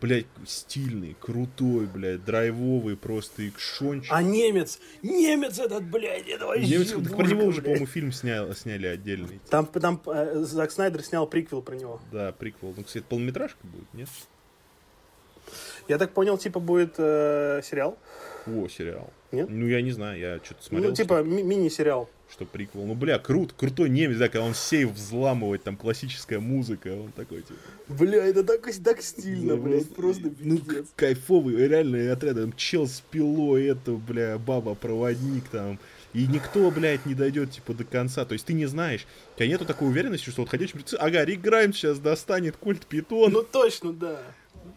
блядь, 0.00 0.26
стильный, 0.46 1.16
крутой, 1.18 1.86
блядь, 1.86 2.24
драйвовый, 2.24 2.96
просто 2.96 3.48
экшончик. 3.48 4.12
А 4.12 4.22
немец, 4.22 4.78
немец 5.02 5.58
этот, 5.58 5.84
блядь, 5.84 6.28
это 6.28 6.46
вообще... 6.46 6.66
Немец, 6.66 6.92
так 6.92 7.16
про 7.16 7.26
него 7.26 7.44
уже, 7.44 7.62
по-моему, 7.62 7.86
фильм 7.86 8.12
снял, 8.12 8.52
сняли 8.54 8.86
отдельный. 8.86 9.40
Там, 9.50 9.66
там 9.66 10.00
э, 10.06 10.40
Зак 10.44 10.70
Снайдер 10.70 11.02
снял 11.02 11.26
приквел 11.26 11.62
про 11.62 11.74
него. 11.74 12.00
Да, 12.12 12.32
приквел. 12.32 12.74
Ну, 12.76 12.84
кстати, 12.84 13.04
полнометражка 13.08 13.58
будет, 13.64 13.92
нет? 13.92 14.08
Я 15.88 15.98
так 15.98 16.12
понял, 16.12 16.38
типа 16.38 16.60
будет 16.60 16.94
э, 16.98 17.60
сериал. 17.64 17.98
О, 18.46 18.68
сериал. 18.68 19.10
Нет? 19.32 19.48
Ну, 19.50 19.66
я 19.66 19.82
не 19.82 19.90
знаю, 19.90 20.18
я 20.18 20.40
что-то 20.42 20.62
смотрел. 20.62 20.90
Ну, 20.90 20.96
типа 20.96 21.22
ми- 21.22 21.42
мини-сериал. 21.42 22.08
Что 22.32 22.46
приквел. 22.46 22.86
Ну, 22.86 22.94
бля, 22.94 23.18
крут, 23.18 23.52
крутой 23.52 23.90
немец, 23.90 24.16
да, 24.16 24.28
когда 24.28 24.46
он 24.46 24.54
сейф 24.54 24.92
взламывает, 24.92 25.62
там 25.64 25.76
классическая 25.76 26.40
музыка, 26.40 26.88
он 26.88 27.12
такой, 27.12 27.42
типа... 27.42 27.60
Бля, 27.88 28.24
это 28.24 28.42
так, 28.42 28.66
так 28.82 29.02
стильно, 29.02 29.54
ну, 29.54 29.62
блядь, 29.62 29.94
просто 29.94 30.32
Ну, 30.40 30.58
кайфовый, 30.96 31.56
реально, 31.68 32.10
отряд, 32.10 32.36
там, 32.36 32.54
чел 32.54 32.86
с 32.86 33.02
пилой, 33.10 33.66
это, 33.66 33.92
бля, 33.92 34.38
баба-проводник, 34.38 35.46
там, 35.50 35.78
и 36.14 36.26
никто, 36.26 36.70
блядь, 36.70 37.06
не 37.06 37.14
дойдет, 37.14 37.52
типа, 37.52 37.74
до 37.74 37.84
конца. 37.84 38.24
То 38.24 38.34
есть 38.34 38.46
ты 38.46 38.52
не 38.52 38.66
знаешь. 38.66 39.06
У 39.34 39.38
тебя 39.38 39.48
нету 39.48 39.64
такой 39.64 39.88
уверенности, 39.88 40.30
что 40.30 40.42
вот 40.42 40.50
ходячий 40.50 40.76
мертвецы, 40.76 40.94
ага, 41.00 41.24
Рик 41.24 41.40
Грайм 41.40 41.72
сейчас 41.72 41.98
достанет 41.98 42.56
культ 42.56 42.86
питон. 42.86 43.32
Ну 43.32 43.42
точно, 43.42 43.92
да. 43.92 44.20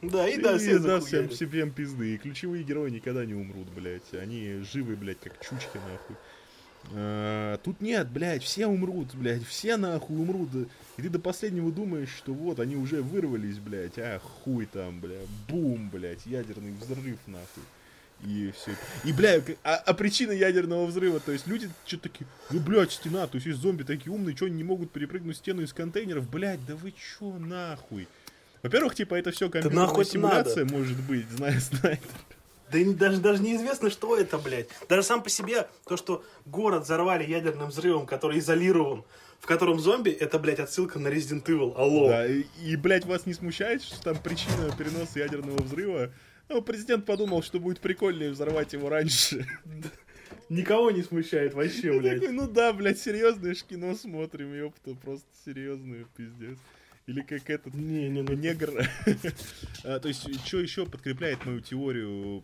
Да, 0.02 0.28
и 0.28 0.38
да, 0.38 0.58
все 0.58 0.80
даст 0.80 1.08
всем, 1.08 1.30
всем 1.30 1.72
пизды. 1.72 2.16
И 2.16 2.18
ключевые 2.18 2.64
герои 2.64 2.90
никогда 2.90 3.26
не 3.26 3.34
умрут, 3.34 3.68
блядь. 3.76 4.14
Они 4.14 4.64
живы, 4.72 4.96
блядь, 4.96 5.20
как 5.20 5.34
чучки, 5.42 5.76
нахуй. 5.76 6.16
А, 6.94 7.58
тут 7.58 7.82
нет, 7.82 8.10
блядь, 8.10 8.44
все 8.44 8.68
умрут, 8.68 9.16
блядь, 9.16 9.46
все 9.46 9.78
нахуй 9.78 10.18
умрут. 10.18 10.50
И 10.98 11.02
ты 11.02 11.10
до 11.10 11.20
последнего 11.20 11.72
думаешь, 11.72 12.14
что 12.16 12.34
вот, 12.34 12.60
они 12.60 12.76
уже 12.76 13.02
вырвались, 13.02 13.60
блядь, 13.60 13.98
а 13.98 14.20
хуй 14.20 14.66
там, 14.66 15.00
блядь, 15.00 15.28
бум, 15.48 15.90
блядь, 15.90 16.26
ядерный 16.26 16.74
взрыв, 16.74 17.20
нахуй. 17.28 17.64
И 18.24 18.52
все. 18.56 18.72
И, 19.04 19.12
бля, 19.12 19.42
а, 19.64 19.76
а 19.76 19.94
причина 19.94 20.32
ядерного 20.32 20.86
взрыва, 20.86 21.20
то 21.20 21.32
есть 21.32 21.48
люди 21.48 21.70
что-то 21.86 22.04
такие, 22.04 22.28
ну, 22.50 22.60
блядь, 22.60 22.92
стена, 22.92 23.28
то 23.28 23.36
есть 23.36 23.46
есть 23.46 23.60
зомби 23.60 23.84
такие 23.84 24.14
умные, 24.14 24.36
что 24.36 24.46
они 24.46 24.56
не 24.56 24.64
могут 24.64 24.92
перепрыгнуть 24.92 25.38
стену 25.38 25.62
из 25.62 25.74
контейнеров, 25.74 26.30
блядь, 26.30 26.66
да 26.66 26.76
вы 26.76 26.92
чё, 26.92 27.38
нахуй? 27.38 28.08
Во-первых, 28.64 28.96
типа, 28.96 29.16
это 29.16 29.32
все 29.32 29.50
компьютерная 29.50 30.04
симуляция 30.04 30.64
надо. 30.64 30.76
может 30.76 31.00
быть, 31.02 31.30
зная 31.30 31.60
Снайдер. 31.60 32.00
Да 32.72 32.80
и 32.80 32.94
даже, 32.94 33.20
даже 33.20 33.42
неизвестно, 33.42 33.90
что 33.90 34.18
это, 34.18 34.38
блядь. 34.38 34.68
Даже 34.90 35.04
сам 35.04 35.22
по 35.22 35.30
себе, 35.30 35.68
то, 35.86 35.98
что 35.98 36.24
город 36.46 36.84
взорвали 36.84 37.24
ядерным 37.24 37.70
взрывом, 37.70 38.06
который 38.06 38.40
изолирован, 38.40 39.04
в 39.40 39.46
котором 39.46 39.80
зомби, 39.80 40.10
это, 40.10 40.40
блядь, 40.40 40.60
отсылка 40.60 40.98
на 41.00 41.10
Resident 41.10 41.46
Evil. 41.46 41.74
Алло. 41.76 42.08
Да, 42.08 42.26
и, 42.28 42.46
и, 42.64 42.76
блядь, 42.76 43.06
вас 43.06 43.26
не 43.26 43.34
смущает, 43.34 43.84
что 43.84 44.02
там 44.02 44.18
причина 44.18 44.74
переноса 44.78 45.20
ядерного 45.20 45.62
взрыва? 45.62 46.12
Ну, 46.50 46.62
президент 46.62 47.06
подумал, 47.06 47.44
что 47.44 47.60
будет 47.60 47.80
прикольнее 47.80 48.32
взорвать 48.32 48.74
его 48.74 48.90
раньше. 48.90 49.48
Никого 50.50 50.92
не 50.92 51.02
смущает 51.02 51.54
вообще, 51.54 51.98
блядь. 52.00 52.22
Такой, 52.22 52.34
ну 52.34 52.48
да, 52.48 52.72
блядь, 52.72 53.00
серьезное 53.00 53.56
ж 53.56 53.64
кино 53.64 53.96
смотрим, 53.96 54.54
ёпта, 54.54 54.94
просто 54.96 55.28
серьезное, 55.44 56.06
пиздец. 56.16 56.58
Или 57.08 57.22
как 57.22 57.50
этот 57.50 57.74
не, 57.76 58.10
не, 58.10 58.22
не. 58.22 58.36
негр. 58.36 58.72
а, 59.84 60.00
то 60.00 60.08
есть, 60.08 60.46
что 60.46 60.60
еще 60.60 60.86
подкрепляет 60.86 61.46
мою 61.46 61.62
теорию 61.62 62.42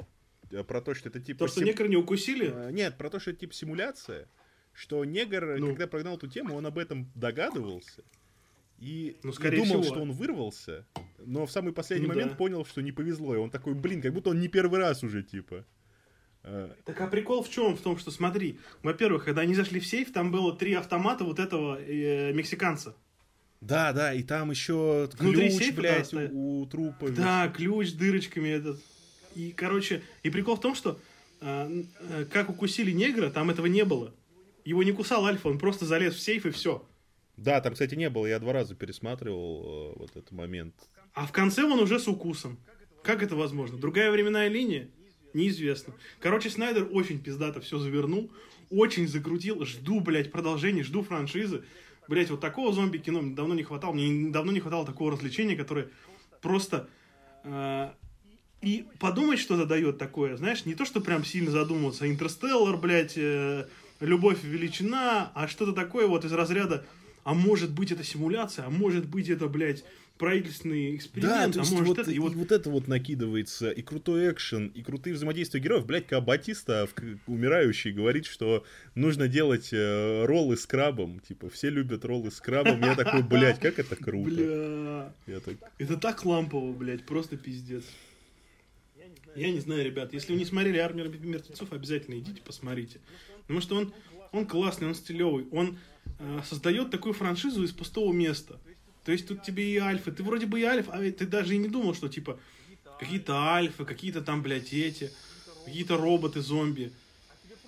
э, 0.51 0.63
про 0.63 0.81
то, 0.81 0.93
что 0.93 1.09
это 1.09 1.19
типа... 1.19 1.39
То, 1.39 1.47
что 1.47 1.63
негр 1.63 1.87
не 1.87 1.97
укусили? 1.97 2.51
А, 2.53 2.69
нет, 2.69 2.97
про 2.97 3.09
то, 3.09 3.19
что 3.19 3.31
это 3.31 3.39
типа 3.39 3.53
симуляция. 3.53 4.27
Что 4.73 5.03
негр, 5.03 5.57
ну. 5.57 5.67
когда 5.67 5.87
прогнал 5.87 6.17
эту 6.17 6.27
тему, 6.27 6.55
он 6.55 6.65
об 6.65 6.77
этом 6.77 7.11
догадывался. 7.15 8.03
И, 8.77 9.17
ну, 9.23 9.31
скорее 9.31 9.63
и 9.63 9.67
думал, 9.67 9.81
всего. 9.81 9.93
что 9.93 10.01
он 10.01 10.11
вырвался, 10.11 10.87
но 11.19 11.45
в 11.45 11.51
самый 11.51 11.71
последний 11.73 12.07
ну, 12.07 12.13
момент 12.13 12.31
да. 12.31 12.37
понял, 12.37 12.65
что 12.65 12.81
не 12.81 12.91
повезло. 12.91 13.35
И 13.35 13.37
он 13.37 13.51
такой, 13.51 13.75
блин, 13.75 14.01
как 14.01 14.13
будто 14.13 14.31
он 14.31 14.39
не 14.39 14.47
первый 14.47 14.79
раз 14.79 15.03
уже, 15.03 15.21
типа. 15.23 15.65
А. 16.43 16.75
Так 16.85 16.99
а 17.01 17.07
прикол 17.07 17.43
в 17.43 17.49
чем? 17.49 17.75
В 17.75 17.81
том, 17.81 17.97
что 17.97 18.09
смотри, 18.09 18.59
во-первых, 18.81 19.25
когда 19.25 19.41
они 19.41 19.53
зашли 19.53 19.79
в 19.79 19.85
сейф, 19.85 20.11
там 20.11 20.31
было 20.31 20.55
три 20.55 20.73
автомата 20.73 21.23
вот 21.23 21.39
этого 21.39 21.79
э, 21.79 22.33
мексиканца. 22.33 22.95
Да, 23.61 23.93
да, 23.93 24.13
и 24.13 24.23
там 24.23 24.49
еще 24.49 25.07
Внутри 25.17 25.49
ключ, 25.49 25.53
сейфа, 25.53 25.77
блядь, 25.81 26.09
да, 26.11 26.29
у, 26.31 26.61
у 26.61 26.65
трупа. 26.65 27.09
Да, 27.09 27.45
весь. 27.45 27.55
ключ 27.55 27.89
с 27.89 27.93
дырочками 27.93 28.49
этот. 28.49 28.81
И, 29.35 29.51
короче, 29.51 30.01
и 30.23 30.29
прикол 30.29 30.55
в 30.55 30.61
том, 30.61 30.75
что 30.75 30.99
э, 31.41 31.83
э, 31.99 32.25
как 32.25 32.49
укусили 32.49 32.91
негра, 32.91 33.29
там 33.29 33.49
этого 33.51 33.67
не 33.67 33.85
было. 33.85 34.13
Его 34.65 34.83
не 34.83 34.91
кусал 34.91 35.25
Альфа, 35.25 35.47
он 35.47 35.59
просто 35.59 35.85
залез 35.85 36.15
в 36.15 36.19
сейф 36.19 36.45
и 36.45 36.49
все. 36.49 36.85
Да, 37.37 37.61
там, 37.61 37.73
кстати, 37.73 37.95
не 37.95 38.09
было. 38.09 38.25
Я 38.25 38.39
два 38.39 38.53
раза 38.53 38.75
пересматривал 38.75 39.93
э, 39.95 39.99
вот 39.99 40.11
этот 40.11 40.31
момент. 40.31 40.75
А 41.13 41.25
в 41.25 41.31
конце 41.31 41.63
он 41.63 41.79
уже 41.79 41.99
с 41.99 42.07
укусом. 42.07 42.59
Как 43.03 43.23
это 43.23 43.35
возможно? 43.35 43.77
Другая 43.77 44.11
временная 44.11 44.47
линия? 44.47 44.89
Неизвестно. 45.33 45.93
Короче, 46.19 46.49
Снайдер 46.49 46.87
очень 46.91 47.21
пиздато 47.21 47.61
все 47.61 47.79
завернул, 47.79 48.31
очень 48.69 49.07
закрутил. 49.07 49.65
Жду, 49.65 50.01
блядь, 50.01 50.31
продолжения, 50.31 50.83
жду 50.83 51.03
франшизы. 51.03 51.63
Блядь, 52.11 52.29
вот 52.29 52.41
такого 52.41 52.73
зомби-кино 52.73 53.21
мне 53.21 53.33
давно 53.33 53.55
не 53.55 53.63
хватало. 53.63 53.93
Мне 53.93 54.31
давно 54.31 54.51
не 54.51 54.59
хватало 54.59 54.85
такого 54.85 55.13
развлечения, 55.13 55.55
которое 55.55 55.87
просто... 56.41 56.89
Э, 57.45 57.91
и 58.59 58.85
подумать 58.99 59.39
что-то 59.39 59.65
дает 59.65 59.97
такое, 59.97 60.35
знаешь, 60.35 60.65
не 60.65 60.75
то, 60.75 60.83
что 60.83 60.99
прям 60.99 61.23
сильно 61.23 61.51
задумываться. 61.51 62.09
Интерстеллар, 62.09 62.75
блядь, 62.75 63.13
э, 63.15 63.65
любовь 64.01 64.43
величина, 64.43 65.31
а 65.35 65.47
что-то 65.47 65.71
такое 65.71 66.05
вот 66.05 66.25
из 66.25 66.33
разряда 66.33 66.85
а 67.23 67.33
может 67.33 67.71
быть 67.71 67.91
это 67.91 68.03
симуляция, 68.03 68.65
а 68.65 68.69
может 68.69 69.07
быть 69.07 69.29
это, 69.29 69.47
блядь, 69.47 69.85
правительственный 70.17 70.95
эксперимент, 70.95 71.55
да, 71.55 71.61
а 71.61 71.65
может 71.65 71.87
вот, 71.87 71.97
это... 71.99 72.11
И 72.11 72.19
вот... 72.19 72.33
вот 72.33 72.51
это 72.51 72.69
вот 72.69 72.87
накидывается, 72.87 73.71
и 73.71 73.81
крутой 73.81 74.31
экшен, 74.31 74.67
и 74.67 74.83
крутые 74.83 75.15
взаимодействия 75.15 75.59
героев. 75.59 75.85
Блядь, 75.85 76.07
когда 76.07 76.21
Батиста, 76.21 76.87
умирающий, 77.27 77.91
говорит, 77.91 78.25
что 78.25 78.63
нужно 78.93 79.27
делать 79.27 79.69
э, 79.71 80.25
роллы 80.25 80.57
с 80.57 80.65
крабом. 80.65 81.19
Типа, 81.19 81.49
все 81.49 81.69
любят 81.69 82.05
роллы 82.05 82.31
с 82.31 82.39
крабом. 82.39 82.81
Я 82.81 82.95
такой, 82.95 83.23
блядь, 83.23 83.59
как 83.59 83.79
это 83.79 83.95
круто. 83.95 84.29
Бля. 84.35 85.13
Я 85.27 85.39
так... 85.39 85.55
Это 85.79 85.97
так 85.97 86.23
лампово, 86.25 86.71
блядь, 86.71 87.05
просто 87.05 87.37
пиздец. 87.37 87.83
Я 89.35 89.51
не 89.51 89.59
знаю, 89.59 89.85
ребят, 89.85 90.13
если 90.13 90.33
вы 90.33 90.39
не 90.39 90.45
смотрели 90.45 90.77
«Армию 90.77 91.09
мертвецов», 91.09 91.71
обязательно 91.71 92.19
идите, 92.19 92.41
посмотрите. 92.43 92.99
Потому 93.43 93.61
что 93.61 93.75
он, 93.77 93.93
он 94.33 94.45
классный, 94.45 94.87
он 94.87 94.93
стилевый, 94.93 95.47
он 95.51 95.77
Э, 96.23 96.41
создает 96.45 96.91
такую 96.91 97.13
франшизу 97.13 97.63
из 97.63 97.71
пустого 97.71 98.13
места. 98.13 98.59
То 99.03 99.11
есть 99.11 99.27
тут 99.27 99.43
тебе 99.43 99.71
и 99.71 99.77
альфа, 99.77 100.11
ты 100.11 100.23
вроде 100.23 100.45
бы 100.45 100.59
и 100.59 100.63
альфа, 100.63 100.91
а 100.93 101.11
ты 101.11 101.25
даже 101.25 101.55
и 101.55 101.57
не 101.57 101.67
думал, 101.67 101.95
что 101.95 102.07
типа 102.07 102.39
какие-то 102.99 103.33
альфы, 103.33 103.83
какие-то 103.83 104.21
там, 104.21 104.43
блядь, 104.43 104.73
эти, 104.73 105.11
какие-то 105.65 105.97
роботы-зомби. 105.97 106.91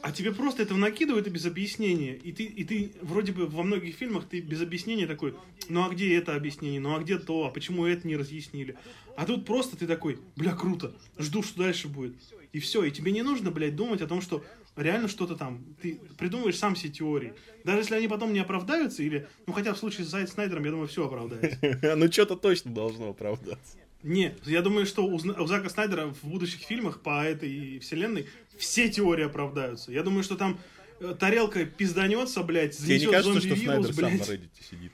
А 0.02 0.12
тебе 0.12 0.34
просто 0.34 0.64
это 0.64 0.76
накидывают 0.76 1.28
и 1.28 1.30
без 1.30 1.46
объяснения. 1.46 2.14
И 2.14 2.34
ты, 2.34 2.44
и 2.44 2.64
ты 2.66 2.92
вроде 3.02 3.32
бы 3.32 3.48
во 3.48 3.64
многих 3.64 3.96
фильмах 3.96 4.26
ты 4.30 4.42
без 4.42 4.62
объяснения 4.62 5.08
такой, 5.08 5.34
ну 5.70 5.86
а 5.86 5.90
где 5.90 6.16
это 6.16 6.36
объяснение, 6.36 6.82
ну 6.82 6.96
а 6.96 7.00
где 7.00 7.18
то, 7.18 7.46
а 7.46 7.50
почему 7.50 7.86
это 7.86 8.06
не 8.06 8.18
разъяснили. 8.18 8.76
А 9.16 9.26
тут 9.26 9.46
просто 9.46 9.78
ты 9.78 9.88
такой, 9.88 10.20
бля, 10.36 10.54
круто, 10.54 10.94
жду, 11.18 11.42
что 11.42 11.60
дальше 11.60 11.88
будет. 11.88 12.16
И 12.52 12.60
все, 12.60 12.84
и 12.84 12.92
тебе 12.92 13.12
не 13.12 13.24
нужно, 13.24 13.50
блядь, 13.50 13.76
думать 13.76 14.02
о 14.02 14.08
том, 14.08 14.22
что 14.22 14.44
реально 14.76 15.08
что-то 15.08 15.36
там. 15.36 15.64
Ты 15.82 16.00
придумываешь 16.18 16.58
сам 16.58 16.76
все 16.76 16.90
теории. 16.90 17.34
Даже 17.64 17.80
если 17.80 17.96
они 17.96 18.08
потом 18.08 18.34
не 18.34 18.40
оправдаются, 18.40 19.04
или, 19.04 19.28
ну 19.46 19.54
хотя 19.54 19.74
в 19.74 19.78
случае 19.78 20.06
с 20.06 20.10
Зайд 20.10 20.30
Снайдером, 20.30 20.66
я 20.66 20.72
думаю, 20.72 20.88
все 20.88 21.06
оправдается. 21.06 21.60
Ну 21.96 22.12
что-то 22.12 22.36
точно 22.36 22.72
должно 22.74 23.10
оправдаться. 23.10 23.78
Не, 24.04 24.36
я 24.46 24.62
думаю, 24.62 24.86
что 24.86 25.06
у, 25.06 25.16
у 25.16 25.48
Зака 25.48 25.70
Снайдера 25.70 26.08
в 26.08 26.24
будущих 26.24 26.62
фильмах 26.62 27.02
по 27.02 27.24
этой 27.24 27.80
вселенной 27.80 28.28
все 28.58 28.90
теории 28.90 29.24
оправдаются. 29.24 29.92
Я 29.92 30.04
думаю, 30.04 30.24
что 30.24 30.36
там 30.36 30.60
э, 31.00 31.16
тарелка 31.18 31.66
пизданется, 31.66 32.44
блядь, 32.44 32.78
Тебе 32.78 33.00
не 33.00 33.06
кажется, 33.06 33.40
что 33.40 33.56
Снайдер 33.56 33.94
сам 33.94 34.18
на 34.18 34.22
Reddit 34.22 34.50
сидит? 34.70 34.92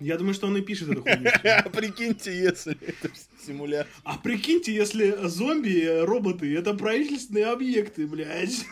Я 0.00 0.16
думаю, 0.16 0.34
что 0.34 0.46
он 0.46 0.56
и 0.56 0.60
пишет 0.60 0.88
эту 0.88 1.02
хуйню. 1.02 1.30
Прикиньте, 1.72 2.36
если 2.36 2.76
это 2.86 3.10
симуляция. 3.46 3.92
А 4.04 4.18
прикиньте, 4.18 4.74
если 4.74 5.16
зомби, 5.28 6.04
роботы, 6.04 6.54
это 6.56 6.74
правительственные 6.74 7.46
объекты, 7.46 8.06
блядь. 8.06 8.64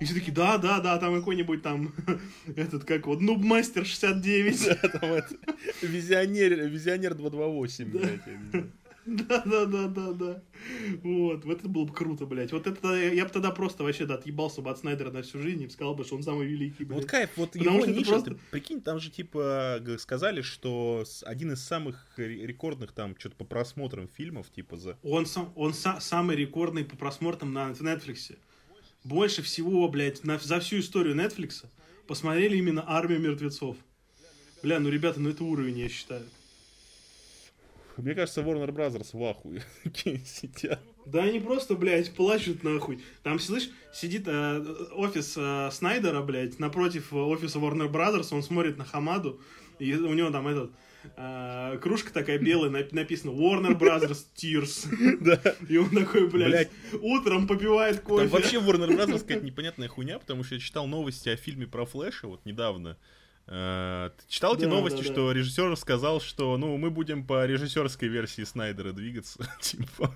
И 0.00 0.04
все 0.04 0.14
таки 0.14 0.30
да, 0.30 0.58
да, 0.58 0.80
да, 0.80 0.98
там 0.98 1.14
какой-нибудь 1.14 1.62
там, 1.62 1.92
этот, 2.56 2.84
как 2.84 3.06
вот, 3.06 3.20
Нубмастер 3.20 3.84
69. 3.84 4.68
Да, 4.82 4.88
там 4.88 5.12
это, 5.12 5.36
визионер, 5.82 6.66
визионер 6.68 7.14
228, 7.14 7.84
блядь, 7.84 8.64
да, 9.06 9.42
да, 9.44 9.66
да, 9.66 9.88
да, 9.88 10.12
да. 10.12 10.42
Вот, 11.02 11.44
вот 11.44 11.58
это 11.58 11.68
было 11.68 11.84
бы 11.84 11.92
круто, 11.92 12.26
блядь. 12.26 12.52
Вот 12.52 12.66
это 12.66 12.94
я 12.94 13.24
бы 13.24 13.30
тогда 13.30 13.50
просто 13.50 13.82
вообще, 13.82 14.06
да, 14.06 14.14
отъебался 14.14 14.60
бы 14.60 14.70
от 14.70 14.78
Снайдера 14.78 15.10
на 15.10 15.22
всю 15.22 15.38
жизнь 15.38 15.62
и 15.62 15.68
сказал 15.68 15.94
бы, 15.94 16.04
что 16.04 16.16
он 16.16 16.22
самый 16.22 16.46
великий, 16.46 16.84
блядь. 16.84 17.00
Вот 17.00 17.10
кайф, 17.10 17.30
вот 17.36 17.52
Потому 17.52 17.84
его 17.84 17.86
ниша, 17.86 18.10
просто... 18.10 18.30
ты, 18.30 18.40
прикинь, 18.50 18.80
там 18.80 18.98
же, 18.98 19.10
типа, 19.10 19.80
сказали, 19.98 20.42
что 20.42 21.04
один 21.22 21.52
из 21.52 21.62
самых 21.62 22.12
рекордных 22.16 22.92
там, 22.92 23.16
что-то 23.18 23.36
по 23.36 23.44
просмотрам 23.44 24.08
фильмов, 24.08 24.50
типа, 24.50 24.76
за... 24.76 24.98
Он, 25.02 25.26
сам, 25.26 25.52
он 25.56 25.72
са- 25.72 26.00
самый 26.00 26.36
рекордный 26.36 26.84
по 26.84 26.96
просмотрам 26.96 27.52
на 27.52 27.70
Netflix. 27.70 28.36
Больше 29.04 29.42
всего, 29.42 29.88
блядь, 29.88 30.24
на, 30.24 30.38
за 30.38 30.60
всю 30.60 30.80
историю 30.80 31.14
Netflix 31.14 31.64
посмотрели 32.06 32.56
именно 32.56 32.84
«Армию 32.86 33.20
мертвецов». 33.20 33.76
Бля, 34.62 34.78
ну, 34.78 34.90
ребята, 34.90 35.20
ну 35.20 35.30
это 35.30 35.42
уровень, 35.42 35.78
я 35.78 35.88
считаю. 35.88 36.22
Мне 37.96 38.14
кажется, 38.14 38.40
Warner 38.40 38.70
Brothers 38.70 39.08
в 39.12 39.22
ахуе 39.22 39.62
сидят. 40.24 40.80
Да 41.06 41.24
они 41.24 41.40
просто, 41.40 41.74
блядь, 41.74 42.12
плачут 42.14 42.62
нахуй. 42.62 43.00
Там, 43.22 43.38
слышь, 43.38 43.70
сидит 43.92 44.24
э, 44.26 44.64
офис 44.92 45.34
э, 45.36 45.70
Снайдера, 45.72 46.22
блядь, 46.22 46.58
напротив 46.58 47.12
офиса 47.12 47.58
Warner 47.58 47.90
Brothers, 47.90 48.28
он 48.32 48.42
смотрит 48.42 48.76
на 48.78 48.84
Хамаду, 48.84 49.40
и 49.78 49.94
у 49.94 50.12
него 50.12 50.30
там 50.30 50.46
этот, 50.46 50.70
э, 51.16 51.78
кружка 51.82 52.12
такая 52.12 52.38
белая, 52.38 52.70
написано 52.92 53.30
Warner 53.30 53.78
Brothers 53.78 54.26
Tears. 54.36 54.86
Да. 55.20 55.40
И 55.68 55.76
он 55.76 55.90
такой, 55.90 56.28
блядь, 56.28 56.48
блядь, 56.48 56.70
утром 57.02 57.46
попивает 57.46 58.00
кофе. 58.00 58.28
Там 58.28 58.32
вообще 58.32 58.58
Warner 58.58 58.88
Brothers 58.88 59.20
какая-то 59.20 59.44
непонятная 59.44 59.88
хуйня, 59.88 60.18
потому 60.18 60.44
что 60.44 60.54
я 60.54 60.60
читал 60.60 60.86
новости 60.86 61.28
о 61.28 61.36
фильме 61.36 61.66
про 61.66 61.86
Флэша 61.86 62.26
вот 62.26 62.44
недавно. 62.44 62.96
Э, 63.52 64.10
читал 64.28 64.54
эти 64.54 64.62
да, 64.62 64.68
новости, 64.68 64.98
да, 64.98 65.04
что 65.04 65.28
да. 65.28 65.34
режиссер 65.34 65.76
сказал, 65.76 66.20
что 66.20 66.56
ну 66.56 66.76
мы 66.76 66.90
будем 66.90 67.24
по 67.24 67.44
режиссерской 67.44 68.06
версии 68.06 68.42
Снайдера 68.42 68.92
двигаться, 68.92 69.44
типа. 69.60 70.14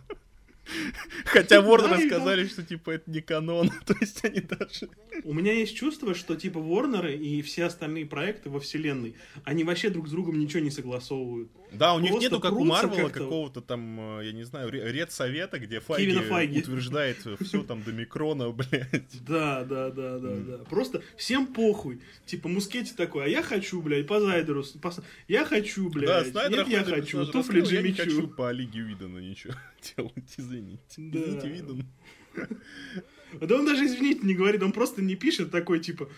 Хотя 1.27 1.57
Warner 1.57 2.07
сказали, 2.07 2.47
что 2.47 2.63
типа 2.63 2.93
это 2.93 3.11
не 3.11 3.21
канон, 3.21 3.71
то 3.87 3.95
есть 4.01 4.25
они 4.25 4.41
даже... 4.41 4.89
У 5.25 5.35
меня 5.35 5.53
есть 5.53 5.77
чувство, 5.77 6.15
что 6.15 6.37
типа 6.37 6.59
Warner 6.59 7.13
и 7.15 7.43
все 7.43 7.65
остальные 7.65 8.07
проекты 8.07 8.51
во 8.51 8.61
вселенной, 8.61 9.17
они 9.43 9.65
вообще 9.65 9.91
друг 9.91 10.07
с 10.09 10.13
другом 10.13 10.39
ничего 10.39 10.63
не 10.63 10.71
согласовывают. 10.71 11.51
Да, 11.73 11.95
у 11.95 12.01
них 12.01 12.13
нету, 12.13 12.41
как 12.41 12.53
у 12.53 12.65
Марвела, 12.65 13.09
какого-то 13.09 13.61
там, 13.61 14.19
э, 14.21 14.27
я 14.27 14.33
не 14.33 14.45
знаю, 14.45 14.71
редсовета, 14.71 15.59
где 15.59 15.81
Файги, 15.81 16.13
Файги 16.19 16.61
утверждает 16.61 17.19
все 17.41 17.63
там 17.63 17.83
до 17.83 17.93
микрона, 17.93 18.51
блядь. 18.53 19.25
Да, 19.25 19.65
да, 19.65 19.91
да, 19.91 20.19
да, 20.19 20.37
да. 20.37 20.65
Просто 20.65 21.03
всем 21.17 21.47
похуй. 21.47 22.01
Типа 22.27 22.49
Мускетти 22.49 22.95
такой, 22.95 23.25
а 23.25 23.29
я 23.29 23.43
хочу, 23.43 23.81
блядь, 23.83 24.07
по 24.07 24.21
Зайдеру. 24.21 24.65
Я 25.29 25.45
хочу, 25.45 25.89
блядь. 25.91 26.07
Да, 26.07 26.25
Снайдер 26.25 26.69
Нет, 26.69 26.69
я 26.69 26.85
хочу. 26.85 27.27
Туфли 27.27 27.61
Джимми 27.61 27.89
Я 27.89 27.95
хочу 27.95 28.29
по 28.29 28.51
Лиге 28.53 28.81
Видана 28.81 29.19
ничего 29.19 29.55
делать, 29.97 30.35
извините. 30.37 30.83
Извините, 30.97 31.49
Видан. 31.49 31.87
Да 33.41 33.57
он 33.57 33.67
даже 33.67 33.87
извините 33.87 34.21
не 34.23 34.35
говорит, 34.35 34.63
он 34.63 34.71
просто 34.71 35.03
не 35.03 35.17
пишет 35.17 35.51
такой, 35.51 35.81
типа, 35.81 36.09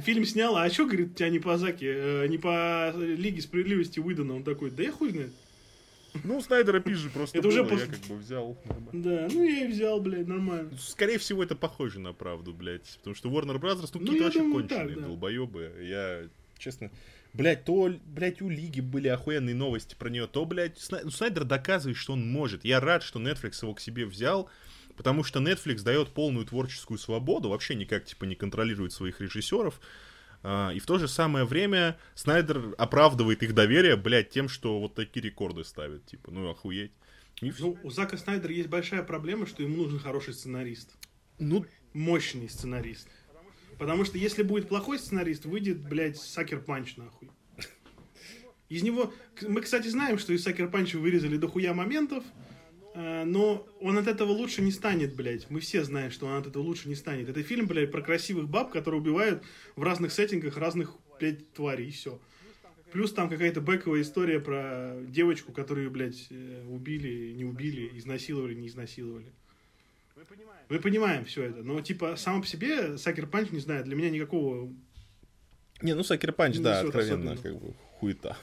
фильм 0.00 0.24
снял, 0.24 0.56
а 0.56 0.68
что, 0.70 0.86
говорит, 0.86 1.16
тебя 1.16 1.28
не 1.30 1.38
по 1.38 1.56
Заке, 1.58 1.92
э, 1.94 2.26
не 2.28 2.38
по 2.38 2.92
Лиге 2.96 3.40
Справедливости 3.40 4.00
выдано? 4.00 4.36
Он 4.36 4.44
такой, 4.44 4.70
да 4.70 4.82
я 4.82 4.92
хуй 4.92 5.10
знает. 5.10 5.32
Ну, 6.22 6.40
Снайдера 6.40 6.78
пизже 6.78 7.10
просто 7.10 7.38
это 7.38 7.48
было, 7.48 7.62
уже 7.62 7.74
я 7.74 7.86
как 7.86 7.98
бы 8.06 8.16
взял. 8.16 8.56
Да, 8.92 9.28
ну 9.32 9.42
я 9.42 9.64
и 9.64 9.66
взял, 9.66 10.00
блядь, 10.00 10.28
нормально. 10.28 10.70
Скорее 10.78 11.18
всего, 11.18 11.42
это 11.42 11.56
похоже 11.56 11.98
на 11.98 12.12
правду, 12.12 12.52
блядь. 12.52 12.98
Потому 12.98 13.16
что 13.16 13.28
Warner 13.30 13.60
Brothers, 13.60 13.90
ну, 13.94 14.00
какие-то 14.00 14.24
вообще 14.24 14.38
думаю, 14.38 14.60
конченые 14.60 14.86
так, 14.88 14.96
да. 14.96 15.06
долбоебы. 15.06 15.72
Я, 15.82 16.28
честно... 16.58 16.90
Блять, 17.32 17.64
то, 17.64 17.92
блядь, 18.06 18.40
у 18.42 18.48
Лиги 18.48 18.80
были 18.80 19.08
охуенные 19.08 19.56
новости 19.56 19.96
про 19.98 20.08
нее, 20.08 20.28
то, 20.28 20.44
блядь, 20.44 20.80
ну, 20.88 21.10
Снайдер 21.10 21.42
доказывает, 21.42 21.96
что 21.96 22.12
он 22.12 22.30
может. 22.30 22.64
Я 22.64 22.78
рад, 22.78 23.02
что 23.02 23.18
Netflix 23.18 23.58
его 23.62 23.74
к 23.74 23.80
себе 23.80 24.06
взял, 24.06 24.48
потому 24.96 25.24
что 25.24 25.40
Netflix 25.40 25.82
дает 25.82 26.10
полную 26.10 26.46
творческую 26.46 26.98
свободу, 26.98 27.48
вообще 27.48 27.74
никак, 27.74 28.04
типа, 28.04 28.24
не 28.24 28.34
контролирует 28.34 28.92
своих 28.92 29.20
режиссеров. 29.20 29.80
А, 30.42 30.70
и 30.70 30.78
в 30.78 30.86
то 30.86 30.98
же 30.98 31.08
самое 31.08 31.44
время 31.44 31.98
Снайдер 32.14 32.74
оправдывает 32.76 33.42
их 33.42 33.54
доверие, 33.54 33.96
блядь, 33.96 34.30
тем, 34.30 34.48
что 34.48 34.80
вот 34.80 34.94
такие 34.94 35.22
рекорды 35.22 35.64
ставят. 35.64 36.04
Типа, 36.06 36.30
ну 36.30 36.48
охуеть. 36.48 36.92
И 37.40 37.52
ну, 37.58 37.78
у 37.82 37.90
Зака 37.90 38.16
Снайдера 38.16 38.52
есть 38.52 38.68
большая 38.68 39.02
проблема, 39.02 39.46
что 39.46 39.62
ему 39.62 39.82
нужен 39.82 39.98
хороший 39.98 40.34
сценарист. 40.34 40.96
Ну, 41.38 41.66
мощный 41.92 42.48
сценарист. 42.48 43.08
Потому 43.78 44.04
что 44.04 44.18
если 44.18 44.42
будет 44.42 44.68
плохой 44.68 44.98
сценарист, 44.98 45.46
выйдет, 45.46 45.80
блядь, 45.80 46.16
Сакер 46.16 46.60
Панч 46.60 46.96
нахуй. 46.96 47.30
Из 48.68 48.82
него... 48.82 49.12
Мы, 49.42 49.60
кстати, 49.62 49.88
знаем, 49.88 50.18
что 50.18 50.32
из 50.32 50.42
Сакер 50.42 50.68
Панча 50.68 50.98
вырезали 50.98 51.36
дохуя 51.36 51.74
моментов, 51.74 52.24
но 52.94 53.66
он 53.80 53.98
от 53.98 54.06
этого 54.06 54.30
лучше 54.30 54.62
не 54.62 54.70
станет, 54.70 55.14
блядь. 55.14 55.50
Мы 55.50 55.60
все 55.60 55.82
знаем, 55.82 56.10
что 56.10 56.26
он 56.26 56.34
от 56.34 56.46
этого 56.46 56.62
лучше 56.62 56.88
не 56.88 56.94
станет. 56.94 57.28
Это 57.28 57.42
фильм, 57.42 57.66
блядь, 57.66 57.90
про 57.90 58.02
красивых 58.02 58.48
баб, 58.48 58.70
которые 58.70 59.00
убивают 59.00 59.42
в 59.74 59.82
разных 59.82 60.12
сеттингах 60.12 60.56
разных, 60.56 60.94
блядь, 61.18 61.52
тварей, 61.52 61.88
и 61.88 61.90
все. 61.90 62.20
Плюс 62.92 63.12
там 63.12 63.28
какая-то 63.28 63.60
бэковая 63.60 64.02
история 64.02 64.38
про 64.38 64.94
девочку, 65.08 65.50
которую, 65.50 65.90
блядь, 65.90 66.28
э, 66.30 66.64
убили, 66.68 67.32
не 67.32 67.44
убили, 67.44 67.90
изнасиловали, 67.98 68.54
не 68.54 68.68
изнасиловали. 68.68 69.32
Мы 70.68 70.78
понимаем 70.78 71.24
все 71.24 71.42
это, 71.42 71.64
но 71.64 71.80
типа 71.80 72.14
сам 72.14 72.42
по 72.42 72.46
себе 72.46 72.96
Sucker 72.96 73.26
Punch, 73.26 73.50
не 73.50 73.58
знаю, 73.58 73.84
для 73.84 73.96
меня 73.96 74.10
никакого... 74.10 74.72
Не, 75.82 75.94
ну 75.94 76.04
Sucker 76.04 76.32
Punch, 76.32 76.58
да, 76.58 76.80
откровенно, 76.80 77.32
особенно. 77.32 77.42
как 77.42 77.60
бы 77.60 77.74
хуета. 77.98 78.36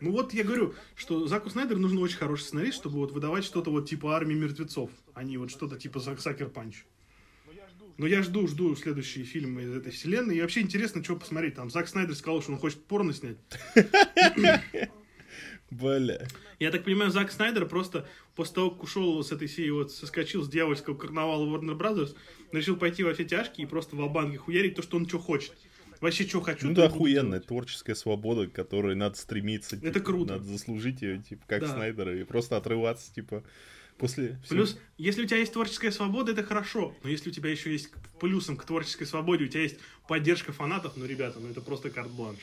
Ну 0.00 0.12
вот 0.12 0.34
я 0.34 0.44
говорю, 0.44 0.74
что 0.94 1.26
Заку 1.26 1.48
Снайдеру 1.48 1.78
нужен 1.80 1.98
очень 1.98 2.18
хороший 2.18 2.42
сценарист, 2.42 2.78
чтобы 2.78 2.96
вот 2.96 3.12
выдавать 3.12 3.44
что-то 3.44 3.70
вот 3.70 3.88
типа 3.88 4.14
армии 4.14 4.34
мертвецов, 4.34 4.90
а 5.14 5.22
не 5.22 5.38
вот 5.38 5.50
что-то 5.50 5.78
типа 5.78 6.00
Sucker 6.00 6.48
Punch. 6.48 6.84
Но 7.98 8.06
я 8.06 8.22
жду, 8.22 8.46
жду 8.46 8.76
следующие 8.76 9.24
фильмы 9.24 9.62
из 9.62 9.74
этой 9.74 9.90
вселенной. 9.90 10.36
И 10.36 10.40
вообще 10.42 10.60
интересно, 10.60 11.02
что 11.02 11.16
посмотреть. 11.16 11.54
Там 11.54 11.70
Зак 11.70 11.88
Снайдер 11.88 12.14
сказал, 12.14 12.42
что 12.42 12.52
он 12.52 12.58
хочет 12.58 12.84
порно 12.84 13.14
снять. 13.14 13.38
Бля. 15.70 16.28
Я 16.58 16.70
так 16.70 16.84
понимаю, 16.84 17.10
Зак 17.10 17.32
Снайдер 17.32 17.66
просто 17.66 18.06
после 18.34 18.54
того, 18.54 18.70
как 18.70 18.82
ушел 18.82 19.22
с 19.24 19.32
этой 19.32 19.48
серии, 19.48 19.70
вот 19.70 19.92
соскочил 19.92 20.42
с 20.42 20.48
дьявольского 20.48 20.94
карнавала 20.94 21.44
Warner 21.44 21.76
Brothers, 21.76 22.14
решил 22.52 22.76
пойти 22.76 23.02
во 23.02 23.14
все 23.14 23.24
тяжкие 23.24 23.66
и 23.66 23.70
просто 23.70 23.96
в 23.96 24.12
банке 24.12 24.36
хуярить 24.36 24.74
то, 24.74 24.82
что 24.82 24.96
он 24.98 25.08
что 25.08 25.18
хочет. 25.18 25.54
Вообще, 26.00 26.26
что 26.26 26.40
хочу. 26.40 26.68
Ну 26.68 26.74
да, 26.74 26.86
охуенная 26.86 27.40
творческая 27.40 27.94
свобода, 27.94 28.46
которой 28.46 28.94
надо 28.94 29.16
стремиться. 29.16 29.76
Это 29.76 29.94
типа, 29.94 30.00
круто. 30.00 30.32
Надо 30.34 30.44
заслужить 30.44 31.02
ее, 31.02 31.22
типа, 31.22 31.44
как 31.46 31.60
да. 31.62 31.68
Снайдера, 31.68 32.18
и 32.18 32.24
просто 32.24 32.56
отрываться, 32.56 33.12
типа, 33.12 33.44
после... 33.98 34.38
Плюс, 34.48 34.78
если 34.98 35.24
у 35.24 35.26
тебя 35.26 35.38
есть 35.38 35.52
творческая 35.52 35.90
свобода, 35.90 36.32
это 36.32 36.42
хорошо. 36.42 36.94
Но 37.02 37.10
если 37.10 37.30
у 37.30 37.32
тебя 37.32 37.50
еще 37.50 37.72
есть 37.72 37.90
плюсом 38.20 38.56
к 38.56 38.64
творческой 38.64 39.06
свободе, 39.06 39.44
у 39.44 39.48
тебя 39.48 39.62
есть 39.62 39.78
поддержка 40.08 40.52
фанатов, 40.52 40.96
ну, 40.96 41.06
ребята, 41.06 41.40
ну 41.40 41.48
это 41.48 41.60
просто 41.60 41.90
карт-бланш. 41.90 42.40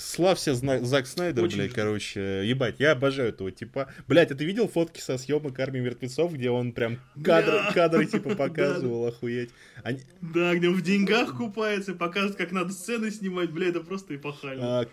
Славься, 0.00 0.54
Зак 0.54 1.06
Снайдер, 1.06 1.44
Очень 1.44 1.58
блядь, 1.58 1.72
короче. 1.72 2.42
Ебать, 2.44 2.76
я 2.78 2.92
обожаю 2.92 3.28
этого 3.28 3.50
типа. 3.50 3.92
Блядь, 4.08 4.30
а 4.30 4.34
ты 4.34 4.44
видел 4.44 4.68
фотки 4.68 5.00
со 5.00 5.18
съемок 5.18 5.58
Армии 5.60 5.80
мертвецов, 5.80 6.32
где 6.32 6.50
он 6.50 6.72
прям 6.72 6.98
кадры, 7.22 7.60
кадры 7.74 8.06
типа 8.06 8.34
показывал, 8.34 9.06
охуеть. 9.06 9.50
Они... 9.82 10.00
Да, 10.20 10.54
где 10.54 10.68
он 10.68 10.74
в 10.74 10.82
деньгах 10.82 11.36
купается, 11.36 11.94
показывает, 11.94 12.36
как 12.36 12.52
надо 12.52 12.72
сцены 12.72 13.10
снимать, 13.10 13.50
блядь, 13.50 13.70
это 13.70 13.80
просто 13.80 14.16
эпохально. 14.16 14.80
А, 14.80 14.86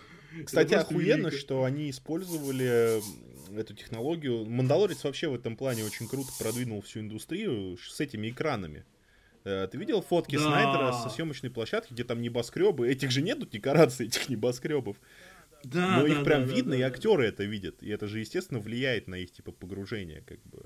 кстати, 0.46 0.74
охуенно, 0.74 1.28
велико. 1.28 1.38
что 1.38 1.64
они 1.64 1.90
использовали 1.90 3.02
эту 3.56 3.74
технологию. 3.74 4.46
Мандалорец 4.46 5.04
вообще 5.04 5.30
в 5.30 5.36
этом 5.36 5.56
плане 5.56 5.84
очень 5.84 6.08
круто 6.08 6.30
продвинул 6.38 6.82
всю 6.82 7.00
индустрию 7.00 7.78
с 7.78 8.00
этими 8.00 8.30
экранами. 8.30 8.84
Э, 9.48 9.68
ты 9.72 9.78
видел 9.78 10.02
фотки 10.02 10.36
да. 10.36 10.42
Снайдера 10.42 10.92
со 10.92 11.10
съемочной 11.10 11.50
площадки, 11.50 11.94
где 11.94 12.04
там 12.04 12.22
небоскребы? 12.22 12.90
Этих 12.90 13.12
же 13.12 13.22
нету 13.22 13.46
декораций, 13.46 14.08
этих 14.08 14.28
небоскребов. 14.28 14.98
Да, 15.64 15.98
Но 15.98 16.02
да, 16.02 16.08
их 16.08 16.24
прям 16.26 16.46
да, 16.46 16.54
видно, 16.54 16.72
да, 16.72 16.78
и 16.78 16.82
актеры 16.82 17.24
да. 17.24 17.30
это 17.30 17.44
видят. 17.46 17.82
И 17.82 17.90
это 17.90 18.08
же, 18.08 18.20
естественно, 18.20 18.60
влияет 18.60 19.08
на 19.08 19.16
их 19.16 19.32
типа 19.32 19.54
погружение, 19.54 20.22
как 20.26 20.44
бы. 20.44 20.66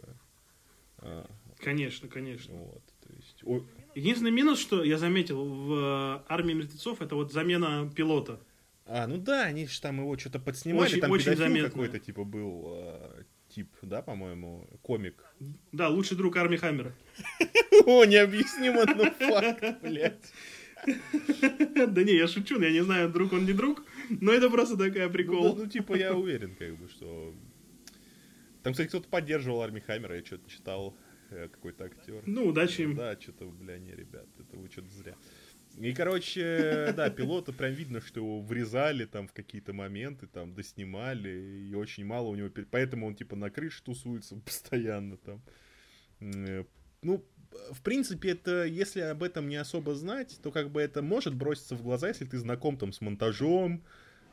А. 0.98 1.30
Конечно, 1.60 2.08
конечно. 2.08 2.56
Вот, 2.56 2.84
то 3.06 3.14
есть... 3.14 3.44
О... 3.44 3.62
Единственный 3.94 4.32
минус, 4.32 4.60
что 4.60 4.84
я 4.84 4.98
заметил 4.98 5.46
в 5.46 5.74
э, 5.74 6.24
армии 6.28 6.54
мертвецов, 6.54 7.02
это 7.04 7.16
вот 7.16 7.32
замена 7.32 7.92
пилота. 7.96 8.40
А, 8.88 9.06
ну 9.06 9.18
да, 9.18 9.44
они 9.44 9.68
же 9.68 9.80
там 9.80 10.00
его 10.00 10.18
что-то 10.18 10.40
подснимали, 10.40 10.88
очень, 10.88 11.02
там 11.02 11.12
очень 11.12 11.36
какой-то 11.36 12.00
типа 12.00 12.24
был 12.24 12.74
э, 12.78 13.24
тип, 13.56 13.70
да, 13.82 14.02
по-моему, 14.02 14.68
комик. 14.82 15.24
Да, 15.72 15.90
лучший 15.90 16.18
друг 16.18 16.38
Арми 16.38 16.58
Хаммера. 16.58 16.94
О, 17.86 18.06
необъяснимо, 18.06 18.86
но 18.86 19.12
факт, 19.12 19.82
блядь. 19.82 20.34
Да 21.88 22.04
не, 22.04 22.16
я 22.16 22.28
шучу, 22.28 22.60
я 22.60 22.72
не 22.72 22.84
знаю, 22.84 23.10
друг 23.12 23.34
он 23.34 23.46
не 23.46 23.54
друг, 23.54 23.84
но 24.10 24.32
это 24.32 24.50
просто 24.50 24.78
такая 24.78 25.10
прикол. 25.10 25.56
Ну, 25.56 25.68
типа, 25.68 25.96
я 25.96 26.16
уверен, 26.16 26.56
как 26.56 26.76
бы, 26.78 26.90
что... 26.90 27.34
Там, 28.64 28.74
кстати, 28.74 28.90
кто-то 28.90 29.08
поддерживал 29.08 29.62
Арми 29.62 29.80
Хаммера, 29.80 30.16
я 30.16 30.26
что-то 30.26 30.50
читал, 30.50 30.96
э, 31.30 31.50
какой-то 31.50 31.86
актер. 31.86 32.24
Ну, 32.26 32.48
удачи 32.48 32.82
им. 32.82 32.96
Да, 32.96 33.20
что-то, 33.20 33.46
бля, 33.46 33.78
не, 33.78 33.92
ребят, 33.92 34.28
это 34.40 34.58
вы 34.58 34.70
что-то 34.70 34.90
зря. 34.90 35.16
И, 35.78 35.94
короче, 35.94 36.94
да, 36.98 37.10
пилота 37.10 37.54
прям 37.54 37.74
видно, 37.74 38.02
что 38.02 38.20
его 38.20 38.42
врезали 38.42 39.06
там 39.06 39.28
в 39.28 39.34
какие-то 39.34 39.74
моменты, 39.74 40.28
там, 40.28 40.54
доснимали, 40.54 41.70
и 41.70 41.74
очень 41.76 42.06
мало 42.06 42.28
у 42.28 42.36
него... 42.36 42.50
Поэтому 42.70 43.08
он, 43.08 43.16
типа, 43.16 43.36
на 43.36 43.50
крыше 43.50 43.84
тусуется 43.84 44.36
постоянно 44.46 45.18
там. 45.18 45.42
Э, 46.20 46.64
ну, 47.02 47.26
в 47.72 47.82
принципе, 47.82 48.32
это, 48.32 48.66
если 48.66 49.02
об 49.02 49.24
этом 49.24 49.50
не 49.50 49.58
особо 49.58 49.96
знать, 49.96 50.40
то 50.42 50.52
как 50.52 50.72
бы 50.72 50.82
это 50.82 51.02
может 51.02 51.36
броситься 51.36 51.76
в 51.76 51.84
глаза, 51.84 52.08
если 52.08 52.26
ты 52.26 52.38
знаком 52.38 52.78
там 52.78 52.94
с 52.94 53.02
монтажом. 53.02 53.84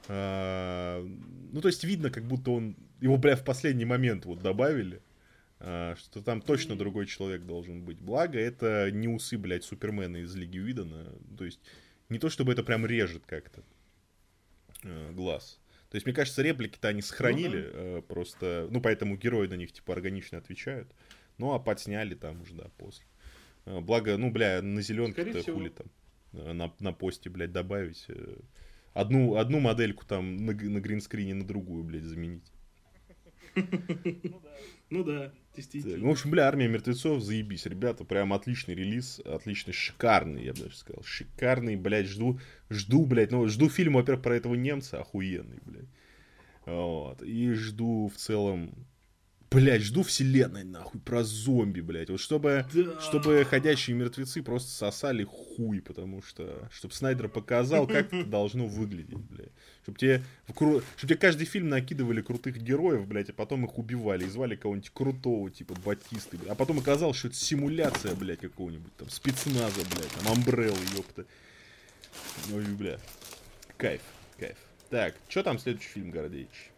А, 0.06 1.04
ну, 1.52 1.60
то 1.60 1.68
есть 1.68 1.82
видно, 1.84 2.10
как 2.10 2.24
будто 2.24 2.52
он 2.52 2.76
его, 3.00 3.16
бля, 3.16 3.36
в 3.36 3.44
последний 3.44 3.84
момент 3.84 4.24
вот 4.24 4.40
добавили. 4.40 5.02
А, 5.60 5.96
что 5.96 6.22
там 6.22 6.40
точно 6.40 6.76
другой 6.76 7.06
человек 7.06 7.42
должен 7.42 7.82
быть. 7.82 7.98
Благо, 7.98 8.38
это 8.38 8.90
не 8.92 9.08
усы, 9.08 9.36
блядь, 9.36 9.64
Супермена 9.64 10.18
из 10.18 10.34
Лиги 10.34 10.58
Уидона. 10.58 11.12
То 11.36 11.44
есть, 11.44 11.60
не 12.08 12.18
то 12.18 12.30
чтобы 12.30 12.52
это 12.52 12.62
прям 12.62 12.86
режет 12.86 13.24
как-то 13.26 13.62
э, 14.84 15.12
глаз. 15.12 15.58
То 15.90 15.96
есть, 15.96 16.06
мне 16.06 16.14
кажется, 16.14 16.42
реплики-то 16.42 16.88
они 16.88 17.02
сохранили, 17.02 17.56
ну, 17.56 17.62
да. 17.62 17.98
э, 17.98 18.02
просто, 18.02 18.68
ну, 18.70 18.80
поэтому 18.80 19.16
герои 19.16 19.48
на 19.48 19.54
них, 19.54 19.72
типа, 19.72 19.94
органично 19.94 20.38
отвечают. 20.38 20.92
Ну, 21.38 21.52
а 21.52 21.58
подсняли 21.58 22.14
там 22.14 22.40
уже, 22.42 22.54
да, 22.54 22.70
после. 22.76 23.04
Благо, 23.64 24.16
ну, 24.16 24.30
бля, 24.30 24.62
на 24.62 24.80
зеленке-то 24.80 25.42
хули 25.52 25.70
там. 25.70 25.86
На, 26.32 26.72
на 26.78 26.92
посте, 26.92 27.30
блядь, 27.30 27.52
добавить. 27.52 28.04
Э, 28.08 28.36
одну, 28.92 29.36
одну 29.36 29.60
модельку 29.60 30.04
там 30.06 30.36
на, 30.36 30.52
на 30.52 30.80
гринскрине 30.80 31.34
на 31.34 31.44
другую, 31.44 31.84
блядь, 31.84 32.04
заменить. 32.04 32.52
Ну 34.90 35.04
да, 35.04 35.32
действительно. 35.54 35.98
Ну, 35.98 36.08
в 36.08 36.12
общем, 36.12 36.30
бля, 36.30 36.48
Армия 36.48 36.66
мертвецов, 36.66 37.20
заебись. 37.22 37.66
Ребята, 37.66 38.04
прям 38.04 38.32
отличный 38.32 38.74
релиз, 38.74 39.20
отличный, 39.20 39.74
шикарный, 39.74 40.44
я 40.44 40.54
бы 40.54 40.60
даже 40.60 40.76
сказал. 40.76 41.02
Шикарный, 41.02 41.76
блядь, 41.76 42.06
жду, 42.06 42.40
жду, 42.70 43.04
блядь, 43.04 43.30
ну, 43.30 43.46
жду 43.48 43.68
фильм, 43.68 43.94
во-первых, 43.94 44.24
про 44.24 44.36
этого 44.36 44.54
немца, 44.54 44.98
охуенный, 44.98 45.58
блядь. 45.66 45.90
Вот. 46.64 47.22
И 47.22 47.52
жду 47.52 48.08
в 48.08 48.16
целом 48.16 48.86
Блять, 49.50 49.80
жду 49.80 50.02
вселенной, 50.02 50.64
нахуй, 50.64 51.00
про 51.00 51.24
зомби, 51.24 51.80
блять. 51.80 52.10
Вот 52.10 52.20
чтобы, 52.20 52.66
да. 52.74 53.00
чтобы 53.00 53.46
ходящие 53.48 53.96
мертвецы 53.96 54.42
просто 54.42 54.70
сосали 54.70 55.24
хуй, 55.24 55.80
потому 55.80 56.20
что, 56.20 56.68
чтобы 56.70 56.92
Снайдер 56.92 57.28
показал, 57.28 57.86
как 57.86 58.12
это 58.12 58.24
должно 58.26 58.66
выглядеть, 58.66 59.16
блядь. 59.16 59.52
Чтобы 59.84 59.98
тебе, 59.98 60.22
в 60.46 60.52
кру... 60.52 60.82
чтобы 60.96 61.14
тебе 61.14 61.16
каждый 61.16 61.46
фильм 61.46 61.70
накидывали 61.70 62.20
крутых 62.20 62.58
героев, 62.58 63.06
блядь, 63.06 63.30
а 63.30 63.32
потом 63.32 63.64
их 63.64 63.78
убивали 63.78 64.26
и 64.26 64.28
звали 64.28 64.54
кого-нибудь 64.54 64.90
крутого, 64.90 65.50
типа 65.50 65.74
Батисты, 65.82 66.36
блядь. 66.36 66.50
А 66.50 66.54
потом 66.54 66.80
оказалось, 66.80 67.16
что 67.16 67.28
это 67.28 67.36
симуляция, 67.38 68.14
блядь, 68.14 68.40
какого-нибудь 68.40 68.94
там 68.96 69.08
спецназа, 69.08 69.80
блядь, 69.94 70.12
там 70.12 70.30
Амбрелла, 70.30 70.76
ёпта. 70.94 71.24
Ну 72.50 72.60
и, 72.60 72.66
бля, 72.66 72.98
кайф, 73.78 74.02
кайф. 74.38 74.58
Так, 74.90 75.14
что 75.26 75.42
там 75.42 75.58
следующий 75.58 75.88
фильм, 75.88 76.10
Гордеевич? 76.10 76.70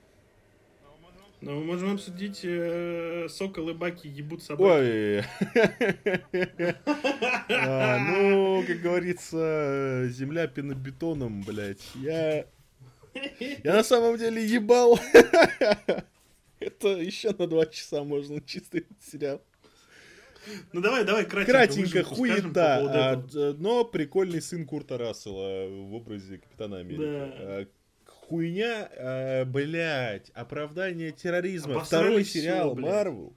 Ну, 1.42 1.54
мы 1.60 1.64
можем 1.64 1.94
обсудить 1.94 2.40
э, 2.42 3.26
Сокол 3.30 3.70
и 3.70 3.72
Баки 3.72 4.06
ебут 4.06 4.42
собаки. 4.42 4.62
Ой. 4.62 5.24
а, 7.48 7.98
ну, 7.98 8.62
как 8.66 8.80
говорится, 8.80 10.06
земля 10.10 10.46
пенобетоном, 10.48 11.42
блядь. 11.42 11.82
Я... 11.94 12.44
Я 13.40 13.74
на 13.74 13.82
самом 13.82 14.18
деле 14.18 14.44
ебал. 14.44 15.00
Это 16.60 16.88
еще 16.88 17.34
на 17.38 17.46
два 17.46 17.64
часа 17.66 18.04
можно 18.04 18.40
чистый 18.42 18.86
сериал. 19.00 19.40
Ну 20.72 20.80
давай, 20.80 21.04
давай, 21.04 21.24
кратенько. 21.24 21.52
Кратенько, 21.52 22.04
хуета. 22.04 23.24
А, 23.34 23.54
но 23.58 23.84
прикольный 23.84 24.42
сын 24.42 24.66
Курта 24.66 24.98
Рассела 24.98 25.68
в 25.68 25.94
образе 25.94 26.38
Капитана 26.38 26.78
Америки. 26.78 27.00
Да. 27.00 27.66
Хуйня, 28.30 28.88
э, 28.94 29.44
блядь, 29.44 30.30
оправдание 30.34 31.10
терроризма. 31.10 31.74
Обосрали 31.74 32.04
Второй 32.04 32.24
сериал 32.24 32.76
Марвел, 32.76 33.34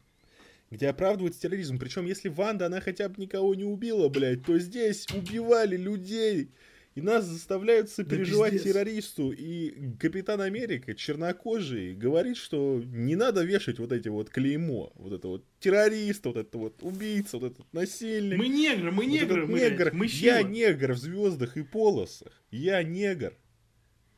где 0.70 0.88
оправдывают 0.88 1.36
терроризм. 1.36 1.80
Причем, 1.80 2.06
если 2.06 2.30
Ванда, 2.30 2.68
она 2.68 2.80
хотя 2.80 3.10
бы 3.10 3.15
никого 3.20 3.56
не 3.56 3.64
убила, 3.64 4.07
блядь, 4.10 4.45
то 4.45 4.60
здесь 4.60 5.07
убивали 5.11 5.78
людей. 5.78 6.52
И 6.94 7.02
нас 7.02 7.26
заставляют 7.26 7.90
сопереживать 7.90 8.53
да 8.53 8.60
террористу. 8.60 9.32
И 9.32 9.95
Капитан 9.98 10.41
Америка, 10.41 10.94
чернокожий, 10.94 11.95
говорит, 11.95 12.38
что 12.38 12.80
не 12.86 13.15
надо 13.15 13.44
вешать 13.44 13.80
вот 13.80 13.91
эти 13.91 14.10
вот 14.10 14.30
клеймо. 14.30 14.91
Вот 14.94 15.11
это 15.11 15.28
вот 15.28 15.44
террорист, 15.60 16.24
вот 16.28 16.38
это 16.38 16.56
вот 16.56 16.84
убийца, 16.84 17.40
вот 17.40 17.52
этот 17.52 17.74
насильник. 17.74 18.38
Мы 18.38 18.48
негры, 18.48 18.91
мы 18.91 19.07
негры, 19.07 19.48
вот 19.48 19.60
негр. 19.60 19.90
Мы 19.91 20.06
Я 20.06 20.44
негр 20.44 20.94
в 20.94 20.99
звездах 20.99 21.57
и 21.57 21.64
полосах. 21.64 22.44
Я 22.52 22.84
негр. 22.84 23.34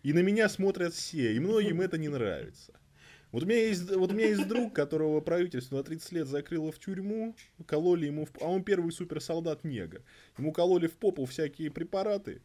И 0.06 0.14
на 0.14 0.20
меня 0.20 0.50
смотрят 0.50 0.94
все, 0.94 1.34
и 1.34 1.40
многим 1.40 1.82
это 1.82 1.98
не 1.98 2.10
нравится. 2.10 2.80
Вот 3.32 3.42
у 3.42 3.48
меня 3.48 3.66
есть, 3.66 3.90
вот 3.90 4.12
у 4.12 4.14
меня 4.14 4.28
есть 4.28 4.48
друг, 4.48 4.72
которого 4.72 5.20
правительство 5.20 5.78
на 5.78 5.84
30 5.84 6.12
лет 6.12 6.28
закрыло 6.28 6.72
в 6.72 6.78
тюрьму, 6.78 7.36
кололи 7.66 8.06
ему, 8.06 8.26
в, 8.26 8.30
а 8.40 8.46
он 8.46 8.64
первый 8.64 8.92
суперсолдат 8.92 9.64
негр. 9.64 10.04
Ему 10.38 10.54
кололи 10.54 10.86
в 10.86 10.94
попу 10.94 11.26
всякие 11.26 11.72
препараты, 11.72 12.44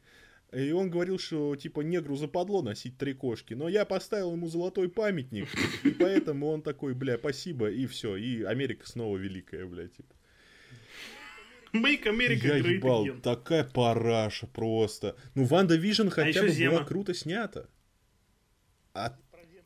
И 0.55 0.73
он 0.73 0.89
говорил, 0.89 1.19
что, 1.19 1.55
типа, 1.55 1.83
негру 1.83 2.17
западло 2.17 2.63
носить 2.63 2.97
трикошки. 2.97 3.53
Но 3.53 3.69
я 3.69 3.85
поставил 3.85 4.33
ему 4.33 4.49
золотой 4.49 4.89
памятник, 4.89 5.47
и 5.85 5.91
поэтому 5.91 6.47
он 6.47 6.63
такой, 6.63 6.95
бля, 6.95 7.19
спасибо, 7.19 7.71
и 7.71 7.85
все. 7.85 8.17
И 8.17 8.43
Америка 8.43 8.89
снова 8.89 9.19
великая, 9.19 9.67
бля, 9.67 9.87
типа. 9.87 10.15
Make 11.73 12.05
America 12.07 12.47
Я 12.47 12.59
great 12.61 12.75
ебал, 12.77 13.07
again. 13.07 13.21
такая 13.21 13.65
параша 13.65 14.47
просто. 14.49 15.17
Ну, 15.35 15.45
WandaVision 15.45 16.09
хотя 16.09 16.29
еще 16.29 16.41
бы 16.41 16.47
была 16.47 16.55
Зема. 16.55 16.85
круто 16.85 17.15
снята. 17.15 17.69
А 18.95 19.17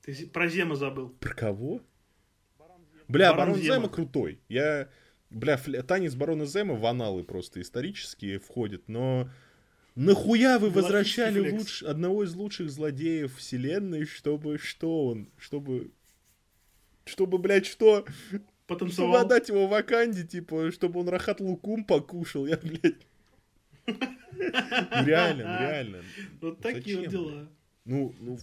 Ты 0.02 0.26
про 0.26 0.48
Зема 0.48 0.76
забыл. 0.76 1.08
про 1.20 1.34
кого? 1.34 1.80
Бля, 3.08 3.32
Барон 3.32 3.48
Барон, 3.54 3.62
Зема. 3.62 3.74
Зема 3.76 3.88
крутой. 3.88 4.40
Я, 4.48 4.88
бля, 5.30 5.56
фля- 5.56 5.82
танец 5.82 6.14
Барона 6.14 6.46
Зема 6.46 6.74
в 6.74 6.84
аналы 6.86 7.24
просто 7.24 7.60
исторические 7.60 8.38
входит, 8.38 8.88
но 8.88 9.30
нахуя 9.94 10.58
вы 10.58 10.70
возвращали 10.70 11.50
луч- 11.52 11.82
одного 11.82 12.24
из 12.24 12.34
лучших 12.34 12.70
злодеев 12.70 13.34
вселенной, 13.36 14.04
чтобы 14.04 14.58
что 14.58 15.06
он, 15.08 15.30
чтобы, 15.38 15.90
чтобы, 17.04 17.38
блядь, 17.38 17.66
что? 17.66 18.04
Чтобы 18.66 18.78
Потанцевал. 18.80 19.16
отдать 19.16 19.48
его 19.48 19.66
Ваканде, 19.66 20.24
типа, 20.24 20.70
чтобы 20.72 21.00
он 21.00 21.08
Рахат 21.08 21.40
Лукум 21.40 21.84
покушал, 21.84 22.46
я, 22.46 22.56
блядь. 22.56 23.06
Ну, 23.86 25.04
реально, 25.06 25.44
ну, 25.44 25.60
реально. 25.66 26.02
Вот 26.40 26.60
такие 26.60 26.98
вот 26.98 27.08
дела. 27.08 27.48
Ну, 27.84 28.14
ну, 28.20 28.38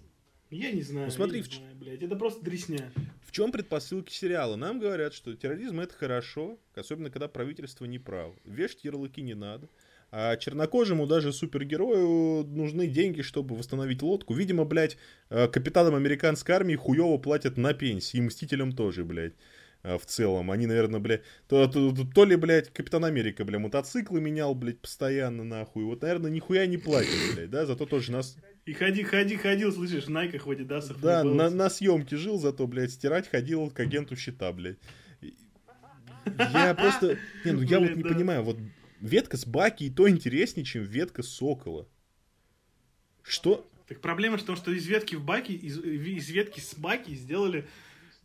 Я 0.51 0.71
не 0.71 0.83
знаю. 0.83 1.07
Ну, 1.07 1.11
смотри, 1.11 1.37
я 1.39 1.43
в 1.43 1.47
не 1.47 1.51
ч- 1.53 1.57
знаю, 1.59 1.75
блядь. 1.75 2.03
Это 2.03 2.15
просто 2.15 2.43
дресня. 2.43 2.91
В 3.25 3.31
чем 3.31 3.51
предпосылки 3.51 4.13
сериала? 4.13 4.55
Нам 4.55 4.79
говорят, 4.79 5.13
что 5.15 5.33
терроризм 5.35 5.79
это 5.79 5.93
хорошо, 5.95 6.59
особенно 6.75 7.09
когда 7.09 7.27
правительство 7.27 7.85
не 7.85 7.97
право. 7.97 8.35
Вешать 8.45 8.83
ярлыки 8.83 9.21
не 9.23 9.33
надо. 9.33 9.67
А 10.11 10.35
чернокожему 10.35 11.07
даже 11.07 11.31
супергерою 11.33 12.45
нужны 12.45 12.85
деньги, 12.87 13.21
чтобы 13.21 13.55
восстановить 13.55 14.01
лодку. 14.01 14.33
Видимо, 14.35 14.65
блядь, 14.65 14.97
э, 15.29 15.47
капитанам 15.47 15.95
американской 15.95 16.53
армии 16.53 16.75
хуево 16.75 17.17
платят 17.17 17.57
на 17.57 17.73
пенсии. 17.73 18.17
И 18.17 18.21
мстителям 18.21 18.73
тоже, 18.73 19.03
блядь. 19.05 19.33
Э, 19.83 19.97
В 19.97 20.05
целом. 20.05 20.51
Они, 20.51 20.67
наверное, 20.67 20.99
блядь, 20.99 21.21
то, 21.47 21.67
то, 21.67 21.91
то- 21.91 22.05
то 22.05 22.25
ли, 22.25 22.35
блядь, 22.35 22.71
Капитан 22.73 23.05
Америка, 23.05 23.43
бля, 23.45 23.59
мотоциклы 23.59 24.21
менял, 24.21 24.53
блядь, 24.55 24.79
постоянно, 24.79 25.43
нахуй. 25.43 25.83
Вот, 25.83 26.01
наверное, 26.01 26.31
нихуя 26.31 26.65
не 26.65 26.77
платят, 26.77 27.13
блядь, 27.35 27.49
да, 27.49 27.65
зато 27.65 27.85
тоже 27.85 28.11
нас 28.11 28.37
И 28.65 28.73
ходи, 28.73 29.03
ходи, 29.03 29.37
ходил, 29.37 29.71
слышишь, 29.73 30.05
в 30.05 30.09
найках 30.09 30.45
в 30.45 30.51
Адидасах. 30.51 30.99
да, 30.99 31.23
на, 31.23 31.49
на 31.49 31.69
съемке 31.69 32.15
жил, 32.17 32.39
зато, 32.39 32.67
блядь, 32.67 32.91
стирать 32.91 33.27
ходил 33.27 33.69
к 33.71 33.79
агенту 33.79 34.15
щита, 34.15 34.51
блядь. 34.51 34.77
Я 36.25 36.75
просто... 36.75 37.17
Не, 37.45 37.51
ну 37.53 37.61
я 37.61 37.79
вот 37.79 37.95
не 37.95 38.03
понимаю, 38.03 38.43
вот 38.43 38.57
ветка 38.99 39.37
с 39.37 39.45
Баки 39.45 39.85
и 39.85 39.89
то 39.89 40.07
интереснее, 40.07 40.63
чем 40.63 40.83
ветка 40.83 41.23
Сокола. 41.23 41.87
Что? 43.23 43.67
Так 43.87 44.01
проблема 44.01 44.37
в 44.37 44.43
том, 44.43 44.55
что 44.55 44.71
из 44.71 44.85
ветки 44.85 45.15
в 45.15 45.23
баки, 45.23 45.51
из, 45.51 45.77
из 45.79 46.29
ветки 46.29 46.59
с 46.59 46.75
баки 46.75 47.13
сделали 47.13 47.67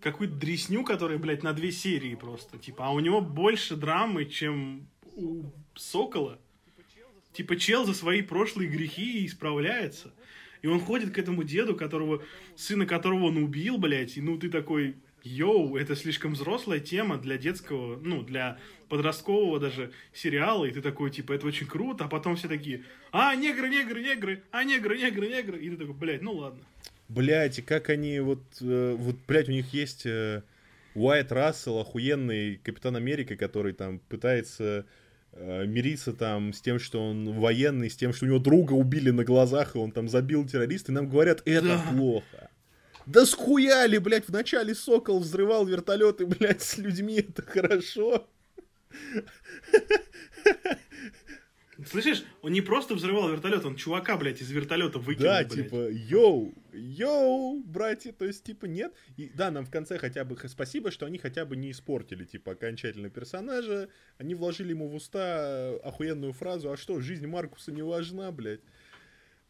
какую-то 0.07 0.37
дресню, 0.37 0.85
которая, 0.85 1.19
блядь, 1.19 1.43
на 1.43 1.53
две 1.53 1.73
серии 1.73 2.15
просто. 2.15 2.59
Типа, 2.59 2.87
а 2.87 2.91
у 2.93 3.01
него 3.01 3.21
больше 3.21 3.75
драмы, 3.75 4.25
чем 4.25 4.87
у 5.17 5.45
Сокола. 5.75 6.39
Типа, 7.33 7.57
чел 7.57 7.85
за 7.85 7.93
свои 7.93 8.23
прошлые 8.23 8.71
грехи 8.71 9.27
исправляется. 9.27 10.15
И 10.63 10.69
он 10.69 10.81
ходит 10.81 11.13
к 11.13 11.19
этому 11.19 11.43
деду, 11.43 11.75
которого, 11.75 12.23
сына 12.55 12.87
которого 12.87 13.25
он 13.25 13.37
убил, 13.37 13.79
блядь, 13.79 14.17
и 14.17 14.21
ну 14.21 14.39
ты 14.39 14.49
такой, 14.49 14.97
йоу, 15.25 15.77
это 15.77 15.97
слишком 15.97 16.35
взрослая 16.35 16.79
тема 16.79 17.19
для 17.19 17.37
детского, 17.37 17.99
ну, 18.01 18.23
для 18.23 18.59
подросткового 18.89 19.59
даже 19.59 19.93
сериала, 20.15 20.65
и 20.65 20.71
ты 20.71 20.81
такой, 20.81 21.11
типа, 21.11 21.33
это 21.33 21.49
очень 21.49 21.67
круто, 21.67 22.05
а 22.05 22.09
потом 22.09 22.37
все 22.37 22.47
такие, 22.47 22.85
а, 23.11 23.35
негры, 23.35 23.69
негры, 23.69 24.03
негры, 24.03 24.43
а, 24.53 24.63
негры, 24.63 24.99
негры, 24.99 25.29
негры, 25.29 25.59
и 25.59 25.71
ты 25.71 25.77
такой, 25.77 25.95
блядь, 25.95 26.23
ну 26.23 26.33
ладно. 26.33 26.65
Блядь, 27.09 27.59
и 27.59 27.63
как 27.63 27.89
они 27.91 28.21
вот... 28.21 28.43
э, 28.61 28.95
вот, 28.99 29.17
блядь, 29.29 29.49
у 29.49 29.53
них 29.53 29.73
есть 29.73 30.07
э, 30.07 30.43
Уайт 30.95 31.31
Рассел, 31.33 31.79
охуенный 31.79 32.57
Капитан 32.63 32.97
Америка, 32.97 33.37
который 33.37 33.73
там 33.75 34.01
пытается 34.09 34.85
э, 35.33 35.67
мириться 35.67 36.13
там 36.13 36.53
с 36.53 36.61
тем, 36.61 36.79
что 36.79 37.03
он 37.03 37.33
военный, 37.39 37.91
с 37.91 37.97
тем, 37.97 38.13
что 38.13 38.25
у 38.25 38.29
него 38.29 38.39
друга 38.39 38.73
убили 38.73 39.11
на 39.11 39.25
глазах, 39.25 39.77
и 39.77 39.79
он 39.79 39.93
там 39.93 40.09
забил 40.09 40.47
террориста, 40.47 40.91
и 40.91 40.95
нам 40.95 41.09
говорят, 41.09 41.43
это 41.45 41.67
Да. 41.67 41.85
плохо. 41.93 42.51
Да 43.07 43.25
схуяли, 43.25 43.99
блядь, 43.99 44.27
вначале 44.27 44.75
Сокол 44.75 45.21
взрывал 45.21 45.65
вертолеты, 45.65 46.27
блядь, 46.27 46.63
с 46.63 46.77
людьми, 46.77 47.21
это 47.21 47.43
хорошо. 47.43 48.27
Слышишь, 51.85 52.25
он 52.43 52.53
не 52.53 52.61
просто 52.63 52.95
взрывал 52.95 53.31
вертолет, 53.31 53.65
он 53.65 53.77
чувака, 53.77 54.17
блядь, 54.17 54.41
из 54.41 54.51
вертолета 54.51 54.99
выкинул, 54.99 55.29
Да, 55.31 55.39
блядь. 55.45 55.53
типа, 55.53 55.91
йоу, 55.91 56.55
йоу, 56.73 57.63
братья, 57.65 58.13
то 58.13 58.25
есть, 58.25 58.45
типа, 58.45 58.65
нет. 58.65 58.95
И 59.17 59.31
да, 59.35 59.51
нам 59.51 59.67
в 59.67 59.71
конце 59.71 59.99
хотя 59.99 60.25
бы 60.25 60.37
спасибо, 60.49 60.91
что 60.91 61.05
они 61.07 61.19
хотя 61.19 61.45
бы 61.45 61.55
не 61.57 61.71
испортили, 61.71 62.25
типа, 62.25 62.53
окончательно 62.53 63.11
персонажа. 63.11 63.89
Они 64.17 64.35
вложили 64.35 64.71
ему 64.71 64.89
в 64.89 64.95
уста 64.95 65.75
охуенную 65.85 66.33
фразу, 66.33 66.71
а 66.73 66.77
что, 66.79 66.99
жизнь 67.01 67.27
Маркуса 67.27 67.73
не 67.73 67.83
важна, 67.83 68.33
блядь. 68.33 68.61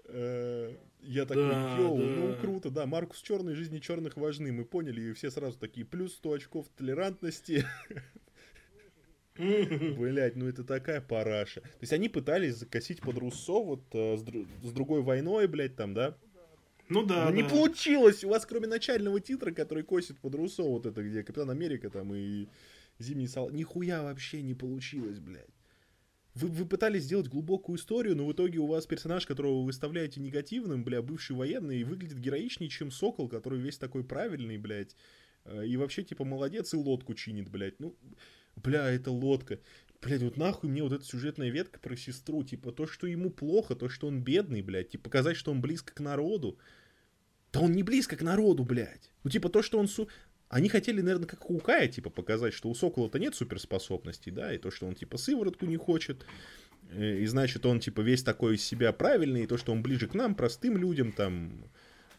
Э, 0.08 0.74
Я 1.02 1.26
такой, 1.26 1.48
Да, 1.48 1.76
йоу, 1.78 1.98
да. 1.98 2.04
ну 2.04 2.34
круто, 2.40 2.70
да, 2.70 2.86
Маркус 2.86 3.20
черный, 3.22 3.54
жизни 3.54 3.78
черных 3.78 4.16
важны, 4.16 4.50
мы 4.52 4.64
поняли, 4.64 5.00
и 5.00 5.12
все 5.12 5.30
сразу 5.30 5.58
такие, 5.58 5.86
плюс 5.86 6.14
100 6.14 6.32
очков 6.32 6.66
толерантности. 6.76 7.64
Блять, 9.98 10.36
ну 10.36 10.46
это 10.48 10.64
такая 10.64 11.00
параша. 11.00 11.60
То 11.60 11.68
есть 11.82 11.92
они 11.92 12.08
пытались 12.08 12.56
закосить 12.56 13.00
под 13.00 13.18
Руссо 13.18 13.62
вот 13.62 13.82
э, 13.92 14.16
с, 14.16 14.22
дру- 14.22 14.46
с 14.62 14.72
другой 14.72 15.02
войной, 15.02 15.46
блядь, 15.46 15.76
там, 15.76 15.94
да? 15.94 16.16
Ну 16.88 17.04
да, 17.04 17.24
Но 17.28 17.30
не 17.36 17.42
да. 17.42 17.48
получилось! 17.48 18.22
У 18.24 18.28
вас 18.28 18.46
кроме 18.46 18.68
начального 18.68 19.20
титра, 19.20 19.50
который 19.52 19.82
косит 19.82 20.18
под 20.20 20.34
Руссо, 20.36 20.62
вот 20.62 20.86
это 20.86 21.02
где 21.02 21.22
Капитан 21.22 21.50
Америка 21.50 21.90
там 21.90 22.14
и 22.14 22.46
Зимний 22.98 23.26
Солдат, 23.26 23.54
нихуя 23.54 24.02
вообще 24.02 24.40
не 24.42 24.54
получилось, 24.54 25.18
блядь. 25.18 25.48
Вы, 26.34 26.48
вы 26.48 26.66
пытались 26.66 27.04
сделать 27.04 27.28
глубокую 27.28 27.78
историю, 27.78 28.14
но 28.14 28.26
в 28.26 28.32
итоге 28.32 28.58
у 28.58 28.66
вас 28.66 28.86
персонаж, 28.86 29.26
которого 29.26 29.60
вы 29.60 29.64
выставляете 29.64 30.20
негативным, 30.20 30.84
бля, 30.84 31.00
бывший 31.02 31.34
военный, 31.34 31.82
выглядит 31.82 32.18
героичнее, 32.20 32.68
чем 32.68 32.90
Сокол, 32.90 33.28
который 33.28 33.58
весь 33.58 33.78
такой 33.78 34.04
правильный, 34.04 34.58
блядь. 34.58 34.94
э, 35.44 35.66
И 35.66 35.76
вообще, 35.78 36.04
типа, 36.04 36.24
молодец 36.24 36.74
и 36.74 36.76
лодку 36.76 37.14
чинит, 37.14 37.48
блядь. 37.50 37.80
Ну, 37.80 37.96
бля, 38.56 38.90
это 38.90 39.10
лодка. 39.10 39.58
Блядь, 40.02 40.22
вот 40.22 40.36
нахуй 40.36 40.70
мне 40.70 40.82
вот 40.82 40.92
эта 40.92 41.04
сюжетная 41.04 41.50
ветка 41.50 41.80
про 41.80 41.96
сестру, 41.96 42.44
типа, 42.44 42.72
то, 42.72 42.86
что 42.86 43.06
ему 43.06 43.30
плохо, 43.30 43.74
то, 43.74 43.88
что 43.88 44.06
он 44.06 44.20
бедный, 44.20 44.62
блядь, 44.62 44.90
типа, 44.90 45.04
показать, 45.04 45.36
что 45.36 45.50
он 45.50 45.60
близко 45.60 45.94
к 45.94 46.00
народу. 46.00 46.58
Да 47.52 47.60
он 47.60 47.72
не 47.72 47.82
близко 47.82 48.16
к 48.16 48.22
народу, 48.22 48.64
блядь. 48.64 49.10
Ну, 49.24 49.30
типа, 49.30 49.48
то, 49.48 49.62
что 49.62 49.78
он... 49.78 49.88
Су... 49.88 50.08
Они 50.48 50.68
хотели, 50.68 51.00
наверное, 51.00 51.26
как 51.26 51.40
Хукая, 51.40 51.88
типа, 51.88 52.10
показать, 52.10 52.52
что 52.52 52.68
у 52.68 52.74
Сокола-то 52.74 53.18
нет 53.18 53.34
суперспособностей, 53.34 54.30
да, 54.30 54.54
и 54.54 54.58
то, 54.58 54.70
что 54.70 54.86
он, 54.86 54.94
типа, 54.94 55.16
сыворотку 55.16 55.66
не 55.66 55.76
хочет, 55.76 56.24
э, 56.90 57.18
и, 57.18 57.26
значит, 57.26 57.66
он, 57.66 57.80
типа, 57.80 58.02
весь 58.02 58.22
такой 58.22 58.56
из 58.56 58.62
себя 58.64 58.92
правильный, 58.92 59.44
и 59.44 59.46
то, 59.46 59.56
что 59.56 59.72
он 59.72 59.82
ближе 59.82 60.06
к 60.06 60.14
нам, 60.14 60.34
простым 60.34 60.76
людям, 60.76 61.12
там... 61.12 61.64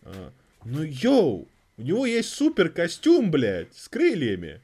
а. 0.01 0.33
Ну, 0.65 0.83
йоу, 0.83 1.47
у 1.77 1.81
него 1.81 2.05
есть 2.05 2.29
супер 2.29 2.69
костюм, 2.69 3.31
блядь, 3.31 3.73
с 3.75 3.87
крыльями. 3.87 4.61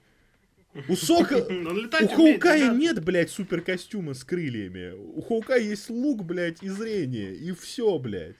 У 0.87 0.95
Сокола... 0.95 1.45
Он 1.49 1.67
У 1.67 2.07
Хоукая 2.07 2.57
ребят. 2.57 2.77
нет, 2.77 3.03
блядь, 3.03 3.29
супер 3.29 3.61
костюма 3.61 4.13
с 4.13 4.23
крыльями. 4.23 4.93
У 4.93 5.21
Хоукая 5.21 5.59
есть 5.59 5.89
лук, 5.89 6.23
блядь, 6.23 6.63
и 6.63 6.69
зрение. 6.69 7.35
И 7.35 7.51
все, 7.51 7.97
блядь. 7.99 8.35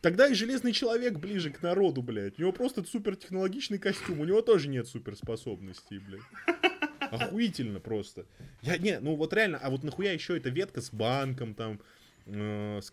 Тогда 0.00 0.28
и 0.28 0.34
Железный 0.34 0.72
Человек 0.72 1.18
ближе 1.18 1.50
к 1.50 1.62
народу, 1.62 2.02
блядь. 2.02 2.38
У 2.38 2.42
него 2.42 2.52
просто 2.52 2.82
супертехнологичный 2.82 3.78
костюм. 3.78 4.20
У 4.20 4.24
него 4.24 4.40
тоже 4.42 4.68
нет 4.68 4.88
суперспособностей, 4.88 5.98
блядь. 5.98 6.70
Охуительно 7.10 7.80
просто. 7.80 8.26
Я, 8.62 8.78
не, 8.78 8.98
ну 9.00 9.14
вот 9.14 9.32
реально, 9.32 9.58
а 9.58 9.70
вот 9.70 9.82
нахуя 9.82 10.12
еще 10.12 10.36
эта 10.36 10.48
ветка 10.48 10.80
с 10.80 10.90
банком 10.92 11.54
там, 11.54 11.80
э, 12.26 12.80
с 12.82 12.92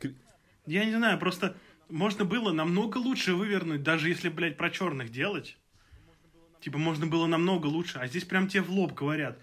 Я 0.66 0.86
не 0.86 0.96
знаю, 0.96 1.20
просто 1.20 1.56
можно 1.90 2.26
было 2.26 2.52
намного 2.52 2.98
лучше 2.98 3.34
вывернуть, 3.34 3.84
даже 3.84 4.10
если, 4.10 4.30
блядь, 4.30 4.58
про 4.58 4.70
черных 4.70 5.12
делать. 5.12 5.58
Типа, 6.68 6.80
можно 6.80 7.08
было 7.08 7.28
намного 7.28 7.68
лучше. 7.68 7.98
А 7.98 8.08
здесь 8.08 8.26
прям 8.26 8.50
тебе 8.50 8.62
в 8.62 8.70
лоб 8.70 8.94
говорят, 8.94 9.38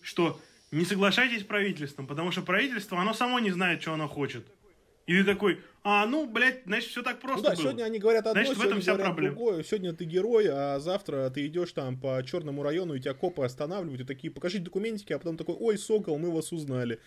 что 0.00 0.40
не 0.70 0.86
соглашайтесь 0.86 1.42
с 1.42 1.44
правительством, 1.44 2.06
потому 2.06 2.30
что 2.32 2.40
правительство, 2.40 2.98
оно 2.98 3.12
само 3.12 3.38
не 3.38 3.50
знает, 3.50 3.82
что 3.82 3.92
оно 3.92 4.08
хочет. 4.08 4.46
И 5.06 5.12
ты 5.12 5.24
такой, 5.24 5.60
а, 5.82 6.06
ну, 6.06 6.26
блядь, 6.26 6.62
значит, 6.64 6.88
все 6.88 7.02
так 7.02 7.16
Ну 7.22 7.28
просто 7.28 7.42
да, 7.50 7.50
было. 7.54 7.60
сегодня 7.62 7.84
они 7.84 7.98
говорят 7.98 8.26
одно, 8.26 8.42
Значит, 8.42 8.56
в 8.56 8.66
этом 8.66 8.80
вся 8.80 8.94
проблема. 8.94 9.34
другое. 9.34 9.62
Сегодня 9.62 9.92
ты 9.92 10.06
герой, 10.06 10.46
а 10.50 10.80
завтра 10.80 11.28
ты 11.28 11.46
идешь 11.46 11.72
там 11.72 11.98
по 12.00 12.22
черному 12.26 12.62
району, 12.62 12.94
и 12.94 13.00
тебя 13.00 13.12
копы 13.12 13.44
останавливают, 13.44 14.00
и 14.00 14.04
такие, 14.04 14.30
покажите 14.32 14.64
документики, 14.64 15.12
а 15.12 15.18
потом 15.18 15.36
такой, 15.36 15.56
ой, 15.60 15.76
сокол, 15.76 16.16
мы 16.18 16.30
вас 16.30 16.50
узнали. 16.50 16.98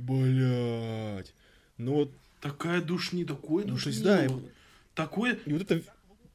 Блять. 0.00 1.32
Ну 1.78 1.92
вот, 1.94 2.10
Такая 2.40 2.80
душни, 2.82 3.24
такое 3.24 3.64
Ну, 3.64 3.74
есть, 3.74 3.84
душнило. 3.84 4.04
да, 4.16 4.24
и- 4.26 4.30
Такое, 4.96 5.38
и 5.46 5.52
вот 5.52 5.62
это... 5.62 5.80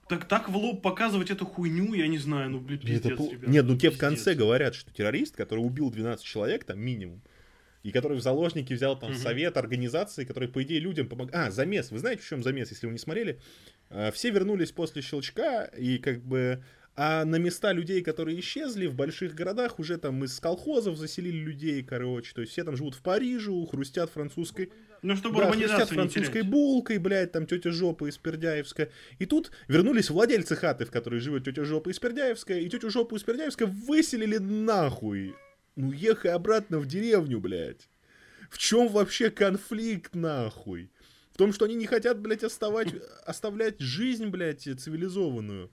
так, 0.09 0.25
так 0.25 0.49
в 0.49 0.57
лоб 0.57 0.81
показывать 0.81 1.29
эту 1.29 1.45
хуйню, 1.45 1.93
я 1.93 2.07
не 2.07 2.17
знаю, 2.17 2.49
ну, 2.49 2.59
блин, 2.59 2.79
это 2.79 2.87
пиздец, 2.87 3.19
пл- 3.19 3.31
ребят. 3.31 3.49
Нет, 3.49 3.65
ну 3.65 3.77
тебе 3.77 3.89
в 3.89 3.93
пиздец. 3.93 3.99
конце 3.99 4.33
говорят, 4.33 4.73
что 4.73 4.91
террорист, 4.91 5.35
который 5.35 5.59
убил 5.59 5.91
12 5.91 6.25
человек, 6.25 6.63
там 6.63 6.79
минимум, 6.79 7.21
и 7.83 7.91
который 7.91 8.17
в 8.17 8.21
заложники 8.21 8.73
взял 8.73 8.97
там 8.99 9.11
угу. 9.11 9.19
совет 9.19 9.55
организации, 9.55 10.25
который, 10.25 10.49
по 10.49 10.63
идее, 10.63 10.79
людям 10.79 11.07
помог. 11.07 11.29
А, 11.31 11.51
замес. 11.51 11.91
Вы 11.91 11.99
знаете, 11.99 12.23
в 12.23 12.27
чем 12.27 12.41
замес, 12.41 12.71
если 12.71 12.87
вы 12.87 12.93
не 12.93 12.97
смотрели? 12.97 13.39
А, 13.91 14.11
все 14.11 14.31
вернулись 14.31 14.71
после 14.71 15.03
щелчка, 15.03 15.65
и 15.65 15.99
как 15.99 16.23
бы 16.23 16.63
а 17.01 17.23
на 17.23 17.37
места 17.37 17.71
людей, 17.71 18.01
которые 18.01 18.39
исчезли 18.41 18.87
в 18.87 18.95
больших 18.95 19.33
городах, 19.33 19.79
уже 19.79 19.97
там 19.97 20.21
из 20.25 20.37
колхозов 20.39 20.97
заселили 20.97 21.37
людей, 21.37 21.81
короче. 21.81 22.33
То 22.33 22.41
есть 22.41 22.51
все 22.51 22.65
там 22.65 22.75
живут 22.75 22.95
в 22.95 23.01
Париже, 23.01 23.51
хрустят 23.69 24.09
французской... 24.09 24.71
Ну, 25.01 25.15
чтобы 25.15 25.39
да, 25.39 25.51
хрустят 25.51 25.89
французской 25.89 26.41
булкой, 26.41 26.97
блядь, 26.97 27.31
там 27.31 27.45
тетя 27.45 27.71
Жопа 27.71 28.09
из 28.09 28.17
Пердяевска. 28.17 28.89
И 29.17 29.25
тут 29.25 29.51
вернулись 29.67 30.09
владельцы 30.09 30.55
хаты, 30.55 30.85
в 30.85 30.91
которой 30.91 31.19
живет 31.19 31.45
тетя 31.45 31.63
Жопа 31.63 31.89
из 31.89 31.99
Пердяевска, 31.99 32.53
и 32.53 32.69
тетю 32.69 32.89
Жопу 32.89 33.15
из 33.15 33.23
Пердяевска 33.23 33.65
выселили 33.65 34.37
нахуй. 34.37 35.35
Ну, 35.75 35.91
ехай 35.91 36.31
обратно 36.31 36.79
в 36.79 36.87
деревню, 36.87 37.39
блядь. 37.39 37.89
В 38.49 38.57
чем 38.57 38.87
вообще 38.87 39.29
конфликт, 39.29 40.15
нахуй? 40.15 40.91
В 41.31 41.37
том, 41.37 41.53
что 41.53 41.65
они 41.65 41.75
не 41.75 41.85
хотят, 41.85 42.19
блядь, 42.19 42.43
оставать, 42.43 42.93
оставлять 43.25 43.79
жизнь, 43.79 44.27
блядь, 44.27 44.63
цивилизованную. 44.63 45.71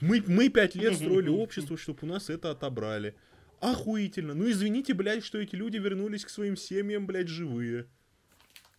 Мы, 0.00 0.22
мы 0.26 0.48
пять 0.48 0.74
лет 0.74 0.94
строили 0.94 1.28
общество, 1.28 1.76
чтобы 1.76 2.00
у 2.02 2.06
нас 2.06 2.30
это 2.30 2.50
отобрали. 2.50 3.14
Охуительно. 3.60 4.34
Ну 4.34 4.50
извините, 4.50 4.94
блядь, 4.94 5.24
что 5.24 5.38
эти 5.38 5.54
люди 5.54 5.76
вернулись 5.76 6.24
к 6.24 6.30
своим 6.30 6.56
семьям, 6.56 7.06
блядь, 7.06 7.28
живые. 7.28 7.86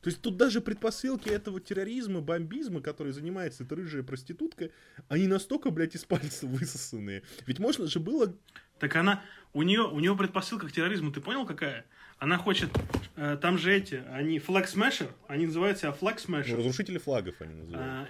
То 0.06 0.10
есть 0.10 0.22
тут 0.22 0.38
даже 0.38 0.62
предпосылки 0.62 1.30
этого 1.30 1.60
терроризма, 1.60 2.22
бомбизма, 2.22 2.80
который 2.80 3.12
занимается 3.12 3.64
эта 3.64 3.76
рыжая 3.76 4.04
проститутка, 4.04 4.70
они 5.08 5.26
настолько, 5.26 5.72
блядь, 5.72 5.96
из 5.96 6.06
пальца 6.06 6.46
высосанные. 6.46 7.24
Ведь 7.48 7.58
можно 7.58 7.88
же 7.88 8.00
было... 8.00 8.32
Так 8.78 8.96
она... 8.98 9.24
У 9.52 9.64
нее, 9.64 9.82
у 9.82 10.00
нее 10.00 10.16
предпосылка 10.16 10.68
к 10.68 10.72
терроризму, 10.72 11.12
ты 11.12 11.22
понял, 11.22 11.44
какая? 11.48 11.88
Она 12.20 12.38
хочет... 12.38 12.70
Э, 13.16 13.36
там 13.42 13.58
же 13.58 13.74
эти, 13.74 14.04
они 14.12 14.38
флаг 14.38 14.68
смешер, 14.68 15.10
они 15.28 15.48
называют 15.48 15.80
себя 15.80 15.92
флаг 15.92 16.20
смешер. 16.20 16.52
Ну, 16.52 16.58
разрушители 16.58 17.00
флагов 17.00 17.42
они 17.42 17.56
называют. 17.56 17.92
А, 17.92 18.08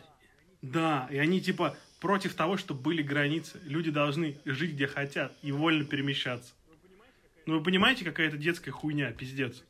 да, 0.61 1.07
и 1.09 1.17
они 1.17 1.39
типа 1.39 1.77
против 2.01 2.33
того, 2.33 2.57
чтобы 2.57 2.81
были 2.81 3.03
границы. 3.03 3.57
Люди 3.63 3.89
должны 3.89 4.37
жить 4.43 4.73
где 4.73 4.87
хотят 4.87 5.31
и 5.41 5.53
вольно 5.53 5.85
перемещаться. 5.85 6.51
Ну 7.45 7.59
вы 7.59 7.63
понимаете, 7.63 8.03
какая 8.03 8.27
это 8.27 8.35
детская 8.35 8.71
хуйня, 8.71 9.13
пиздец. 9.13 9.63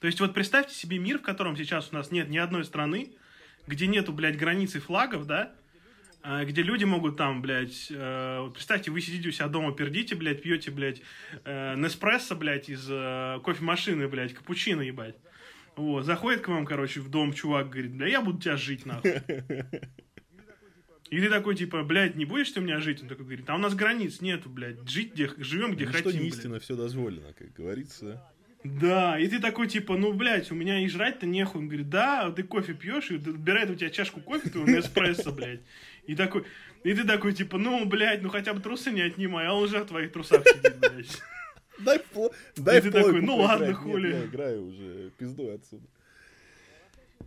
То 0.00 0.06
есть 0.06 0.20
вот 0.20 0.34
представьте 0.34 0.74
себе 0.74 0.98
мир, 0.98 1.18
в 1.18 1.22
котором 1.22 1.56
сейчас 1.56 1.88
у 1.92 1.94
нас 1.94 2.10
нет 2.10 2.28
ни 2.28 2.38
одной 2.38 2.64
страны, 2.64 3.12
где 3.66 3.86
нету, 3.86 4.12
блядь, 4.12 4.38
границы 4.38 4.80
флагов, 4.80 5.26
да, 5.26 5.52
а, 6.22 6.44
где 6.44 6.62
люди 6.62 6.84
могут 6.84 7.16
там, 7.16 7.42
блядь, 7.42 7.88
э, 7.90 8.50
представьте, 8.52 8.90
вы 8.90 9.00
сидите 9.00 9.28
у 9.28 9.32
себя 9.32 9.48
дома, 9.48 9.72
пердите, 9.72 10.14
блядь, 10.14 10.42
пьете, 10.42 10.70
блядь, 10.70 11.00
э, 11.44 11.74
Неспрессо, 11.76 12.34
блядь, 12.34 12.68
из 12.68 12.86
э, 12.90 13.40
кофемашины, 13.44 14.08
блядь, 14.08 14.34
капучино, 14.34 14.82
ебать. 14.82 15.16
Вот, 15.76 16.04
заходит 16.04 16.40
к 16.40 16.48
вам, 16.48 16.64
короче, 16.66 17.00
в 17.00 17.08
дом 17.08 17.32
чувак, 17.32 17.70
говорит, 17.70 17.94
бля, 17.94 18.08
я 18.08 18.20
буду 18.20 18.40
тебя 18.40 18.56
жить, 18.56 18.84
нахуй. 18.84 19.22
И 21.10 21.20
ты 21.20 21.30
такой, 21.30 21.56
типа, 21.56 21.84
блядь, 21.84 22.16
не 22.16 22.26
будешь 22.26 22.50
ты 22.50 22.60
у 22.60 22.62
меня 22.62 22.80
жить? 22.80 23.00
Он 23.00 23.08
такой 23.08 23.24
говорит, 23.24 23.48
а 23.48 23.54
у 23.54 23.58
нас 23.58 23.74
границ 23.74 24.20
нету, 24.20 24.50
блядь, 24.50 24.86
жить 24.88 25.14
где, 25.14 25.30
живем 25.38 25.72
где 25.72 25.86
Ничто 25.86 26.04
хотим, 26.04 26.22
не 26.22 26.28
истина, 26.28 26.58
все 26.60 26.76
дозволено, 26.76 27.32
как 27.32 27.52
говорится. 27.52 28.22
Да, 28.64 29.18
и 29.18 29.28
ты 29.28 29.38
такой, 29.38 29.68
типа, 29.68 29.96
ну, 29.96 30.12
блядь, 30.12 30.50
у 30.50 30.54
меня 30.54 30.80
и 30.80 30.88
жрать-то 30.88 31.26
нехуй. 31.26 31.60
Он 31.60 31.68
говорит, 31.68 31.88
да, 31.88 32.30
ты 32.32 32.42
кофе 32.42 32.74
пьешь, 32.74 33.10
и 33.10 33.16
отбирает 33.16 33.70
у 33.70 33.74
тебя 33.76 33.90
чашку 33.90 34.20
кофе, 34.20 34.50
твоего 34.50 34.68
Неспрессо, 34.68 35.32
блядь. 35.32 35.60
И 36.06 36.16
такой, 36.16 36.44
и 36.82 36.92
ты 36.92 37.04
такой, 37.04 37.34
типа, 37.34 37.58
ну, 37.58 37.84
блядь, 37.84 38.22
ну 38.22 38.28
хотя 38.28 38.54
бы 38.54 38.60
трусы 38.60 38.90
не 38.90 39.02
отнимай, 39.02 39.46
а 39.46 39.54
он 39.54 39.64
уже 39.64 39.80
в 39.80 39.86
твоих 39.86 40.12
трусах 40.12 40.42
сидит, 40.46 40.78
блядь. 40.78 41.20
Дай, 41.78 42.00
дай 42.56 42.78
и 42.78 42.80
ты 42.80 42.90
такой, 42.90 43.22
ну 43.22 43.36
ладно, 43.36 43.72
хули. 43.74 44.10
Я 44.10 44.24
играю 44.24 44.66
уже, 44.66 45.10
пизду 45.16 45.50
отсюда. 45.50 45.86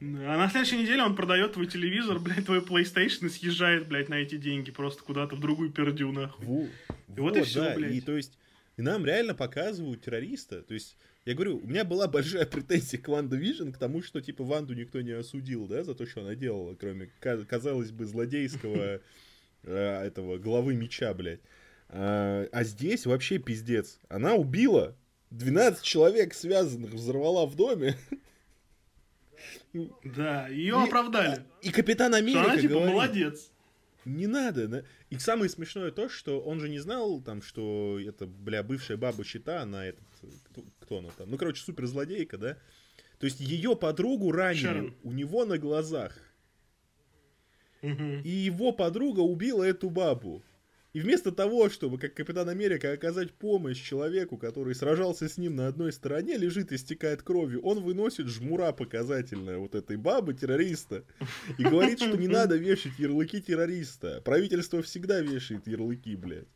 А 0.01 0.37
на 0.37 0.49
следующей 0.49 0.77
неделе 0.77 1.03
он 1.03 1.15
продает 1.15 1.53
твой 1.53 1.67
телевизор, 1.67 2.19
блядь, 2.19 2.45
твой 2.45 2.59
PlayStation 2.59 3.27
и 3.27 3.29
съезжает, 3.29 3.87
блядь, 3.87 4.09
на 4.09 4.15
эти 4.15 4.35
деньги 4.35 4.71
просто 4.71 5.03
куда-то 5.03 5.35
в 5.35 5.39
другую 5.39 5.71
пердю, 5.71 6.11
нахуй. 6.11 6.45
Во, 6.45 6.63
и 6.63 7.19
вот, 7.19 7.35
вот 7.35 7.37
и 7.37 7.41
все, 7.43 7.61
да. 7.61 7.75
блядь. 7.75 7.93
И 7.93 8.01
то 8.01 8.17
есть, 8.17 8.37
и 8.77 8.81
нам 8.81 9.05
реально 9.05 9.35
показывают 9.35 10.01
террориста. 10.01 10.63
То 10.63 10.73
есть, 10.73 10.97
я 11.25 11.35
говорю, 11.35 11.57
у 11.57 11.67
меня 11.67 11.83
была 11.83 12.07
большая 12.07 12.45
претензия 12.45 12.99
к 12.99 13.07
WandaVision, 13.07 13.71
к 13.71 13.77
тому, 13.77 14.01
что, 14.01 14.21
типа, 14.21 14.43
Ванду 14.43 14.73
никто 14.73 15.01
не 15.01 15.11
осудил, 15.11 15.67
да, 15.67 15.83
за 15.83 15.93
то, 15.93 16.05
что 16.05 16.21
она 16.21 16.35
делала, 16.35 16.75
кроме, 16.75 17.11
казалось 17.19 17.91
бы, 17.91 18.05
злодейского 18.05 19.01
э, 19.63 20.05
этого 20.05 20.37
главы 20.37 20.75
меча, 20.75 21.13
блядь. 21.13 21.41
А, 21.89 22.47
а 22.51 22.63
здесь 22.63 23.05
вообще 23.05 23.37
пиздец. 23.37 23.99
Она 24.09 24.33
убила 24.33 24.95
12 25.29 25.83
человек 25.83 26.33
связанных, 26.33 26.91
взорвала 26.91 27.45
в 27.45 27.55
доме. 27.55 27.97
Да, 30.03 30.47
ее 30.49 30.79
оправдали. 30.79 31.43
И 31.63 31.71
Капитан 31.71 32.13
Америка 32.13 32.43
она, 32.43 32.61
типа, 32.61 32.73
говорит, 32.73 32.93
молодец. 32.93 33.51
Не 34.05 34.27
надо, 34.27 34.67
да? 34.67 34.83
И 35.09 35.17
самое 35.17 35.49
смешное 35.49 35.91
то, 35.91 36.09
что 36.09 36.41
он 36.41 36.59
же 36.59 36.69
не 36.69 36.77
знал, 36.77 37.21
там, 37.21 37.41
что 37.41 37.99
это, 37.99 38.27
бля, 38.27 38.61
бывшая 38.61 38.97
баба 38.97 39.23
щита, 39.23 39.61
она 39.61 39.85
этот, 39.85 40.03
кто, 40.91 40.97
она 40.97 41.09
там? 41.17 41.29
Ну, 41.29 41.37
короче, 41.37 41.63
суперзлодейка, 41.63 42.37
да? 42.37 42.57
То 43.19 43.25
есть 43.25 43.39
ее 43.39 43.75
подругу 43.75 44.31
ранили 44.31 44.61
Шерон. 44.61 44.95
у 45.03 45.11
него 45.13 45.45
на 45.45 45.57
глазах. 45.57 46.17
Угу. 47.81 48.21
И 48.23 48.29
его 48.29 48.73
подруга 48.73 49.21
убила 49.21 49.63
эту 49.63 49.89
бабу. 49.89 50.43
И 50.93 50.99
вместо 50.99 51.31
того, 51.31 51.69
чтобы, 51.69 51.97
как 51.97 52.13
Капитан 52.13 52.49
Америка, 52.49 52.91
оказать 52.91 53.31
помощь 53.31 53.81
человеку, 53.81 54.37
который 54.37 54.75
сражался 54.75 55.29
с 55.29 55.37
ним 55.37 55.55
на 55.55 55.67
одной 55.67 55.93
стороне, 55.93 56.35
лежит 56.35 56.73
и 56.73 56.77
стекает 56.77 57.23
кровью, 57.23 57.61
он 57.61 57.79
выносит 57.79 58.27
жмура 58.27 58.73
показательная 58.73 59.57
вот 59.57 59.73
этой 59.73 59.95
бабы, 59.95 60.33
террориста, 60.33 61.05
и 61.57 61.63
говорит, 61.63 61.99
что 61.99 62.17
не 62.17 62.27
надо 62.27 62.57
вешать 62.57 62.99
ярлыки 62.99 63.39
террориста. 63.39 64.19
Правительство 64.25 64.81
всегда 64.81 65.21
вешает 65.21 65.65
ярлыки, 65.65 66.17
блядь. 66.17 66.49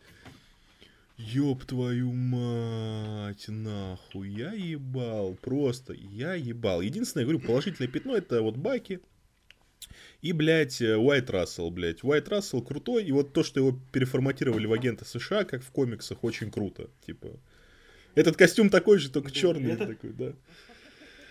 Ёб 1.17 1.63
твою 1.63 2.11
мать, 2.11 3.45
нахуй, 3.47 4.29
я 4.29 4.51
ебал, 4.51 5.35
просто, 5.35 5.93
я 5.93 6.33
ебал. 6.33 6.81
Единственное, 6.81 7.25
я 7.25 7.29
говорю, 7.31 7.47
положительное 7.47 7.89
пятно, 7.89 8.17
это 8.17 8.41
вот 8.41 8.57
Баки, 8.57 8.99
и, 10.21 10.33
блядь, 10.33 10.81
Уайт 10.81 11.29
Рассел, 11.29 11.69
блядь. 11.69 12.03
Уайт 12.03 12.27
Рассел 12.27 12.61
крутой, 12.61 13.05
и 13.05 13.11
вот 13.11 13.31
то, 13.31 13.43
что 13.43 13.59
его 13.59 13.79
переформатировали 13.91 14.65
в 14.65 14.73
агента 14.73 15.05
США, 15.05 15.45
как 15.45 15.63
в 15.63 15.69
комиксах, 15.71 16.23
очень 16.23 16.51
круто. 16.51 16.89
Типа, 17.05 17.29
этот 18.15 18.35
костюм 18.35 18.69
такой 18.69 18.97
же, 18.97 19.09
только 19.09 19.31
черный 19.31 19.73
это... 19.73 19.87
такой, 19.87 20.13
да. 20.13 20.33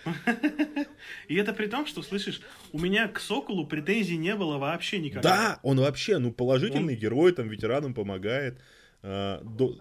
И 1.27 1.35
это 1.35 1.51
при 1.53 1.67
том, 1.67 1.85
что, 1.87 2.03
слышишь, 2.03 2.41
у 2.71 2.79
меня 2.79 3.07
к 3.07 3.19
Соколу 3.19 3.65
претензий 3.67 4.17
не 4.17 4.35
было 4.35 4.57
вообще 4.57 4.99
никогда. 4.99 5.29
Да, 5.29 5.59
он 5.63 5.79
вообще, 5.79 6.19
ну, 6.19 6.31
положительный 6.31 6.93
он... 6.93 6.99
герой, 6.99 7.31
там, 7.33 7.49
ветеранам 7.49 7.93
помогает. 7.93 8.59
А, 9.05 9.41
до... 9.43 9.77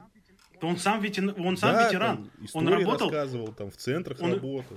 Он 0.60 0.76
сам, 0.78 1.00
ветер... 1.02 1.34
он 1.38 1.56
сам 1.56 1.74
да, 1.74 1.86
ветеран. 1.86 2.16
Там, 2.16 2.48
он 2.52 2.68
работал... 2.68 3.10
рассказывал, 3.10 3.52
там, 3.52 3.70
в 3.70 3.76
центрах 3.76 4.20
он... 4.20 4.34
работал. 4.34 4.76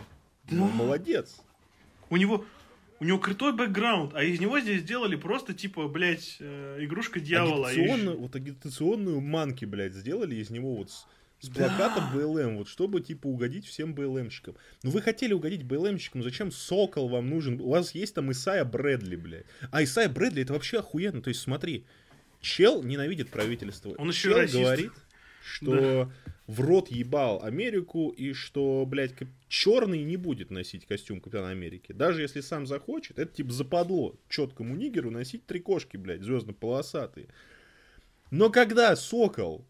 Да. 0.49 0.55
Ну, 0.55 0.67
молодец. 0.67 1.41
У 2.09 2.17
него, 2.17 2.45
у 2.99 3.05
него 3.05 3.19
крутой 3.19 3.53
бэкграунд, 3.53 4.13
а 4.15 4.23
из 4.23 4.39
него 4.39 4.59
здесь 4.59 4.81
сделали 4.81 5.15
просто, 5.15 5.53
типа, 5.53 5.87
блядь, 5.87 6.37
э, 6.39 6.77
игрушка 6.81 7.19
дьявола. 7.19 7.69
Агитационную, 7.69 8.15
и... 8.15 8.19
Вот 8.19 8.35
агитационную 8.35 9.21
манки, 9.21 9.65
блядь, 9.65 9.93
сделали 9.93 10.35
из 10.35 10.49
него 10.49 10.75
вот 10.75 10.91
с, 10.91 11.05
с 11.41 11.49
плакатом 11.49 12.05
да. 12.13 12.19
БЛМ, 12.19 12.57
вот 12.57 12.69
чтобы, 12.69 13.01
типа, 13.01 13.27
угодить 13.27 13.65
всем 13.65 13.93
БЛМщикам. 13.93 14.55
Ну 14.83 14.91
вы 14.91 15.01
хотели 15.01 15.33
угодить 15.33 15.63
БЛМщикам, 15.63 16.23
зачем 16.23 16.51
Сокол 16.51 17.09
вам 17.09 17.29
нужен? 17.29 17.59
У 17.59 17.69
вас 17.69 17.93
есть 17.93 18.15
там 18.15 18.31
Исайя 18.31 18.63
Брэдли, 18.63 19.17
блядь. 19.17 19.45
А 19.71 19.83
Исайя 19.83 20.09
Брэдли 20.09 20.43
это 20.43 20.53
вообще 20.53 20.79
охуенно, 20.79 21.21
то 21.21 21.27
есть 21.29 21.41
смотри, 21.41 21.85
чел 22.41 22.83
ненавидит 22.83 23.29
правительство. 23.29 23.93
Он 23.97 24.09
еще 24.09 24.29
чел 24.29 24.37
расист. 24.37 24.55
говорит, 24.55 24.91
что 25.41 25.71
да. 25.71 26.11
в 26.47 26.61
рот 26.61 26.89
ебал 26.89 27.43
Америку 27.43 28.09
и 28.09 28.33
что, 28.33 28.85
блядь, 28.85 29.13
черный 29.47 30.03
не 30.03 30.17
будет 30.17 30.51
носить 30.51 30.85
костюм 30.85 31.21
Капитана 31.21 31.49
Америки. 31.49 31.91
Даже 31.91 32.21
если 32.21 32.41
сам 32.41 32.67
захочет, 32.67 33.19
это 33.19 33.33
типа 33.33 33.51
западло 33.51 34.15
четкому 34.29 34.75
нигеру 34.75 35.11
носить 35.11 35.45
три 35.45 35.59
кошки, 35.59 35.97
блядь, 35.97 36.21
звездно-полосатые. 36.21 37.27
Но 38.29 38.49
когда 38.49 38.95
Сокол 38.95 39.65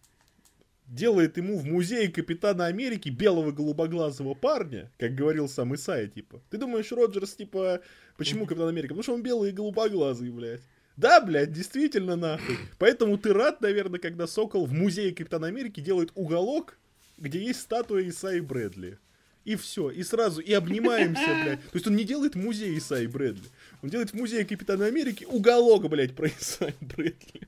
делает 0.88 1.38
ему 1.38 1.57
в 1.57 1.65
музее 1.65 2.07
Капитана 2.10 2.65
Америки 2.65 3.10
белого 3.10 3.52
голубоглазого 3.52 4.34
парня, 4.34 4.91
как 4.98 5.15
говорил 5.15 5.48
сам 5.48 5.76
Исайя, 5.76 6.07
типа, 6.07 6.41
ты 6.49 6.57
думаешь, 6.57 6.91
Роджерс, 6.91 7.35
типа, 7.35 7.81
почему 8.18 8.45
Капитан 8.45 8.69
Америка? 8.69 8.89
Потому 8.89 9.03
что 9.03 9.14
он 9.14 9.22
белый 9.22 9.52
и 9.52 9.53
голубоглазый, 9.53 10.31
блядь. 10.31 10.61
Да, 10.98 11.22
блядь, 11.22 11.53
действительно, 11.53 12.15
нахуй. 12.15 12.57
Поэтому 12.80 13.18
ты 13.18 13.32
рад, 13.32 13.61
наверное, 13.61 13.99
когда 13.99 14.26
Сокол 14.26 14.65
в 14.65 14.74
музее 14.74 15.14
Капитана 15.14 15.48
Америки 15.48 15.80
делает 15.80 16.11
уголок, 16.15 16.78
где 17.18 17.40
есть 17.40 17.61
статуя 17.61 18.07
Исаи 18.10 18.40
Брэдли. 18.40 18.98
И 19.45 19.56
все, 19.56 19.91
и 19.91 20.03
сразу, 20.03 20.41
и 20.41 20.52
обнимаемся, 20.52 21.28
блядь. 21.44 21.61
То 21.61 21.76
есть 21.76 21.88
он 21.88 21.95
не 21.95 22.03
делает 22.03 22.36
музей 22.36 22.78
Исаи 22.78 23.06
Брэдли. 23.06 23.45
Он 23.82 23.90
делает 23.90 24.10
в 24.10 24.14
музее 24.15 24.44
Капитана 24.44 24.86
Америки 24.86 25.24
уголок, 25.24 25.88
блядь, 25.88 26.15
про 26.15 26.28
Исаи 26.28 26.74
Брэдли. 26.82 27.48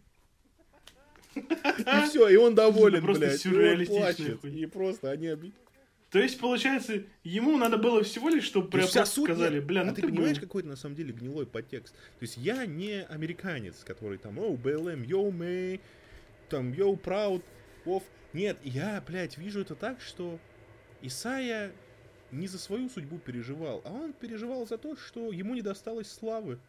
И 1.36 2.08
все, 2.08 2.30
и 2.30 2.36
он 2.36 2.56
доволен, 2.56 3.04
блядь. 3.06 3.46
И 3.46 3.50
он 3.50 3.86
плачет. 3.88 4.46
И 4.46 4.66
просто 4.68 5.12
они 5.12 5.28
объ... 5.28 5.52
То 6.10 6.18
есть, 6.18 6.40
получается, 6.40 7.04
ему 7.24 7.58
надо 7.58 7.78
было 7.78 8.04
всего 8.04 8.30
лишь, 8.30 8.44
чтобы 8.44 8.82
суть 8.82 9.26
сказали, 9.26 9.60
бля, 9.60 9.84
ну 9.84 9.92
а 9.92 9.94
ты 9.94 10.02
ты 10.02 10.08
понимаешь, 10.08 10.38
был. 10.38 10.48
какой-то 10.48 10.68
на 10.68 10.76
самом 10.76 10.96
деле 10.96 11.14
гнилой 11.14 11.46
подтекст. 11.46 11.94
То 11.94 12.22
есть 12.22 12.38
я 12.38 12.66
не 12.66 13.04
американец, 13.04 13.84
который 13.84 14.18
там, 14.18 14.40
о, 14.40 14.58
БЛМ, 14.58 15.04
йоу, 15.04 15.32
мэй, 15.32 15.82
там, 16.50 16.74
йоу, 16.74 16.98
прауд, 16.98 17.44
оф. 17.86 18.04
Нет, 18.34 18.58
я, 18.64 19.04
блядь, 19.08 19.38
вижу 19.38 19.62
это 19.62 19.76
так, 19.76 20.02
что 20.02 20.40
Исайя 21.02 21.72
не 22.32 22.48
за 22.48 22.58
свою 22.58 22.90
судьбу 22.90 23.20
переживал, 23.20 23.82
а 23.86 23.92
он 23.92 24.14
переживал 24.14 24.68
за 24.68 24.78
то, 24.78 24.96
что 24.96 25.32
ему 25.32 25.54
не 25.54 25.62
досталось 25.62 26.12
славы. 26.12 26.60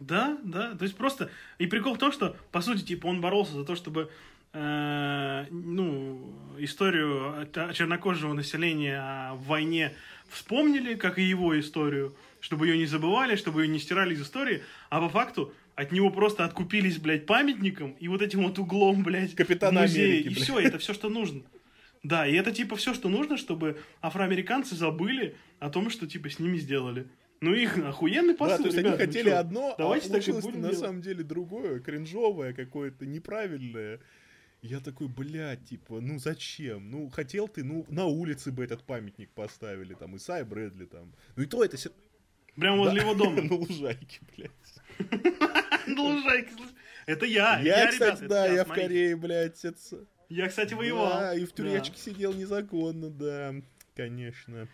Да, 0.00 0.38
да. 0.44 0.74
То 0.74 0.84
есть 0.84 0.96
просто... 0.96 1.30
И 1.58 1.66
прикол 1.66 1.94
в 1.94 1.98
том, 1.98 2.12
что, 2.12 2.36
по 2.52 2.60
сути, 2.60 2.82
типа, 2.82 3.06
он 3.06 3.20
боролся 3.20 3.52
за 3.52 3.64
то, 3.64 3.74
чтобы 3.74 4.10
э, 4.54 5.46
ну, 5.50 6.34
историю 6.58 7.46
чернокожего 7.74 8.32
населения 8.32 9.32
в 9.34 9.46
войне 9.46 9.92
вспомнили, 10.28 10.94
как 10.94 11.18
и 11.18 11.22
его 11.22 11.58
историю, 11.58 12.16
чтобы 12.40 12.66
ее 12.66 12.78
не 12.78 12.86
забывали, 12.86 13.36
чтобы 13.36 13.62
ее 13.62 13.68
не 13.68 13.78
стирали 13.78 14.14
из 14.14 14.22
истории, 14.22 14.62
а 14.90 15.00
по 15.00 15.08
факту 15.08 15.52
от 15.74 15.92
него 15.92 16.10
просто 16.10 16.44
откупились, 16.44 16.98
блядь, 16.98 17.26
памятником 17.26 17.92
и 17.98 18.08
вот 18.08 18.22
этим 18.22 18.44
вот 18.44 18.58
углом, 18.58 19.02
блядь, 19.02 19.34
Капитана 19.34 19.82
музея. 19.82 20.06
Америки, 20.06 20.26
и 20.26 20.30
блядь. 20.30 20.44
все, 20.44 20.58
это 20.60 20.78
все, 20.78 20.94
что 20.94 21.08
нужно. 21.08 21.42
Да, 22.02 22.26
и 22.26 22.34
это 22.34 22.52
типа 22.52 22.76
все, 22.76 22.94
что 22.94 23.08
нужно, 23.08 23.36
чтобы 23.36 23.78
афроамериканцы 24.02 24.76
забыли 24.76 25.36
о 25.58 25.70
том, 25.70 25.90
что 25.90 26.06
типа 26.06 26.28
с 26.28 26.38
ними 26.38 26.58
сделали. 26.58 27.06
Ну 27.40 27.52
их 27.54 27.76
охуенный 27.78 28.34
посыл, 28.34 28.58
да, 28.58 28.62
то 28.62 28.68
есть 28.68 28.78
ребят, 28.78 28.92
они 28.94 29.02
ну 29.02 29.06
хотели 29.06 29.30
чё? 29.30 29.36
одно, 29.36 29.74
Давайте 29.76 30.06
а 30.08 30.12
так 30.12 30.22
и 30.22 30.30
получилось 30.30 30.44
будем 30.44 30.60
на 30.60 30.68
делать. 30.68 30.78
самом 30.78 31.02
деле 31.02 31.24
другое, 31.24 31.80
кринжовое 31.80 32.52
какое-то, 32.52 33.06
неправильное. 33.06 34.00
Я 34.64 34.80
такой, 34.80 35.08
блядь, 35.08 35.68
типа, 35.68 36.00
ну 36.00 36.18
зачем? 36.18 36.90
Ну, 36.90 37.10
хотел 37.10 37.48
ты, 37.48 37.62
ну, 37.62 37.84
на 37.90 38.06
улице 38.06 38.50
бы 38.50 38.64
этот 38.64 38.82
памятник 38.82 39.30
поставили, 39.32 39.92
там, 39.92 40.16
Исай 40.16 40.42
Брэдли, 40.42 40.86
там. 40.86 41.12
Ну 41.36 41.42
и 41.42 41.46
то 41.46 41.62
это... 41.62 41.76
се- 41.76 41.90
Прямо 42.56 42.78
возле 42.78 43.02
Да, 43.02 43.06
его 43.06 43.14
дома. 43.14 43.42
На 43.50 43.54
лужайке, 43.56 44.20
блядь. 44.34 44.50
На 45.86 46.00
лужайке. 46.00 46.52
Это 47.04 47.26
я. 47.26 47.60
Я, 47.60 47.88
кстати, 47.88 48.24
да, 48.24 48.46
я 48.46 48.64
в. 48.64 48.68
Корее, 48.68 49.16
блядь, 49.16 49.62
это... 49.66 49.78
Я, 50.30 50.48
кстати, 50.48 50.72
воевал. 50.72 51.10
Да, 51.10 51.34
и 51.34 51.44
в 51.44 51.52
туречке 51.52 51.98
сидел 51.98 52.32
незаконно, 52.32 53.10
да, 53.10 53.54
конечно. 53.94 54.66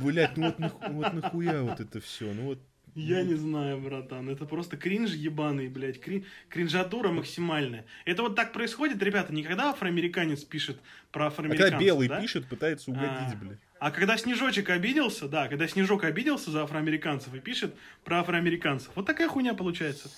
Блядь, 0.00 0.36
ну 0.36 0.54
вот 0.90 1.12
нахуя 1.14 1.62
вот 1.62 1.80
это 1.80 2.00
все, 2.00 2.32
ну 2.32 2.44
вот... 2.44 2.60
Я 2.94 3.22
не 3.22 3.34
знаю, 3.34 3.78
братан. 3.80 4.28
Это 4.28 4.44
просто 4.46 4.76
кринж 4.76 5.10
ебаный, 5.10 5.68
блядь. 5.68 6.00
Крин... 6.00 6.24
Кринжатура 6.48 7.10
максимальная. 7.10 7.84
Это 8.04 8.22
вот 8.22 8.36
так 8.36 8.52
происходит, 8.52 9.02
ребята, 9.02 9.34
не 9.34 9.42
когда 9.42 9.70
афроамериканец 9.70 10.44
пишет 10.44 10.78
про 11.10 11.24
А 11.24 11.28
афроамериканцев, 11.28 11.72
когда 11.72 11.84
белый 11.84 12.08
да? 12.08 12.20
пишет, 12.20 12.46
пытается 12.46 12.90
угодить, 12.90 13.34
А, 13.34 13.36
блядь. 13.36 13.58
А 13.80 13.90
когда 13.90 14.16
Снежочек 14.16 14.70
обиделся, 14.70 15.28
да, 15.28 15.48
когда 15.48 15.66
Снежок 15.66 16.04
обиделся 16.04 16.50
за 16.52 16.62
афроамериканцев 16.62 17.34
и 17.34 17.40
пишет 17.40 17.74
про 18.04 18.20
афроамериканцев. 18.20 18.92
Вот 18.94 19.06
такая 19.06 19.28
хуйня 19.28 19.54
получается. 19.54 20.08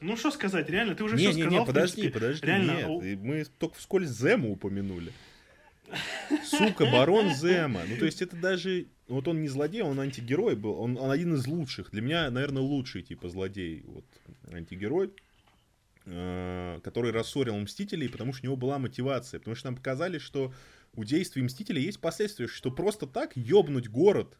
Ну 0.00 0.16
что 0.16 0.30
сказать, 0.30 0.68
реально, 0.70 0.94
ты 0.94 1.02
уже 1.02 1.16
Не, 1.16 1.28
все 1.28 1.32
не, 1.32 1.42
сказал. 1.42 1.60
не, 1.60 1.66
подожди, 1.66 2.08
подожди, 2.08 2.46
Реально, 2.46 2.72
нет, 2.72 3.02
и 3.04 3.16
мы 3.16 3.44
только 3.58 3.76
вскользь 3.76 4.10
Зему 4.10 4.52
упомянули. 4.52 5.12
Сука, 6.44 6.86
барон 6.86 7.34
Зема. 7.34 7.82
Ну, 7.88 7.96
то 7.96 8.04
есть 8.04 8.22
это 8.22 8.36
даже... 8.36 8.86
Вот 9.08 9.26
он 9.26 9.40
не 9.40 9.48
злодей, 9.48 9.82
он 9.82 9.98
антигерой 10.00 10.54
был. 10.54 10.78
Он, 10.80 10.98
он 10.98 11.10
один 11.10 11.34
из 11.34 11.46
лучших. 11.46 11.90
Для 11.90 12.02
меня, 12.02 12.30
наверное, 12.30 12.62
лучший, 12.62 13.02
типа, 13.02 13.28
злодей. 13.28 13.82
Вот, 13.86 14.04
антигерой. 14.52 15.12
э, 16.08 16.80
который 16.82 17.12
рассорил 17.12 17.56
Мстителей, 17.56 18.08
потому 18.08 18.32
что 18.32 18.44
у 18.44 18.46
него 18.46 18.56
была 18.56 18.78
мотивация. 18.78 19.38
Потому 19.38 19.54
что 19.54 19.68
нам 19.68 19.76
показали, 19.76 20.18
что 20.18 20.52
у 20.94 21.04
действий 21.04 21.42
Мстителей 21.42 21.82
есть 21.82 22.00
последствия, 22.00 22.46
что 22.48 22.70
просто 22.70 23.06
так 23.06 23.36
ёбнуть 23.36 23.88
город 23.88 24.38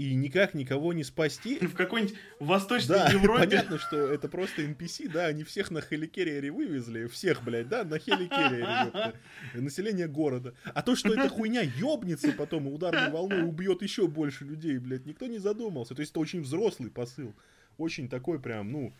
и 0.00 0.14
никак 0.14 0.54
никого 0.54 0.94
не 0.94 1.04
спасти, 1.04 1.58
в 1.66 1.74
какой-нибудь 1.74 2.16
Восточной 2.38 2.96
да, 2.96 3.10
Европе. 3.10 3.40
понятно, 3.40 3.78
что 3.78 3.98
это 3.98 4.28
просто 4.28 4.62
NPC, 4.62 5.10
да, 5.12 5.26
они 5.26 5.44
всех 5.44 5.70
на 5.70 5.82
хеликерриере 5.82 6.50
вывезли, 6.50 7.06
всех, 7.06 7.44
блядь, 7.44 7.68
да, 7.68 7.84
на 7.84 7.98
хеликерриере, 7.98 9.14
население 9.52 10.08
города. 10.08 10.54
А 10.64 10.80
то, 10.80 10.96
что 10.96 11.12
эта 11.12 11.28
хуйня 11.34 11.60
ёбнется 11.60 12.32
потом 12.32 12.66
и 12.68 12.72
ударной 12.72 13.10
волной 13.10 13.42
убьет 13.42 13.82
еще 13.82 14.08
больше 14.08 14.46
людей, 14.46 14.78
блядь, 14.78 15.04
никто 15.04 15.26
не 15.26 15.38
задумался. 15.38 15.94
То 15.94 16.00
есть 16.00 16.12
это 16.12 16.20
очень 16.20 16.40
взрослый 16.40 16.90
посыл, 16.90 17.34
очень 17.76 18.08
такой 18.08 18.40
прям, 18.40 18.72
ну, 18.72 18.94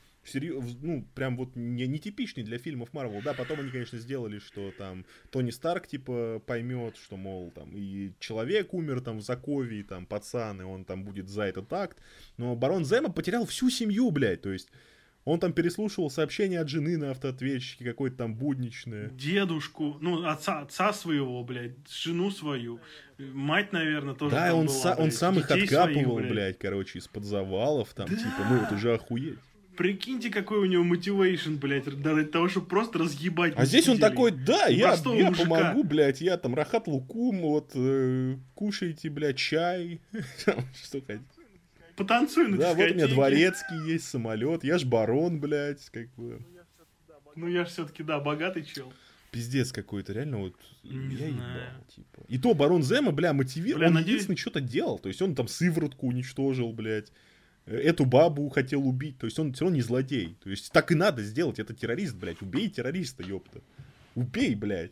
ну, 0.83 1.05
прям 1.15 1.37
вот 1.37 1.57
не, 1.57 1.87
нетипичный 1.87 2.43
для 2.43 2.59
фильмов 2.59 2.93
Марвел. 2.93 3.23
Да, 3.23 3.35
потом 3.35 3.61
они, 3.61 3.71
конечно, 3.71 3.99
сделали, 3.99 4.39
что 4.39 4.71
там 4.77 5.05
Тони 5.31 5.51
Старк, 5.51 5.87
типа, 5.87 6.43
поймет, 6.47 6.97
что, 6.97 7.17
мол, 7.17 7.51
там, 7.55 7.71
и 7.75 8.13
человек 8.19 8.75
умер 8.75 9.01
там 9.01 9.19
в 9.19 9.23
Заковии, 9.23 9.83
там, 9.83 10.07
пацан, 10.07 10.61
и 10.61 10.65
он 10.65 10.85
там 10.85 11.05
будет 11.05 11.29
за 11.29 11.43
этот 11.45 11.73
акт. 11.73 11.99
Но 12.37 12.55
барон 12.55 12.85
Зема 12.85 13.09
потерял 13.11 13.47
всю 13.47 13.71
семью, 13.71 14.11
блядь, 14.11 14.43
то 14.43 14.53
есть 14.53 14.69
он 15.25 15.39
там 15.39 15.53
переслушивал 15.53 16.11
сообщения 16.11 16.61
от 16.61 16.69
жены 16.69 16.97
на 16.97 17.11
автоответчике, 17.11 17.85
какое-то 17.85 18.17
там 18.17 18.35
будничное. 18.35 19.11
Дедушку, 19.11 19.99
ну, 20.01 20.27
отца, 20.27 20.61
отца 20.61 20.93
своего, 20.93 21.45
блядь, 21.45 21.89
жену 21.91 22.31
свою, 22.31 22.81
мать, 23.19 23.73
наверное, 23.73 24.15
тоже 24.15 24.35
Да, 24.35 24.55
он, 24.55 24.67
была, 24.67 24.77
са- 24.77 24.97
он 24.97 25.05
блядь, 25.05 25.15
сам 25.15 25.39
их 25.39 25.51
откапывал, 25.51 26.17
своих, 26.17 26.31
блядь. 26.31 26.59
короче, 26.59 26.99
из-под 26.99 27.25
завалов, 27.25 27.93
там, 27.95 28.09
Да. 28.09 28.17
типа, 28.17 28.47
ну 28.49 28.57
это 28.63 28.77
же 28.79 28.95
охуеть. 28.95 29.39
Прикиньте, 29.81 30.29
какой 30.29 30.59
у 30.59 30.67
него 30.67 30.85
мотивейшн, 30.85 31.55
блядь, 31.55 31.85
для 31.85 32.25
того, 32.25 32.51
чтобы 32.51 32.67
просто 32.67 32.99
разъебать 32.99 33.55
А 33.57 33.65
здесь 33.65 33.89
он 33.89 33.97
такой, 33.97 34.31
да, 34.31 34.67
я, 34.67 34.93
я 34.93 35.31
мужика. 35.31 35.49
помогу, 35.49 35.85
блядь, 35.85 36.21
я 36.21 36.37
там 36.37 36.55
Рахат 36.55 36.87
Лукум, 36.87 37.41
вот, 37.41 37.71
э, 37.75 38.37
кушайте, 38.55 39.09
блядь, 39.09 39.39
чай, 39.39 40.03
что 40.75 41.01
хотите. 41.01 41.25
Потанцуй 41.97 42.49
на 42.49 42.59
Да, 42.59 42.75
вот 42.75 42.91
у 42.91 42.95
меня 42.95 43.07
дворецкий 43.07 43.91
есть, 43.91 44.05
самолет, 44.05 44.65
я 44.65 44.77
ж 44.77 44.85
барон, 44.85 45.41
блядь, 45.41 45.89
как 45.89 46.15
бы. 46.15 46.43
Ну, 47.35 47.49
я 47.49 47.65
же 47.65 47.71
все-таки, 47.71 48.03
да, 48.03 48.21
богатый 48.21 48.65
чел. 48.65 48.93
Пиздец 49.31 49.73
какой-то, 49.73 50.13
реально 50.13 50.41
вот, 50.41 50.57
Не 50.85 51.15
я 51.15 51.19
знаю. 51.31 51.33
ебал, 51.33 51.87
типа. 51.97 52.23
И 52.29 52.37
то 52.37 52.53
барон 52.53 52.83
Зема, 52.83 53.13
бля, 53.13 53.33
мотивировал, 53.33 53.79
Бля, 53.79 53.89
он 53.89 53.95
надеюсь- 53.95 54.25
единственный 54.25 54.37
что-то 54.37 54.61
делал, 54.61 54.99
то 54.99 55.09
есть 55.09 55.23
он 55.23 55.35
там 55.35 55.49
сыворотку 55.49 56.07
уничтожил, 56.07 56.71
блядь. 56.75 57.11
Эту 57.71 58.05
бабу 58.05 58.49
хотел 58.49 58.85
убить, 58.85 59.17
то 59.19 59.27
есть 59.27 59.39
он 59.39 59.53
все 59.53 59.65
равно 59.65 59.77
не 59.77 59.83
злодей. 59.83 60.37
То 60.43 60.51
есть 60.51 60.73
так 60.73 60.91
и 60.91 60.97
надо 60.97 61.23
сделать, 61.23 61.61
это 61.61 61.73
террорист, 61.73 62.17
блядь, 62.17 62.43
убей 62.43 62.69
террориста, 62.69 63.23
ёпта. 63.23 63.61
Убей, 64.17 64.57
блядь. 64.57 64.91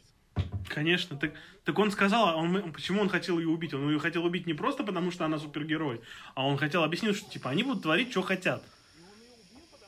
Конечно, 0.68 1.16
так, 1.16 1.32
так 1.64 1.76
он 1.76 1.90
сказал, 1.90 2.28
а 2.28 2.36
он, 2.36 2.72
почему 2.72 3.00
он 3.00 3.08
хотел 3.08 3.40
ее 3.40 3.48
убить. 3.48 3.74
Он 3.74 3.90
ее 3.90 3.98
хотел 3.98 4.24
убить 4.24 4.46
не 4.46 4.54
просто 4.54 4.84
потому, 4.84 5.10
что 5.10 5.24
она 5.24 5.40
супергерой, 5.40 6.00
а 6.36 6.46
он 6.46 6.56
хотел 6.56 6.84
объяснить, 6.84 7.16
что 7.16 7.28
типа 7.28 7.50
они 7.50 7.64
будут 7.64 7.82
творить, 7.82 8.12
что 8.12 8.22
хотят. 8.22 8.62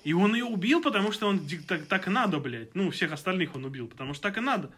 И 0.03 0.13
он 0.13 0.35
ее 0.35 0.47
убил, 0.47 0.83
потому 0.83 1.13
что 1.13 1.29
он 1.29 1.47
так, 1.69 1.87
так 1.87 2.09
и 2.09 2.11
надо, 2.11 2.41
блядь. 2.41 2.75
Ну, 2.75 2.91
всех 2.91 3.13
остальных 3.13 3.55
он 3.55 3.67
убил, 3.67 3.87
потому 3.87 4.15
что 4.15 4.25
так 4.25 4.39
и 4.39 4.41
надо. 4.41 4.73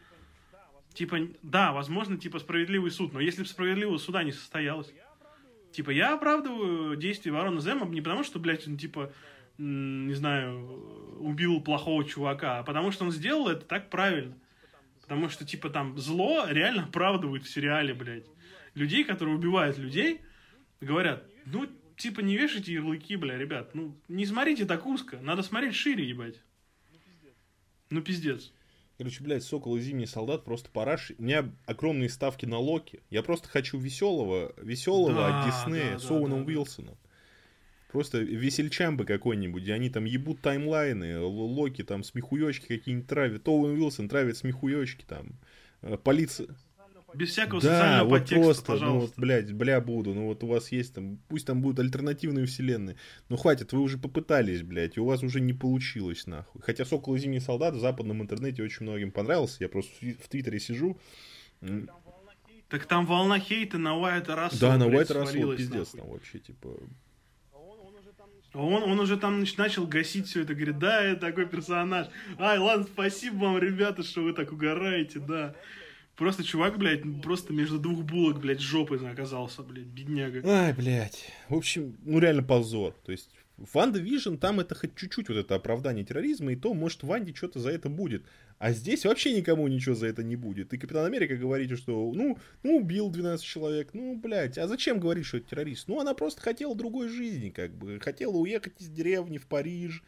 Типа, 0.92 1.16
да, 1.42 1.72
возможно, 1.72 2.18
типа 2.18 2.40
справедливый 2.40 2.90
суд, 2.90 3.14
но 3.14 3.20
если 3.20 3.42
бы 3.42 3.48
справедливого 3.48 3.96
суда 3.96 4.22
не 4.22 4.32
состоялось. 4.32 4.92
Типа, 5.72 5.90
я 5.90 6.14
оправдываю 6.14 6.96
действия 6.96 7.32
Ворона 7.32 7.60
Зема 7.60 7.86
не 7.86 8.02
потому, 8.02 8.24
что, 8.24 8.38
блядь, 8.38 8.68
он, 8.68 8.76
типа, 8.76 9.12
не 9.58 10.14
знаю, 10.14 11.18
убил 11.18 11.60
плохого 11.60 12.04
чувака, 12.04 12.58
а 12.58 12.62
потому 12.62 12.92
что 12.92 13.04
он 13.04 13.12
сделал 13.12 13.48
это 13.48 13.64
так 13.64 13.90
правильно. 13.90 14.34
Потому 15.00 15.28
что, 15.28 15.44
типа, 15.44 15.70
там 15.70 15.98
зло 15.98 16.46
реально 16.48 16.84
оправдывают 16.84 17.44
в 17.44 17.48
сериале, 17.48 17.94
блядь. 17.94 18.26
Людей, 18.74 19.04
которые 19.04 19.36
убивают 19.36 19.78
людей, 19.78 20.20
говорят, 20.80 21.24
ну, 21.46 21.66
типа, 21.96 22.20
не 22.20 22.36
вешайте 22.36 22.72
ярлыки, 22.72 23.16
бля, 23.16 23.36
ребят. 23.36 23.74
Ну, 23.74 23.96
не 24.08 24.26
смотрите 24.26 24.64
так 24.64 24.86
узко, 24.86 25.18
надо 25.20 25.42
смотреть 25.42 25.74
шире, 25.74 26.08
ебать. 26.08 26.40
Ну, 27.90 28.00
пиздец. 28.02 28.52
Короче, 28.98 29.24
блядь, 29.24 29.42
Сокол 29.42 29.76
и 29.76 29.80
Зимний 29.80 30.06
Солдат 30.06 30.44
просто 30.44 30.70
параш. 30.70 31.12
У 31.18 31.22
меня 31.22 31.50
огромные 31.66 32.08
ставки 32.08 32.46
на 32.46 32.58
Локи. 32.58 33.02
Я 33.10 33.22
просто 33.22 33.48
хочу 33.48 33.78
веселого, 33.78 34.52
веселого 34.56 35.14
Да, 35.14 35.40
от 35.40 35.46
Диснея 35.46 35.92
да, 35.94 35.98
с 35.98 36.10
Оуэном 36.10 36.44
да. 36.44 36.46
Уилсоном. 36.46 36.96
Просто 37.90 38.18
весельчамбы 38.20 39.04
какой-нибудь, 39.04 39.68
они 39.68 39.90
там 39.90 40.04
ебут 40.04 40.40
таймлайны, 40.40 41.20
Локи 41.20 41.84
там 41.84 42.04
смехуёчки 42.04 42.66
какие-нибудь 42.66 43.06
травят, 43.06 43.46
Оуэн 43.46 43.78
Уилсон 43.78 44.08
травит 44.08 44.38
смехуёчки 44.38 45.04
там, 45.04 45.38
э, 45.82 45.98
полиция... 45.98 46.48
Без 47.14 47.30
всякого 47.30 47.60
Да, 47.60 47.68
социального 47.68 48.08
вот 48.08 48.18
подтекста, 48.20 48.42
просто, 48.44 48.72
ну 48.72 48.76
вот, 48.76 48.80
пожалуйста. 48.80 49.20
блядь, 49.20 49.52
бля 49.52 49.80
буду, 49.80 50.14
ну 50.14 50.26
вот 50.26 50.42
у 50.44 50.46
вас 50.46 50.72
есть 50.72 50.94
там, 50.94 51.18
пусть 51.28 51.46
там 51.46 51.60
будут 51.60 51.78
альтернативные 51.80 52.46
вселенные, 52.46 52.96
ну 53.28 53.36
хватит, 53.36 53.72
вы 53.72 53.80
уже 53.80 53.98
попытались, 53.98 54.62
блядь, 54.62 54.96
и 54.96 55.00
у 55.00 55.04
вас 55.04 55.22
уже 55.22 55.40
не 55.40 55.52
получилось, 55.52 56.26
нахуй. 56.26 56.62
Хотя 56.62 56.84
Сокол 56.84 57.14
и 57.14 57.18
Зимний 57.18 57.40
Солдат 57.40 57.74
в 57.74 57.80
западном 57.80 58.22
интернете 58.22 58.62
очень 58.62 58.86
многим 58.86 59.12
понравился, 59.12 59.56
я 59.60 59.68
просто 59.68 59.92
в 60.22 60.28
Твиттере 60.28 60.58
сижу, 60.58 60.98
Так 62.68 62.86
там 62.86 63.04
волна 63.06 63.38
хейта 63.38 63.76
на 63.78 63.98
Уайта 63.98 64.34
Рассела, 64.34 64.72
да, 64.72 64.78
на 64.78 64.84
Russell 64.90 65.26
свалилась, 65.26 65.58
пиздец 65.58 65.92
нахуй. 65.92 66.00
там 66.00 66.10
вообще, 66.10 66.38
типа, 66.38 66.68
Он, 68.54 68.82
он 68.82 69.00
уже 69.00 69.16
там 69.16 69.44
начал 69.56 69.86
гасить 69.86 70.26
все 70.26 70.42
это, 70.42 70.54
говорит, 70.54 70.78
да, 70.78 71.02
я 71.08 71.16
такой 71.16 71.46
персонаж. 71.46 72.08
Ай, 72.38 72.58
ладно, 72.58 72.84
спасибо 72.84 73.36
вам, 73.44 73.58
ребята, 73.58 74.02
что 74.02 74.22
вы 74.22 74.32
так 74.32 74.52
угораете, 74.52 75.20
да. 75.20 75.54
Просто 76.16 76.44
чувак, 76.44 76.78
блядь, 76.78 77.02
просто 77.22 77.52
между 77.52 77.78
двух 77.78 78.04
булок, 78.04 78.40
блядь, 78.40 78.60
жопой 78.60 78.98
оказался, 79.10 79.62
блядь, 79.62 79.86
бедняга. 79.86 80.42
Ай, 80.44 80.72
блядь. 80.74 81.32
В 81.48 81.54
общем, 81.54 81.96
ну 82.04 82.18
реально 82.18 82.42
позор. 82.42 82.94
То 83.04 83.12
есть 83.12 83.30
WandaVision, 83.56 84.36
там 84.36 84.60
это 84.60 84.74
хоть 84.74 84.96
чуть-чуть 84.96 85.28
вот 85.28 85.36
это 85.36 85.54
оправдание 85.54 86.04
терроризма, 86.04 86.52
и 86.52 86.56
то, 86.56 86.74
может, 86.74 87.02
Ванде 87.02 87.34
что-то 87.34 87.60
за 87.60 87.70
это 87.70 87.88
будет. 87.88 88.24
А 88.58 88.72
здесь 88.72 89.04
вообще 89.04 89.34
никому 89.34 89.66
ничего 89.68 89.94
за 89.94 90.06
это 90.06 90.22
не 90.22 90.36
будет. 90.36 90.72
И 90.72 90.78
Капитан 90.78 91.04
Америка 91.04 91.36
говорит, 91.36 91.76
что, 91.78 92.12
ну, 92.14 92.38
ну, 92.62 92.76
убил 92.76 93.10
12 93.10 93.44
человек, 93.44 93.90
ну, 93.92 94.16
блядь, 94.16 94.58
а 94.58 94.68
зачем 94.68 95.00
говорить, 95.00 95.26
что 95.26 95.38
это 95.38 95.50
террорист? 95.50 95.88
Ну, 95.88 96.00
она 96.00 96.14
просто 96.14 96.40
хотела 96.40 96.74
другой 96.74 97.08
жизни, 97.08 97.50
как 97.50 97.74
бы. 97.74 97.98
Хотела 98.00 98.32
уехать 98.32 98.74
из 98.80 98.88
деревни 98.88 99.38
в 99.38 99.46
Париж, 99.46 100.02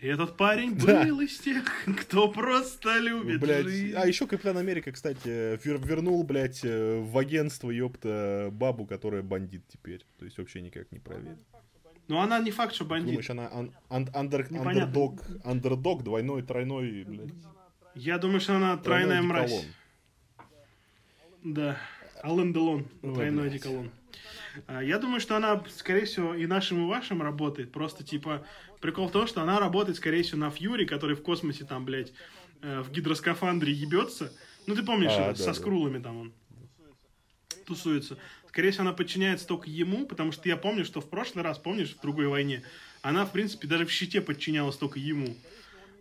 и 0.00 0.06
этот 0.06 0.36
парень 0.36 0.76
да. 0.76 1.04
был 1.04 1.20
из 1.20 1.38
тех, 1.38 1.64
кто 2.00 2.28
просто 2.28 2.98
любит 2.98 3.40
блядь. 3.40 3.64
жизнь. 3.64 3.94
А 3.96 4.06
еще 4.06 4.26
Капитан 4.26 4.56
Америка, 4.56 4.92
кстати, 4.92 5.58
вер 5.64 5.78
вернул, 5.78 6.22
блядь, 6.22 6.60
э, 6.64 7.00
в 7.00 7.18
агентство, 7.18 7.70
ёпта, 7.70 8.48
бабу, 8.52 8.86
которая 8.86 9.22
бандит 9.22 9.64
теперь. 9.68 10.06
То 10.18 10.24
есть 10.24 10.38
вообще 10.38 10.60
никак 10.60 10.92
не 10.92 11.00
проверит. 11.00 11.38
Ну 12.06 12.18
она 12.20 12.38
не 12.38 12.50
факт, 12.50 12.74
что 12.74 12.84
бандит. 12.84 13.10
Думаешь, 13.10 13.30
она 13.30 13.48
ан 13.52 13.74
ан 13.90 14.08
андер 14.14 14.46
андердог, 14.50 15.20
андердог, 15.44 16.02
двойной, 16.04 16.42
тройной, 16.42 17.04
блядь. 17.04 17.34
Я 17.94 18.18
думаю, 18.18 18.40
что 18.40 18.56
она 18.56 18.76
тройная 18.76 19.22
мразь. 19.22 19.66
Да. 21.42 21.76
Ален 22.24 22.52
Делон, 22.52 22.84
тройной 23.02 23.48
одеколон. 23.48 23.90
А, 24.66 24.82
я 24.82 24.98
думаю, 24.98 25.20
что 25.20 25.36
она, 25.36 25.62
скорее 25.68 26.04
всего, 26.04 26.34
и 26.34 26.46
нашим, 26.46 26.84
и 26.84 26.88
вашим 26.88 27.22
работает. 27.22 27.72
Просто, 27.72 28.04
типа, 28.04 28.44
прикол 28.80 29.08
в 29.08 29.12
том, 29.12 29.26
что 29.26 29.42
она 29.42 29.60
работает, 29.60 29.96
скорее 29.96 30.22
всего, 30.22 30.38
на 30.38 30.50
Фьюри, 30.50 30.84
который 30.84 31.16
в 31.16 31.22
космосе 31.22 31.64
там, 31.64 31.84
блядь, 31.84 32.12
э, 32.62 32.80
в 32.80 32.90
гидроскафандре 32.90 33.72
ебется. 33.72 34.32
Ну, 34.66 34.74
ты 34.74 34.82
помнишь, 34.82 35.12
а, 35.12 35.30
да, 35.30 35.34
со 35.34 35.46
да. 35.46 35.54
скрулами 35.54 36.02
там 36.02 36.16
он 36.18 36.32
тусуется. 37.64 38.18
Скорее 38.48 38.70
всего, 38.70 38.82
она 38.82 38.92
подчиняется 38.92 39.46
только 39.46 39.68
ему, 39.68 40.06
потому 40.06 40.32
что 40.32 40.48
я 40.48 40.56
помню, 40.56 40.84
что 40.84 41.00
в 41.00 41.08
прошлый 41.08 41.44
раз, 41.44 41.58
помнишь, 41.58 41.94
в 41.94 42.00
другой 42.00 42.26
войне, 42.26 42.64
она, 43.02 43.24
в 43.24 43.32
принципе, 43.32 43.68
даже 43.68 43.86
в 43.86 43.90
щите 43.90 44.20
подчинялась 44.20 44.76
только 44.76 44.98
ему. 44.98 45.36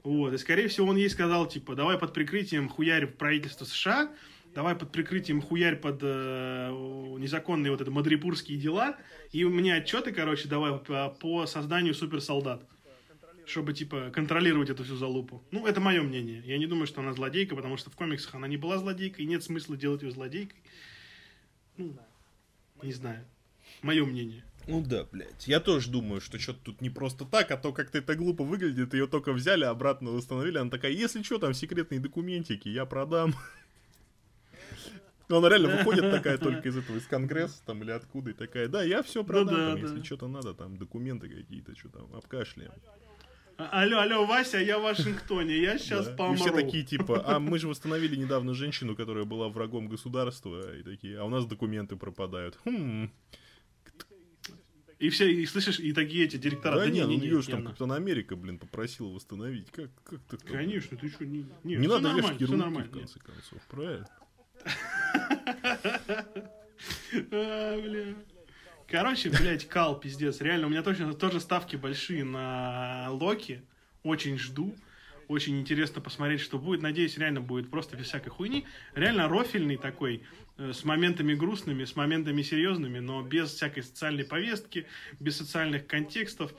Вот, 0.03 0.33
и, 0.33 0.37
скорее 0.37 0.69
всего, 0.69 0.87
он 0.87 0.95
ей 0.95 1.09
сказал, 1.09 1.47
типа, 1.47 1.75
давай 1.75 1.97
под 1.97 2.13
прикрытием 2.13 2.69
хуярь 2.69 3.07
правительства 3.07 3.65
США, 3.65 4.09
давай 4.57 4.75
под 4.75 4.91
прикрытием 4.91 5.39
хуярь 5.39 5.75
под 5.75 5.99
э, 6.01 6.69
незаконные 7.19 7.69
вот 7.69 7.79
это 7.79 7.91
мадрипурские 7.91 8.57
дела, 8.57 8.97
и 9.31 9.45
мне 9.45 9.75
отчеты, 9.75 10.11
короче, 10.11 10.47
давай 10.47 10.79
по, 10.79 11.09
по 11.09 11.45
созданию 11.45 11.93
суперсолдат. 11.93 12.67
Чтобы, 13.45 13.73
типа, 13.73 14.09
контролировать 14.11 14.71
эту 14.71 14.83
всю 14.83 14.95
залупу. 14.95 15.43
Ну, 15.51 15.67
это 15.67 15.79
мое 15.79 16.01
мнение. 16.01 16.41
Я 16.43 16.57
не 16.57 16.65
думаю, 16.65 16.87
что 16.87 17.01
она 17.01 17.13
злодейка, 17.13 17.55
потому 17.55 17.77
что 17.77 17.91
в 17.91 17.95
комиксах 17.95 18.33
она 18.33 18.47
не 18.47 18.57
была 18.57 18.79
злодейкой, 18.79 19.25
и 19.25 19.27
нет 19.27 19.43
смысла 19.43 19.77
делать 19.77 20.01
ее 20.01 20.09
злодейкой. 20.09 20.59
Ну, 21.77 21.95
не 22.81 22.93
знаю. 22.93 23.23
Мое 23.83 24.05
мнение. 24.05 24.43
Ну 24.65 24.81
да, 24.81 25.05
блядь. 25.11 25.47
Я 25.47 25.59
тоже 25.59 25.91
думаю, 25.91 26.19
что 26.19 26.39
что-то 26.39 26.59
тут 26.63 26.81
не 26.81 26.89
просто 26.89 27.25
так, 27.25 27.51
а 27.51 27.57
то 27.57 27.71
как-то 27.71 27.99
это 27.99 28.15
глупо 28.15 28.43
выглядит, 28.43 28.95
ее 28.95 29.05
только 29.05 29.33
взяли, 29.33 29.65
обратно 29.65 30.09
восстановили. 30.09 30.57
Она 30.57 30.71
такая, 30.71 30.93
если 30.93 31.21
что, 31.21 31.37
там 31.37 31.53
секретные 31.53 31.99
документики, 31.99 32.69
я 32.69 32.87
продам. 32.87 33.35
Но 35.29 35.37
она 35.37 35.49
реально 35.49 35.77
выходит 35.77 36.09
такая 36.11 36.37
только 36.37 36.69
из 36.69 36.77
этого, 36.77 36.97
из 36.97 37.05
Конгресса 37.05 37.61
там 37.65 37.83
или 37.83 37.91
откуда, 37.91 38.31
и 38.31 38.33
такая, 38.33 38.67
да, 38.67 38.83
я 38.83 39.03
все 39.03 39.23
продам, 39.23 39.55
ну, 39.55 39.59
да, 39.59 39.71
там, 39.71 39.81
да. 39.81 39.87
если 39.87 40.03
что-то 40.03 40.27
надо, 40.27 40.53
там 40.53 40.77
документы 40.77 41.27
какие-то, 41.27 41.77
что 41.77 41.89
там, 41.89 42.13
обкашляем. 42.15 42.71
А, 43.57 43.81
алло, 43.81 43.99
алло, 43.99 44.25
Вася, 44.25 44.59
я 44.59 44.77
в 44.77 44.83
Вашингтоне, 44.83 45.57
я 45.57 45.79
сейчас 45.79 46.07
да. 46.07 46.15
помру. 46.15 46.35
И 46.35 46.37
все 46.37 46.51
такие 46.51 46.83
типа, 46.85 47.23
а 47.25 47.39
мы 47.39 47.57
же 47.57 47.67
восстановили 47.67 48.15
недавно 48.15 48.53
женщину, 48.53 48.95
которая 48.95 49.25
была 49.25 49.49
врагом 49.49 49.89
государства, 49.89 50.75
и 50.75 50.83
такие, 50.83 51.19
а 51.19 51.25
у 51.25 51.29
нас 51.29 51.45
документы 51.45 51.95
пропадают. 51.95 52.57
Хм. 52.65 53.11
И 54.99 55.09
все, 55.09 55.31
и 55.31 55.45
слышишь, 55.45 55.79
и 55.79 55.93
такие 55.93 56.25
эти 56.25 56.37
директора. 56.37 56.75
Да, 56.75 56.85
да 56.85 56.89
не, 56.89 57.01
не, 57.01 57.17
ну 57.17 57.23
ее 57.23 57.41
же 57.41 57.49
там 57.49 57.65
Капитан 57.65 57.91
Америка, 57.91 58.35
блин, 58.35 58.57
попросил 58.57 59.11
восстановить. 59.11 59.69
Как, 59.71 59.91
как 60.03 60.19
так? 60.21 60.41
Конечно, 60.43 60.97
ты 60.97 61.09
что, 61.09 61.25
не, 61.25 61.45
не, 61.63 61.75
не 61.75 61.87
надо 61.87 62.13
вешать 62.13 62.41
ярлыки, 62.41 62.81
в 62.81 62.91
конце 62.91 63.19
концов, 63.19 63.61
правильно? 63.69 64.07
А, 67.31 67.81
бля. 67.81 68.13
Короче, 68.87 69.29
блядь, 69.29 69.67
кал, 69.67 69.99
пиздец. 69.99 70.39
Реально, 70.39 70.67
у 70.67 70.69
меня 70.69 70.81
точно 70.81 71.13
тоже 71.13 71.39
ставки 71.39 71.75
большие 71.75 72.23
на 72.23 73.07
Локи. 73.09 73.61
Очень 74.03 74.37
жду. 74.37 74.73
Очень 75.27 75.59
интересно 75.59 75.99
посмотреть, 75.99 76.39
что 76.39 76.57
будет. 76.57 76.81
Надеюсь, 76.81 77.17
реально 77.17 77.41
будет 77.41 77.69
просто 77.69 77.97
без 77.97 78.05
всякой 78.05 78.29
хуйни. 78.29 78.65
Реально 78.95 79.27
рофильный 79.27 79.75
такой, 79.75 80.23
э, 80.57 80.71
с 80.71 80.85
моментами 80.85 81.33
грустными, 81.33 81.83
с 81.83 81.97
моментами 81.97 82.41
серьезными, 82.41 82.99
но 82.99 83.21
без 83.23 83.51
всякой 83.51 83.83
социальной 83.83 84.23
повестки, 84.23 84.85
без 85.19 85.35
социальных 85.37 85.85
контекстов 85.85 86.53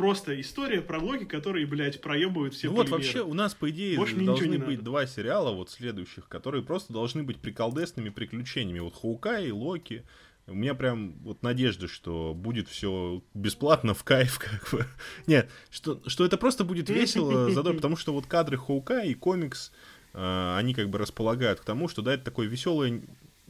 просто 0.00 0.40
история 0.40 0.80
про 0.80 0.98
Локи, 0.98 1.24
которые, 1.24 1.66
блядь, 1.66 2.00
проебывают 2.00 2.54
все 2.54 2.68
ну 2.68 2.76
Вот 2.76 2.88
вообще 2.88 3.22
у 3.22 3.34
нас, 3.34 3.54
по 3.54 3.70
идее, 3.70 3.96
Больше 3.98 4.16
должны 4.16 4.58
быть 4.58 4.78
надо. 4.78 4.82
два 4.82 5.06
сериала 5.06 5.52
вот 5.52 5.70
следующих, 5.70 6.28
которые 6.28 6.64
просто 6.64 6.92
должны 6.92 7.22
быть 7.22 7.38
приколдесными 7.38 8.08
приключениями. 8.08 8.80
Вот 8.80 8.94
Хаука 8.94 9.38
и 9.40 9.50
Локи. 9.50 10.04
У 10.46 10.54
меня 10.54 10.74
прям 10.74 11.12
вот 11.22 11.42
надежда, 11.42 11.86
что 11.86 12.32
будет 12.34 12.68
все 12.68 13.22
бесплатно 13.34 13.94
в 13.94 14.02
кайф, 14.02 14.38
как 14.38 14.72
бы. 14.72 14.86
Нет, 15.26 15.50
что, 15.70 16.00
что 16.06 16.24
это 16.24 16.38
просто 16.38 16.64
будет 16.64 16.88
весело, 16.88 17.50
задор, 17.50 17.74
потому 17.76 17.96
что 17.96 18.12
вот 18.12 18.26
кадры 18.26 18.56
Хаука 18.56 19.02
и 19.02 19.14
комикс, 19.14 19.70
э, 20.14 20.56
они 20.56 20.74
как 20.74 20.88
бы 20.88 20.98
располагают 20.98 21.60
к 21.60 21.64
тому, 21.64 21.88
что 21.88 22.02
да, 22.02 22.14
это 22.14 22.24
такое 22.24 22.48
веселое 22.48 23.02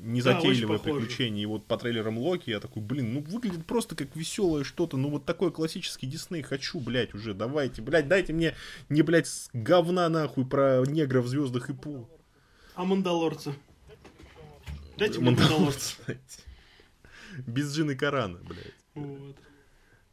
незатейливое 0.02 0.78
да, 0.78 0.84
приключение. 0.84 1.42
И 1.42 1.46
вот 1.46 1.66
по 1.66 1.76
трейлерам 1.76 2.18
Локи 2.18 2.50
я 2.50 2.60
такой, 2.60 2.82
блин, 2.82 3.14
ну 3.14 3.20
выглядит 3.20 3.66
просто 3.66 3.94
как 3.94 4.14
веселое 4.16 4.64
что-то. 4.64 4.96
Ну 4.96 5.10
вот 5.10 5.24
такой 5.24 5.52
классический 5.52 6.06
Дисней 6.06 6.42
хочу, 6.42 6.80
блядь, 6.80 7.14
уже 7.14 7.34
давайте. 7.34 7.82
Блядь, 7.82 8.08
дайте 8.08 8.32
мне 8.32 8.54
не, 8.88 9.02
блядь, 9.02 9.28
говна 9.52 10.08
нахуй 10.08 10.46
про 10.46 10.82
негров 10.86 11.26
в 11.26 11.28
звездах 11.28 11.70
и 11.70 11.74
пол. 11.74 12.08
А 12.74 12.84
Мандалорца? 12.84 13.54
Дайте 14.96 15.20
мне 15.20 15.30
Мандалорца. 15.30 15.96
Без 17.46 17.74
Джины 17.74 17.96
Карана, 17.96 18.38
блядь. 18.38 18.74
Вот. 18.94 19.36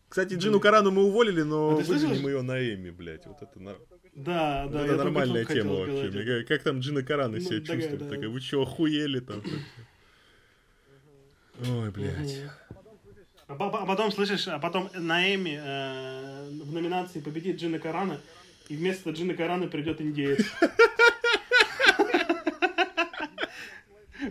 Кстати, 0.10 0.36
Джину 0.36 0.60
Карану 0.60 0.92
мы 0.92 1.04
уволили, 1.04 1.42
но 1.42 1.72
а 1.72 1.76
вызвали 1.76 2.20
мы 2.20 2.30
ее 2.32 2.42
на 2.42 2.58
Эми, 2.60 2.92
блядь. 2.92 3.26
Вот 3.26 3.42
это 3.42 3.60
на... 3.60 3.76
Да, 4.18 4.68
да. 4.68 4.84
Это 4.84 4.96
нормальная 4.96 5.46
тема 5.46 5.74
вообще. 5.74 6.10
Мне, 6.10 6.44
как 6.44 6.64
там 6.64 6.80
Джина 6.80 7.04
Карана 7.04 7.38
ну, 7.38 7.40
себя 7.40 7.60
чувствует? 7.60 8.00
Да, 8.00 8.10
Такая, 8.10 8.30
вы 8.30 8.42
что, 8.42 8.64
охуели 8.64 9.20
там? 9.20 9.44
Ой, 11.60 11.92
блядь. 11.92 12.42
А, 13.48 13.54
а 13.54 13.86
потом, 13.86 14.12
слышишь, 14.12 14.48
а 14.48 14.58
потом 14.58 14.90
на 14.96 15.34
Эми 15.36 15.60
э, 15.62 16.50
в 16.50 16.74
номинации 16.74 17.20
победит 17.20 17.62
Джина 17.62 17.78
Карана, 17.78 18.20
и 18.70 18.76
вместо 18.76 19.12
Джина 19.12 19.36
Карана 19.36 19.68
придет 19.68 20.02
индеец. 20.02 20.44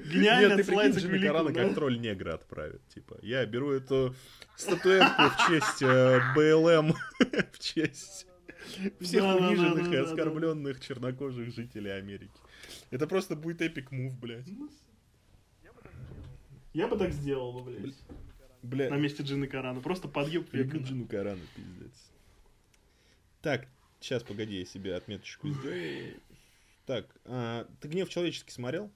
Гениально 0.04 0.56
Нет, 0.56 0.66
ты 0.66 0.72
прикинь, 0.72 0.98
Джина 0.98 1.26
Карана 1.26 1.52
как 1.52 1.74
тролль 1.74 2.00
негра 2.00 2.34
отправит. 2.34 2.82
Типа, 2.92 3.18
я 3.22 3.46
беру 3.46 3.70
эту 3.70 4.16
статуэтку 4.56 5.22
в 5.22 5.48
честь 5.48 5.82
э, 5.82 6.20
БЛМ, 6.34 6.92
в 7.52 7.58
честь 7.60 8.26
всех 9.00 9.22
да, 9.22 9.36
униженных 9.36 9.84
да, 9.84 9.90
да, 9.90 9.94
и 9.94 9.98
оскорбленных 9.98 10.80
чернокожих 10.80 11.54
жителей 11.54 11.90
Америки. 11.90 12.32
Это 12.90 13.06
просто 13.06 13.36
будет 13.36 13.62
эпик 13.62 13.90
мув, 13.90 14.18
блядь. 14.18 14.46
Я 16.72 16.88
бы 16.88 16.98
так 16.98 17.12
сделал 17.12 17.52
бы, 17.52 17.70
блядь. 17.70 17.94
Бля. 18.62 18.90
На 18.90 18.96
месте 18.96 19.22
Джины 19.22 19.46
Карана. 19.46 19.80
Просто 19.80 20.08
подъеб 20.08 20.52
века. 20.52 20.78
Джину 20.78 21.06
Карана, 21.06 21.40
пиздец. 21.54 22.10
Так, 23.40 23.68
сейчас, 24.00 24.22
погоди, 24.24 24.58
я 24.58 24.64
себе 24.66 24.96
отметочку 24.96 25.48
сделаю. 25.48 26.20
Так, 26.84 27.06
а, 27.24 27.66
ты 27.80 27.88
«Гнев 27.88 28.08
человеческий» 28.08 28.52
смотрел? 28.52 28.90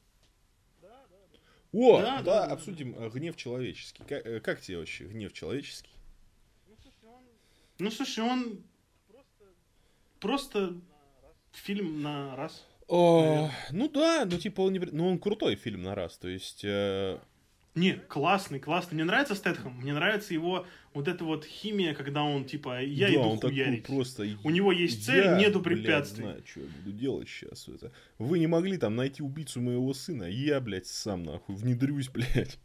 О, 1.73 2.01
да, 2.01 2.17
да, 2.19 2.23
да, 2.23 2.53
обсудим 2.53 2.95
да. 2.95 3.07
Э, 3.07 3.11
гнев 3.11 3.37
человеческий. 3.37 4.03
Как, 4.05 4.27
э, 4.27 4.41
как 4.41 4.61
тебе 4.61 4.79
вообще 4.79 5.05
гнев 5.05 5.33
человеческий? 5.33 5.93
Ну, 7.79 7.91
слушай, 7.91 8.25
он 8.25 8.63
просто 10.21 10.75
фильм 11.53 12.03
на 12.03 12.37
раз. 12.37 12.67
О, 12.89 13.51
ну 13.71 13.89
да, 13.89 14.25
ну 14.25 14.39
типа 14.39 14.63
он 14.63 14.73
не... 14.73 14.79
Ну 14.81 15.09
он 15.09 15.19
крутой 15.19 15.57
фильм 15.57 15.83
на 15.83 15.95
раз, 15.95 16.19
то 16.19 16.29
есть... 16.29 16.65
Э... 16.65 17.19
Не, 17.77 17.93
классный, 17.93 18.59
классный. 18.59 18.97
Мне 18.97 19.05
нравится 19.05 19.37
Стэтхэм, 19.37 19.75
мне 19.75 19.93
нравится 19.93 20.35
его 20.35 20.67
вот 20.93 21.07
эта 21.07 21.25
вот 21.25 21.45
химия, 21.45 21.95
когда 21.95 22.25
он 22.25 22.45
типа, 22.45 22.83
я 22.83 23.07
да, 23.07 23.15
иду 23.15 23.23
он 23.23 23.39
хуярить. 23.39 23.83
Такой 23.83 23.97
просто... 23.97 24.27
У 24.43 24.51
него 24.51 24.73
есть 24.73 25.07
цель, 25.07 25.25
я, 25.25 25.39
нету 25.39 25.61
препятствий. 25.61 26.25
Блядь, 26.25 26.33
знаю, 26.33 26.47
что 26.47 26.61
я 26.61 26.67
буду 26.67 26.93
делать 26.93 27.29
сейчас. 27.29 27.69
Это. 27.69 27.93
Вы 28.19 28.41
не 28.41 28.49
могли 28.49 28.77
там 28.77 28.97
найти 28.97 29.23
убийцу 29.23 29.61
моего 29.61 29.95
сына, 29.95 30.25
я, 30.25 30.61
блядь, 30.61 30.89
сам 30.89 31.23
нахуй 31.23 31.55
внедрюсь, 31.55 32.09
блядь. 32.13 32.59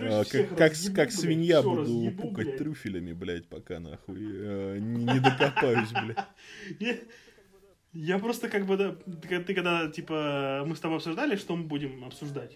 А, 0.00 0.24
как, 0.24 0.48
как, 0.50 0.70
разъебу, 0.70 0.96
как 0.96 1.12
свинья 1.12 1.62
буду 1.62 1.80
разъебу, 1.82 2.22
пукать 2.22 2.46
блядь. 2.46 2.58
трюфелями, 2.58 3.12
блядь, 3.12 3.48
пока 3.48 3.80
нахуй 3.80 4.18
э, 4.18 4.78
не, 4.78 5.04
не 5.04 5.20
докопаюсь, 5.20 5.90
блядь. 5.92 7.00
Я 7.92 8.18
просто 8.18 8.50
как 8.50 8.66
бы, 8.66 8.76
да, 8.76 8.96
ты 9.40 9.54
когда, 9.54 9.88
типа, 9.88 10.64
мы 10.66 10.76
с 10.76 10.80
тобой 10.80 10.98
обсуждали, 10.98 11.36
что 11.36 11.56
мы 11.56 11.64
будем 11.64 12.04
обсуждать. 12.04 12.52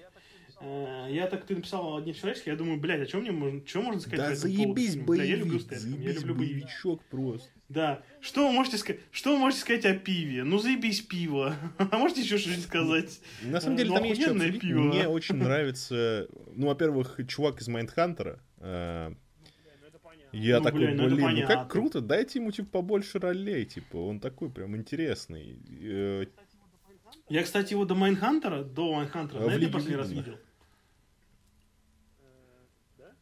Э, 0.60 1.06
я 1.10 1.26
так, 1.26 1.46
ты 1.46 1.56
написал 1.56 1.96
один 1.96 2.14
человечек, 2.14 2.46
я 2.46 2.56
думаю, 2.56 2.78
блядь, 2.78 3.00
а 3.00 3.06
что 3.08 3.18
мне 3.18 3.32
можно, 3.32 3.66
что 3.66 3.80
можно 3.80 4.00
сказать? 4.00 4.18
Да 4.18 4.34
заебись 4.34 4.96
боевик, 4.96 5.06
Бля, 5.06 5.24
я 5.24 5.36
люблю 5.36 5.58
Стэтхэм, 5.58 6.00
я 6.02 6.12
люблю 6.12 6.34
боевичок 6.34 7.02
просто. 7.04 7.48
Да. 7.70 8.02
Что 8.20 8.48
вы 8.48 8.52
можете 8.52 8.78
сказать? 8.78 9.00
Что 9.12 9.30
вы 9.32 9.38
можете 9.38 9.62
сказать 9.62 9.86
о 9.86 9.94
пиве? 9.94 10.42
Ну 10.42 10.58
заебись 10.58 11.02
пиво. 11.02 11.54
А 11.78 11.98
можете 11.98 12.20
еще 12.20 12.36
что-нибудь 12.36 12.64
сказать? 12.64 13.20
На 13.42 13.60
самом 13.60 13.76
деле 13.76 13.90
ну, 13.90 13.94
там 13.94 14.04
есть 14.04 14.20
что 14.20 14.34
пиво. 14.58 14.80
Мне 14.80 15.06
очень 15.08 15.36
нравится, 15.36 16.26
ну, 16.52 16.66
во-первых, 16.66 17.20
чувак 17.28 17.60
из 17.60 17.68
Майндхантера. 17.68 18.40
Э, 18.58 19.12
я 20.32 20.58
ну, 20.58 20.64
такой, 20.64 20.80
блин, 20.80 20.96
ну, 20.96 21.14
блин, 21.14 21.36
ну 21.40 21.46
как 21.46 21.70
круто, 21.70 22.00
дайте 22.00 22.40
ему, 22.40 22.50
типа, 22.50 22.68
побольше 22.70 23.20
ролей, 23.20 23.64
типа, 23.64 23.96
он 23.98 24.18
такой 24.18 24.50
прям 24.50 24.76
интересный. 24.76 25.56
Э, 25.80 26.26
я, 27.28 27.44
кстати, 27.44 27.74
его 27.74 27.84
до 27.84 27.94
Mindhunter 27.94 28.52
а, 28.52 28.64
до 28.64 28.92
Mindhunter 28.94 29.36
а, 29.36 29.44
а 29.44 29.46
на 29.46 29.50
это 29.50 29.68
последний 29.68 29.96
раз 29.96 30.10
видел. 30.10 30.38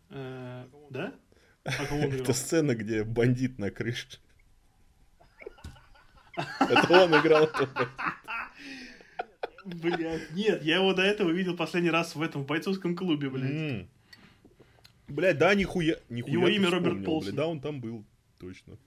Э, 0.08 0.64
да? 0.88 1.12
А 1.64 1.70
Это 1.94 2.32
сцена, 2.32 2.74
где 2.74 3.04
бандит 3.04 3.58
на 3.58 3.70
крыше. 3.70 4.18
Это 6.60 7.04
он 7.04 7.20
играл. 7.20 7.50
Блять, 9.64 10.32
нет, 10.32 10.62
я 10.62 10.76
его 10.76 10.94
до 10.94 11.02
этого 11.02 11.30
видел 11.30 11.56
последний 11.56 11.90
раз 11.90 12.14
в 12.14 12.22
этом 12.22 12.44
бойцовском 12.44 12.96
клубе, 12.96 13.28
блядь. 13.28 13.86
Блять, 15.08 15.38
да, 15.38 15.54
нихуя, 15.54 15.96
нихуя 16.08 16.32
Его 16.32 16.48
имя 16.48 16.70
Роберт 16.70 17.04
Полсон. 17.04 17.34
Да, 17.34 17.46
он 17.46 17.60
там 17.60 17.80
был, 17.80 18.04
точно. 18.38 18.78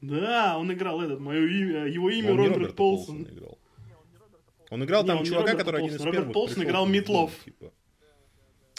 Да, 0.00 0.58
он 0.58 0.72
играл 0.72 1.00
этот, 1.00 1.20
мое 1.20 1.40
имя, 1.40 1.86
его 1.86 2.10
имя 2.10 2.36
Роберт 2.36 2.76
Полсон. 2.76 3.26
Он 4.70 4.84
играл 4.84 5.04
там 5.04 5.24
чувака, 5.24 5.54
который 5.54 5.82
один 5.82 5.94
из 5.94 5.98
первых 5.98 6.16
Роберт 6.16 6.32
Полсон 6.32 6.64
играл 6.64 6.86
Митлов. 6.86 7.32
Типа. 7.44 7.72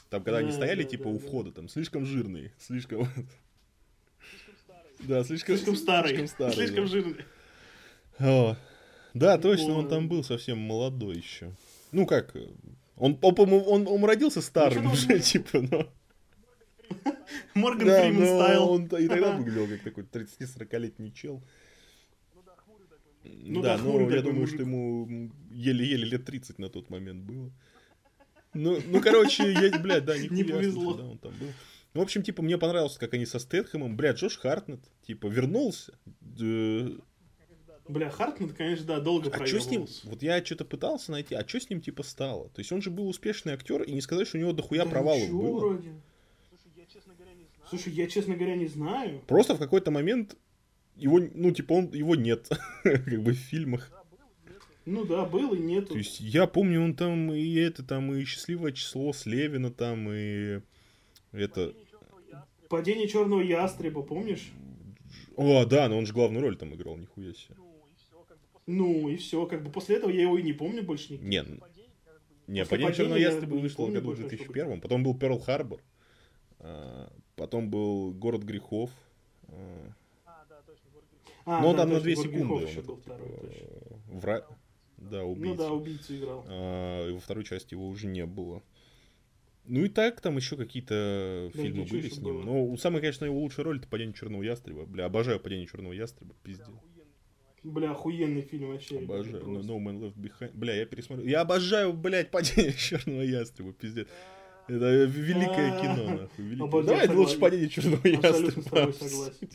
Там, 0.09 0.23
когда 0.23 0.37
они 0.39 0.51
стояли, 0.51 0.83
типа, 0.83 1.07
у 1.07 1.17
входа, 1.19 1.51
там, 1.51 1.67
слишком 1.67 2.05
жирный, 2.05 2.51
слишком... 2.59 3.07
Да, 4.99 5.25
слишком, 5.25 5.57
слишком 5.57 5.75
старый. 5.75 6.09
Слишком, 6.15 6.27
старый, 6.27 6.55
слишком 6.55 6.85
да. 6.85 6.89
жирный. 6.89 7.25
О, 8.19 8.55
да, 9.13 9.37
точно, 9.37 9.73
он 9.73 9.87
там 9.87 10.09
был 10.09 10.23
совсем 10.23 10.57
молодой 10.57 11.17
еще. 11.17 11.51
Ну 11.91 12.05
как, 12.05 12.35
он, 12.97 13.17
он, 13.21 13.35
он, 13.37 13.87
он 13.87 14.05
родился 14.05 14.41
старым 14.41 14.85
ну, 14.85 14.91
уже, 14.91 15.19
типа, 15.19 15.61
но... 15.61 15.89
Морган 17.53 17.87
да, 17.87 18.01
Фриман 18.01 18.25
стайл. 18.25 18.69
Он 18.69 18.85
и 18.85 19.07
тогда 19.07 19.31
выглядел 19.37 19.67
как 19.67 19.83
такой 19.83 20.03
30-40-летний 20.03 21.13
чел. 21.13 21.41
Ну, 23.23 23.61
да, 23.61 23.77
да 23.77 23.83
но 23.83 24.09
я 24.09 24.21
думаю, 24.21 24.41
мужик. 24.41 24.55
что 24.55 24.63
ему 24.63 25.31
еле-еле 25.49 26.05
лет 26.05 26.25
30 26.25 26.59
на 26.59 26.69
тот 26.69 26.89
момент 26.89 27.23
было. 27.23 27.51
Ну, 28.53 28.79
ну 28.85 29.01
короче, 29.01 29.51
я, 29.51 29.79
блядь, 29.79 30.05
да, 30.05 30.17
не 30.29 30.43
повезло. 30.43 30.93
Да, 30.93 31.03
он 31.05 31.17
там 31.17 31.31
был. 31.39 31.47
Ну, 31.93 32.01
в 32.01 32.03
общем, 32.03 32.23
типа, 32.23 32.43
мне 32.43 32.57
понравилось, 32.57 32.97
как 32.97 33.13
они 33.13 33.25
со 33.25 33.39
Стэтхэмом. 33.39 33.95
Бля, 33.97 34.11
Джош 34.11 34.37
Хартнет, 34.37 34.81
типа, 35.07 35.27
вернулся. 35.27 35.93
Бля, 37.87 38.09
Хартнет, 38.09 38.53
конечно, 38.53 38.85
да, 38.85 38.99
долго 38.99 39.29
А 39.31 39.45
что 39.45 39.59
с 39.59 39.67
ним? 39.67 39.85
Вот 40.05 40.23
я 40.23 40.43
что-то 40.43 40.65
пытался 40.65 41.11
найти, 41.11 41.35
а 41.35 41.47
что 41.47 41.59
с 41.59 41.69
ним, 41.69 41.81
типа, 41.81 42.01
стало? 42.01 42.49
То 42.49 42.59
есть 42.59 42.71
он 42.71 42.81
же 42.81 42.89
был 42.89 43.07
успешный 43.07 43.53
актер, 43.53 43.83
и 43.83 43.91
не 43.91 44.01
сказать, 44.01 44.27
что 44.27 44.37
у 44.37 44.41
него 44.41 44.53
дохуя 44.53 44.85
да 44.85 44.89
провалов 44.89 45.29
было. 45.29 45.59
Вроде. 45.59 45.89
Слушай, 47.69 47.93
я, 47.93 48.07
честно 48.07 48.35
говоря, 48.35 48.55
не 48.55 48.67
знаю. 48.67 49.21
Просто 49.27 49.53
в 49.55 49.59
какой-то 49.59 49.91
момент 49.91 50.35
его, 50.95 51.19
ну, 51.19 51.51
типа, 51.51 51.73
он, 51.73 51.91
его 51.93 52.15
нет, 52.15 52.49
как 52.83 53.21
бы, 53.21 53.33
в 53.33 53.37
фильмах. 53.37 53.91
Ну 54.85 55.03
да, 55.03 55.25
был 55.25 55.53
и 55.53 55.59
нет. 55.59 55.89
То 55.89 55.97
есть 55.97 56.19
я 56.19 56.45
помню, 56.47 56.83
он 56.83 56.95
там 56.95 57.33
и 57.33 57.55
это, 57.55 57.83
там 57.83 58.13
и 58.13 58.23
счастливое 58.23 58.71
число 58.71 59.13
с 59.13 59.25
Левина 59.25 59.71
там, 59.71 60.11
и 60.11 60.61
это... 61.31 61.73
Падение 62.69 63.07
черного 63.07 63.41
ястреба, 63.41 64.01
помнишь? 64.03 64.51
О, 65.35 65.65
да, 65.65 65.89
но 65.89 65.97
он 65.97 66.05
же 66.05 66.13
главную 66.13 66.43
роль 66.43 66.55
там 66.55 66.73
играл, 66.73 66.97
нихуя 66.97 67.33
себе. 67.33 67.55
Ну 68.67 69.09
и 69.09 69.15
все, 69.17 69.45
как 69.45 69.63
бы 69.63 69.71
после 69.71 69.97
этого 69.97 70.09
я 70.09 70.23
его 70.23 70.37
и 70.37 70.43
не 70.43 70.53
помню 70.53 70.83
больше 70.83 71.13
никак. 71.13 71.25
Не, 71.25 71.43
не 72.47 72.65
падение 72.65 72.93
черного 72.93 73.17
ястреба 73.17 73.55
вышло 73.55 73.85
в 73.85 73.93
году 73.93 74.11
в 74.11 74.15
2001, 74.15 74.81
потом 74.81 75.03
был 75.03 75.17
Перл 75.17 75.39
Харбор, 75.39 75.81
а, 76.59 77.11
потом 77.35 77.69
был 77.69 78.11
Город 78.11 78.43
грехов. 78.43 78.89
А, 79.47 79.91
а, 81.45 81.61
ну, 81.61 81.73
да, 81.73 81.83
там 81.83 81.91
на 81.91 81.99
2 81.99 82.15
секунды 82.15 82.53
он 82.53 82.63
этот, 82.63 82.85
был 82.85 82.95
второй, 82.97 83.29
типа, 83.29 83.99
вра... 84.07 84.47
Да, 84.97 85.23
убийца. 85.23 85.49
Ну 85.49 85.55
да, 85.55 85.71
убийцу 85.71 86.17
играл. 86.17 86.45
А, 86.47 87.09
и 87.09 87.13
во 87.13 87.19
второй 87.19 87.43
части 87.43 87.75
его 87.75 87.87
уже 87.87 88.07
не 88.07 88.25
было. 88.25 88.63
Ну 89.65 89.83
и 89.83 89.89
так, 89.89 90.21
там 90.21 90.37
еще 90.37 90.57
какие-то 90.57 91.51
да, 91.53 91.61
фильмы 91.61 91.85
были 91.85 92.09
с 92.09 92.17
ним. 92.17 92.23
Было. 92.23 92.43
Но 92.43 92.77
самая, 92.77 93.01
конечно, 93.01 93.25
его 93.25 93.39
лучшая 93.39 93.65
роль 93.65 93.77
это 93.77 93.87
«Падение 93.87 94.13
черного 94.13 94.43
ястреба». 94.43 94.85
Бля, 94.85 95.05
обожаю 95.05 95.39
«Падение 95.39 95.67
черного 95.67 95.93
ястреба», 95.93 96.33
пиздец. 96.43 96.67
Бля, 97.65 97.91
охуенный 97.91 98.41
фильм 98.41 98.69
вообще. 98.69 98.99
Обожаю. 98.99 99.43
No, 99.43 99.61
no 99.61 99.79
Man 99.79 99.99
Left 99.99 100.15
Behind. 100.17 100.51
Бля, 100.53 100.75
я 100.75 100.85
пересмотрю. 100.85 101.25
Я 101.25 101.41
обожаю, 101.41 101.93
блядь, 101.93 102.29
«Падение 102.29 102.73
черного 102.77 103.21
ястреба», 103.21 103.73
пиздец. 103.73 104.07
Это 104.67 105.05
великое 105.05 105.81
кино, 105.81 106.21
нахуй. 106.21 106.45
Великое. 106.45 106.83
Давай 106.83 107.07
лучше 107.09 107.39
«Падение 107.39 107.69
черного 107.69 108.07
ястреба». 108.07 108.29
Абсолютно 108.29 108.61
с 108.61 108.65
тобой 108.65 108.93
согласен. 108.93 109.49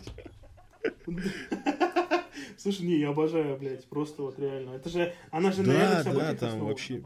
Слушай, 2.56 2.86
не, 2.86 2.98
я 2.98 3.10
обожаю, 3.10 3.56
блядь, 3.56 3.84
просто 3.86 4.22
вот 4.22 4.38
реально. 4.40 4.70
Это 4.74 4.88
же, 4.88 5.14
она 5.30 5.52
же 5.52 5.62
на 5.62 5.72
реальных 5.72 6.02
событиях 6.02 6.40
Да, 6.40 6.50
там 6.50 6.60
вообще... 6.64 7.02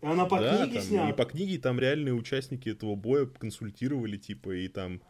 Она 0.00 0.26
по 0.26 0.38
да, 0.38 0.58
книге 0.58 0.74
там, 0.74 0.82
снята. 0.82 1.10
И 1.10 1.12
по 1.14 1.24
книге 1.24 1.58
там 1.58 1.80
реальные 1.80 2.14
участники 2.14 2.68
этого 2.68 2.94
боя 2.94 3.26
консультировали, 3.26 4.16
типа, 4.16 4.50
и 4.54 4.68
там 4.68 5.00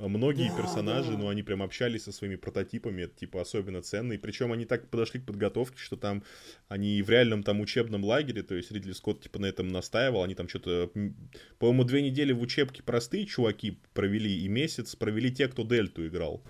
многие 0.00 0.48
да, 0.50 0.56
персонажи, 0.56 1.12
да. 1.12 1.18
ну, 1.18 1.28
они 1.28 1.42
прям 1.42 1.62
общались 1.62 2.04
со 2.04 2.12
своими 2.12 2.36
прототипами, 2.36 3.02
это, 3.02 3.18
типа, 3.18 3.40
особенно 3.40 3.82
ценные. 3.82 4.18
Причем 4.18 4.52
они 4.52 4.64
так 4.64 4.88
подошли 4.88 5.20
к 5.20 5.26
подготовке, 5.26 5.78
что 5.78 5.96
там 5.96 6.22
они 6.68 7.02
в 7.02 7.10
реальном 7.10 7.42
там 7.42 7.60
учебном 7.60 8.04
лагере, 8.04 8.42
то 8.42 8.54
есть 8.54 8.70
Ридли 8.70 8.92
Скотт, 8.92 9.22
типа, 9.22 9.38
на 9.38 9.46
этом 9.46 9.68
настаивал, 9.68 10.22
они 10.22 10.34
там 10.34 10.48
что-то, 10.48 10.90
по-моему, 11.58 11.84
две 11.84 12.02
недели 12.02 12.32
в 12.32 12.40
учебке 12.40 12.82
простые 12.82 13.26
чуваки 13.26 13.78
провели, 13.94 14.44
и 14.44 14.48
месяц 14.48 14.94
провели 14.94 15.32
те, 15.32 15.48
кто 15.48 15.64
Дельту 15.64 16.06
играл. 16.06 16.42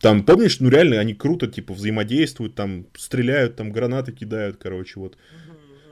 Там, 0.00 0.24
помнишь, 0.24 0.60
ну 0.60 0.68
реально 0.68 1.00
они 1.00 1.14
круто, 1.14 1.48
типа, 1.48 1.74
взаимодействуют, 1.74 2.54
там, 2.54 2.86
стреляют, 2.96 3.56
там, 3.56 3.72
гранаты 3.72 4.12
кидают, 4.12 4.56
короче, 4.56 5.00
вот. 5.00 5.18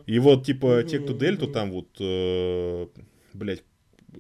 И 0.06 0.20
вот, 0.20 0.47
типа, 0.47 0.85
те, 0.85 1.01
кто 1.01 1.12
Дельту, 1.12 1.48
там, 1.48 1.73
вот, 1.73 1.89
э, 1.98 2.86
блядь, 3.35 3.64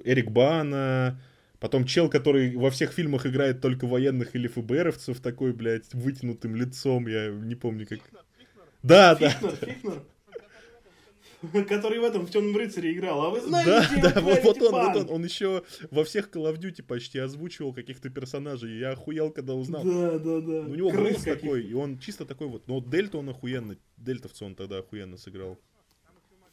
Эрик 0.04 0.30
Бана, 0.30 1.20
потом 1.60 1.84
чел, 1.84 2.08
который 2.08 2.56
во 2.56 2.70
всех 2.70 2.92
фильмах 2.92 3.26
играет 3.26 3.60
только 3.60 3.86
военных 3.86 4.34
или 4.34 4.48
ФБРовцев, 4.48 5.20
такой, 5.20 5.52
блядь, 5.52 5.92
вытянутым 5.92 6.56
лицом, 6.56 7.06
я 7.06 7.30
не 7.30 7.54
помню, 7.54 7.86
как... 7.86 8.00
Да, 8.82 9.14
да. 9.14 9.30
Фихнер? 9.30 10.02
который 11.68 11.98
в 11.98 12.04
этом 12.04 12.26
в 12.26 12.30
темном 12.30 12.56
рыцаре 12.56 12.92
играл. 12.92 13.22
А 13.22 13.30
вы 13.30 13.40
знаете, 13.40 14.00
да, 14.00 14.12
да, 14.12 14.20
вот, 14.20 14.42
вот 14.42 14.62
он, 14.62 14.72
вот 14.72 14.96
он, 14.96 15.10
он 15.10 15.24
еще 15.24 15.62
во 15.90 16.04
всех 16.04 16.30
Call 16.30 16.52
of 16.52 16.58
Duty 16.58 16.82
почти 16.82 17.18
озвучивал 17.18 17.72
каких-то 17.72 18.10
персонажей. 18.10 18.78
Я 18.78 18.92
охуел, 18.92 19.30
когда 19.30 19.54
узнал. 19.54 19.84
Да, 19.84 20.18
да, 20.18 20.40
да. 20.40 20.60
У 20.60 20.74
него 20.74 20.90
голос 20.90 21.22
такой, 21.22 21.64
и 21.64 21.74
он 21.74 21.98
чисто 21.98 22.24
такой 22.24 22.48
вот. 22.48 22.66
Но 22.68 22.80
Дельта 22.80 23.18
он 23.18 23.28
охуенно, 23.28 23.76
Дельтовца 23.96 24.44
он 24.44 24.54
тогда 24.54 24.78
охуенно 24.78 25.16
сыграл. 25.16 25.58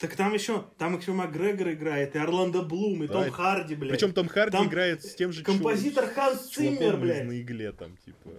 Так 0.03 0.17
там 0.17 0.33
еще, 0.33 0.65
там 0.77 0.97
еще 0.99 1.13
Макгрегор 1.13 1.71
играет, 1.71 2.13
и 2.13 2.19
Орландо 2.19 2.61
Блум, 2.61 3.05
и 3.05 3.07
да, 3.07 3.13
Том 3.13 3.31
Харди, 3.31 3.73
блядь. 3.73 3.93
Причем 3.93 4.11
Том 4.11 4.27
Харди 4.27 4.51
там 4.51 4.67
играет 4.67 5.01
с 5.01 5.15
тем 5.15 5.31
же 5.31 5.45
Композитор 5.45 6.09
чу... 6.09 6.13
Ханс 6.13 6.49
Циммер, 6.49 6.97
блядь. 6.97 7.23
на 7.23 7.39
игле 7.39 7.71
там, 7.71 7.95
типа. 7.95 8.29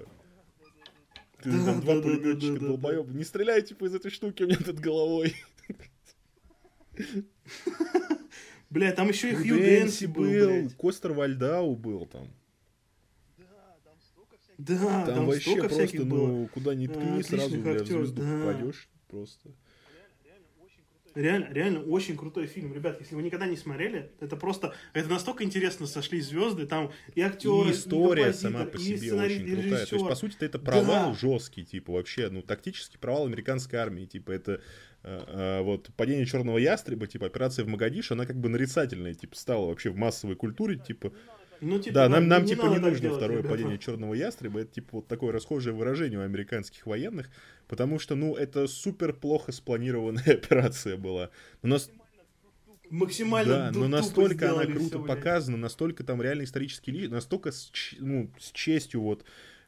Ты 1.42 1.50
да, 1.50 1.64
там 1.64 1.76
да, 1.76 1.80
два 1.80 1.94
да, 1.94 2.02
пулеметчика, 2.02 2.60
да, 2.60 2.76
да. 2.76 3.02
Да. 3.02 3.12
Не 3.14 3.24
стреляй, 3.24 3.62
типа, 3.62 3.86
из 3.86 3.94
этой 3.94 4.10
штуки 4.10 4.42
у 4.42 4.46
меня 4.46 4.58
над 4.66 4.78
головой. 4.78 5.34
Бля, 8.68 8.92
там 8.92 9.08
еще 9.08 9.30
и 9.30 9.34
Хью 9.34 9.56
Дэнси 9.56 10.04
был, 10.04 10.24
блядь. 10.24 10.76
Костер 10.76 11.14
Вальдау 11.14 11.76
был 11.76 12.04
там. 12.04 12.28
Да, 14.58 15.06
там, 15.06 15.06
там 15.06 15.26
вообще 15.28 15.56
просто, 15.66 16.04
ну, 16.04 16.46
куда 16.52 16.74
ни 16.74 16.88
ткни, 16.88 17.20
а, 17.20 17.22
сразу, 17.22 17.56
бля, 17.56 17.82
в 17.82 17.86
звезду 17.86 18.20
попадешь. 18.20 18.90
Просто. 19.08 19.48
Реально, 21.14 21.52
реально 21.52 21.80
очень 21.82 22.16
крутой 22.16 22.46
фильм. 22.46 22.74
Ребят, 22.74 22.98
если 23.00 23.14
вы 23.14 23.22
никогда 23.22 23.46
не 23.46 23.56
смотрели, 23.56 24.10
это 24.20 24.36
просто, 24.36 24.74
это 24.94 25.08
настолько 25.08 25.44
интересно 25.44 25.86
сошли 25.86 26.20
звезды, 26.20 26.66
там 26.66 26.90
и 27.14 27.20
актеры, 27.20 27.68
и 27.68 27.72
история 27.72 28.30
и 28.30 28.32
сама 28.32 28.64
по 28.64 28.78
себе 28.78 29.14
очень 29.14 29.44
крутая. 29.46 29.86
То 29.86 29.96
есть, 29.96 30.08
по 30.08 30.14
сути, 30.16 30.36
это 30.40 30.58
провал 30.58 31.12
да. 31.12 31.14
жесткий, 31.14 31.64
типа, 31.64 31.92
вообще, 31.92 32.30
ну, 32.30 32.42
тактический 32.42 32.98
провал 32.98 33.26
американской 33.26 33.78
армии, 33.78 34.06
типа, 34.06 34.32
это 34.32 34.60
э, 35.04 35.24
э, 35.28 35.62
вот 35.62 35.90
падение 35.96 36.26
черного 36.26 36.58
ястреба, 36.58 37.06
типа, 37.06 37.26
операция 37.26 37.64
в 37.64 37.68
Магадиш, 37.68 38.10
она 38.10 38.26
как 38.26 38.36
бы 38.36 38.48
нарицательная, 38.48 39.14
типа, 39.14 39.36
стала 39.36 39.66
вообще 39.66 39.90
в 39.90 39.96
массовой 39.96 40.34
культуре, 40.34 40.76
типа, 40.78 41.12
ну, 41.60 41.78
типа, 41.78 41.94
да, 41.94 42.08
нам, 42.08 42.28
нам 42.28 42.42
не, 42.42 42.48
типа 42.48 42.66
не 42.66 42.78
нужно 42.78 43.00
делать, 43.00 43.16
второе 43.16 43.38
ребята. 43.38 43.54
падение 43.54 43.78
черного 43.78 44.14
ястреба. 44.14 44.60
Это 44.60 44.74
типа 44.74 44.88
вот 44.92 45.08
такое 45.08 45.32
расхожее 45.32 45.74
выражение 45.74 46.18
у 46.18 46.22
американских 46.22 46.86
военных, 46.86 47.30
потому 47.68 47.98
что, 47.98 48.14
ну, 48.14 48.34
это 48.34 48.66
супер 48.66 49.12
плохо 49.12 49.52
спланированная 49.52 50.22
операция 50.26 50.96
была. 50.96 51.30
У 51.62 51.66
нас 51.66 51.90
максимально 52.90 53.54
Да, 53.54 53.70
но 53.72 53.88
настолько 53.88 54.52
она 54.52 54.64
круто 54.64 54.98
все, 54.98 55.04
показана, 55.04 55.56
настолько 55.56 56.04
там 56.04 56.22
реально 56.22 56.44
исторический 56.44 56.92
лич, 56.92 57.10
настолько 57.10 57.52
с, 57.52 57.70
ну, 57.98 58.30
с 58.38 58.52
честью 58.52 59.00
вот. 59.00 59.24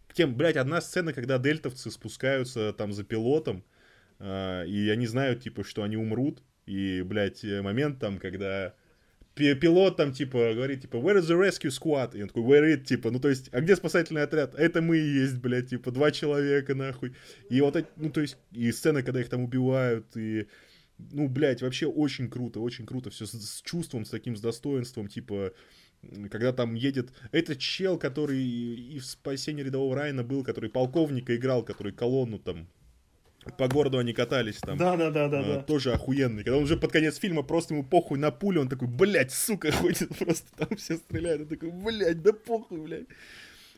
К 0.06 0.14
тем, 0.14 0.34
блядь, 0.34 0.56
одна 0.56 0.80
сцена, 0.80 1.12
когда 1.12 1.38
дельтовцы 1.38 1.90
спускаются 1.90 2.72
там 2.72 2.92
за 2.92 3.04
пилотом, 3.04 3.64
э, 4.18 4.66
и 4.66 4.88
они 4.88 5.06
знают, 5.06 5.42
типа, 5.42 5.64
что 5.64 5.82
они 5.82 5.96
умрут, 5.96 6.42
и, 6.66 7.02
блядь, 7.02 7.42
момент 7.44 7.98
там, 7.98 8.18
когда 8.18 8.74
пилот 9.36 9.96
там, 9.96 10.12
типа, 10.12 10.54
говорит, 10.54 10.80
типа, 10.82 10.96
where 10.96 11.18
is 11.18 11.28
the 11.28 11.38
rescue 11.38 11.70
squad? 11.70 12.16
И 12.16 12.22
он 12.22 12.28
такой, 12.28 12.42
where 12.42 12.74
it, 12.74 12.84
типа, 12.84 13.10
ну, 13.10 13.20
то 13.20 13.28
есть, 13.28 13.50
а 13.52 13.60
где 13.60 13.76
спасательный 13.76 14.22
отряд? 14.22 14.54
Это 14.54 14.80
мы 14.80 14.96
и 14.96 15.20
есть, 15.20 15.36
блядь, 15.36 15.70
типа, 15.70 15.90
два 15.90 16.10
человека, 16.10 16.74
нахуй. 16.74 17.14
И 17.50 17.60
вот, 17.60 17.76
ну, 17.96 18.10
то 18.10 18.22
есть, 18.22 18.38
и 18.52 18.72
сцены, 18.72 19.02
когда 19.02 19.20
их 19.20 19.28
там 19.28 19.44
убивают, 19.44 20.16
и, 20.16 20.46
ну, 20.98 21.28
блядь, 21.28 21.62
вообще 21.62 21.86
очень 21.86 22.30
круто, 22.30 22.60
очень 22.60 22.86
круто, 22.86 23.10
все 23.10 23.26
с, 23.26 23.32
с 23.32 23.62
чувством, 23.62 24.06
с 24.06 24.10
таким, 24.10 24.36
с 24.36 24.40
достоинством, 24.40 25.08
типа, 25.08 25.52
когда 26.30 26.52
там 26.52 26.74
едет 26.74 27.10
этот 27.32 27.58
чел, 27.58 27.98
который 27.98 28.42
и 28.42 28.98
в 28.98 29.04
спасении 29.04 29.62
рядового 29.62 29.96
Райана 29.96 30.24
был, 30.24 30.44
который 30.44 30.70
полковника 30.70 31.36
играл, 31.36 31.62
который 31.62 31.92
колонну 31.92 32.38
там 32.38 32.68
по 33.58 33.68
городу 33.68 33.98
они 33.98 34.12
катались 34.12 34.56
там. 34.56 34.76
Да, 34.76 34.96
да, 34.96 35.10
да, 35.10 35.28
да, 35.28 35.40
а, 35.40 35.62
Тоже 35.62 35.92
охуенный. 35.92 36.44
Когда 36.44 36.58
он 36.58 36.64
уже 36.64 36.76
под 36.76 36.92
конец 36.92 37.18
фильма 37.18 37.42
просто 37.42 37.74
ему 37.74 37.84
похуй 37.84 38.18
на 38.18 38.30
пулю, 38.30 38.62
он 38.62 38.68
такой, 38.68 38.88
блядь, 38.88 39.32
сука, 39.32 39.72
ходит, 39.80 40.16
просто 40.18 40.48
там 40.56 40.76
все 40.76 40.96
стреляют. 40.96 41.42
Он 41.42 41.48
такой, 41.48 41.70
блядь, 41.70 42.22
да 42.22 42.32
похуй, 42.32 42.80
блядь. 42.80 43.06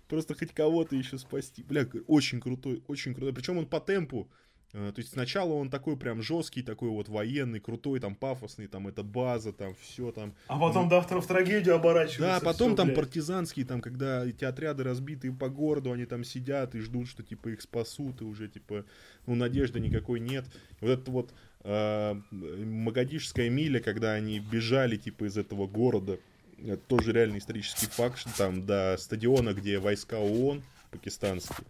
Просто 0.09 0.35
хоть 0.35 0.53
кого-то 0.53 0.97
еще 0.97 1.19
спасти. 1.19 1.63
Бля, 1.63 1.87
очень 2.07 2.41
крутой, 2.41 2.83
очень 2.89 3.15
крутой. 3.15 3.35
Причем 3.35 3.59
он 3.59 3.67
по 3.67 3.79
темпу 3.79 4.31
то 4.73 4.95
есть 4.97 5.13
сначала 5.13 5.55
он 5.55 5.71
такой 5.71 5.97
прям 5.97 6.21
жесткий, 6.21 6.63
такой 6.63 6.91
вот 6.91 7.09
военный, 7.09 7.59
крутой, 7.59 8.01
там 8.01 8.15
пафосный, 8.15 8.67
там 8.67 8.87
это 8.87 9.03
база, 9.03 9.53
там 9.53 9.75
все 9.81 10.13
там. 10.13 10.35
А 10.47 10.59
потом 10.59 10.85
ну, 10.85 10.91
да, 10.91 11.01
в 11.01 11.27
трагедию 11.27 11.77
оборачивается. 11.77 12.21
Да, 12.21 12.41
потом 12.41 12.69
все, 12.69 12.77
там 12.77 12.87
блядь. 12.89 12.99
партизанский, 12.99 13.65
там, 13.65 13.81
когда 13.81 14.27
эти 14.27 14.45
отряды 14.45 14.85
разбитые 14.85 15.33
по 15.33 15.49
городу, 15.49 15.93
они 15.93 16.05
там 16.05 16.23
сидят 16.23 16.75
и 16.75 16.81
ждут, 16.81 17.09
что 17.09 17.23
типа 17.23 17.49
их 17.49 17.63
спасут, 17.63 18.21
и 18.21 18.25
уже 18.25 18.49
типа, 18.49 18.85
ну, 19.27 19.35
надежды 19.35 19.81
никакой 19.81 20.21
нет. 20.21 20.45
И 20.81 20.85
вот 20.85 20.91
это 20.91 21.11
вот 21.11 21.33
э, 21.65 22.21
Магадишская 22.31 23.49
миля, 23.49 23.81
когда 23.81 24.13
они 24.13 24.39
бежали 24.39 24.97
типа 24.97 25.25
из 25.25 25.39
этого 25.39 25.67
города, 25.67 26.19
это 26.59 26.77
тоже 26.77 27.13
реальный 27.13 27.39
исторический 27.39 27.87
факт, 27.87 28.19
что 28.19 28.37
там 28.37 28.67
до 28.67 28.97
стадиона, 28.99 29.55
где 29.55 29.79
войска 29.79 30.19
ООН 30.19 30.63
пакистанские, 30.91 31.67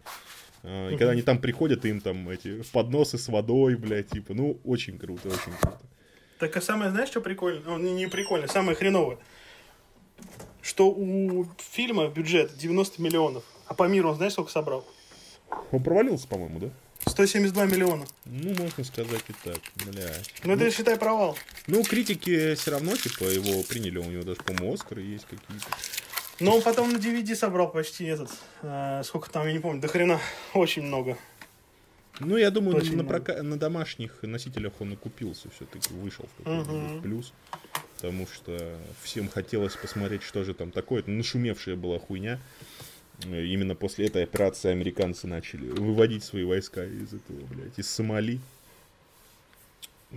а, 0.63 0.89
и 0.89 0.97
когда 0.97 1.11
они 1.11 1.21
там 1.21 1.39
приходят, 1.39 1.85
им 1.85 2.01
там 2.01 2.29
эти 2.29 2.61
подносы 2.71 3.17
с 3.17 3.27
водой, 3.27 3.75
блядь, 3.75 4.09
типа, 4.09 4.33
ну, 4.33 4.59
очень 4.63 4.97
круто, 4.97 5.29
очень 5.29 5.53
круто. 5.59 5.79
Так 6.39 6.55
а 6.55 6.61
самое, 6.61 6.91
знаешь, 6.91 7.09
что 7.09 7.21
прикольно? 7.21 7.61
Ну, 7.65 7.77
не, 7.77 7.93
не 7.93 8.07
прикольно, 8.07 8.47
самое 8.47 8.75
хреновое. 8.75 9.17
Что 10.61 10.89
у 10.89 11.45
фильма 11.57 12.07
бюджет 12.07 12.57
90 12.57 13.01
миллионов, 13.01 13.43
а 13.67 13.73
по 13.73 13.87
миру 13.87 14.09
он 14.09 14.15
знаешь, 14.15 14.33
сколько 14.33 14.51
собрал? 14.51 14.85
Он 15.71 15.83
провалился, 15.83 16.27
по-моему, 16.27 16.59
да? 16.59 16.69
172 17.05 17.65
миллиона. 17.65 18.05
Ну, 18.25 18.53
можно 18.55 18.83
сказать 18.83 19.23
и 19.29 19.33
так, 19.43 19.59
бля. 19.85 20.11
Ну, 20.43 20.53
это, 20.53 20.65
ну, 20.65 20.71
считай, 20.71 20.97
провал. 20.97 21.37
Ну, 21.67 21.83
критики 21.83 22.55
все 22.55 22.71
равно, 22.71 22.95
типа, 22.95 23.23
его 23.23 23.63
приняли, 23.63 23.97
у 23.97 24.09
него 24.09 24.23
даже, 24.23 24.41
по-моему, 24.41 24.73
Оскары 24.73 25.01
есть 25.01 25.25
какие-то. 25.25 25.67
Но 26.39 26.55
он 26.55 26.61
потом 26.61 26.91
на 26.91 26.97
DVD 26.97 27.35
собрал 27.35 27.69
почти 27.71 28.05
этот, 28.05 28.29
э, 28.61 29.01
сколько 29.03 29.29
там, 29.29 29.45
я 29.47 29.53
не 29.53 29.59
помню, 29.59 29.81
до 29.81 29.87
хрена, 29.87 30.19
очень 30.53 30.83
много. 30.83 31.17
Ну, 32.19 32.37
я 32.37 32.51
думаю, 32.51 32.77
очень 32.77 32.97
на, 32.97 33.03
прока... 33.03 33.41
на 33.43 33.57
домашних 33.57 34.23
носителях 34.23 34.73
он 34.79 34.93
окупился 34.93 35.49
все-таки, 35.55 35.93
вышел 35.93 36.25
в 36.25 36.43
какой-то 36.43 36.71
uh-huh. 36.71 37.01
плюс. 37.01 37.33
Потому 37.95 38.27
что 38.27 38.77
всем 39.01 39.29
хотелось 39.29 39.75
посмотреть, 39.75 40.23
что 40.23 40.43
же 40.43 40.53
там 40.53 40.71
такое. 40.71 40.99
Это 40.99 41.11
нашумевшая 41.11 41.75
была 41.75 41.99
хуйня. 41.99 42.39
Именно 43.25 43.75
после 43.75 44.07
этой 44.07 44.23
операции 44.23 44.69
американцы 44.69 45.27
начали 45.27 45.69
выводить 45.69 46.23
свои 46.23 46.43
войска 46.43 46.85
из 46.85 47.13
этого, 47.13 47.45
блядь, 47.51 47.77
из 47.77 47.89
Сомали. 47.89 48.39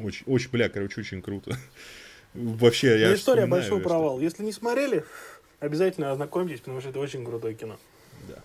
Очень, 0.01 0.25
очень, 0.27 0.51
бля, 0.51 0.69
короче, 0.69 1.01
очень 1.01 1.21
круто. 1.21 1.57
Вообще, 2.35 2.99
я 3.01 3.09
Ну, 3.09 3.15
история 3.15 3.47
большой 3.47 3.81
провал. 3.81 4.21
Если 4.21 4.43
не 4.43 4.53
смотрели, 4.53 5.05
обязательно 5.63 6.11
ознакомьтесь, 6.11 6.61
потому 6.61 6.81
что 6.81 6.91
это 6.91 6.99
очень 6.99 7.25
крутое 7.25 7.55
кино. 7.55 7.79
Да. 8.29 8.43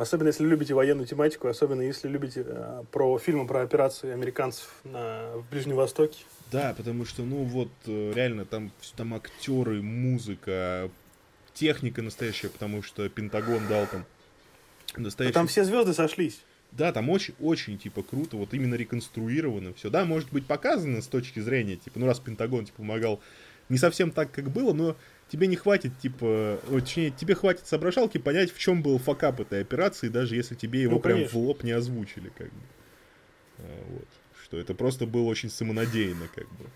Особенно 0.00 0.28
если 0.28 0.44
любите 0.44 0.74
военную 0.74 1.06
тематику, 1.06 1.48
особенно 1.48 1.82
если 1.82 2.08
любите 2.08 2.44
э, 2.46 2.82
про 2.90 3.18
фильмы 3.18 3.46
про 3.46 3.62
операции 3.62 4.10
американцев 4.10 4.70
на, 4.84 5.36
в 5.36 5.48
Ближнем 5.50 5.76
Востоке. 5.76 6.24
Да, 6.50 6.74
потому 6.76 7.04
что, 7.04 7.22
ну 7.22 7.44
вот, 7.44 7.68
э, 7.86 8.12
реально, 8.14 8.44
там, 8.46 8.72
там 8.96 9.14
актеры, 9.14 9.82
музыка, 9.82 10.90
техника 11.54 12.02
настоящая, 12.02 12.48
потому 12.48 12.82
что 12.82 13.08
Пентагон 13.08 13.66
дал 13.68 13.86
там 13.86 14.04
настоящий... 14.96 15.32
А 15.32 15.34
там 15.34 15.46
все 15.46 15.64
звезды 15.64 15.92
сошлись. 15.92 16.42
Да, 16.72 16.92
там 16.92 17.08
очень, 17.08 17.34
очень, 17.40 17.78
типа, 17.78 18.02
круто, 18.02 18.36
вот 18.36 18.52
именно 18.52 18.74
реконструировано 18.74 19.72
все. 19.74 19.88
Да, 19.88 20.04
может 20.04 20.30
быть 20.30 20.46
показано 20.46 21.00
с 21.00 21.06
точки 21.06 21.40
зрения, 21.40 21.76
типа, 21.76 21.98
ну 21.98 22.06
раз 22.06 22.20
Пентагон, 22.20 22.66
типа, 22.66 22.78
помогал 22.78 23.20
не 23.68 23.78
совсем 23.78 24.10
так, 24.10 24.30
как 24.30 24.50
было, 24.50 24.72
но 24.72 24.96
тебе 25.28 25.46
не 25.46 25.56
хватит, 25.56 25.98
типа, 25.98 26.60
точнее, 26.68 27.10
тебе 27.10 27.34
хватит 27.34 27.66
соображалки 27.66 28.18
понять, 28.18 28.52
в 28.52 28.58
чем 28.58 28.82
был 28.82 28.98
факап 28.98 29.40
этой 29.40 29.60
операции, 29.60 30.08
даже 30.08 30.36
если 30.36 30.54
тебе 30.54 30.82
его 30.82 30.94
ну, 30.94 31.00
прям 31.00 31.24
в 31.26 31.34
лоб 31.34 31.62
не 31.62 31.72
озвучили, 31.72 32.30
как 32.36 32.48
бы. 32.48 32.60
А, 33.58 33.84
вот. 33.90 34.08
Что 34.44 34.58
это 34.58 34.74
просто 34.74 35.06
было 35.06 35.24
очень 35.24 35.50
самонадеянно, 35.50 36.28
как 36.34 36.46
бы. 36.50 36.66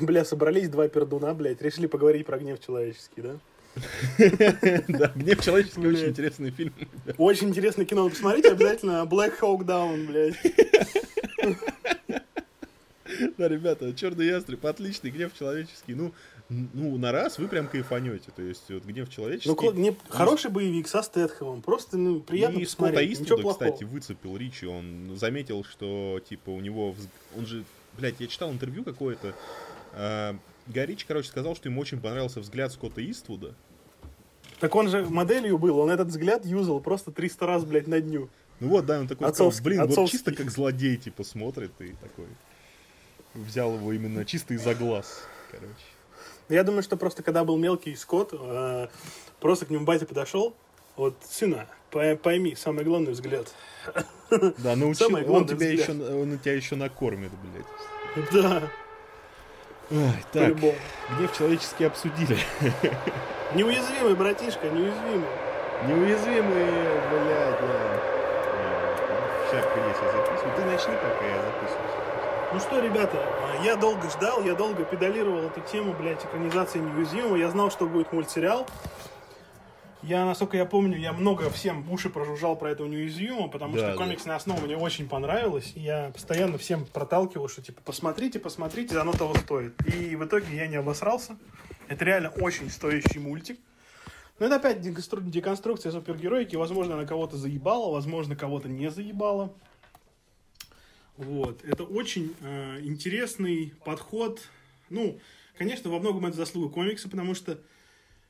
Бля, 0.00 0.24
собрались 0.24 0.68
два 0.68 0.88
пердуна, 0.88 1.34
блядь, 1.34 1.60
решили 1.60 1.86
поговорить 1.86 2.26
про 2.26 2.38
гнев 2.38 2.60
человеческий, 2.64 3.22
да? 3.22 3.38
Да, 4.88 5.12
«Гнев 5.16 5.44
человеческий» 5.44 5.86
очень 5.86 6.06
интересный 6.06 6.50
фильм. 6.50 6.72
Очень 7.18 7.48
интересное 7.48 7.84
кино. 7.84 8.08
Посмотрите 8.08 8.52
обязательно 8.52 9.04
Black 9.04 9.38
Hawk 9.40 9.64
Down, 9.64 10.06
блядь. 10.06 10.36
Да, 13.36 13.48
ребята, 13.48 13.92
Черный 13.94 14.26
ястреб, 14.26 14.64
отличный, 14.66 15.10
гнев 15.10 15.32
человеческий. 15.38 15.94
Ну, 15.94 16.12
ну, 16.48 16.96
на 16.98 17.12
раз 17.12 17.38
вы 17.38 17.48
прям 17.48 17.68
кайфанете. 17.68 18.30
То 18.34 18.42
есть, 18.42 18.70
вот 18.70 18.84
гнев 18.84 19.08
человеческий. 19.08 19.48
Ну, 19.48 19.72
гнев... 19.72 19.94
хороший 20.08 20.50
боевик 20.50 20.88
со 20.88 21.02
Стэтхэмом. 21.02 21.62
Просто, 21.62 21.96
ну, 21.96 22.20
приятно 22.20 22.58
и 22.58 22.64
посмотреть. 22.64 23.20
Ничего 23.20 23.38
плохого. 23.38 23.70
кстати, 23.70 23.84
выцепил 23.84 24.36
Ричи. 24.36 24.66
Он 24.66 25.16
заметил, 25.16 25.64
что, 25.64 26.20
типа, 26.28 26.50
у 26.50 26.60
него... 26.60 26.94
Он 27.36 27.46
же... 27.46 27.64
Блядь, 27.96 28.20
я 28.20 28.26
читал 28.26 28.50
интервью 28.50 28.84
какое-то. 28.84 29.34
А, 29.92 30.36
Горич, 30.66 31.04
короче, 31.04 31.28
сказал, 31.28 31.54
что 31.54 31.68
ему 31.68 31.80
очень 31.80 32.00
понравился 32.00 32.40
взгляд 32.40 32.72
Скотта 32.72 33.08
Иствуда. 33.08 33.54
Так 34.60 34.74
он 34.74 34.88
же 34.88 35.04
моделью 35.04 35.58
был, 35.58 35.78
он 35.78 35.90
этот 35.90 36.08
взгляд 36.08 36.44
юзал 36.44 36.80
просто 36.80 37.12
300 37.12 37.46
раз, 37.46 37.64
блядь, 37.64 37.86
на 37.86 38.00
дню. 38.00 38.28
Ну 38.60 38.68
вот, 38.68 38.86
да, 38.86 39.00
он 39.00 39.08
такой, 39.08 39.28
отцовский, 39.28 39.60
сказал, 39.60 39.64
блин, 39.64 39.80
отцовский. 39.80 40.18
вот 40.18 40.26
чисто 40.26 40.42
как 40.42 40.50
злодей, 40.50 40.96
типа, 40.96 41.24
смотрит 41.24 41.72
и 41.80 41.92
такой 42.00 42.26
взял 43.34 43.74
его 43.74 43.92
именно 43.92 44.24
чисто 44.24 44.54
из-за 44.54 44.74
глаз, 44.74 45.22
короче. 45.50 45.74
Я 46.48 46.62
думаю, 46.62 46.82
что 46.82 46.96
просто 46.96 47.22
когда 47.22 47.44
был 47.44 47.56
мелкий 47.56 47.94
скот, 47.96 48.30
э, 48.32 48.88
просто 49.40 49.66
к 49.66 49.70
нему 49.70 49.84
батя 49.84 50.06
подошел, 50.06 50.54
вот, 50.96 51.14
сына, 51.28 51.66
пойми, 51.90 52.54
самый 52.54 52.84
главный 52.84 53.12
взгляд. 53.12 53.48
Да, 54.58 54.74
научил, 54.74 55.06
самый 55.06 55.24
он, 55.26 55.46
тебя 55.46 55.54
взгляд. 55.56 55.88
еще, 55.88 55.92
он 55.92 56.38
тебя 56.38 56.54
еще 56.54 56.74
накормит, 56.76 57.30
блядь. 57.42 58.32
Да. 58.32 58.62
Ой, 59.90 60.24
так, 60.32 60.56
гнев 60.56 61.36
человеческий 61.36 61.84
обсудили. 61.84 62.36
Неуязвимый, 63.54 64.14
братишка, 64.14 64.68
неуязвимый. 64.68 65.28
Неуязвимый, 65.86 66.64
блядь, 67.10 67.60
да. 67.60 68.00
Шапка 69.50 69.78
есть, 69.86 70.00
я 70.02 70.12
записываю. 70.12 70.56
Ты 70.56 70.64
начни, 70.64 70.94
пока 70.94 71.26
я 71.26 71.42
записываю. 71.42 72.03
Ну 72.54 72.60
что, 72.60 72.78
ребята, 72.78 73.18
я 73.64 73.74
долго 73.74 74.08
ждал, 74.08 74.44
я 74.44 74.54
долго 74.54 74.84
педалировал 74.84 75.40
эту 75.40 75.60
тему, 75.60 75.92
блядь, 75.92 76.24
экранизации 76.24 76.78
неуязвимого. 76.78 77.34
Я 77.34 77.50
знал, 77.50 77.68
что 77.68 77.84
будет 77.88 78.12
мультсериал. 78.12 78.64
Я, 80.04 80.24
насколько 80.24 80.56
я 80.56 80.64
помню, 80.64 80.96
я 80.96 81.12
много 81.12 81.50
всем 81.50 81.90
уши 81.90 82.10
прожужжал 82.10 82.54
про 82.54 82.70
этого 82.70 82.86
неуязвимого, 82.86 83.48
потому 83.48 83.74
да, 83.74 83.88
что 83.88 83.98
комиксная 83.98 84.34
да. 84.34 84.36
основа 84.36 84.60
мне 84.60 84.76
очень 84.76 85.08
понравилась. 85.08 85.72
И 85.74 85.80
я 85.80 86.12
постоянно 86.14 86.56
всем 86.56 86.86
проталкивал, 86.86 87.48
что 87.48 87.60
типа 87.60 87.80
посмотрите, 87.84 88.38
посмотрите, 88.38 88.96
оно 89.00 89.10
того 89.10 89.34
стоит. 89.34 89.74
И 89.92 90.14
в 90.14 90.24
итоге 90.24 90.54
я 90.54 90.68
не 90.68 90.76
обосрался. 90.76 91.36
Это 91.88 92.04
реально 92.04 92.28
очень 92.40 92.70
стоящий 92.70 93.18
мультик. 93.18 93.58
Но 94.38 94.46
это 94.46 94.56
опять 94.56 94.80
деконструкция 94.80 95.90
супергероики. 95.90 96.54
Возможно, 96.54 96.94
она 96.94 97.04
кого-то 97.04 97.36
заебала, 97.36 97.90
возможно, 97.90 98.36
кого-то 98.36 98.68
не 98.68 98.92
заебала. 98.92 99.52
Вот. 101.16 101.64
Это 101.64 101.84
очень 101.84 102.34
э, 102.40 102.80
интересный 102.82 103.72
подход. 103.84 104.40
Ну, 104.90 105.18
конечно, 105.56 105.90
во 105.90 105.98
многом 105.98 106.26
это 106.26 106.36
заслуга 106.36 106.72
комикса, 106.72 107.08
потому 107.08 107.34
что 107.34 107.60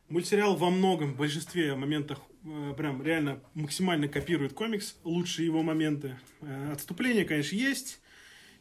Мультсериал 0.08 0.54
во 0.56 0.68
многом, 0.68 1.14
в 1.14 1.16
большинстве 1.16 1.74
моментах 1.74 2.18
э, 2.44 2.74
прям 2.76 3.02
реально 3.02 3.40
максимально 3.54 4.06
копирует 4.06 4.52
комикс, 4.52 4.96
лучшие 5.02 5.46
его 5.46 5.62
моменты. 5.62 6.18
Э, 6.42 6.72
отступления, 6.72 7.24
конечно, 7.24 7.56
есть. 7.56 8.00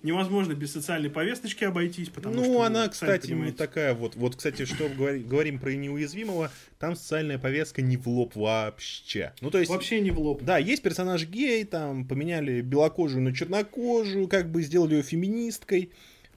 Невозможно 0.04 0.54
без 0.54 0.74
социальной 0.74 1.10
повесточки 1.10 1.64
обойтись, 1.64 2.10
потому 2.10 2.36
ну, 2.36 2.44
что... 2.44 2.54
Ну, 2.54 2.62
она, 2.62 2.90
кстати, 2.90 3.28
понимаете. 3.28 3.58
такая 3.58 3.94
вот. 3.94 4.16
Вот, 4.16 4.36
кстати, 4.36 4.66
что 4.66 4.90
говорим 4.90 5.60
про 5.60 5.72
неуязвимого, 5.72 6.52
там 6.78 6.98
социальная 6.98 7.40
повестка 7.40 7.82
не 7.82 7.96
в 7.96 8.08
лоб 8.08 8.36
вообще. 8.36 9.32
Ну, 9.40 9.50
то 9.50 9.60
есть... 9.60 9.72
Вообще 9.72 10.02
не 10.02 10.12
в 10.12 10.20
лоб. 10.20 10.44
Да, 10.44 10.58
есть 10.58 10.84
персонаж 10.84 11.26
гей, 11.26 11.64
там, 11.64 12.06
поменяли 12.06 12.60
белокожую 12.60 13.24
на 13.24 13.34
чернокожую, 13.34 14.28
как 14.28 14.52
бы 14.52 14.62
сделали 14.62 14.96
ее 14.96 15.04
феминисткой, 15.04 15.90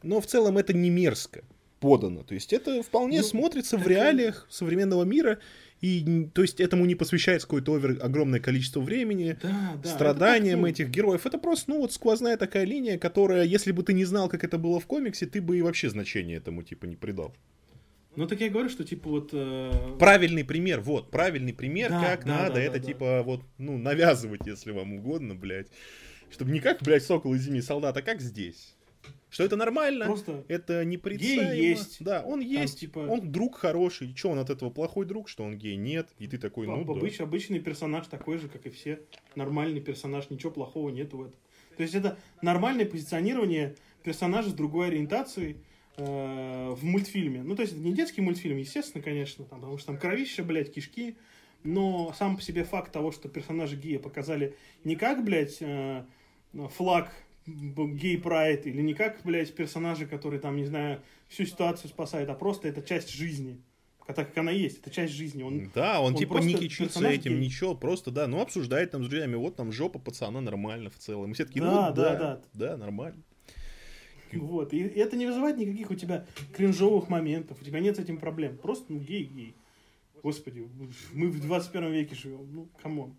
но 0.04 0.20
в 0.20 0.26
целом 0.26 0.58
это 0.58 0.72
не 0.72 0.88
мерзко 0.88 1.42
подано. 1.80 2.22
То 2.22 2.34
есть 2.34 2.52
это 2.52 2.82
вполне 2.82 3.18
ну, 3.18 3.24
смотрится 3.24 3.76
в 3.76 3.86
реалиях 3.86 4.46
современного 4.48 5.04
мира. 5.04 5.38
И, 5.80 6.28
то 6.32 6.42
есть, 6.42 6.60
этому 6.60 6.86
не 6.86 6.94
посвящается 6.94 7.46
какое-то 7.46 7.74
овер, 7.74 7.98
огромное 8.02 8.40
количество 8.40 8.80
времени, 8.80 9.38
да, 9.42 9.78
да, 9.82 9.88
страданиям 9.88 10.64
это 10.64 10.70
этих 10.70 10.88
героев. 10.88 11.26
Это 11.26 11.38
просто, 11.38 11.70
ну, 11.70 11.80
вот 11.80 11.92
сквозная 11.92 12.38
такая 12.38 12.64
линия, 12.64 12.98
которая, 12.98 13.44
если 13.44 13.72
бы 13.72 13.82
ты 13.82 13.92
не 13.92 14.04
знал, 14.04 14.28
как 14.28 14.42
это 14.42 14.56
было 14.56 14.80
в 14.80 14.86
комиксе, 14.86 15.26
ты 15.26 15.42
бы 15.42 15.58
и 15.58 15.62
вообще 15.62 15.90
значения 15.90 16.36
этому, 16.36 16.62
типа, 16.62 16.86
не 16.86 16.96
придал. 16.96 17.34
Ну, 18.16 18.26
так 18.26 18.40
я 18.40 18.48
говорю, 18.48 18.70
что, 18.70 18.84
типа, 18.84 19.10
вот... 19.10 19.30
Э... 19.34 19.96
Правильный 19.98 20.44
пример, 20.44 20.80
вот, 20.80 21.10
правильный 21.10 21.52
пример, 21.52 21.90
да, 21.90 22.00
как 22.00 22.24
да, 22.24 22.44
надо 22.44 22.54
да, 22.54 22.62
это, 22.62 22.80
да, 22.80 22.86
типа, 22.86 23.04
да. 23.04 23.22
вот, 23.22 23.42
ну, 23.58 23.76
навязывать, 23.76 24.46
если 24.46 24.70
вам 24.70 24.94
угодно, 24.94 25.34
блядь. 25.34 25.68
Чтобы 26.30 26.52
не 26.52 26.60
как, 26.60 26.82
блядь, 26.82 27.04
Сокол 27.04 27.34
из 27.34 27.42
Зими 27.42 27.60
солдат, 27.60 27.94
а 27.98 28.02
как 28.02 28.22
здесь. 28.22 28.75
Что 29.28 29.44
это 29.44 29.56
нормально, 29.56 30.06
Просто 30.06 30.44
это 30.48 30.84
непредставимо. 30.84 31.52
Гей 31.52 31.68
есть. 31.68 32.02
Да, 32.02 32.22
он 32.22 32.40
есть, 32.40 32.80
типа... 32.80 33.00
он 33.00 33.30
друг 33.30 33.58
хороший. 33.58 34.14
Что 34.16 34.30
он 34.30 34.38
от 34.38 34.50
этого 34.50 34.70
плохой 34.70 35.04
друг, 35.04 35.28
что 35.28 35.44
он 35.44 35.58
гей? 35.58 35.76
Нет. 35.76 36.08
И 36.18 36.26
ты 36.26 36.38
такой, 36.38 36.66
ну 36.66 36.80
Обыч, 36.80 37.18
да. 37.18 37.24
Обычный 37.24 37.60
персонаж 37.60 38.06
такой 38.06 38.38
же, 38.38 38.48
как 38.48 38.64
и 38.66 38.70
все. 38.70 39.00
Нормальный 39.34 39.80
персонаж, 39.80 40.30
ничего 40.30 40.52
плохого 40.52 40.88
нету 40.90 41.18
в 41.18 41.22
этом. 41.22 41.34
То 41.76 41.82
есть 41.82 41.94
это 41.94 42.18
нормальное 42.40 42.86
позиционирование 42.86 43.76
персонажа 44.02 44.50
с 44.50 44.54
другой 44.54 44.88
ориентацией 44.88 45.56
э, 45.96 46.70
в 46.70 46.82
мультфильме. 46.82 47.42
Ну, 47.42 47.54
то 47.54 47.62
есть 47.62 47.74
это 47.74 47.82
не 47.82 47.92
детский 47.92 48.22
мультфильм, 48.22 48.56
естественно, 48.56 49.02
конечно, 49.02 49.44
там, 49.44 49.60
потому 49.60 49.76
что 49.78 49.88
там 49.88 49.98
кровища, 49.98 50.42
блядь, 50.42 50.72
кишки. 50.72 51.16
Но 51.64 52.14
сам 52.16 52.36
по 52.36 52.42
себе 52.42 52.64
факт 52.64 52.92
того, 52.92 53.10
что 53.12 53.28
персонажи 53.28 53.76
гея 53.76 53.98
показали 53.98 54.54
не 54.84 54.94
как, 54.94 55.24
блядь, 55.24 55.58
э, 55.60 56.04
флаг 56.76 57.12
гей-прайд, 57.46 58.66
или 58.66 58.82
не 58.82 58.94
как, 58.94 59.20
блядь, 59.24 59.54
персонажи, 59.54 60.06
которые 60.06 60.40
там, 60.40 60.56
не 60.56 60.66
знаю, 60.66 61.02
всю 61.28 61.44
ситуацию 61.44 61.90
спасают, 61.90 62.28
а 62.28 62.34
просто 62.34 62.68
это 62.68 62.82
часть 62.82 63.10
жизни. 63.10 63.60
Так 64.06 64.28
как 64.28 64.38
она 64.38 64.52
есть, 64.52 64.78
это 64.78 64.90
часть 64.90 65.14
жизни. 65.14 65.42
Он, 65.42 65.70
да, 65.74 66.00
он, 66.00 66.12
он 66.12 66.18
типа 66.18 66.38
не 66.38 66.54
кичится 66.54 67.08
этим, 67.08 67.32
гей. 67.32 67.46
ничего, 67.46 67.74
просто, 67.74 68.12
да, 68.12 68.28
ну, 68.28 68.40
обсуждает 68.40 68.92
там 68.92 69.02
с 69.02 69.08
друзьями, 69.08 69.34
вот 69.34 69.56
там 69.56 69.72
жопа 69.72 69.98
пацана 69.98 70.40
нормально 70.40 70.90
в 70.90 70.96
целом. 70.96 71.32
И 71.32 71.34
все 71.34 71.44
такие, 71.44 71.62
да, 71.62 71.88
ну, 71.88 71.94
да, 71.94 72.14
да, 72.14 72.18
да, 72.18 72.42
да, 72.52 72.76
нормально. 72.76 73.20
Вот, 74.32 74.72
и 74.72 74.78
это 74.80 75.16
не 75.16 75.26
вызывает 75.26 75.56
никаких 75.56 75.90
у 75.90 75.94
тебя 75.94 76.26
кринжовых 76.54 77.08
моментов, 77.08 77.58
у 77.60 77.64
тебя 77.64 77.80
нет 77.80 77.96
с 77.96 77.98
этим 77.98 78.18
проблем. 78.18 78.58
Просто, 78.58 78.92
ну, 78.92 79.00
гей-гей. 79.00 79.56
Господи, 80.22 80.68
мы 81.12 81.28
в 81.28 81.40
21 81.40 81.92
веке 81.92 82.14
живем, 82.14 82.48
ну, 82.52 82.68
come 82.80 83.01
on. 83.01 83.16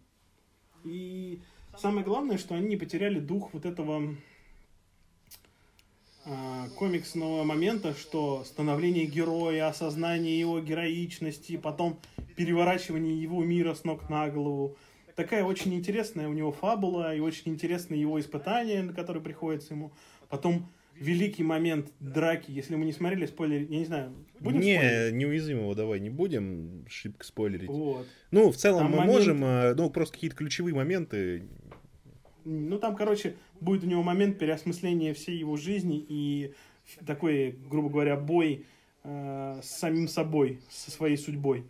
И 0.83 1.41
Самое 1.79 2.03
главное, 2.03 2.37
что 2.37 2.55
они 2.55 2.67
не 2.67 2.77
потеряли 2.77 3.19
дух 3.19 3.53
вот 3.53 3.65
этого 3.65 4.15
э, 6.25 6.69
комиксного 6.75 7.43
момента, 7.43 7.93
что 7.93 8.43
становление 8.45 9.05
героя, 9.05 9.67
осознание 9.67 10.39
его 10.39 10.59
героичности, 10.59 11.57
потом 11.57 11.99
переворачивание 12.35 13.21
его 13.21 13.43
мира 13.43 13.75
с 13.75 13.83
ног 13.83 14.09
на 14.09 14.27
голову. 14.29 14.75
Такая 15.15 15.43
очень 15.43 15.73
интересная 15.75 16.27
у 16.27 16.33
него 16.33 16.51
фабула 16.51 17.15
и 17.15 17.19
очень 17.19 17.51
интересные 17.51 18.01
его 18.01 18.19
испытания, 18.19 18.81
на 18.81 18.93
которые 18.93 19.21
приходится 19.21 19.73
ему. 19.73 19.91
Потом 20.29 20.67
великий 20.99 21.43
момент 21.43 21.91
драки, 21.99 22.51
если 22.51 22.75
мы 22.75 22.85
не 22.85 22.91
смотрели 22.91 23.25
спойлер, 23.25 23.61
я 23.69 23.79
не 23.79 23.85
знаю, 23.85 24.13
будем 24.39 24.59
Не, 24.59 24.77
спойлерить? 24.77 25.13
неуязвимого 25.15 25.75
давай 25.75 25.99
не 25.99 26.09
будем 26.09 26.85
шибко 26.89 27.25
спойлерить. 27.25 27.69
Вот. 27.69 28.07
Ну, 28.31 28.51
в 28.51 28.57
целом 28.57 28.83
Там 28.83 28.91
мы 28.91 28.97
момент... 28.97 29.13
можем, 29.17 29.43
э, 29.43 29.73
ну, 29.75 29.89
просто 29.89 30.15
какие-то 30.15 30.35
ключевые 30.35 30.73
моменты 30.75 31.43
ну, 32.48 32.80
там, 32.80 32.95
короче, 32.95 33.36
будет 33.60 33.84
у 33.84 33.88
него 33.88 34.03
момент 34.03 34.40
переосмысления 34.40 35.14
всей 35.14 35.38
его 35.38 35.57
жизни 35.57 36.03
и 36.07 36.53
такой, 37.06 37.57
грубо 37.69 37.90
говоря, 37.90 38.15
бой 38.15 38.65
э, 39.03 39.60
с 39.61 39.80
самим 39.80 40.07
собой, 40.07 40.60
со 40.69 40.90
своей 40.91 41.18
судьбой. 41.18 41.65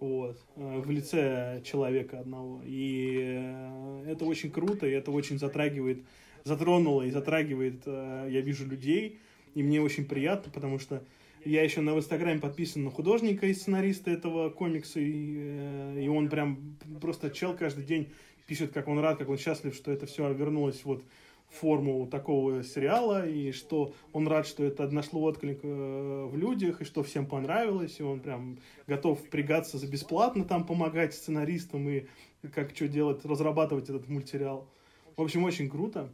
Вот, 0.00 0.38
э, 0.56 0.80
в 0.80 0.90
лице 0.90 1.62
человека 1.64 2.20
одного. 2.20 2.60
И 2.64 3.20
э, 3.22 4.04
это 4.08 4.24
очень 4.24 4.50
круто, 4.50 4.86
и 4.86 4.92
это 4.92 5.10
очень 5.10 5.38
затрагивает, 5.38 6.02
затронуло 6.44 7.02
и 7.02 7.10
затрагивает, 7.10 7.82
э, 7.86 8.28
я 8.30 8.40
вижу, 8.40 8.66
людей. 8.66 9.18
И 9.54 9.62
мне 9.62 9.80
очень 9.80 10.06
приятно, 10.06 10.50
потому 10.50 10.78
что 10.78 11.04
я 11.44 11.62
еще 11.62 11.82
на 11.82 11.90
Инстаграме 11.90 12.40
подписан 12.40 12.84
на 12.84 12.90
художника 12.90 13.46
и 13.46 13.54
сценариста 13.54 14.10
этого 14.10 14.48
комикса, 14.48 15.00
и, 15.00 15.36
э, 15.36 16.00
и 16.04 16.08
он 16.08 16.30
прям 16.30 16.76
просто 17.00 17.30
чел 17.30 17.54
каждый 17.54 17.84
день 17.84 18.08
пишет, 18.46 18.72
как 18.72 18.88
он 18.88 18.98
рад, 18.98 19.18
как 19.18 19.28
он 19.28 19.38
счастлив, 19.38 19.74
что 19.74 19.90
это 19.90 20.06
все 20.06 20.32
вернулось 20.32 20.84
вот 20.84 21.04
форму 21.48 22.06
такого 22.06 22.64
сериала, 22.64 23.26
и 23.26 23.52
что 23.52 23.94
он 24.12 24.26
рад, 24.26 24.46
что 24.46 24.64
это 24.64 24.88
нашло 24.90 25.22
отклик 25.22 25.60
э, 25.62 26.28
в 26.30 26.36
людях, 26.36 26.80
и 26.80 26.84
что 26.84 27.02
всем 27.02 27.26
понравилось, 27.26 28.00
и 28.00 28.02
он 28.02 28.20
прям 28.20 28.58
готов 28.86 29.20
впрягаться 29.20 29.78
за 29.78 29.86
бесплатно 29.86 30.44
там 30.44 30.66
помогать 30.66 31.14
сценаристам 31.14 31.88
и 31.88 32.06
как 32.52 32.74
что 32.74 32.88
делать, 32.88 33.24
разрабатывать 33.24 33.88
этот 33.88 34.08
мультсериал. 34.08 34.68
В 35.16 35.22
общем, 35.22 35.44
очень 35.44 35.70
круто. 35.70 36.12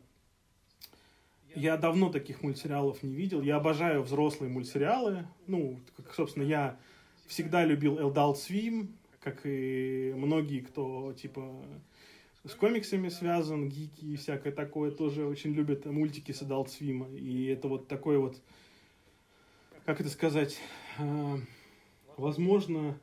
Я 1.55 1.77
давно 1.77 2.11
таких 2.11 2.43
мультсериалов 2.43 3.03
не 3.03 3.15
видел. 3.15 3.43
Я 3.43 3.57
обожаю 3.57 4.03
взрослые 4.03 4.53
мультсериалы. 4.53 5.27
Ну, 5.47 5.81
как, 5.97 6.15
собственно, 6.15 6.45
я 6.45 6.79
всегда 7.27 7.65
любил 7.65 7.99
Adult 7.99 8.37
Swim, 8.37 8.89
как 9.21 9.41
и 9.45 10.13
многие, 10.17 10.61
кто, 10.61 11.13
типа, 11.15 11.65
с 12.45 12.55
комиксами 12.55 13.09
связан, 13.09 13.69
гики 13.69 14.05
и 14.05 14.17
всякое 14.17 14.53
такое 14.53 14.91
тоже 14.91 15.27
очень 15.27 15.53
любят 15.53 15.85
мультики 15.87 16.33
с 16.33 16.43
Adult 16.43 16.69
Swim. 16.69 17.17
И 17.19 17.47
это 17.47 17.69
вот 17.69 17.87
такой 17.87 18.19
вот, 18.19 18.41
как 19.85 20.01
это 20.01 20.09
сказать, 20.09 20.59
э, 20.99 21.37
возможно, 22.17 22.99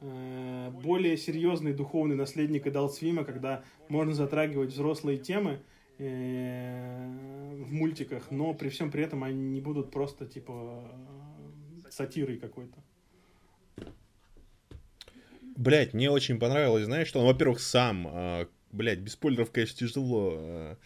э, 0.00 0.70
более 0.82 1.16
серьезный 1.16 1.72
духовный 1.72 2.14
наследник 2.14 2.66
Adult 2.66 2.90
Swim, 3.00 3.24
когда 3.24 3.64
можно 3.88 4.14
затрагивать 4.14 4.70
взрослые 4.70 5.18
темы 5.18 5.60
э, 5.98 7.54
в 7.64 7.72
мультиках, 7.72 8.30
но 8.30 8.54
при 8.54 8.68
всем 8.68 8.92
при 8.92 9.02
этом 9.02 9.24
они 9.24 9.48
не 9.48 9.60
будут 9.60 9.90
просто 9.90 10.26
типа 10.26 10.84
сатирой 11.90 12.38
какой-то. 12.38 12.78
Блять, 15.58 15.92
мне 15.92 16.08
очень 16.08 16.38
понравилось, 16.38 16.84
знаешь, 16.84 17.08
что 17.08 17.18
он, 17.18 17.26
во-первых, 17.26 17.58
сам, 17.58 18.06
э, 18.06 18.46
блядь, 18.70 19.00
без 19.00 19.14
спойлеров, 19.14 19.50
конечно, 19.50 19.76
тяжело. 19.76 20.36
Э, 20.38 20.76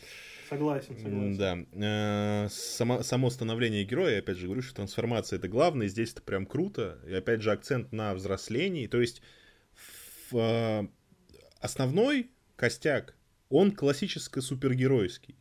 согласен, 0.48 0.96
согласен. 0.96 1.36
Да. 1.36 1.58
Э, 1.74 2.48
само, 2.50 3.02
само 3.02 3.28
становление 3.28 3.84
героя, 3.84 4.20
опять 4.20 4.38
же, 4.38 4.46
говорю, 4.46 4.62
что 4.62 4.76
трансформация 4.76 5.38
это 5.38 5.48
главное, 5.48 5.88
здесь 5.88 6.12
это 6.12 6.22
прям 6.22 6.46
круто. 6.46 6.98
И 7.06 7.12
опять 7.12 7.42
же, 7.42 7.52
акцент 7.52 7.92
на 7.92 8.14
взрослении. 8.14 8.86
То 8.86 9.02
есть, 9.02 9.20
в, 10.30 10.88
основной 11.60 12.30
костяк, 12.56 13.14
он 13.50 13.72
классически 13.72 14.38
супергеройский. 14.38 15.36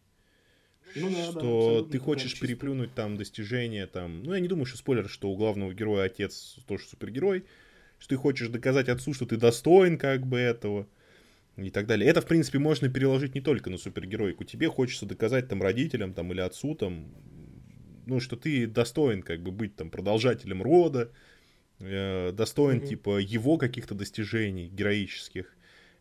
Ну, 0.97 1.09
да, 1.09 1.31
что 1.31 1.83
да, 1.85 1.89
ты 1.89 1.99
хочешь 1.99 2.31
чисто. 2.31 2.47
переплюнуть 2.47 2.93
там 2.93 3.15
достижения, 3.15 3.87
там, 3.87 4.23
ну 4.23 4.33
я 4.33 4.41
не 4.41 4.49
думаю, 4.49 4.65
что 4.65 4.77
спойлер, 4.77 5.07
что 5.07 5.31
у 5.31 5.37
главного 5.37 5.73
героя 5.73 6.07
отец 6.07 6.57
тоже 6.67 6.85
супергерой, 6.85 7.45
что 8.01 8.09
ты 8.09 8.15
хочешь 8.17 8.49
доказать 8.49 8.89
отцу, 8.89 9.13
что 9.13 9.27
ты 9.27 9.37
достоин 9.37 9.99
как 9.99 10.25
бы 10.25 10.39
этого 10.39 10.87
и 11.55 11.69
так 11.69 11.85
далее. 11.85 12.09
Это, 12.09 12.21
в 12.21 12.25
принципе, 12.25 12.57
можно 12.57 12.89
переложить 12.89 13.35
не 13.35 13.41
только 13.41 13.69
на 13.69 13.77
супергероику. 13.77 14.43
Тебе 14.43 14.69
хочется 14.69 15.05
доказать 15.05 15.47
там 15.47 15.61
родителям 15.61 16.15
там, 16.15 16.31
или 16.33 16.41
отцу, 16.41 16.73
там, 16.73 17.13
ну, 18.07 18.19
что 18.19 18.35
ты 18.37 18.65
достоин 18.65 19.21
как 19.21 19.43
бы 19.43 19.51
быть 19.51 19.75
там 19.75 19.91
продолжателем 19.91 20.63
рода 20.63 21.11
э, 21.79 22.31
достоин, 22.31 22.79
mm-hmm. 22.79 22.87
типа, 22.87 23.19
его 23.19 23.57
каких-то 23.57 23.93
достижений 23.93 24.67
героических. 24.67 25.55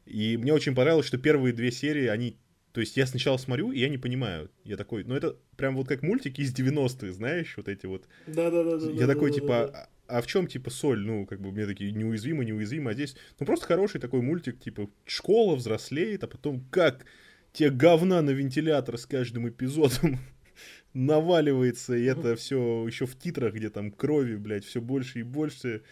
И 0.07 0.39
мне 0.39 0.55
очень 0.55 0.75
понравилось, 0.75 1.07
что 1.07 1.19
первые 1.19 1.53
две 1.53 1.71
серии, 1.71 2.07
они... 2.07 2.39
То 2.73 2.81
есть 2.81 2.97
я 2.97 3.07
сначала 3.07 3.37
смотрю, 3.37 3.73
и 3.73 3.79
я 3.79 3.91
не 3.91 3.99
понимаю. 3.99 4.51
Я 4.65 4.79
такой, 4.79 5.05
ну 5.05 5.15
это 5.15 5.37
прям 5.57 5.77
вот 5.77 5.87
как 5.87 6.03
мультики 6.03 6.41
из 6.41 6.55
90-х, 6.55 7.13
знаешь, 7.13 7.55
вот 7.59 7.69
эти 7.69 7.85
вот. 7.85 8.07
Да-да-да. 8.27 8.91
Я 8.91 9.07
такой, 9.07 9.33
типа, 9.33 9.89
а, 10.11 10.21
в 10.21 10.27
чем, 10.27 10.47
типа, 10.47 10.71
соль? 10.71 11.01
Ну, 11.01 11.27
как 11.27 11.41
бы 11.41 11.53
мне 11.53 11.67
такие 11.67 11.93
неуязвимы, 11.93 12.45
неуязвимы, 12.45 12.91
а 12.91 12.95
здесь, 12.95 13.17
ну, 13.39 13.47
просто 13.47 13.67
хороший 13.67 14.01
такой 14.01 14.21
мультик, 14.21 14.59
типа, 14.59 14.91
школа 15.07 15.57
взрослеет, 15.57 16.25
а 16.25 16.27
потом 16.27 16.65
как 16.71 17.07
те 17.53 17.71
говна 17.71 18.23
на 18.23 18.31
вентилятор 18.31 18.99
с 18.99 19.07
каждым 19.07 19.49
эпизодом 19.49 20.19
наваливается, 20.95 21.95
и 21.97 22.05
это 22.05 22.37
все 22.37 22.87
еще 22.87 23.07
в 23.07 23.17
титрах, 23.17 23.55
где 23.55 23.71
там 23.71 23.91
крови, 23.91 24.37
блядь, 24.37 24.65
все 24.65 24.81
больше 24.81 25.21
и 25.21 25.23
больше, 25.23 25.83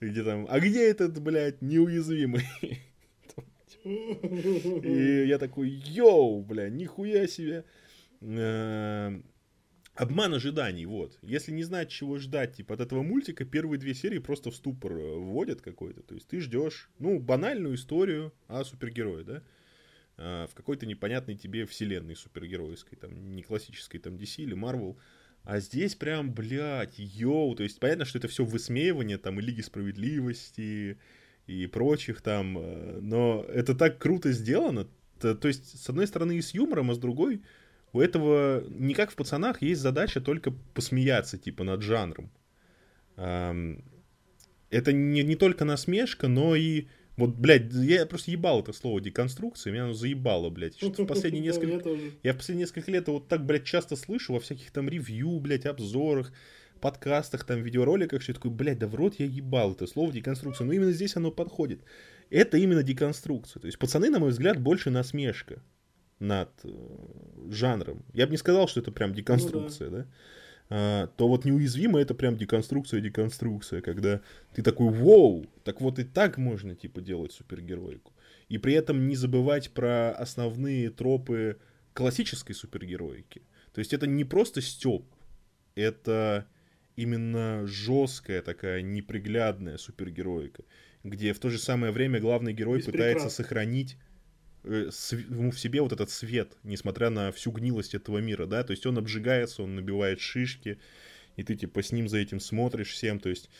где 0.00 0.22
там, 0.22 0.46
а 0.48 0.60
где 0.60 0.88
этот, 0.88 1.20
блядь, 1.20 1.62
неуязвимый? 1.62 2.44
И 3.86 5.26
я 5.28 5.38
такой, 5.38 5.68
йоу, 5.68 6.42
бля, 6.42 6.68
нихуя 6.68 7.28
себе. 7.28 7.64
Обман 9.96 10.34
ожиданий, 10.34 10.84
вот. 10.86 11.18
Если 11.22 11.52
не 11.52 11.62
знать, 11.64 11.88
чего 11.88 12.18
ждать, 12.18 12.56
типа, 12.56 12.74
от 12.74 12.80
этого 12.80 13.02
мультика, 13.02 13.44
первые 13.44 13.78
две 13.78 13.94
серии 13.94 14.18
просто 14.18 14.50
в 14.50 14.56
ступор 14.56 14.92
э, 14.92 15.16
вводят 15.16 15.62
какой-то. 15.62 16.02
То 16.02 16.14
есть 16.14 16.28
ты 16.28 16.40
ждешь, 16.40 16.90
ну, 16.98 17.18
банальную 17.18 17.74
историю 17.76 18.34
о 18.46 18.64
супергерое, 18.64 19.24
да? 19.24 19.42
Э, 20.18 20.46
в 20.50 20.54
какой-то 20.54 20.84
непонятной 20.84 21.34
тебе 21.34 21.64
вселенной 21.64 22.14
супергеройской, 22.14 22.98
там, 22.98 23.34
не 23.34 23.42
классической, 23.42 23.98
там, 23.98 24.16
DC 24.16 24.42
или 24.42 24.54
Marvel. 24.54 24.96
А 25.44 25.60
здесь 25.60 25.94
прям, 25.94 26.34
блядь, 26.34 26.98
йоу, 26.98 27.54
то 27.54 27.62
есть 27.62 27.78
понятно, 27.80 28.04
что 28.04 28.18
это 28.18 28.28
все 28.28 28.44
высмеивание, 28.44 29.16
там, 29.16 29.38
и 29.38 29.42
Лиги 29.42 29.60
Справедливости, 29.62 30.98
и 31.46 31.66
прочих 31.68 32.20
там, 32.20 32.58
э, 32.58 32.98
но 33.00 33.46
это 33.48 33.74
так 33.74 33.98
круто 33.98 34.32
сделано, 34.32 34.88
то, 35.20 35.34
то 35.34 35.48
есть 35.48 35.80
с 35.80 35.88
одной 35.88 36.06
стороны 36.06 36.36
и 36.36 36.42
с 36.42 36.52
юмором, 36.52 36.90
а 36.90 36.94
с 36.94 36.98
другой 36.98 37.42
у 37.96 38.00
этого, 38.00 38.62
не 38.68 38.94
как 38.94 39.10
в 39.10 39.16
«Пацанах», 39.16 39.62
есть 39.62 39.80
задача 39.80 40.20
только 40.20 40.52
посмеяться, 40.74 41.38
типа, 41.38 41.64
над 41.64 41.82
жанром. 41.82 42.30
Это 43.16 44.92
не, 44.92 45.22
не 45.22 45.36
только 45.36 45.64
насмешка, 45.64 46.28
но 46.28 46.54
и 46.54 46.86
вот, 47.16 47.30
блядь, 47.30 47.72
я 47.72 48.04
просто 48.04 48.30
ебал 48.30 48.60
это 48.60 48.74
слово 48.74 49.00
деконструкция, 49.00 49.72
меня 49.72 49.84
оно 49.84 49.94
заебало, 49.94 50.50
блядь. 50.50 50.76
Что 50.76 51.04
в 51.04 51.06
последние 51.08 51.42
несколько... 51.42 51.88
Я 52.22 52.34
в 52.34 52.36
последние 52.36 52.64
несколько 52.64 52.90
лет 52.90 53.08
вот 53.08 53.28
так, 53.28 53.46
блядь, 53.46 53.64
часто 53.64 53.96
слышу 53.96 54.34
во 54.34 54.40
всяких 54.40 54.70
там 54.70 54.88
ревью, 54.90 55.40
блядь, 55.40 55.64
обзорах, 55.64 56.32
подкастах, 56.82 57.44
там, 57.44 57.62
видеороликах, 57.62 58.20
что 58.20 58.32
я 58.32 58.34
такой, 58.34 58.50
блядь, 58.50 58.78
да 58.78 58.86
в 58.86 58.94
рот 58.94 59.14
я 59.18 59.24
ебал 59.24 59.72
это 59.72 59.86
слово 59.86 60.12
деконструкция. 60.12 60.66
Но 60.66 60.74
именно 60.74 60.92
здесь 60.92 61.16
оно 61.16 61.30
подходит. 61.30 61.80
Это 62.28 62.58
именно 62.58 62.82
деконструкция. 62.82 63.60
То 63.60 63.66
есть 63.66 63.78
пацаны, 63.78 64.10
на 64.10 64.18
мой 64.18 64.30
взгляд, 64.30 64.60
больше 64.60 64.90
насмешка 64.90 65.62
над 66.18 66.50
э, 66.64 66.70
жанром. 67.50 68.04
Я 68.12 68.26
бы 68.26 68.32
не 68.32 68.38
сказал, 68.38 68.68
что 68.68 68.80
это 68.80 68.90
прям 68.90 69.14
деконструкция, 69.14 69.90
ну, 69.90 69.96
да. 69.96 70.02
да? 70.02 70.08
А, 70.68 71.06
то 71.16 71.28
вот 71.28 71.44
неуязвимо 71.44 72.00
это 72.00 72.14
прям 72.14 72.36
деконструкция, 72.36 73.00
деконструкция, 73.00 73.80
когда 73.80 74.20
ты 74.54 74.62
такой, 74.62 74.90
вау, 74.90 75.46
так 75.64 75.80
вот 75.80 75.98
и 75.98 76.04
так 76.04 76.38
можно, 76.38 76.74
типа, 76.74 77.00
делать 77.00 77.32
супергероику. 77.32 78.12
И 78.48 78.58
при 78.58 78.74
этом 78.74 79.06
не 79.06 79.16
забывать 79.16 79.70
про 79.70 80.12
основные 80.12 80.90
тропы 80.90 81.58
классической 81.92 82.54
супергероики. 82.54 83.42
То 83.72 83.80
есть 83.80 83.92
это 83.92 84.06
не 84.06 84.24
просто 84.24 84.60
степ, 84.60 85.04
это 85.74 86.46
именно 86.96 87.66
жесткая 87.66 88.42
такая 88.42 88.82
неприглядная 88.82 89.76
супергероика, 89.76 90.64
где 91.04 91.32
в 91.32 91.38
то 91.38 91.50
же 91.50 91.58
самое 91.58 91.92
время 91.92 92.20
главный 92.20 92.52
герой 92.52 92.82
пытается 92.82 93.28
сохранить 93.28 93.98
э, 94.66 94.90
в 94.90 95.58
себе 95.58 95.80
вот 95.80 95.92
этот 95.92 96.10
свет, 96.10 96.56
несмотря 96.62 97.10
на 97.10 97.32
всю 97.32 97.50
гнилость 97.50 97.94
этого 97.94 98.18
мира, 98.18 98.46
да, 98.46 98.62
то 98.62 98.72
есть 98.72 98.86
он 98.86 98.98
обжигается, 98.98 99.62
он 99.62 99.74
набивает 99.74 100.20
шишки, 100.20 100.78
и 101.36 101.42
ты 101.42 101.54
типа 101.54 101.82
с 101.82 101.92
ним 101.92 102.08
за 102.08 102.18
этим 102.18 102.40
смотришь 102.40 102.90
всем, 102.90 103.20
то 103.20 103.28
есть 103.28 103.50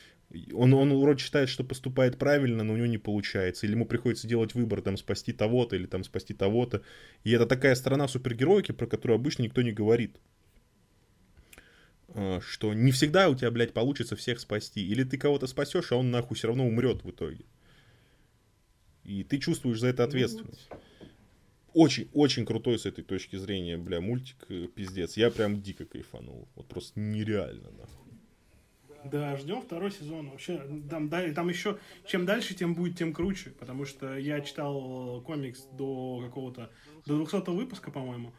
он, 0.53 0.74
он 0.74 0.93
вроде 0.99 1.23
считает, 1.23 1.49
что 1.49 1.62
поступает 1.65 2.19
правильно, 2.19 2.65
но 2.65 2.73
у 2.73 2.77
него 2.77 2.87
не 2.87 2.99
получается. 2.99 3.66
Или 3.66 3.74
ему 3.74 3.87
приходится 3.87 4.27
делать 4.27 4.55
выбор, 4.55 4.83
там, 4.83 4.97
спасти 4.97 5.33
того-то 5.33 5.77
или 5.77 5.87
там 5.87 6.03
спасти 6.05 6.35
того-то. 6.35 6.83
И 7.23 7.31
это 7.31 7.47
такая 7.47 7.74
сторона 7.74 8.09
супергероики, 8.09 8.73
про 8.73 8.87
которую 8.87 9.16
обычно 9.16 9.43
никто 9.43 9.62
не 9.62 9.73
говорит. 9.73 10.16
Э, 12.09 12.41
что 12.41 12.74
не 12.74 12.91
всегда 12.91 13.28
у 13.28 13.37
тебя, 13.37 13.51
блядь, 13.51 13.73
получится 13.73 14.16
всех 14.16 14.41
спасти. 14.41 14.85
Или 14.85 15.05
ты 15.05 15.16
кого-то 15.16 15.47
спасешь, 15.47 15.93
а 15.93 15.97
он 15.97 16.11
нахуй 16.11 16.37
все 16.37 16.49
равно 16.49 16.66
умрет 16.66 17.05
в 17.05 17.11
итоге. 17.11 17.45
И 19.05 19.23
ты 19.23 19.39
чувствуешь 19.39 19.78
за 19.78 19.89
это 19.89 20.03
ну 20.03 20.09
ответственность. 20.09 20.69
Очень 22.12 22.47
крутой 22.47 22.78
с 22.78 22.86
этой 22.86 23.05
точки 23.05 23.36
зрения, 23.36 23.77
бля, 23.77 24.01
мультик, 24.01 24.36
э, 24.48 24.66
пиздец. 24.74 25.16
Я 25.16 25.31
прям 25.31 25.61
дико 25.61 25.85
кайфанул. 25.85 26.48
Вот 26.55 26.66
просто 26.66 26.98
нереально, 26.98 27.70
нахуй. 27.70 28.07
Да, 29.05 29.36
ждем 29.36 29.61
второй 29.61 29.90
сезон. 29.93 30.31
Вообще, 30.31 30.61
там, 30.90 31.09
да, 31.09 31.31
там 31.32 31.48
еще, 31.48 31.78
чем 32.07 32.24
дальше, 32.24 32.55
тем 32.55 32.74
будет, 32.74 32.97
тем 32.97 33.12
круче. 33.12 33.51
Потому 33.51 33.85
что 33.85 34.16
я 34.16 34.40
читал 34.40 35.20
комикс 35.20 35.66
до 35.73 36.23
какого-то, 36.24 36.70
до 37.05 37.16
200 37.19 37.51
выпуска, 37.51 37.90
по-моему. 37.90 38.32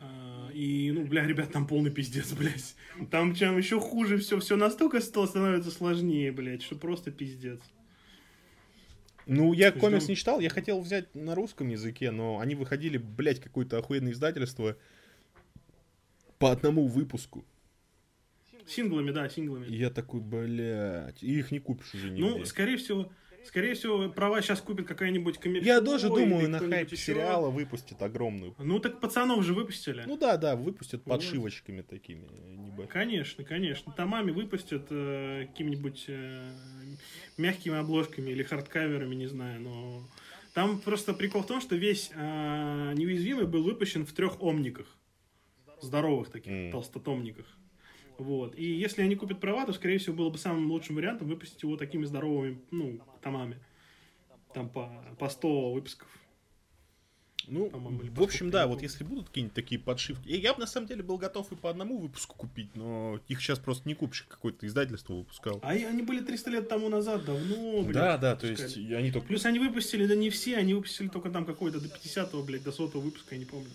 А, 0.00 0.50
и, 0.52 0.92
ну, 0.92 1.06
бля, 1.06 1.26
ребят, 1.26 1.52
там 1.52 1.66
полный 1.66 1.90
пиздец, 1.90 2.32
блядь. 2.38 2.74
Там 3.10 3.34
чем 3.34 3.56
еще 3.56 3.80
хуже 3.80 4.18
все, 4.18 4.38
все 4.40 4.56
настолько 4.56 5.00
становится 5.00 5.70
сложнее, 5.70 6.32
блядь, 6.32 6.62
что 6.62 6.76
просто 6.76 7.10
пиздец. 7.10 7.60
Ну, 9.26 9.52
я 9.52 9.70
Ждем. 9.70 9.80
комикс 9.80 10.08
не 10.08 10.14
читал, 10.14 10.38
я 10.40 10.48
хотел 10.48 10.80
взять 10.80 11.12
на 11.14 11.34
русском 11.34 11.68
языке, 11.68 12.12
но 12.12 12.38
они 12.38 12.54
выходили, 12.54 12.96
блядь, 12.96 13.40
какое-то 13.40 13.78
охуенное 13.78 14.12
издательство 14.12 14.76
по 16.38 16.52
одному 16.52 16.86
выпуску. 16.86 17.44
Синглами, 18.66 19.10
да, 19.10 19.28
синглами. 19.28 19.66
И 19.66 19.76
я 19.76 19.90
такой, 19.90 20.20
блядь, 20.20 21.22
и 21.22 21.38
их 21.38 21.50
не 21.50 21.58
купишь 21.58 21.94
уже 21.94 22.10
нигде. 22.10 22.22
Ну, 22.22 22.44
скорее 22.44 22.76
всего, 22.76 23.12
Скорее 23.46 23.74
всего, 23.74 24.08
права 24.08 24.42
сейчас 24.42 24.60
купит 24.60 24.86
какая-нибудь 24.86 25.38
коммерческая. 25.38 25.76
Я 25.76 25.80
тоже 25.80 26.08
думаю, 26.08 26.48
на 26.50 26.58
хайп 26.58 26.94
сериала 26.96 27.50
выпустит 27.50 28.02
огромную. 28.02 28.54
Ну 28.58 28.80
так 28.80 29.00
пацанов 29.00 29.44
же 29.44 29.54
выпустили. 29.54 30.02
Ну 30.06 30.16
да, 30.16 30.36
да, 30.36 30.56
выпустят 30.56 31.02
вот. 31.04 31.12
подшивочками 31.12 31.82
такими. 31.82 32.26
Небольшими. 32.48 32.86
Конечно, 32.86 33.44
конечно. 33.44 33.92
Томами 33.92 34.32
выпустят 34.32 34.86
э, 34.90 35.46
какими-нибудь 35.46 36.04
э, 36.08 36.50
мягкими 37.36 37.78
обложками 37.78 38.30
или 38.30 38.42
хардкаверами, 38.42 39.14
не 39.14 39.26
знаю, 39.26 39.60
но... 39.60 40.08
Там 40.54 40.80
просто 40.80 41.12
прикол 41.12 41.42
в 41.42 41.46
том, 41.46 41.60
что 41.60 41.76
весь 41.76 42.10
э, 42.14 42.92
неуязвимый 42.96 43.46
был 43.46 43.62
выпущен 43.62 44.06
в 44.06 44.12
трех 44.12 44.42
омниках. 44.42 44.86
Здоровых 45.82 46.30
таких, 46.30 46.50
mm. 46.50 46.70
толстотомниках. 46.70 47.46
Вот. 48.18 48.56
И 48.58 48.64
если 48.64 49.02
они 49.02 49.16
купят 49.16 49.40
права, 49.40 49.66
то, 49.66 49.72
скорее 49.72 49.98
всего, 49.98 50.16
было 50.16 50.30
бы 50.30 50.38
самым 50.38 50.70
лучшим 50.70 50.96
вариантом 50.96 51.28
выпустить 51.28 51.62
его 51.62 51.76
такими 51.76 52.04
здоровыми, 52.04 52.60
ну, 52.70 53.00
томами. 53.22 53.58
Там 54.54 54.68
по, 54.68 54.90
по 55.18 55.28
100 55.28 55.72
выпусков. 55.72 56.08
Ну, 57.48 57.70
в 57.70 58.22
общем, 58.22 58.50
да, 58.50 58.66
вот 58.66 58.82
если 58.82 59.04
будут 59.04 59.28
какие-нибудь 59.28 59.54
такие 59.54 59.80
подшивки. 59.80 60.28
Я, 60.28 60.36
я 60.36 60.54
бы 60.54 60.60
на 60.60 60.66
самом 60.66 60.88
деле 60.88 61.02
был 61.02 61.16
готов 61.16 61.52
и 61.52 61.54
по 61.54 61.70
одному 61.70 61.98
выпуску 61.98 62.36
купить, 62.36 62.74
но 62.74 63.20
их 63.28 63.40
сейчас 63.40 63.58
просто 63.58 63.88
не 63.88 63.94
купишь, 63.94 64.26
какое-то 64.28 64.66
издательство 64.66 65.14
выпускал. 65.14 65.60
А 65.62 65.70
они 65.70 66.02
были 66.02 66.24
300 66.24 66.50
лет 66.50 66.68
тому 66.68 66.88
назад, 66.88 67.24
давно, 67.24 67.82
блядь. 67.82 67.94
Да, 67.94 68.18
да, 68.18 68.36
то 68.36 68.48
есть 68.48 68.76
они 68.76 69.12
только... 69.12 69.28
Плюс 69.28 69.44
они 69.44 69.60
выпустили, 69.60 70.06
да 70.06 70.16
не 70.16 70.30
все, 70.30 70.56
они 70.56 70.74
выпустили 70.74 71.08
только 71.08 71.30
там 71.30 71.44
какой-то 71.44 71.80
до 71.80 71.86
50-го, 71.86 72.42
блядь, 72.42 72.64
до 72.64 72.72
100 72.72 72.88
выпуска, 73.00 73.34
я 73.34 73.38
не 73.38 73.46
помню. 73.46 73.70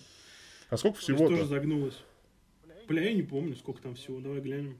А 0.69 0.77
сколько 0.77 0.99
всего-то? 0.99 1.27
тоже 1.27 1.45
загнулось. 1.45 1.97
Бля, 2.91 3.03
я 3.03 3.13
не 3.13 3.23
помню, 3.23 3.55
сколько 3.55 3.81
там 3.81 3.95
всего, 3.95 4.19
давай 4.19 4.41
глянем. 4.41 4.77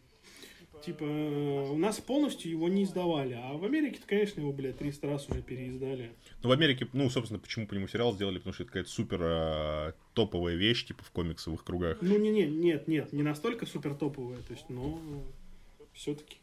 Типа, 0.83 1.05
у 1.05 1.77
нас 1.77 2.01
полностью 2.01 2.51
его 2.51 2.67
не 2.67 2.83
издавали, 2.83 3.39
а 3.41 3.53
в 3.53 3.63
Америке-то, 3.63 4.05
конечно, 4.05 4.41
его, 4.41 4.51
блядь, 4.51 4.79
300 4.79 5.07
раз 5.07 5.29
уже 5.29 5.41
переиздали. 5.41 6.11
Ну, 6.43 6.49
в 6.49 6.51
Америке, 6.51 6.89
ну, 6.91 7.09
собственно, 7.09 7.39
почему 7.39 7.67
по 7.67 7.73
нему 7.73 7.88
сериал 7.88 8.13
сделали, 8.13 8.39
потому 8.39 8.53
что 8.53 8.63
это 8.63 8.71
какая-то 8.73 8.89
супер 8.89 9.19
а, 9.23 9.93
топовая 10.13 10.55
вещь, 10.55 10.85
типа, 10.85 11.05
в 11.05 11.11
комиксовых 11.11 11.63
кругах. 11.63 11.99
Ну, 12.01 12.17
не, 12.17 12.31
не, 12.31 12.47
нет, 12.47 12.89
нет, 12.89 13.13
не 13.13 13.23
настолько 13.23 13.65
супер 13.65 13.95
топовая, 13.95 14.41
то 14.41 14.51
есть, 14.51 14.67
но 14.67 14.99
все-таки. 15.93 16.35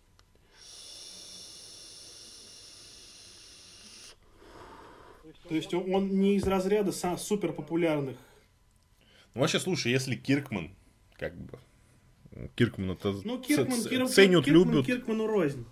То 5.47 5.55
есть 5.55 5.75
он 5.75 6.19
не 6.19 6.37
из 6.37 6.45
разряда 6.45 6.93
супер 7.19 7.53
популярных. 7.53 8.17
Ну, 9.35 9.43
вообще, 9.43 9.61
слушай, 9.61 9.93
если 9.93 10.17
Киркман 10.17 10.78
как 11.19 11.35
бы. 11.35 11.59
Киркман 12.55 12.93
это 12.93 13.13
ну, 13.25 13.41
Киркман, 13.41 13.81
ц- 13.81 13.89
Киркман, 13.89 14.09
ценят, 14.09 14.45
Киркман, 14.45 14.71
любят. 14.71 14.87
Киркману 14.87 15.27
рознь. 15.27 15.65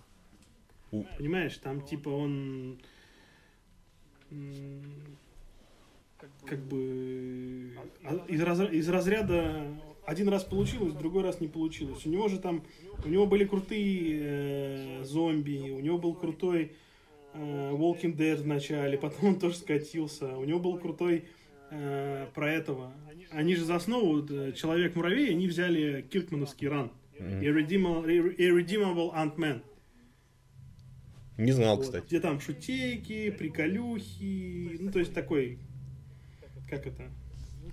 У... 0.91 1.03
Понимаешь, 1.17 1.57
там 1.57 1.81
типа 1.81 2.09
он 2.09 2.79
как 6.45 6.59
бы 6.59 7.71
а, 8.03 8.25
из, 8.27 8.41
раз, 8.41 8.59
из 8.71 8.89
разряда 8.89 9.67
один 10.05 10.29
раз 10.29 10.43
получилось, 10.43 10.93
другой 10.93 11.23
раз 11.23 11.41
не 11.41 11.47
получилось. 11.47 12.05
У 12.05 12.09
него 12.09 12.27
же 12.29 12.39
там, 12.39 12.63
у 13.03 13.09
него 13.09 13.25
были 13.25 13.43
крутые 13.43 14.21
э, 14.21 15.03
зомби, 15.03 15.69
у 15.71 15.81
него 15.81 15.97
был 15.97 16.15
крутой 16.15 16.71
э, 17.33 17.71
Walking 17.73 18.15
Dead 18.15 18.37
в 18.37 18.47
начале, 18.47 18.97
потом 18.97 19.29
он 19.29 19.39
тоже 19.39 19.57
скатился. 19.57 20.37
У 20.37 20.45
него 20.45 20.59
был 20.59 20.77
крутой 20.77 21.25
э, 21.71 22.27
про 22.33 22.51
этого. 22.51 22.93
Они 23.31 23.55
же 23.55 23.65
за 23.65 23.75
основу 23.75 24.25
э, 24.29 24.53
Человек-муравей, 24.53 25.31
они 25.31 25.47
взяли 25.47 26.01
Киркмановский 26.01 26.67
ран. 26.67 26.91
Mm-hmm. 27.19 27.41
Irredeemable, 27.41 28.37
Irredeemable 28.37 29.13
Ant-Man. 29.13 29.61
Не 31.37 31.51
знал, 31.51 31.77
вот, 31.77 31.85
кстати. 31.85 32.05
Где 32.05 32.19
там 32.19 32.39
шутейки, 32.39 33.29
приколюхи, 33.31 34.77
ну 34.79 34.91
то 34.91 34.99
есть 34.99 35.13
такой, 35.13 35.59
как 36.67 36.87
это, 36.87 37.03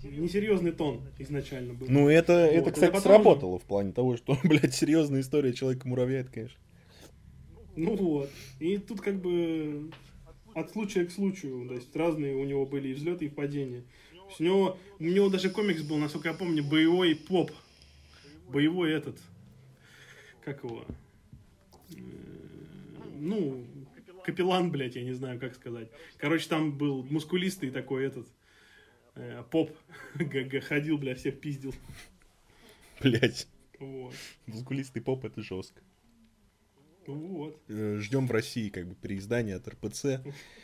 несерьезный 0.02 0.72
тон 0.72 1.02
изначально 1.18 1.72
был. 1.72 1.86
Ну 1.89 2.09
это, 2.09 2.51
вот. 2.52 2.55
это 2.55 2.72
кстати, 2.72 2.98
сработало 3.01 3.59
в 3.59 3.62
плане 3.62 3.93
того, 3.93 4.16
что, 4.16 4.36
блядь, 4.44 4.74
серьезная 4.74 5.20
история 5.20 5.52
Человека-муравья, 5.52 6.20
это, 6.20 6.31
конечно. 6.31 6.59
Ну 7.76 7.97
вот. 7.97 8.31
И 8.60 8.78
тут 8.78 9.01
как 9.01 9.20
бы 9.20 9.90
от 10.55 10.70
случая 10.70 11.06
к 11.06 11.10
случаю, 11.10 11.66
то 11.66 11.74
есть 11.74 11.94
разные 11.97 12.36
у 12.36 12.44
него 12.44 12.66
были 12.66 12.89
и 12.89 12.94
взлеты, 12.94 13.26
и 13.26 13.28
падения. 13.28 13.85
У 14.38 14.42
него, 14.42 14.78
у 14.98 15.05
него 15.05 15.28
даже 15.28 15.51
комикс 15.51 15.82
был, 15.82 15.98
насколько 15.98 16.28
я 16.28 16.34
помню, 16.34 16.64
боевой 16.64 17.14
поп. 17.14 17.52
Боевой 18.48 18.92
этот. 18.92 19.18
Как 20.44 20.62
его? 20.64 20.84
Э, 21.90 21.96
ну, 23.18 23.64
капеллан, 24.24 24.70
блядь, 24.70 24.96
я 24.96 25.02
не 25.02 25.12
знаю, 25.12 25.38
как 25.40 25.55
сказать. 25.55 25.88
Короче, 26.18 26.48
там 26.48 26.76
был 26.76 27.02
мускулистый 27.05 27.70
такой 27.70 28.06
этот 28.06 28.26
э, 29.14 29.42
поп. 29.51 29.70
Ходил, 30.68 30.98
бля, 30.98 31.14
всех 31.14 31.40
пиздил. 31.40 31.74
Блять. 33.01 33.48
Вот. 33.78 34.14
Мускулистый 34.46 35.02
поп 35.02 35.24
это 35.24 35.42
жестко. 35.42 35.82
Вот. 37.06 37.60
Э, 37.68 37.98
Ждем 37.98 38.26
в 38.26 38.30
России 38.30 38.68
как 38.68 38.86
бы 38.86 38.94
переиздания 38.94 39.56
от 39.56 39.68
РПЦ. 39.68 40.20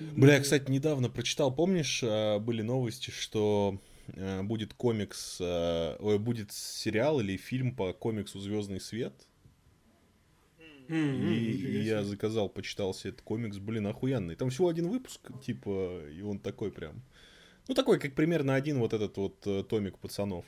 Бля, 0.00 0.40
кстати, 0.40 0.70
недавно 0.70 1.08
прочитал, 1.08 1.54
помнишь, 1.54 2.02
э, 2.02 2.38
были 2.38 2.62
новости, 2.62 3.10
что 3.10 3.80
э, 4.08 4.42
будет 4.42 4.74
комикс, 4.74 5.40
ой, 5.40 6.18
будет 6.18 6.52
сериал 6.52 7.20
или 7.20 7.36
фильм 7.36 7.74
по 7.74 7.92
комиксу 7.92 8.40
Звездный 8.40 8.80
свет. 8.80 9.14
Mm-hmm, 10.88 11.34
и, 11.34 11.50
и 11.50 11.82
я 11.82 12.02
заказал, 12.02 12.48
почитал 12.48 12.94
себе 12.94 13.10
этот 13.10 13.22
комикс, 13.22 13.58
блин, 13.58 13.86
охуенный. 13.86 14.36
Там 14.36 14.48
всего 14.48 14.68
один 14.68 14.88
выпуск, 14.88 15.20
типа, 15.44 16.08
и 16.08 16.22
он 16.22 16.38
такой 16.38 16.72
прям. 16.72 17.02
Ну, 17.66 17.74
такой, 17.74 17.98
как 17.98 18.14
примерно 18.14 18.54
один 18.54 18.78
вот 18.78 18.94
этот 18.94 19.16
вот 19.18 19.68
томик 19.68 19.98
пацанов. 19.98 20.46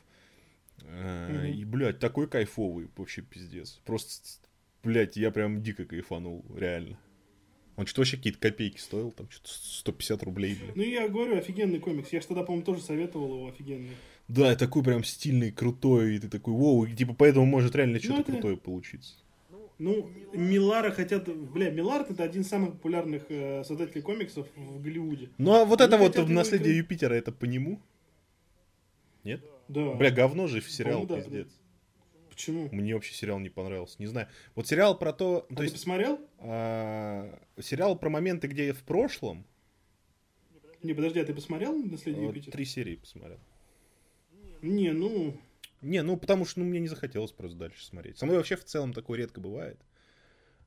Mm-hmm. 0.79 1.51
И, 1.53 1.65
блядь, 1.67 1.99
такой 1.99 2.27
кайфовый, 2.27 2.89
вообще 2.97 3.21
пиздец. 3.21 3.81
Просто 3.85 4.41
блядь, 4.83 5.17
я 5.17 5.31
прям 5.31 5.63
дико 5.63 5.85
кайфанул, 5.85 6.45
реально. 6.57 6.99
Он 7.81 7.87
что-то 7.87 8.03
вообще 8.03 8.19
какие-то 8.19 8.39
копейки 8.39 8.77
стоил, 8.77 9.11
там 9.11 9.27
что-то 9.31 9.49
150 9.49 10.23
рублей, 10.25 10.55
блядь. 10.55 10.77
Ну, 10.77 10.83
я 10.83 11.09
говорю, 11.09 11.39
офигенный 11.39 11.79
комикс. 11.79 12.13
Я 12.13 12.21
же 12.21 12.27
тогда, 12.27 12.43
по-моему, 12.43 12.63
тоже 12.63 12.83
советовал 12.83 13.37
его, 13.37 13.49
офигенный. 13.49 13.97
Да, 14.29 14.55
такой 14.55 14.85
прям 14.85 15.03
стильный, 15.03 15.51
крутой, 15.51 16.17
и 16.17 16.19
ты 16.19 16.29
такой, 16.29 16.53
воу, 16.53 16.85
и, 16.85 16.95
типа, 16.95 17.15
поэтому 17.15 17.47
может 17.47 17.75
реально 17.75 17.95
ну, 17.95 18.01
что-то 18.01 18.21
это... 18.21 18.33
крутое 18.33 18.59
получиться. 18.59 19.15
Ну, 19.79 20.11
Милара 20.35 20.91
хотят... 20.91 21.27
Бля, 21.35 21.71
Милар 21.71 22.03
это 22.03 22.23
один 22.23 22.43
из 22.43 22.49
самых 22.49 22.73
популярных 22.73 23.23
э, 23.31 23.65
создателей 23.65 24.03
комиксов 24.03 24.47
в 24.55 24.83
Голливуде. 24.83 25.31
Ну, 25.39 25.55
а 25.55 25.65
вот 25.65 25.81
Они 25.81 25.89
это 25.89 25.97
вот 25.97 26.19
в 26.19 26.29
«Наследие 26.29 26.77
Юпитера» 26.77 27.15
это 27.15 27.33
по 27.33 27.47
нему? 27.47 27.81
Нет? 29.25 29.43
Да. 29.69 29.95
Бля, 29.95 30.11
говно 30.11 30.49
же 30.49 30.61
в 30.61 30.71
сериал, 30.71 31.07
да, 31.07 31.17
пиздец. 31.17 31.47
Да. 31.47 31.60
Почему? 32.41 32.71
Мне 32.73 32.95
вообще 32.95 33.13
сериал 33.13 33.39
не 33.39 33.51
понравился. 33.51 33.97
Не 33.99 34.07
знаю. 34.07 34.27
Вот 34.55 34.67
сериал 34.67 34.99
про 34.99 35.13
то... 35.13 35.47
А 35.51 35.55
то 35.55 35.63
есть, 35.63 35.75
посмотрел? 35.75 36.19
А, 36.39 37.39
сериал 37.61 37.99
про 37.99 38.09
моменты, 38.09 38.49
где 38.49 38.69
я 38.69 38.73
в 38.73 38.83
прошлом. 38.83 39.45
Не, 40.83 40.95
подожди, 40.95 41.21
а 41.21 41.25
ты 41.27 41.35
посмотрел 41.35 41.77
«Наследие 41.77 42.23
вот, 42.23 42.35
Юпитера»? 42.35 42.53
Три 42.53 42.65
серии 42.65 42.97
посмотрел. 42.97 43.39
Не, 44.63 44.93
ну... 44.93 45.37
Не, 45.83 46.03
ну 46.03 46.17
потому 46.17 46.47
что 46.47 46.61
ну, 46.61 46.67
мне 46.67 46.81
не 46.81 46.89
захотелось 46.89 47.33
просто 47.33 47.59
дальше 47.59 47.85
смотреть. 47.85 48.17
Со 48.17 48.25
мной 48.25 48.39
вообще 48.39 48.57
в 48.57 48.65
целом 48.65 48.95
такое 48.95 49.19
редко 49.19 49.43
бывает. 49.43 49.79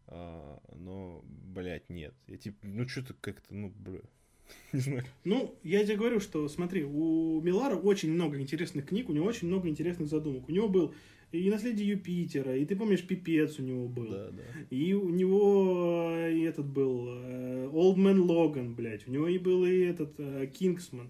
А, 0.06 0.60
но, 0.76 1.24
блядь, 1.26 1.90
нет. 1.90 2.14
Я 2.28 2.38
типа, 2.38 2.60
ну 2.62 2.88
что-то 2.88 3.16
как-то, 3.16 3.52
ну, 3.52 3.70
бля. 3.70 4.02
Не 4.74 4.80
знаю. 4.80 5.06
Ну, 5.24 5.58
я 5.64 5.84
тебе 5.84 5.96
говорю, 5.96 6.20
что, 6.20 6.48
смотри, 6.50 6.84
у 6.84 7.42
Милара 7.42 7.76
очень 7.76 8.12
много 8.12 8.40
интересных 8.40 8.86
книг, 8.86 9.10
у 9.10 9.14
него 9.14 9.26
очень 9.26 9.48
много 9.48 9.68
интересных 9.68 10.08
задумок. 10.08 10.48
У 10.48 10.52
него 10.52 10.70
был 10.70 10.94
и 11.34 11.50
наследие 11.50 11.88
Юпитера, 11.90 12.56
и 12.56 12.64
ты 12.64 12.76
помнишь, 12.76 13.06
пипец 13.06 13.58
у 13.58 13.64
него 13.64 13.88
был. 13.88 14.08
Да, 14.08 14.30
да. 14.30 14.44
И 14.70 14.94
у 14.94 15.10
него 15.10 16.12
э, 16.12 16.32
и 16.32 16.42
этот 16.44 16.68
был 16.68 17.08
э, 17.10 17.70
Old 17.74 17.96
Man 17.96 18.18
Logan, 18.18 18.76
блядь. 18.76 19.08
У 19.08 19.12
него 19.12 19.28
и 19.28 19.40
был 19.40 19.66
и 19.66 19.80
этот 19.80 20.16
Кингсман. 20.54 21.10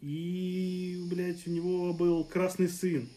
И, 0.00 0.98
блядь, 1.10 1.46
у 1.46 1.50
него 1.50 1.92
был 1.92 2.24
Красный 2.24 2.68
Сын. 2.68 3.08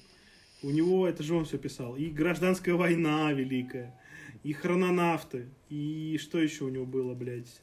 У 0.62 0.70
него, 0.70 1.08
это 1.08 1.24
же 1.24 1.34
он 1.34 1.46
все 1.46 1.58
писал. 1.58 1.96
И 1.96 2.10
Гражданская 2.10 2.76
война 2.76 3.32
великая. 3.32 3.98
И 4.44 4.52
Хрононавты. 4.52 5.46
И 5.70 6.18
что 6.22 6.42
еще 6.42 6.66
у 6.66 6.70
него 6.70 6.86
было, 6.86 7.14
блядь? 7.14 7.62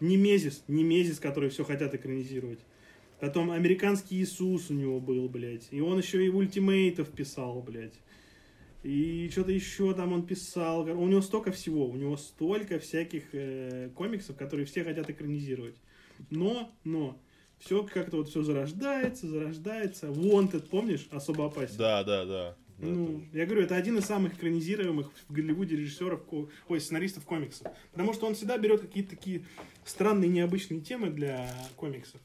Немезис. 0.00 0.64
Немезис, 0.68 1.18
который 1.18 1.48
все 1.48 1.64
хотят 1.64 1.94
экранизировать. 1.94 2.60
Потом 3.20 3.50
американский 3.50 4.16
Иисус 4.16 4.70
у 4.70 4.74
него 4.74 5.00
был, 5.00 5.28
блядь. 5.28 5.68
И 5.70 5.80
он 5.80 5.98
еще 5.98 6.24
и 6.24 6.28
ультимейтов 6.28 7.10
писал, 7.10 7.60
блядь. 7.62 7.98
И 8.84 9.28
что-то 9.32 9.50
еще 9.50 9.92
там 9.94 10.12
он 10.12 10.24
писал. 10.24 10.82
У 10.82 11.08
него 11.08 11.20
столько 11.20 11.50
всего. 11.50 11.88
У 11.88 11.96
него 11.96 12.16
столько 12.16 12.78
всяких 12.78 13.24
э, 13.32 13.90
комиксов, 13.94 14.36
которые 14.36 14.66
все 14.66 14.84
хотят 14.84 15.10
экранизировать. 15.10 15.74
Но, 16.30 16.70
но, 16.84 17.20
все 17.58 17.82
как-то 17.82 18.18
вот 18.18 18.28
все 18.28 18.42
зарождается, 18.42 19.26
зарождается. 19.26 20.06
Wanted, 20.06 20.68
помнишь? 20.68 21.08
Особо 21.10 21.46
опасен. 21.46 21.76
Да, 21.76 22.04
да, 22.04 22.24
да. 22.24 22.56
Ну, 22.80 23.24
я 23.32 23.44
говорю, 23.44 23.62
это 23.62 23.74
один 23.74 23.98
из 23.98 24.04
самых 24.04 24.34
экранизируемых 24.34 25.10
в 25.28 25.32
Голливуде 25.32 25.74
режиссеров, 25.74 26.20
ой, 26.68 26.80
сценаристов 26.80 27.24
комиксов. 27.24 27.66
Потому 27.90 28.14
что 28.14 28.26
он 28.26 28.34
всегда 28.34 28.56
берет 28.56 28.82
какие-то 28.82 29.10
такие 29.10 29.44
странные, 29.84 30.30
необычные 30.30 30.80
темы 30.80 31.10
для 31.10 31.52
комиксов. 31.74 32.20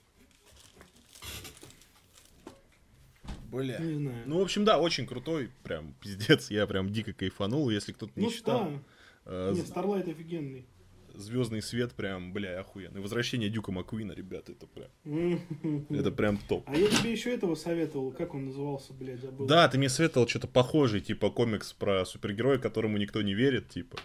Бля. 3.53 3.77
Не 3.79 3.95
знаю. 3.95 4.23
Ну, 4.25 4.39
в 4.39 4.41
общем, 4.41 4.65
да, 4.65 4.79
очень 4.79 5.05
крутой, 5.05 5.49
прям 5.63 5.93
пиздец, 6.01 6.49
я 6.49 6.65
прям 6.67 6.89
дико 6.91 7.13
кайфанул, 7.13 7.69
если 7.69 7.91
кто-то 7.91 8.11
не 8.15 8.25
ну, 8.25 8.31
читал. 8.31 8.63
Да. 8.65 8.79
Э, 9.25 9.53
Нет, 9.55 9.65
Starlight 9.67 10.09
офигенный. 10.09 10.65
Звездный 11.13 11.61
свет 11.61 11.93
прям, 11.93 12.33
бля, 12.33 12.59
охуенный. 12.59 12.99
Возвращение 12.99 13.47
Дюка 13.47 13.71
Маккуина, 13.71 14.13
ребята, 14.13 14.53
это 14.53 14.65
прям... 14.65 14.89
это 15.89 16.11
прям 16.11 16.37
топ. 16.37 16.63
А 16.67 16.75
я 16.75 16.87
тебе 16.87 17.11
еще 17.11 17.31
этого 17.31 17.53
советовал, 17.53 18.11
как 18.11 18.33
он 18.33 18.45
назывался, 18.45 18.93
блядь, 18.93 19.21
забыл. 19.21 19.45
Да, 19.45 19.67
ты 19.67 19.77
мне 19.77 19.89
советовал 19.89 20.27
что-то 20.27 20.47
похожее, 20.47 21.01
типа 21.01 21.29
комикс 21.29 21.71
про 21.73 22.03
супергероя, 22.05 22.57
которому 22.57 22.97
никто 22.97 23.21
не 23.21 23.35
верит, 23.35 23.69
типа. 23.69 23.99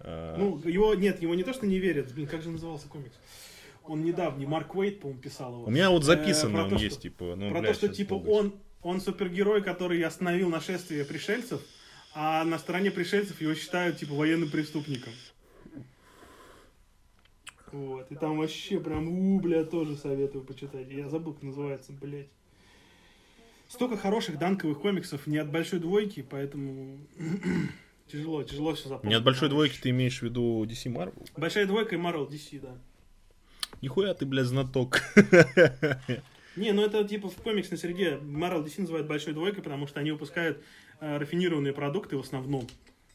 А. 0.00 0.36
Ну, 0.36 0.60
его, 0.68 0.94
нет, 0.94 1.22
его 1.22 1.36
не 1.36 1.44
то, 1.44 1.52
что 1.52 1.64
не 1.64 1.78
верят, 1.78 2.12
блин, 2.12 2.26
как 2.26 2.42
же 2.42 2.50
назывался 2.50 2.88
комикс? 2.88 3.14
Он 3.84 4.04
недавний, 4.04 4.46
Марк 4.46 4.74
Уэйт, 4.74 5.00
по-моему, 5.00 5.20
писал 5.20 5.52
его. 5.52 5.64
У 5.64 5.70
меня 5.70 5.90
вот 5.90 6.04
записано 6.04 6.58
э, 6.58 6.62
он 6.62 6.70
то, 6.70 6.76
есть, 6.76 6.94
что, 6.94 7.02
типа, 7.02 7.34
ну, 7.36 7.50
Про 7.50 7.60
бля, 7.60 7.68
то, 7.70 7.74
что, 7.74 7.88
типа, 7.88 8.14
он, 8.14 8.54
он 8.82 9.00
супергерой, 9.00 9.62
который 9.62 10.02
остановил 10.02 10.48
нашествие 10.48 11.04
пришельцев, 11.04 11.62
а 12.14 12.44
на 12.44 12.58
стороне 12.58 12.90
пришельцев 12.90 13.40
его 13.40 13.54
считают, 13.54 13.98
типа, 13.98 14.14
военным 14.14 14.50
преступником. 14.50 15.12
Вот, 17.70 18.10
и 18.10 18.16
там 18.16 18.36
вообще 18.36 18.78
прям, 18.80 19.08
у, 19.08 19.40
бля, 19.40 19.64
тоже 19.64 19.96
советую 19.96 20.44
почитать. 20.44 20.90
Я 20.90 21.08
забыл, 21.08 21.32
как 21.32 21.42
называется, 21.42 21.92
блядь. 21.92 22.28
Столько 23.68 23.96
хороших 23.96 24.38
данковых 24.38 24.80
комиксов 24.80 25.26
не 25.26 25.38
от 25.38 25.50
большой 25.50 25.78
двойки, 25.78 26.20
поэтому 26.20 26.98
тяжело, 28.12 28.42
тяжело 28.42 28.74
все 28.74 28.90
запомнить. 28.90 29.08
Не 29.08 29.14
от 29.14 29.24
большой 29.24 29.48
двойки 29.48 29.78
ты 29.80 29.88
имеешь 29.88 30.18
в 30.18 30.22
виду 30.22 30.62
DC 30.64 30.92
Marvel? 30.92 31.26
Большая 31.38 31.64
двойка 31.64 31.94
и 31.94 31.98
Marvel 31.98 32.28
DC, 32.28 32.60
да. 32.60 32.76
Нихуя 33.80 34.12
ты, 34.12 34.26
блядь, 34.26 34.46
знаток. 34.46 35.00
Не, 36.56 36.72
ну 36.72 36.84
это 36.84 37.02
типа 37.04 37.28
в 37.28 37.36
комиксной 37.36 37.78
среде 37.78 38.18
Marvel 38.22 38.64
DC 38.64 38.82
называют 38.82 39.06
большой 39.06 39.32
двойкой, 39.32 39.62
потому 39.62 39.86
что 39.86 40.00
они 40.00 40.10
выпускают 40.10 40.62
э, 41.00 41.16
рафинированные 41.16 41.72
продукты 41.72 42.16
в 42.16 42.20
основном, 42.20 42.66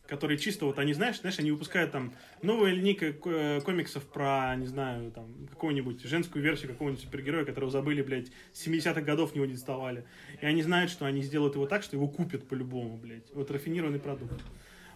которые 0.07 0.39
чисто 0.39 0.65
вот 0.65 0.80
они, 0.80 0.93
знаешь, 0.93 1.19
знаешь, 1.19 1.38
они 1.38 1.51
выпускают 1.51 1.91
там 1.91 2.14
новая 2.41 2.72
линейка 2.72 3.14
э, 3.26 3.61
комиксов 3.61 4.03
про, 4.05 4.55
не 4.55 4.65
знаю, 4.65 5.11
там, 5.11 5.47
какую-нибудь 5.49 6.01
женскую 6.03 6.43
версию 6.43 6.72
какого-нибудь 6.72 7.03
супергероя, 7.03 7.45
которого 7.45 7.69
забыли, 7.69 8.01
блядь, 8.01 8.27
с 8.53 8.65
70-х 8.65 9.01
годов 9.01 9.35
не 9.35 9.45
доставали. 9.45 10.05
И 10.41 10.45
они 10.45 10.64
знают, 10.64 10.89
что 10.89 11.05
они 11.05 11.22
сделают 11.22 11.55
его 11.55 11.68
так, 11.68 11.84
что 11.84 11.95
его 11.95 12.07
купят 12.07 12.47
по-любому, 12.47 12.97
блядь. 12.97 13.30
Вот 13.34 13.51
рафинированный 13.51 13.99
продукт. 13.99 14.41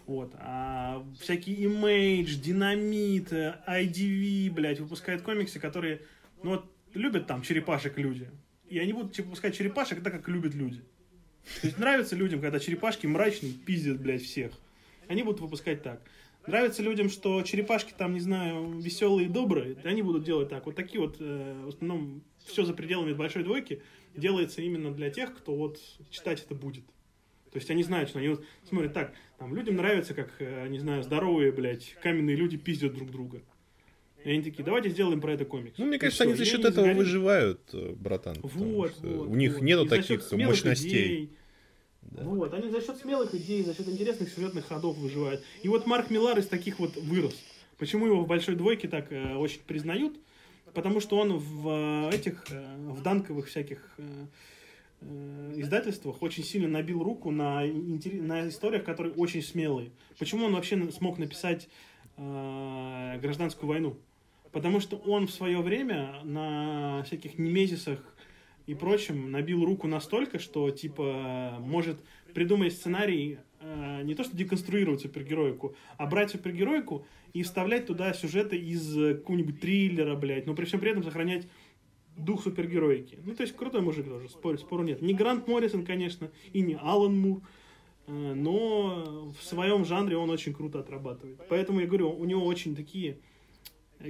Вот. 0.06 0.32
А 0.38 1.06
всякие 1.20 1.56
Image, 1.68 2.40
Динамит, 2.40 3.32
IDV, 3.32 4.50
блядь, 4.50 4.80
выпускают 4.80 5.22
комиксы, 5.22 5.60
которые, 5.60 6.00
ну 6.42 6.50
вот, 6.50 6.71
любят 6.94 7.26
там 7.26 7.42
черепашек 7.42 7.98
люди. 7.98 8.30
и 8.68 8.78
они 8.78 8.92
будут 8.92 9.16
выпускать 9.18 9.56
черепашек 9.56 10.02
так, 10.02 10.12
как 10.12 10.28
любят 10.28 10.54
люди. 10.54 10.80
То 11.60 11.66
есть 11.66 11.78
нравится 11.78 12.16
людям, 12.16 12.40
когда 12.40 12.58
черепашки 12.58 13.06
мрачные, 13.06 13.52
пиздят, 13.52 14.00
блядь, 14.00 14.22
всех. 14.22 14.52
Они 15.08 15.22
будут 15.22 15.40
выпускать 15.40 15.82
так. 15.82 16.02
Нравится 16.46 16.82
людям, 16.82 17.08
что 17.08 17.42
черепашки 17.42 17.92
там, 17.96 18.14
не 18.14 18.20
знаю, 18.20 18.78
веселые 18.80 19.26
и 19.26 19.30
добрые, 19.30 19.76
они 19.84 20.02
будут 20.02 20.24
делать 20.24 20.48
так. 20.48 20.66
Вот 20.66 20.74
такие 20.74 21.00
вот, 21.00 21.16
э, 21.20 21.62
в 21.64 21.68
основном, 21.68 22.22
все 22.44 22.64
за 22.64 22.74
пределами 22.74 23.12
большой 23.12 23.44
двойки 23.44 23.82
делается 24.16 24.62
именно 24.62 24.92
для 24.92 25.10
тех, 25.10 25.36
кто 25.36 25.54
вот 25.54 25.78
читать 26.10 26.42
это 26.42 26.54
будет. 26.54 26.84
То 27.52 27.58
есть 27.58 27.70
они 27.70 27.82
знают, 27.82 28.08
что 28.08 28.18
они 28.18 28.28
вот 28.28 28.44
смотрят 28.64 28.92
так, 28.92 29.14
там, 29.38 29.54
людям 29.54 29.76
нравится, 29.76 30.14
как, 30.14 30.34
э, 30.40 30.66
не 30.68 30.78
знаю, 30.78 31.02
здоровые, 31.02 31.52
блядь, 31.52 31.94
каменные 32.02 32.34
люди 32.34 32.56
пиздят 32.56 32.94
друг 32.94 33.10
друга. 33.10 33.42
И 34.24 34.30
они 34.30 34.42
такие, 34.42 34.64
давайте 34.64 34.90
сделаем 34.90 35.20
про 35.20 35.32
это 35.32 35.44
комикс. 35.44 35.78
Ну, 35.78 35.86
мне 35.86 35.98
кажется, 35.98 36.24
они 36.24 36.34
за 36.34 36.44
счет 36.44 36.60
этого 36.60 36.74
загорел. 36.74 36.98
выживают, 36.98 37.60
э, 37.72 37.94
братан. 37.96 38.36
Вот, 38.42 38.92
вот. 39.00 39.28
У 39.28 39.34
них 39.34 39.54
вот. 39.54 39.62
нету 39.62 39.86
таких 39.86 40.30
мощностей. 40.32 41.24
Идей, 41.24 41.30
да. 42.02 42.24
Вот, 42.24 42.52
они 42.52 42.70
за 42.70 42.80
счет 42.80 42.98
смелых 42.98 43.34
идей, 43.34 43.62
за 43.62 43.74
счет 43.74 43.88
интересных 43.88 44.28
сюжетных 44.28 44.66
ходов 44.66 44.96
выживают. 44.98 45.42
И 45.62 45.68
вот 45.68 45.86
Марк 45.86 46.10
Миллар 46.10 46.38
из 46.38 46.46
таких 46.46 46.78
вот 46.78 46.96
вырос. 46.96 47.34
Почему 47.78 48.06
его 48.06 48.22
в 48.22 48.26
большой 48.26 48.54
двойке 48.54 48.86
так 48.86 49.10
э, 49.10 49.34
очень 49.34 49.60
признают? 49.66 50.18
Потому 50.74 51.00
что 51.00 51.18
он 51.18 51.38
в 51.38 51.68
э, 52.10 52.14
этих, 52.14 52.44
э, 52.50 52.76
в 52.90 53.02
данковых 53.02 53.48
всяких 53.48 53.82
э, 53.98 54.26
э, 55.00 55.54
издательствах 55.56 56.22
очень 56.22 56.44
сильно 56.44 56.68
набил 56.68 57.02
руку 57.02 57.30
на, 57.30 57.62
на 57.64 58.48
историях, 58.48 58.84
которые 58.84 59.14
очень 59.14 59.42
смелые. 59.42 59.90
Почему 60.18 60.46
он 60.46 60.54
вообще 60.54 60.90
смог 60.92 61.18
написать 61.18 61.68
э, 62.16 63.18
гражданскую 63.20 63.68
войну? 63.68 63.96
Потому 64.52 64.80
что 64.80 64.96
он 64.96 65.26
в 65.26 65.30
свое 65.30 65.60
время 65.60 66.20
на 66.24 67.02
всяких 67.04 67.38
немезисах 67.38 67.98
и 68.66 68.74
прочем 68.74 69.30
набил 69.30 69.64
руку 69.64 69.88
настолько, 69.88 70.38
что, 70.38 70.70
типа, 70.70 71.56
может 71.58 71.98
придумать 72.34 72.74
сценарий 72.74 73.38
э, 73.60 74.02
не 74.04 74.14
то 74.14 74.24
что 74.24 74.36
деконструировать 74.36 75.00
супергероику, 75.00 75.74
а 75.96 76.06
брать 76.06 76.30
супергероику 76.30 77.06
и 77.32 77.42
вставлять 77.42 77.86
туда 77.86 78.12
сюжеты 78.12 78.56
из 78.56 78.94
какого-нибудь 78.94 79.60
триллера, 79.60 80.14
блядь, 80.16 80.46
но 80.46 80.54
при 80.54 80.66
всем 80.66 80.80
при 80.80 80.90
этом 80.90 81.02
сохранять 81.02 81.48
дух 82.16 82.42
супергероики. 82.42 83.18
Ну, 83.24 83.34
то 83.34 83.42
есть, 83.42 83.56
крутой 83.56 83.80
мужик 83.80 84.06
тоже, 84.06 84.28
спорю, 84.28 84.58
спору 84.58 84.82
нет. 84.82 85.00
Не 85.00 85.14
Грант 85.14 85.48
Моррисон, 85.48 85.84
конечно, 85.84 86.30
и 86.52 86.60
не 86.60 86.76
Алан 86.76 87.16
Мур, 87.18 87.42
э, 88.06 88.12
но 88.12 89.32
в 89.38 89.42
своем 89.42 89.84
жанре 89.84 90.16
он 90.16 90.30
очень 90.30 90.52
круто 90.52 90.80
отрабатывает. 90.80 91.40
Поэтому 91.48 91.80
я 91.80 91.86
говорю, 91.86 92.10
у 92.10 92.24
него 92.24 92.44
очень 92.44 92.76
такие 92.76 93.18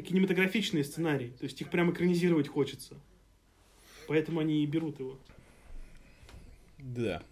кинематографичные 0.01 0.85
сценарии, 0.85 1.32
то 1.39 1.44
есть 1.44 1.60
их 1.60 1.70
прям 1.70 1.90
экранизировать 1.90 2.48
хочется. 2.48 2.97
Поэтому 4.09 4.40
они 4.40 4.62
и 4.62 4.66
берут 4.66 4.98
его. 4.98 5.19
Да. 6.78 7.23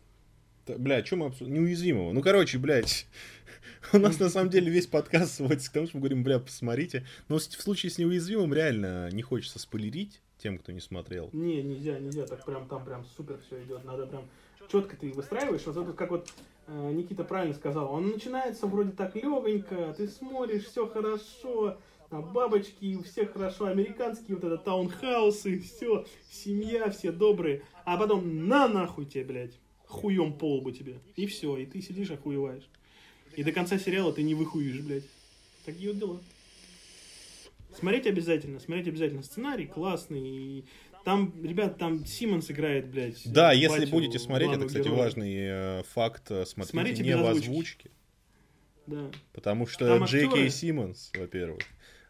Бля, 0.66 1.04
что 1.04 1.16
мы 1.16 1.26
обсуждаем? 1.26 1.54
Неуязвимого. 1.54 2.12
Ну, 2.12 2.22
короче, 2.22 2.58
блядь, 2.58 3.06
у 3.92 3.98
нас 3.98 4.20
на 4.20 4.28
самом 4.28 4.50
деле 4.50 4.70
весь 4.70 4.86
подкаст 4.86 5.36
сводится 5.36 5.70
к 5.70 5.72
тому, 5.72 5.86
что 5.86 5.96
мы 5.96 6.02
говорим, 6.02 6.22
бля, 6.22 6.38
посмотрите. 6.38 7.04
Но 7.28 7.38
в 7.38 7.42
случае 7.42 7.90
с 7.90 7.98
неуязвимым 7.98 8.54
реально 8.54 9.08
не 9.10 9.22
хочется 9.22 9.58
спойлерить 9.58 10.20
тем, 10.38 10.58
кто 10.58 10.72
не 10.72 10.80
смотрел. 10.80 11.30
Не, 11.32 11.62
нельзя, 11.62 11.98
нельзя, 11.98 12.26
так 12.26 12.44
прям 12.44 12.68
там 12.68 12.84
прям 12.84 13.04
супер 13.16 13.40
все 13.46 13.62
идет. 13.62 13.84
Надо 13.84 14.06
прям 14.06 14.28
четко 14.70 14.96
ты 14.96 15.12
выстраиваешь. 15.12 15.66
Вот 15.66 15.76
это 15.76 15.92
как 15.92 16.10
вот 16.10 16.32
э, 16.66 16.92
Никита 16.92 17.24
правильно 17.24 17.54
сказал. 17.54 17.92
Он 17.92 18.10
начинается 18.10 18.66
вроде 18.66 18.92
так 18.92 19.14
легонько, 19.16 19.94
ты 19.96 20.08
смотришь, 20.08 20.64
все 20.64 20.86
хорошо, 20.86 21.78
а 22.10 22.20
бабочки, 22.20 22.96
у 22.96 23.02
всех 23.02 23.32
хорошо, 23.32 23.66
американские 23.66 24.36
вот 24.36 24.44
это 24.44 24.58
таунхаусы, 24.58 25.58
все, 25.60 26.04
семья, 26.30 26.90
все 26.90 27.12
добрые, 27.12 27.62
а 27.84 27.96
потом 27.96 28.48
на 28.48 28.68
нахуй 28.68 29.06
тебе, 29.06 29.24
блядь, 29.24 29.58
хуем 29.86 30.32
по 30.32 30.56
лбу 30.56 30.72
тебе, 30.72 30.98
и 31.16 31.26
все, 31.26 31.56
и 31.56 31.66
ты 31.66 31.80
сидишь 31.80 32.10
охуеваешь. 32.10 32.68
И 33.36 33.44
до 33.44 33.52
конца 33.52 33.78
сериала 33.78 34.12
ты 34.12 34.22
не 34.22 34.34
выхуешь, 34.34 34.80
блядь. 34.80 35.04
Такие 35.64 35.90
вот 35.90 35.98
дела. 35.98 36.20
Смотреть 37.78 38.06
обязательно, 38.08 38.58
смотреть 38.58 38.88
обязательно. 38.88 39.22
Сценарий 39.22 39.66
классный, 39.66 40.20
и 40.20 40.64
там, 41.04 41.32
ребят, 41.44 41.78
там 41.78 42.04
Симмонс 42.04 42.50
играет, 42.50 42.88
блядь. 42.88 43.22
Да, 43.24 43.52
если 43.52 43.86
будете 43.86 44.18
смотреть, 44.18 44.50
это, 44.50 44.66
кстати, 44.66 44.84
героя. 44.84 44.98
важный 44.98 45.34
э, 45.36 45.82
факт, 45.84 46.30
э, 46.30 46.44
смотрите, 46.44 46.70
смотрите 46.72 47.02
не 47.04 47.16
в 47.16 47.24
озвучке. 47.24 47.90
Да. 48.86 49.10
Потому 49.32 49.66
что 49.68 49.98
Джей 50.04 50.28
Кей 50.28 50.50
Симмонс, 50.50 51.12
во-первых. 51.16 51.60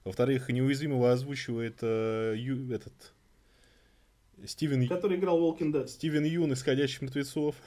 Во-вторых, 0.04 0.48
неуязвимого 0.48 1.12
озвучивает 1.12 1.78
э, 1.82 2.34
ю, 2.36 2.72
этот 2.72 3.12
Стивен... 4.46 4.88
Который 4.88 5.18
играл 5.18 5.38
Walking 5.40 5.72
Dead. 5.72 5.86
Стивен 5.86 6.24
Юн 6.24 6.52
из 6.52 6.62
«Ходячих 6.62 7.02
мертвецов». 7.02 7.54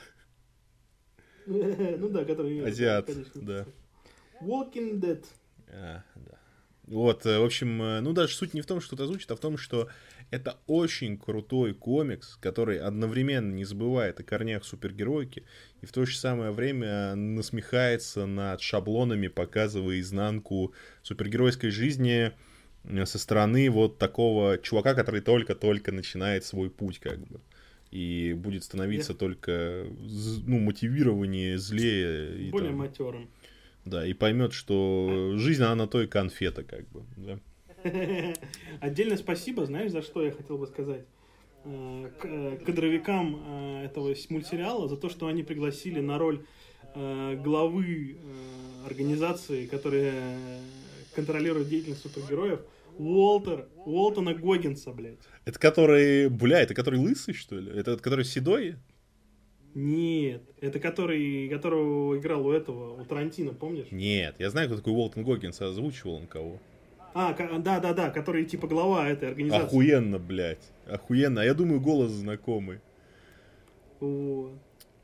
Ну 1.45 2.07
да, 2.07 2.23
который... 2.23 2.65
Азиат, 2.65 3.09
да. 3.35 3.65
Walking 4.41 4.99
Dead. 4.99 5.23
А, 5.67 6.01
да. 6.15 6.37
Вот, 6.87 7.25
э, 7.25 7.39
в 7.39 7.43
общем, 7.43 7.81
э, 7.81 7.99
ну 8.01 8.13
даже 8.13 8.35
суть 8.35 8.53
не 8.53 8.61
в 8.61 8.65
том, 8.65 8.81
что 8.81 8.95
это 8.95 9.05
озвучит, 9.05 9.31
а 9.31 9.35
в 9.35 9.39
том, 9.39 9.57
что 9.57 9.87
это 10.31 10.57
очень 10.67 11.17
крутой 11.17 11.73
комикс, 11.73 12.35
который 12.35 12.79
одновременно 12.79 13.53
не 13.53 13.63
забывает 13.63 14.19
о 14.19 14.23
корнях 14.23 14.65
супергеройки 14.65 15.45
и 15.81 15.85
в 15.85 15.91
то 15.93 16.05
же 16.05 16.17
самое 16.17 16.51
время 16.51 17.15
насмехается 17.15 18.25
над 18.25 18.61
шаблонами, 18.61 19.27
показывая 19.27 20.01
изнанку 20.01 20.73
супергеройской 21.03 21.69
жизни 21.69 22.33
э, 22.83 23.05
со 23.05 23.17
стороны 23.17 23.69
вот 23.69 23.97
такого 23.97 24.57
чувака, 24.57 24.93
который 24.93 25.21
только-только 25.21 25.93
начинает 25.93 26.43
свой 26.43 26.69
путь, 26.69 26.99
как 26.99 27.19
бы. 27.19 27.39
И 27.91 28.33
будет 28.33 28.63
становиться 28.63 29.13
yeah. 29.13 29.17
только 29.17 29.85
ну, 30.47 30.59
мотивированнее, 30.59 31.59
злее. 31.59 32.49
Более 32.49 32.69
там, 32.71 32.79
матерым. 32.79 33.29
Да, 33.85 34.05
и 34.05 34.13
поймет, 34.13 34.53
что 34.53 35.33
жизнь, 35.35 35.61
она 35.61 35.75
на 35.75 35.87
то 35.87 36.01
и 36.01 36.07
конфета, 36.07 36.63
как 36.63 36.87
бы. 36.89 37.03
Да. 37.17 37.39
Отдельно 38.79 39.17
спасибо, 39.17 39.65
знаешь, 39.65 39.91
за 39.91 40.01
что 40.01 40.23
я 40.23 40.31
хотел 40.31 40.57
бы 40.57 40.67
сказать 40.67 41.05
э, 41.65 42.09
э, 42.23 42.57
кадровикам 42.65 43.43
э, 43.45 43.85
этого 43.85 44.15
мультсериала 44.29 44.87
за 44.87 44.95
то, 44.95 45.09
что 45.09 45.27
они 45.27 45.43
пригласили 45.43 45.99
на 45.99 46.17
роль 46.17 46.45
главы 46.95 48.17
организации, 48.85 49.65
которая 49.65 50.37
контролирует 51.15 51.67
деятельность 51.67 52.03
супергероев, 52.03 52.59
Уолтер, 52.99 53.67
Уолтона 53.85 54.35
Гоггинса, 54.35 54.91
блядь. 54.91 55.17
Это 55.45 55.57
который, 55.57 56.29
бля, 56.29 56.61
это 56.61 56.75
который 56.75 56.99
лысый, 56.99 57.33
что 57.33 57.57
ли? 57.57 57.71
Это 57.71 57.97
который 57.97 58.25
седой? 58.25 58.75
Нет, 59.75 60.43
это 60.61 60.79
который, 60.79 61.49
которого 61.49 62.17
играл 62.17 62.45
у 62.45 62.51
этого, 62.51 63.01
у 63.01 63.05
Тарантино, 63.05 63.53
помнишь? 63.53 63.87
Нет, 63.91 64.35
я 64.37 64.49
знаю, 64.49 64.67
кто 64.67 64.77
такой 64.77 64.93
Уолтон 64.93 65.23
Гоггинс, 65.23 65.61
озвучивал 65.61 66.15
он 66.15 66.27
кого. 66.27 66.59
А, 67.15 67.33
да, 67.59 67.79
да, 67.79 67.93
да, 67.93 68.09
который 68.09 68.45
типа 68.45 68.67
глава 68.67 69.07
этой 69.07 69.29
организации. 69.29 69.65
Охуенно, 69.65 70.19
блядь. 70.19 70.71
Охуенно. 70.87 71.41
А 71.41 71.45
я 71.45 71.53
думаю, 71.53 71.79
голос 71.79 72.11
знакомый. 72.11 72.79
О. 73.99 74.51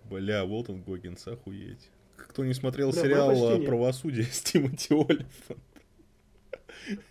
Бля, 0.09 0.43
Уолтон 0.43 0.81
Гоггинс, 0.81 1.27
охуеть. 1.27 1.89
Кто 2.15 2.43
не 2.43 2.53
смотрел 2.53 2.91
Бля, 2.91 3.01
сериал 3.01 3.61
«Правосудие» 3.61 4.25
с 4.25 4.41
Тимоти 4.41 4.93
Олифант. 4.93 5.59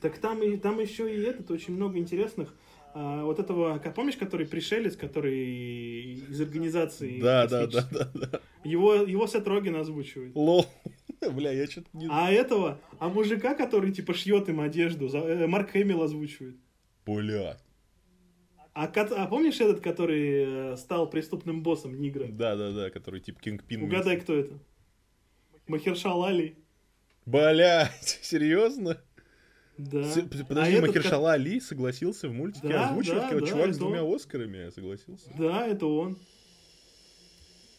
Так 0.01 0.19
там, 0.19 0.43
и, 0.43 0.57
там 0.57 0.81
еще 0.81 1.13
и 1.13 1.23
этот, 1.23 1.51
очень 1.51 1.75
много 1.75 1.99
интересных. 1.99 2.55
А, 3.01 3.23
вот 3.23 3.39
этого, 3.39 3.79
помнишь, 3.95 4.17
который 4.17 4.45
пришелец, 4.45 4.97
который 4.97 6.15
из 6.15 6.41
организации... 6.41 7.21
Да, 7.21 7.47
да, 7.47 7.69
да, 7.69 7.89
да, 7.93 8.11
да. 8.13 8.41
Его, 8.65 8.95
его 8.95 9.29
Сет 9.29 9.47
Роген 9.47 9.77
озвучивает. 9.77 10.35
Лол. 10.35 10.67
Бля, 11.33 11.53
я 11.53 11.69
что-то 11.69 11.89
не... 11.93 12.09
А 12.11 12.29
этого, 12.33 12.81
а 12.99 13.09
мужика, 13.09 13.55
который 13.55 13.93
типа 13.93 14.15
шьет 14.15 14.49
им 14.49 14.61
одежду, 14.61 15.07
э, 15.15 15.47
Марк 15.47 15.71
Хэмилл 15.71 16.03
озвучивает. 16.03 16.57
Бля. 17.07 17.57
А, 18.75 18.87
а 18.87 19.27
помнишь 19.29 19.61
этот, 19.61 19.81
который 19.81 20.73
э, 20.73 20.77
стал 20.77 21.09
преступным 21.09 21.63
боссом 21.63 22.01
Нигра? 22.01 22.27
Да, 22.27 22.57
да, 22.57 22.73
да, 22.73 22.91
который 22.91 23.21
типа 23.21 23.41
Кингпин. 23.41 23.85
Угадай, 23.85 24.19
кто 24.19 24.35
это? 24.35 24.59
Махершал 25.69 26.25
Али. 26.25 26.57
Блять, 27.27 28.19
серьезно? 28.23 29.01
Да. 29.79 30.05
Подожди, 30.49 30.77
а 30.77 30.81
Махершала 30.81 31.35
этот... 31.35 31.47
Али 31.47 31.61
согласился 31.61 32.29
в 32.29 32.33
мультике 32.33 32.69
да, 32.69 32.89
озвучивать 32.89 33.31
да, 33.31 33.39
да, 33.39 33.47
чувак 33.47 33.75
с 33.75 33.79
двумя 33.79 34.03
он. 34.03 34.17
Оскарами 34.17 34.71
согласился? 34.71 35.31
Да, 35.39 35.67
это 35.67 35.87
он. 35.87 36.19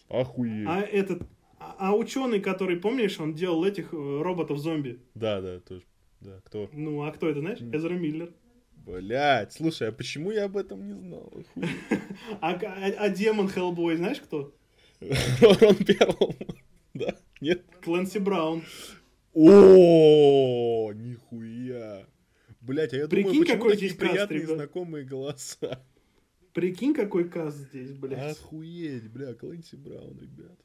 Охуеть. 0.07 0.65
А 0.67 0.79
этот, 0.79 1.23
а, 1.59 1.75
а 1.77 1.95
ученый, 1.95 2.39
который, 2.39 2.77
помнишь, 2.77 3.19
он 3.19 3.33
делал 3.33 3.65
этих 3.65 3.93
э, 3.93 4.21
роботов-зомби? 4.21 4.99
Да, 5.13 5.41
да, 5.41 5.59
тоже. 5.59 5.83
Да, 6.21 6.39
кто? 6.45 6.69
Ну, 6.71 7.03
а 7.03 7.11
кто 7.11 7.29
это, 7.29 7.41
знаешь? 7.41 7.59
Эзра 7.59 7.93
Миллер. 7.93 8.33
Блять, 8.85 9.53
слушай, 9.53 9.89
а 9.89 9.91
почему 9.91 10.31
я 10.31 10.45
об 10.45 10.57
этом 10.57 10.87
не 10.87 10.93
знал? 10.93 11.31
а, 12.41 12.53
а, 12.53 12.93
а 12.97 13.09
демон 13.09 13.49
Хеллбой, 13.49 13.97
знаешь 13.97 14.19
кто? 14.19 14.55
Рон 15.41 15.75
Перлман. 15.75 16.35
Да? 16.95 17.15
Нет? 17.39 17.63
Клэнси 17.83 18.17
Браун. 18.17 18.63
О, 19.33 20.91
нихуя. 20.93 22.05
Блять, 22.61 22.93
а 22.93 22.97
я 22.97 23.07
Прикинь, 23.07 23.31
думаю, 23.31 23.45
почему 23.45 23.57
какой 23.57 23.73
такие 23.73 23.95
приятные 23.95 24.47
знакомые 24.47 25.05
голоса. 25.05 25.83
Прикинь, 26.53 26.93
какой 26.93 27.29
каст 27.29 27.57
здесь, 27.57 27.91
блядь. 27.93 28.37
Охуеть, 28.37 29.09
бля, 29.11 29.33
Клэнси 29.33 29.75
Браун, 29.75 30.19
ребят. 30.19 30.57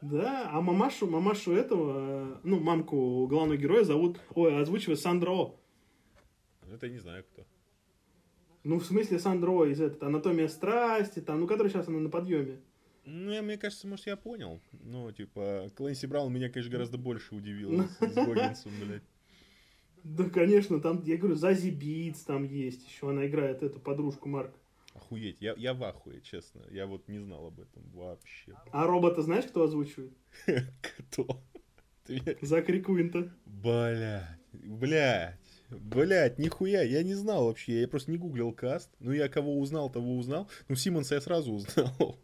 Да, 0.00 0.48
а 0.52 0.60
мамашу, 0.60 1.08
мамашу 1.08 1.52
этого, 1.52 2.40
ну, 2.44 2.60
мамку 2.60 3.26
главного 3.26 3.56
героя 3.56 3.82
зовут, 3.82 4.20
ой, 4.34 4.56
озвучивает 4.56 5.00
Сандро. 5.00 5.56
Это 6.72 6.86
я 6.86 6.92
не 6.92 6.98
знаю 6.98 7.24
кто. 7.24 7.44
Ну, 8.62 8.78
в 8.78 8.84
смысле 8.84 9.18
Сандро 9.18 9.64
из 9.64 9.80
этого, 9.80 10.06
Анатомия 10.06 10.46
страсти, 10.46 11.20
там, 11.20 11.40
ну, 11.40 11.48
который 11.48 11.68
сейчас 11.68 11.88
она 11.88 11.98
на 11.98 12.10
подъеме. 12.10 12.60
Ну, 13.10 13.30
я, 13.32 13.40
мне 13.40 13.56
кажется, 13.56 13.86
может, 13.86 14.06
я 14.06 14.16
понял. 14.16 14.60
Ну, 14.84 15.10
типа, 15.12 15.70
Клэнси 15.74 16.06
Браун 16.06 16.32
меня, 16.32 16.50
конечно, 16.50 16.70
гораздо 16.70 16.98
больше 16.98 17.34
удивил 17.34 17.88
с 17.88 18.14
Гоггинсом, 18.14 18.72
блядь. 18.84 19.02
Да, 20.04 20.24
конечно, 20.24 20.78
там, 20.80 21.02
я 21.04 21.16
говорю, 21.16 21.34
Зази 21.34 21.70
Битс 21.70 22.20
там 22.20 22.44
есть 22.44 22.86
еще, 22.86 23.10
она 23.10 23.26
играет 23.26 23.62
эту 23.62 23.80
подружку 23.80 24.28
Марка. 24.28 24.54
Охуеть, 24.94 25.38
я, 25.40 25.54
я 25.56 25.74
в 25.74 25.82
ахуе, 25.84 26.20
честно. 26.20 26.62
Я 26.70 26.86
вот 26.86 27.08
не 27.08 27.18
знал 27.18 27.46
об 27.46 27.60
этом 27.60 27.82
вообще. 27.94 28.54
А 28.72 28.86
робота 28.86 29.22
знаешь, 29.22 29.44
кто 29.44 29.62
озвучивает? 29.62 30.12
Кто? 30.82 31.42
Закри 32.42 32.82
Куинта. 32.82 33.32
Блядь, 33.46 34.38
блядь. 34.52 35.38
Блять, 35.70 36.38
нихуя, 36.38 36.82
я 36.82 37.02
не 37.02 37.14
знал 37.14 37.46
вообще, 37.46 37.82
я 37.82 37.88
просто 37.88 38.10
не 38.10 38.16
гуглил 38.16 38.52
каст. 38.52 38.90
Ну, 39.00 39.12
я 39.12 39.28
кого 39.28 39.58
узнал, 39.58 39.90
того 39.90 40.16
узнал. 40.16 40.48
Ну, 40.68 40.76
Симонса 40.76 41.14
я 41.16 41.20
сразу 41.20 41.52
узнал. 41.52 42.18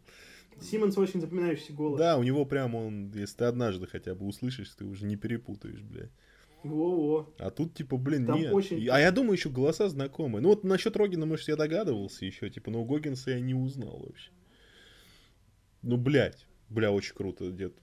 Симонс 0.61 0.97
очень 0.97 1.21
запоминающийся 1.21 1.73
голос. 1.73 1.99
Да, 1.99 2.17
у 2.17 2.23
него 2.23 2.45
прям 2.45 2.75
он, 2.75 3.11
если 3.13 3.37
ты 3.37 3.45
однажды 3.45 3.87
хотя 3.87 4.15
бы 4.15 4.25
услышишь, 4.25 4.69
ты 4.69 4.85
уже 4.85 5.05
не 5.05 5.15
перепутаешь, 5.15 5.81
блядь. 5.81 6.11
Во-во. 6.63 7.31
А 7.37 7.51
тут, 7.51 7.75
типа, 7.75 7.97
блин, 7.97 8.25
Там 8.25 8.39
нет. 8.39 8.53
Очень... 8.53 8.87
А 8.89 8.99
я 8.99 9.11
думаю, 9.11 9.33
еще 9.33 9.49
голоса 9.49 9.87
знакомые. 9.87 10.41
Ну, 10.41 10.49
вот 10.49 10.63
насчет 10.63 10.97
Рогина, 10.97 11.25
может, 11.25 11.47
я 11.47 11.55
догадывался 11.55 12.25
еще, 12.25 12.49
типа, 12.49 12.71
но 12.71 12.81
у 12.81 12.85
Гогинса 12.85 13.31
я 13.31 13.39
не 13.39 13.53
узнал 13.53 13.99
вообще. 13.99 14.31
Ну, 15.83 15.97
блядь. 15.97 16.47
Бля, 16.69 16.91
очень 16.91 17.13
круто, 17.13 17.51
дед. 17.51 17.75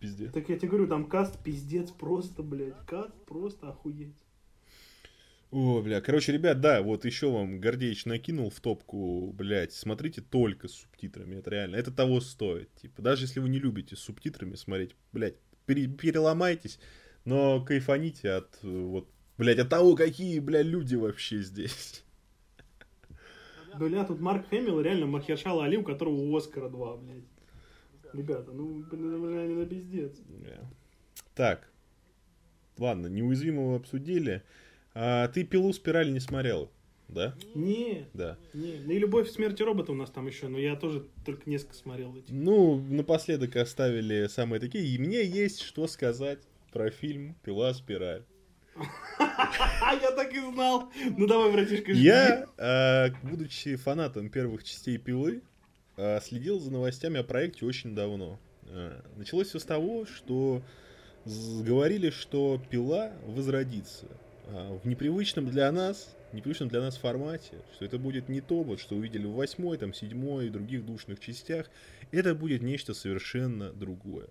Пиздец. 0.00 0.32
Так 0.32 0.48
я 0.48 0.56
тебе 0.56 0.68
говорю, 0.68 0.86
там 0.86 1.06
каст 1.06 1.42
пиздец 1.42 1.90
просто, 1.90 2.44
блядь. 2.44 2.78
Каст 2.86 3.12
просто 3.26 3.70
охуеть. 3.70 4.14
О, 5.50 5.82
бля, 5.82 6.00
короче, 6.00 6.32
ребят, 6.32 6.60
да, 6.60 6.80
вот 6.80 7.04
еще 7.04 7.28
вам 7.28 7.58
Гордеич 7.58 8.06
накинул 8.06 8.50
в 8.50 8.60
топку, 8.60 9.32
блядь, 9.32 9.72
смотрите 9.72 10.20
только 10.20 10.68
с 10.68 10.74
субтитрами, 10.74 11.36
это 11.36 11.50
реально, 11.50 11.74
это 11.74 11.90
того 11.90 12.20
стоит, 12.20 12.72
типа, 12.76 13.02
даже 13.02 13.24
если 13.24 13.40
вы 13.40 13.48
не 13.48 13.58
любите 13.58 13.96
с 13.96 13.98
субтитрами 13.98 14.54
смотреть, 14.54 14.94
блядь, 15.12 15.34
пере, 15.66 15.88
переломайтесь, 15.88 16.78
но 17.24 17.64
кайфаните 17.64 18.30
от, 18.30 18.62
вот, 18.62 19.08
блядь, 19.38 19.58
от 19.58 19.68
того, 19.68 19.96
какие, 19.96 20.38
блядь, 20.38 20.66
люди 20.66 20.94
вообще 20.94 21.42
здесь. 21.42 22.04
Бля, 23.76 24.04
тут 24.04 24.20
Марк 24.20 24.48
Хэмилл 24.50 24.80
реально 24.80 25.06
Махершала 25.06 25.64
Али, 25.64 25.76
у 25.76 25.82
которого 25.82 26.36
Оскара 26.36 26.68
два, 26.68 26.96
блядь. 26.96 27.24
Ребята, 28.12 28.52
ну, 28.52 28.84
блядь, 28.90 29.50
это 29.50 29.66
пиздец. 29.66 30.16
Так, 31.34 31.70
ладно, 32.78 33.08
неуязвимого 33.08 33.76
обсудили. 33.76 34.44
А 34.94 35.28
ты 35.28 35.44
пилу 35.44 35.72
спираль 35.72 36.12
не 36.12 36.20
смотрел, 36.20 36.70
да? 37.08 37.34
Не. 37.54 38.06
Да. 38.14 38.36
Не. 38.54 38.80
Ну 38.84 38.92
и 38.92 38.98
любовь 38.98 39.28
в 39.28 39.32
смерти 39.32 39.62
робота 39.62 39.92
у 39.92 39.94
нас 39.94 40.10
там 40.10 40.26
еще, 40.26 40.48
но 40.48 40.58
я 40.58 40.76
тоже 40.76 41.06
только 41.24 41.48
несколько 41.48 41.74
смотрел 41.74 42.16
эти. 42.16 42.32
Ну, 42.32 42.80
напоследок 42.80 43.56
оставили 43.56 44.26
самые 44.26 44.60
такие. 44.60 44.84
И 44.84 44.98
мне 44.98 45.24
есть 45.24 45.60
что 45.62 45.86
сказать 45.86 46.40
про 46.72 46.90
фильм 46.90 47.36
Пила 47.44 47.72
спираль. 47.74 48.24
Я 49.18 50.12
так 50.12 50.32
и 50.32 50.40
знал. 50.40 50.90
Ну 51.16 51.26
давай, 51.26 51.52
братишка, 51.52 51.92
Я, 51.92 52.46
а, 52.56 53.08
будучи 53.22 53.76
фанатом 53.76 54.30
первых 54.30 54.64
частей 54.64 54.96
Пилы, 54.96 55.42
а, 55.96 56.20
следил 56.20 56.60
за 56.60 56.70
новостями 56.72 57.20
о 57.20 57.24
проекте 57.24 57.66
очень 57.66 57.94
давно. 57.94 58.38
А, 58.64 59.02
началось 59.16 59.48
все 59.48 59.58
с 59.58 59.64
того, 59.64 60.06
что 60.06 60.62
говорили, 61.24 62.10
что 62.10 62.60
Пила 62.70 63.12
возродится. 63.26 64.06
А, 64.52 64.78
в 64.82 64.86
непривычном 64.86 65.48
для 65.48 65.70
нас, 65.70 66.16
непривычном 66.32 66.68
для 66.68 66.80
нас 66.80 66.96
формате, 66.96 67.62
что 67.74 67.84
это 67.84 67.98
будет 67.98 68.28
не 68.28 68.40
то, 68.40 68.62
вот, 68.62 68.80
что 68.80 68.96
увидели 68.96 69.26
в 69.26 69.32
восьмой, 69.32 69.78
там, 69.78 69.94
седьмой 69.94 70.46
и 70.46 70.50
других 70.50 70.84
душных 70.84 71.20
частях, 71.20 71.70
это 72.10 72.34
будет 72.34 72.62
нечто 72.62 72.92
совершенно 72.92 73.72
другое. 73.72 74.28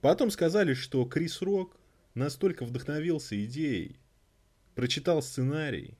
Потом 0.00 0.30
сказали, 0.30 0.74
что 0.74 1.04
Крис 1.04 1.42
Рок 1.42 1.76
настолько 2.14 2.64
вдохновился 2.64 3.42
идеей, 3.44 3.96
прочитал 4.76 5.20
сценарий, 5.20 5.98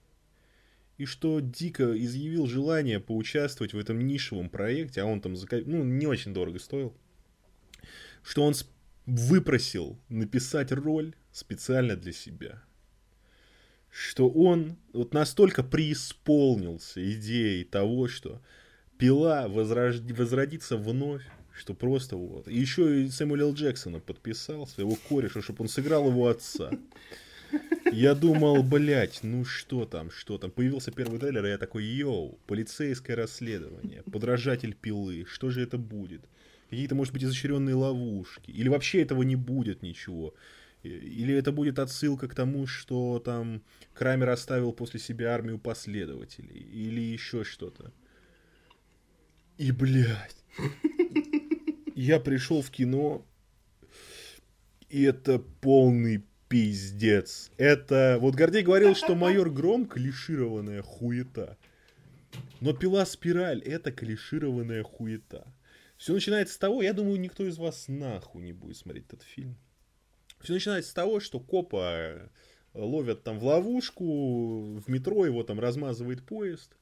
и 0.96 1.06
что 1.06 1.40
дико 1.40 1.98
изъявил 1.98 2.46
желание 2.46 3.00
поучаствовать 3.00 3.74
в 3.74 3.78
этом 3.78 4.06
нишевом 4.06 4.48
проекте, 4.48 5.00
а 5.00 5.06
он 5.06 5.20
там 5.20 5.34
ну, 5.66 5.82
не 5.82 6.06
очень 6.06 6.32
дорого 6.32 6.60
стоил, 6.60 6.94
что 8.22 8.44
он 8.44 8.54
выпросил 9.06 9.98
написать 10.08 10.70
роль 10.70 11.16
специально 11.32 11.96
для 11.96 12.12
себя– 12.12 12.62
что 13.94 14.28
он 14.28 14.76
вот 14.92 15.14
настолько 15.14 15.62
преисполнился 15.62 17.00
идеей 17.12 17.62
того, 17.62 18.08
что 18.08 18.40
пила 18.98 19.46
возрож... 19.46 20.00
возродится 20.00 20.76
вновь, 20.76 21.22
что 21.56 21.74
просто 21.74 22.16
вот. 22.16 22.48
И 22.48 22.58
еще 22.58 23.04
и 23.04 23.08
Сэмюэл 23.08 23.54
Джексона 23.54 24.00
подписал, 24.00 24.66
своего 24.66 24.98
кореша, 25.08 25.42
чтобы 25.42 25.62
он 25.62 25.68
сыграл 25.68 26.08
его 26.08 26.26
отца. 26.26 26.72
Я 27.92 28.16
думал, 28.16 28.64
блядь, 28.64 29.20
ну 29.22 29.44
что 29.44 29.84
там, 29.84 30.10
что 30.10 30.38
там. 30.38 30.50
Появился 30.50 30.90
первый 30.90 31.20
трейлер, 31.20 31.46
и 31.46 31.50
я 31.50 31.58
такой, 31.58 31.84
йоу, 31.84 32.36
полицейское 32.48 33.14
расследование, 33.14 34.02
подражатель 34.10 34.74
пилы, 34.74 35.24
что 35.28 35.50
же 35.50 35.62
это 35.62 35.78
будет? 35.78 36.22
Какие-то, 36.68 36.96
может 36.96 37.12
быть, 37.12 37.22
изощренные 37.22 37.76
ловушки. 37.76 38.50
Или 38.50 38.68
вообще 38.68 39.02
этого 39.02 39.22
не 39.22 39.36
будет 39.36 39.82
ничего. 39.82 40.34
Или 40.84 41.34
это 41.34 41.52
будет 41.52 41.78
отсылка 41.78 42.28
к 42.28 42.34
тому, 42.34 42.66
что 42.66 43.18
там 43.18 43.62
Крамер 43.94 44.30
оставил 44.30 44.72
после 44.72 45.00
себя 45.00 45.34
армию 45.34 45.58
последователей. 45.58 46.60
Или 46.60 47.00
еще 47.00 47.44
что-то. 47.44 47.92
И, 49.56 49.72
блядь, 49.72 50.44
я 51.94 52.20
пришел 52.20 52.60
в 52.60 52.70
кино, 52.70 53.24
и 54.88 55.02
это 55.02 55.38
полный 55.38 56.24
пиздец. 56.48 57.50
Это... 57.56 58.18
Вот 58.20 58.34
Гордей 58.34 58.62
говорил, 58.62 58.94
что 58.94 59.14
майор 59.14 59.50
Гром 59.50 59.86
клишированная 59.86 60.82
хуета. 60.82 61.56
Но 62.60 62.72
пила 62.72 63.06
спираль 63.06 63.60
это 63.60 63.92
клишированная 63.92 64.82
хуета. 64.82 65.46
Все 65.96 66.12
начинается 66.12 66.54
с 66.54 66.58
того, 66.58 66.82
я 66.82 66.92
думаю, 66.92 67.20
никто 67.20 67.46
из 67.46 67.58
вас 67.58 67.86
нахуй 67.88 68.42
не 68.42 68.52
будет 68.52 68.76
смотреть 68.76 69.06
этот 69.06 69.22
фильм. 69.22 69.56
Все 70.44 70.52
начинается 70.52 70.90
с 70.90 70.94
того, 70.94 71.20
что 71.20 71.40
копа 71.40 71.90
э, 71.92 72.28
ловят 72.74 73.24
там 73.24 73.38
в 73.38 73.44
ловушку, 73.44 74.76
в 74.76 74.88
метро 74.88 75.24
его 75.24 75.42
там 75.42 75.58
размазывает 75.58 76.22
поезд. 76.24 76.76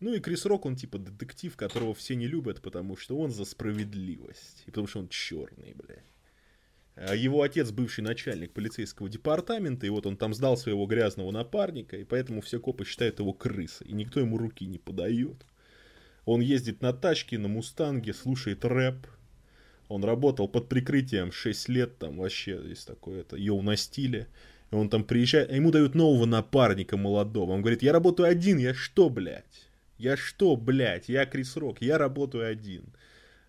Ну 0.00 0.14
и 0.14 0.20
Крис 0.20 0.46
Рок, 0.46 0.66
он 0.66 0.76
типа 0.76 0.98
детектив, 0.98 1.56
которого 1.56 1.94
все 1.94 2.14
не 2.14 2.26
любят, 2.26 2.62
потому 2.62 2.96
что 2.96 3.18
он 3.18 3.30
за 3.30 3.44
справедливость. 3.44 4.64
И 4.66 4.70
потому 4.70 4.86
что 4.86 5.00
он 5.00 5.08
черный, 5.08 5.74
бля. 5.74 6.02
А 6.96 7.14
его 7.14 7.42
отец 7.42 7.70
бывший 7.70 8.02
начальник 8.02 8.52
полицейского 8.52 9.08
департамента, 9.08 9.86
и 9.86 9.90
вот 9.90 10.06
он 10.06 10.16
там 10.16 10.34
сдал 10.34 10.56
своего 10.56 10.86
грязного 10.86 11.30
напарника, 11.30 11.96
и 11.96 12.04
поэтому 12.04 12.42
все 12.42 12.60
копы 12.60 12.84
считают 12.84 13.18
его 13.20 13.32
крысой, 13.32 13.88
и 13.88 13.92
никто 13.92 14.20
ему 14.20 14.36
руки 14.36 14.66
не 14.66 14.78
подает. 14.78 15.46
Он 16.26 16.40
ездит 16.40 16.82
на 16.82 16.92
тачке, 16.92 17.38
на 17.38 17.48
мустанге, 17.48 18.12
слушает 18.12 18.64
рэп, 18.64 19.06
он 19.90 20.04
работал 20.04 20.46
под 20.46 20.68
прикрытием 20.68 21.32
6 21.32 21.68
лет, 21.68 21.98
там 21.98 22.18
вообще 22.18 22.60
есть 22.64 22.86
такое, 22.86 23.22
это 23.22 23.36
йоу 23.36 23.60
на 23.60 23.76
стиле. 23.76 24.28
И 24.70 24.74
он 24.76 24.88
там 24.88 25.02
приезжает, 25.02 25.50
а 25.50 25.56
ему 25.56 25.72
дают 25.72 25.96
нового 25.96 26.26
напарника 26.26 26.96
молодого. 26.96 27.50
Он 27.50 27.60
говорит, 27.60 27.82
я 27.82 27.92
работаю 27.92 28.28
один, 28.28 28.58
я 28.58 28.72
что, 28.72 29.10
блядь? 29.10 29.66
Я 29.98 30.16
что, 30.16 30.54
блядь? 30.54 31.08
Я 31.08 31.26
Крис 31.26 31.56
Рок, 31.56 31.82
я 31.82 31.98
работаю 31.98 32.48
один. 32.48 32.84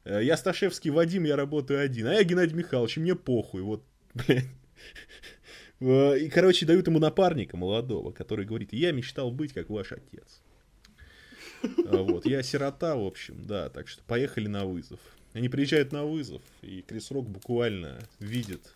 Э, 0.03 0.19
я 0.23 0.35
Сташевский 0.35 0.89
Вадим, 0.89 1.25
я 1.25 1.35
работаю 1.35 1.79
один. 1.79 2.07
А 2.07 2.15
я 2.15 2.23
Геннадий 2.23 2.57
Михайлович, 2.57 2.97
мне 2.97 3.13
похуй. 3.13 3.61
Вот, 3.61 3.83
блядь. 4.15 4.47
Э, 5.79 6.17
и, 6.17 6.27
короче, 6.27 6.65
дают 6.65 6.87
ему 6.87 6.97
напарника 6.97 7.55
молодого, 7.55 8.11
который 8.11 8.45
говорит, 8.45 8.73
я 8.73 8.91
мечтал 8.91 9.29
быть 9.29 9.53
как 9.53 9.69
ваш 9.69 9.91
отец. 9.91 10.41
А 11.85 11.97
вот, 11.97 12.25
я 12.25 12.41
сирота, 12.41 12.95
в 12.95 13.05
общем, 13.05 13.45
да, 13.45 13.69
так 13.69 13.87
что 13.87 14.01
поехали 14.05 14.47
на 14.47 14.65
вызов. 14.65 14.99
Они 15.33 15.49
приезжают 15.49 15.91
на 15.91 16.05
вызов, 16.05 16.41
и 16.61 16.81
Крис 16.81 17.11
Рок 17.11 17.27
буквально 17.27 17.99
видит 18.19 18.75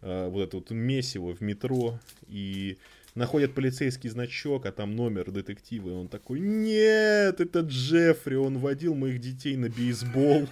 э, 0.00 0.28
вот 0.28 0.42
это 0.42 0.56
вот 0.58 0.70
месиво 0.70 1.34
в 1.34 1.40
метро, 1.40 1.98
и 2.28 2.78
находят 3.14 3.54
полицейский 3.54 4.08
значок, 4.10 4.66
а 4.66 4.72
там 4.72 4.94
номер 4.94 5.30
детектива, 5.30 5.90
и 5.90 5.92
он 5.92 6.08
такой, 6.08 6.40
нет, 6.40 7.40
это 7.40 7.60
Джеффри, 7.60 8.36
он 8.36 8.58
водил 8.58 8.94
моих 8.94 9.20
детей 9.20 9.56
на 9.56 9.68
бейсбол. 9.68 10.48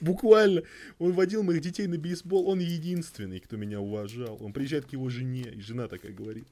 Буквально. 0.00 0.62
Он 0.98 1.12
водил 1.12 1.42
моих 1.42 1.60
детей 1.60 1.86
на 1.86 1.98
бейсбол. 1.98 2.48
Он 2.48 2.58
единственный, 2.58 3.40
кто 3.40 3.56
меня 3.56 3.80
уважал. 3.80 4.38
Он 4.40 4.52
приезжает 4.52 4.86
к 4.86 4.92
его 4.92 5.08
жене, 5.10 5.42
и 5.42 5.60
жена 5.60 5.88
такая 5.88 6.12
говорит. 6.12 6.46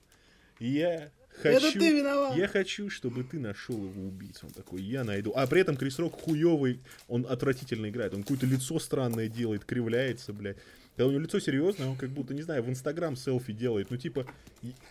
Я 0.61 1.11
хочу, 1.43 1.69
Это 1.69 1.79
ты 1.79 1.99
виноват. 1.99 2.37
Я 2.37 2.49
хочу, 2.49 2.91
чтобы 2.91 3.25
ты 3.25 3.39
нашел 3.39 3.77
его 3.77 4.07
убийцу. 4.07 4.47
Он 4.47 4.53
такой, 4.53 4.83
я 4.83 5.05
найду. 5.05 5.33
А 5.35 5.47
при 5.47 5.61
этом 5.61 5.77
Крис 5.77 5.99
Рок 5.99 6.21
хуёвый, 6.21 6.81
он 7.09 7.27
отвратительно 7.29 7.89
играет. 7.89 8.15
Он 8.15 8.23
какое-то 8.23 8.47
лицо 8.47 8.79
странное 8.79 9.29
делает, 9.29 9.65
кривляется, 9.65 10.33
блядь. 10.33 10.57
Когда 10.97 11.09
у 11.09 11.11
него 11.11 11.23
лицо 11.23 11.41
серьезное, 11.41 11.89
он 11.89 11.97
как 11.97 12.11
будто, 12.11 12.35
не 12.35 12.43
знаю, 12.43 12.63
в 12.63 12.71
Инстаграм 12.71 13.17
селфи 13.17 13.53
делает. 13.53 13.91
Ну, 13.91 13.97
типа, 13.97 14.27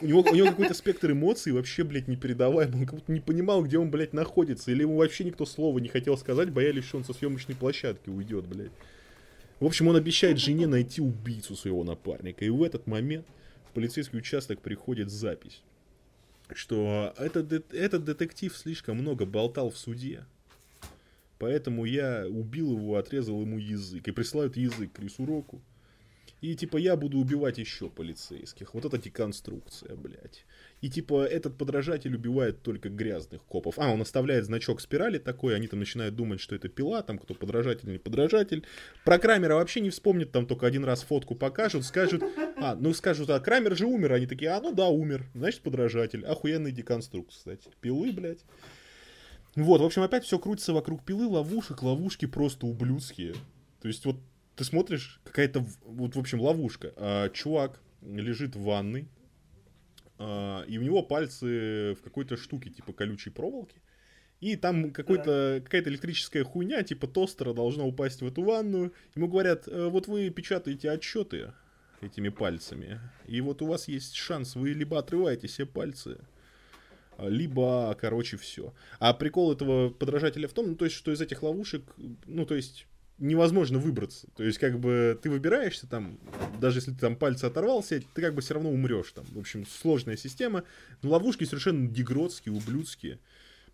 у 0.01 0.05
него, 0.05 0.21
у 0.21 0.35
него 0.35 0.47
какой-то 0.47 0.73
спектр 0.73 1.11
эмоций 1.11 1.53
вообще, 1.53 1.85
блядь, 1.85 2.09
непередаваемый. 2.09 2.81
Он 2.81 2.85
как 2.85 2.95
будто 2.95 3.11
не 3.11 3.21
понимал, 3.21 3.63
где 3.63 3.77
он, 3.77 3.89
блядь, 3.89 4.11
находится. 4.11 4.69
Или 4.71 4.81
ему 4.81 4.97
вообще 4.97 5.23
никто 5.23 5.45
слова 5.45 5.79
не 5.79 5.87
хотел 5.87 6.17
сказать, 6.17 6.51
боялись, 6.51 6.83
что 6.83 6.97
он 6.97 7.05
со 7.05 7.13
съемочной 7.13 7.55
площадки 7.55 8.09
уйдет, 8.09 8.45
блядь. 8.45 8.71
В 9.61 9.65
общем, 9.65 9.87
он 9.87 9.95
обещает 9.95 10.39
жене 10.39 10.67
найти 10.67 10.99
убийцу 10.99 11.55
своего 11.55 11.85
напарника. 11.85 12.43
И 12.43 12.49
в 12.49 12.63
этот 12.63 12.85
момент 12.85 13.25
в 13.69 13.73
полицейский 13.73 14.19
участок 14.19 14.59
приходит 14.59 15.09
запись, 15.09 15.61
что 16.51 17.13
этот, 17.17 17.73
этот 17.73 18.03
детектив 18.03 18.55
слишком 18.55 18.97
много 18.97 19.25
болтал 19.25 19.69
в 19.69 19.77
суде. 19.77 20.25
Поэтому 21.39 21.85
я 21.85 22.25
убил 22.27 22.77
его, 22.77 22.95
отрезал 22.95 23.41
ему 23.41 23.57
язык. 23.57 24.07
И 24.07 24.11
присылают 24.11 24.55
язык 24.55 24.93
Крису 24.93 25.25
Року. 25.25 25.61
И 26.41 26.55
типа 26.55 26.77
я 26.77 26.95
буду 26.95 27.19
убивать 27.19 27.57
еще 27.57 27.89
полицейских. 27.89 28.73
Вот 28.73 28.85
это 28.85 28.97
деконструкция, 28.97 29.95
блядь. 29.95 30.45
И 30.83 30.89
типа 30.89 31.23
этот 31.23 31.57
подражатель 31.57 32.13
убивает 32.13 32.61
только 32.61 32.89
грязных 32.89 33.41
копов. 33.43 33.75
А, 33.77 33.89
он 33.89 34.01
оставляет 34.01 34.43
значок 34.43 34.81
спирали 34.81 35.17
такой, 35.17 35.55
они 35.55 35.67
там 35.67 35.79
начинают 35.79 36.13
думать, 36.13 36.41
что 36.41 36.55
это 36.55 36.67
пила, 36.67 37.01
там 37.03 37.17
кто 37.17 37.33
подражатель 37.35 37.89
или 37.89 37.97
подражатель. 37.97 38.65
Про 39.05 39.17
Крамера 39.17 39.55
вообще 39.55 39.79
не 39.79 39.91
вспомнят, 39.91 40.33
там 40.33 40.45
только 40.45 40.67
один 40.67 40.83
раз 40.83 41.03
фотку 41.03 41.35
покажут, 41.35 41.85
скажут, 41.85 42.21
а, 42.57 42.75
ну 42.75 42.93
скажут, 42.93 43.29
а 43.29 43.39
Крамер 43.39 43.77
же 43.77 43.85
умер. 43.85 44.11
Они 44.11 44.27
такие, 44.27 44.51
а, 44.51 44.59
ну 44.59 44.73
да, 44.73 44.89
умер, 44.89 45.23
значит 45.33 45.61
подражатель. 45.61 46.25
Охуенный 46.25 46.73
деконструкт, 46.73 47.29
кстати. 47.29 47.69
Пилы, 47.79 48.11
блядь. 48.11 48.43
Вот, 49.55 49.79
в 49.79 49.85
общем, 49.85 50.01
опять 50.01 50.25
все 50.25 50.37
крутится 50.37 50.73
вокруг 50.73 51.05
пилы, 51.05 51.27
ловушек, 51.27 51.81
ловушки 51.81 52.25
просто 52.25 52.65
ублюдские. 52.65 53.35
То 53.81 53.87
есть 53.87 54.03
вот 54.03 54.17
ты 54.57 54.65
смотришь, 54.65 55.21
какая-то, 55.23 55.65
вот, 55.85 56.17
в 56.17 56.19
общем, 56.19 56.41
ловушка. 56.41 56.91
А, 56.97 57.29
чувак 57.29 57.79
лежит 58.01 58.57
в 58.57 58.63
ванной, 58.63 59.07
а, 60.25 60.63
и 60.63 60.77
у 60.77 60.81
него 60.81 61.03
пальцы 61.03 61.95
в 61.95 62.01
какой-то 62.01 62.37
штуке, 62.37 62.69
типа 62.69 62.93
колючей 62.93 63.29
проволоки. 63.29 63.81
И 64.39 64.55
там 64.55 64.91
какой-то, 64.91 65.61
какая-то 65.63 65.89
электрическая 65.89 66.43
хуйня, 66.43 66.83
типа 66.83 67.07
тостера, 67.07 67.53
должна 67.53 67.83
упасть 67.83 68.21
в 68.21 68.25
эту 68.25 68.41
ванную. 68.41 68.93
Ему 69.15 69.27
говорят, 69.27 69.67
«Э, 69.67 69.87
вот 69.87 70.07
вы 70.07 70.29
печатаете 70.29 70.91
отчеты 70.91 71.53
этими 72.01 72.29
пальцами, 72.29 72.99
и 73.25 73.39
вот 73.39 73.61
у 73.61 73.67
вас 73.67 73.87
есть 73.87 74.15
шанс, 74.15 74.55
вы 74.55 74.71
либо 74.71 74.99
отрываете 74.99 75.47
все 75.47 75.65
пальцы, 75.65 76.17
либо, 77.17 77.95
короче, 77.99 78.35
все. 78.35 78.73
А 78.99 79.13
прикол 79.13 79.53
этого 79.53 79.89
подражателя 79.89 80.49
в 80.49 80.53
том, 80.53 80.69
ну, 80.69 80.75
то 80.75 80.85
есть, 80.85 80.97
что 80.97 81.13
из 81.13 81.21
этих 81.21 81.43
ловушек, 81.43 81.83
ну, 82.25 82.45
то 82.45 82.55
есть, 82.55 82.87
невозможно 83.17 83.79
выбраться. 83.79 84.27
То 84.35 84.43
есть, 84.43 84.57
как 84.59 84.79
бы, 84.79 85.17
ты 85.21 85.29
выбираешься 85.29 85.87
там, 85.87 86.19
даже 86.59 86.79
если 86.79 86.91
ты 86.91 86.99
там 86.99 87.15
пальцы 87.15 87.45
оторвался, 87.45 88.01
ты 88.13 88.21
как 88.21 88.33
бы 88.33 88.41
все 88.41 88.55
равно 88.55 88.71
умрешь 88.71 89.11
там. 89.11 89.25
В 89.25 89.39
общем, 89.39 89.65
сложная 89.65 90.17
система. 90.17 90.63
Но 91.01 91.11
ловушки 91.11 91.43
совершенно 91.43 91.87
дегродские, 91.87 92.53
ублюдские. 92.53 93.19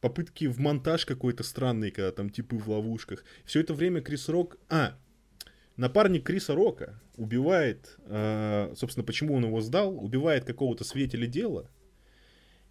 Попытки 0.01 0.45
в 0.45 0.59
монтаж 0.59 1.06
какой-то 1.06 1.43
странный, 1.43 1.92
когда 1.92 2.11
там 2.11 2.30
типы 2.30 2.58
в 2.58 2.69
ловушках. 2.69 3.24
Все 3.45 3.59
это 3.61 3.74
время 3.74 4.01
Крис 4.01 4.30
Рок... 4.30 4.58
А, 4.69 4.98
напарник 5.76 6.26
Криса 6.26 6.56
Рока 6.56 7.01
убивает, 7.18 7.98
э, 8.06 8.74
собственно, 8.77 9.03
почему 9.03 9.35
он 9.35 9.45
его 9.45 9.59
сдал, 9.61 9.98
убивает 9.98 10.45
какого-то 10.45 10.84
свидетеля 10.84 11.27
дела. 11.27 11.69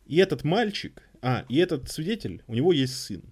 И 0.06 0.16
этот 0.16 0.42
мальчик, 0.42 1.02
а, 1.20 1.44
и 1.50 1.58
этот 1.58 1.90
свидетель, 1.90 2.42
у 2.46 2.54
него 2.54 2.72
есть 2.72 2.96
сын. 2.96 3.22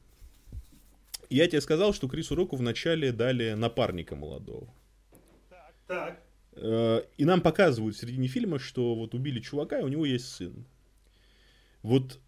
Я 1.31 1.47
тебе 1.49 1.61
сказал, 1.61 1.93
что 1.93 2.09
Крису 2.09 2.35
Року 2.35 2.57
вначале 2.57 3.13
дали 3.13 3.53
напарника 3.53 4.17
молодого. 4.17 4.73
Так. 5.49 5.75
так. 5.87 6.23
Э, 6.53 7.03
и 7.17 7.25
нам 7.25 7.41
показывают 7.41 7.97
в 7.97 8.01
середине 8.01 8.29
фильма, 8.29 8.59
что 8.59 8.95
вот 8.95 9.15
убили 9.15 9.41
чувака, 9.41 9.81
и 9.81 9.85
у 9.85 9.89
него 9.89 10.07
есть 10.07 10.29
сын. 10.29 10.67
Вот 11.83 12.19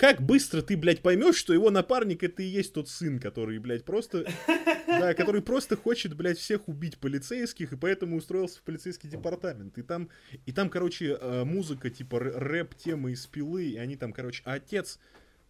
как 0.00 0.22
быстро 0.22 0.62
ты, 0.62 0.78
блядь, 0.78 1.02
поймешь, 1.02 1.36
что 1.36 1.52
его 1.52 1.70
напарник 1.70 2.22
это 2.22 2.42
и 2.42 2.46
есть 2.46 2.72
тот 2.72 2.88
сын, 2.88 3.20
который, 3.20 3.58
блядь, 3.58 3.84
просто... 3.84 4.26
Да, 4.86 5.14
который 5.14 5.40
просто 5.40 5.76
хочет, 5.76 6.14
блядь, 6.14 6.36
всех 6.36 6.66
убить 6.66 6.98
полицейских, 6.98 7.72
и 7.72 7.76
поэтому 7.76 8.16
устроился 8.16 8.58
в 8.58 8.62
полицейский 8.62 9.08
департамент. 9.08 9.78
И 9.78 9.82
там, 9.82 10.08
и 10.46 10.52
там 10.52 10.68
короче, 10.68 11.16
э, 11.18 11.44
музыка, 11.44 11.90
типа 11.90 12.18
рэп-темы 12.18 13.12
из 13.12 13.24
пилы, 13.26 13.66
и 13.66 13.76
они 13.76 13.94
там, 13.96 14.12
короче, 14.12 14.42
отец 14.44 14.50
а, 14.50 14.54
отец 14.54 14.98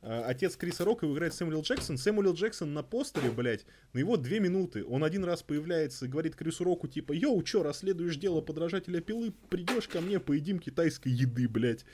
Криса 0.02 0.84
Рока 0.84 1.06
играет 1.06 1.34
Сэмюэл 1.34 1.62
Джексон. 1.62 1.98
Сэмюэл 1.98 2.34
Джексон 2.34 2.72
на 2.72 2.82
постере, 2.82 3.30
блядь, 3.30 3.66
на 3.92 3.98
его 3.98 4.16
две 4.16 4.40
минуты. 4.40 4.84
Он 4.84 5.04
один 5.04 5.24
раз 5.24 5.42
появляется 5.42 6.06
и 6.06 6.08
говорит 6.08 6.36
Крису 6.36 6.64
Року, 6.64 6.88
типа, 6.88 7.12
йоу, 7.12 7.42
чё, 7.42 7.62
расследуешь 7.62 8.16
дело 8.16 8.40
подражателя 8.40 9.00
пилы, 9.00 9.32
придешь 9.50 9.88
ко 9.88 10.00
мне, 10.00 10.18
поедим 10.18 10.58
китайской 10.58 11.08
еды, 11.10 11.48
блядь. 11.48 11.84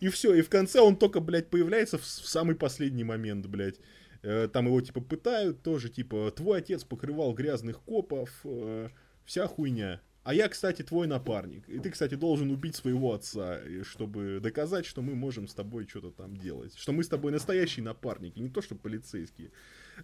И 0.00 0.08
все, 0.08 0.34
и 0.34 0.42
в 0.42 0.48
конце 0.48 0.80
он 0.80 0.96
только, 0.96 1.20
блядь, 1.20 1.50
появляется 1.50 1.98
в, 1.98 2.02
в 2.02 2.06
самый 2.06 2.56
последний 2.56 3.04
момент, 3.04 3.46
блядь. 3.46 3.78
Э, 4.22 4.48
там 4.52 4.66
его, 4.66 4.80
типа, 4.80 5.00
пытают 5.00 5.62
тоже, 5.62 5.88
типа, 5.88 6.32
твой 6.34 6.58
отец 6.58 6.82
покрывал 6.82 7.32
грязных 7.34 7.80
копов, 7.82 8.30
э, 8.44 8.88
вся 9.24 9.46
хуйня. 9.46 10.00
А 10.24 10.34
я, 10.34 10.48
кстати, 10.48 10.82
твой 10.82 11.08
напарник. 11.08 11.68
И 11.68 11.78
ты, 11.80 11.90
кстати, 11.90 12.14
должен 12.14 12.50
убить 12.50 12.76
своего 12.76 13.12
отца, 13.12 13.58
чтобы 13.82 14.38
доказать, 14.40 14.86
что 14.86 15.02
мы 15.02 15.14
можем 15.16 15.48
с 15.48 15.54
тобой 15.54 15.86
что-то 15.88 16.10
там 16.10 16.36
делать. 16.36 16.76
Что 16.76 16.92
мы 16.92 17.02
с 17.02 17.08
тобой 17.08 17.32
настоящие 17.32 17.84
напарники. 17.84 18.38
Не 18.38 18.48
то, 18.48 18.62
что 18.62 18.76
полицейские, 18.76 19.50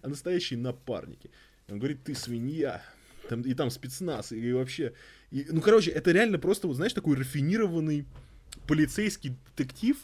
а 0.01 0.09
настоящие 0.09 0.59
напарники. 0.59 1.31
Он 1.69 1.79
говорит, 1.79 2.03
ты 2.03 2.15
свинья. 2.15 2.81
Там, 3.29 3.41
и 3.41 3.53
там 3.53 3.69
спецназ, 3.69 4.31
и 4.31 4.53
вообще... 4.53 4.93
И, 5.29 5.45
ну, 5.49 5.61
короче, 5.61 5.91
это 5.91 6.11
реально 6.11 6.39
просто, 6.39 6.67
вот, 6.67 6.77
знаешь, 6.77 6.93
такой 6.93 7.15
рафинированный 7.15 8.07
полицейский 8.65 9.37
детектив, 9.55 9.97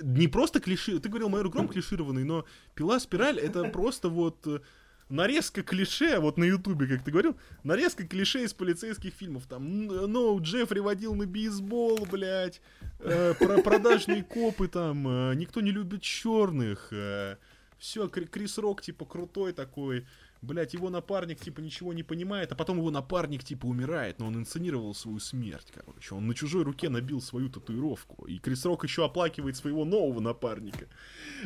не 0.00 0.28
просто 0.28 0.60
клиши, 0.60 0.98
ты 0.98 1.08
говорил, 1.08 1.28
майор 1.28 1.48
Гром 1.48 1.68
клишированный, 1.68 2.24
но 2.24 2.44
пила 2.74 3.00
спираль 3.00 3.38
это 3.38 3.64
просто 3.64 4.08
вот 4.08 4.46
э, 4.46 4.60
нарезка 5.08 5.62
клише, 5.62 6.18
вот 6.18 6.36
на 6.36 6.44
ютубе, 6.44 6.86
как 6.86 7.02
ты 7.02 7.10
говорил, 7.10 7.36
нарезка 7.64 8.06
клише 8.06 8.44
из 8.44 8.52
полицейских 8.52 9.14
фильмов. 9.14 9.46
Там, 9.46 9.86
ну, 9.86 10.40
Джеффри 10.40 10.80
водил 10.80 11.14
на 11.14 11.26
бейсбол, 11.26 12.06
блядь, 12.10 12.60
э, 13.00 13.34
про 13.38 13.62
продажные 13.62 14.22
копы 14.22 14.68
там, 14.68 15.06
э, 15.08 15.34
никто 15.34 15.60
не 15.60 15.70
любит 15.70 16.02
черных, 16.02 16.88
э, 16.92 17.36
все, 17.78 18.08
Крис 18.08 18.58
Рок, 18.58 18.82
типа, 18.82 19.04
крутой 19.04 19.52
такой, 19.52 20.04
блядь, 20.42 20.74
его 20.74 20.90
напарник, 20.90 21.40
типа, 21.40 21.60
ничего 21.60 21.92
не 21.92 22.02
понимает, 22.02 22.50
а 22.52 22.56
потом 22.56 22.78
его 22.78 22.90
напарник, 22.90 23.44
типа, 23.44 23.66
умирает, 23.66 24.18
но 24.18 24.26
он 24.26 24.36
инсценировал 24.36 24.94
свою 24.94 25.20
смерть, 25.20 25.72
короче. 25.72 26.14
Он 26.14 26.26
на 26.26 26.34
чужой 26.34 26.64
руке 26.64 26.88
набил 26.88 27.20
свою 27.20 27.48
татуировку. 27.48 28.26
И 28.26 28.38
Крис 28.38 28.64
Рок 28.64 28.84
еще 28.84 29.04
оплакивает 29.04 29.56
своего 29.56 29.84
нового 29.84 30.20
напарника. 30.20 30.86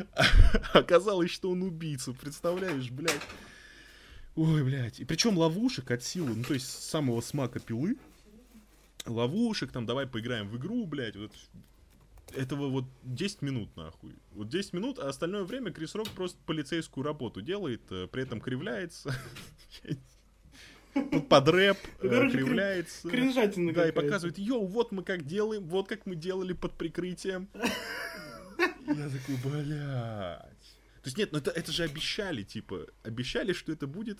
Оказалось, 0.73 1.29
что 1.29 1.51
он 1.51 1.61
убийца, 1.61 2.13
представляешь, 2.13 2.89
блядь. 2.89 3.21
Ой, 4.35 4.63
блядь. 4.63 4.99
И 4.99 5.05
причем 5.05 5.37
ловушек 5.37 5.91
от 5.91 6.03
силы, 6.03 6.35
ну 6.35 6.43
то 6.43 6.53
есть 6.53 6.67
самого 6.67 7.21
смака 7.21 7.59
пилы, 7.59 7.97
ловушек, 9.05 9.71
там, 9.71 9.85
давай 9.85 10.07
поиграем 10.07 10.49
в 10.49 10.57
игру, 10.57 10.85
блядь, 10.85 11.15
вот 11.15 11.31
этого 12.35 12.69
вот 12.69 12.85
10 13.03 13.41
минут, 13.41 13.75
нахуй. 13.75 14.15
Вот 14.31 14.49
10 14.49 14.73
минут, 14.73 14.99
а 14.99 15.09
остальное 15.09 15.43
время 15.43 15.71
Крис 15.71 15.93
Рок 15.95 16.09
просто 16.09 16.37
полицейскую 16.45 17.03
работу 17.03 17.41
делает, 17.41 17.81
э, 17.91 18.07
при 18.11 18.23
этом 18.23 18.41
кривляется. 18.41 19.13
Под 21.29 21.47
рэп 21.47 21.77
э, 22.01 22.29
кривляется. 22.31 23.09
Кринжатина 23.09 23.73
Да, 23.73 23.87
и 23.87 23.91
показывает, 23.91 24.37
йоу, 24.37 24.65
вот 24.65 24.91
мы 24.91 25.03
как 25.03 25.25
делаем, 25.25 25.63
вот 25.65 25.87
как 25.87 26.05
мы 26.05 26.15
делали 26.15 26.53
под 26.53 26.73
прикрытием. 26.73 27.47
Я 28.87 29.09
такой, 29.09 29.37
блядь. 29.43 30.52
То 31.03 31.07
есть 31.07 31.17
нет, 31.17 31.33
ну 31.33 31.39
это, 31.39 31.51
это 31.51 31.71
же 31.73 31.83
обещали, 31.83 32.43
типа, 32.43 32.87
обещали, 33.03 33.51
что 33.51 33.73
это 33.73 33.87
будет, 33.87 34.19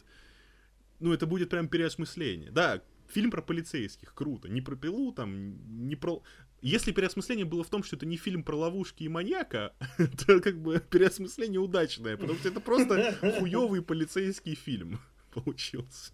ну 0.99 1.13
это 1.13 1.25
будет 1.25 1.49
прям 1.49 1.69
переосмысление. 1.69 2.51
Да, 2.51 2.83
фильм 3.07 3.31
про 3.31 3.41
полицейских, 3.41 4.13
круто. 4.13 4.49
Не 4.49 4.59
про 4.59 4.75
пилу, 4.75 5.13
там, 5.13 5.87
не 5.87 5.95
про... 5.95 6.21
Если 6.61 6.91
переосмысление 6.91 7.45
было 7.45 7.63
в 7.63 7.69
том, 7.69 7.83
что 7.83 7.95
это 7.95 8.05
не 8.05 8.17
фильм 8.17 8.43
про 8.43 8.57
ловушки 8.57 9.03
и 9.03 9.07
маньяка, 9.07 9.73
то 10.27 10.41
как 10.41 10.61
бы 10.61 10.83
переосмысление 10.89 11.61
удачное, 11.61 12.17
потому 12.17 12.37
что 12.37 12.49
это 12.49 12.59
просто 12.59 13.17
хуёвый 13.39 13.81
полицейский 13.81 14.55
фильм 14.55 14.99
получился. 15.33 16.11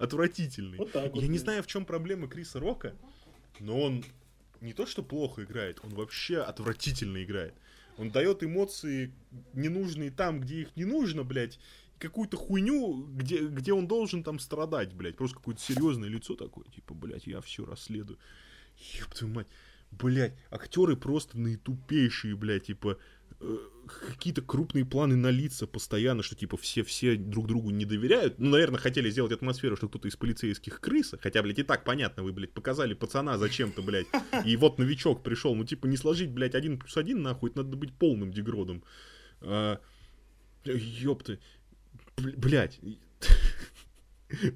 Отвратительный. 0.00 0.78
Вот 0.78 0.90
так 0.90 1.12
вот, 1.12 1.22
Я 1.22 1.28
не 1.28 1.38
знаю, 1.38 1.62
в 1.62 1.68
чем 1.68 1.86
проблема 1.86 2.26
Криса 2.26 2.58
Рока, 2.58 2.96
но 3.60 3.80
он 3.80 4.04
не 4.60 4.72
то 4.72 4.86
что 4.86 5.04
плохо 5.04 5.44
играет, 5.44 5.78
он 5.84 5.90
вообще 5.90 6.38
отвратительно 6.38 7.22
играет. 7.22 7.54
Он 7.98 8.10
дает 8.10 8.42
эмоции 8.42 9.12
ненужные 9.52 10.10
там, 10.10 10.40
где 10.40 10.62
их 10.62 10.76
не 10.76 10.84
нужно, 10.84 11.24
блядь. 11.24 11.58
Какую-то 11.98 12.36
хуйню, 12.36 13.06
где, 13.14 13.46
где 13.46 13.72
он 13.72 13.86
должен 13.86 14.24
там 14.24 14.38
страдать, 14.38 14.92
блядь. 14.92 15.16
Просто 15.16 15.36
какое-то 15.36 15.60
серьезное 15.60 16.08
лицо 16.08 16.34
такое. 16.34 16.64
Типа, 16.66 16.92
блядь, 16.94 17.26
я 17.26 17.40
все 17.40 17.64
расследую. 17.64 18.18
Ёб 19.00 19.14
твою 19.14 19.32
мать. 19.32 19.46
блядь, 19.92 20.34
актеры 20.50 20.96
просто 20.96 21.38
наитупейшие, 21.38 22.36
блядь, 22.36 22.66
типа, 22.66 22.98
какие-то 23.86 24.42
крупные 24.42 24.84
планы 24.84 25.16
на 25.16 25.30
лица 25.30 25.66
постоянно, 25.66 26.22
что 26.22 26.34
типа 26.34 26.56
все-все 26.56 27.16
друг 27.16 27.46
другу 27.46 27.70
не 27.70 27.84
доверяют. 27.84 28.38
Ну, 28.38 28.50
наверное, 28.50 28.78
хотели 28.78 29.10
сделать 29.10 29.32
атмосферу, 29.32 29.76
что 29.76 29.88
кто-то 29.88 30.08
из 30.08 30.16
полицейских 30.16 30.80
крыса. 30.80 31.18
Хотя, 31.20 31.42
блядь, 31.42 31.58
и 31.58 31.62
так 31.62 31.84
понятно, 31.84 32.22
вы, 32.22 32.32
блядь, 32.32 32.52
показали 32.52 32.94
пацана 32.94 33.38
зачем-то, 33.38 33.82
блядь. 33.82 34.06
И 34.44 34.56
вот 34.56 34.78
новичок 34.78 35.22
пришел. 35.22 35.54
Ну, 35.54 35.64
типа, 35.64 35.86
не 35.86 35.96
сложить, 35.96 36.30
блядь, 36.30 36.54
один 36.54 36.78
плюс 36.78 36.96
один, 36.96 37.22
нахуй, 37.22 37.50
это 37.50 37.62
надо 37.62 37.76
быть 37.76 37.92
полным 37.94 38.32
дегродом. 38.32 38.82
А, 39.40 39.78
ёпты. 40.64 41.38
Блядь. 42.16 42.80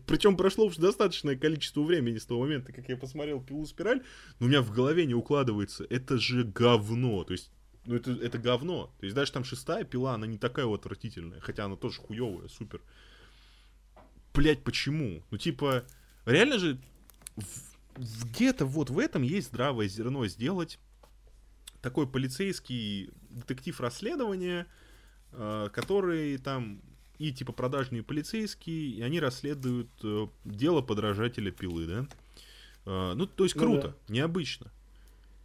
Причем 0.06 0.36
прошло 0.36 0.66
уже 0.66 0.80
достаточное 0.80 1.36
количество 1.36 1.82
времени 1.82 2.18
с 2.18 2.26
того 2.26 2.40
момента, 2.40 2.72
как 2.72 2.88
я 2.88 2.96
посмотрел 2.96 3.40
пилу 3.40 3.64
спираль, 3.66 4.02
но 4.40 4.46
у 4.46 4.48
меня 4.48 4.62
в 4.62 4.72
голове 4.72 5.06
не 5.06 5.14
укладывается. 5.14 5.86
Это 5.88 6.18
же 6.18 6.42
говно. 6.42 7.22
То 7.24 7.32
есть 7.32 7.52
ну 7.88 7.96
это, 7.96 8.12
это 8.12 8.38
говно. 8.38 8.92
То 9.00 9.06
есть 9.06 9.16
даже 9.16 9.32
там 9.32 9.44
шестая 9.44 9.82
пила, 9.82 10.14
она 10.14 10.26
не 10.26 10.36
такая 10.36 10.66
вот 10.66 10.80
отвратительная, 10.80 11.40
хотя 11.40 11.64
она 11.64 11.76
тоже 11.76 12.00
хуевая, 12.00 12.48
супер. 12.48 12.82
Блять, 14.34 14.62
почему? 14.62 15.22
Ну 15.30 15.38
типа, 15.38 15.84
реально 16.26 16.58
же 16.58 16.78
где-то 17.96 18.66
вот 18.66 18.90
в 18.90 18.98
этом 18.98 19.22
есть 19.22 19.48
здравое 19.48 19.88
зерно 19.88 20.26
сделать 20.26 20.78
такой 21.80 22.06
полицейский 22.06 23.10
детектив 23.30 23.80
расследования, 23.80 24.66
э, 25.32 25.70
который 25.72 26.36
там 26.36 26.82
и 27.18 27.32
типа 27.32 27.52
продажные 27.52 28.02
полицейские, 28.02 28.90
и 28.90 29.02
они 29.02 29.18
расследуют 29.18 29.88
э, 30.02 30.26
дело 30.44 30.82
подражателя 30.82 31.50
пилы, 31.50 31.86
да? 31.86 32.06
Э, 32.84 33.14
ну, 33.14 33.26
то 33.26 33.44
есть 33.44 33.56
ну 33.56 33.62
круто, 33.62 33.86
ну, 33.88 33.94
да. 34.08 34.12
необычно. 34.12 34.70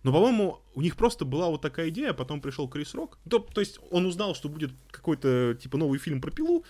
Но, 0.04 0.12
по-моему, 0.12 0.60
у 0.76 0.82
них 0.82 0.98
просто 0.98 1.24
была 1.24 1.50
вот 1.50 1.62
такая 1.62 1.90
идея, 1.90 2.12
а 2.12 2.14
потом 2.14 2.42
пришел 2.42 2.68
Крис 2.68 2.94
Рок. 2.94 3.18
То, 3.30 3.40
то 3.40 3.62
есть 3.62 3.80
он 3.90 4.06
узнал, 4.06 4.36
что 4.36 4.50
будет 4.50 4.72
какой-то, 4.92 5.58
типа, 5.62 5.78
новый 5.78 5.98
фильм 5.98 6.20
про 6.20 6.30
пилу, 6.30 6.66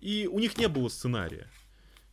и 0.00 0.28
у 0.30 0.40
них 0.40 0.58
не 0.58 0.68
было 0.68 0.88
сценария. 0.88 1.48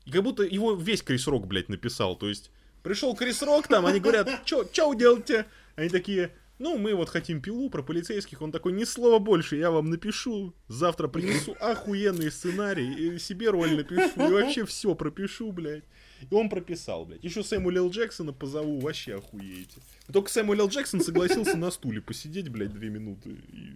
И 0.05 0.11
как 0.11 0.23
будто 0.23 0.43
его 0.43 0.75
весь 0.75 1.01
Крис 1.01 1.27
Рок, 1.27 1.47
блядь, 1.47 1.69
написал. 1.69 2.15
То 2.15 2.29
есть 2.29 2.51
пришел 2.83 3.15
Крис 3.15 3.41
Рок 3.41 3.67
там, 3.67 3.85
они 3.85 3.99
говорят, 3.99 4.29
что 4.45 4.89
вы 4.89 4.95
делаете? 4.95 5.47
Они 5.75 5.89
такие, 5.89 6.31
ну, 6.59 6.77
мы 6.77 6.93
вот 6.93 7.09
хотим 7.09 7.41
пилу 7.41 7.71
про 7.71 7.81
полицейских. 7.81 8.41
Он 8.43 8.51
такой, 8.51 8.73
ни 8.73 8.83
слова 8.83 9.17
больше, 9.17 9.55
я 9.55 9.71
вам 9.71 9.89
напишу. 9.89 10.53
Завтра 10.67 11.07
принесу 11.07 11.55
охуенный 11.59 12.31
сценарий, 12.31 12.93
и 12.93 13.17
себе 13.17 13.49
роль 13.49 13.75
напишу, 13.75 14.27
и 14.27 14.31
вообще 14.31 14.63
все 14.65 14.93
пропишу, 14.93 15.51
блядь. 15.51 15.85
И 16.29 16.33
он 16.33 16.49
прописал, 16.49 17.05
блядь. 17.05 17.23
Еще 17.23 17.43
Сэмюэл 17.43 17.89
Джексона 17.89 18.33
позову, 18.33 18.79
вообще 18.79 19.15
охуеете. 19.15 19.79
Только 20.11 20.29
Сэмюэл 20.29 20.67
Джексон 20.67 21.01
согласился 21.01 21.57
на 21.57 21.71
стуле 21.71 22.01
посидеть, 22.01 22.49
блядь, 22.49 22.73
две 22.73 22.89
минуты. 22.89 23.29
И... 23.29 23.75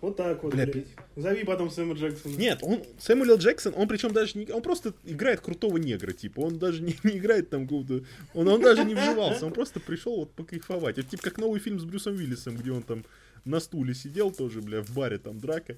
Вот 0.00 0.16
так 0.16 0.42
вот, 0.42 0.54
Бля, 0.54 0.66
блядь. 0.66 0.86
Зови 1.16 1.44
потом 1.44 1.70
Сэма 1.70 1.94
Джексона. 1.94 2.36
Нет, 2.36 2.58
он, 2.62 2.82
Сэмюэл 2.98 3.38
Джексон, 3.38 3.74
он 3.76 3.88
причем 3.88 4.12
даже 4.12 4.38
не... 4.38 4.46
Он 4.52 4.62
просто 4.62 4.92
играет 5.04 5.40
крутого 5.40 5.78
негра, 5.78 6.12
типа. 6.12 6.40
Он 6.40 6.58
даже 6.58 6.82
не, 6.82 6.96
не 7.02 7.18
играет 7.18 7.50
там 7.50 7.62
какого-то... 7.62 8.04
Он, 8.34 8.48
он 8.48 8.60
даже 8.60 8.84
не 8.84 8.94
вживался, 8.94 9.46
он 9.46 9.52
просто 9.52 9.80
пришел 9.80 10.16
вот 10.16 10.32
покайфовать. 10.32 10.98
Это 10.98 11.10
типа 11.10 11.22
как 11.22 11.38
новый 11.38 11.60
фильм 11.60 11.80
с 11.80 11.84
Брюсом 11.84 12.16
Уиллисом, 12.16 12.56
где 12.56 12.72
он 12.72 12.82
там 12.82 13.04
на 13.44 13.60
стуле 13.60 13.94
сидел 13.94 14.30
тоже, 14.30 14.60
бля, 14.60 14.82
в 14.82 14.90
баре 14.90 15.18
там 15.18 15.38
драка. 15.38 15.76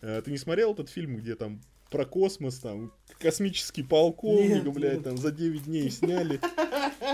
А, 0.00 0.22
ты 0.22 0.30
не 0.30 0.38
смотрел 0.38 0.72
этот 0.72 0.88
фильм, 0.88 1.16
где 1.16 1.34
там 1.34 1.60
про 1.90 2.06
космос, 2.06 2.58
там, 2.58 2.92
космический 3.18 3.82
полковник, 3.82 4.64
нет, 4.64 4.72
блядь, 4.72 4.94
нет. 4.94 5.04
там, 5.04 5.18
за 5.18 5.32
9 5.32 5.64
дней 5.64 5.90
сняли. 5.90 6.40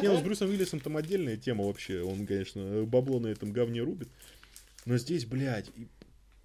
Не, 0.03 0.09
ну 0.09 0.19
с 0.19 0.23
Брюсом 0.23 0.51
Уиллисом 0.51 0.81
там 0.81 0.97
отдельная 0.97 1.37
тема 1.37 1.65
вообще, 1.65 2.03
он, 2.03 2.27
конечно, 2.27 2.85
бабло 2.85 3.19
на 3.19 3.29
этом 3.29 3.53
говне 3.53 3.81
рубит. 3.81 4.09
Но 4.85 4.99
здесь, 4.99 5.25
блядь, 5.25 5.71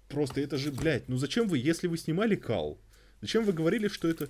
просто 0.08 0.40
это 0.40 0.56
же, 0.56 0.72
блядь, 0.72 1.08
ну 1.08 1.16
зачем 1.18 1.46
вы, 1.46 1.58
если 1.58 1.86
вы 1.86 1.98
снимали 1.98 2.34
Кал, 2.34 2.78
зачем 3.20 3.44
вы 3.44 3.52
говорили, 3.52 3.88
что 3.88 4.08
это... 4.08 4.28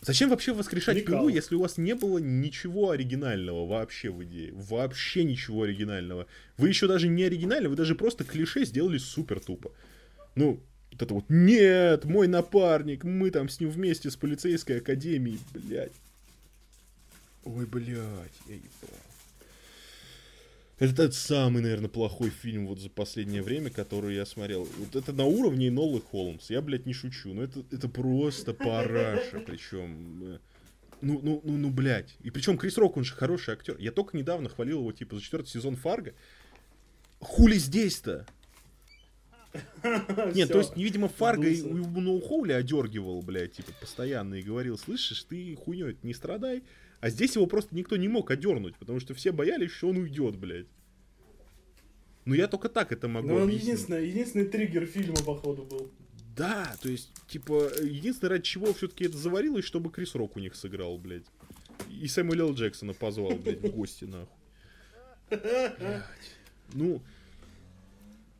Зачем 0.00 0.30
вообще 0.30 0.54
воскрешать 0.54 0.96
Никал. 0.96 1.18
пилу, 1.18 1.28
если 1.28 1.56
у 1.56 1.60
вас 1.60 1.76
не 1.76 1.94
было 1.94 2.16
ничего 2.16 2.90
оригинального 2.90 3.66
вообще 3.66 4.10
в 4.10 4.24
идее? 4.24 4.50
Вообще 4.54 5.24
ничего 5.24 5.64
оригинального. 5.64 6.26
Вы 6.56 6.68
еще 6.68 6.88
даже 6.88 7.06
не 7.06 7.22
оригинально, 7.22 7.68
вы 7.68 7.76
даже 7.76 7.94
просто 7.94 8.24
клише 8.24 8.64
сделали 8.64 8.96
супер 8.96 9.40
тупо. 9.40 9.72
Ну, 10.36 10.58
вот 10.94 11.02
это 11.02 11.14
вот, 11.14 11.24
нет, 11.28 12.04
мой 12.04 12.28
напарник, 12.28 13.04
мы 13.04 13.30
там 13.30 13.48
с 13.48 13.60
ним 13.60 13.70
вместе 13.70 14.10
с 14.10 14.16
полицейской 14.16 14.78
академией, 14.78 15.40
блядь. 15.52 15.92
Ой, 17.44 17.66
блядь, 17.66 18.32
я 18.46 18.54
ебал. 18.54 18.98
Это 20.78 20.94
тот 20.94 21.14
самый, 21.14 21.62
наверное, 21.62 21.88
плохой 21.88 22.30
фильм 22.30 22.66
вот 22.66 22.80
за 22.80 22.90
последнее 22.90 23.42
время, 23.42 23.70
который 23.70 24.16
я 24.16 24.26
смотрел. 24.26 24.68
Вот 24.78 24.96
это 24.96 25.12
на 25.12 25.24
уровне 25.24 25.70
Нолы 25.70 26.00
Холмс. 26.00 26.50
Я, 26.50 26.60
блядь, 26.62 26.84
не 26.84 26.92
шучу. 26.92 27.32
Но 27.32 27.44
это, 27.44 27.64
это 27.70 27.88
просто 27.88 28.54
параша. 28.54 29.40
Причем... 29.46 30.22
Э, 30.24 30.38
ну, 31.00 31.20
ну, 31.22 31.40
ну, 31.44 31.56
ну, 31.58 31.70
блядь. 31.70 32.16
И 32.22 32.30
причем 32.30 32.58
Крис 32.58 32.76
Рок, 32.76 32.96
он 32.96 33.04
же 33.04 33.14
хороший 33.14 33.54
актер. 33.54 33.76
Я 33.78 33.92
только 33.92 34.16
недавно 34.16 34.48
хвалил 34.48 34.80
его, 34.80 34.90
типа, 34.90 35.14
за 35.14 35.22
четвертый 35.22 35.50
сезон 35.50 35.76
Фарго. 35.76 36.12
Хули 37.20 37.56
здесь-то? 37.56 38.26
Нет, 40.34 40.50
то 40.50 40.58
есть, 40.58 40.76
видимо, 40.76 41.08
Фарго 41.08 41.48
и 41.48 41.62
у 41.62 42.20
Хоули 42.20 42.52
одергивал, 42.52 43.22
блядь, 43.22 43.52
типа, 43.52 43.72
постоянно 43.80 44.34
и 44.34 44.42
говорил, 44.42 44.78
слышишь, 44.78 45.22
ты 45.24 45.54
хуйней 45.56 45.96
не 46.02 46.14
страдай. 46.14 46.62
А 47.00 47.10
здесь 47.10 47.34
его 47.36 47.46
просто 47.46 47.74
никто 47.74 47.96
не 47.96 48.08
мог 48.08 48.30
одернуть, 48.30 48.76
потому 48.76 48.98
что 48.98 49.14
все 49.14 49.30
боялись, 49.30 49.70
что 49.70 49.90
он 49.90 49.98
уйдет, 49.98 50.36
блядь. 50.36 50.66
Ну 52.24 52.34
я 52.34 52.48
только 52.48 52.68
так 52.68 52.92
это 52.92 53.06
могу 53.08 53.28
Ну 53.28 53.34
он 53.36 53.48
единственный, 53.48 54.08
единственный 54.08 54.46
триггер 54.46 54.86
фильма, 54.86 55.16
походу, 55.16 55.64
был. 55.64 55.92
Да, 56.34 56.74
то 56.82 56.88
есть, 56.88 57.10
типа, 57.28 57.70
единственное, 57.80 58.30
ради 58.30 58.44
чего 58.44 58.72
все-таки 58.72 59.04
это 59.04 59.16
заварилось, 59.16 59.64
чтобы 59.64 59.92
Крис 59.92 60.14
Рок 60.14 60.36
у 60.36 60.40
них 60.40 60.56
сыграл, 60.56 60.98
блядь. 60.98 61.26
И 61.90 62.08
Сэмюэл 62.08 62.54
Джексона 62.54 62.92
позвал, 62.92 63.34
блядь, 63.36 63.60
в 63.60 63.70
гости, 63.70 64.04
нахуй. 64.04 64.26
Блядь. 65.30 66.04
Ну, 66.72 67.02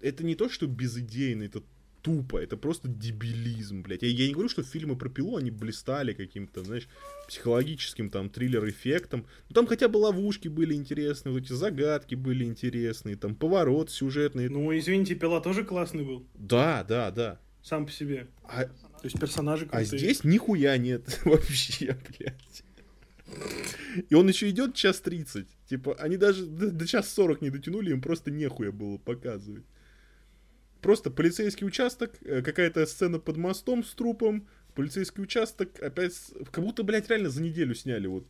это 0.05 0.25
не 0.25 0.35
то, 0.35 0.49
что 0.49 0.67
безыдейно, 0.67 1.45
это 1.45 1.63
тупо, 2.03 2.37
это 2.37 2.59
просто 2.59 2.87
дебилизм, 2.87 3.83
блядь. 3.83 4.03
Я, 4.03 4.09
я 4.09 4.27
не 4.27 4.35
говорю, 4.35 4.51
что 4.51 4.63
фильмы 4.63 4.97
про 4.97 5.09
пилу, 5.09 5.37
они 5.37 5.51
блистали 5.51 6.13
каким-то, 6.13 6.63
знаешь, 6.63 6.87
психологическим 7.27 8.11
там 8.11 8.29
триллер-эффектом. 8.29 9.27
Ну, 9.49 9.55
там 9.55 9.67
хотя 9.67 9.89
бы 9.89 9.97
ловушки 9.97 10.49
были 10.49 10.75
интересные, 10.75 11.33
вот 11.33 11.43
эти 11.43 11.55
загадки 11.55 12.15
были 12.15 12.45
интересные, 12.45 13.17
там 13.17 13.35
поворот 13.35 13.91
сюжетный. 13.91 14.51
Ну, 14.51 14.77
извините, 14.77 15.15
пила 15.15 15.41
тоже 15.41 15.65
классный 15.65 16.05
был. 16.05 16.27
Да, 16.35 16.85
да, 16.87 17.11
да. 17.11 17.41
Сам 17.63 17.87
по 17.87 17.93
себе. 17.93 18.29
А... 18.43 18.65
То 18.65 19.07
есть 19.07 19.19
персонажи 19.19 19.65
крутые. 19.67 19.83
А 19.83 19.85
здесь 19.85 20.25
нихуя 20.25 20.77
нет 20.77 21.21
вообще, 21.25 21.97
блядь. 22.09 22.65
И 24.11 24.15
он 24.15 24.29
еще 24.29 24.51
идет 24.51 24.75
час 24.75 25.01
тридцать. 25.01 25.49
Типа, 25.67 25.95
они 25.99 26.19
даже 26.19 26.45
до, 26.45 26.71
до 26.71 26.87
час 26.87 27.09
сорок 27.09 27.41
не 27.41 27.49
дотянули, 27.49 27.91
им 27.91 28.03
просто 28.03 28.31
нехуя 28.31 28.71
было 28.71 28.99
показывать. 28.99 29.65
Просто 30.85 31.11
полицейский 31.11 31.67
участок, 31.67 32.13
э, 32.21 32.43
какая-то 32.43 32.85
сцена 32.85 33.19
под 33.19 33.39
мостом 33.39 33.83
с 33.83 33.95
трупом, 33.95 34.47
полицейский 34.75 35.23
участок, 35.23 35.83
опять, 35.83 36.13
как 36.51 36.63
будто, 36.63 36.83
блядь, 36.83 37.09
реально 37.09 37.31
за 37.31 37.43
неделю 37.43 37.75
сняли, 37.75 38.07
вот. 38.07 38.27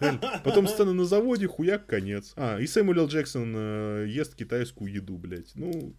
Реально. 0.00 0.40
Потом 0.44 0.66
сцена 0.66 0.94
на 0.94 1.04
заводе, 1.04 1.46
хуяк, 1.46 1.84
конец. 1.84 2.32
А, 2.36 2.58
и 2.58 2.66
Сэмюэл 2.66 3.06
Джексон 3.06 3.54
э, 3.54 4.06
ест 4.08 4.34
китайскую 4.34 4.90
еду, 4.90 5.18
блядь. 5.18 5.54
Ну... 5.56 5.94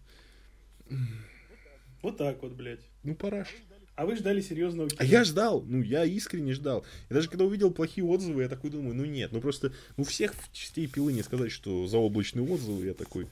Вот 2.02 2.16
так 2.16 2.42
вот, 2.42 2.54
блядь. 2.54 2.80
Ну, 3.04 3.14
параш. 3.14 3.46
А 3.94 4.06
вы 4.06 4.16
ждали 4.16 4.40
серьезного 4.40 4.88
кино? 4.88 4.98
А 5.00 5.04
я 5.04 5.22
ждал, 5.22 5.62
ну, 5.62 5.82
я 5.82 6.04
искренне 6.04 6.52
ждал. 6.52 6.84
И 7.10 7.14
даже 7.14 7.28
когда 7.28 7.44
увидел 7.44 7.70
плохие 7.70 8.04
отзывы, 8.04 8.42
я 8.42 8.48
такой 8.48 8.70
думаю, 8.70 8.96
ну 8.96 9.04
нет, 9.04 9.30
ну 9.30 9.40
просто, 9.40 9.72
ну 9.96 10.02
всех 10.02 10.34
частей 10.52 10.88
пилы 10.88 11.12
не 11.12 11.22
сказать, 11.22 11.52
что 11.52 11.86
заоблачные 11.86 12.44
отзывы, 12.44 12.86
я 12.86 12.94
такой, 12.94 13.28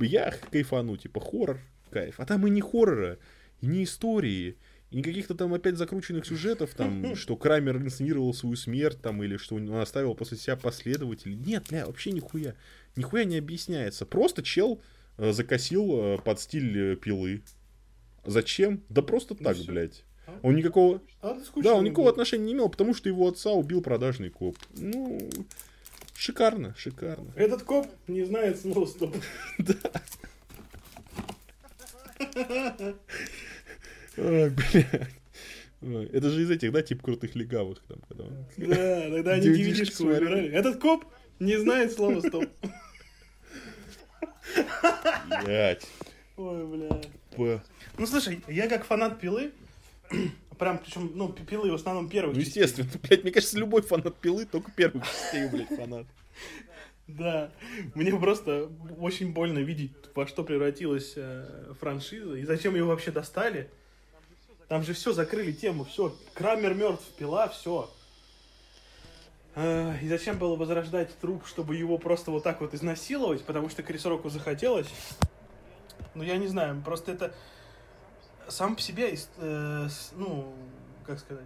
я 0.00 0.34
кайфану, 0.50 0.96
типа 0.96 1.20
хоррор, 1.20 1.60
кайф. 1.90 2.18
А 2.18 2.26
там 2.26 2.46
и 2.46 2.50
не 2.50 2.60
хоррора, 2.60 3.18
и 3.60 3.66
не 3.66 3.84
истории, 3.84 4.56
и 4.90 4.96
не 4.96 5.02
каких-то 5.02 5.34
там 5.34 5.52
опять 5.52 5.76
закрученных 5.76 6.26
сюжетов, 6.26 6.74
там, 6.74 7.14
что 7.16 7.36
Крамер 7.36 7.76
инсценировал 7.76 8.32
свою 8.32 8.56
смерть, 8.56 9.00
там, 9.02 9.22
или 9.22 9.36
что 9.36 9.56
он 9.56 9.72
оставил 9.74 10.14
после 10.14 10.38
себя 10.38 10.56
последователей. 10.56 11.36
Нет, 11.36 11.64
бля, 11.68 11.86
вообще 11.86 12.10
нихуя. 12.10 12.54
Нихуя 12.96 13.24
не 13.24 13.36
объясняется. 13.36 14.06
Просто 14.06 14.42
чел 14.42 14.80
э, 15.18 15.32
закосил 15.32 15.88
э, 15.92 16.18
под 16.18 16.40
стиль 16.40 16.92
э, 16.92 16.96
пилы. 16.96 17.42
Зачем? 18.24 18.82
Да 18.88 19.02
просто 19.02 19.34
ну, 19.38 19.44
так, 19.44 19.56
все. 19.56 19.66
блядь. 19.66 20.04
А? 20.26 20.38
Он 20.42 20.56
никакого... 20.56 21.02
А, 21.22 21.38
да, 21.56 21.74
он 21.74 21.84
никакого 21.84 22.06
было. 22.06 22.12
отношения 22.12 22.44
не 22.46 22.52
имел, 22.52 22.68
потому 22.68 22.94
что 22.94 23.08
его 23.08 23.28
отца 23.28 23.50
убил 23.50 23.82
продажный 23.82 24.30
коп. 24.30 24.56
Ну, 24.76 25.30
Шикарно, 26.18 26.74
шикарно. 26.76 27.32
Этот 27.36 27.62
коп 27.62 27.86
не 28.08 28.24
знает 28.24 28.60
слова 28.60 28.86
стоп. 28.86 29.16
Да. 32.34 32.94
Ой, 34.16 34.50
блядь. 34.50 36.12
Это 36.12 36.30
же 36.30 36.42
из 36.42 36.50
этих, 36.50 36.72
да, 36.72 36.82
тип 36.82 37.02
крутых 37.02 37.36
легавых. 37.36 37.78
Там, 37.86 37.98
Да, 38.56 39.10
тогда 39.10 39.32
они 39.34 39.46
DVD-шку 39.46 40.06
выбирали. 40.06 40.50
Этот 40.50 40.80
коп 40.80 41.04
не 41.38 41.56
знает 41.56 41.92
слова 41.92 42.20
стоп. 42.20 42.46
Блять. 45.44 45.86
Ой, 46.36 46.66
бля. 47.36 47.62
Ну, 47.96 48.06
слушай, 48.06 48.42
я 48.48 48.68
как 48.68 48.84
фанат 48.84 49.20
пилы, 49.20 49.52
прям, 50.58 50.78
причем, 50.78 51.12
ну, 51.14 51.32
пилы 51.32 51.70
в 51.70 51.74
основном 51.74 52.08
первых 52.08 52.34
Ну, 52.34 52.40
естественно, 52.40 52.88
блядь, 53.02 53.22
мне 53.22 53.32
кажется, 53.32 53.58
любой 53.58 53.82
фанат 53.82 54.16
пилы 54.16 54.44
только 54.44 54.70
первых 54.70 55.06
частей, 55.06 55.48
блядь, 55.48 55.68
фанат. 55.68 56.06
Да, 57.06 57.50
мне 57.94 58.12
просто 58.12 58.70
очень 58.98 59.32
больно 59.32 59.60
видеть, 59.60 59.92
во 60.14 60.26
что 60.26 60.44
превратилась 60.44 61.14
э, 61.16 61.72
франшиза 61.80 62.34
и 62.34 62.44
зачем 62.44 62.74
ее 62.74 62.84
вообще 62.84 63.10
достали. 63.10 63.70
Там 64.68 64.82
же 64.82 64.92
все 64.92 65.12
закрыли 65.14 65.52
тему, 65.52 65.84
все, 65.86 66.14
Крамер 66.34 66.74
мертв, 66.74 67.04
пила, 67.16 67.48
все. 67.48 67.90
Э, 69.54 69.94
и 70.02 70.08
зачем 70.08 70.38
было 70.38 70.54
возрождать 70.54 71.16
труп, 71.18 71.46
чтобы 71.46 71.76
его 71.76 71.96
просто 71.96 72.30
вот 72.30 72.42
так 72.42 72.60
вот 72.60 72.74
изнасиловать, 72.74 73.42
потому 73.42 73.70
что 73.70 73.82
Крис 73.82 74.04
Року 74.04 74.28
захотелось. 74.28 74.88
Ну, 76.14 76.22
я 76.22 76.36
не 76.36 76.46
знаю, 76.46 76.82
просто 76.84 77.12
это 77.12 77.34
сам 78.48 78.76
по 78.76 78.80
себе, 78.82 79.14
э, 79.36 79.88
ну, 80.16 80.54
как 81.04 81.18
сказать, 81.18 81.44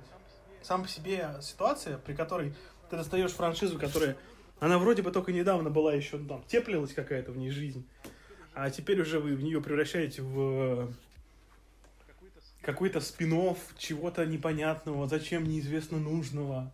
сам 0.62 0.82
по 0.82 0.88
себе 0.88 1.36
ситуация, 1.40 1.98
при 1.98 2.14
которой 2.14 2.54
ты 2.90 2.96
достаешь 2.96 3.32
франшизу, 3.32 3.78
которая 3.78 4.16
она 4.60 4.78
вроде 4.78 5.02
бы 5.02 5.10
только 5.10 5.32
недавно 5.32 5.70
была 5.70 5.92
еще, 5.92 6.18
ну, 6.18 6.28
там, 6.28 6.44
теплилась 6.46 6.92
какая-то 6.92 7.32
в 7.32 7.36
ней 7.36 7.50
жизнь. 7.50 7.86
А 8.54 8.70
теперь 8.70 9.00
уже 9.00 9.18
вы 9.18 9.34
в 9.34 9.42
нее 9.42 9.60
превращаете 9.60 10.22
в 10.22 10.92
какой-то 12.60 13.00
спин 13.00 13.56
чего-то 13.76 14.24
непонятного, 14.24 15.08
зачем 15.08 15.44
неизвестно 15.44 15.98
нужного. 15.98 16.72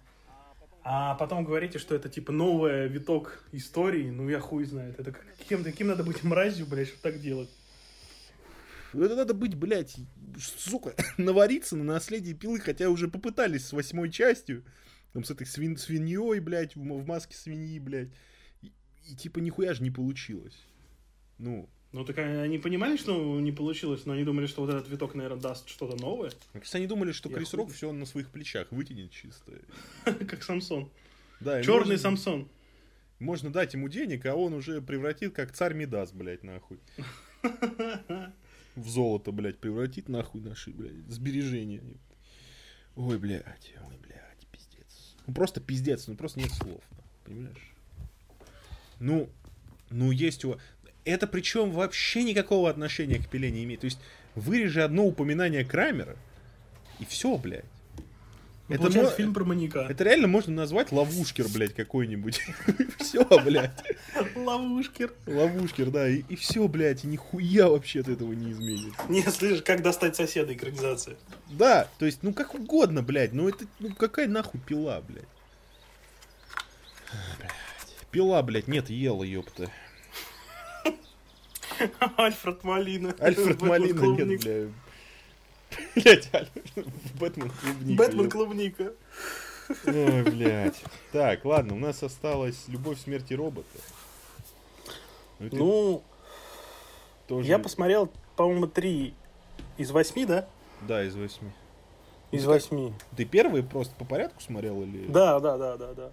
А 0.82 1.14
потом 1.14 1.44
говорите, 1.44 1.78
что 1.78 1.94
это 1.94 2.08
типа 2.08 2.32
новый 2.32 2.88
виток 2.88 3.44
истории, 3.52 4.10
ну 4.10 4.28
я 4.28 4.40
хуй 4.40 4.64
знает. 4.64 4.98
Это 4.98 5.12
каким, 5.12 5.64
каким 5.64 5.88
надо 5.88 6.02
быть 6.02 6.22
мразью, 6.22 6.66
блядь, 6.66 6.88
чтобы 6.88 7.02
так 7.02 7.20
делать. 7.20 7.50
Это 8.92 9.16
надо 9.16 9.34
быть, 9.34 9.54
блядь, 9.54 9.96
сука, 10.38 10.94
навариться 11.18 11.76
на 11.76 11.84
наследие 11.84 12.34
пилы, 12.34 12.60
хотя 12.60 12.88
уже 12.88 13.08
попытались 13.08 13.66
с 13.66 13.72
восьмой 13.72 14.10
частью. 14.10 14.64
Там 15.12 15.24
с 15.24 15.30
этой 15.30 15.46
свин 15.46 15.76
свиньей, 15.76 16.40
блядь, 16.40 16.76
в, 16.76 16.80
в 16.80 17.06
маске 17.06 17.34
свиньи, 17.36 17.78
блядь. 17.78 18.10
И, 18.62 18.72
и 19.06 19.16
типа 19.16 19.38
нихуя 19.38 19.74
же 19.74 19.82
не 19.82 19.90
получилось. 19.90 20.58
Ну. 21.38 21.68
Ну 21.92 22.04
так 22.04 22.18
они 22.18 22.58
понимали, 22.58 22.98
что 22.98 23.40
не 23.40 23.50
получилось, 23.50 24.04
но 24.04 24.12
они 24.12 24.24
думали, 24.24 24.46
что 24.46 24.60
вот 24.60 24.70
этот 24.70 24.88
виток, 24.88 25.14
наверное, 25.14 25.40
даст 25.40 25.68
что-то 25.68 25.96
новое. 25.96 26.30
Мне 26.52 26.60
кажется, 26.60 26.76
они 26.76 26.86
думали, 26.86 27.12
что 27.12 27.30
Крис 27.30 27.54
Рок 27.54 27.72
все 27.72 27.92
на 27.92 28.04
своих 28.04 28.30
плечах 28.30 28.70
вытянет 28.72 29.10
чисто. 29.10 29.52
Как 30.04 30.42
Самсон. 30.42 30.90
Да, 31.40 31.62
Черный 31.62 31.96
Самсон. 31.96 32.48
Можно 33.18 33.50
дать 33.50 33.74
ему 33.74 33.88
денег, 33.88 34.26
а 34.26 34.34
он 34.34 34.52
уже 34.52 34.80
превратит 34.80 35.34
как 35.34 35.52
царь 35.52 35.74
Мидас, 35.74 36.12
блядь, 36.12 36.44
нахуй. 36.44 36.78
В 38.76 38.88
золото, 38.88 39.32
блядь, 39.32 39.58
превратит 39.58 40.08
нахуй 40.08 40.40
наши, 40.40 40.70
блядь, 40.70 40.94
сбережения. 41.08 41.82
Ой, 42.96 43.18
блядь, 43.18 43.72
ой, 43.88 43.96
блядь. 44.02 44.18
Ну 45.28 45.34
просто 45.34 45.60
пиздец, 45.60 46.06
ну 46.06 46.16
просто 46.16 46.40
нет 46.40 46.50
слов, 46.50 46.80
понимаешь? 47.24 47.74
Ну, 48.98 49.28
ну 49.90 50.10
есть 50.10 50.42
у... 50.46 50.56
Это 51.04 51.26
причем 51.26 51.70
вообще 51.70 52.22
никакого 52.22 52.70
отношения 52.70 53.18
к 53.18 53.28
пиле 53.28 53.50
не 53.50 53.64
имеет. 53.64 53.82
То 53.82 53.84
есть 53.84 53.98
вырежи 54.34 54.82
одно 54.82 55.04
упоминание 55.04 55.66
Крамера, 55.66 56.16
и 56.98 57.04
все, 57.04 57.36
блядь. 57.36 57.66
Ну, 58.68 58.74
это 58.74 59.02
мо... 59.02 59.10
фильм 59.10 59.32
про 59.32 59.44
маньяка. 59.44 59.86
Это 59.88 60.04
реально 60.04 60.28
можно 60.28 60.52
назвать 60.52 60.92
ловушкер, 60.92 61.48
блядь, 61.48 61.74
какой-нибудь. 61.74 62.42
все, 62.98 63.24
блядь. 63.42 63.82
Ловушкер. 64.36 65.14
Ловушкер, 65.26 65.90
да. 65.90 66.08
И, 66.08 66.22
и 66.28 66.36
все, 66.36 66.68
блядь, 66.68 67.04
и 67.04 67.06
нихуя 67.06 67.68
вообще 67.68 68.00
от 68.00 68.08
этого 68.08 68.32
не 68.34 68.52
изменится. 68.52 69.00
Не, 69.08 69.22
слышишь, 69.22 69.62
как 69.62 69.82
достать 69.82 70.16
соседа 70.16 70.52
экранизация. 70.52 71.16
Да, 71.50 71.88
то 71.98 72.04
есть, 72.04 72.22
ну 72.22 72.34
как 72.34 72.54
угодно, 72.54 73.02
блядь. 73.02 73.32
Ну 73.32 73.48
это, 73.48 73.64
ну 73.78 73.94
какая 73.94 74.28
нахуй 74.28 74.60
пила, 74.60 75.00
блядь. 75.00 75.24
блядь. 77.38 77.52
Пила, 78.10 78.42
блядь, 78.42 78.68
нет, 78.68 78.90
ела, 78.90 79.22
ёпта. 79.22 79.70
Альфред 82.16 82.64
Малина. 82.64 83.14
Альфред 83.18 83.62
Малина 83.62 84.02
нет, 84.02 84.42
блядь. 84.42 84.68
Блять, 85.94 86.30
Бэтмен 87.18 87.50
клубника. 87.50 88.02
Бэтмен 88.02 88.30
клубника. 88.30 88.92
Ой, 89.86 90.22
блядь. 90.22 90.82
Так, 91.12 91.44
ладно, 91.44 91.74
у 91.74 91.78
нас 91.78 92.02
осталась 92.02 92.68
Любовь 92.68 93.00
смерти 93.00 93.34
робота. 93.34 93.78
Ну, 95.38 95.48
ну 95.52 96.02
тоже... 97.26 97.48
я 97.48 97.58
посмотрел, 97.58 98.10
по-моему, 98.36 98.66
три 98.66 99.14
из 99.76 99.90
восьми, 99.90 100.24
да? 100.24 100.48
Да, 100.82 101.04
из 101.04 101.14
восьми. 101.14 101.50
Из 102.30 102.44
ну, 102.44 102.50
восьми. 102.50 102.92
Ты 103.16 103.24
первый 103.24 103.62
просто 103.62 103.94
по 103.94 104.04
порядку 104.04 104.40
смотрел 104.40 104.82
или? 104.82 105.06
Да, 105.06 105.38
да, 105.40 105.56
да, 105.56 105.76
да, 105.76 105.94
да. 105.94 106.10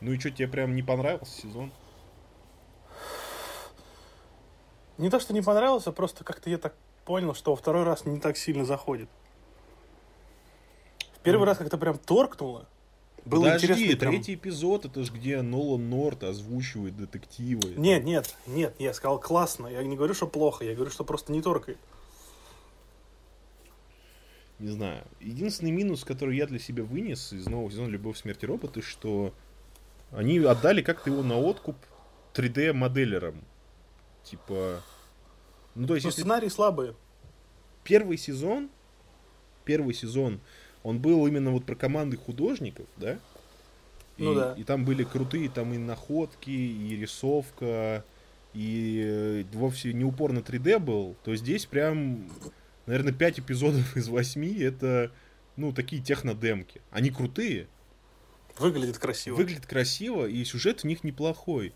Ну 0.00 0.12
и 0.12 0.18
что, 0.18 0.30
тебе 0.30 0.48
прям 0.48 0.74
не 0.74 0.82
понравился 0.82 1.40
сезон? 1.40 1.72
Не 4.98 5.10
то, 5.10 5.20
что 5.20 5.32
не 5.32 5.42
понравился, 5.42 5.92
просто 5.92 6.24
как-то 6.24 6.50
я 6.50 6.58
так 6.58 6.74
понял, 7.04 7.34
что 7.34 7.52
во 7.52 7.56
второй 7.56 7.84
раз 7.84 8.04
не 8.04 8.20
так 8.20 8.36
сильно 8.36 8.64
заходит. 8.64 9.08
В 11.16 11.20
первый 11.20 11.42
mm. 11.42 11.46
раз 11.46 11.58
как-то 11.58 11.78
прям 11.78 11.98
торкнуло. 11.98 12.66
Было 13.24 13.44
Подожди, 13.44 13.66
интересно. 13.66 13.98
Прям... 13.98 14.12
третий 14.12 14.34
эпизод, 14.34 14.84
это 14.84 15.04
же 15.04 15.12
где 15.12 15.42
Нолан 15.42 15.88
Норт 15.88 16.24
озвучивает 16.24 16.96
детективы. 16.96 17.74
Нет, 17.76 18.02
нет, 18.04 18.34
нет, 18.46 18.74
я 18.78 18.92
сказал 18.92 19.20
классно. 19.20 19.68
Я 19.68 19.82
не 19.84 19.96
говорю, 19.96 20.14
что 20.14 20.26
плохо, 20.26 20.64
я 20.64 20.74
говорю, 20.74 20.90
что 20.90 21.04
просто 21.04 21.32
не 21.32 21.40
торкает. 21.40 21.78
Не 24.58 24.68
знаю. 24.68 25.04
Единственный 25.20 25.70
минус, 25.70 26.04
который 26.04 26.36
я 26.36 26.46
для 26.46 26.58
себя 26.58 26.84
вынес 26.84 27.32
из 27.32 27.46
нового 27.46 27.70
сезона 27.70 27.88
«Любовь, 27.88 28.18
смерти 28.18 28.44
роботы», 28.44 28.80
что 28.82 29.32
они 30.12 30.38
отдали 30.38 30.82
как-то 30.82 31.10
его 31.10 31.22
на 31.22 31.38
откуп 31.38 31.76
3D-моделерам. 32.34 33.42
Типа, 34.24 34.80
ну, 35.74 35.86
то 35.86 35.94
есть, 35.94 36.04
если... 36.04 36.20
сценарии 36.20 36.48
слабые. 36.48 36.94
Первый 37.84 38.16
сезон, 38.16 38.70
первый 39.64 39.94
сезон, 39.94 40.40
он 40.82 41.00
был 41.00 41.26
именно 41.26 41.50
вот 41.50 41.64
про 41.64 41.74
команды 41.74 42.16
художников, 42.16 42.86
да? 42.96 43.18
И, 44.18 44.22
ну 44.22 44.34
да. 44.34 44.54
И 44.56 44.64
там 44.64 44.84
были 44.84 45.04
крутые 45.04 45.48
там 45.48 45.72
и 45.72 45.78
находки, 45.78 46.50
и 46.50 46.96
рисовка, 46.96 48.04
и 48.54 49.02
э, 49.04 49.44
вовсе 49.56 49.92
не 49.92 50.04
упор 50.04 50.32
на 50.32 50.40
3D 50.40 50.78
был, 50.78 51.16
то 51.24 51.34
здесь 51.34 51.66
прям, 51.66 52.28
наверное, 52.86 53.12
5 53.12 53.40
эпизодов 53.40 53.96
из 53.96 54.08
8 54.08 54.62
это, 54.62 55.10
ну, 55.56 55.72
такие 55.72 56.02
технодемки. 56.02 56.80
Они 56.90 57.10
крутые. 57.10 57.66
Выглядит 58.58 58.98
красиво. 58.98 59.36
Выглядит 59.36 59.66
красиво, 59.66 60.26
и 60.26 60.44
сюжет 60.44 60.84
у 60.84 60.88
них 60.88 61.04
неплохой. 61.04 61.72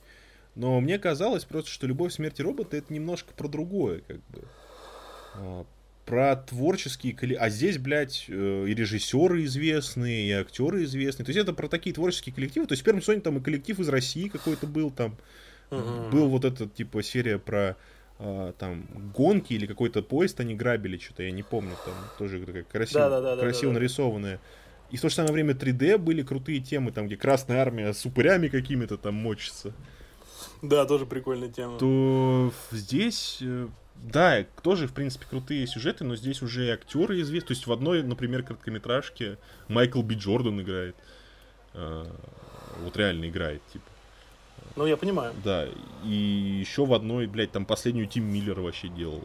Но 0.56 0.80
мне 0.80 0.98
казалось 0.98 1.44
просто, 1.44 1.70
что 1.70 1.86
«Любовь, 1.86 2.12
смерти 2.12 2.42
робота»— 2.42 2.76
это 2.78 2.92
немножко 2.92 3.32
про 3.34 3.46
другое, 3.46 4.00
как 4.00 4.16
бы. 4.28 4.42
А, 5.34 5.66
про 6.06 6.36
творческие 6.36 7.12
коллективы. 7.12 7.46
А 7.46 7.50
здесь, 7.50 7.78
блядь, 7.78 8.24
э, 8.28 8.66
и 8.66 8.74
режиссеры 8.74 9.44
известные, 9.44 10.28
и 10.28 10.32
актеры 10.32 10.84
известные. 10.84 11.26
То 11.26 11.30
есть 11.30 11.40
это 11.40 11.52
про 11.52 11.68
такие 11.68 11.94
творческие 11.94 12.34
коллективы. 12.34 12.66
То 12.66 12.72
есть 12.72 12.82
в 12.82 12.84
первом 12.84 13.02
сезоне 13.02 13.20
там 13.20 13.36
и 13.38 13.40
коллектив 13.42 13.78
из 13.78 13.88
России 13.88 14.28
какой-то 14.28 14.66
был, 14.66 14.90
там 14.90 15.16
uh-huh. 15.70 16.10
был 16.10 16.28
вот 16.28 16.44
этот, 16.44 16.74
типа, 16.74 17.02
серия 17.02 17.38
про 17.38 17.76
а, 18.18 18.52
там 18.52 18.86
гонки 19.14 19.52
или 19.52 19.66
какой-то 19.66 20.02
поезд 20.02 20.40
они 20.40 20.54
грабили, 20.54 20.96
что-то 20.96 21.22
я 21.22 21.30
не 21.30 21.42
помню, 21.42 21.72
там 21.84 21.94
тоже 22.18 22.40
такая 22.40 22.62
красиво, 22.62 23.10
да, 23.10 23.20
да, 23.20 23.36
да, 23.36 23.42
красиво 23.42 23.72
нарисованная. 23.72 24.40
И 24.90 24.96
в 24.96 25.00
то 25.00 25.08
же 25.08 25.14
самое 25.14 25.34
время 25.34 25.52
3D 25.52 25.98
были 25.98 26.22
крутые 26.22 26.60
темы, 26.60 26.92
там, 26.92 27.06
где 27.06 27.16
Красная 27.16 27.58
Армия 27.58 27.92
с 27.92 28.06
упырями 28.06 28.48
какими-то 28.48 28.96
там 28.96 29.14
мочится. 29.14 29.74
Да, 30.62 30.84
тоже 30.86 31.06
прикольная 31.06 31.48
тема. 31.48 31.78
То 31.78 32.52
здесь, 32.70 33.38
э, 33.40 33.68
да, 33.96 34.44
тоже, 34.62 34.86
в 34.86 34.92
принципе, 34.92 35.26
крутые 35.28 35.66
сюжеты, 35.66 36.04
но 36.04 36.16
здесь 36.16 36.42
уже 36.42 36.66
и 36.66 36.70
актеры 36.70 37.20
известны. 37.20 37.48
То 37.48 37.54
есть 37.54 37.66
в 37.66 37.72
одной, 37.72 38.02
например, 38.02 38.42
короткометражке 38.42 39.38
Майкл 39.68 40.02
Би 40.02 40.16
Джордан 40.16 40.60
играет. 40.60 40.96
Э, 41.74 42.06
вот 42.82 42.96
реально 42.96 43.28
играет, 43.28 43.62
типа. 43.72 43.84
Ну, 44.76 44.86
я 44.86 44.96
понимаю. 44.96 45.34
Да, 45.42 45.66
и 46.04 46.58
еще 46.60 46.84
в 46.84 46.92
одной, 46.92 47.26
блядь, 47.26 47.52
там 47.52 47.64
последнюю 47.64 48.06
Тим 48.06 48.24
Миллер 48.24 48.60
вообще 48.60 48.88
делал. 48.88 49.24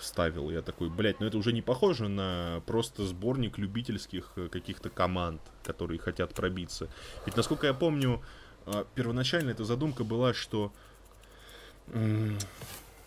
Ставил. 0.00 0.50
Я 0.50 0.60
такой, 0.62 0.90
блядь, 0.90 1.20
ну 1.20 1.26
это 1.26 1.38
уже 1.38 1.52
не 1.52 1.62
похоже 1.62 2.08
на 2.08 2.62
просто 2.66 3.04
сборник 3.04 3.58
любительских 3.58 4.32
э, 4.36 4.48
каких-то 4.48 4.90
команд, 4.90 5.40
которые 5.64 5.98
хотят 5.98 6.34
пробиться. 6.34 6.88
Ведь, 7.26 7.36
насколько 7.36 7.66
я 7.66 7.74
помню, 7.74 8.22
первоначально 8.94 9.50
эта 9.50 9.64
задумка 9.64 10.04
была, 10.04 10.34
что... 10.34 10.72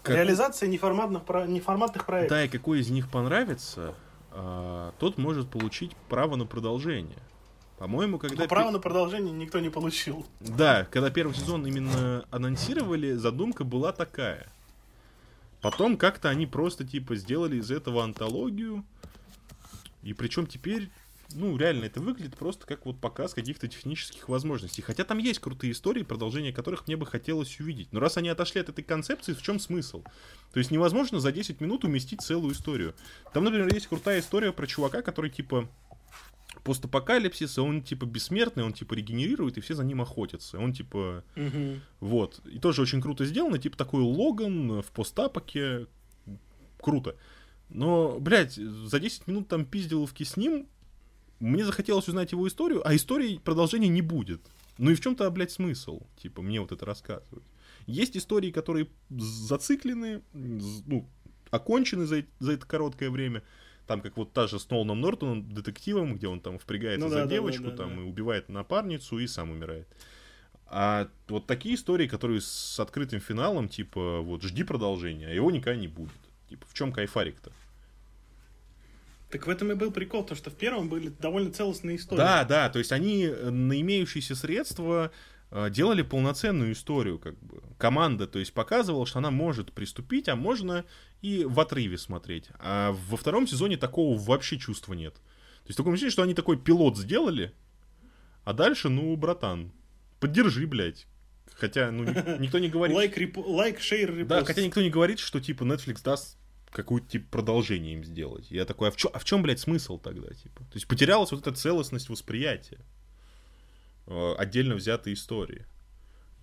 Как... 0.04 0.16
Реализация 0.16 0.70
неформатных, 0.70 1.24
неформатных 1.48 2.06
проектов. 2.06 2.38
Да, 2.38 2.46
и 2.46 2.48
какой 2.48 2.80
из 2.80 2.90
них 2.90 3.10
понравится, 3.10 3.94
а, 4.32 4.94
тот 5.00 5.18
может 5.18 5.50
получить 5.50 5.96
право 6.10 6.36
на 6.36 6.46
продолжение. 6.46 7.18
По-моему, 7.78 8.18
когда... 8.18 8.44
Но 8.44 8.48
право 8.48 8.72
на 8.72 8.80
продолжение 8.80 9.32
никто 9.34 9.60
не 9.60 9.70
получил. 9.70 10.26
Да, 10.40 10.88
когда 10.92 11.10
первый 11.10 11.34
сезон 11.36 11.66
именно 11.66 12.26
анонсировали, 12.32 13.14
задумка 13.14 13.64
была 13.64 13.92
такая. 13.92 14.48
Потом 15.62 15.98
как-то 15.98 16.30
они 16.30 16.46
просто 16.48 16.86
типа 16.86 17.16
сделали 17.16 17.58
из 17.58 17.70
этого 17.70 18.04
антологию. 18.04 18.84
И 20.04 20.14
причем 20.14 20.48
теперь, 20.48 20.90
ну, 21.34 21.58
реально 21.58 21.86
это 21.86 22.00
выглядит 22.00 22.38
просто 22.38 22.66
как 22.66 22.86
вот 22.86 23.00
показ 23.00 23.34
каких-то 23.34 23.68
технических 23.68 24.30
возможностей. 24.30 24.82
Хотя 24.82 25.04
там 25.04 25.18
есть 25.18 25.40
крутые 25.40 25.74
истории, 25.74 26.04
продолжение 26.04 26.54
которых 26.54 26.88
мне 26.88 26.96
бы 26.96 27.06
хотелось 27.06 27.60
увидеть. 27.60 27.92
Но 27.92 28.00
раз 28.00 28.18
они 28.18 28.30
отошли 28.30 28.62
от 28.62 28.70
этой 28.70 28.84
концепции, 28.84 29.34
в 29.34 29.42
чем 29.42 29.60
смысл? 29.60 30.04
То 30.54 30.60
есть 30.60 30.72
невозможно 30.72 31.20
за 31.20 31.32
10 31.32 31.60
минут 31.60 31.84
уместить 31.84 32.22
целую 32.22 32.54
историю. 32.54 32.96
Там, 33.34 33.44
например, 33.44 33.74
есть 33.74 33.88
крутая 33.88 34.22
история 34.22 34.54
про 34.54 34.68
чувака, 34.68 35.02
который 35.02 35.30
типа 35.30 35.70
постапокалипсис, 36.64 37.58
он 37.60 37.82
типа 37.82 38.06
бессмертный, 38.06 38.64
он 38.64 38.74
типа 38.74 38.94
регенерирует, 38.94 39.58
и 39.58 39.62
все 39.62 39.76
за 39.76 39.84
ним 39.84 40.02
охотятся. 40.02 40.60
Он 40.60 40.74
типа... 40.74 41.24
Угу. 41.36 41.80
Вот. 42.00 42.40
И 42.46 42.60
тоже 42.60 42.82
очень 42.82 43.02
круто 43.02 43.26
сделано, 43.26 43.58
типа 43.58 43.78
такой 43.78 44.02
Логан 44.02 44.82
в 44.82 44.92
постапоке. 44.92 45.88
Круто. 46.82 47.16
Но, 47.70 48.18
блядь, 48.20 48.54
за 48.54 49.00
10 49.00 49.28
минут 49.28 49.50
там 49.50 49.66
пизделовки 49.66 50.24
с 50.24 50.38
ним, 50.38 50.68
мне 51.40 51.66
захотелось 51.66 52.08
узнать 52.08 52.32
его 52.32 52.48
историю, 52.48 52.88
а 52.88 52.96
истории 52.96 53.38
продолжения 53.38 53.88
не 53.88 54.02
будет. 54.02 54.42
Ну 54.78 54.92
и 54.92 54.96
в 54.96 55.02
чем-то, 55.02 55.30
блядь, 55.32 55.52
смысл, 55.52 56.02
типа, 56.22 56.42
мне 56.42 56.62
вот 56.62 56.72
это 56.72 56.86
рассказывать. 56.86 57.44
Есть 57.86 58.18
истории, 58.18 58.52
которые 58.52 58.88
зациклены, 59.10 60.22
ну, 60.34 61.08
окончены 61.52 62.06
за, 62.06 62.26
за 62.40 62.54
это 62.54 62.66
короткое 62.66 63.10
время, 63.10 63.44
там 63.88 64.02
как 64.02 64.18
вот 64.18 64.34
та 64.34 64.48
же 64.48 64.60
с 64.60 64.70
Ноланом 64.70 65.00
Нортоном, 65.00 65.54
детективом, 65.54 66.16
где 66.16 66.28
он 66.28 66.42
там 66.42 66.60
впрягается 66.60 67.08
ну, 67.08 67.10
за 67.12 67.24
да, 67.24 67.28
девочку, 67.28 67.64
да, 67.66 67.72
да, 67.72 67.78
там, 67.78 67.96
да. 67.96 68.02
и 68.02 68.06
убивает 68.06 68.50
напарницу, 68.50 69.18
и 69.20 69.28
сам 69.28 69.52
умирает. 69.52 69.88
А 70.66 71.08
вот 71.30 71.48
такие 71.48 71.76
истории, 71.76 72.08
которые 72.08 72.42
с 72.42 72.80
открытым 72.80 73.22
финалом, 73.22 73.70
типа, 73.70 74.20
вот, 74.20 74.44
жди 74.44 74.64
продолжения, 74.64 75.28
а 75.28 75.34
его 75.34 75.50
никогда 75.50 75.80
не 75.80 75.88
будет. 75.88 76.12
Типа, 76.50 76.66
в 76.68 76.74
чем 76.74 76.92
кайфарик-то? 76.92 77.52
Так 79.30 79.46
в 79.46 79.50
этом 79.50 79.72
и 79.72 79.76
был 79.76 79.92
прикол, 79.92 80.26
то 80.26 80.36
что 80.36 80.50
в 80.50 80.56
первом 80.56 80.88
были 80.90 81.10
довольно 81.10 81.52
целостные 81.52 81.98
истории. 81.98 82.18
Да, 82.18 82.46
да, 82.46 82.70
то 82.70 82.80
есть 82.80 82.92
они 82.92 83.26
э, 83.26 83.50
на 83.50 83.80
имеющиеся 83.80 84.36
средства 84.36 85.12
Э, 85.50 85.70
делали 85.70 86.02
полноценную 86.02 86.74
историю, 86.74 87.20
как 87.20 87.40
бы. 87.40 87.62
Команда, 87.78 88.28
то 88.28 88.40
есть, 88.40 88.54
показывала, 88.54 89.06
что 89.06 89.20
она 89.20 89.32
может 89.32 89.72
приступить, 89.72 90.28
а 90.28 90.36
можно 90.36 90.84
и 91.22 91.46
в 91.46 91.60
отрыве 91.60 91.98
смотреть. 91.98 92.50
А 92.60 92.92
во 92.92 93.18
втором 93.18 93.48
сезоне 93.48 93.78
такого 93.78 94.18
вообще 94.18 94.58
чувства 94.58 94.94
нет. 94.94 95.14
То 95.14 95.68
есть, 95.68 95.78
такое 95.78 95.94
ощущение, 95.94 96.12
что 96.12 96.24
они 96.24 96.34
такой 96.34 96.58
пилот 96.58 96.98
сделали, 96.98 97.54
а 98.44 98.54
дальше, 98.54 98.90
ну, 98.90 99.16
братан, 99.16 99.72
поддержи, 100.20 100.68
блядь. 100.68 101.08
Хотя, 101.54 101.92
ну, 101.92 102.04
никто 102.40 102.60
не 102.60 102.68
говорит... 102.68 102.96
Лайк, 102.96 103.38
лайк, 103.38 103.80
шейр, 103.80 104.14
репост. 104.14 104.30
Да, 104.30 104.46
хотя 104.46 104.62
никто 104.64 104.82
не 104.82 104.90
говорит, 104.90 105.20
что, 105.20 105.40
типа, 105.40 105.64
Netflix 105.64 106.04
даст 106.04 106.38
какую-то, 106.72 107.08
типа, 107.08 107.26
продолжение 107.32 107.94
им 107.94 108.04
сделать. 108.04 108.52
Я 108.52 108.66
такой, 108.66 108.90
а 108.90 108.92
в, 108.92 108.98
чё, 108.98 109.10
а 109.14 109.20
в 109.20 109.26
чем, 109.26 109.42
блядь, 109.42 109.60
смысл 109.60 109.98
тогда, 109.98 110.34
типа? 110.34 110.60
То 110.66 110.76
есть, 110.76 110.88
потерялась 110.88 111.32
вот 111.32 111.42
эта 111.42 111.54
целостность 111.54 112.10
восприятия. 112.10 112.80
Э, 114.08 114.36
отдельно 114.38 114.76
взятые 114.76 115.14
истории. 115.14 115.66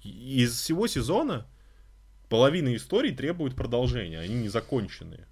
Из 0.02 0.54
всего 0.54 0.86
сезона 0.86 1.46
половина 2.28 2.74
историй 2.74 3.14
требует 3.14 3.54
продолжения, 3.54 4.20
они 4.20 4.34
не 4.34 4.48
законченные. 4.48 5.26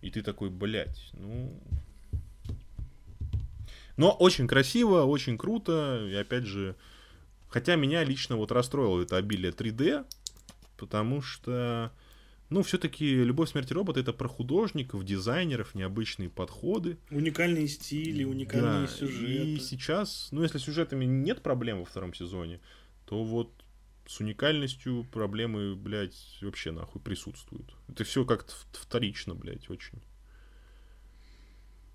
И 0.00 0.10
ты 0.10 0.22
такой, 0.22 0.50
блядь, 0.50 1.10
ну... 1.12 1.58
Но 3.96 4.10
очень 4.10 4.48
красиво, 4.48 5.02
очень 5.02 5.36
круто, 5.38 6.06
и 6.10 6.14
опять 6.14 6.44
же, 6.44 6.76
хотя 7.48 7.76
меня 7.76 8.02
лично 8.02 8.36
вот 8.36 8.50
расстроило 8.50 9.02
это 9.02 9.16
обилие 9.16 9.52
3D, 9.52 10.06
потому 10.76 11.20
что 11.22 11.92
ну, 12.52 12.62
все-таки 12.62 13.24
«Любовь, 13.24 13.50
смерть 13.50 13.70
и 13.70 13.74
робот»— 13.74 13.96
это 13.98 14.12
про 14.12 14.28
художников, 14.28 15.04
дизайнеров, 15.04 15.74
необычные 15.74 16.28
подходы. 16.28 16.98
Уникальные 17.10 17.66
стили, 17.66 18.24
уникальные 18.24 18.86
да, 18.86 18.92
сюжеты. 18.92 19.54
И 19.54 19.58
сейчас, 19.58 20.28
ну, 20.32 20.42
если 20.42 20.58
сюжетами 20.58 21.06
нет 21.06 21.42
проблем 21.42 21.80
во 21.80 21.84
втором 21.86 22.12
сезоне, 22.12 22.60
то 23.06 23.24
вот 23.24 23.50
с 24.06 24.20
уникальностью 24.20 25.06
проблемы, 25.10 25.74
блядь, 25.74 26.38
вообще 26.42 26.72
нахуй 26.72 27.00
присутствуют. 27.00 27.74
Это 27.88 28.04
все 28.04 28.24
как-то 28.26 28.52
вторично, 28.72 29.34
блядь, 29.34 29.70
очень. 29.70 30.02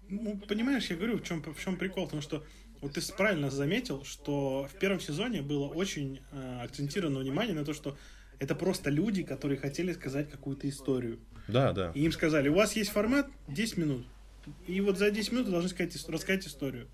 Ну, 0.09 0.39
понимаешь, 0.47 0.87
я 0.89 0.95
говорю, 0.95 1.17
в 1.19 1.23
чем, 1.23 1.43
в 1.43 1.59
чем 1.59 1.77
прикол, 1.77 2.05
потому 2.05 2.21
что 2.23 2.43
вот 2.81 2.93
ты 2.93 3.01
правильно 3.15 3.51
заметил, 3.51 4.03
что 4.05 4.67
в 4.73 4.79
первом 4.79 4.99
сезоне 4.99 5.41
было 5.41 5.67
очень 5.67 6.21
э, 6.31 6.61
акцентировано 6.63 7.19
внимание 7.19 7.53
на 7.53 7.65
то, 7.65 7.73
что 7.73 7.97
это 8.39 8.55
просто 8.55 8.89
люди, 8.89 9.23
которые 9.23 9.57
хотели 9.57 9.93
сказать 9.93 10.29
какую-то 10.29 10.69
историю. 10.69 11.19
Да, 11.47 11.73
да. 11.73 11.91
И 11.95 12.01
им 12.03 12.11
сказали, 12.11 12.49
у 12.49 12.55
вас 12.55 12.75
есть 12.75 12.91
формат 12.91 13.27
10 13.47 13.77
минут. 13.77 14.05
И 14.67 14.79
вот 14.81 14.97
за 14.97 15.11
10 15.11 15.31
минут 15.31 15.45
вы 15.47 15.51
должны 15.51 15.69
сказать, 15.69 15.95
рассказать 16.07 16.47
историю. 16.47 16.85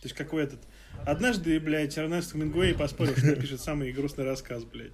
То 0.00 0.04
есть, 0.04 0.14
какой 0.14 0.44
этот... 0.44 0.60
Однажды, 1.04 1.58
блядь, 1.60 1.96
Эрнест 1.96 2.34
Мингуэй 2.34 2.74
поспорил, 2.74 3.16
что 3.16 3.26
напишет 3.26 3.60
самый 3.60 3.92
грустный 3.92 4.24
рассказ, 4.24 4.64
блядь. 4.64 4.92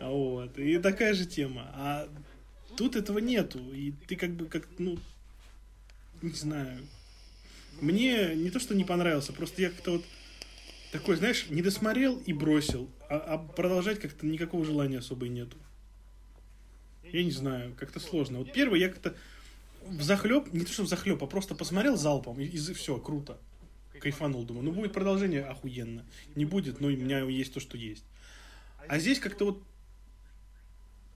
Вот. 0.00 0.58
И 0.58 0.78
такая 0.78 1.14
же 1.14 1.26
тема. 1.26 1.70
А 1.74 2.08
тут 2.76 2.96
этого 2.96 3.18
нету. 3.18 3.58
И 3.72 3.92
ты 4.06 4.16
как 4.16 4.30
бы, 4.30 4.46
как, 4.46 4.66
ну, 4.78 4.98
не 6.22 6.32
знаю. 6.32 6.78
Мне 7.80 8.34
не 8.34 8.50
то, 8.50 8.58
что 8.58 8.74
не 8.74 8.84
понравился, 8.84 9.32
просто 9.32 9.62
я 9.62 9.70
как-то 9.70 9.92
вот 9.92 10.04
такой, 10.90 11.16
знаешь, 11.16 11.46
не 11.48 11.62
досмотрел 11.62 12.18
и 12.18 12.32
бросил, 12.32 12.90
а, 13.08 13.16
а 13.16 13.38
продолжать 13.38 14.00
как-то 14.00 14.26
никакого 14.26 14.64
желания 14.64 14.98
особо 14.98 15.26
и 15.26 15.28
нету. 15.28 15.56
Я 17.04 17.24
не 17.24 17.30
знаю, 17.30 17.74
как-то 17.78 18.00
сложно. 18.00 18.38
Вот 18.38 18.52
первый 18.52 18.80
я 18.80 18.88
как-то 18.88 19.14
в 19.86 20.02
захлеб, 20.02 20.52
не 20.52 20.64
то 20.64 20.72
что 20.72 20.82
в 20.82 20.88
захлеб, 20.88 21.22
а 21.22 21.26
просто 21.26 21.54
посмотрел 21.54 21.96
залпом, 21.96 22.38
и, 22.40 22.44
и 22.44 22.58
все, 22.74 22.98
круто. 22.98 23.38
Кайфанул, 23.98 24.44
думаю, 24.44 24.64
ну 24.64 24.72
будет 24.72 24.92
продолжение 24.92 25.44
охуенно. 25.44 26.04
Не 26.34 26.44
будет, 26.44 26.80
но 26.80 26.88
у 26.88 26.90
меня 26.90 27.20
есть 27.20 27.52
то, 27.54 27.60
что 27.60 27.76
есть. 27.76 28.04
А 28.86 28.98
здесь 28.98 29.18
как-то 29.18 29.46
вот... 29.46 29.62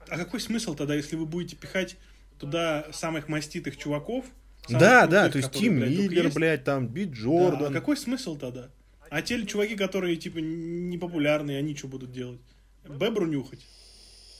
А 0.09 0.17
какой 0.17 0.41
смысл 0.41 0.75
тогда, 0.75 0.95
если 0.95 1.15
вы 1.15 1.25
будете 1.25 1.55
пихать 1.55 1.95
туда 2.39 2.87
самых 2.91 3.29
маститых 3.29 3.77
чуваков? 3.77 4.25
Да, 4.67 5.07
да, 5.07 5.29
то 5.29 5.37
есть 5.37 5.51
Тим 5.51 5.75
Миллер, 5.79 6.31
блядь, 6.31 6.63
там, 6.63 6.87
Бит 6.87 7.11
Джордан. 7.11 7.59
Да, 7.59 7.67
а 7.67 7.71
какой 7.71 7.95
смысл 7.95 8.35
тогда? 8.35 8.69
А 9.13 9.21
те 9.21 9.45
чуваки, 9.45 9.75
которые, 9.75 10.15
типа, 10.15 10.39
не 10.39 10.97
популярные, 10.97 11.59
они 11.59 11.75
что 11.75 11.87
будут 11.87 12.11
делать? 12.11 12.41
Бебру 12.83 13.27
нюхать. 13.27 13.63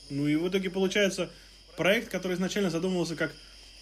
Ну 0.10 0.27
и 0.27 0.35
в 0.35 0.50
итоге 0.50 0.72
получается 0.72 1.30
проект, 1.77 2.10
который 2.10 2.34
изначально 2.34 2.72
задумывался 2.72 3.16
как 3.16 3.35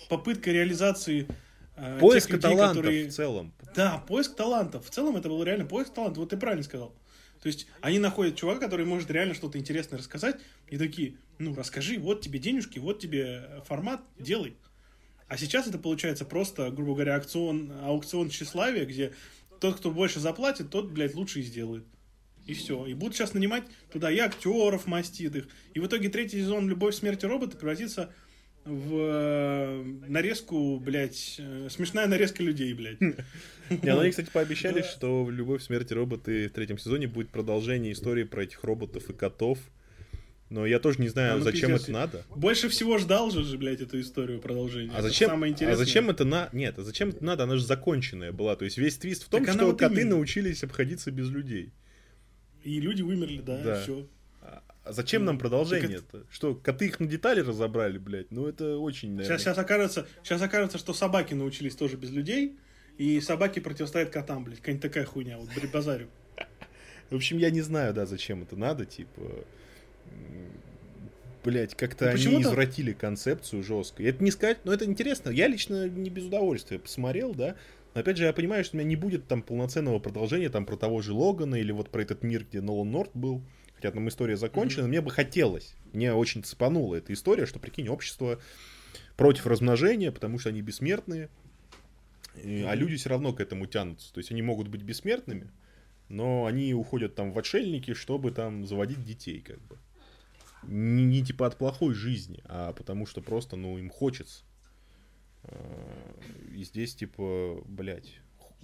попытка 0.09 0.51
реализации 0.51 1.29
э, 1.77 1.97
поиск 1.97 2.31
людей, 2.31 2.41
талантов 2.41 2.83
которые... 2.83 3.07
в 3.07 3.13
целом. 3.13 3.53
Да, 3.73 4.03
поиск 4.05 4.35
талантов. 4.35 4.85
В 4.85 4.89
целом 4.89 5.15
это 5.15 5.29
был 5.29 5.41
реально 5.43 5.65
поиск 5.65 5.93
талантов. 5.93 6.17
Вот 6.17 6.29
ты 6.31 6.35
правильно 6.35 6.63
сказал. 6.63 6.93
То 7.41 7.47
есть 7.47 7.67
они 7.79 7.97
находят 7.97 8.35
чувака, 8.35 8.59
который 8.59 8.85
может 8.85 9.09
реально 9.09 9.33
что-то 9.33 9.57
интересное 9.57 9.97
рассказать, 9.97 10.41
и 10.67 10.77
такие, 10.77 11.15
ну 11.39 11.55
расскажи, 11.55 11.99
вот 11.99 12.19
тебе 12.19 12.37
денежки, 12.37 12.79
вот 12.79 12.99
тебе 12.99 13.63
формат, 13.65 14.01
делай. 14.19 14.57
А 15.29 15.37
сейчас 15.37 15.67
это 15.67 15.77
получается 15.77 16.25
просто, 16.25 16.69
грубо 16.69 16.95
говоря, 16.95 17.15
аукцион, 17.15 17.71
аукцион 17.81 18.29
тщеславия, 18.29 18.83
где 18.83 19.13
тот, 19.61 19.77
кто 19.77 19.91
больше 19.91 20.19
заплатит, 20.19 20.71
тот, 20.71 20.89
блядь, 20.91 21.13
лучше 21.13 21.39
и 21.39 21.43
сделает. 21.43 21.85
И 22.47 22.53
все. 22.53 22.87
И 22.87 22.95
будут 22.95 23.15
сейчас 23.15 23.35
нанимать 23.35 23.63
туда 23.93 24.11
и 24.11 24.17
актеров 24.17 24.87
маститых. 24.87 25.47
И 25.75 25.79
в 25.79 25.85
итоге 25.85 26.09
третий 26.09 26.41
сезон 26.41 26.67
«Любовь, 26.67 26.95
смерти 26.95 27.25
робота» 27.25 27.55
превратится 27.55 28.11
в 28.65 28.95
э, 28.95 29.83
нарезку, 30.07 30.79
блядь, 30.79 31.35
э, 31.37 31.67
смешная 31.69 32.07
нарезка 32.07 32.41
людей, 32.41 32.73
блядь. 32.73 32.99
Не, 32.99 33.15
ну 33.69 33.99
они, 33.99 34.09
кстати, 34.09 34.29
пообещали, 34.33 34.81
что 34.81 35.23
в 35.23 35.31
«Любовь, 35.31 35.61
смерти 35.61 35.93
роботы» 35.93 36.47
в 36.47 36.51
третьем 36.51 36.79
сезоне 36.79 37.07
будет 37.07 37.29
продолжение 37.29 37.93
истории 37.93 38.23
про 38.23 38.43
этих 38.43 38.63
роботов 38.63 39.09
и 39.09 39.13
котов. 39.13 39.59
Но 40.51 40.65
я 40.65 40.79
тоже 40.79 40.99
не 41.01 41.07
знаю, 41.07 41.35
а, 41.35 41.37
ну, 41.37 41.43
зачем 41.43 41.71
пиздец. 41.71 41.83
это 41.83 41.91
надо. 41.93 42.25
Больше 42.35 42.67
всего 42.67 42.97
ждал 42.97 43.31
же, 43.31 43.57
блядь, 43.57 43.79
эту 43.79 44.01
историю 44.01 44.41
продолжения. 44.41 44.91
А 44.93 45.01
зачем, 45.01 45.29
самое 45.29 45.53
интересное. 45.53 45.75
а 45.75 45.77
зачем 45.77 46.09
это 46.09 46.25
на... 46.25 46.49
Нет, 46.51 46.77
а 46.77 46.83
зачем 46.83 47.09
это 47.09 47.23
надо? 47.23 47.43
Она 47.43 47.55
же 47.55 47.65
законченная 47.65 48.33
была. 48.33 48.57
То 48.57 48.65
есть 48.65 48.77
весь 48.77 48.97
твист 48.97 49.23
в 49.23 49.29
том, 49.29 49.45
так 49.45 49.55
что 49.55 49.67
вот 49.67 49.79
коты 49.79 50.01
именно. 50.01 50.15
научились 50.15 50.61
обходиться 50.65 51.09
без 51.09 51.29
людей. 51.29 51.71
И 52.63 52.81
люди 52.81 53.01
вымерли, 53.01 53.39
да, 53.39 53.61
да. 53.63 53.81
все. 53.81 54.05
А, 54.41 54.61
а 54.83 54.91
зачем 54.91 55.23
нам 55.23 55.39
продолжение 55.39 55.99
это... 55.99 56.17
это? 56.17 56.25
Что, 56.29 56.53
коты 56.53 56.87
их 56.87 56.99
на 56.99 57.07
детали 57.07 57.39
разобрали, 57.39 57.97
блядь? 57.97 58.29
Ну, 58.29 58.45
это 58.45 58.77
очень, 58.77 59.11
наверное... 59.11 59.37
Сейчас, 59.37 59.43
сейчас, 59.43 59.57
окажется, 59.57 60.05
сейчас 60.21 60.41
окажется, 60.41 60.77
что 60.77 60.93
собаки 60.93 61.33
научились 61.33 61.77
тоже 61.77 61.95
без 61.95 62.09
людей, 62.09 62.57
и 62.97 63.21
собаки 63.21 63.61
противостоят 63.61 64.09
котам, 64.09 64.43
блядь. 64.43 64.57
Какая-нибудь 64.57 64.81
такая 64.81 65.05
хуйня, 65.05 65.37
вот 65.37 65.47
базарю. 65.71 66.09
В 67.09 67.15
общем, 67.15 67.37
я 67.37 67.51
не 67.51 67.61
знаю, 67.61 67.93
да, 67.93 68.05
зачем 68.05 68.43
это 68.43 68.57
надо, 68.57 68.85
типа 68.85 69.45
блядь, 71.43 71.75
как-то 71.75 72.05
ну, 72.05 72.11
они 72.11 72.41
извратили 72.41 72.93
концепцию 72.93 73.63
жестко. 73.63 74.03
Это 74.03 74.23
не 74.23 74.31
сказать, 74.31 74.59
но 74.63 74.73
это 74.73 74.85
интересно. 74.85 75.29
Я 75.29 75.47
лично 75.47 75.87
не 75.89 76.09
без 76.09 76.25
удовольствия 76.25 76.79
посмотрел, 76.79 77.33
да. 77.33 77.55
Но 77.93 78.01
опять 78.01 78.17
же, 78.17 78.23
я 78.23 78.33
понимаю, 78.33 78.63
что 78.63 78.77
у 78.77 78.79
меня 78.79 78.87
не 78.87 78.95
будет 78.95 79.27
там 79.27 79.41
полноценного 79.41 79.99
продолжения 79.99 80.49
там 80.49 80.65
про 80.65 80.77
того 80.77 81.01
же 81.01 81.13
Логана 81.13 81.55
или 81.55 81.71
вот 81.71 81.89
про 81.89 82.01
этот 82.01 82.23
мир, 82.23 82.45
где 82.49 82.61
Нолан 82.61 82.91
Норт 82.91 83.11
был. 83.13 83.41
Хотя 83.75 83.91
там 83.91 84.07
история 84.07 84.37
закончена, 84.37 84.85
mm-hmm. 84.85 84.89
мне 84.89 85.01
бы 85.01 85.11
хотелось. 85.11 85.75
Мне 85.91 86.13
очень 86.13 86.43
цепанула 86.43 86.95
эта 86.95 87.13
история, 87.13 87.45
что, 87.45 87.59
прикинь, 87.59 87.89
общество 87.89 88.39
против 89.17 89.47
размножения, 89.47 90.11
потому 90.11 90.39
что 90.39 90.49
они 90.49 90.61
бессмертные. 90.61 91.29
И, 92.43 92.63
а 92.65 92.75
люди 92.75 92.95
все 92.95 93.09
равно 93.09 93.33
к 93.33 93.41
этому 93.41 93.65
тянутся. 93.65 94.13
То 94.13 94.19
есть 94.19 94.31
они 94.31 94.41
могут 94.41 94.67
быть 94.67 94.83
бессмертными, 94.83 95.49
но 96.07 96.45
они 96.45 96.73
уходят 96.73 97.15
там 97.15 97.33
в 97.33 97.39
отшельники, 97.39 97.93
чтобы 97.93 98.31
там 98.31 98.65
заводить 98.65 99.03
детей, 99.03 99.41
как 99.41 99.59
бы. 99.61 99.77
Не, 100.63 101.05
не 101.05 101.23
типа 101.23 101.47
от 101.47 101.57
плохой 101.57 101.93
жизни, 101.93 102.41
а 102.45 102.73
потому 102.73 103.05
что 103.05 103.21
просто, 103.21 103.55
ну, 103.55 103.77
им 103.77 103.89
хочется. 103.89 104.43
А, 105.43 106.19
и 106.53 106.63
здесь, 106.63 106.95
типа, 106.95 107.61
блядь, 107.65 108.19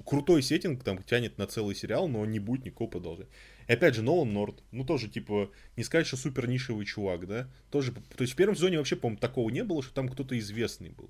крутой 0.05 0.43
сеттинг, 0.43 0.83
там 0.83 1.01
тянет 1.03 1.37
на 1.37 1.47
целый 1.47 1.75
сериал, 1.75 2.07
но 2.07 2.25
не 2.25 2.39
будет 2.39 2.65
никакого 2.65 2.89
продолжения. 2.89 3.29
И 3.67 3.73
опять 3.73 3.95
же, 3.95 4.01
Нолан 4.01 4.31
Норд, 4.31 4.63
ну 4.71 4.83
тоже, 4.83 5.09
типа, 5.09 5.51
не 5.75 5.83
сказать, 5.83 6.07
что 6.07 6.17
супер 6.17 6.47
нишевый 6.47 6.85
чувак, 6.85 7.27
да? 7.27 7.49
Тоже, 7.71 7.91
то 7.91 8.21
есть 8.21 8.33
в 8.33 8.35
первом 8.35 8.55
сезоне 8.55 8.77
вообще, 8.77 8.95
по-моему, 8.95 9.19
такого 9.19 9.49
не 9.49 9.63
было, 9.63 9.81
что 9.81 9.93
там 9.93 10.09
кто-то 10.09 10.37
известный 10.37 10.89
был. 10.89 11.09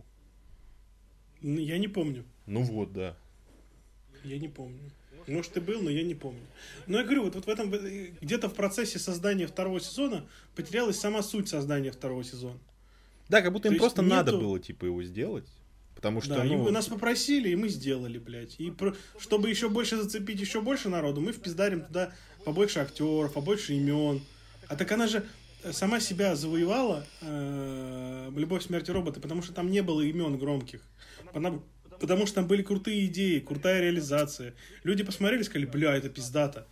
Я 1.41 1.77
не 1.77 1.87
помню. 1.87 2.25
Ну 2.45 2.63
вот, 2.63 2.93
да. 2.93 3.17
Я 4.23 4.39
не 4.39 4.47
помню. 4.47 4.89
Может, 5.27 5.57
и 5.57 5.59
был, 5.59 5.81
но 5.81 5.89
я 5.89 6.03
не 6.03 6.15
помню. 6.15 6.41
Но 6.87 6.97
я 6.97 7.03
говорю, 7.03 7.23
вот, 7.23 7.35
вот 7.35 7.45
в 7.45 7.49
этом, 7.49 7.69
где-то 7.69 8.49
в 8.49 8.53
процессе 8.53 8.97
создания 8.97 9.45
второго 9.45 9.79
сезона 9.79 10.25
потерялась 10.55 10.99
сама 10.99 11.21
суть 11.21 11.49
создания 11.49 11.91
второго 11.91 12.23
сезона. 12.23 12.59
Да, 13.27 13.41
как 13.41 13.51
будто 13.51 13.67
им 13.67 13.77
просто 13.77 14.01
нету... 14.01 14.15
надо 14.15 14.37
было, 14.37 14.59
типа, 14.59 14.85
его 14.85 15.03
сделать. 15.03 15.47
Потому 15.95 16.21
что, 16.21 16.35
да, 16.35 16.43
ну... 16.43 16.67
и 16.67 16.71
нас 16.71 16.87
попросили, 16.87 17.49
и 17.49 17.55
мы 17.55 17.69
сделали, 17.69 18.19
блядь. 18.19 18.55
И 18.59 18.71
про... 18.71 18.95
чтобы 19.19 19.49
еще 19.49 19.67
больше 19.67 19.97
зацепить 19.97 20.39
еще 20.39 20.61
больше 20.61 20.89
народу, 20.89 21.21
мы 21.21 21.33
впиздарим 21.33 21.81
туда 21.81 22.13
побольше 22.45 22.79
актеров, 22.79 23.33
побольше 23.33 23.73
имен. 23.73 24.21
А 24.67 24.75
так 24.75 24.91
она 24.91 25.07
же 25.07 25.25
сама 25.71 25.99
себя 25.99 26.35
завоевала, 26.35 27.05
э, 27.21 28.31
«Любовь, 28.35 28.63
смерти 28.63 28.91
робота», 28.91 29.19
потому 29.19 29.41
что 29.41 29.53
там 29.53 29.71
не 29.71 29.81
было 29.81 30.01
имен 30.01 30.37
громких. 30.37 30.81
Она, 31.33 31.59
потому 31.99 32.25
что 32.25 32.35
там 32.35 32.47
были 32.47 32.61
крутые 32.61 33.05
идеи, 33.05 33.39
крутая 33.39 33.81
реализация. 33.81 34.53
Люди 34.83 35.03
посмотрели 35.03 35.41
и 35.41 35.43
сказали, 35.43 35.65
бля, 35.65 35.95
это 35.95 36.09
пиздата. 36.09 36.67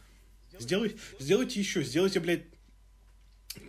Сделай, 0.60 0.96
сделайте 1.20 1.60
еще, 1.60 1.84
сделайте, 1.84 2.20
блядь, 2.20 2.44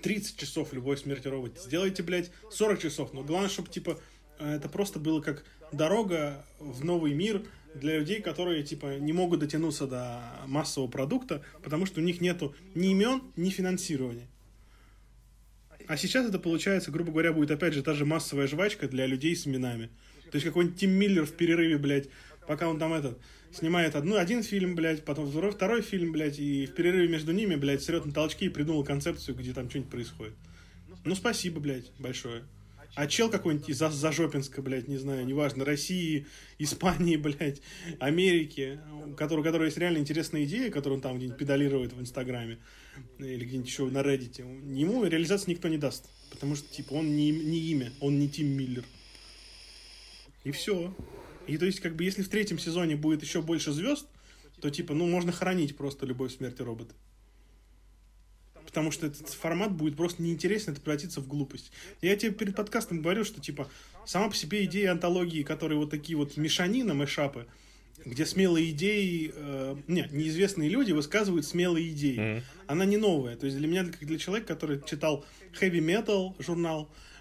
30 0.02 0.36
часов 0.36 0.72
«Любовь, 0.72 1.02
смерти 1.02 1.28
робота». 1.28 1.60
Сделайте, 1.60 2.02
блядь, 2.02 2.30
40 2.50 2.80
часов. 2.80 3.12
Но 3.12 3.22
главное, 3.22 3.50
чтобы, 3.50 3.70
типа, 3.70 4.00
это 4.38 4.68
просто 4.68 4.98
было 4.98 5.20
как 5.20 5.44
дорога 5.72 6.44
в 6.58 6.84
новый 6.84 7.14
мир 7.14 7.44
для 7.74 7.98
людей, 7.98 8.20
которые, 8.20 8.62
типа, 8.62 8.98
не 8.98 9.12
могут 9.12 9.40
дотянуться 9.40 9.86
до 9.86 10.22
массового 10.46 10.88
продукта, 10.88 11.42
потому 11.62 11.86
что 11.86 12.00
у 12.00 12.04
них 12.04 12.20
нету 12.20 12.54
ни 12.74 12.90
имен, 12.90 13.22
ни 13.36 13.50
финансирования. 13.50 14.28
А 15.88 15.96
сейчас 15.96 16.26
это 16.26 16.38
получается, 16.38 16.90
грубо 16.90 17.12
говоря, 17.12 17.32
будет 17.32 17.50
опять 17.50 17.74
же 17.74 17.82
та 17.82 17.94
же 17.94 18.04
массовая 18.04 18.46
жвачка 18.48 18.88
для 18.88 19.06
людей 19.06 19.36
с 19.36 19.46
именами. 19.46 19.90
То 20.30 20.36
есть 20.36 20.46
какой-нибудь 20.46 20.78
Тим 20.78 20.90
Миллер 20.90 21.24
в 21.24 21.32
перерыве, 21.32 21.78
блядь, 21.78 22.08
пока 22.46 22.68
он 22.68 22.78
там 22.78 22.92
этот 22.92 23.18
снимает 23.52 23.96
одну, 23.96 24.16
один 24.16 24.42
фильм, 24.42 24.74
блядь, 24.74 25.04
потом 25.04 25.30
второй, 25.30 25.50
второй 25.52 25.82
фильм, 25.82 26.12
блядь, 26.12 26.38
и 26.38 26.66
в 26.66 26.74
перерыве 26.74 27.08
между 27.08 27.32
ними, 27.32 27.54
блядь, 27.54 27.82
срет 27.82 28.04
на 28.04 28.12
толчки 28.12 28.46
и 28.46 28.50
придумал 28.50 28.84
концепцию, 28.84 29.36
где 29.36 29.52
там 29.52 29.70
что-нибудь 29.70 29.90
происходит. 29.90 30.34
Ну, 31.04 31.14
спасибо, 31.14 31.60
блядь, 31.60 31.90
большое. 31.98 32.44
А 32.94 33.06
чел 33.06 33.28
какой-нибудь 33.28 33.68
из 33.68 33.76
Зажопинска, 33.76 34.62
блядь, 34.62 34.88
не 34.88 34.96
знаю, 34.96 35.26
неважно, 35.26 35.64
России, 35.64 36.26
Испании, 36.58 37.16
блядь, 37.16 37.60
Америки, 38.00 38.80
у 39.06 39.14
которого, 39.14 39.42
у 39.42 39.44
которого 39.44 39.66
есть 39.66 39.76
реально 39.76 39.98
интересная 39.98 40.44
идея, 40.44 40.70
которую 40.70 40.96
он 40.96 41.02
там 41.02 41.18
где-нибудь 41.18 41.38
педалирует 41.38 41.92
в 41.92 42.00
Инстаграме 42.00 42.58
или 43.18 43.44
где-нибудь 43.44 43.68
еще 43.68 43.86
на 43.86 43.98
Reddit, 43.98 44.40
ему 44.74 45.04
реализации 45.04 45.50
никто 45.50 45.68
не 45.68 45.78
даст. 45.78 46.08
Потому 46.30 46.56
что, 46.56 46.72
типа, 46.72 46.94
он 46.94 47.14
не, 47.14 47.30
не 47.30 47.58
имя, 47.70 47.92
он 48.00 48.18
не 48.18 48.28
Тим 48.28 48.48
Миллер. 48.48 48.84
И 50.46 50.52
все. 50.52 50.94
И 51.48 51.58
то 51.58 51.66
есть, 51.66 51.80
как 51.80 51.96
бы, 51.96 52.04
если 52.04 52.22
в 52.22 52.28
третьем 52.28 52.60
сезоне 52.60 52.94
будет 52.94 53.20
еще 53.20 53.42
больше 53.42 53.72
звезд, 53.72 54.06
то, 54.60 54.70
типа, 54.70 54.94
ну, 54.94 55.06
можно 55.08 55.32
хранить 55.32 55.76
просто 55.76 56.06
любовь 56.06 56.36
смерти 56.36 56.62
робота 56.62 56.94
потому 58.66 58.90
что 58.90 59.06
этот 59.06 59.30
формат 59.30 59.72
будет 59.72 59.96
просто 59.96 60.22
неинтересно, 60.22 60.72
это 60.72 60.82
превратится 60.82 61.22
в 61.22 61.26
глупость. 61.26 61.72
Я 62.02 62.14
тебе 62.14 62.32
перед 62.32 62.54
подкастом 62.54 63.00
говорил, 63.00 63.24
что, 63.24 63.40
типа, 63.40 63.70
сама 64.04 64.28
по 64.28 64.36
себе 64.36 64.66
идея 64.66 64.90
антологии, 64.90 65.42
которые 65.44 65.78
вот 65.78 65.88
такие 65.88 66.18
вот 66.18 66.36
мешанина, 66.36 66.92
мэшапы, 66.92 67.46
где 68.04 68.26
смелые 68.26 68.72
идеи, 68.72 69.32
э, 69.34 69.76
не, 69.86 70.06
неизвестные 70.10 70.68
люди 70.68 70.92
высказывают 70.92 71.46
смелые 71.46 71.90
идеи. 71.92 72.18
Mm-hmm. 72.18 72.42
Она 72.66 72.84
не 72.84 72.98
новая. 72.98 73.36
То 73.36 73.46
есть 73.46 73.56
для 73.56 73.66
меня, 73.66 73.84
как 73.84 74.04
для 74.04 74.18
человека, 74.18 74.48
который 74.48 74.82
читал 74.84 75.24
heavy 75.58 75.80
metal 75.80 76.34
журнал, 76.38 76.90
э, 76.92 77.15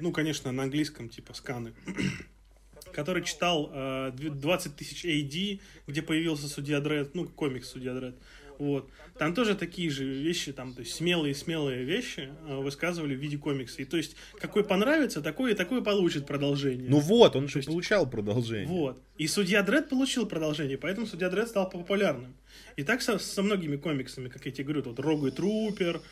ну, 0.00 0.12
конечно, 0.12 0.52
на 0.52 0.64
английском, 0.64 1.08
типа, 1.08 1.34
сканы, 1.34 1.72
который 2.92 3.22
читал 3.24 3.70
э, 3.72 4.12
20 4.12 4.76
тысяч 4.76 5.04
AD, 5.04 5.60
где 5.86 6.02
появился 6.02 6.48
Судья 6.48 6.80
Дред, 6.80 7.14
ну, 7.14 7.26
комикс 7.26 7.68
Судья 7.68 7.94
Дред, 7.94 8.16
вот. 8.60 8.90
Там 9.18 9.34
тоже 9.34 9.54
такие 9.54 9.88
же 9.88 10.04
вещи, 10.04 10.52
там, 10.52 10.74
то 10.74 10.80
есть 10.80 10.94
смелые-смелые 10.94 11.82
вещи 11.82 12.28
э, 12.46 12.56
высказывали 12.56 13.14
в 13.14 13.18
виде 13.18 13.38
комикса. 13.38 13.80
И 13.80 13.86
то 13.86 13.96
есть, 13.96 14.16
какой 14.38 14.64
понравится, 14.64 15.22
такой 15.22 15.52
и 15.52 15.54
такой 15.54 15.82
получит 15.82 16.26
продолжение. 16.26 16.90
Ну 16.90 16.98
вот, 17.00 17.36
он 17.36 17.48
же 17.48 17.60
есть, 17.60 17.68
получал 17.68 18.08
продолжение. 18.08 18.68
Вот. 18.68 19.02
И 19.16 19.26
Судья 19.28 19.62
Дред 19.62 19.88
получил 19.88 20.26
продолжение, 20.26 20.76
поэтому 20.76 21.06
Судья 21.06 21.30
Дред 21.30 21.48
стал 21.48 21.70
популярным. 21.70 22.36
И 22.76 22.82
так 22.82 23.00
со, 23.00 23.18
со 23.18 23.42
многими 23.42 23.76
комиксами, 23.76 24.28
как 24.28 24.44
я 24.44 24.52
тебе 24.52 24.64
говорю, 24.64 24.82
вот 24.82 24.98
Рогу 25.00 25.28
и 25.28 25.30
Трупер, 25.30 26.02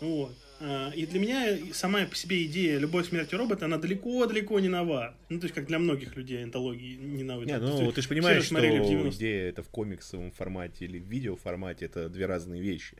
вот. 0.00 0.36
А, 0.64 0.90
и 0.90 1.06
для 1.06 1.18
меня 1.18 1.58
сама 1.72 2.04
по 2.06 2.14
себе 2.14 2.44
идея 2.44 2.78
«Любовь, 2.78 3.08
смерти 3.08 3.34
робота», 3.34 3.64
она 3.64 3.78
далеко-далеко 3.78 4.60
не 4.60 4.68
нова. 4.68 5.16
Ну, 5.28 5.40
то 5.40 5.46
есть, 5.46 5.54
как 5.56 5.66
для 5.66 5.80
многих 5.80 6.14
людей 6.14 6.44
антологии 6.44 6.94
не 6.94 7.24
нова. 7.24 7.42
Нет, 7.42 7.60
ну, 7.60 7.90
ты 7.90 8.00
же 8.00 8.08
понимаешь, 8.08 8.44
что 8.44 9.08
идея 9.10 9.48
это 9.48 9.64
в 9.64 9.68
комиксовом 9.68 10.30
формате 10.30 10.84
или 10.84 11.00
в 11.00 11.04
видео 11.04 11.34
формате, 11.34 11.86
это 11.86 12.08
две 12.08 12.26
разные 12.26 12.62
вещи. 12.62 12.96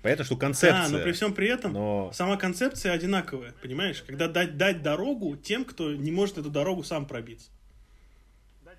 Понятно, 0.00 0.24
что 0.24 0.36
концепция... 0.36 0.88
Да, 0.88 0.88
но 0.88 1.04
при 1.04 1.12
всем 1.12 1.34
при 1.34 1.48
этом 1.48 1.74
но... 1.74 2.10
сама 2.14 2.36
концепция 2.36 2.92
одинаковая, 2.92 3.54
понимаешь? 3.62 4.02
Когда 4.06 4.26
дать, 4.26 4.56
дать 4.56 4.82
дорогу 4.82 5.36
тем, 5.36 5.66
кто 5.66 5.92
не 5.94 6.10
может 6.10 6.38
эту 6.38 6.48
дорогу 6.48 6.82
сам 6.82 7.06
пробиться. 7.06 7.50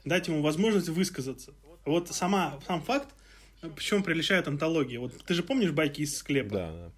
Дать 0.06 0.28
ему 0.28 0.42
возможность 0.42 0.90
высказаться. 0.90 1.54
Вот 1.86 2.10
сама, 2.10 2.60
сам 2.68 2.82
факт, 2.82 3.14
почему 3.62 4.04
приличает 4.04 4.48
антология. 4.48 5.00
Вот 5.00 5.14
ты 5.24 5.34
же 5.36 5.44
помнишь 5.44 5.72
байки 5.72 6.02
из 6.02 6.18
склепа? 6.18 6.56
Да, 6.56 6.72
да. 6.72 6.92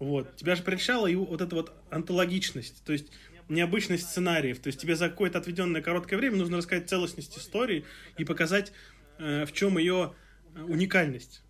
Вот. 0.00 0.34
Тебя 0.36 0.56
же 0.56 0.62
прельщала 0.62 1.06
и 1.06 1.14
вот 1.14 1.40
эта 1.40 1.54
вот 1.54 1.72
антологичность, 1.90 2.82
то 2.84 2.92
есть 2.92 3.12
необычность 3.50 4.08
сценариев. 4.08 4.58
То 4.58 4.68
есть 4.68 4.80
тебе 4.80 4.96
за 4.96 5.10
какое-то 5.10 5.38
отведенное 5.38 5.82
короткое 5.82 6.16
время 6.16 6.36
нужно 6.36 6.56
рассказать 6.56 6.88
целостность 6.88 7.36
истории 7.36 7.84
и 8.16 8.24
показать, 8.24 8.72
э, 9.18 9.44
в 9.44 9.52
чем 9.52 9.76
ее 9.76 10.14
э, 10.54 10.62
уникальность. 10.62 11.42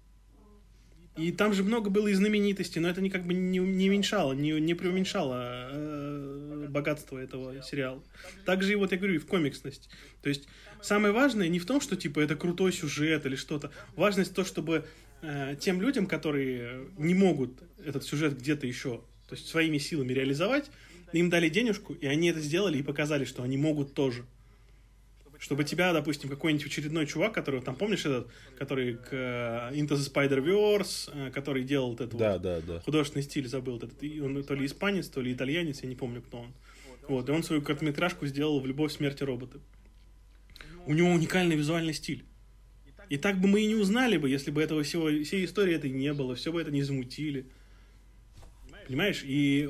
И 1.16 1.32
там 1.32 1.52
же 1.52 1.62
много 1.62 1.90
было 1.90 2.08
и 2.08 2.14
знаменитостей, 2.14 2.80
но 2.80 2.88
это 2.88 3.00
не 3.00 3.10
как 3.10 3.24
бы 3.26 3.34
не, 3.34 3.58
не 3.58 3.88
уменьшало, 3.88 4.32
не, 4.32 4.52
не 4.52 4.74
преуменьшало 4.74 5.68
э, 5.70 6.66
богатство 6.68 7.18
этого 7.18 7.62
сериала. 7.62 8.02
Также 8.46 8.72
и 8.72 8.76
вот 8.76 8.90
я 8.92 8.98
говорю, 8.98 9.14
и 9.14 9.18
в 9.18 9.26
комиксность. 9.26 9.90
То 10.22 10.28
есть 10.28 10.48
самое 10.80 11.12
важное 11.12 11.48
не 11.48 11.58
в 11.58 11.66
том, 11.66 11.80
что 11.80 11.96
типа 11.96 12.20
это 12.20 12.34
крутой 12.36 12.72
сюжет 12.72 13.26
или 13.26 13.36
что-то. 13.36 13.70
Важность 13.96 14.34
то, 14.34 14.44
чтобы 14.44 14.86
э, 15.22 15.56
тем 15.60 15.80
людям, 15.80 16.06
которые 16.06 16.88
не 16.98 17.14
могут 17.14 17.62
этот 17.84 18.04
сюжет 18.04 18.38
где-то 18.38 18.66
еще, 18.66 19.00
то 19.28 19.34
есть 19.34 19.48
своими 19.48 19.78
силами 19.78 20.12
реализовать, 20.12 20.70
им 21.12 21.30
дали 21.30 21.48
денежку, 21.48 21.94
и 21.94 22.06
они 22.06 22.28
это 22.28 22.40
сделали 22.40 22.78
и 22.78 22.82
показали, 22.82 23.24
что 23.24 23.42
они 23.42 23.56
могут 23.56 23.94
тоже. 23.94 24.24
Чтобы 25.38 25.64
тебя, 25.64 25.92
допустим, 25.94 26.28
какой-нибудь 26.28 26.66
очередной 26.66 27.06
чувак, 27.06 27.32
который, 27.32 27.62
там, 27.62 27.74
помнишь 27.74 28.04
этот, 28.04 28.28
который 28.58 28.96
к 28.96 29.10
uh, 29.10 29.72
Into 29.72 29.96
the 29.96 30.12
Spider-Verse, 30.12 31.14
uh, 31.14 31.30
который 31.30 31.64
делал 31.64 31.92
вот 31.92 32.02
этот 32.02 32.18
да, 32.18 32.34
вот 32.34 32.42
да, 32.42 32.60
да. 32.60 32.80
художественный 32.80 33.22
стиль, 33.22 33.48
забыл 33.48 33.78
этот, 33.78 33.94
он 34.02 34.44
то 34.44 34.54
ли 34.54 34.66
испанец, 34.66 35.08
то 35.08 35.22
ли 35.22 35.32
итальянец, 35.32 35.82
я 35.82 35.88
не 35.88 35.96
помню, 35.96 36.20
кто 36.20 36.40
он. 36.40 36.52
Вот, 37.08 37.28
и 37.28 37.32
он 37.32 37.42
свою 37.42 37.62
короткометражку 37.62 38.26
сделал 38.26 38.60
в 38.60 38.66
«Любовь, 38.66 38.92
смерти 38.92 39.24
робота». 39.24 39.58
У 40.86 40.92
него 40.92 41.08
уникальный 41.08 41.56
визуальный 41.56 41.94
стиль. 41.94 42.24
И 43.10 43.18
так 43.18 43.40
бы 43.40 43.48
мы 43.48 43.60
и 43.60 43.66
не 43.66 43.74
узнали 43.74 44.16
бы, 44.16 44.30
если 44.30 44.52
бы 44.52 44.62
этого 44.62 44.84
всего, 44.84 45.08
всей 45.24 45.44
истории 45.44 45.74
этой 45.74 45.90
не 45.90 46.12
было, 46.14 46.36
все 46.36 46.52
бы 46.52 46.60
это 46.60 46.70
не 46.70 46.82
замутили. 46.84 47.44
Понимаешь? 48.86 49.22
И 49.24 49.68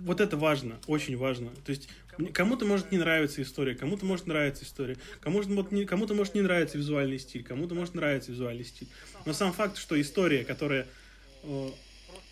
вот 0.00 0.20
это 0.20 0.36
важно, 0.36 0.80
очень 0.88 1.16
важно. 1.16 1.50
То 1.64 1.70
есть 1.70 1.88
кому-то 2.32 2.66
может 2.66 2.90
не 2.90 2.98
нравиться 2.98 3.42
история, 3.42 3.76
кому-то 3.76 4.04
может 4.04 4.26
нравиться 4.26 4.64
история, 4.64 4.96
кому-то 5.20 5.48
может, 5.48 5.88
кому-то 5.88 6.14
может 6.14 6.34
не 6.34 6.42
нравиться 6.42 6.76
визуальный 6.76 7.20
стиль, 7.20 7.44
кому-то 7.44 7.76
может 7.76 7.94
нравиться 7.94 8.32
визуальный 8.32 8.64
стиль. 8.64 8.88
Но 9.24 9.32
сам 9.32 9.52
факт, 9.52 9.78
что 9.78 10.00
история, 10.00 10.44
которая 10.44 10.88
э, 11.44 11.70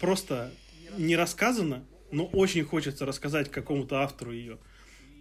просто 0.01 0.53
не 0.99 1.15
рассказана, 1.15 1.85
но 2.11 2.27
очень 2.27 2.65
хочется 2.65 3.07
рассказать 3.07 3.49
какому-то 3.49 4.01
автору 4.01 4.33
ее. 4.33 4.59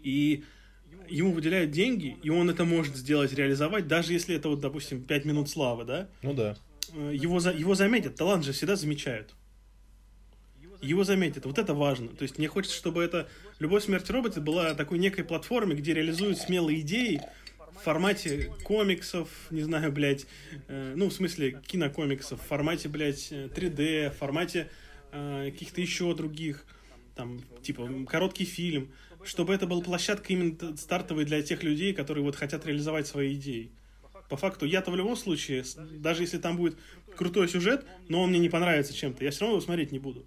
И 0.03 0.43
ему 1.11 1.33
выделяют 1.33 1.71
деньги, 1.71 2.17
и 2.23 2.29
он 2.29 2.49
это 2.49 2.63
может 2.65 2.95
сделать, 2.95 3.33
реализовать, 3.33 3.87
даже 3.87 4.13
если 4.13 4.35
это, 4.35 4.49
вот, 4.49 4.59
допустим, 4.59 5.03
5 5.03 5.25
минут 5.25 5.49
славы, 5.49 5.83
да? 5.83 6.09
Ну 6.21 6.33
да. 6.33 6.55
Э, 6.93 7.11
его, 7.13 7.39
за, 7.39 7.51
его 7.51 7.75
заметят, 7.75 8.15
талант 8.15 8.45
же 8.45 8.53
всегда 8.53 8.75
замечают. 8.75 9.33
Его 10.81 11.03
заметят, 11.03 11.45
вот 11.45 11.59
это 11.59 11.73
важно. 11.73 12.07
То 12.07 12.23
есть 12.23 12.39
мне 12.39 12.47
хочется, 12.47 12.75
чтобы 12.75 13.03
это 13.03 13.29
«Любовь, 13.59 13.83
смерть 13.83 14.09
роботы» 14.09 14.41
была 14.41 14.73
такой 14.73 14.97
некой 14.97 15.23
платформой, 15.23 15.75
где 15.75 15.93
реализуют 15.93 16.39
смелые 16.39 16.81
идеи 16.81 17.21
в 17.75 17.83
формате 17.83 18.51
комиксов, 18.63 19.29
не 19.51 19.61
знаю, 19.61 19.91
блядь, 19.91 20.25
э, 20.67 20.93
ну, 20.95 21.09
в 21.09 21.13
смысле 21.13 21.61
кинокомиксов, 21.67 22.41
в 22.41 22.45
формате, 22.45 22.89
блядь, 22.89 23.31
3D, 23.31 24.11
в 24.11 24.17
формате 24.17 24.69
э, 25.11 25.51
каких-то 25.51 25.81
еще 25.81 26.15
других, 26.15 26.65
там, 27.15 27.41
типа, 27.61 27.89
короткий 28.07 28.45
фильм 28.45 28.91
чтобы 29.23 29.53
это 29.53 29.67
была 29.67 29.81
площадка 29.81 30.33
именно 30.33 30.75
стартовой 30.77 31.25
для 31.25 31.41
тех 31.41 31.63
людей, 31.63 31.93
которые 31.93 32.23
вот 32.23 32.35
хотят 32.35 32.65
реализовать 32.65 33.07
свои 33.07 33.35
идеи. 33.35 33.71
По 34.29 34.37
факту, 34.37 34.65
я-то 34.65 34.91
в 34.91 34.95
любом 34.95 35.17
случае, 35.17 35.63
даже 35.97 36.23
если 36.23 36.37
там 36.37 36.55
будет 36.55 36.77
крутой 37.15 37.49
сюжет, 37.49 37.85
но 38.07 38.23
он 38.23 38.29
мне 38.29 38.39
не 38.39 38.49
понравится 38.49 38.93
чем-то, 38.93 39.23
я 39.23 39.31
все 39.31 39.41
равно 39.41 39.57
его 39.57 39.65
смотреть 39.65 39.91
не 39.91 39.99
буду. 39.99 40.25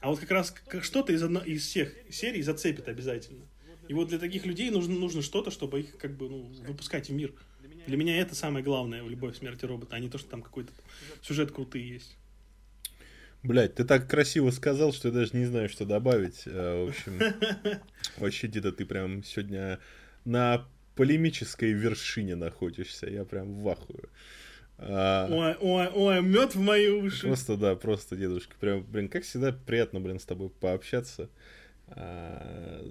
А 0.00 0.10
вот 0.10 0.20
как 0.20 0.30
раз 0.30 0.54
что-то 0.82 1.12
из, 1.12 1.22
одно, 1.22 1.40
из 1.40 1.66
всех 1.66 1.94
серий 2.10 2.42
зацепит 2.42 2.88
обязательно. 2.88 3.44
И 3.88 3.94
вот 3.94 4.08
для 4.08 4.18
таких 4.18 4.44
людей 4.44 4.70
нужно, 4.70 4.94
нужно 4.94 5.22
что-то, 5.22 5.50
чтобы 5.50 5.80
их 5.80 5.96
как 5.96 6.16
бы 6.16 6.28
ну, 6.28 6.42
выпускать 6.66 7.08
в 7.08 7.12
мир. 7.12 7.32
Для 7.86 7.96
меня 7.96 8.18
это 8.20 8.34
самое 8.34 8.62
главное 8.62 9.02
в 9.02 9.08
любой 9.08 9.34
смерти 9.34 9.64
робота, 9.64 9.96
а 9.96 9.98
не 9.98 10.10
то, 10.10 10.18
что 10.18 10.28
там 10.28 10.42
какой-то 10.42 10.72
сюжет 11.22 11.52
крутый 11.52 11.82
есть. 11.82 12.16
Блять, 13.42 13.76
ты 13.76 13.84
так 13.84 14.08
красиво 14.08 14.50
сказал, 14.50 14.92
что 14.92 15.08
я 15.08 15.14
даже 15.14 15.36
не 15.36 15.44
знаю, 15.44 15.68
что 15.68 15.84
добавить. 15.84 16.42
Э, 16.46 16.84
в 16.84 16.88
общем, 16.88 17.20
вообще 18.16 18.48
где-то 18.48 18.72
ты 18.72 18.84
прям 18.84 19.22
сегодня 19.22 19.78
на 20.24 20.66
полемической 20.96 21.72
вершине 21.72 22.34
находишься. 22.34 23.06
Я 23.06 23.24
прям 23.24 23.54
в 23.54 23.68
ахую. 23.68 24.08
А, 24.78 25.28
ой, 25.30 25.56
ой, 25.60 25.88
ой, 25.88 26.22
мед 26.22 26.54
в 26.54 26.60
мои 26.60 26.88
уши. 26.88 27.26
Просто, 27.26 27.56
да, 27.56 27.74
просто, 27.76 28.16
дедушка. 28.16 28.54
Прям, 28.58 28.84
блин, 28.84 29.08
как 29.08 29.24
всегда, 29.24 29.52
приятно, 29.52 30.00
блин, 30.00 30.18
с 30.18 30.24
тобой 30.24 30.50
пообщаться. 30.50 31.30
А, 31.88 32.84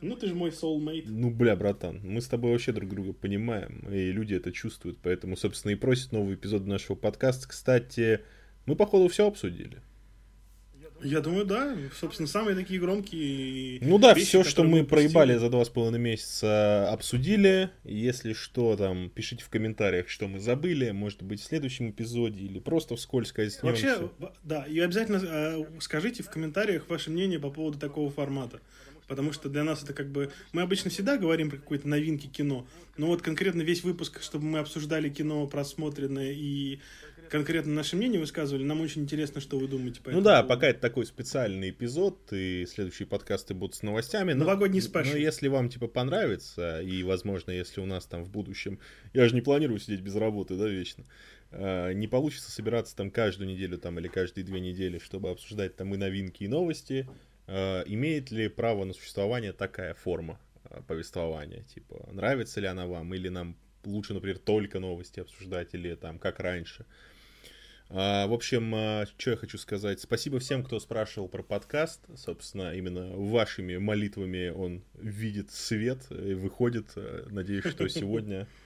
ну, 0.00 0.16
ты 0.16 0.28
же 0.28 0.34
мой 0.34 0.50
soulmate. 0.50 1.04
Ну, 1.06 1.30
бля, 1.30 1.56
братан, 1.56 2.00
мы 2.02 2.20
с 2.20 2.28
тобой 2.28 2.52
вообще 2.52 2.72
друг 2.72 2.90
друга 2.90 3.12
понимаем, 3.12 3.86
и 3.90 4.12
люди 4.12 4.34
это 4.34 4.52
чувствуют, 4.52 4.98
поэтому, 5.02 5.36
собственно, 5.36 5.72
и 5.72 5.76
просят 5.76 6.12
новый 6.12 6.34
эпизод 6.34 6.66
нашего 6.66 6.96
подкаста. 6.96 7.48
Кстати, 7.48 8.20
мы, 8.66 8.76
походу, 8.76 9.08
все 9.08 9.26
обсудили. 9.26 9.80
Я 11.02 11.20
думаю, 11.20 11.44
да. 11.44 11.76
Собственно, 11.94 12.26
самые 12.26 12.56
такие 12.56 12.80
громкие. 12.80 13.78
Ну 13.82 13.98
да, 13.98 14.14
вещи, 14.14 14.28
все, 14.28 14.44
что 14.44 14.64
мы 14.64 14.84
проебали 14.84 15.36
за 15.36 15.50
два 15.50 15.64
с 15.64 15.68
половиной 15.68 15.98
месяца, 15.98 16.90
обсудили. 16.90 17.70
Если 17.84 18.32
что, 18.32 18.76
там, 18.76 19.10
пишите 19.10 19.44
в 19.44 19.48
комментариях, 19.48 20.08
что 20.08 20.26
мы 20.26 20.40
забыли. 20.40 20.90
Может 20.90 21.22
быть, 21.22 21.40
в 21.40 21.44
следующем 21.44 21.90
эпизоде 21.90 22.40
или 22.40 22.58
просто 22.58 22.96
вскользь 22.96 23.32
коснемся. 23.32 23.66
Вообще, 23.66 24.10
да, 24.42 24.64
и 24.64 24.78
обязательно 24.80 25.20
э, 25.22 25.64
скажите 25.80 26.22
в 26.22 26.30
комментариях 26.30 26.88
ваше 26.88 27.10
мнение 27.10 27.38
по 27.38 27.50
поводу 27.50 27.78
такого 27.78 28.10
формата. 28.10 28.60
Потому 29.06 29.32
что 29.32 29.48
для 29.48 29.62
нас 29.62 29.84
это 29.84 29.92
как 29.92 30.10
бы... 30.10 30.32
Мы 30.52 30.62
обычно 30.62 30.90
всегда 30.90 31.16
говорим 31.16 31.50
про 31.50 31.58
какие-то 31.58 31.86
новинки 31.86 32.26
кино, 32.26 32.66
но 32.96 33.06
вот 33.06 33.22
конкретно 33.22 33.62
весь 33.62 33.84
выпуск, 33.84 34.20
чтобы 34.20 34.46
мы 34.46 34.58
обсуждали 34.58 35.08
кино 35.08 35.46
просмотренное 35.46 36.32
и 36.32 36.80
конкретно 37.28 37.72
наше 37.72 37.96
мнение 37.96 38.20
высказывали. 38.20 38.64
Нам 38.64 38.80
очень 38.80 39.02
интересно, 39.02 39.40
что 39.40 39.58
вы 39.58 39.68
думаете 39.68 40.00
по 40.00 40.10
Ну 40.10 40.20
да, 40.20 40.42
пока 40.42 40.68
это 40.68 40.80
такой 40.80 41.06
специальный 41.06 41.70
эпизод, 41.70 42.32
и 42.32 42.66
следующие 42.66 43.06
подкасты 43.06 43.54
будут 43.54 43.76
с 43.76 43.82
новостями. 43.82 44.32
Новогодний 44.32 44.80
спешл. 44.80 45.12
Но 45.12 45.16
если 45.16 45.48
вам, 45.48 45.68
типа, 45.68 45.88
понравится, 45.88 46.80
и, 46.80 47.02
возможно, 47.02 47.50
если 47.50 47.80
у 47.80 47.86
нас 47.86 48.06
там 48.06 48.24
в 48.24 48.30
будущем... 48.30 48.78
Я 49.12 49.28
же 49.28 49.34
не 49.34 49.40
планирую 49.40 49.78
сидеть 49.78 50.00
без 50.00 50.14
работы, 50.16 50.56
да, 50.56 50.68
вечно. 50.68 51.04
А, 51.50 51.92
не 51.92 52.08
получится 52.08 52.50
собираться 52.50 52.96
там 52.96 53.10
каждую 53.10 53.48
неделю 53.48 53.78
там 53.78 53.98
или 53.98 54.08
каждые 54.08 54.44
две 54.44 54.60
недели, 54.60 54.98
чтобы 54.98 55.30
обсуждать 55.30 55.76
там 55.76 55.94
и 55.94 55.96
новинки, 55.96 56.44
и 56.44 56.48
новости. 56.48 57.08
А, 57.46 57.82
имеет 57.82 58.30
ли 58.30 58.48
право 58.48 58.84
на 58.84 58.92
существование 58.92 59.52
такая 59.52 59.94
форма 59.94 60.40
а, 60.64 60.82
повествования? 60.82 61.62
Типа, 61.62 62.08
нравится 62.12 62.60
ли 62.60 62.66
она 62.66 62.86
вам, 62.86 63.14
или 63.14 63.28
нам 63.28 63.56
лучше, 63.86 64.14
например, 64.14 64.38
только 64.38 64.80
новости 64.80 65.20
обсуждать, 65.20 65.68
или 65.72 65.94
там 65.94 66.18
как 66.18 66.40
раньше. 66.40 66.86
А, 67.88 68.26
в 68.26 68.32
общем, 68.32 68.74
а, 68.74 69.06
что 69.18 69.30
я 69.30 69.36
хочу 69.36 69.58
сказать. 69.58 70.00
Спасибо 70.00 70.38
всем, 70.40 70.64
кто 70.64 70.80
спрашивал 70.80 71.28
про 71.28 71.42
подкаст. 71.42 72.00
Собственно, 72.16 72.74
именно 72.74 73.10
вашими 73.16 73.76
молитвами 73.76 74.48
он 74.48 74.82
видит 74.94 75.52
свет 75.52 76.06
и 76.10 76.34
выходит. 76.34 76.94
Надеюсь, 77.30 77.66
что 77.66 77.88
сегодня... 77.88 78.46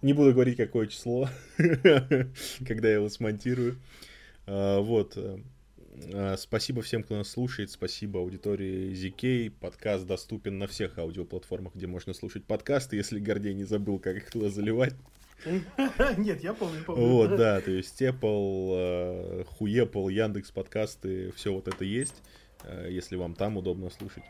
Не 0.00 0.12
буду 0.12 0.32
говорить, 0.32 0.56
какое 0.56 0.86
число, 0.86 1.28
когда 1.56 2.88
я 2.88 2.94
его 2.94 3.08
смонтирую. 3.08 3.78
А, 4.46 4.80
вот. 4.80 5.18
Спасибо 6.36 6.82
всем, 6.82 7.02
кто 7.02 7.16
нас 7.16 7.28
слушает. 7.28 7.72
Спасибо 7.72 8.20
аудитории 8.20 8.92
ZK. 8.92 9.50
Подкаст 9.58 10.06
доступен 10.06 10.56
на 10.58 10.68
всех 10.68 10.96
аудиоплатформах, 10.98 11.74
где 11.74 11.88
можно 11.88 12.14
слушать 12.14 12.44
подкасты, 12.44 12.94
если 12.94 13.18
Гордей 13.18 13.54
не 13.54 13.64
забыл, 13.64 13.98
как 13.98 14.16
их 14.16 14.30
туда 14.30 14.50
заливать. 14.50 14.94
Нет, 16.16 16.42
я 16.42 16.52
помню, 16.52 16.84
помню. 16.84 17.06
Вот, 17.06 17.36
да, 17.36 17.60
то 17.60 17.70
есть 17.70 18.00
Apple, 18.02 18.72
э, 18.74 19.44
Хуепл, 19.44 20.08
Яндекс 20.08 20.50
подкасты, 20.50 21.32
все 21.32 21.52
вот 21.52 21.68
это 21.68 21.84
есть, 21.84 22.22
э, 22.64 22.88
если 22.90 23.16
вам 23.16 23.34
там 23.34 23.56
удобно 23.56 23.90
слушать. 23.90 24.24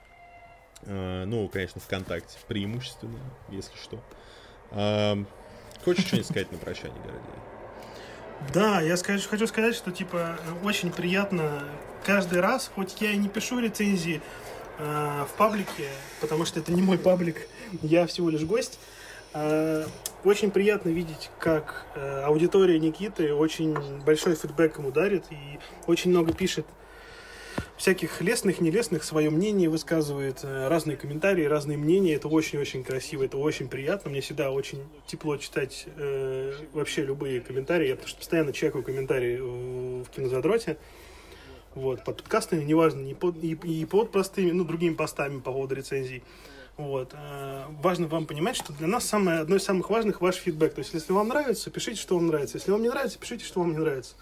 Э, 0.83 1.25
ну, 1.27 1.49
конечно, 1.49 1.81
ВКонтакте 1.81 2.39
преимущественно, 2.47 3.19
если 3.51 3.77
что. 3.77 4.03
Хочешь 5.85 6.07
что-нибудь 6.07 6.27
сказать 6.31 6.53
на 6.53 6.59
прощание, 6.59 7.01
Городей? 7.01 7.49
Да, 8.55 8.81
я 8.81 8.97
скажу, 8.97 9.29
хочу 9.29 9.47
сказать, 9.47 9.75
что 9.75 9.91
типа 9.91 10.39
очень 10.63 10.93
приятно 10.93 11.65
каждый 12.05 12.41
раз, 12.41 12.71
хоть 12.75 13.01
я 13.01 13.11
и 13.11 13.17
не 13.17 13.29
пишу 13.29 13.59
рецензии 13.59 14.23
э, 14.79 15.25
в 15.29 15.37
паблике, 15.37 15.89
потому 16.21 16.45
что 16.45 16.61
это 16.61 16.73
не 16.73 16.81
мой 16.81 16.99
паблик, 16.99 17.49
я 17.83 18.07
всего 18.07 18.31
лишь 18.31 18.45
гость. 18.45 18.79
Э, 19.35 19.87
очень 20.25 20.51
приятно 20.51 20.91
видеть, 20.91 21.31
как 21.39 21.87
э, 21.95 22.23
аудитория 22.23 22.79
Никиты 22.79 23.33
очень 23.35 23.75
большой 24.05 24.35
фидбэк 24.35 24.79
ему 24.79 24.91
дарит 24.91 25.25
и 25.31 25.59
очень 25.87 26.11
много 26.11 26.33
пишет 26.33 26.67
всяких 27.77 28.21
лестных, 28.21 28.61
нелестных, 28.61 29.05
свое 29.05 29.31
мнение 29.31 29.69
высказывает, 29.69 30.41
э, 30.43 30.69
разные 30.69 30.97
комментарии, 30.97 31.45
разные 31.45 31.79
мнения. 31.79 32.15
Это 32.15 32.29
очень-очень 32.29 32.85
красиво, 32.85 33.25
это 33.25 33.39
очень 33.39 33.69
приятно. 33.69 34.11
Мне 34.11 34.21
всегда 34.21 34.51
очень 34.51 34.83
тепло 35.07 35.37
читать 35.37 35.87
э, 35.97 36.53
вообще 36.73 37.05
любые 37.05 37.41
комментарии. 37.41 37.89
Я 37.89 37.95
потому 37.95 38.09
что 38.09 38.19
постоянно 38.19 38.53
чекаю 38.53 38.85
комментарии 38.85 39.39
в, 39.39 40.05
в 40.05 40.11
кинозадроте. 40.11 40.77
Вот, 41.75 42.05
под 42.05 42.17
подкастами, 42.17 42.65
неважно, 42.65 43.01
не 43.01 43.15
под, 43.15 43.43
и, 43.43 43.53
и 43.53 43.85
под 43.85 44.11
простыми, 44.11 44.51
ну, 44.51 44.65
другими 44.65 44.95
постами 44.95 45.39
по 45.39 45.53
поводу 45.53 45.77
рецензий. 45.77 46.25
Вот. 46.79 47.13
Э, 47.13 47.65
важно 47.83 48.07
вам 48.07 48.27
понимать, 48.27 48.57
что 48.57 48.73
для 48.73 48.87
нас 48.87 49.05
самое, 49.05 49.41
одно 49.41 49.57
из 49.57 49.65
самых 49.65 49.91
важных 49.91 50.21
ваш 50.21 50.37
фидбэк. 50.37 50.75
То 50.75 50.79
есть, 50.79 50.95
если 50.95 51.13
вам 51.13 51.29
нравится, 51.29 51.71
пишите, 51.71 52.01
что 52.01 52.15
вам 52.15 52.29
нравится. 52.29 52.57
Если 52.57 52.71
вам 52.71 52.83
не 52.83 52.89
нравится, 52.89 53.19
пишите, 53.19 53.45
что 53.45 53.61
вам 53.61 53.73
не 53.73 53.79
нравится. 53.79 54.15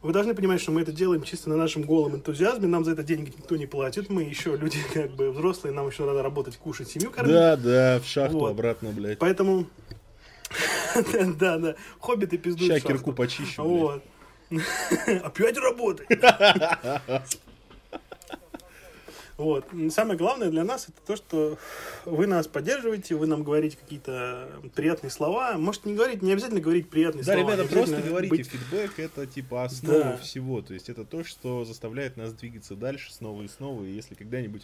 Вы 0.00 0.12
должны 0.12 0.34
понимать, 0.34 0.60
что 0.60 0.72
мы 0.72 0.82
это 0.82 0.92
делаем 0.92 1.22
чисто 1.22 1.50
на 1.50 1.56
нашем 1.56 1.82
голом 1.82 2.16
энтузиазме, 2.16 2.66
нам 2.66 2.84
за 2.84 2.92
это 2.92 3.02
деньги 3.02 3.32
никто 3.36 3.56
не 3.56 3.66
платит, 3.66 4.08
мы 4.08 4.22
еще 4.22 4.56
люди 4.56 4.78
как 4.94 5.10
бы 5.12 5.30
взрослые, 5.30 5.74
нам 5.74 5.88
еще 5.88 6.04
надо 6.04 6.22
работать, 6.22 6.56
кушать, 6.56 6.88
семью 6.88 7.10
кормить. 7.10 7.34
Да, 7.34 7.56
да, 7.56 8.00
в 8.00 8.06
шахту 8.06 8.38
вот. 8.38 8.50
обратно, 8.50 8.90
блядь. 8.90 9.18
Поэтому, 9.18 9.66
да, 11.38 11.58
да, 11.58 11.74
хоббиты 11.98 12.38
пиздуют 12.38 12.72
Ща 12.72 12.80
кирку 12.80 13.12
почищу, 13.12 13.62
Вот. 13.62 14.02
Опять 15.24 15.58
работать. 15.58 16.08
Вот. 19.36 19.66
Самое 19.90 20.18
главное 20.18 20.50
для 20.50 20.64
нас 20.64 20.88
это 20.88 20.98
то, 21.06 21.16
что 21.16 21.58
вы 22.06 22.26
нас 22.26 22.46
поддерживаете, 22.46 23.14
вы 23.16 23.26
нам 23.26 23.42
говорите 23.42 23.76
какие-то 23.76 24.48
приятные 24.74 25.10
слова. 25.10 25.58
Может, 25.58 25.84
не 25.84 25.94
говорить, 25.94 26.22
не 26.22 26.32
обязательно 26.32 26.60
говорить 26.60 26.88
приятные 26.88 27.22
да, 27.22 27.34
слова. 27.34 27.50
Да, 27.50 27.56
ребята, 27.62 27.74
просто 27.74 28.02
говорите. 28.02 28.34
Быть... 28.34 28.46
Фидбэк 28.46 28.98
это 28.98 29.26
типа 29.26 29.64
основа 29.64 30.04
да. 30.04 30.16
всего. 30.16 30.62
То 30.62 30.72
есть 30.72 30.88
это 30.88 31.04
то, 31.04 31.22
что 31.22 31.64
заставляет 31.66 32.16
нас 32.16 32.32
двигаться 32.32 32.76
дальше 32.76 33.12
снова 33.12 33.42
и 33.42 33.48
снова. 33.48 33.84
И 33.84 33.92
если 33.92 34.14
когда-нибудь 34.14 34.62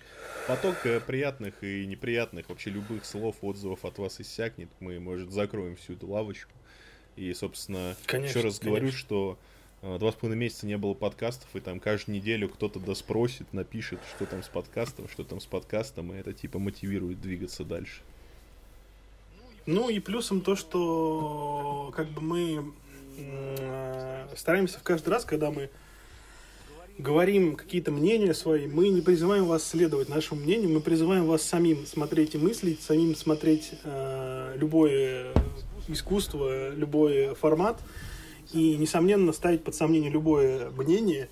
поток 0.49 0.76
э, 0.84 1.01
приятных 1.01 1.62
и 1.62 1.84
неприятных, 1.86 2.49
вообще 2.49 2.70
любых 2.70 3.05
слов, 3.05 3.36
отзывов 3.42 3.84
от 3.84 3.99
вас 3.99 4.20
иссякнет, 4.20 4.70
мы, 4.81 4.99
может, 5.01 5.33
закроем 5.33 5.76
всю 5.76 5.94
эту 5.94 6.07
лавочку. 6.07 6.52
И, 7.17 7.34
собственно, 7.34 7.94
конечно, 8.07 8.39
еще 8.39 8.47
раз 8.47 8.59
конечно. 8.59 8.70
говорю, 8.70 8.92
что 8.97 9.39
два 9.83 10.12
с 10.12 10.15
половиной 10.15 10.39
месяца 10.39 10.67
не 10.67 10.78
было 10.78 10.94
подкастов, 10.94 11.49
и 11.55 11.61
там 11.61 11.81
каждую 11.81 12.17
неделю 12.17 12.49
кто-то 12.49 12.78
да 12.78 12.94
спросит, 12.94 13.52
напишет, 13.52 13.99
что 14.15 14.27
там 14.27 14.43
с 14.43 14.49
подкастом, 14.49 15.09
что 15.09 15.25
там 15.25 15.41
с 15.41 15.47
подкастом, 15.47 16.12
и 16.12 16.17
это 16.17 16.33
типа 16.33 16.59
мотивирует 16.59 17.20
двигаться 17.20 17.65
дальше. 17.65 18.01
Ну 19.67 19.89
и 19.89 19.99
плюсом 20.01 20.41
то, 20.41 20.57
что 20.57 21.93
как 21.97 22.09
бы 22.09 22.20
мы 22.20 22.73
э, 23.19 24.28
стараемся 24.36 24.78
в 24.78 24.83
каждый 24.83 25.11
раз, 25.11 25.25
когда 25.25 25.51
мы 25.51 25.70
говорим 26.99 27.57
какие-то 27.57 27.91
мнения 27.91 28.35
свои, 28.35 28.67
мы 28.67 28.89
не 28.89 29.01
призываем 29.01 29.47
вас 29.47 29.65
следовать 29.65 30.09
нашему 30.09 30.41
мнению, 30.43 30.70
мы 30.70 30.81
призываем 30.81 31.27
вас 31.27 31.43
самим 31.43 31.86
смотреть 31.86 32.35
и 32.35 32.39
мыслить, 32.39 32.83
самим 32.83 33.15
смотреть 33.15 33.73
э, 33.85 34.57
любое 34.59 35.33
искусство, 35.89 36.70
любой 36.70 37.35
формат, 37.35 37.81
и, 38.52 38.76
несомненно, 38.76 39.32
ставить 39.32 39.64
под 39.64 39.74
сомнение 39.74 40.10
любое 40.10 40.70
мнение. 40.70 41.28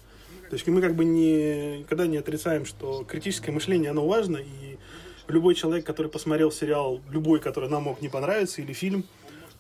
То 0.49 0.55
есть 0.55 0.67
мы 0.67 0.81
как 0.81 0.97
бы 0.97 1.05
не, 1.05 1.81
никогда 1.81 2.07
не 2.07 2.17
отрицаем, 2.17 2.65
что 2.65 3.05
критическое 3.05 3.53
мышление, 3.53 3.91
оно 3.91 4.07
важно, 4.07 4.39
и 4.39 4.79
любой 5.29 5.55
человек, 5.55 5.87
который 5.87 6.11
посмотрел 6.11 6.51
сериал, 6.51 7.01
любой, 7.11 7.41
который 7.41 7.69
нам 7.69 7.85
мог 7.85 8.03
не 8.03 8.09
понравиться, 8.09 8.61
или 8.61 8.73
фильм, 8.73 9.05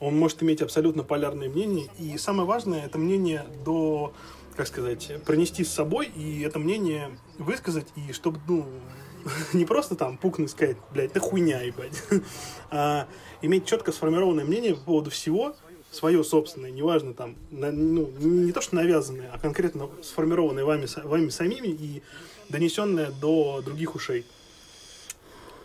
он 0.00 0.18
может 0.18 0.42
иметь 0.42 0.62
абсолютно 0.62 1.04
полярное 1.04 1.48
мнение. 1.48 1.88
И 1.98 2.16
самое 2.18 2.48
важное, 2.48 2.86
это 2.86 2.98
мнение 2.98 3.44
до 3.64 4.12
как 4.56 4.66
сказать, 4.66 5.10
пронести 5.24 5.64
с 5.64 5.72
собой 5.72 6.10
и 6.14 6.42
это 6.42 6.58
мнение 6.58 7.10
высказать, 7.38 7.86
и 7.96 8.12
чтобы, 8.12 8.40
ну, 8.46 8.66
не 9.54 9.64
просто 9.64 9.94
там 9.94 10.18
пукнуть 10.18 10.50
сказать, 10.50 10.76
блядь, 10.92 11.12
это 11.12 11.20
хуйня, 11.20 11.62
ебать, 11.62 12.02
а 12.70 13.06
иметь 13.40 13.66
четко 13.66 13.90
сформированное 13.90 14.44
мнение 14.44 14.74
по 14.74 14.82
поводу 14.82 15.10
всего, 15.10 15.56
свое 15.90 16.22
собственное, 16.22 16.70
неважно 16.70 17.14
там, 17.14 17.36
на, 17.50 17.70
ну, 17.72 18.10
не 18.18 18.52
то 18.52 18.60
что 18.60 18.76
навязанное, 18.76 19.30
а 19.32 19.38
конкретно 19.38 19.88
сформированное 20.02 20.64
вами, 20.64 20.86
вами 21.04 21.28
самими 21.30 21.68
и 21.68 22.02
донесенное 22.48 23.10
до 23.10 23.62
других 23.64 23.94
ушей. 23.94 24.24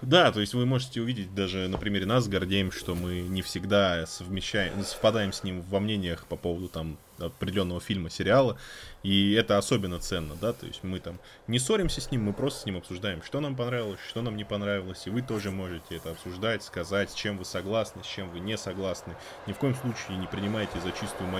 Да, 0.02 0.32
то 0.32 0.40
есть 0.40 0.54
вы 0.54 0.66
можете 0.66 1.02
увидеть 1.02 1.34
даже 1.34 1.68
на 1.68 1.78
примере 1.78 2.06
нас 2.06 2.28
гордеем, 2.28 2.72
что 2.72 2.96
мы 2.96 3.22
не 3.22 3.42
всегда 3.42 4.06
совмещаем, 4.06 4.84
совпадаем 4.84 5.34
с 5.34 5.44
ним 5.44 5.62
во 5.62 5.80
мнениях 5.80 6.26
по 6.28 6.36
поводу 6.36 6.68
там 6.68 6.98
определенного 7.18 7.80
фильма, 7.80 8.10
сериала, 8.10 8.58
и 9.04 9.34
это 9.34 9.58
особенно 9.58 10.00
ценно, 10.00 10.36
да, 10.42 10.54
то 10.54 10.66
есть 10.66 10.84
мы 10.84 11.00
там 11.00 11.20
не 11.48 11.60
ссоримся 11.60 12.02
с 12.02 12.12
ним, 12.12 12.24
мы 12.24 12.34
просто 12.34 12.62
с 12.62 12.66
ним 12.66 12.78
обсуждаем, 12.78 13.24
что 13.24 13.40
нам 13.40 13.56
понравилось, 13.56 14.00
что 14.10 14.22
нам 14.22 14.36
не 14.36 14.44
понравилось, 14.44 15.08
и 15.08 15.10
вы 15.10 15.22
тоже 15.22 15.52
можете 15.52 15.96
это 15.96 16.12
обсуждать, 16.12 16.64
сказать, 16.64 17.12
с 17.12 17.14
чем 17.14 17.38
вы 17.38 17.46
согласны, 17.46 18.04
с 18.04 18.08
чем 18.08 18.30
вы 18.32 18.40
не 18.40 18.58
согласны. 18.58 19.16
Ни 19.48 19.54
в 19.54 19.58
коем 19.58 19.76
случае 19.76 20.18
не 20.18 20.28
принимайте 20.28 20.80
за 20.82 20.92
чистую 20.92 21.30
монету 21.30 21.36